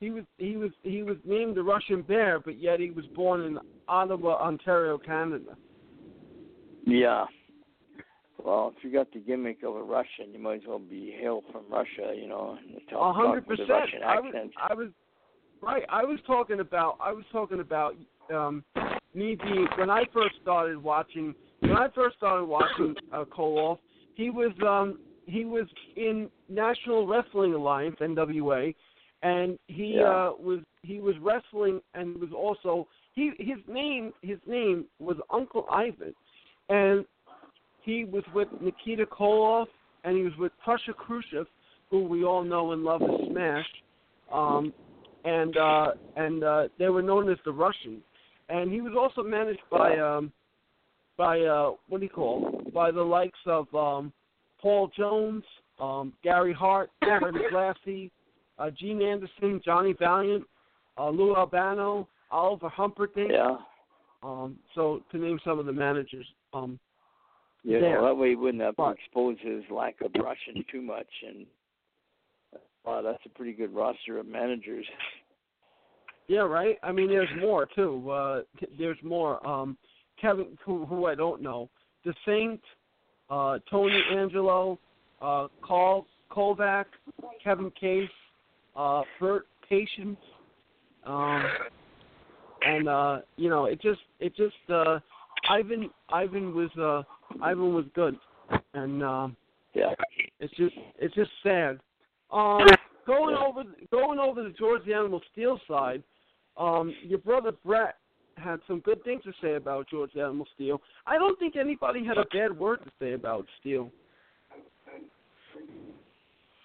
He 0.00 0.10
was 0.10 0.24
he 0.38 0.56
was 0.56 0.70
he 0.82 1.02
was 1.02 1.16
named 1.24 1.56
the 1.56 1.62
Russian 1.62 2.02
Bear, 2.02 2.40
but 2.40 2.58
yet 2.58 2.80
he 2.80 2.90
was 2.90 3.04
born 3.14 3.42
in 3.42 3.58
Ottawa, 3.88 4.36
Ontario, 4.42 4.98
Canada. 4.98 5.56
Yeah. 6.86 7.26
Well, 8.42 8.72
if 8.74 8.82
you 8.82 8.90
got 8.90 9.12
the 9.12 9.18
gimmick 9.20 9.62
of 9.62 9.76
a 9.76 9.82
Russian, 9.82 10.32
you 10.32 10.38
might 10.38 10.62
as 10.62 10.66
well 10.66 10.78
be 10.78 11.14
hail 11.20 11.42
from 11.52 11.62
Russia, 11.70 12.14
you 12.16 12.26
know, 12.26 12.56
A 12.98 13.12
hundred 13.12 13.46
percent. 13.46 13.68
Russian 13.68 14.02
I 14.02 14.20
was 14.20 14.32
accent. 14.34 14.52
I 14.56 14.74
was 14.74 14.88
right. 15.62 15.82
I 15.90 16.04
was 16.04 16.18
talking 16.26 16.60
about 16.60 16.96
I 17.00 17.12
was 17.12 17.24
talking 17.32 17.60
about 17.60 17.94
um 18.34 18.64
me 19.14 19.36
being 19.42 19.68
when 19.76 19.90
I 19.90 20.04
first 20.14 20.36
started 20.42 20.82
watching 20.82 21.34
when 21.60 21.72
I 21.72 21.88
first 21.94 22.16
started 22.16 22.44
watching 22.44 22.94
uh, 23.12 23.24
Koloff. 23.24 23.78
He 24.14 24.30
was 24.30 24.52
um 24.66 24.98
he 25.26 25.44
was 25.44 25.66
in 25.96 26.28
National 26.48 27.06
Wrestling 27.06 27.54
Alliance 27.54 27.96
NWA, 28.00 28.74
and 29.22 29.58
he 29.68 29.94
Yeah. 29.96 30.08
uh 30.08 30.32
was 30.38 30.60
he 30.82 31.00
was 31.00 31.16
wrestling 31.18 31.80
and 31.94 32.18
was 32.18 32.30
also 32.32 32.88
he 33.12 33.32
his 33.38 33.58
name 33.68 34.12
his 34.22 34.38
name 34.46 34.86
was 34.98 35.16
Uncle 35.30 35.66
Ivan, 35.70 36.14
and 36.68 37.04
he 37.82 38.04
was 38.04 38.24
with 38.34 38.48
Nikita 38.60 39.06
Koloff 39.06 39.68
and 40.04 40.16
he 40.16 40.22
was 40.22 40.36
with 40.38 40.52
Pasha 40.64 40.92
Khrushchev, 40.92 41.46
who 41.90 42.04
we 42.04 42.24
all 42.24 42.42
know 42.42 42.72
and 42.72 42.84
love 42.84 43.02
as 43.02 43.28
Smash, 43.30 43.66
um, 44.32 44.72
and 45.24 45.56
uh, 45.56 45.92
and 46.16 46.44
uh, 46.44 46.68
they 46.78 46.88
were 46.88 47.02
known 47.02 47.30
as 47.30 47.38
the 47.44 47.52
Russians. 47.52 48.02
And 48.48 48.72
he 48.72 48.80
was 48.80 48.94
also 48.98 49.22
managed 49.22 49.62
by 49.70 49.96
um, 49.98 50.32
by 51.20 51.38
uh, 51.42 51.72
what 51.90 51.98
do 51.98 52.04
you 52.04 52.10
call 52.10 52.62
by 52.72 52.90
the 52.90 53.02
likes 53.02 53.38
of 53.44 53.66
um, 53.74 54.10
Paul 54.58 54.90
Jones, 54.96 55.44
um, 55.78 56.14
Gary 56.24 56.54
Hart, 56.54 56.90
Freddie 57.00 57.40
Blassie, 57.52 58.10
uh, 58.58 58.70
Gene 58.70 59.02
Anderson, 59.02 59.60
Johnny 59.62 59.94
Valiant, 59.98 60.44
uh, 60.96 61.10
Lou 61.10 61.36
Albano, 61.36 62.08
Oliver 62.30 62.70
Humperdink. 62.70 63.32
Yeah. 63.32 63.56
Um, 64.22 64.56
so 64.74 65.02
to 65.12 65.18
name 65.18 65.38
some 65.44 65.58
of 65.58 65.66
the 65.66 65.72
managers. 65.72 66.26
Um, 66.54 66.78
Yeah, 67.64 67.80
there. 67.80 68.00
well, 68.00 68.14
that 68.14 68.20
way 68.20 68.30
he 68.30 68.36
wouldn't 68.36 68.62
have 68.62 68.76
to 68.76 68.82
But- 68.82 68.96
expose 68.96 69.36
his 69.42 69.62
lack 69.70 70.00
of 70.00 70.14
brushing 70.14 70.64
too 70.72 70.80
much. 70.80 71.08
And 71.26 71.46
wow, 72.86 73.02
that's 73.02 73.24
a 73.26 73.28
pretty 73.28 73.52
good 73.52 73.74
roster 73.74 74.18
of 74.18 74.26
managers. 74.26 74.86
Yeah, 76.28 76.42
right. 76.42 76.78
I 76.84 76.92
mean, 76.92 77.08
there's 77.08 77.28
more 77.40 77.66
too. 77.74 78.08
Uh, 78.08 78.42
there's 78.78 79.02
more. 79.02 79.44
Um, 79.44 79.76
Kevin, 80.20 80.58
who, 80.64 80.86
who 80.86 81.06
I 81.06 81.14
don't 81.14 81.40
know, 81.40 81.68
the 82.04 82.14
Saint, 82.26 82.60
uh, 83.28 83.58
Tony 83.70 84.00
Angelo, 84.12 84.78
uh, 85.20 85.48
Carl 85.62 86.06
Kovac, 86.30 86.86
Kevin 87.42 87.70
Case, 87.78 88.08
uh, 88.76 89.02
Bert 89.18 89.46
Patience, 89.68 90.18
um, 91.04 91.44
and 92.62 92.88
uh, 92.88 93.20
you 93.36 93.48
know, 93.48 93.66
it 93.66 93.80
just, 93.80 94.00
it 94.18 94.34
just, 94.36 94.54
uh, 94.68 94.98
Ivan, 95.48 95.90
Ivan 96.10 96.54
was, 96.54 96.70
uh, 96.78 97.02
Ivan 97.42 97.74
was 97.74 97.84
good, 97.94 98.16
and 98.74 99.02
um, 99.02 99.36
Yeah. 99.74 99.94
it's 100.40 100.54
just, 100.56 100.74
it's 100.98 101.14
just 101.14 101.30
sad. 101.42 101.78
Um, 102.30 102.66
going 103.06 103.34
over, 103.36 103.64
going 103.90 104.18
over 104.18 104.42
the 104.42 104.50
George 104.50 104.84
the 104.84 104.94
Animal 104.94 105.20
Steele 105.32 105.60
side, 105.66 106.02
um, 106.56 106.94
your 107.02 107.18
brother 107.18 107.52
Brett 107.64 107.96
had 108.36 108.60
some 108.66 108.80
good 108.80 109.02
things 109.04 109.22
to 109.24 109.32
say 109.42 109.54
about 109.54 109.88
George 109.88 110.16
Animal 110.16 110.46
Steele. 110.54 110.80
I 111.06 111.18
don't 111.18 111.38
think 111.38 111.56
anybody 111.56 112.04
had 112.04 112.18
a 112.18 112.24
bad 112.32 112.58
word 112.58 112.80
to 112.84 112.90
say 112.98 113.12
about 113.12 113.46
Steele. 113.60 113.90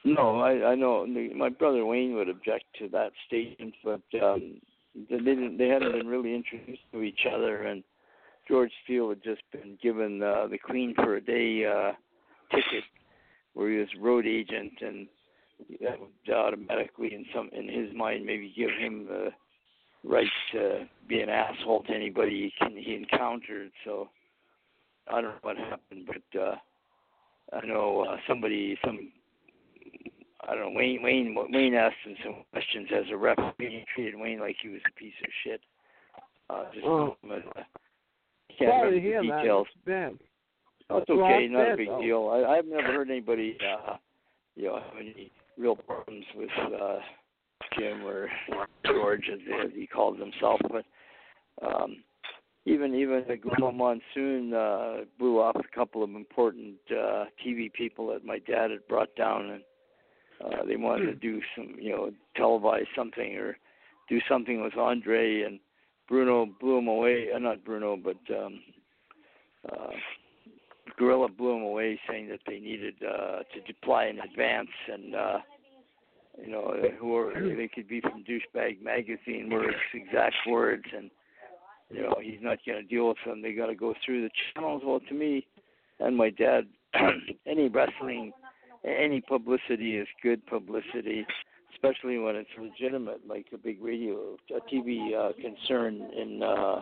No, 0.04 0.40
I 0.40 0.72
I 0.72 0.76
know 0.76 1.08
my 1.36 1.50
brother 1.50 1.84
Wayne 1.86 2.14
would 2.16 2.30
object 2.30 2.66
to 2.80 2.88
that 2.90 3.12
statement, 3.26 3.74
but 3.84 4.02
um, 4.22 4.62
they 5.10 5.18
didn't. 5.18 5.58
They 5.58 5.68
hadn't 5.68 5.94
been 5.94 6.08
really 6.08 6.34
introduced 6.34 6.84
to 6.92 7.02
each 7.02 7.26
other, 7.32 7.64
and 7.64 7.84
George 8.48 8.72
Steele 8.84 9.10
had 9.10 9.24
just 9.24 9.42
been 9.52 9.78
given 9.82 10.22
uh, 10.22 10.48
the 10.48 10.60
Queen 10.60 10.94
for 10.94 11.16
a 11.16 11.22
Day 11.22 11.66
uh, 11.66 11.94
ticket, 12.52 12.84
where 13.56 13.72
he 13.72 13.78
was 13.78 13.88
road 14.00 14.28
agent, 14.28 14.74
and 14.82 15.08
that 15.82 16.00
would 16.00 16.36
automatically, 16.36 17.14
in 17.14 17.26
some 17.34 17.50
in 17.52 17.68
his 17.68 17.92
mind, 17.96 18.26
maybe 18.26 18.54
give 18.56 18.70
him 18.78 19.08
the 19.08 19.30
right 20.06 20.28
to 20.54 20.88
be 21.08 21.22
an 21.22 21.30
asshole 21.30 21.84
to 21.84 21.94
anybody 21.94 22.52
he, 22.60 22.66
can, 22.66 22.76
he 22.78 22.96
encountered. 22.96 23.72
So 23.84 24.10
I 25.08 25.22
don't 25.22 25.32
know 25.32 25.38
what 25.42 25.58
happened, 25.58 26.08
but 26.08 26.40
uh, 26.40 26.56
I 27.54 27.66
know 27.66 28.06
uh, 28.10 28.18
somebody 28.28 28.78
some 28.84 29.12
I 30.48 30.54
don't 30.54 30.74
know, 30.74 30.78
Wayne 30.78 31.02
Wayne 31.02 31.36
Wayne 31.50 31.74
asked 31.74 31.96
him 32.06 32.16
some 32.24 32.36
questions 32.52 32.88
as 32.96 33.06
a 33.12 33.18
ref. 33.18 33.38
He 33.58 33.84
treated 33.96 34.16
Wayne 34.16 34.40
like 34.40 34.58
he 34.62 34.70
was 34.70 34.82
a 34.88 35.00
piece 35.00 35.14
of 35.24 35.30
shit. 35.44 35.62
Uh, 36.50 36.66
just 36.74 36.86
Oh. 36.86 37.18
but, 37.24 37.40
uh, 37.58 37.64
can't 38.58 38.70
Sorry 38.70 38.70
to 38.70 38.76
remember 38.76 39.00
hear 39.00 39.22
the 39.22 39.28
details. 39.42 39.68
Oh, 40.90 40.98
it's 40.98 41.10
okay, 41.10 41.48
not 41.48 41.72
a 41.72 41.78
big 41.78 41.88
though. 41.88 42.02
deal. 42.02 42.30
I, 42.30 42.58
I've 42.58 42.66
never 42.68 42.84
heard 42.94 43.10
anybody, 43.10 43.58
uh, 43.60 43.98
you 44.56 44.66
know, 44.68 44.76
have 44.76 44.98
any 45.00 45.32
real 45.58 45.76
problems 45.76 46.26
with 46.36 46.50
uh, 46.60 47.00
Jim 47.78 48.06
or 48.06 48.30
George, 48.86 49.30
as, 49.32 49.40
as 49.66 49.72
he 49.74 49.88
calls 49.88 50.18
himself. 50.20 50.60
But 50.70 50.86
um, 51.66 51.98
even 52.66 52.96
even 52.96 53.24
the 53.28 53.38
Gorilla 53.38 53.72
Monsoon 53.72 54.54
uh, 54.54 55.06
blew 55.20 55.40
off 55.40 55.56
a 55.56 55.76
couple 55.76 56.04
of 56.04 56.10
important 56.12 56.76
uh, 56.92 57.26
TV 57.46 57.72
people 57.72 58.08
that 58.08 58.26
my 58.26 58.40
dad 58.40 58.72
had 58.72 58.88
brought 58.88 59.16
down, 59.16 59.52
and 59.52 59.62
uh, 60.44 60.66
they 60.66 60.76
wanted 60.76 61.06
to 61.06 61.16
do 61.16 61.42
some, 61.56 61.76
you 61.80 61.92
know, 61.92 62.12
televise 62.38 62.88
something 62.96 63.36
or 63.36 63.58
do 64.10 64.20
something 64.28 64.62
with 64.62 64.78
Andre 64.78 65.44
and 65.44 65.60
Bruno 66.08 66.48
blew 66.60 66.78
him 66.78 66.88
away. 66.88 67.28
Uh, 67.34 67.40
not 67.40 67.64
Bruno, 67.64 67.98
but 67.98 68.18
um, 68.36 68.60
uh, 69.72 69.92
Gorilla 70.98 71.30
blew 71.30 71.58
him 71.58 71.64
away, 71.64 72.00
saying 72.10 72.30
that 72.30 72.40
they 72.46 72.60
needed 72.60 72.96
uh, 73.04 73.40
to 73.54 73.62
deploy 73.66 74.10
in 74.10 74.20
advance, 74.20 74.70
and 74.92 75.16
uh, 75.16 75.38
you 76.44 76.52
know, 76.52 76.74
who 77.00 77.16
are, 77.16 77.34
they 77.34 77.68
could 77.68 77.88
be 77.88 78.02
from 78.02 78.24
Douchebag 78.24 78.82
Magazine, 78.82 79.50
were 79.50 79.64
his 79.64 79.76
exact 79.94 80.36
words, 80.48 80.86
and 80.96 81.10
you 81.90 82.02
know, 82.02 82.16
he's 82.22 82.40
not 82.42 82.58
going 82.66 82.82
to 82.82 82.88
deal 82.88 83.10
with 83.10 83.18
them. 83.26 83.42
They 83.42 83.54
got 83.54 83.68
to 83.68 83.76
go 83.76 83.94
through 84.06 84.24
the 84.24 84.30
channels. 84.54 84.82
Well, 84.86 85.00
to 85.08 85.14
me 85.14 85.46
and 86.00 86.16
my 86.18 86.30
dad, 86.30 86.66
any 87.46 87.70
wrestling, 87.70 88.32
any 88.84 89.22
publicity 89.22 89.98
is 89.98 90.08
good 90.22 90.46
publicity, 90.48 91.26
especially 91.74 92.18
when 92.18 92.36
it's 92.36 92.50
legitimate, 92.60 93.22
like 93.28 93.48
a 93.54 93.58
big 93.58 93.84
radio, 93.84 94.36
a 94.56 94.74
TV 94.74 95.14
uh, 95.14 95.34
concern 95.34 96.10
in 96.18 96.42
uh, 96.42 96.82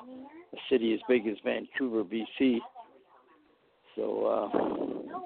a 0.53 0.57
city 0.69 0.93
as 0.93 0.99
big 1.07 1.27
as 1.27 1.35
Vancouver, 1.43 2.03
BC. 2.03 2.59
So, 3.95 4.25
uh, 4.25 5.19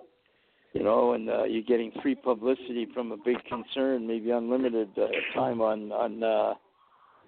you 0.77 0.83
know, 0.83 1.13
and 1.13 1.27
uh, 1.29 1.43
you're 1.45 1.63
getting 1.63 1.91
free 2.03 2.13
publicity 2.13 2.87
from 2.93 3.11
a 3.11 3.17
big 3.17 3.37
concern, 3.45 4.05
maybe 4.05 4.29
unlimited 4.29 4.89
uh, 4.97 5.07
time 5.33 5.59
on 5.59 5.91
on 5.91 6.23
uh, 6.23 6.53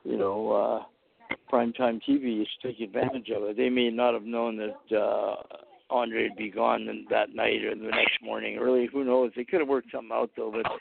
you 0.04 0.18
know 0.18 0.52
uh, 0.52 1.34
primetime 1.52 2.00
TV. 2.08 2.36
You 2.36 2.46
should 2.46 2.70
take 2.70 2.80
advantage 2.80 3.30
of 3.36 3.44
it. 3.44 3.58
They 3.58 3.70
may 3.70 3.90
not 3.90 4.14
have 4.14 4.24
known 4.24 4.58
that 4.58 4.96
uh, 4.96 5.36
Andre 5.90 6.30
would 6.30 6.38
be 6.38 6.52
gone 6.52 6.86
th- 6.86 7.08
that 7.10 7.34
night 7.34 7.64
or 7.64 7.74
the 7.74 7.90
next 7.90 8.22
morning. 8.22 8.60
Really, 8.60 8.88
who 8.92 9.04
knows? 9.04 9.32
They 9.36 9.46
could 9.46 9.62
have 9.62 9.70
worked 9.70 9.92
something 9.92 10.12
out 10.14 10.30
though. 10.38 10.52
But 10.52 10.72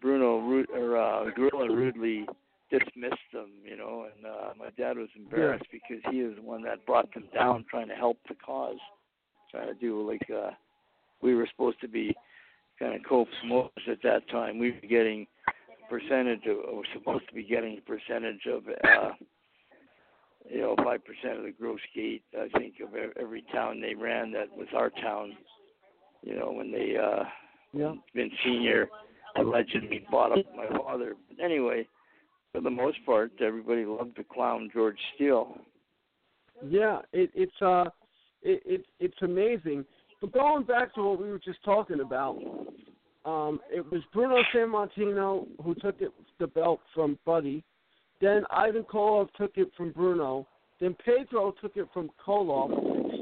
Bruno 0.00 0.38
Ru- 0.40 0.66
or 0.74 0.98
uh, 0.98 1.30
Gorilla 1.30 1.72
rudely 1.72 2.26
dismissed 2.70 3.30
them, 3.32 3.50
you 3.64 3.76
know, 3.76 4.08
and 4.12 4.26
uh, 4.26 4.52
my 4.58 4.70
dad 4.76 4.98
was 4.98 5.10
embarrassed 5.14 5.66
because 5.70 6.02
he 6.10 6.18
is 6.18 6.34
the 6.34 6.42
one 6.42 6.64
that 6.64 6.84
brought 6.86 7.12
them 7.14 7.28
down, 7.32 7.64
trying 7.70 7.86
to 7.86 7.94
help 7.94 8.18
the 8.28 8.34
cause, 8.34 8.78
trying 9.52 9.68
to 9.68 9.74
do 9.74 10.10
like 10.10 10.28
uh, 10.28 10.50
we 11.24 11.34
were 11.34 11.48
supposed 11.50 11.80
to 11.80 11.88
be 11.88 12.14
kind 12.78 12.94
of 12.94 13.00
co-promoters 13.08 13.88
at 13.90 14.02
that 14.02 14.28
time. 14.28 14.58
We 14.58 14.72
were 14.72 14.88
getting 14.88 15.26
percentage 15.88 16.42
of, 16.46 16.76
were 16.76 16.86
supposed 16.92 17.26
to 17.28 17.34
be 17.34 17.44
getting 17.44 17.78
a 17.78 17.80
percentage 17.80 18.46
of, 18.46 18.62
uh, 18.68 19.10
you 20.50 20.60
know, 20.60 20.76
five 20.84 21.00
percent 21.04 21.38
of 21.38 21.44
the 21.44 21.54
gross 21.58 21.80
gate. 21.94 22.22
I 22.38 22.48
think 22.58 22.74
of 22.82 22.90
every 23.20 23.44
town 23.52 23.80
they 23.80 23.94
ran 23.94 24.30
that 24.32 24.54
was 24.56 24.68
our 24.76 24.90
town. 24.90 25.32
You 26.22 26.36
know, 26.36 26.52
when 26.52 26.70
they 26.70 26.96
uh, 26.96 27.24
Yeah. 27.74 27.94
Vince 28.14 28.32
Senior 28.44 28.88
allegedly 29.36 30.06
bought 30.10 30.38
up 30.38 30.44
my 30.56 30.66
father. 30.78 31.16
But 31.28 31.44
anyway, 31.44 31.86
for 32.52 32.60
the 32.60 32.70
most 32.70 32.98
part, 33.04 33.32
everybody 33.40 33.84
loved 33.84 34.16
the 34.16 34.24
clown 34.24 34.70
George 34.72 34.98
Steele. 35.14 35.58
Yeah, 36.66 37.00
it, 37.12 37.30
it's 37.34 37.60
uh, 37.60 37.86
it, 38.42 38.62
it 38.64 38.86
it's 39.00 39.20
amazing. 39.22 39.84
But 40.24 40.32
going 40.32 40.64
back 40.64 40.94
to 40.94 41.02
what 41.02 41.20
we 41.20 41.28
were 41.28 41.38
just 41.38 41.62
talking 41.66 42.00
about, 42.00 42.38
um, 43.26 43.60
it 43.70 43.84
was 43.92 44.00
Bruno 44.10 44.38
Sammartino 44.54 45.46
who 45.62 45.74
took 45.74 46.00
it 46.00 46.12
the 46.40 46.46
belt 46.46 46.80
from 46.94 47.18
Buddy. 47.26 47.62
Then 48.22 48.44
Ivan 48.50 48.84
Koloff 48.84 49.28
took 49.36 49.58
it 49.58 49.70
from 49.76 49.92
Bruno. 49.92 50.46
Then 50.80 50.96
Pedro 51.04 51.52
took 51.60 51.76
it 51.76 51.88
from 51.92 52.08
Koloff. 52.26 52.70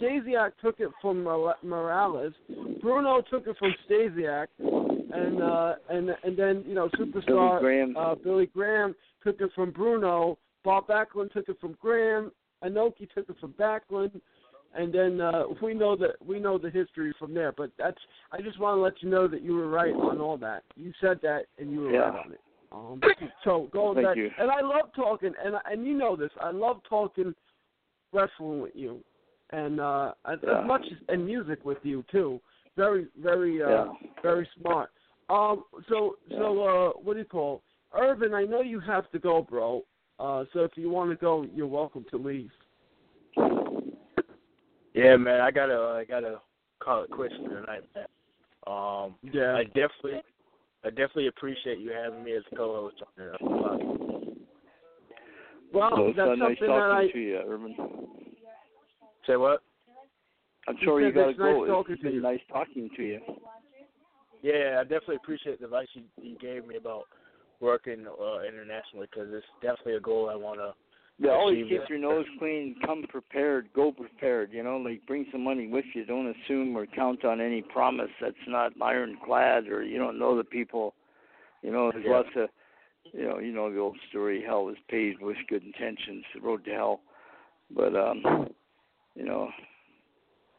Stasiak 0.01 0.53
took 0.63 0.79
it 0.79 0.91
from 1.01 1.25
Morales. 1.25 2.35
Bruno 2.81 3.21
took 3.29 3.49
it 3.49 3.57
from 3.59 3.75
Stasiak, 3.91 4.47
and 4.61 5.43
uh, 5.43 5.75
and 5.91 6.11
and 6.23 6.37
then 6.37 6.63
you 6.65 6.75
know 6.77 6.89
superstar 6.91 7.59
Billy 7.59 7.61
Graham. 7.61 7.97
uh, 7.97 8.15
Billy 8.15 8.47
Graham 8.47 8.95
took 9.25 9.41
it 9.41 9.51
from 9.57 9.73
Bruno. 9.73 10.39
Bob 10.63 10.87
Backlund 10.87 11.33
took 11.33 11.49
it 11.49 11.59
from 11.61 11.77
Graham. 11.83 12.31
Inoki 12.65 13.11
took 13.13 13.29
it 13.29 13.37
from 13.41 13.55
Backlund, 13.55 14.21
and 14.75 14.93
then 14.93 15.21
uh, 15.21 15.45
we 15.63 15.75
know 15.75 15.97
that 15.97 16.13
we 16.25 16.39
know 16.39 16.59
the 16.59 16.71
history 16.71 17.15
from 17.19 17.35
there. 17.35 17.53
But 17.53 17.71
that's 17.79 17.99
I 18.33 18.41
just 18.41 18.59
want 18.59 18.79
to 18.79 18.83
let 18.83 19.03
you 19.03 19.11
know 19.11 19.29
that 19.29 19.43
you 19.43 19.55
were 19.55 19.69
right 19.69 19.95
on 19.95 20.21
all 20.21 20.37
that. 20.39 20.63
You 20.77 20.93
said 21.01 21.21
that, 21.23 21.47
and 21.59 21.71
you 21.71 21.81
were 21.81 21.93
Yeah. 21.93 21.99
right 22.11 22.25
on 22.25 22.33
it. 22.33 22.41
Um, 22.73 23.01
so 23.45 23.69
going 23.73 23.97
Thank 23.97 24.07
back, 24.09 24.17
you. 24.17 24.31
and 24.39 24.51
I 24.51 24.61
love 24.61 24.93
talking, 24.95 25.33
and 25.45 25.57
and 25.67 25.87
you 25.87 25.95
know 25.95 26.17
this. 26.17 26.31
I 26.41 26.51
love 26.51 26.81
talking 26.89 27.35
wrestling 28.13 28.61
with 28.61 28.75
you, 28.75 29.01
and 29.51 29.81
uh, 29.81 30.13
as, 30.27 30.39
Yeah. 30.43 30.61
as 30.61 30.67
much 30.67 30.83
as 30.91 30.99
and 31.09 31.25
music 31.25 31.65
with 31.65 31.79
you 31.83 32.05
too. 32.11 32.41
Very, 32.75 33.09
very, 33.19 33.63
uh, 33.63 33.69
Yeah. 33.69 33.93
very 34.23 34.49
smart. 34.59 34.91
Um, 35.29 35.65
so 35.89 36.17
so 36.31 36.63
uh, 36.63 36.91
what 36.93 37.15
do 37.15 37.19
you 37.19 37.27
call 37.27 37.63
Irvin? 37.95 38.33
I 38.33 38.45
know 38.45 38.63
you 38.63 38.81
have 38.81 39.11
to 39.11 39.19
go, 39.19 39.43
bro. 39.43 39.83
Uh, 40.19 40.45
so 40.53 40.61
if 40.61 40.73
you 40.77 40.89
want 40.89 41.11
to 41.11 41.17
go, 41.17 41.47
you're 41.55 41.67
welcome 41.67 42.05
to 42.11 42.17
leave. 42.17 42.51
Yeah, 44.95 45.17
man, 45.17 45.41
I 45.41 45.51
gotta 45.51 45.75
I 45.75 46.05
gotta 46.05 46.41
call 46.83 47.05
it 47.05 47.11
quits 47.11 47.35
for 47.37 47.49
tonight, 47.49 47.83
man. 47.95 48.07
Um, 48.67 49.15
Yeah. 49.33 49.55
I 49.55 49.65
definitely 49.65 50.23
I 50.85 50.91
definitely 50.91 51.29
appreciate 51.29 51.79
you 51.79 51.93
having 51.93 52.25
me 52.25 52.33
as 52.33 52.43
a 52.53 52.57
co-host 52.57 52.97
on 53.01 53.09
the 53.17 53.39
podcast. 53.45 54.37
Well, 55.73 55.91
so 55.97 56.07
it's 56.09 56.17
that's 56.17 56.31
uh, 56.31 56.35
nice 56.35 56.59
something 56.59 56.67
talking 56.67 56.67
that 56.67 56.93
I 56.93 57.09
to 57.13 57.19
you, 57.19 57.37
Irvin. 57.39 57.77
Say 59.27 59.37
what? 59.37 59.63
I'm 60.69 60.77
He 60.77 60.85
sorry 60.85 61.07
you 61.07 61.13
gotta 61.13 61.31
it's 61.31 61.39
nice 61.39 61.55
go. 61.55 61.67
talking 61.67 61.95
It's 61.95 62.03
to 62.03 62.09
been 62.09 62.17
you. 62.17 62.23
nice 62.23 62.41
talking 62.51 62.91
to 62.97 63.03
you. 63.03 63.21
Yeah, 64.43 64.79
I 64.81 64.83
definitely 64.83 65.17
appreciate 65.17 65.61
the 65.61 65.67
advice 65.67 65.87
you, 65.95 66.03
you 66.21 66.37
gave 66.39 66.67
me 66.67 66.77
about 66.77 67.05
working 67.61 68.07
uh, 68.07 68.43
internationally 68.43 69.07
because 69.11 69.29
it's 69.33 69.47
definitely 69.63 69.95
a 69.95 70.01
goal 70.01 70.29
I 70.29 70.35
want 70.35 70.59
to 70.59 70.75
Yeah, 71.23 71.31
always 71.31 71.65
keep 71.69 71.89
your 71.89 71.99
nose 71.99 72.27
clean. 72.41 72.75
Come 72.85 73.05
prepared. 73.09 73.69
Go 73.75 73.93
prepared. 73.93 74.51
You 74.53 74.65
know, 74.65 74.77
like 74.79 75.07
bring 75.07 75.25
some 75.31 75.45
money 75.45 75.69
with 75.69 75.85
you. 75.95 76.05
Don't 76.05 76.35
assume 76.35 76.77
or 76.77 76.85
count 76.85 77.25
on 77.25 77.41
any 77.41 77.63
promise 77.63 78.11
that's 78.21 78.35
not 78.49 78.73
ironclad 78.83 79.69
or 79.69 79.85
you 79.85 79.99
don't 79.99 80.19
know 80.19 80.37
the 80.37 80.43
people. 80.43 80.95
You 81.63 81.71
know, 81.71 81.93
there's 81.93 82.05
Yeah. 82.05 82.11
lots 82.11 82.35
of, 82.35 82.51
you 83.13 83.23
know, 83.23 83.39
you 83.39 83.53
know 83.53 83.73
the 83.73 83.79
old 83.79 83.99
story. 84.09 84.43
Hell 84.43 84.69
is 84.69 84.79
paved 84.89 85.23
with 85.23 85.37
good 85.49 85.63
intentions. 85.63 86.25
The 86.35 86.41
road 86.41 86.65
to 86.65 86.73
hell. 86.73 87.01
But 87.71 87.95
um, 87.95 88.53
you 89.15 89.25
know, 89.25 89.49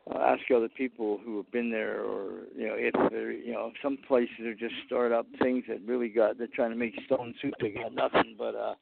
uh, 0.10 0.18
ask 0.20 0.50
other 0.50 0.70
people 0.70 1.18
who 1.18 1.36
have 1.38 1.52
been 1.52 1.72
there, 1.72 2.02
or 2.02 2.44
you 2.56 2.68
know, 2.68 2.76
if 2.78 2.94
they're, 3.12 3.34
you 3.34 3.52
know, 3.52 3.74
some 3.82 3.98
places 4.08 4.40
are 4.46 4.56
just 4.56 4.76
startup 4.86 5.26
things 5.42 5.66
that 5.68 5.82
really 5.86 6.10
got. 6.10 6.38
They're 6.38 6.48
trying 6.48 6.72
to 6.72 6.78
make 6.78 6.94
stone 7.06 7.34
soup. 7.42 7.54
They 7.60 7.72
got 7.72 7.94
nothing 7.94 8.36
but 8.38 8.56
uh 8.56 8.76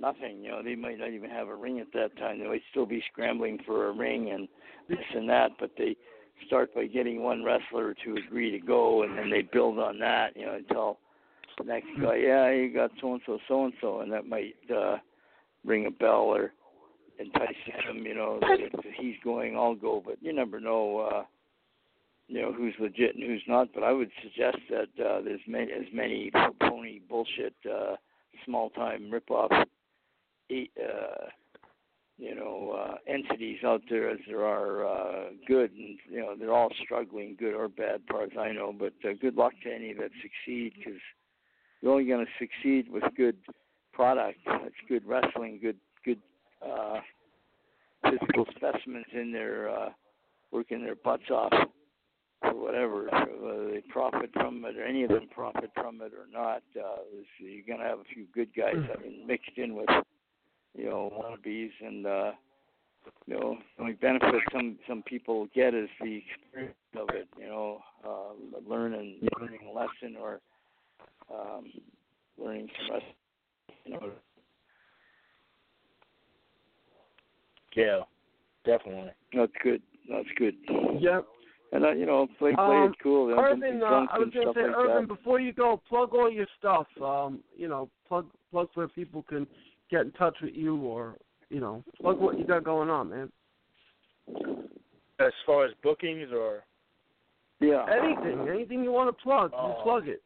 nothing. 0.00 0.42
You 0.42 0.50
know, 0.50 0.62
they 0.62 0.74
might 0.74 0.98
not 0.98 1.10
even 1.10 1.30
have 1.30 1.48
a 1.48 1.54
ring 1.54 1.80
at 1.80 1.92
that 1.94 2.16
time. 2.16 2.38
They 2.38 2.46
might 2.46 2.62
still 2.70 2.86
be 2.86 3.02
scrambling 3.12 3.58
for 3.66 3.88
a 3.88 3.92
ring 3.92 4.30
and 4.30 4.48
this 4.88 5.04
and 5.14 5.28
that, 5.28 5.52
but 5.58 5.70
they 5.76 5.96
start 6.46 6.74
by 6.74 6.86
getting 6.86 7.22
one 7.22 7.42
wrestler 7.42 7.94
to 8.04 8.16
agree 8.16 8.50
to 8.50 8.64
go, 8.64 9.02
and 9.02 9.16
then 9.16 9.30
they 9.30 9.42
build 9.42 9.78
on 9.78 9.98
that. 9.98 10.36
You 10.36 10.46
know, 10.46 10.54
until 10.54 10.98
the 11.58 11.64
next 11.64 11.88
guy, 12.00 12.16
yeah, 12.16 12.50
you 12.50 12.72
got 12.72 12.90
so 13.00 13.14
and 13.14 13.22
so, 13.26 13.38
so 13.48 13.64
and 13.64 13.72
so, 13.80 14.00
and 14.00 14.12
that 14.12 14.26
might 14.26 14.54
uh 14.74 14.96
ring 15.64 15.86
a 15.86 15.90
bell 15.90 16.24
or 16.24 16.52
entice 17.18 17.54
him. 17.64 18.04
You 18.04 18.14
know, 18.14 18.38
if 18.42 18.84
he's 18.98 19.16
going, 19.24 19.56
I'll 19.56 19.74
go. 19.74 20.02
But 20.04 20.16
you 20.20 20.32
never 20.32 20.60
know. 20.60 21.08
uh 21.12 21.22
you 22.28 22.42
know 22.42 22.52
who's 22.52 22.74
legit 22.80 23.14
and 23.14 23.22
who's 23.22 23.44
not, 23.46 23.68
but 23.72 23.84
I 23.84 23.92
would 23.92 24.10
suggest 24.20 24.58
that 24.70 25.04
uh, 25.04 25.20
there's 25.20 25.38
many, 25.46 25.70
as 25.70 25.84
many 25.92 26.32
phony 26.58 27.00
bullshit, 27.08 27.54
uh, 27.64 27.94
small 28.44 28.70
time 28.70 29.12
ripoff 29.12 29.64
uh, 30.50 31.26
you 32.18 32.34
know, 32.34 32.70
uh, 32.70 32.94
entities 33.06 33.58
out 33.64 33.82
there 33.90 34.10
as 34.10 34.18
there 34.26 34.44
are 34.44 34.86
uh, 34.86 35.24
good, 35.46 35.70
and 35.72 35.98
you 36.10 36.20
know 36.20 36.34
they're 36.38 36.52
all 36.52 36.70
struggling, 36.82 37.36
good 37.38 37.54
or 37.54 37.68
bad, 37.68 38.00
as 38.22 38.30
I 38.38 38.52
know. 38.52 38.74
But 38.76 38.94
uh, 39.04 39.12
good 39.20 39.36
luck 39.36 39.52
to 39.64 39.72
any 39.72 39.92
that 39.94 40.10
succeed, 40.22 40.72
because 40.78 41.00
you're 41.80 41.92
only 41.92 42.06
going 42.06 42.24
to 42.24 42.32
succeed 42.38 42.90
with 42.90 43.04
good 43.16 43.36
product. 43.92 44.38
That's 44.46 44.74
good 44.88 45.06
wrestling, 45.06 45.58
good 45.60 45.76
good 46.04 46.20
uh, 46.66 47.00
physical 48.04 48.46
specimens 48.56 49.06
in 49.12 49.30
there, 49.32 49.68
uh, 49.68 49.88
working 50.52 50.82
their 50.82 50.94
butts 50.94 51.30
off 51.30 51.52
or 52.42 52.54
whatever, 52.54 53.08
whether 53.40 53.70
they 53.70 53.82
profit 53.90 54.30
from 54.32 54.64
it 54.64 54.76
or 54.76 54.84
any 54.84 55.02
of 55.04 55.10
them 55.10 55.28
profit 55.34 55.70
from 55.74 56.00
it 56.00 56.12
or 56.12 56.26
not. 56.32 56.62
Uh, 56.78 57.02
you're 57.38 57.66
going 57.66 57.80
to 57.80 57.86
have 57.86 57.98
a 57.98 58.14
few 58.14 58.26
good 58.34 58.48
guys 58.56 58.74
I 58.76 59.02
mean, 59.02 59.26
mixed 59.26 59.56
in 59.56 59.74
with 59.74 59.88
you 60.76 60.84
know 60.86 61.10
wannabes 61.16 61.70
and 61.80 62.06
uh 62.06 62.32
you 63.26 63.34
know 63.34 63.56
the 63.76 63.82
only 63.82 63.94
benefit 63.94 64.34
some 64.52 64.76
some 64.88 65.02
people 65.02 65.48
get 65.54 65.74
is 65.74 65.88
the 66.00 66.22
experience 66.42 66.74
of 66.98 67.08
it 67.10 67.28
you 67.38 67.46
know 67.46 67.80
uh 68.06 68.32
learning 68.68 69.18
learning 69.40 69.60
a 69.68 69.72
lesson 69.72 70.16
or 70.20 70.40
um 71.32 71.64
learning 72.38 72.68
some 72.78 72.94
lesson 72.94 73.14
you 73.84 73.92
know 73.92 74.10
Yeah, 77.74 78.00
definitely. 78.64 79.10
that's 79.34 79.52
good 79.62 79.82
that's 80.08 80.28
good 80.38 80.54
Yep. 81.00 81.26
and 81.72 81.84
uh, 81.84 81.92
you 81.92 82.06
know 82.06 82.26
play 82.38 82.52
play 82.54 82.76
Um, 82.76 82.88
is 82.90 82.94
cool 83.02 83.28
you 83.30 83.36
know, 83.36 83.42
don't 83.42 83.60
be 83.60 83.66
Irvin, 83.66 83.82
uh, 83.82 83.88
drunk 83.88 84.10
I 84.12 84.18
was 84.18 84.28
and 84.34 84.34
gonna 84.34 84.54
say, 84.54 84.62
like 84.62 84.76
Irvin, 84.76 85.06
that. 85.06 85.08
before 85.08 85.40
you 85.40 85.52
go, 85.52 85.82
plug 85.88 86.14
all 86.14 86.30
your 86.30 86.46
stuff. 86.58 86.86
Um, 87.02 87.40
you 87.56 87.68
know, 87.68 87.90
plug 88.08 88.26
plug 88.50 88.68
where 88.74 88.88
people 88.88 89.22
can 89.28 89.46
get 89.90 90.02
in 90.02 90.12
touch 90.12 90.36
with 90.42 90.54
you, 90.54 90.76
or 90.78 91.16
you 91.50 91.60
know, 91.60 91.82
plug 92.00 92.18
what 92.18 92.38
you 92.38 92.44
got 92.44 92.64
going 92.64 92.90
on, 92.90 93.10
man. 93.10 93.32
As 95.18 95.32
far 95.44 95.64
as 95.64 95.72
bookings 95.82 96.30
or 96.32 96.64
yeah 97.60 97.86
Anything, 97.90 98.48
anything 98.48 98.82
you 98.82 98.92
want 98.92 99.16
to 99.16 99.22
plug, 99.22 99.52
you 99.52 99.58
Oh. 99.58 99.80
plug 99.82 100.08
it. 100.08 100.22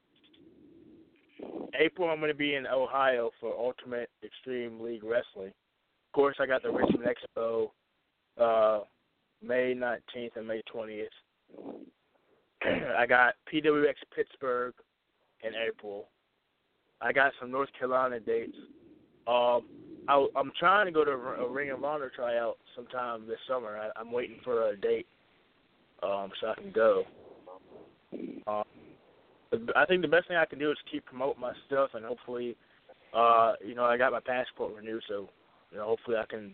April, 1.78 2.10
I'm 2.10 2.18
going 2.18 2.30
to 2.30 2.36
be 2.36 2.55
in 2.55 2.66
Ohio 2.66 3.30
for 3.40 3.55
Ultimate 3.56 4.10
Extreme 4.24 4.80
League 4.80 5.05
Wrestling. 5.05 5.48
Of 5.48 6.12
course, 6.12 6.36
I 6.40 6.47
got 6.47 6.62
the 6.62 6.70
Richmond 6.70 7.05
Expo 7.06 7.70
uh, 8.36 8.80
May 9.42 9.74
19th 9.74 10.36
and 10.36 10.47
May 10.47 10.62
20th. 10.74 11.06
I 12.98 13.06
got 13.06 13.34
PWX 13.50 13.94
Pittsburgh 14.14 14.74
in 15.42 15.52
April. 15.55 16.08
I 17.00 17.12
got 17.12 17.32
some 17.40 17.50
North 17.50 17.70
Carolina 17.78 18.20
dates. 18.20 18.56
Um, 19.31 19.62
I, 20.09 20.26
I'm 20.34 20.50
trying 20.59 20.86
to 20.86 20.92
go 20.92 21.05
to 21.05 21.12
a 21.12 21.49
Ring 21.49 21.70
of 21.70 21.84
Honor 21.84 22.10
tryout 22.15 22.59
sometime 22.75 23.28
this 23.28 23.39
summer. 23.49 23.78
I, 23.78 23.99
I'm 23.99 24.10
waiting 24.10 24.39
for 24.42 24.70
a 24.70 24.76
date 24.76 25.07
um, 26.02 26.31
so 26.41 26.49
I 26.49 26.55
can 26.57 26.73
go. 26.73 27.05
Um, 28.49 28.65
I 29.76 29.84
think 29.86 30.02
the 30.02 30.09
best 30.09 30.26
thing 30.26 30.36
I 30.36 30.47
can 30.47 30.59
do 30.59 30.70
is 30.73 30.78
keep 30.91 31.05
promoting 31.05 31.41
my 31.41 31.52
stuff, 31.67 31.91
and 31.94 32.05
hopefully, 32.05 32.57
uh, 33.12 33.52
you 33.65 33.76
know, 33.76 33.84
I 33.84 33.97
got 33.97 34.12
my 34.12 34.20
passport 34.20 34.75
renewed, 34.75 35.02
so 35.09 35.28
you 35.70 35.78
know, 35.78 35.84
hopefully 35.84 36.17
I 36.17 36.26
can 36.28 36.52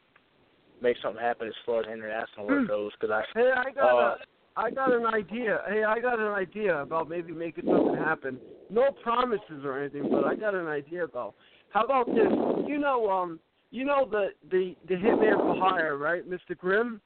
make 0.82 0.96
something 1.02 1.22
happen 1.22 1.48
as 1.48 1.54
far 1.64 1.80
as 1.80 1.86
international 1.86 2.46
work 2.46 2.62
Hmm. 2.62 2.66
goes. 2.66 2.92
Because 3.00 3.14
I, 3.14 3.38
Hey, 3.38 3.52
I 3.56 3.70
got 3.70 3.98
uh, 3.98 4.02
a, 4.02 4.16
I 4.56 4.70
got 4.70 4.92
an 4.92 5.06
idea. 5.06 5.60
Hey, 5.68 5.84
I 5.84 5.98
got 6.00 6.18
an 6.18 6.28
idea 6.28 6.82
about 6.82 7.08
maybe 7.08 7.32
making 7.32 7.64
something 7.70 7.94
happen. 7.94 8.38
No 8.68 8.90
promises 9.02 9.64
or 9.64 9.78
anything, 9.80 10.08
but 10.10 10.24
I 10.24 10.34
got 10.34 10.54
an 10.54 10.66
idea 10.66 11.06
though. 11.12 11.34
How 11.70 11.84
about 11.84 12.06
this? 12.06 12.32
You 12.66 12.78
know, 12.78 13.10
um, 13.10 13.40
you 13.70 13.84
know 13.84 14.08
the 14.10 14.28
the 14.50 14.76
the 14.88 14.94
hitman 14.94 15.36
for 15.36 15.56
hire, 15.58 15.96
right, 15.96 16.28
Mr. 16.28 16.56
Grimm? 16.56 17.00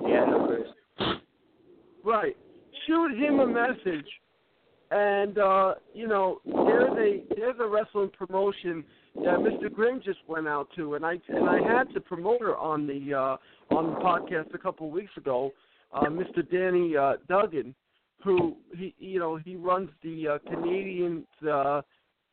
yeah, 0.00 0.24
no, 0.24 0.46
Chris. 0.46 1.08
Right. 2.04 2.36
Shoot 2.86 3.18
him 3.18 3.40
a 3.40 3.46
message, 3.46 4.06
and 4.90 5.38
uh, 5.38 5.74
you 5.94 6.06
know, 6.06 6.40
there's 6.44 6.96
a 6.98 7.22
there's 7.34 7.56
a 7.60 7.66
wrestling 7.66 8.10
promotion 8.16 8.84
that 9.16 9.38
Mr. 9.38 9.72
Grimm 9.72 10.00
just 10.04 10.20
went 10.28 10.46
out 10.46 10.68
to, 10.76 10.94
and 10.94 11.04
I 11.04 11.18
and 11.28 11.48
I 11.48 11.60
had 11.60 11.92
to 11.94 12.00
promote 12.00 12.40
her 12.42 12.56
on 12.56 12.86
the 12.86 13.14
uh, 13.14 13.74
on 13.74 13.94
the 13.94 14.00
podcast 14.00 14.54
a 14.54 14.58
couple 14.58 14.86
of 14.86 14.92
weeks 14.92 15.10
ago. 15.16 15.52
Uh, 15.92 16.04
Mr. 16.04 16.48
Danny 16.50 16.96
uh, 16.96 17.14
Duggan, 17.28 17.74
who 18.22 18.56
he 18.76 18.94
you 18.98 19.18
know 19.18 19.36
he 19.36 19.56
runs 19.56 19.90
the 20.02 20.28
uh, 20.28 20.38
Canadian 20.50 21.24
uh, 21.50 21.82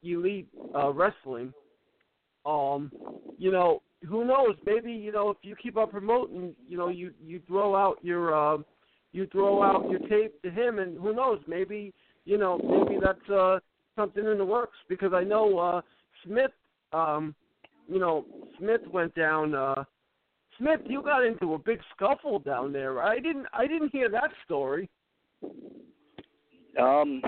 Elite 0.04 0.48
uh, 0.76 0.92
Wrestling. 0.92 1.54
Um, 2.46 2.92
you 3.38 3.52
know, 3.52 3.82
who 4.08 4.26
knows? 4.26 4.56
Maybe 4.66 4.92
you 4.92 5.12
know 5.12 5.30
if 5.30 5.38
you 5.42 5.56
keep 5.62 5.78
on 5.78 5.90
promoting, 5.90 6.54
you 6.68 6.78
know, 6.78 6.90
you 6.90 7.14
you 7.24 7.42
throw 7.48 7.76
out 7.76 7.98
your. 8.02 8.36
Uh, 8.36 8.58
you 9.16 9.28
throw 9.28 9.62
out 9.62 9.88
your 9.92 10.00
tape 10.10 10.42
to 10.42 10.50
him, 10.50 10.80
and 10.80 11.00
who 11.00 11.14
knows? 11.14 11.40
Maybe 11.48 11.94
you 12.26 12.38
know, 12.38 12.58
maybe 12.58 13.00
that's 13.02 13.30
uh, 13.30 13.60
something 13.96 14.26
in 14.26 14.38
the 14.38 14.46
works 14.46 14.78
because 14.88 15.14
I 15.14 15.24
know 15.24 15.58
uh, 15.60 15.82
Smith. 16.26 16.52
Um, 16.92 17.36
you 17.88 18.00
know, 18.00 18.26
Smith 18.58 18.82
went 18.92 19.14
down. 19.16 19.54
Uh, 19.54 19.84
Smith, 20.58 20.80
you 20.86 21.02
got 21.02 21.26
into 21.26 21.54
a 21.54 21.60
big 21.60 21.80
scuffle 21.96 22.40
down 22.40 22.72
there. 22.72 23.02
I 23.02 23.16
didn't. 23.16 23.48
I 23.54 23.68
didn't 23.68 23.92
hear 23.92 24.10
that 24.10 24.30
story. 24.46 24.90
Um, 26.80 27.22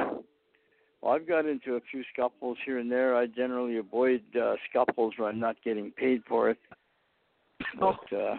well, 1.05 1.13
I've 1.13 1.27
got 1.27 1.45
into 1.45 1.75
a 1.75 1.81
few 1.91 2.03
scuffles 2.11 2.57
here 2.65 2.79
and 2.79 2.91
there. 2.91 3.15
I 3.15 3.27
generally 3.27 3.77
avoid 3.77 4.23
uh, 4.35 4.55
scuffles 4.69 5.13
where 5.17 5.29
I'm 5.29 5.39
not 5.39 5.55
getting 5.63 5.91
paid 5.91 6.23
for 6.27 6.49
it. 6.49 6.57
But 7.79 7.99
uh, 8.11 8.35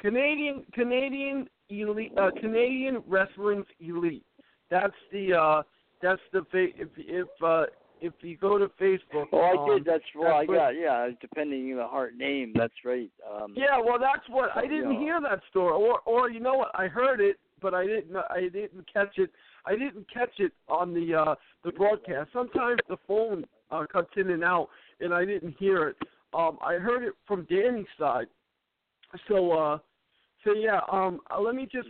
Canadian 0.00 0.64
Canadian 0.72 1.48
elite 1.68 2.12
uh, 2.18 2.30
Canadian 2.40 3.02
wrestling's 3.06 3.66
elite. 3.78 4.24
That's 4.70 4.94
the 5.12 5.34
uh 5.34 5.62
that's 6.00 6.20
the 6.32 6.40
fa- 6.50 6.74
if 6.76 6.88
if 6.96 7.28
uh 7.44 7.64
if 8.00 8.12
you 8.22 8.36
go 8.36 8.58
to 8.58 8.66
Facebook. 8.80 9.26
oh, 9.32 9.38
I 9.38 9.56
um, 9.56 9.76
did. 9.78 9.84
That's 9.84 10.02
well, 10.16 10.34
I 10.34 10.46
got 10.46 10.70
yeah. 10.70 11.08
Depending 11.20 11.70
on 11.72 11.76
the 11.76 11.86
Hart 11.86 12.16
name, 12.16 12.52
that's 12.56 12.74
right. 12.84 13.10
Um, 13.30 13.54
Yeah, 13.56 13.78
well, 13.78 13.98
that's 13.98 14.28
what 14.28 14.50
I 14.56 14.62
didn't 14.62 14.94
Yeah. 14.94 14.98
hear 14.98 15.20
that 15.20 15.40
story, 15.50 15.72
or 15.72 16.00
or 16.00 16.30
you 16.30 16.40
know 16.40 16.54
what? 16.54 16.70
I 16.74 16.88
heard 16.88 17.20
it, 17.20 17.36
but 17.62 17.74
I 17.74 17.86
didn't. 17.86 18.16
I 18.16 18.42
didn't 18.42 18.92
catch 18.92 19.18
it. 19.18 19.30
I 19.64 19.72
didn't 19.72 20.06
catch 20.12 20.38
it 20.38 20.52
on 20.68 20.92
the 20.92 21.14
uh 21.14 21.34
the 21.64 21.72
broadcast. 21.72 22.30
Sometimes 22.32 22.80
the 22.88 22.98
phone 23.06 23.44
uh, 23.70 23.84
cuts 23.90 24.10
in 24.16 24.30
and 24.30 24.44
out, 24.44 24.68
and 25.00 25.14
I 25.14 25.24
didn't 25.24 25.56
hear 25.58 25.88
it. 25.88 25.96
Um, 26.34 26.58
I 26.64 26.74
heard 26.74 27.04
it 27.04 27.14
from 27.26 27.46
Danny's 27.48 27.86
side. 27.98 28.26
So, 29.28 29.52
uh, 29.52 29.78
so 30.44 30.54
yeah. 30.54 30.80
Um, 30.90 31.20
uh, 31.30 31.40
let 31.40 31.54
me 31.54 31.68
just 31.70 31.88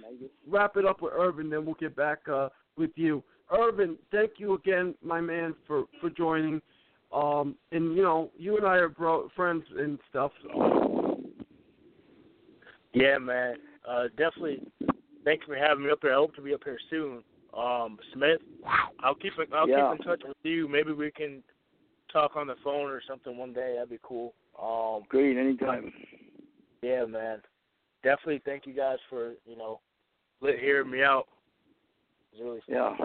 wrap 0.49 0.77
it 0.77 0.85
up 0.85 1.03
with 1.03 1.13
Irvin, 1.15 1.49
then 1.51 1.65
we'll 1.65 1.77
get 1.77 1.97
back 1.97 2.21
uh 2.33 2.49
with 2.77 2.91
you. 2.97 3.23
Irvin, 3.51 3.97
thank 4.11 4.33
you 4.39 4.55
again, 4.55 4.95
my 5.03 5.21
man, 5.21 5.55
for 5.67 5.85
for 6.01 6.11
joining. 6.11 6.61
Um, 7.13 7.57
and 7.73 7.95
you 7.95 8.03
know, 8.03 8.31
you 8.37 8.57
and 8.57 8.67
I 8.67 8.77
are 8.77 8.89
bro 8.89 9.29
friends 9.37 9.65
and 9.77 9.99
stuff. 10.09 10.33
So. 10.43 11.19
Yeah, 12.95 13.19
man. 13.19 13.57
Uh, 13.89 14.05
definitely. 14.17 14.63
Thanks 15.25 15.45
for 15.47 15.55
having 15.57 15.85
me 15.85 15.91
up 15.91 15.99
here. 16.03 16.13
I 16.13 16.17
hope 16.17 16.35
to 16.37 16.43
be 16.43 16.55
up 16.55 16.63
here 16.65 16.79
soon. 16.91 17.23
Um, 17.57 17.99
Smith, 18.13 18.41
I'll 19.01 19.15
keep 19.15 19.33
I'll 19.53 19.69
Yeah. 19.69 19.91
keep 19.93 20.01
in 20.01 20.07
touch 20.07 20.23
with 20.25 20.37
you. 20.43 20.69
Maybe 20.69 20.93
we 20.93 21.11
can 21.11 21.43
talk 22.11 22.37
on 22.37 22.47
the 22.47 22.57
phone 22.57 22.91
or 22.91 23.01
something 23.07 23.37
one 23.37 23.53
day. 23.53 23.75
That'd 23.75 23.91
be 23.91 23.99
cool. 24.03 24.35
Um, 24.61 25.05
Great, 25.09 25.37
anytime. 25.37 25.93
yeah, 26.83 27.05
man. 27.05 27.43
Definitely. 28.03 28.41
Thank 28.45 28.67
you 28.67 28.73
guys 28.73 28.99
for 29.09 29.35
you 29.47 29.57
know, 29.57 29.81
let 30.41 30.59
hearing 30.59 30.91
me 30.91 31.03
out. 31.03 31.29
It's 32.33 32.41
really 32.43 32.63
Yeah. 32.67 32.97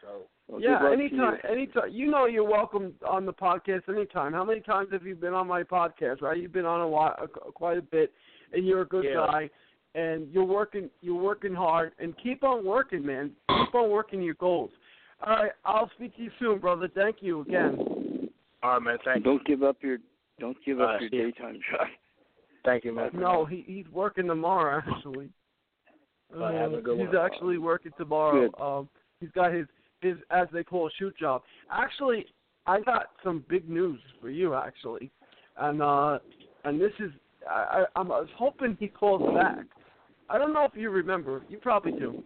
So 0.00 0.26
Well, 0.48 0.60
yeah, 0.60 0.80
good 0.80 0.84
luck 0.90 0.98
to 0.98 1.02
anytime, 1.04 1.40
you. 1.44 1.50
anytime. 1.50 1.90
You 1.92 2.10
know 2.10 2.26
you're 2.26 2.44
welcome 2.44 2.94
on 3.06 3.24
the 3.24 3.32
podcast 3.32 3.88
anytime. 3.88 4.32
How 4.32 4.44
many 4.44 4.60
times 4.60 4.92
have 4.92 5.06
you 5.06 5.14
been 5.14 5.32
on 5.32 5.46
my 5.46 5.62
podcast? 5.62 6.20
Right, 6.20 6.36
you've 6.38 6.52
been 6.52 6.66
on 6.66 6.80
a 6.80 6.88
lot, 6.88 7.20
uh, 7.22 7.26
quite 7.52 7.78
a 7.78 7.82
bit, 7.82 8.12
and 8.52 8.66
you're 8.66 8.82
a 8.82 8.86
good 8.86 9.04
Yeah. 9.04 9.14
guy, 9.26 9.50
and 9.94 10.28
you're 10.32 10.44
working, 10.44 10.88
you're 11.00 11.20
working 11.20 11.54
hard, 11.54 11.92
and 11.98 12.14
keep 12.22 12.42
on 12.44 12.64
working, 12.64 13.04
man. 13.04 13.30
Keep 13.48 13.74
on 13.74 13.90
working 13.90 14.22
your 14.22 14.34
goals. 14.34 14.70
All 15.24 15.36
right, 15.36 15.52
I'll 15.64 15.90
speak 15.96 16.16
to 16.16 16.22
you 16.22 16.30
soon, 16.38 16.58
brother. 16.58 16.88
Thank 16.94 17.16
you 17.20 17.42
again. 17.42 17.78
all 18.62 18.70
right, 18.74 18.82
man. 18.82 18.98
Thank 19.04 19.18
you. 19.18 19.24
Don't 19.24 19.44
give 19.46 19.62
up 19.62 19.76
your 19.82 19.98
don't 20.40 20.56
give 20.64 20.80
up 20.80 20.96
Uh, 20.96 20.98
your 21.04 21.10
yeah. 21.12 21.22
daytime 21.30 21.60
job. 21.70 21.86
Thank 22.64 22.84
you, 22.84 22.92
man. 22.92 23.10
No, 23.12 23.44
he 23.44 23.64
he's 23.66 23.86
working 23.92 24.26
tomorrow 24.26 24.82
actually. 24.96 25.28
All 26.34 26.40
right, 26.40 26.54
have 26.54 26.72
a 26.72 26.80
good 26.80 26.98
he's 26.98 27.08
one. 27.08 27.16
actually 27.16 27.58
working 27.58 27.92
tomorrow. 27.98 28.48
Good. 28.48 28.60
Um, 28.60 28.88
he's 29.20 29.30
got 29.32 29.52
his 29.52 29.66
his 30.00 30.16
as 30.30 30.48
they 30.52 30.64
call 30.64 30.86
it 30.86 30.92
shoot 30.98 31.16
job. 31.18 31.42
Actually, 31.70 32.26
I 32.66 32.80
got 32.80 33.08
some 33.22 33.44
big 33.48 33.68
news 33.68 34.00
for 34.20 34.30
you 34.30 34.54
actually, 34.54 35.10
and 35.58 35.82
uh, 35.82 36.18
and 36.64 36.80
this 36.80 36.92
is 36.98 37.10
I, 37.48 37.84
I, 37.94 38.00
I 38.00 38.02
was 38.02 38.28
hoping 38.36 38.76
he 38.80 38.88
calls 38.88 39.22
back. 39.34 39.66
I 40.32 40.38
don't 40.38 40.54
know 40.54 40.64
if 40.64 40.72
you 40.74 40.88
remember. 40.88 41.42
You 41.50 41.58
probably 41.58 41.92
do. 41.92 42.22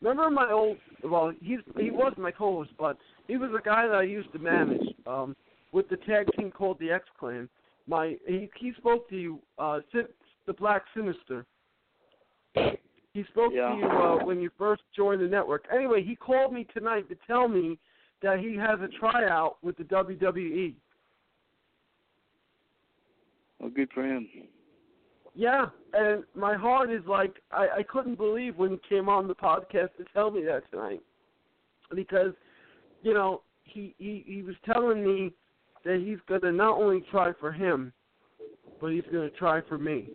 Remember 0.00 0.30
my 0.30 0.50
old? 0.50 0.78
Well, 1.04 1.32
he's 1.42 1.58
he 1.76 1.90
was 1.90 2.14
my 2.16 2.30
co-host, 2.30 2.70
but 2.78 2.96
he 3.28 3.36
was 3.36 3.50
a 3.56 3.62
guy 3.62 3.86
that 3.86 3.94
I 3.94 4.02
used 4.02 4.32
to 4.32 4.38
manage 4.38 4.94
um, 5.06 5.36
with 5.72 5.86
the 5.90 5.98
tag 5.98 6.26
team 6.36 6.50
called 6.50 6.78
the 6.80 6.90
X 6.90 7.04
Clan. 7.18 7.50
My 7.86 8.16
he 8.26 8.48
he 8.58 8.72
spoke 8.78 9.10
to 9.10 9.16
you, 9.16 9.40
uh, 9.58 9.80
the 10.46 10.52
Black 10.54 10.84
Sinister. 10.96 11.44
He 13.12 13.24
spoke 13.24 13.52
Yeah. 13.54 13.72
to 13.72 13.76
you 13.76 13.86
uh, 13.86 14.24
when 14.24 14.40
you 14.40 14.50
first 14.56 14.82
joined 14.96 15.20
the 15.20 15.26
network. 15.26 15.66
Anyway, 15.74 16.02
he 16.02 16.16
called 16.16 16.54
me 16.54 16.66
tonight 16.72 17.08
to 17.10 17.16
tell 17.26 17.46
me 17.46 17.78
that 18.22 18.38
he 18.38 18.56
has 18.56 18.80
a 18.80 18.88
tryout 18.98 19.58
with 19.62 19.76
the. 19.76 19.84
WWE. 19.84 20.74
Well, 23.58 23.70
good 23.70 23.90
for 23.92 24.02
him. 24.02 24.26
Yeah, 25.34 25.66
and 25.92 26.24
my 26.34 26.54
heart 26.56 26.90
is 26.90 27.02
like 27.06 27.36
I, 27.52 27.68
I 27.78 27.82
couldn't 27.84 28.16
believe 28.18 28.56
when 28.56 28.70
he 28.72 28.80
came 28.88 29.08
on 29.08 29.28
the 29.28 29.34
podcast 29.34 29.94
to 29.98 30.04
tell 30.12 30.30
me 30.30 30.42
that 30.44 30.62
tonight, 30.70 31.00
because 31.94 32.32
you 33.02 33.14
know 33.14 33.42
he 33.64 33.94
he 33.98 34.24
he 34.26 34.42
was 34.42 34.56
telling 34.64 35.04
me 35.04 35.32
that 35.84 36.02
he's 36.04 36.18
gonna 36.28 36.52
not 36.52 36.76
only 36.78 37.04
try 37.10 37.32
for 37.38 37.52
him, 37.52 37.92
but 38.80 38.88
he's 38.88 39.04
gonna 39.12 39.30
try 39.30 39.60
for 39.68 39.78
me, 39.78 40.08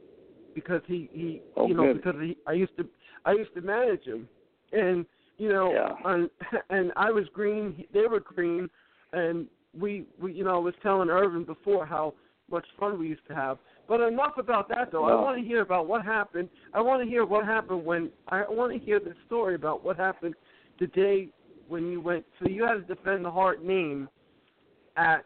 because 0.54 0.82
he 0.86 1.10
he 1.14 1.42
Oh, 1.56 1.68
you 1.68 1.74
know 1.74 1.94
good. 1.94 2.04
because 2.04 2.16
he 2.22 2.38
I 2.46 2.54
used 2.54 2.76
to 2.78 2.86
I 3.26 3.32
used 3.32 3.54
to 3.56 3.62
manage 3.62 4.04
him, 4.04 4.28
and 4.74 5.06
you 5.38 5.50
know 5.50 5.72
Yeah. 5.72 5.96
and 6.12 6.30
and 6.70 6.92
I 6.98 7.10
was 7.10 7.26
green, 7.34 7.74
he- 7.78 7.88
they 7.94 8.06
were 8.08 8.20
green, 8.20 8.70
and 9.14 9.48
we 9.80 10.06
we 10.22 10.34
you 10.34 10.44
know 10.44 10.56
I 10.56 10.60
was 10.60 10.74
telling 10.84 11.10
Irvin 11.10 11.46
before 11.46 11.86
how 11.86 12.14
much 12.52 12.66
fun 12.80 13.00
we 13.00 13.08
used 13.08 13.26
to 13.28 13.36
have. 13.36 13.58
But 13.88 14.02
enough 14.02 14.38
about 14.38 14.68
that 14.70 14.92
though. 14.92 15.06
I 15.06 15.14
want 15.14 15.38
to 15.38 15.44
hear 15.44 15.62
about 15.62 15.88
what 15.88 16.04
happened. 16.04 16.50
I 16.74 16.82
want 16.82 17.04
to 17.04 17.10
hear 17.10 17.26
what 17.26 17.46
happened 17.46 17.86
when 17.86 18.10
I 18.28 18.44
want 18.50 18.74
to 18.74 18.80
hear 18.80 19.00
the 19.00 19.14
story 19.28 19.56
about 19.56 19.84
what 19.84 19.98
happened 19.98 20.34
the 20.80 20.88
day 20.88 21.30
when 21.68 21.92
you 21.92 22.02
went. 22.02 22.26
So 22.40 22.50
you 22.50 22.64
had 22.64 22.74
to 22.74 22.82
defend 22.82 23.26
the 23.26 23.32
Hart 23.32 23.64
name 23.64 24.10
at 24.98 25.26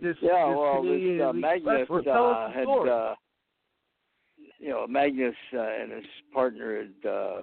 this. 0.00 0.16
Yeah, 0.20 0.48
this 0.48 0.56
well, 0.56 0.82
Canadian 0.82 1.18
this 1.18 1.26
uh, 1.26 1.32
Magnus 1.32 1.66
Wrestler. 1.66 2.02
Tell 2.02 2.30
us 2.30 2.36
uh, 2.36 2.48
the 2.48 2.54
had, 2.54 2.88
uh, 2.88 3.14
you 4.58 4.68
know, 4.68 4.86
Magnus 4.86 5.34
uh, 5.54 5.60
and 5.60 5.92
his 5.92 6.04
partner 6.32 6.82
had, 6.82 7.08
uh, 7.08 7.40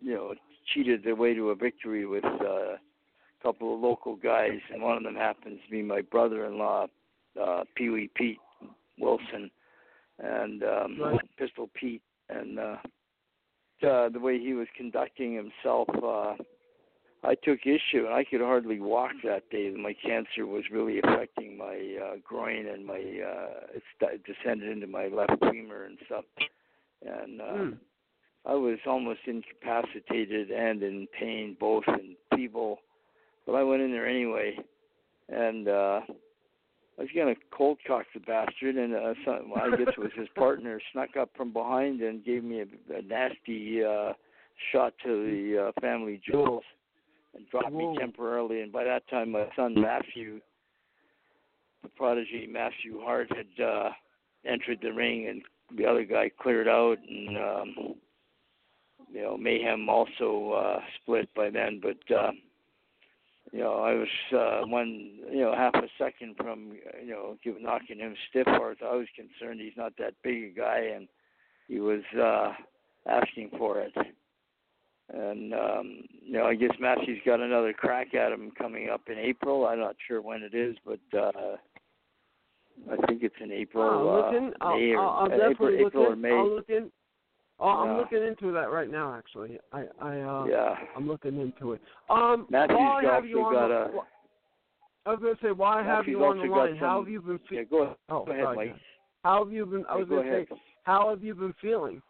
you 0.00 0.14
know, 0.14 0.34
cheated 0.72 1.02
their 1.04 1.16
way 1.16 1.34
to 1.34 1.50
a 1.50 1.54
victory 1.54 2.06
with 2.06 2.24
uh, 2.24 2.46
a 2.46 2.78
couple 3.42 3.74
of 3.74 3.80
local 3.80 4.16
guys, 4.16 4.58
and 4.72 4.82
one 4.82 4.96
of 4.96 5.02
them 5.02 5.14
happens 5.14 5.60
to 5.64 5.70
be 5.70 5.82
my 5.82 6.00
brother-in-law, 6.00 6.86
uh, 7.42 7.64
Pee 7.74 7.88
Wee 7.88 8.10
Pete 8.14 8.38
Wilson, 8.98 9.50
and 10.22 10.62
um, 10.62 10.98
Right. 11.00 11.20
Pistol 11.36 11.68
Pete, 11.74 12.02
and 12.28 12.58
uh, 12.58 12.76
uh, 13.86 14.08
the 14.08 14.20
way 14.20 14.38
he 14.38 14.54
was 14.54 14.68
conducting 14.76 15.34
himself. 15.34 15.88
Uh, 16.02 16.34
I 17.24 17.36
took 17.36 17.60
issue, 17.64 18.04
and 18.06 18.14
I 18.14 18.24
could 18.24 18.40
hardly 18.40 18.80
walk 18.80 19.12
that 19.24 19.48
day. 19.50 19.70
My 19.70 19.94
cancer 19.94 20.44
was 20.44 20.64
really 20.72 20.98
affecting 20.98 21.56
my 21.56 21.96
uh, 22.02 22.16
groin, 22.24 22.66
and 22.66 22.84
my 22.84 22.94
uh, 22.96 23.78
it 24.02 24.24
descended 24.24 24.70
into 24.70 24.88
my 24.88 25.06
left 25.06 25.34
femur 25.50 25.84
and 25.84 25.98
stuff. 26.06 26.24
And 27.06 27.40
uh, 27.40 27.52
Hmm. 27.52 27.70
I 28.44 28.54
was 28.54 28.78
almost 28.86 29.20
incapacitated 29.26 30.50
and 30.50 30.82
in 30.82 31.06
pain, 31.18 31.56
both 31.60 31.84
and 31.86 32.16
feeble. 32.34 32.78
But 33.46 33.54
I 33.54 33.62
went 33.62 33.82
in 33.82 33.92
there 33.92 34.06
anyway, 34.08 34.58
and 35.28 35.68
uh, 35.68 36.00
I 36.98 37.02
was 37.02 37.10
gonna 37.16 37.34
cold 37.50 37.78
cock 37.86 38.04
the 38.12 38.20
bastard, 38.20 38.76
and 38.76 38.94
uh, 38.94 39.14
some, 39.24 39.52
I 39.56 39.70
guess 39.76 39.94
it 39.96 39.98
was 39.98 40.10
his 40.14 40.28
partner 40.36 40.80
snuck 40.92 41.16
up 41.18 41.30
from 41.36 41.52
behind 41.52 42.02
and 42.02 42.24
gave 42.24 42.44
me 42.44 42.60
a, 42.60 42.94
a 42.94 43.02
nasty 43.02 43.82
uh, 43.82 44.12
shot 44.70 44.92
to 45.04 45.08
the 45.08 45.68
uh, 45.68 45.80
family 45.80 46.20
jewels 46.24 46.64
and 47.34 47.48
dropped 47.50 47.72
Whoa. 47.72 47.92
me 47.92 47.98
temporarily. 47.98 48.60
And 48.60 48.70
by 48.70 48.84
that 48.84 49.08
time, 49.08 49.32
my 49.32 49.46
son 49.56 49.74
Matthew, 49.74 50.40
the 51.82 51.88
prodigy 51.88 52.46
Matthew 52.50 53.00
Hart, 53.00 53.30
had 53.34 53.64
uh, 53.64 53.90
entered 54.44 54.78
the 54.82 54.92
ring, 54.92 55.28
and 55.28 55.42
the 55.76 55.86
other 55.86 56.04
guy 56.04 56.30
cleared 56.40 56.68
out, 56.68 56.98
and 57.08 57.38
um, 57.38 57.94
you 59.12 59.22
know 59.22 59.36
Mayhem 59.36 59.88
also 59.88 60.52
uh, 60.52 60.80
split 61.00 61.28
by 61.34 61.50
then. 61.50 61.80
But 61.82 62.14
uh, 62.14 62.32
you 63.52 63.58
know, 63.60 63.74
I 63.74 63.92
was 63.92 64.08
uh, 64.32 64.66
one, 64.66 65.18
you 65.30 65.40
know, 65.40 65.54
half 65.54 65.74
a 65.74 65.86
second 65.98 66.36
from 66.38 66.72
you 67.04 67.10
know 67.10 67.36
give, 67.44 67.60
knocking 67.60 67.98
him 67.98 68.14
stiff. 68.30 68.46
Or 68.46 68.74
I 68.82 68.96
was 68.96 69.06
concerned 69.14 69.60
he's 69.60 69.76
not 69.76 69.92
that 69.98 70.14
big 70.24 70.44
a 70.44 70.60
guy, 70.60 70.78
and 70.94 71.06
he 71.68 71.78
was 71.80 72.00
uh, 72.18 72.52
asking 73.06 73.50
for 73.58 73.80
it. 73.80 73.92
And 75.12 75.52
um, 75.52 76.04
you 76.22 76.32
know, 76.32 76.46
I 76.46 76.54
guess 76.54 76.70
Matthew's 76.80 77.20
got 77.26 77.40
another 77.40 77.74
crack 77.74 78.14
at 78.14 78.32
him 78.32 78.52
coming 78.56 78.88
up 78.88 79.02
in 79.08 79.18
April. 79.18 79.66
I'm 79.66 79.80
not 79.80 79.96
sure 80.08 80.22
when 80.22 80.42
it 80.42 80.54
is, 80.54 80.74
but 80.86 81.18
uh, 81.18 81.56
I 82.90 83.06
think 83.06 83.22
it's 83.22 83.34
in 83.38 83.52
April. 83.52 83.84
I'll 83.84 84.08
uh, 84.08 84.16
look 84.16 84.34
in. 84.34 84.52
I'll, 84.62 84.76
May 84.78 84.94
I'll, 84.96 85.08
I'll 85.08 85.26
uh, 85.26 85.28
definitely 85.28 85.52
April, 85.52 85.72
look 85.72 85.86
April 85.88 86.06
or 86.06 86.12
in. 86.14 86.20
May. 86.22 86.30
I'll 86.30 86.54
look 86.54 86.70
in. 86.70 86.90
Oh, 87.62 87.68
I'm 87.68 87.92
Yeah. 87.92 87.98
looking 87.98 88.24
into 88.24 88.50
that 88.52 88.72
right 88.72 88.90
now. 88.90 89.14
Actually, 89.14 89.60
I, 89.72 89.84
I, 90.00 90.20
uh, 90.20 90.46
Yeah. 90.46 90.74
I'm 90.96 91.06
looking 91.06 91.40
into 91.40 91.74
it. 91.74 91.80
Um, 92.10 92.46
Matthew's 92.50 92.76
while 92.76 92.96
I 92.96 93.04
have 93.04 93.24
you 93.24 93.40
on 93.40 93.52
got 93.54 93.70
a- 93.70 94.04
I 95.06 95.10
was 95.10 95.20
going 95.20 95.36
to 95.36 95.42
say, 95.42 95.52
while 95.52 95.78
I 95.78 95.82
have 95.84 96.08
you 96.08 96.24
on 96.24 96.38
the 96.38 96.44
line, 96.44 96.76
how 96.76 96.98
have 96.98 97.08
you 97.08 97.20
been? 97.22 97.38
Fe- 97.38 97.56
Yeah, 97.56 97.62
go 97.62 97.82
ahead. 97.82 97.96
oh, 98.08 98.24
go 98.24 98.32
ahead, 98.32 98.44
sorry, 98.44 98.56
Mike. 98.56 98.76
How 99.22 99.44
have 99.44 99.52
you 99.52 99.64
been? 99.64 99.84
I 99.88 99.94
Yeah, 99.94 99.98
was 100.00 100.08
go 100.08 100.14
going 100.16 100.26
to 100.26 100.32
ahead. 100.32 100.46
say, 100.50 100.56
how 100.82 101.08
have 101.10 101.22
you 101.22 101.34
been 101.36 101.54
feeling? 101.60 102.02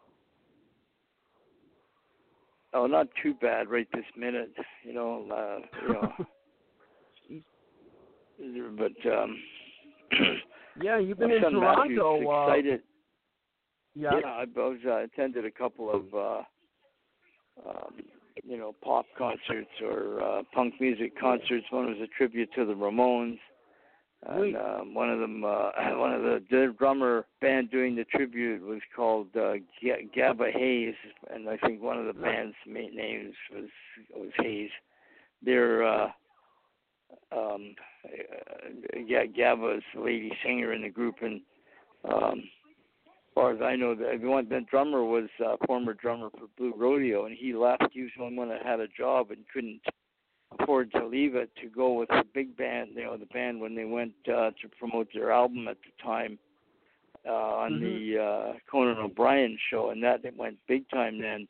Oh, 2.73 2.87
not 2.87 3.07
too 3.21 3.35
bad 3.35 3.69
right 3.69 3.87
this 3.93 4.05
minute. 4.17 4.53
You 4.83 4.93
know, 4.93 5.27
uh, 5.31 5.59
you 5.83 5.93
know. 5.93 6.13
but 8.77 9.11
um, 9.11 9.37
yeah, 10.81 10.97
you've 10.97 11.19
been 11.19 11.31
in 11.31 11.41
Toronto. 11.41 11.59
Matthew's 11.59 11.99
uh, 11.99 12.51
excited. 12.51 12.81
Yeah. 13.95 14.19
Yeah, 14.21 14.27
I 14.27 14.45
was 14.55 14.79
uh, 14.85 15.03
attended 15.03 15.45
a 15.45 15.51
couple 15.51 15.89
of 15.89 16.13
uh 16.13 16.43
um, 17.69 17.95
you 18.43 18.57
know 18.57 18.73
pop 18.83 19.05
concerts 19.17 19.69
or 19.81 20.21
uh, 20.21 20.43
punk 20.53 20.75
music 20.79 21.19
concerts. 21.19 21.65
One 21.69 21.87
was 21.87 21.97
a 22.03 22.07
tribute 22.07 22.49
to 22.55 22.65
the 22.65 22.73
Ramones, 22.73 23.39
and 24.25 24.55
um, 24.55 24.93
one 24.93 25.09
of 25.09 25.19
them, 25.19 25.43
uh, 25.43 25.69
one 25.97 26.13
of 26.13 26.21
the, 26.21 26.43
the 26.49 26.75
drummer 26.77 27.25
band 27.41 27.71
doing 27.71 27.95
the 27.95 28.05
tribute 28.05 28.61
was 28.61 28.81
called 28.95 29.27
uh, 29.35 29.53
G- 29.81 30.09
Gabba 30.15 30.51
Hayes, 30.51 30.95
and 31.33 31.49
I 31.49 31.57
think 31.57 31.81
one 31.81 31.97
of 31.97 32.05
the 32.05 32.13
band's 32.13 32.55
main 32.67 32.95
names 32.95 33.35
was 33.53 33.69
was 34.15 34.31
Hayes. 34.39 34.71
They're 35.43 35.83
uh, 35.83 36.07
um, 37.31 37.75
uh, 38.05 38.99
yeah, 39.05 39.25
Gabba 39.25 39.77
is 39.77 39.83
the 39.93 40.01
lady 40.01 40.31
singer 40.43 40.73
in 40.73 40.83
the 40.83 40.89
group, 40.89 41.15
and 41.21 41.41
um, 42.11 42.43
far 43.33 43.51
as 43.51 43.61
I 43.61 43.75
know, 43.75 43.95
the 43.95 44.17
one 44.27 44.47
the 44.49 44.61
drummer 44.69 45.03
was 45.03 45.29
uh, 45.43 45.55
former 45.65 45.93
drummer 45.93 46.29
for 46.31 46.47
Blue 46.57 46.73
Rodeo, 46.75 47.25
and 47.25 47.35
he 47.37 47.53
left. 47.53 47.83
He 47.91 48.01
was 48.01 48.11
the 48.17 48.23
only 48.23 48.37
one 48.37 48.49
that 48.49 48.65
had 48.65 48.79
a 48.79 48.87
job 48.87 49.31
and 49.31 49.39
couldn't 49.53 49.81
afford 50.59 50.91
to 50.91 51.05
leave 51.05 51.35
it 51.35 51.49
to 51.61 51.67
go 51.67 51.93
with 51.93 52.09
the 52.09 52.23
big 52.33 52.55
band. 52.57 52.91
You 52.95 53.05
know, 53.05 53.17
the 53.17 53.25
band 53.27 53.59
when 53.59 53.75
they 53.75 53.85
went 53.85 54.13
uh, 54.27 54.51
to 54.61 54.69
promote 54.77 55.07
their 55.13 55.31
album 55.31 55.67
at 55.67 55.77
the 55.77 56.03
time 56.03 56.37
uh, 57.27 57.31
on 57.31 57.79
the 57.79 58.19
uh, 58.19 58.53
Conan 58.69 58.97
O'Brien 58.97 59.57
show, 59.69 59.89
and 59.91 60.03
that 60.03 60.25
it 60.25 60.37
went 60.37 60.57
big 60.67 60.89
time 60.89 61.21
then. 61.21 61.47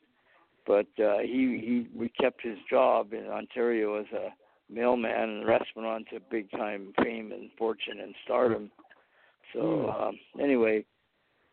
But 0.66 0.88
uh, 1.04 1.20
he 1.20 1.60
he 1.60 1.88
we 1.96 2.10
kept 2.10 2.42
his 2.42 2.58
job 2.70 3.14
in 3.14 3.26
Ontario 3.26 4.00
as 4.00 4.06
a 4.14 4.30
mailman, 4.74 5.12
and 5.12 5.42
the 5.44 5.48
rest 5.48 5.66
went 5.76 5.88
on 5.88 6.06
to 6.12 6.20
big 6.32 6.50
time 6.52 6.94
fame 7.04 7.32
and 7.32 7.50
fortune 7.58 8.00
and 8.02 8.16
stardom. 8.24 8.72
So 9.54 9.90
um, 9.90 10.18
anyway, 10.42 10.86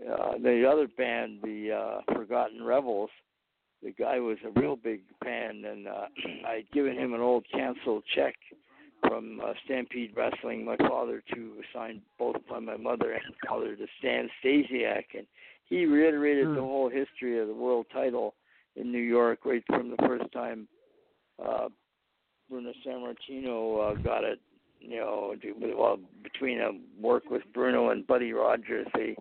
uh, 0.08 0.38
the 0.42 0.68
other 0.70 0.88
band, 0.88 1.40
the 1.42 1.72
uh, 1.72 2.14
Forgotten 2.14 2.62
Rebels, 2.62 3.10
the 3.82 3.92
guy 3.92 4.18
was 4.20 4.38
a 4.44 4.60
real 4.60 4.76
big 4.76 5.00
fan, 5.24 5.64
and 5.64 5.88
uh, 5.88 6.06
I'd 6.46 6.70
given 6.72 6.96
him 6.96 7.14
an 7.14 7.20
old 7.20 7.44
canceled 7.52 8.04
check 8.14 8.34
from 9.06 9.40
uh, 9.44 9.52
Stampede 9.64 10.12
Wrestling, 10.16 10.64
my 10.64 10.76
father, 10.76 11.22
to 11.34 11.54
signed 11.74 12.02
both 12.18 12.36
by 12.48 12.58
my 12.58 12.76
mother 12.76 13.12
and 13.12 13.34
father 13.48 13.74
to 13.74 13.86
Stan 13.98 14.28
Stasiak, 14.44 15.04
and 15.16 15.26
he 15.68 15.86
reiterated 15.86 16.48
the 16.48 16.60
whole 16.60 16.90
history 16.90 17.38
of 17.38 17.48
the 17.48 17.54
world 17.54 17.86
title 17.92 18.34
in 18.76 18.92
New 18.92 18.98
York 18.98 19.40
right 19.44 19.64
from 19.66 19.90
the 19.90 19.96
first 20.06 20.30
time 20.32 20.68
uh, 21.44 21.68
Bruno 22.48 22.72
Sammartino 22.84 23.92
uh, 23.92 24.02
got 24.02 24.24
it. 24.24 24.40
You 24.80 24.96
know, 24.96 25.34
well, 25.76 25.98
between 26.22 26.60
a 26.60 26.70
work 27.00 27.24
with 27.30 27.42
Bruno 27.52 27.90
and 27.90 28.06
Buddy 28.06 28.32
Rogers, 28.32 28.86
they 28.94 29.14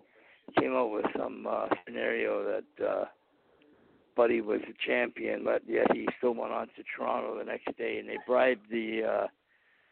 came 0.58 0.74
up 0.74 0.90
with 0.90 1.06
some 1.16 1.46
uh, 1.48 1.66
scenario 1.84 2.44
that 2.44 2.84
uh, 2.86 3.04
Buddy 4.16 4.40
was 4.40 4.60
a 4.68 4.86
champion, 4.86 5.44
but 5.44 5.62
yet 5.66 5.86
he 5.92 6.06
still 6.18 6.34
went 6.34 6.52
on 6.52 6.68
to 6.68 6.82
Toronto 6.96 7.38
the 7.38 7.44
next 7.44 7.76
day, 7.76 7.98
and 7.98 8.08
they 8.08 8.18
bribed 8.26 8.70
the 8.70 9.02
uh, 9.04 9.26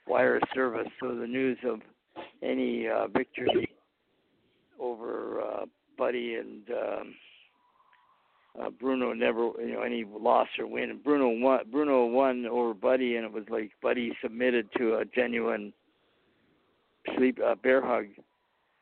wire 0.06 0.40
service 0.54 0.88
so 1.00 1.14
the 1.14 1.26
news 1.26 1.58
of 1.64 1.80
any 2.42 2.88
uh, 2.88 3.06
victory 3.08 3.68
over 4.80 5.40
uh, 5.40 5.64
Buddy 5.96 6.34
and 6.34 6.62
um, 6.70 7.14
uh, 8.60 8.70
Bruno 8.70 9.12
never, 9.12 9.50
you 9.60 9.72
know, 9.74 9.82
any 9.82 10.04
loss 10.04 10.48
or 10.58 10.66
win. 10.66 11.00
Bruno 11.02 11.28
won. 11.28 11.60
Bruno 11.70 12.06
won 12.06 12.46
over 12.46 12.74
Buddy, 12.74 13.16
and 13.16 13.24
it 13.24 13.32
was 13.32 13.44
like 13.50 13.70
Buddy 13.82 14.12
submitted 14.22 14.68
to 14.78 14.96
a 14.96 15.04
genuine 15.04 15.72
sleep 17.16 17.38
uh, 17.44 17.54
bear 17.54 17.84
hug, 17.84 18.06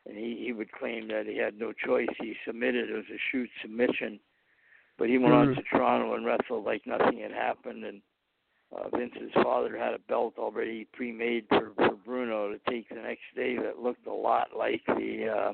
and 0.07 0.17
he 0.17 0.43
he 0.45 0.53
would 0.53 0.71
claim 0.71 1.07
that 1.09 1.25
he 1.25 1.37
had 1.37 1.59
no 1.59 1.73
choice. 1.73 2.07
He 2.19 2.35
submitted. 2.45 2.89
It 2.89 2.95
was 2.95 3.05
a 3.13 3.19
shoot 3.31 3.49
submission, 3.61 4.19
but 4.97 5.09
he 5.09 5.17
went 5.17 5.33
on 5.33 5.47
Mhm. 5.47 5.55
to 5.55 5.61
Toronto 5.63 6.13
and 6.13 6.25
wrestled 6.25 6.65
like 6.65 6.85
nothing 6.85 7.19
had 7.19 7.31
happened. 7.31 7.83
And 7.83 8.01
uh, 8.75 8.89
Vince's 8.89 9.31
father 9.33 9.77
had 9.77 9.93
a 9.93 9.99
belt 9.99 10.37
already 10.37 10.85
pre-made 10.85 11.47
for 11.49 11.71
for 11.75 11.95
Bruno 11.95 12.51
to 12.51 12.59
take 12.69 12.89
the 12.89 12.95
next 12.95 13.33
day 13.35 13.55
that 13.57 13.79
looked 13.79 14.07
a 14.07 14.13
lot 14.13 14.55
like 14.55 14.85
the. 14.85 15.27
Uh, 15.29 15.53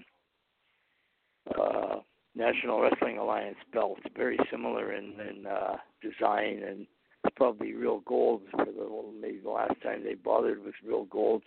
uh, 1.60 2.00
National 2.36 2.82
Wrestling 2.82 3.20
Alliance 3.20 3.58
belt, 3.72 4.00
very 4.16 4.40
similar 4.50 4.94
in, 4.94 5.20
in 5.20 5.46
uh, 5.46 5.78
design 6.02 6.64
and 6.64 6.88
it's 7.24 7.36
probably 7.36 7.74
real 7.74 8.02
gold 8.02 8.42
for 8.52 8.66
the 8.66 9.12
maybe 9.20 9.40
the 9.40 9.50
last 9.50 9.82
time 9.82 10.04
they 10.04 10.16
bothered 10.16 10.64
with 10.64 10.74
real 10.86 11.06
gold. 11.06 11.44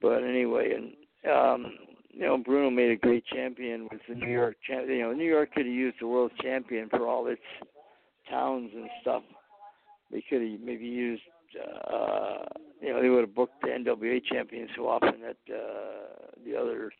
But 0.00 0.22
anyway, 0.24 0.72
and 0.74 0.92
um, 1.26 1.72
you 2.10 2.20
know, 2.20 2.36
Bruno 2.38 2.70
made 2.70 2.90
a 2.90 2.96
great 2.96 3.24
champion 3.26 3.88
with 3.90 4.00
the 4.08 4.14
New 4.14 4.30
York. 4.30 4.56
Cha- 4.66 4.80
you 4.80 5.00
know, 5.00 5.12
New 5.12 5.28
York 5.28 5.52
could 5.52 5.66
have 5.66 5.74
used 5.74 5.98
the 6.00 6.06
world 6.06 6.32
champion 6.42 6.88
for 6.88 7.06
all 7.06 7.26
its 7.26 7.40
towns 8.28 8.70
and 8.74 8.88
stuff. 9.00 9.22
They 10.10 10.22
could 10.28 10.42
have 10.42 10.60
maybe 10.60 10.86
used. 10.86 11.22
Uh, 11.56 12.44
you 12.80 12.92
know, 12.92 13.00
they 13.02 13.08
would 13.08 13.22
have 13.22 13.34
booked 13.34 13.60
the 13.62 13.68
NWA 13.68 14.22
champion 14.24 14.68
so 14.76 14.88
often 14.88 15.20
that 15.22 15.54
uh, 15.54 16.30
the 16.44 16.56
other 16.56 16.90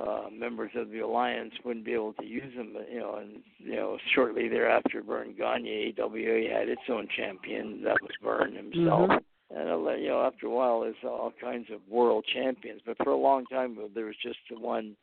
uh, 0.00 0.28
members 0.30 0.70
of 0.76 0.90
the 0.90 1.00
alliance 1.00 1.52
wouldn't 1.64 1.84
be 1.84 1.92
able 1.92 2.12
to 2.14 2.24
use 2.24 2.54
them. 2.56 2.74
You 2.90 3.00
know, 3.00 3.14
and 3.16 3.42
you 3.58 3.76
know, 3.76 3.98
shortly 4.14 4.48
thereafter, 4.48 5.02
Verne 5.02 5.34
Gagne, 5.36 5.94
AWA 5.98 6.48
had 6.52 6.68
its 6.68 6.82
own 6.90 7.08
champion. 7.16 7.82
That 7.82 8.00
was 8.02 8.10
Verne 8.22 8.54
himself. 8.54 9.10
Mhm. 9.10 9.20
And 9.54 9.68
uh, 9.68 9.94
you 9.94 10.08
know, 10.08 10.22
after 10.22 10.46
a 10.46 10.50
while, 10.50 10.80
there's 10.80 10.96
all 11.04 11.32
kinds 11.40 11.66
of 11.72 11.80
world 11.88 12.24
champions. 12.32 12.80
But 12.84 12.96
for 12.98 13.10
a 13.10 13.16
long 13.16 13.44
time, 13.46 13.78
there 13.94 14.06
was 14.06 14.16
just 14.22 14.38
the 14.50 14.58
one 14.58 14.96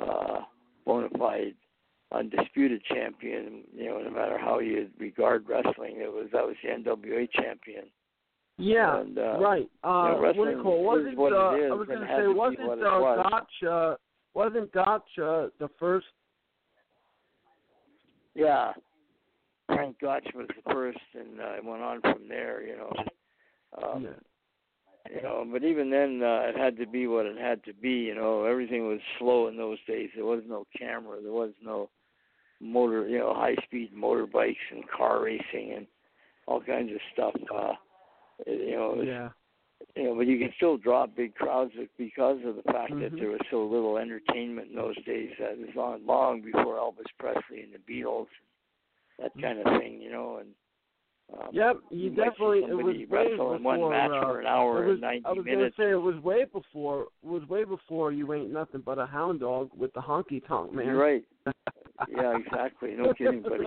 uh, 0.00 0.40
bona 0.84 1.08
fide, 1.18 1.54
undisputed 2.12 2.82
champion. 2.84 3.62
You 3.74 3.90
know, 3.90 4.00
no 4.00 4.10
matter 4.10 4.38
how 4.38 4.58
you 4.58 4.88
regard 4.98 5.46
wrestling, 5.48 6.00
it 6.00 6.12
was 6.12 6.28
that 6.32 6.44
was 6.44 6.56
the 6.62 6.70
NWA 6.70 7.28
champion. 7.32 7.84
Yeah, 8.56 9.00
And, 9.00 9.18
uh, 9.18 9.38
right. 9.40 9.68
Uh, 9.82 9.88
you 9.88 10.22
know, 10.22 10.32
what 10.36 10.44
do 10.44 10.50
you 10.50 10.62
call? 10.62 10.84
Wasn't 10.84 11.18
what 11.18 11.32
it 11.32 11.38
uh, 11.38 11.54
is 11.56 11.72
I 11.72 11.74
was 11.74 11.88
going 11.88 12.06
has 12.06 12.18
say 12.20 12.26
wasn't 12.28 12.60
uh, 12.60 13.00
was. 13.00 13.26
Gotch 13.30 13.70
uh, 13.70 13.94
wasn't 14.34 14.72
Gotch 14.72 15.02
uh, 15.18 15.48
the 15.58 15.68
first? 15.78 16.06
Yeah, 18.36 18.72
Frank 19.66 19.96
Gotch 20.00 20.26
was 20.34 20.46
the 20.48 20.72
first, 20.72 20.98
and 21.14 21.40
uh, 21.40 21.56
it 21.56 21.64
went 21.64 21.82
on 21.82 22.00
from 22.00 22.28
there. 22.28 22.62
You 22.62 22.76
know, 22.76 22.92
um, 23.82 24.08
you 25.14 25.22
know. 25.22 25.46
But 25.50 25.64
even 25.64 25.90
then, 25.90 26.22
uh, 26.22 26.42
it 26.48 26.56
had 26.56 26.76
to 26.78 26.86
be 26.86 27.06
what 27.06 27.26
it 27.26 27.38
had 27.38 27.64
to 27.64 27.72
be. 27.72 27.90
You 27.90 28.14
know, 28.14 28.44
everything 28.44 28.86
was 28.86 29.00
slow 29.18 29.48
in 29.48 29.56
those 29.56 29.78
days. 29.86 30.10
There 30.14 30.24
was 30.24 30.42
no 30.46 30.66
camera. 30.76 31.20
There 31.22 31.32
was 31.32 31.52
no 31.62 31.90
motor. 32.60 33.08
You 33.08 33.18
know, 33.18 33.34
high-speed 33.34 33.92
motorbikes 33.96 34.56
and 34.70 34.88
car 34.88 35.22
racing 35.22 35.74
and 35.76 35.86
all 36.46 36.60
kinds 36.60 36.92
of 36.92 36.98
stuff. 37.12 37.34
Uh, 37.54 37.72
you 38.46 38.72
know, 38.72 38.94
was, 38.96 39.06
Yeah. 39.06 39.30
you 39.96 40.04
know, 40.04 40.14
but 40.14 40.26
you 40.26 40.38
can 40.38 40.52
still 40.56 40.76
draw 40.76 41.06
big 41.06 41.34
crowds 41.34 41.72
because 41.96 42.38
of 42.44 42.56
the 42.56 42.62
fact 42.62 42.98
that 42.98 43.12
Mhm. 43.12 43.18
there 43.18 43.30
was 43.30 43.40
so 43.50 43.64
little 43.64 43.98
entertainment 43.98 44.70
in 44.70 44.76
those 44.76 44.96
days. 45.04 45.32
It 45.38 45.58
was 45.58 45.74
long, 45.74 46.04
long 46.06 46.40
before 46.40 46.76
Elvis 46.76 47.06
Presley 47.18 47.62
and 47.62 47.72
the 47.72 47.78
Beatles, 47.78 48.28
that 49.18 49.32
kind 49.40 49.58
of 49.60 49.80
thing, 49.80 50.00
you 50.00 50.10
know. 50.10 50.36
And 50.36 50.54
um, 51.32 51.48
Yep, 51.52 51.76
you 51.90 52.10
definitely 52.10 52.60
it 52.68 52.74
was 52.74 52.84
way 52.84 53.06
wrestle 53.08 53.56
before 53.56 53.78
one 53.78 53.90
match 53.90 54.10
uh, 54.10 54.20
for 54.22 54.40
an 54.40 54.46
hour 54.46 54.84
it 54.84 54.86
was, 54.86 54.92
and 54.94 55.00
ninety 55.00 55.22
I 55.26 55.32
was 55.32 55.44
minutes. 55.44 55.74
gonna 55.76 55.88
say 55.88 55.92
it 55.92 55.96
was 55.96 56.16
way 56.22 56.44
before 56.44 57.06
was 57.22 57.42
way 57.48 57.64
before 57.64 58.12
you 58.12 58.32
ain't 58.34 58.50
nothing 58.50 58.82
but 58.84 58.98
a 58.98 59.06
hound 59.06 59.40
dog 59.40 59.70
with 59.76 59.92
the 59.94 60.00
honky 60.00 60.46
tonk 60.46 60.72
man. 60.72 60.86
You're 60.86 60.96
right. 60.98 61.24
Yeah, 62.10 62.36
exactly. 62.36 62.90
No 62.96 63.14
kidding, 63.14 63.42
buddy. 63.42 63.64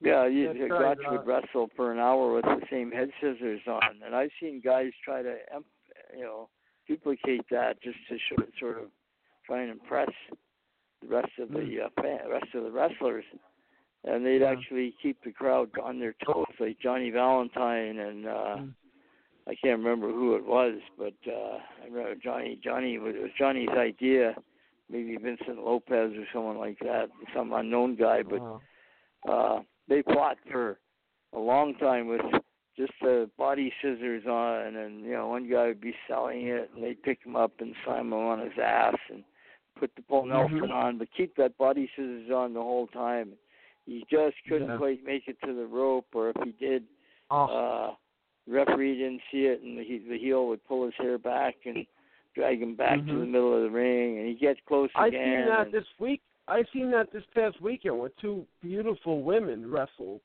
Yeah, 0.00 0.26
you, 0.26 0.50
a 0.50 0.54
right, 0.68 0.68
Gotch 0.68 1.06
uh, 1.06 1.12
would 1.12 1.26
wrestle 1.26 1.70
for 1.76 1.92
an 1.92 1.98
hour 1.98 2.34
with 2.34 2.44
the 2.44 2.60
same 2.70 2.90
head 2.90 3.10
scissors 3.20 3.60
on, 3.68 3.80
and 4.04 4.14
I've 4.14 4.30
seen 4.40 4.60
guys 4.62 4.90
try 5.04 5.22
to, 5.22 5.36
em- 5.54 5.64
you 6.14 6.24
know, 6.24 6.48
duplicate 6.88 7.46
that 7.50 7.80
just 7.82 7.96
to 8.08 8.18
show, 8.28 8.42
sort 8.58 8.78
of 8.78 8.88
try 9.46 9.62
and 9.62 9.70
impress 9.70 10.10
the 11.00 11.08
rest 11.08 11.30
of 11.38 11.50
the 11.50 11.60
Hmm. 11.60 11.86
uh, 11.86 12.02
fan, 12.02 12.28
rest 12.28 12.52
of 12.54 12.64
the 12.64 12.70
wrestlers, 12.70 13.24
and 14.04 14.24
they'd 14.24 14.42
actually 14.42 14.94
keep 15.02 15.16
the 15.24 15.32
crowd 15.32 15.70
on 15.82 15.98
their 15.98 16.14
toes, 16.24 16.44
like 16.60 16.78
Johnny 16.80 17.10
Valentine 17.10 17.98
and 17.98 18.26
uh 18.26 18.56
Hmm. 18.56 18.68
I 19.46 19.54
can't 19.56 19.78
remember 19.78 20.10
who 20.10 20.36
it 20.36 20.44
was, 20.46 20.74
but 20.98 21.14
uh 21.26 21.58
I 21.82 21.86
remember 21.86 22.14
Johnny. 22.22 22.58
Johnny 22.62 22.98
was 22.98 23.14
it 23.16 23.22
was 23.22 23.30
Johnny's 23.38 23.68
idea, 23.70 24.34
maybe 24.90 25.16
Vincent 25.16 25.58
Lopez 25.64 26.12
or 26.16 26.24
someone 26.32 26.58
like 26.58 26.78
that, 26.80 27.08
some 27.34 27.52
unknown 27.52 27.96
guy, 27.96 28.22
but 28.22 28.40
Wow. 28.40 28.60
uh 29.28 29.60
they 29.88 30.02
fought 30.02 30.38
for 30.50 30.78
a 31.34 31.38
long 31.38 31.74
time 31.74 32.06
with 32.06 32.22
just 32.76 32.92
the 33.02 33.30
body 33.38 33.72
scissors 33.80 34.24
on 34.26 34.76
and 34.76 35.04
you 35.04 35.12
know 35.12 35.28
one 35.28 35.48
guy 35.48 35.66
would 35.68 35.80
be 35.80 35.94
selling 36.08 36.46
it 36.46 36.70
and 36.74 36.82
they'd 36.82 37.02
pick 37.02 37.18
him 37.24 37.36
up 37.36 37.52
and 37.60 37.74
slam 37.84 38.06
him 38.08 38.14
on 38.14 38.40
his 38.40 38.58
ass 38.62 38.94
and 39.10 39.22
put 39.78 39.90
the 39.96 40.02
full 40.08 40.24
nelson 40.26 40.58
Mhm. 40.58 40.70
on 40.72 40.98
but 40.98 41.08
keep 41.16 41.36
that 41.36 41.56
body 41.58 41.88
scissors 41.94 42.30
on 42.30 42.52
the 42.54 42.62
whole 42.62 42.86
time 42.88 43.32
he 43.86 44.04
just 44.10 44.36
couldn't 44.48 44.68
Yeah. 44.68 44.76
quite 44.76 45.04
make 45.04 45.28
it 45.28 45.36
to 45.44 45.54
the 45.54 45.66
rope 45.66 46.06
or 46.14 46.30
if 46.30 46.36
he 46.44 46.52
did 46.52 46.84
Oh. 47.30 47.44
uh 47.44 47.94
referee 48.46 48.98
didn't 48.98 49.22
see 49.32 49.46
it 49.46 49.62
and 49.62 49.78
the, 49.78 49.98
the 50.08 50.18
heel 50.18 50.46
would 50.48 50.62
pull 50.64 50.84
his 50.84 50.94
hair 50.98 51.16
back 51.18 51.54
and 51.64 51.86
drag 52.34 52.60
him 52.60 52.74
back 52.74 52.98
to 52.98 53.12
Mhm. 53.12 53.20
the 53.20 53.26
middle 53.26 53.54
of 53.56 53.62
the 53.62 53.70
ring 53.70 54.18
and 54.18 54.28
he'd 54.28 54.38
get 54.40 54.62
close 54.66 54.90
I 54.94 55.06
again 55.08 55.38
seen 55.40 55.48
that 55.48 55.60
and- 55.66 55.72
this 55.72 55.86
week. 55.98 56.20
I 56.46 56.62
seen 56.74 56.90
that 56.90 57.10
this 57.10 57.24
past 57.34 57.58
weekend 57.62 57.98
where 57.98 58.10
two 58.20 58.46
beautiful 58.60 59.22
women 59.22 59.70
wrestled, 59.70 60.20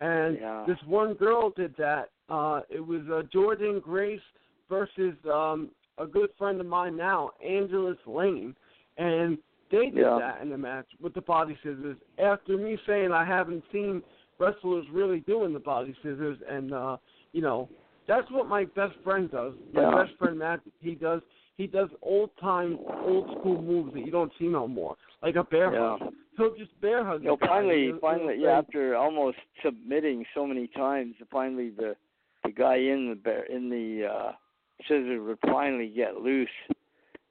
and 0.00 0.36
Yeah. 0.38 0.64
this 0.66 0.76
one 0.84 1.14
girl 1.14 1.48
did 1.48 1.74
that. 1.76 2.10
Uh, 2.28 2.60
it 2.68 2.80
was 2.86 3.08
uh, 3.08 3.22
Jordan 3.32 3.80
Grace 3.80 4.20
versus 4.68 5.14
um, 5.24 5.70
a 5.96 6.06
good 6.06 6.28
friend 6.36 6.60
of 6.60 6.66
mine 6.66 6.94
now, 6.94 7.30
Angelus 7.42 7.96
Layne, 8.06 8.54
and 8.98 9.38
they 9.72 9.86
did 9.86 9.96
Yeah. 9.96 10.18
that 10.20 10.42
in 10.42 10.50
the 10.50 10.58
match 10.58 10.86
with 11.00 11.14
the 11.14 11.22
body 11.22 11.56
scissors. 11.64 11.96
After 12.18 12.56
me 12.56 12.78
saying 12.86 13.10
I 13.10 13.24
haven't 13.24 13.64
seen 13.72 14.02
wrestlers 14.38 14.86
really 14.90 15.20
doing 15.20 15.52
the 15.52 15.58
body 15.60 15.94
scissors, 16.02 16.38
and 16.48 16.72
uh, 16.72 16.96
you 17.32 17.40
know 17.42 17.68
that's 18.06 18.30
what 18.30 18.46
my 18.46 18.64
best 18.66 18.94
friend 19.02 19.30
does. 19.30 19.54
My 19.72 19.82
Yeah. 19.82 20.04
best 20.04 20.16
friend 20.18 20.38
Matt, 20.38 20.60
he 20.80 20.94
does. 20.94 21.22
He 21.56 21.66
does 21.66 21.90
old 22.02 22.30
time, 22.38 22.78
old 23.04 23.30
school 23.38 23.60
moves 23.60 23.92
that 23.94 24.04
you 24.04 24.10
don't 24.10 24.32
see 24.38 24.48
no 24.48 24.66
more, 24.66 24.96
like 25.22 25.36
a 25.36 25.44
bear 25.44 25.72
Yeah. 25.72 25.98
hug. 25.98 26.14
He'll 26.36 26.54
just 26.56 26.78
bear 26.80 27.04
hug. 27.04 27.22
You 27.22 27.28
know, 27.28 27.36
finally, 27.36 27.90
and 27.90 28.00
finally, 28.00 28.36
he'll 28.36 28.44
yeah. 28.44 28.58
After 28.58 28.96
almost 28.96 29.38
submitting 29.62 30.24
so 30.34 30.46
many 30.46 30.66
times, 30.68 31.14
finally 31.30 31.70
the 31.70 31.96
the 32.44 32.50
guy 32.50 32.76
in 32.76 33.08
the 33.10 33.14
bear 33.16 33.44
in 33.44 33.68
the 33.70 34.06
uh 34.06 34.32
scissors 34.88 35.20
would 35.20 35.38
finally 35.42 35.88
get 35.88 36.16
loose, 36.16 36.50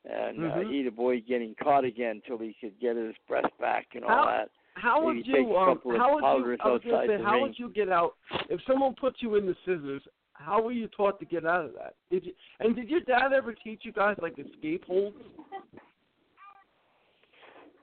and 0.06 0.40
uh, 0.44 0.56
Mhm. 0.56 0.72
he'd 0.72 0.88
avoid 0.88 1.26
getting 1.28 1.54
caught 1.56 1.84
again 1.86 2.22
until 2.24 2.38
he 2.40 2.54
could 2.60 2.80
get 2.80 2.96
his 2.96 3.16
breath 3.28 3.52
back 3.60 3.88
and 3.96 4.04
all 4.04 4.10
How- 4.10 4.26
that. 4.26 4.50
How 4.76 5.02
Maybe 5.02 5.18
would 5.18 5.28
you? 5.28 5.58
Um, 5.58 5.82
how 5.98 6.14
would 6.14 6.24
you? 6.24 6.58
I 6.62 6.70
was 6.70 6.82
gonna 6.82 7.06
say, 7.06 7.22
how 7.22 7.34
ring. 7.34 7.42
would 7.42 7.60
you 7.60 7.70
get 7.70 7.90
out 7.90 8.16
if 8.50 8.62
someone 8.64 8.96
put 8.96 9.16
you 9.22 9.36
in 9.36 9.46
the 9.46 9.54
scissors? 9.66 10.02
How 10.32 10.62
were 10.62 10.72
you 10.72 10.88
taught 10.88 11.20
to 11.20 11.26
get 11.26 11.46
out 11.46 11.66
of 11.66 11.74
that? 11.74 11.96
Did 12.10 12.26
you? 12.26 12.34
And 12.62 12.74
did 12.74 12.90
your 12.90 13.02
dad 13.02 13.34
ever 13.34 13.54
teach 13.54 13.84
you 13.84 13.92
guys 13.92 14.16
like 14.22 14.40
escape 14.40 14.86
holds? 14.86 15.18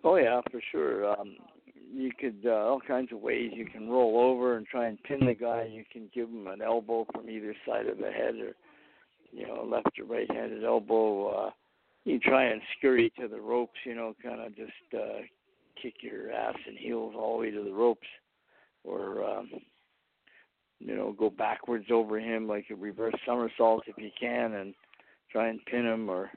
Oh 0.05 0.17
yeah, 0.17 0.41
for 0.51 0.61
sure. 0.73 1.11
Um, 1.11 1.37
you 1.93 2.11
could 2.19 2.41
uh, 2.47 2.51
all 2.51 2.81
kinds 2.81 3.13
of 3.13 3.21
ways. 3.21 3.53
You 3.55 3.67
can 3.67 3.89
roll 3.89 4.19
over 4.19 4.57
and 4.57 4.67
try 4.67 4.87
and 4.87 5.03
pin 5.03 5.27
the 5.27 5.35
guy. 5.35 5.69
You 5.71 5.85
can 5.93 6.09
give 6.15 6.29
him 6.29 6.47
an 6.47 6.63
elbow 6.63 7.07
from 7.13 7.29
either 7.29 7.55
side 7.67 7.87
of 7.87 7.99
the 7.99 8.11
head, 8.11 8.37
or 8.37 8.55
you 9.33 9.47
know, 9.47 9.63
left 9.65 9.99
or 9.99 10.05
right-handed 10.05 10.65
elbow. 10.65 11.29
Uh, 11.29 11.51
you 12.09 12.19
try 12.19 12.45
and 12.45 12.61
scurry 12.79 13.13
to 13.21 13.29
the 13.29 13.41
ropes. 13.41 13.79
You 13.85 13.95
know, 13.95 14.15
kind 14.23 14.41
of 14.41 14.57
just 14.57 14.73
uh, 14.95 15.21
kick 15.81 15.95
your 16.01 16.33
ass 16.33 16.57
and 16.67 16.79
heels 16.79 17.15
all 17.17 17.37
the 17.37 17.43
way 17.43 17.51
to 17.51 17.65
the 17.65 17.73
ropes, 17.73 18.07
or 18.85 19.25
um, 19.25 19.51
you 20.81 20.97
know, 20.97 21.13
go 21.13 21.31
backwards 21.31 21.87
over 21.91 22.19
him 22.19 22.47
like 22.49 22.67
a 22.71 22.75
reverse 22.75 23.15
somersault 23.27 23.85
if 23.87 23.97
you 23.99 24.11
can, 24.19 24.55
and 24.55 24.75
try 25.31 25.49
and 25.49 25.65
pin 25.67 25.85
him 25.85 26.09
or 26.09 26.31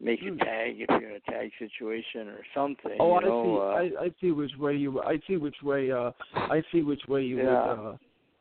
make 0.00 0.22
a 0.22 0.30
tag 0.44 0.76
if 0.78 0.88
you're 0.88 1.10
in 1.10 1.16
a 1.16 1.30
tag 1.30 1.50
situation 1.58 2.28
or 2.28 2.40
something. 2.54 2.92
Hmm. 2.96 3.02
Oh, 3.02 3.20
you 3.20 3.26
know, 3.26 3.60
I 3.60 3.76
uh, 3.76 3.88
see. 3.88 3.96
I, 3.96 4.04
I 4.04 4.10
see 4.20 4.30
which 4.32 4.56
way 4.58 4.76
you. 4.76 5.00
I 5.02 5.20
see 5.26 5.36
which 5.36 5.62
way. 5.62 5.90
Uh, 5.92 6.12
I 6.34 6.62
see 6.72 6.82
which 6.82 7.02
way 7.06 7.22
you 7.22 7.38
Yeah. 7.38 7.44
would. 7.44 7.78
Uh, 7.78 7.96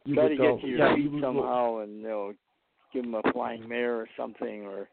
you 0.06 0.16
try 0.16 0.24
would 0.24 0.30
to 0.30 0.38
go. 0.38 0.56
get 0.56 0.61
to 0.61 0.68
your 0.68 0.80
yeah, 0.80 0.95
feet 0.95 1.03
you 1.03 1.11
would 1.11 1.22
go- 1.22 1.34
somehow 1.34 1.77
and 1.80 1.98
you 1.98 2.08
know 2.08 2.34
give 2.93 3.03
him 3.03 3.16
a 3.16 3.32
flying 3.34 3.68
mare 3.68 3.95
or 3.98 4.08
something 4.18 4.66
or 4.66 4.88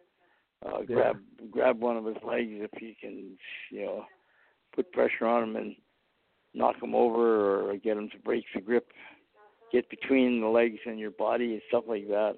uh, 0.65 0.81
Yeah. 0.81 0.95
grab 0.95 1.21
grab 1.51 1.81
one 1.81 1.97
of 1.97 2.05
his 2.05 2.17
legs 2.23 2.51
if 2.53 2.83
you 2.83 2.95
can 3.01 3.37
you 3.71 3.85
know 3.85 4.05
put 4.75 4.91
pressure 4.93 5.27
on 5.27 5.43
him 5.43 5.57
and 5.57 5.77
knock 6.55 6.77
him 6.83 6.95
over 6.95 7.71
or 7.71 7.77
get 7.77 7.97
him 7.97 8.09
to 8.11 8.19
break 8.19 8.45
the 8.55 8.61
grip 8.61 8.89
get 9.73 9.89
between 9.91 10.41
the 10.41 10.47
legs 10.47 10.79
and 10.87 10.99
your 10.99 11.11
body 11.11 11.53
and 11.53 11.63
stuff 11.69 11.85
like 11.89 12.07
that 12.09 12.37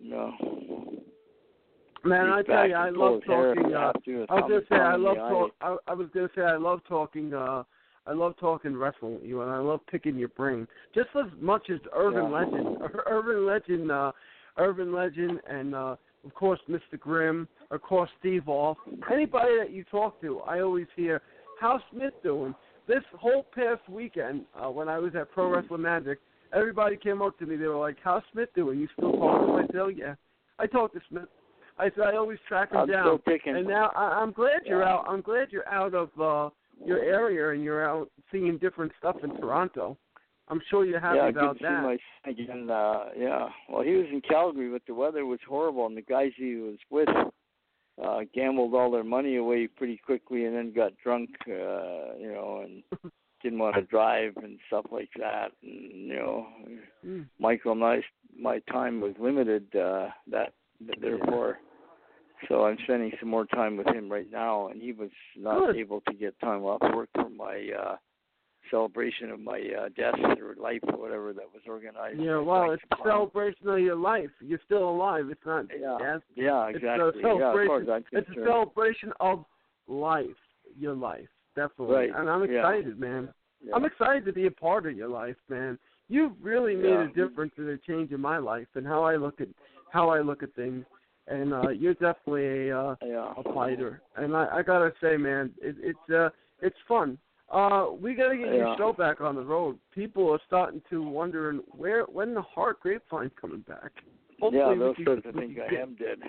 no 0.00 0.32
Man, 2.04 2.26
Reach 2.26 2.46
I 2.48 2.52
tell 2.52 2.68
you, 2.68 2.74
I 2.74 2.90
love 2.90 3.14
his 3.14 3.24
hair 3.24 3.52
if 3.52 3.56
talking. 3.56 3.74
Uh, 3.74 3.80
have 3.92 4.02
to, 4.04 4.22
or 4.22 4.26
I 4.30 4.34
was 4.34 4.42
gonna 4.48 4.60
say 4.70 4.76
I 4.76 4.96
love 4.96 5.16
talk. 5.16 5.50
I, 5.60 5.76
I 5.88 5.94
was 5.94 6.08
gonna 6.14 6.28
say 6.34 6.42
I 6.42 6.56
love 6.56 6.80
talking. 6.88 7.34
Uh, 7.34 7.64
I 8.06 8.12
love 8.12 8.34
talking 8.38 8.76
wrestling 8.76 9.14
with 9.14 9.24
you, 9.24 9.42
and 9.42 9.50
I 9.50 9.58
love 9.58 9.80
picking 9.90 10.16
your 10.16 10.28
brain 10.28 10.66
just 10.94 11.08
as 11.16 11.30
much 11.40 11.68
as 11.70 11.80
Irvin 11.94 12.30
Yeah. 12.30 12.38
Legend, 12.38 12.78
Irvin 13.06 13.46
Legend, 13.46 13.90
uh, 13.90 14.12
Irvin 14.58 14.92
Legend, 14.92 15.40
and 15.48 15.74
uh, 15.74 15.96
of 16.24 16.34
course 16.34 16.60
Mr. 16.68 16.98
Grimm, 16.98 17.48
of 17.70 17.80
course 17.82 18.10
Steve 18.18 18.48
Off. 18.48 18.76
Anybody 19.12 19.56
that 19.58 19.70
you 19.72 19.84
talk 19.84 20.20
to, 20.20 20.40
I 20.40 20.60
always 20.60 20.86
hear, 20.96 21.22
"How's 21.60 21.80
Smith 21.92 22.14
doing?" 22.22 22.54
This 22.86 23.02
whole 23.18 23.44
past 23.54 23.86
weekend, 23.88 24.42
uh, 24.58 24.70
when 24.70 24.88
I 24.88 24.98
was 24.98 25.14
at 25.14 25.30
Pro 25.30 25.48
Wrestling 25.50 25.82
Magic, 25.82 26.18
everybody 26.54 26.96
came 26.96 27.20
up 27.22 27.38
to 27.38 27.46
me. 27.46 27.56
They 27.56 27.66
were 27.66 27.76
like, 27.76 27.96
"How's 28.02 28.22
Smith 28.32 28.48
doing? 28.54 28.78
You 28.80 28.88
still 28.96 29.12
talking?" 29.12 29.54
I 29.54 29.66
said, 29.66 29.76
"Oh 29.80 29.88
yeah, 29.88 30.14
I 30.58 30.66
talked 30.66 30.94
to 30.94 31.00
Smith. 31.08 31.28
I 31.78 31.90
said 31.90 32.04
I 32.12 32.16
always 32.16 32.38
track 32.48 32.72
him 32.72 32.78
I'm 32.78 32.88
down. 32.88 33.04
still 33.04 33.18
picking. 33.18 33.54
And 33.56 33.66
now 33.68 33.92
I, 33.94 34.20
I'm 34.20 34.32
glad 34.32 34.62
you're 34.64 34.80
Yeah. 34.82 34.94
out. 34.94 35.04
I'm 35.08 35.20
glad 35.20 35.52
you're 35.52 35.68
out 35.68 35.94
of 35.94 36.08
uh 36.20 36.50
your 36.84 36.98
area 37.00 37.50
and 37.50 37.62
you're 37.62 37.84
out 37.88 38.08
seeing 38.32 38.56
different 38.58 38.92
stuff 38.98 39.16
in 39.22 39.30
Toronto. 39.36 39.96
I'm 40.50 40.60
sure 40.70 40.84
you're 40.84 41.00
happy 41.00 41.18
yeah, 41.18 41.28
about 41.28 41.58
good 41.58 41.58
to 41.58 41.64
see 41.64 41.74
that. 41.74 41.82
my 41.82 41.98
son 42.24 42.32
again. 42.32 42.70
Uh, 42.70 43.04
yeah. 43.18 43.48
Well, 43.68 43.82
he 43.82 43.92
was 43.92 44.06
in 44.12 44.20
Calgary, 44.22 44.70
but 44.70 44.82
the 44.86 44.94
weather 44.94 45.26
was 45.26 45.40
horrible, 45.48 45.86
and 45.86 45.96
the 45.96 46.02
guys 46.02 46.32
he 46.36 46.56
was 46.56 46.78
with 46.90 47.08
uh 48.02 48.20
gambled 48.34 48.74
all 48.74 48.90
their 48.90 49.02
money 49.04 49.36
away 49.36 49.66
pretty 49.66 49.98
quickly, 50.04 50.44
and 50.44 50.54
then 50.56 50.72
got 50.72 50.92
drunk. 51.02 51.30
Uh, 51.46 52.14
you 52.18 52.30
know, 52.32 52.64
and 52.64 52.82
didn't 53.42 53.58
want 53.58 53.76
to 53.76 53.82
drive 53.82 54.32
and 54.42 54.58
stuff 54.68 54.86
like 54.90 55.10
that. 55.18 55.48
And 55.62 55.92
you 55.92 56.14
know, 56.16 56.46
Mm. 57.06 57.26
Michael, 57.38 57.74
my 57.76 58.02
my 58.36 58.58
time 58.72 59.00
was 59.00 59.14
limited. 59.20 59.64
Uh, 59.74 60.08
that 60.30 60.52
therefore. 61.00 61.58
So 62.48 62.64
I'm 62.66 62.76
spending 62.84 63.10
some 63.20 63.28
more 63.28 63.46
time 63.46 63.76
with 63.76 63.88
him 63.88 64.08
right 64.08 64.30
now, 64.30 64.68
and 64.68 64.80
he 64.80 64.92
was 64.92 65.10
not 65.36 65.58
Good. 65.66 65.76
able 65.76 66.00
to 66.08 66.14
get 66.14 66.38
time 66.40 66.62
off 66.62 66.80
work 66.94 67.08
for 67.14 67.28
my 67.28 67.68
uh 67.78 67.96
celebration 68.70 69.30
of 69.30 69.40
my 69.40 69.60
uh 69.78 69.88
death 69.96 70.14
or 70.40 70.54
life 70.60 70.80
or 70.92 70.98
whatever 70.98 71.32
that 71.32 71.44
was 71.52 71.62
organized. 71.68 72.20
Yeah, 72.20 72.38
well, 72.38 72.70
it's 72.72 72.82
a 72.92 72.96
celebration 73.04 73.68
of 73.68 73.78
your 73.80 73.96
life. 73.96 74.30
You're 74.40 74.60
still 74.64 74.88
alive. 74.88 75.28
It's 75.30 75.44
not 75.46 75.66
Yeah. 75.78 75.96
death. 76.00 76.22
Yeah, 76.34 76.66
It's 76.68 76.76
exactly. 76.78 77.22
a 77.22 77.26
Yeah, 77.26 77.32
as 77.34 77.38
celebration. 77.38 77.90
as 77.90 78.02
it's 78.12 78.30
a 78.30 78.44
celebration 78.44 79.12
of 79.20 79.44
life. 79.86 80.26
Your 80.78 80.94
life, 80.94 81.28
definitely. 81.56 81.94
Right, 81.96 82.10
And 82.14 82.28
I'm 82.28 82.42
yeah. 82.50 82.58
excited, 82.58 82.98
man. 83.00 83.32
Yeah. 83.62 83.74
I'm 83.74 83.84
excited 83.84 84.24
to 84.26 84.32
be 84.32 84.46
a 84.46 84.50
part 84.50 84.86
of 84.86 84.96
your 84.96 85.08
life, 85.08 85.36
man. 85.48 85.78
You've 86.08 86.32
really 86.42 86.76
made 86.76 86.90
Yeah. 86.90 87.04
a 87.04 87.08
difference 87.08 87.52
and 87.56 87.68
a 87.70 87.78
change 87.78 88.12
in 88.12 88.20
my 88.20 88.38
life 88.38 88.68
and 88.74 88.86
how 88.86 89.02
I 89.02 89.16
look 89.16 89.40
at 89.40 89.48
how 89.90 90.10
I 90.10 90.20
look 90.20 90.42
at 90.42 90.52
things. 90.54 90.84
And 91.26 91.52
uh 91.52 91.70
you're 91.70 91.94
definitely 91.94 92.68
a 92.70 92.78
uh, 92.78 92.96
yeah. 93.04 93.32
a 93.36 93.42
fighter. 93.54 94.00
And 94.16 94.36
I, 94.36 94.58
I 94.58 94.62
gotta 94.62 94.92
say, 95.00 95.16
man, 95.16 95.52
it, 95.60 95.76
it's 95.80 96.10
uh 96.10 96.30
it's 96.62 96.76
fun. 96.86 97.18
Uh, 97.50 97.86
we 97.98 98.14
gotta 98.14 98.36
get 98.36 98.48
your 98.48 98.68
Yeah. 98.68 98.76
show 98.76 98.92
back 98.92 99.20
on 99.22 99.34
the 99.34 99.42
road. 99.42 99.78
People 99.92 100.30
are 100.30 100.40
starting 100.46 100.82
to 100.90 101.02
wondering 101.02 101.58
where 101.70 102.02
when 102.04 102.34
the 102.34 102.42
Hart 102.42 102.80
Grapevine's 102.80 103.32
coming 103.40 103.60
back. 103.60 103.90
Hopefully 104.38 104.58
yeah, 104.58 104.72
we 104.72 104.78
those 104.78 104.96
can- 104.96 105.04
sorts 105.06 105.26
of 105.26 105.34
we 105.34 105.40
things 105.40 105.54
can 105.54 105.62
I 105.64 105.68
get- 105.70 105.80
am 105.80 105.94
did. 105.94 106.22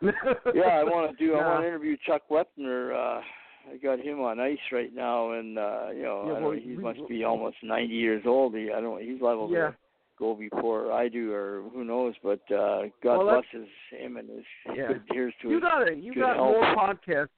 yeah, 0.54 0.80
I 0.80 0.84
want 0.84 1.10
to 1.16 1.24
do. 1.24 1.34
I 1.34 1.46
want 1.46 1.62
to 1.62 1.66
interview 1.68 1.96
Chuck 2.06 2.22
Wepner. 2.30 2.92
Uh, 2.94 3.22
I 3.70 3.76
got 3.82 4.00
him 4.00 4.20
on 4.22 4.40
ice 4.40 4.58
right 4.72 4.92
now, 4.94 5.32
and 5.32 5.58
uh, 5.58 5.88
you 5.94 6.02
know, 6.02 6.24
Yeah, 6.26 6.32
I 6.32 6.34
don't, 6.40 6.42
well, 6.44 6.52
he 6.52 6.76
we- 6.76 6.82
must 6.82 7.06
be 7.08 7.24
almost 7.24 7.56
90 7.62 7.94
years 7.94 8.22
old. 8.26 8.54
He, 8.56 8.70
I 8.72 8.80
don't. 8.80 9.02
He's 9.02 9.20
liable 9.20 9.50
Yeah. 9.52 9.68
to 9.68 9.76
go 10.18 10.34
before 10.34 10.90
I 10.92 11.08
do, 11.08 11.32
or 11.34 11.64
who 11.74 11.84
knows. 11.84 12.14
But 12.22 12.40
uh, 12.50 12.84
God 13.02 13.18
Well, 13.18 13.42
blesses 13.42 13.68
him 13.90 14.16
and 14.16 14.30
his 14.30 14.44
Yeah. 14.74 14.88
good 14.88 15.02
here's 15.12 15.34
to 15.42 15.48
you 15.48 15.54
his 15.56 15.62
got 15.62 15.86
it. 15.88 15.98
You 15.98 16.14
good 16.14 16.20
got 16.20 16.36
health. 16.36 16.52
more 16.52 16.74
podcasts. 16.74 17.28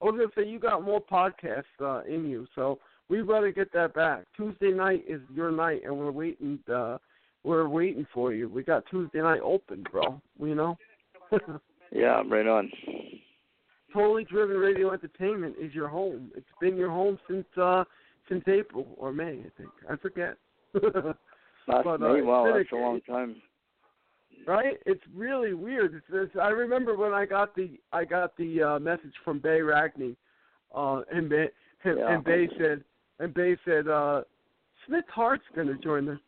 I 0.00 0.04
was 0.06 0.14
gonna 0.16 0.28
say 0.34 0.50
you 0.50 0.58
got 0.58 0.82
more 0.82 1.00
podcasts 1.00 1.64
uh, 1.80 2.02
in 2.04 2.28
you, 2.28 2.46
so 2.54 2.78
we 3.08 3.22
better 3.22 3.50
get 3.52 3.72
that 3.72 3.94
back. 3.94 4.24
Tuesday 4.36 4.72
night 4.72 5.04
is 5.06 5.20
your 5.34 5.50
night, 5.50 5.82
and 5.84 5.96
we're 5.96 6.10
waiting. 6.10 6.58
Uh, 6.72 6.98
we're 7.42 7.68
waiting 7.68 8.06
for 8.12 8.32
you. 8.32 8.48
We 8.48 8.62
got 8.62 8.84
Tuesday 8.90 9.20
night 9.20 9.40
open, 9.42 9.84
bro. 9.90 10.20
You 10.40 10.54
know. 10.54 10.78
Yeah, 11.92 12.14
I'm 12.14 12.32
right 12.32 12.46
on. 12.46 12.70
totally 13.92 14.24
driven 14.24 14.56
radio 14.56 14.92
entertainment 14.92 15.56
is 15.60 15.74
your 15.74 15.88
home. 15.88 16.30
It's 16.36 16.46
been 16.60 16.76
your 16.76 16.90
home 16.90 17.18
since 17.28 17.46
uh 17.60 17.84
since 18.28 18.44
April 18.46 18.86
or 18.96 19.12
May, 19.12 19.40
I 19.40 19.50
think. 19.58 19.70
I 19.90 19.96
forget. 19.96 20.36
Last 20.74 21.84
But, 21.84 22.00
uh, 22.00 22.14
Wow, 22.22 22.46
it's 22.54 22.70
that's 22.70 22.72
a 22.72 22.76
long 22.76 23.00
time. 23.02 23.36
Right? 24.46 24.76
It's 24.86 25.02
really 25.14 25.54
weird. 25.54 25.94
It's, 25.94 26.06
it's, 26.12 26.36
I 26.40 26.48
remember 26.48 26.96
when 26.96 27.12
I 27.12 27.26
got 27.26 27.54
the 27.54 27.78
I 27.92 28.04
got 28.04 28.36
the 28.36 28.62
uh, 28.62 28.78
message 28.78 29.14
from 29.24 29.38
Bay 29.38 29.60
Ragney, 29.60 30.16
uh, 30.74 31.02
and 31.12 31.28
Bay 31.28 31.48
and, 31.84 31.98
Yeah. 31.98 32.14
and 32.14 32.24
Bay 32.24 32.48
said 32.58 32.84
and 33.18 33.34
Bay 33.34 33.56
said 33.64 33.88
uh, 33.88 34.22
Smith 34.86 35.04
Hart's 35.08 35.44
going 35.54 35.68
to 35.68 35.76
join 35.78 36.06
the, 36.06 36.18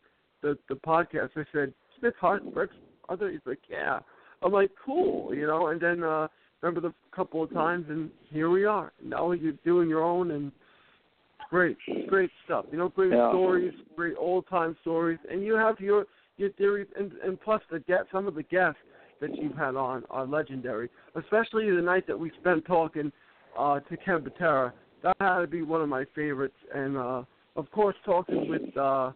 the 0.41 0.57
the 0.69 0.75
podcast. 0.75 1.29
I 1.35 1.43
said 1.51 1.73
Smith 1.99 2.13
Hart 2.19 2.43
works 2.55 2.75
other. 3.09 3.29
He's 3.31 3.41
like, 3.45 3.59
yeah. 3.69 3.99
I'm 4.41 4.51
like, 4.51 4.71
cool, 4.85 5.33
you 5.33 5.47
know. 5.47 5.67
And 5.67 5.79
then 5.79 6.03
uh, 6.03 6.27
remember 6.61 6.81
the 6.87 6.93
couple 7.15 7.43
of 7.43 7.53
times, 7.53 7.85
and 7.89 8.09
here 8.29 8.49
we 8.49 8.65
are. 8.65 8.91
Now 9.03 9.31
you're 9.31 9.53
doing 9.63 9.87
your 9.87 10.03
own, 10.03 10.31
and 10.31 10.51
great, 11.49 11.77
great 12.07 12.29
stuff. 12.45 12.65
You 12.71 12.77
know, 12.77 12.89
great 12.89 13.11
Yeah. 13.13 13.29
stories, 13.31 13.73
great 13.95 14.15
old 14.19 14.47
time 14.49 14.75
stories, 14.81 15.19
and 15.29 15.43
you 15.43 15.53
have 15.55 15.79
your 15.79 16.05
your 16.37 16.49
theories, 16.51 16.87
and 16.97 17.11
and 17.23 17.39
plus 17.39 17.61
the 17.71 17.79
get 17.79 18.05
some 18.11 18.27
of 18.27 18.35
the 18.35 18.43
guests 18.43 18.79
that 19.21 19.35
you've 19.35 19.55
had 19.55 19.75
on 19.75 20.03
are 20.09 20.25
legendary. 20.25 20.89
Especially 21.15 21.69
the 21.69 21.81
night 21.81 22.07
that 22.07 22.17
we 22.19 22.31
spent 22.41 22.65
talking 22.65 23.11
uh, 23.57 23.79
to 23.79 23.97
Ken 23.97 24.21
Patera. 24.23 24.73
That 25.03 25.15
had 25.19 25.39
to 25.41 25.47
be 25.47 25.61
one 25.61 25.81
of 25.81 25.89
my 25.89 26.05
favorites, 26.15 26.55
and 26.73 26.97
uh, 26.97 27.23
of 27.55 27.69
course 27.71 27.95
talking 28.05 28.47
with 28.47 28.75
uh, 28.77 29.11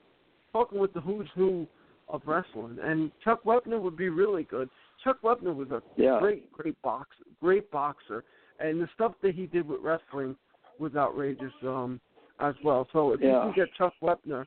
talking 0.52 0.80
with 0.80 0.94
the 0.94 1.02
who's 1.02 1.28
who 1.36 1.68
of 2.10 2.22
wrestling. 2.26 2.78
And 2.82 3.12
Chuck 3.24 3.44
Wepner 3.44 3.82
would 3.82 3.98
be 3.98 4.10
really 4.10 4.44
good. 4.44 4.70
Chuck 5.04 5.22
Wepner 5.22 5.56
was 5.56 5.70
a 5.72 5.82
Yeah. 5.98 6.20
great, 6.20 6.52
great 6.52 6.82
boxer, 6.82 7.24
great 7.42 7.70
boxer, 7.70 8.24
and 8.60 8.82
the 8.82 8.88
stuff 8.96 9.14
that 9.22 9.36
he 9.36 9.46
did 9.46 9.68
with 9.68 9.82
wrestling 9.82 10.36
was 10.80 10.96
outrageous 10.96 11.52
um, 11.64 12.00
as 12.40 12.56
well. 12.64 12.88
So 12.94 13.12
if 13.12 13.22
you 13.22 13.28
can 13.28 13.54
get 13.56 13.74
Chuck 13.78 13.94
Wepner, 14.02 14.46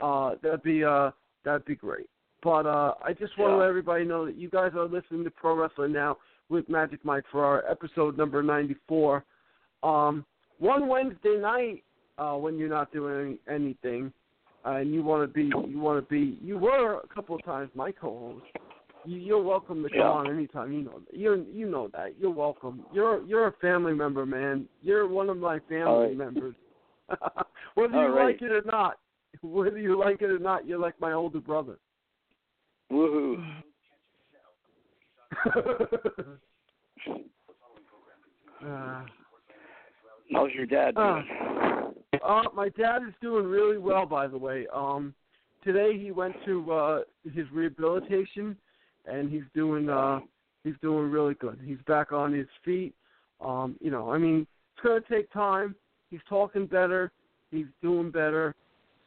uh, 0.00 0.36
that'd 0.42 0.62
be 0.62 0.84
uh, 0.84 1.10
that'd 1.46 1.64
be 1.64 1.74
great. 1.76 2.06
But 2.42 2.66
uh, 2.66 2.92
I 3.02 3.14
just 3.14 3.38
want 3.38 3.52
to 3.52 3.56
let 3.56 3.68
everybody 3.68 4.04
know 4.04 4.26
that 4.26 4.36
you 4.36 4.50
guys 4.50 4.72
are 4.76 4.84
listening 4.86 5.24
to 5.24 5.30
Pro 5.30 5.54
Wrestling 5.56 5.92
Now 5.92 6.18
with 6.50 6.68
Magic 6.68 7.02
Mike 7.04 7.24
Ferrara 7.32 7.62
episode 7.70 8.18
number 8.18 8.42
94. 8.42 9.24
Um, 9.82 10.24
one 10.58 10.86
Wednesday 10.88 11.38
night 11.40 11.82
uh, 12.18 12.34
when 12.34 12.58
you're 12.58 12.68
not 12.68 12.92
doing 12.92 13.38
anything, 13.50 14.12
uh, 14.64 14.72
and 14.76 14.92
you 14.92 15.02
want 15.02 15.22
to 15.28 15.32
be, 15.32 15.44
you 15.68 15.78
want 15.78 15.98
to 16.04 16.10
be, 16.12 16.38
you 16.42 16.58
were 16.58 17.00
a 17.00 17.14
couple 17.14 17.36
of 17.36 17.44
times 17.44 17.70
my 17.74 17.90
co-host. 17.92 18.44
You, 19.04 19.18
you're 19.18 19.42
welcome 19.42 19.82
to 19.84 19.88
come 19.88 19.98
Yeah. 19.98 20.08
on 20.10 20.30
anytime. 20.30 20.72
You 20.72 20.82
know, 20.82 21.00
that. 21.06 21.16
you 21.16 21.46
you 21.52 21.68
know 21.70 21.88
that. 21.92 22.18
You're 22.18 22.30
welcome. 22.32 22.84
You're 22.92 23.22
you're 23.24 23.46
a 23.46 23.52
family 23.60 23.94
member, 23.94 24.26
man. 24.26 24.66
You're 24.82 25.06
one 25.06 25.28
of 25.30 25.36
my 25.36 25.60
family 25.68 26.08
right. 26.08 26.16
members. 26.16 26.56
Whether 27.76 27.96
All 27.96 28.02
you 28.02 28.08
right. 28.16 28.24
like 28.32 28.42
it 28.42 28.50
or 28.50 28.62
not, 28.66 28.98
whether 29.42 29.78
you 29.78 29.98
like 29.98 30.22
it 30.22 30.30
or 30.30 30.38
not, 30.38 30.66
you're 30.66 30.78
like 30.78 30.98
my 31.00 31.12
older 31.12 31.40
brother. 31.40 31.78
Woohoo! 32.90 33.44
uh, 38.64 39.02
How's 40.32 40.50
your 40.52 40.66
dad 40.66 40.96
Uh, 40.96 41.22
doing? 41.22 41.94
Uh, 42.22 42.42
my 42.54 42.68
dad 42.70 43.02
is 43.06 43.14
doing 43.20 43.46
really 43.46 43.78
well, 43.78 44.06
by 44.06 44.26
the 44.26 44.38
way. 44.38 44.66
Um, 44.72 45.14
today 45.62 45.98
he 45.98 46.10
went 46.10 46.34
to 46.44 46.72
uh, 46.72 47.00
his 47.32 47.46
rehabilitation, 47.52 48.56
and 49.04 49.30
he's 49.30 49.44
doing 49.54 49.88
uh, 49.88 50.20
he's 50.64 50.74
doing 50.82 51.10
really 51.10 51.34
good. 51.34 51.60
He's 51.64 51.80
back 51.86 52.12
on 52.12 52.32
his 52.32 52.48
feet. 52.64 52.94
Um, 53.40 53.76
you 53.80 53.90
know, 53.90 54.10
I 54.10 54.18
mean, 54.18 54.46
it's 54.74 54.82
going 54.82 55.02
to 55.02 55.08
take 55.08 55.30
time. 55.32 55.74
He's 56.10 56.20
talking 56.28 56.66
better. 56.66 57.12
He's 57.50 57.66
doing 57.82 58.10
better. 58.10 58.54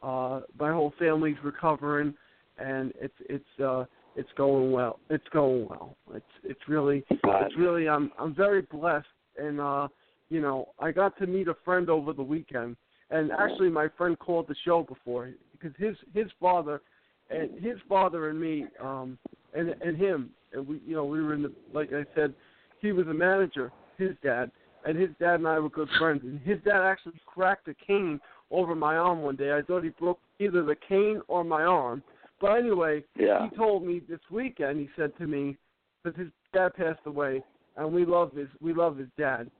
Uh, 0.02 0.40
my 0.58 0.72
whole 0.72 0.92
family's 0.98 1.36
recovering, 1.42 2.14
and 2.58 2.92
it's 3.00 3.14
it's 3.28 3.60
uh, 3.62 3.84
it's 4.16 4.30
going 4.36 4.72
well. 4.72 4.98
It's 5.10 5.26
going 5.32 5.68
well. 5.68 5.96
It's 6.14 6.24
it's 6.42 6.60
really 6.68 7.04
it's 7.10 7.56
really 7.56 7.88
I'm 7.88 8.10
I'm 8.18 8.34
very 8.34 8.62
blessed, 8.62 9.06
and 9.38 9.60
uh, 9.60 9.88
you 10.30 10.40
know, 10.40 10.68
I 10.78 10.92
got 10.92 11.18
to 11.18 11.26
meet 11.26 11.48
a 11.48 11.56
friend 11.64 11.90
over 11.90 12.12
the 12.12 12.22
weekend, 12.22 12.76
and 13.10 13.30
actually, 13.32 13.68
my 13.68 13.88
friend 13.98 14.18
called 14.18 14.48
the 14.48 14.54
show 14.64 14.82
before 14.82 15.30
because 15.52 15.76
his 15.78 15.96
his 16.14 16.30
father, 16.40 16.80
and 17.28 17.62
his 17.62 17.76
father 17.88 18.30
and 18.30 18.40
me, 18.40 18.66
um, 18.80 19.18
and 19.52 19.70
and 19.84 19.96
him, 19.96 20.30
and 20.52 20.66
we, 20.66 20.80
you 20.86 20.94
know, 20.94 21.04
we 21.04 21.20
were 21.22 21.34
in 21.34 21.42
the 21.42 21.52
like 21.74 21.92
I 21.92 22.04
said, 22.14 22.32
he 22.80 22.92
was 22.92 23.06
a 23.08 23.14
manager, 23.14 23.72
his 23.98 24.10
dad, 24.22 24.50
and 24.86 24.96
his 24.96 25.10
dad 25.18 25.34
and 25.34 25.48
I 25.48 25.58
were 25.58 25.68
good 25.68 25.88
friends, 25.98 26.22
and 26.24 26.40
his 26.40 26.58
dad 26.64 26.80
actually 26.82 27.20
cracked 27.26 27.68
a 27.68 27.74
cane 27.74 28.20
over 28.50 28.74
my 28.74 28.96
arm 28.96 29.22
one 29.22 29.36
day. 29.36 29.52
I 29.52 29.62
thought 29.62 29.84
he 29.84 29.90
broke 29.90 30.20
either 30.38 30.62
the 30.62 30.76
cane 30.88 31.20
or 31.28 31.44
my 31.44 31.62
arm, 31.62 32.02
but 32.40 32.52
anyway, 32.52 33.04
Yeah. 33.16 33.48
he 33.48 33.56
told 33.56 33.84
me 33.84 34.00
this 34.00 34.20
weekend. 34.30 34.80
He 34.80 34.88
said 34.96 35.16
to 35.18 35.26
me, 35.26 35.56
because 36.02 36.18
his 36.18 36.30
dad 36.52 36.74
passed 36.74 37.06
away, 37.06 37.42
and 37.76 37.92
we 37.92 38.04
love 38.04 38.32
his 38.32 38.48
we 38.60 38.72
love 38.72 38.96
his 38.96 39.08
dad 39.16 39.50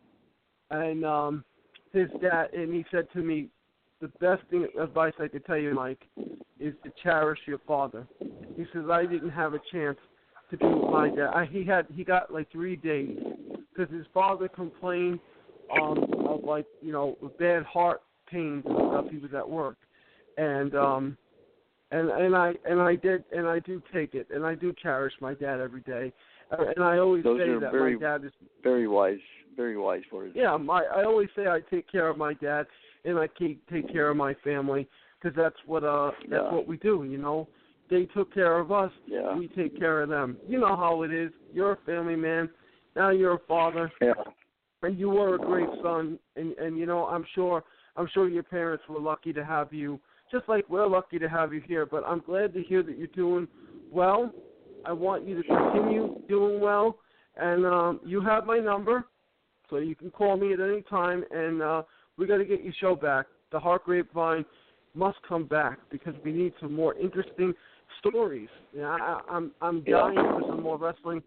and 0.70 1.05
um 1.05 1.44
his 1.93 2.09
dad 2.20 2.52
and 2.52 2.73
he 2.73 2.85
said 2.91 3.07
to 3.12 3.20
me 3.20 3.49
the 4.01 4.09
best 4.20 4.43
thing 4.51 4.67
advice 4.81 5.12
I 5.20 5.28
could 5.28 5.44
tell 5.44 5.59
you, 5.59 5.75
Mike, 5.75 6.01
is 6.59 6.73
to 6.85 6.93
cherish 7.02 7.39
your 7.47 7.59
father. 7.67 8.07
He 8.57 8.65
says 8.73 8.85
I 8.91 9.05
didn't 9.05 9.31
have 9.31 9.52
a 9.52 9.60
chance 9.70 9.99
to 10.51 10.57
be 10.57 10.65
with 10.65 10.91
my 10.91 11.10
dad. 11.10 11.31
I, 11.35 11.44
he 11.44 11.65
had 11.65 11.86
he 11.94 12.02
got 12.05 12.33
like 12.33 12.51
three 12.51 12.77
days 12.77 13.19
because 13.75 13.93
his 13.94 14.07
father 14.15 14.49
complained 14.49 15.20
um 15.78 15.99
of 16.27 16.44
like 16.44 16.67
you 16.81 16.93
know 16.93 17.19
a 17.23 17.28
bad 17.28 17.65
heart 17.65 18.01
pains 18.31 18.65
and 18.67 18.76
stuff. 18.91 19.07
He 19.10 19.18
was 19.18 19.31
at 19.34 19.49
work, 19.49 19.76
and 20.39 20.75
um 20.75 21.17
and 21.91 22.09
and 22.10 22.36
I 22.36 22.55
and 22.65 22.81
I 22.81 22.97
did 22.97 23.25
and 23.36 23.47
I 23.47 23.59
do 23.60 23.83
take 23.92 24.15
it, 24.15 24.28
and 24.34 24.44
I 24.44 24.55
do 24.55 24.73
cherish 24.83 25.12
my 25.20 25.34
dad 25.34 25.60
every 25.60 25.81
day, 25.83 26.12
and 26.50 26.84
I 26.84 26.99
always 26.99 27.25
Those 27.25 27.41
say 27.41 27.59
that 27.59 27.73
very, 27.73 27.94
my 27.97 28.00
dad 28.00 28.25
is 28.25 28.33
very 28.62 28.86
wise, 28.89 29.18
very 29.57 29.76
wise 29.76 30.02
words. 30.12 30.33
yeah, 30.36 30.57
my 30.57 30.83
I 30.94 31.05
always 31.05 31.28
say 31.36 31.47
I 31.47 31.60
take 31.70 31.91
care 31.91 32.09
of 32.09 32.17
my 32.17 32.34
dad 32.34 32.67
and 33.05 33.18
I 33.18 33.26
take 33.39 33.67
take 33.68 33.91
care 33.92 34.09
of 34.10 34.17
my 34.17 34.34
family 34.44 34.86
because 35.20 35.36
that's 35.36 35.57
what 35.67 35.84
uh 35.84 36.10
that's 36.28 36.31
Yeah. 36.44 36.52
what 36.52 36.67
we 36.68 36.76
do. 36.76 37.05
You 37.05 37.18
know, 37.18 37.49
they 37.89 38.05
took 38.07 38.33
care 38.33 38.59
of 38.59 38.70
us. 38.70 38.92
Yeah. 39.07 39.34
We 39.36 39.49
take 39.49 39.76
care 39.78 40.02
of 40.02 40.09
them. 40.09 40.36
You 40.49 40.60
know 40.60 40.76
how 40.76 41.02
it 41.02 41.12
is. 41.12 41.33
You're 41.52 41.73
a 41.73 41.78
family 41.86 42.17
man. 42.17 42.49
Now 42.94 43.10
you're 43.10 43.34
a 43.34 43.39
father. 43.49 43.91
Yeah. 44.00 44.12
And 44.83 44.99
you 44.99 45.10
were 45.10 45.34
a 45.34 45.39
great 45.39 45.68
son. 45.83 46.18
And 46.36 46.52
and 46.59 46.78
you 46.78 46.86
know 46.86 47.07
I'm 47.07 47.25
sure 47.34 47.65
I'm 48.01 48.09
sure 48.15 48.31
your 48.31 48.43
parents 48.43 48.83
were 48.89 48.99
lucky 48.99 49.31
to 49.35 49.45
have 49.45 49.75
you. 49.75 50.01
Just 50.33 50.49
like 50.49 50.65
we're 50.70 50.87
lucky 50.87 51.19
to 51.19 51.29
have 51.29 51.53
you 51.53 51.61
here. 51.61 51.85
But 51.85 52.03
I'm 52.07 52.20
glad 52.20 52.55
to 52.55 52.62
hear 52.62 52.83
that 52.83 52.97
you're 52.97 53.09
doing 53.09 53.47
well. 53.93 54.33
I 54.87 54.93
want 54.95 55.29
you 55.29 55.43
to 55.43 55.47
continue 55.47 56.19
doing 56.27 56.61
well. 56.61 56.97
And 57.37 57.67
um, 57.67 58.01
you 58.07 58.23
have 58.23 58.47
my 58.47 58.59
number, 58.59 59.05
so 59.69 59.77
you 59.77 59.95
can 59.95 60.11
call 60.11 60.39
me 60.39 60.55
at 60.55 60.61
any 60.61 60.81
time. 60.89 61.25
And 61.31 61.61
uh, 61.61 61.83
we 62.17 62.27
got 62.27 62.39
to 62.39 62.47
get 62.47 62.65
your 62.65 62.73
show 62.81 62.97
back. 62.97 63.27
The 63.53 63.61
Hart 63.61 63.85
Grapevine 63.85 64.47
must 64.95 65.19
come 65.29 65.45
back 65.45 65.79
because 65.91 66.15
we 66.25 66.33
need 66.33 66.55
some 66.59 66.73
more 66.73 66.95
interesting 66.95 67.53
stories. 67.99 68.49
Yeah, 68.75 68.97
I, 68.99 69.20
I'm 69.31 69.53
I'm 69.61 69.85
dying 69.85 70.15
for 70.15 70.41
some 70.49 70.62
more 70.62 70.79
wrestling 70.79 71.23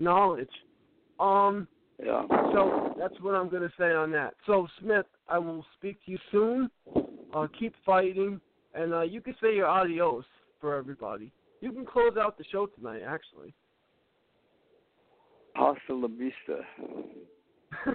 knowledge. 0.00 0.48
Um. 1.20 1.68
Yeah. 2.02 2.22
So 2.54 2.94
that's 2.98 3.20
what 3.20 3.34
I'm 3.34 3.50
going 3.50 3.62
to 3.62 3.72
say 3.78 3.92
on 3.92 4.10
that. 4.12 4.34
So 4.46 4.68
Smith, 4.80 5.04
I 5.28 5.38
will 5.38 5.64
speak 5.76 6.04
to 6.04 6.12
you 6.12 6.18
soon. 6.32 6.70
Uh, 7.34 7.46
keep 7.58 7.74
fighting, 7.84 8.40
and 8.74 8.94
uh, 8.94 9.02
you 9.02 9.20
can 9.20 9.34
say 9.40 9.54
your 9.54 9.66
adios 9.66 10.24
for 10.60 10.76
everybody. 10.76 11.30
You 11.60 11.72
can 11.72 11.84
close 11.84 12.16
out 12.18 12.38
the 12.38 12.44
show 12.50 12.66
tonight, 12.66 13.02
actually. 13.06 13.54
Hasta 15.54 15.94
la 15.94 16.08
vista. 16.08 16.64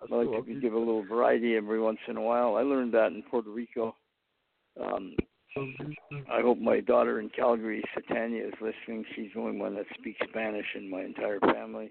I 0.00 0.14
like 0.14 0.28
if 0.30 0.46
you 0.48 0.60
give 0.60 0.72
a 0.72 0.78
little 0.78 1.04
variety 1.04 1.56
every 1.56 1.80
once 1.80 1.98
in 2.08 2.16
a 2.16 2.22
while. 2.22 2.56
I 2.56 2.62
learned 2.62 2.94
that 2.94 3.08
in 3.08 3.22
Puerto 3.28 3.50
Rico. 3.50 3.96
Um, 4.80 5.14
I 6.30 6.40
hope 6.42 6.58
my 6.58 6.80
daughter 6.80 7.18
in 7.20 7.30
Calgary, 7.30 7.82
Satania, 7.96 8.46
is 8.46 8.54
listening. 8.60 9.04
She's 9.14 9.30
the 9.34 9.40
only 9.40 9.58
one 9.58 9.74
that 9.74 9.86
speaks 9.98 10.20
Spanish 10.28 10.66
in 10.74 10.88
my 10.88 11.02
entire 11.02 11.40
family. 11.40 11.90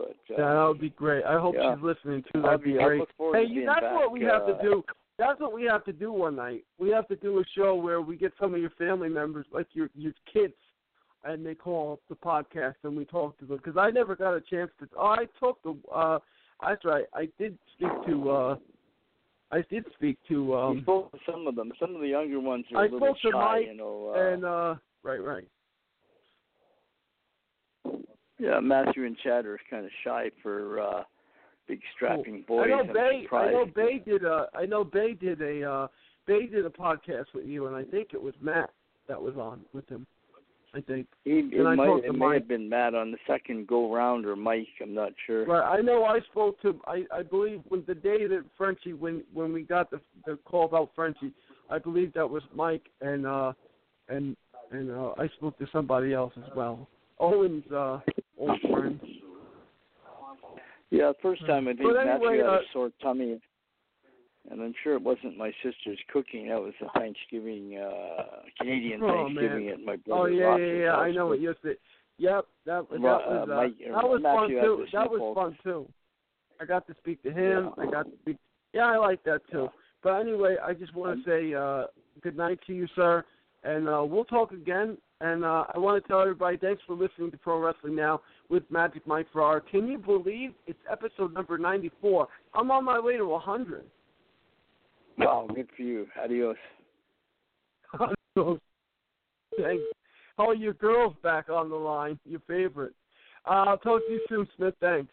But 0.00 0.34
uh, 0.34 0.38
Yeah, 0.38 0.54
that 0.54 0.64
would 0.68 0.80
be 0.80 0.90
great. 0.90 1.24
I 1.24 1.38
hope 1.38 1.54
yeah. 1.58 1.74
she's 1.74 1.82
listening 1.84 2.24
too. 2.32 2.42
That'd 2.42 2.62
be 2.62 2.72
be- 2.72 2.78
great. 2.78 3.02
Hey, 3.32 3.44
you, 3.46 3.66
that's 3.66 3.80
back, 3.80 3.94
what 3.94 4.12
we 4.12 4.22
have 4.22 4.42
uh, 4.42 4.54
to 4.56 4.62
do. 4.62 4.84
That's 5.18 5.38
what 5.40 5.52
we 5.52 5.64
have 5.64 5.84
to 5.84 5.92
do 5.92 6.12
one 6.12 6.36
night. 6.36 6.64
We 6.78 6.88
have 6.90 7.06
to 7.08 7.16
do 7.16 7.40
a 7.40 7.44
show 7.54 7.74
where 7.74 8.00
we 8.00 8.16
get 8.16 8.32
some 8.40 8.54
of 8.54 8.60
your 8.60 8.70
family 8.70 9.08
members, 9.10 9.46
like 9.52 9.66
your 9.72 9.90
your 9.94 10.12
kids, 10.32 10.54
and 11.24 11.44
they 11.44 11.54
call 11.54 11.92
up 11.94 12.00
the 12.08 12.14
podcast 12.14 12.76
and 12.84 12.96
we 12.96 13.04
talk 13.04 13.38
to 13.40 13.44
them. 13.44 13.58
Because 13.58 13.76
I 13.76 13.90
never 13.90 14.16
got 14.16 14.32
a 14.34 14.40
chance 14.40 14.70
to. 14.80 14.88
Oh, 14.96 15.08
I 15.08 15.26
talked 15.38 15.62
to. 15.64 15.76
uh 15.94 16.18
That's 16.66 16.84
right. 16.84 17.04
I 17.14 17.28
did 17.38 17.58
speak 17.76 17.90
to. 18.06 18.30
uh 18.30 18.56
I 19.52 19.62
did 19.68 19.84
speak 19.94 20.16
to. 20.28 20.56
um 20.56 20.80
spoke 20.82 21.12
to 21.12 21.18
some 21.30 21.46
of 21.46 21.54
them. 21.54 21.72
Some 21.78 21.94
of 21.94 22.00
the 22.00 22.08
younger 22.08 22.40
ones 22.40 22.64
are 22.74 22.82
I 22.84 22.86
a 22.86 22.90
little 22.90 22.98
spoke 22.98 23.16
to 23.22 23.30
shy, 23.32 23.38
Mike 23.38 23.66
you 23.66 23.76
know. 23.76 24.12
Uh, 24.14 24.32
and 24.32 24.44
uh 24.44 24.74
right, 25.02 25.22
right. 25.22 25.48
Yeah, 28.40 28.60
Matthew 28.60 29.04
and 29.04 29.16
Chad 29.18 29.46
are 29.46 29.60
kind 29.68 29.84
of 29.84 29.90
shy 30.04 30.30
for 30.42 30.80
uh 30.80 31.02
big 31.68 31.80
strapping 31.94 32.44
boys. 32.48 32.66
I 32.66 32.82
know 32.82 32.92
Bay. 32.92 33.26
I 33.30 33.50
know 33.50 33.66
Bay 33.66 34.02
did 34.04 34.24
a. 34.24 34.46
I 34.54 34.66
know 34.66 34.84
Bay 34.84 35.14
did 35.14 35.40
a. 35.40 35.62
uh 35.62 35.86
Bay 36.26 36.46
did 36.46 36.66
a 36.66 36.70
podcast 36.70 37.26
with 37.34 37.46
you, 37.46 37.66
and 37.66 37.76
I 37.76 37.82
think 37.84 38.08
it 38.12 38.22
was 38.22 38.34
Matt 38.40 38.70
that 39.08 39.20
was 39.20 39.36
on 39.36 39.60
with 39.72 39.88
him. 39.88 40.06
I 40.72 40.80
think. 40.80 41.08
He, 41.24 41.50
it 41.52 41.66
I 41.66 41.74
might, 41.74 42.04
it 42.04 42.14
may 42.14 42.34
have 42.34 42.46
been 42.46 42.68
Matt 42.68 42.94
on 42.94 43.10
the 43.10 43.18
second 43.26 43.66
go 43.66 43.92
round 43.92 44.24
or 44.24 44.36
Mike. 44.36 44.68
I'm 44.80 44.94
not 44.94 45.12
sure. 45.26 45.44
Right. 45.44 45.78
I 45.78 45.80
know. 45.80 46.04
I 46.04 46.20
spoke 46.30 46.60
to. 46.62 46.80
I 46.86 47.04
I 47.12 47.22
believe 47.22 47.62
when 47.68 47.84
the 47.86 47.94
day 47.94 48.26
that 48.26 48.44
Frenchie 48.56 48.92
when 48.92 49.24
when 49.32 49.52
we 49.52 49.62
got 49.62 49.90
the 49.90 50.00
the 50.26 50.38
call 50.44 50.66
about 50.66 50.90
Frenchie, 50.94 51.32
I 51.70 51.78
believe 51.78 52.12
that 52.14 52.28
was 52.28 52.42
Mike 52.54 52.86
and 53.00 53.26
uh 53.26 53.52
and 54.08 54.36
and 54.70 54.90
uh 54.90 55.14
I 55.18 55.28
spoke 55.36 55.58
to 55.58 55.66
somebody 55.72 56.14
else 56.14 56.32
as 56.36 56.50
well. 56.54 56.88
Owen's 57.20 57.70
uh 57.70 58.00
old 58.38 58.60
friend. 58.70 59.00
Yeah, 60.90 61.12
first 61.22 61.46
time 61.46 61.68
I 61.68 61.72
Matthew 61.72 61.96
anyway, 61.96 62.38
had 62.38 62.46
uh, 62.46 62.52
a 62.52 62.60
sore 62.72 62.90
tummy, 63.00 63.40
and 64.50 64.60
I'm 64.60 64.74
sure 64.82 64.94
it 64.94 65.02
wasn't 65.02 65.36
my 65.36 65.52
sister's 65.62 65.98
cooking. 66.12 66.48
That 66.48 66.60
was 66.60 66.72
a 66.80 66.98
Thanksgiving, 66.98 67.78
uh 67.78 68.22
Canadian 68.58 69.00
Oh, 69.02 69.26
Thanksgiving 69.26 69.66
man. 69.66 69.74
at 69.74 69.80
my 69.80 69.96
brother's. 69.96 70.32
Oh 70.32 70.56
yeah, 70.56 70.56
yeah, 70.56 70.82
yeah. 70.84 70.94
I 70.96 71.12
know 71.12 71.32
it. 71.32 71.40
Yes, 71.40 71.54
it. 71.62 71.78
Yep. 72.18 72.46
That 72.66 72.88
that 72.90 73.02
was 73.02 73.48
uh, 73.48 73.52
uh, 73.52 73.56
Mike- 73.56 73.78
that 73.78 74.08
was 74.08 74.22
fun 74.22 74.42
Matthew 74.42 74.60
too. 74.60 74.86
That 74.92 75.10
was 75.10 75.34
fun 75.34 75.58
too. 75.62 75.86
I 76.60 76.64
got 76.64 76.86
to 76.88 76.94
speak 76.98 77.22
to 77.22 77.32
him. 77.32 77.70
I 77.78 77.86
got 77.90 78.04
to 78.04 78.12
speak. 78.22 78.36
Yeah, 78.74 78.86
I 78.86 78.96
like 78.96 79.22
that 79.24 79.40
too. 79.50 79.68
But 80.02 80.20
anyway, 80.20 80.56
I 80.62 80.74
just 80.74 80.94
want 80.94 81.24
to 81.24 81.30
say 81.30 81.54
uh, 81.54 81.86
good 82.22 82.36
night 82.36 82.58
to 82.66 82.74
you, 82.74 82.86
sir, 82.94 83.24
and 83.64 83.88
uh, 83.88 84.04
we'll 84.04 84.24
talk 84.24 84.52
again. 84.52 84.98
And 85.20 85.44
uh, 85.44 85.64
I 85.74 85.78
want 85.78 86.02
to 86.02 86.08
tell 86.08 86.20
everybody 86.22 86.56
thanks 86.56 86.82
for 86.86 86.94
listening 86.94 87.30
to 87.30 87.36
Pro 87.36 87.58
Wrestling 87.58 87.94
Now 87.94 88.22
with 88.48 88.62
Magic 88.70 89.06
Mike 89.06 89.26
Ferrara. 89.32 89.60
Can 89.60 89.86
you 89.86 89.98
believe 89.98 90.52
it's 90.66 90.78
episode 90.90 91.34
number 91.34 91.58
94? 91.58 92.26
I'm 92.54 92.70
on 92.70 92.84
my 92.84 92.98
way 92.98 93.16
to 93.18 93.26
100. 93.26 93.84
Wow, 95.18 95.46
good 95.54 95.68
for 95.76 95.82
you. 95.82 96.06
Adios. 96.22 96.56
Adios. 97.98 98.58
Thanks. 99.60 99.82
Oh, 100.38 100.52
your 100.52 100.72
girl's 100.72 101.16
back 101.22 101.50
on 101.50 101.68
the 101.68 101.76
line. 101.76 102.18
Your 102.24 102.40
favorite. 102.46 102.94
Uh, 103.44 103.64
I'll 103.68 103.78
talk 103.78 104.00
to 104.06 104.12
you 104.12 104.20
soon, 104.28 104.48
Smith. 104.56 104.74
Thanks. 104.80 105.12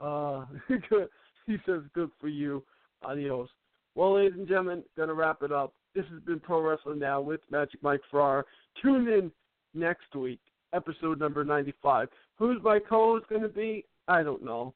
Uh. 0.00 0.44
He 1.46 1.56
says 1.66 1.82
good 1.94 2.10
for 2.20 2.28
you. 2.28 2.62
Adios. 3.02 3.48
Well, 3.94 4.14
ladies 4.14 4.38
and 4.38 4.48
gentlemen, 4.48 4.84
gonna 4.96 5.14
wrap 5.14 5.42
it 5.42 5.52
up. 5.52 5.74
This 5.94 6.06
has 6.10 6.22
been 6.22 6.40
Pro 6.40 6.62
Wrestling 6.62 6.98
Now 6.98 7.20
with 7.20 7.40
Magic 7.50 7.82
Mike 7.82 8.00
Ferrara. 8.10 8.44
Tune 8.80 9.08
in 9.08 9.30
next 9.74 10.14
week, 10.14 10.40
episode 10.72 11.20
number 11.20 11.44
95. 11.44 12.08
Who's 12.38 12.62
my 12.62 12.78
co-host 12.78 13.28
going 13.28 13.42
to 13.42 13.48
be? 13.48 13.84
I 14.08 14.22
don't 14.22 14.42
know. 14.42 14.72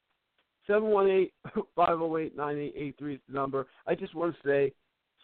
718-508-9883 0.68 3.14
is 3.14 3.20
the 3.28 3.30
number. 3.30 3.66
I 3.86 3.94
just 3.94 4.14
want 4.14 4.34
to 4.34 4.40
say 4.46 4.74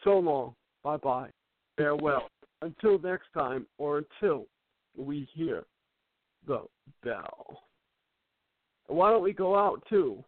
so 0.02 0.18
long. 0.18 0.54
Bye-bye. 0.82 1.28
Farewell. 1.76 2.30
Until 2.62 2.98
next 2.98 3.26
time, 3.34 3.66
or 3.76 3.98
until 3.98 4.46
we 4.96 5.28
hear 5.34 5.64
the 6.46 6.62
bell. 7.04 7.60
Why 8.86 9.10
don't 9.10 9.22
we 9.22 9.32
go 9.32 9.58
out, 9.58 9.82
too? 9.88 10.24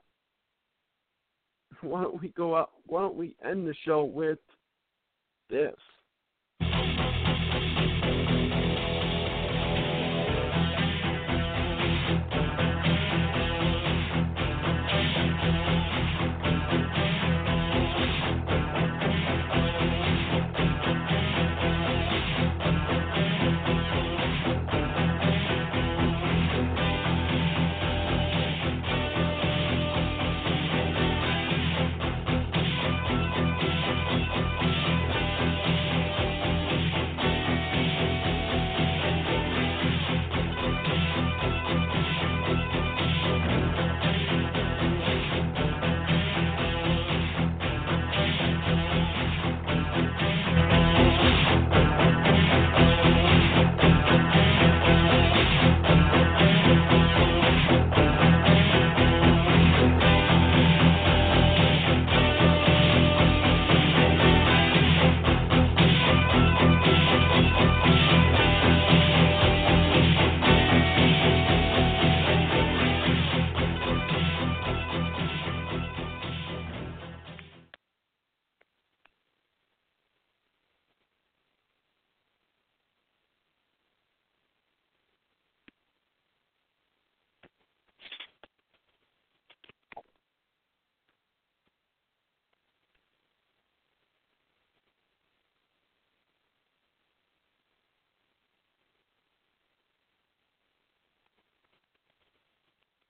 Why 1.80 2.02
don't 2.02 2.20
we 2.20 2.28
go 2.30 2.56
out? 2.56 2.70
Why 2.86 3.00
don't 3.00 3.16
we 3.16 3.34
end 3.44 3.66
the 3.66 3.74
show 3.84 4.04
with 4.04 4.38
this? 5.54 5.93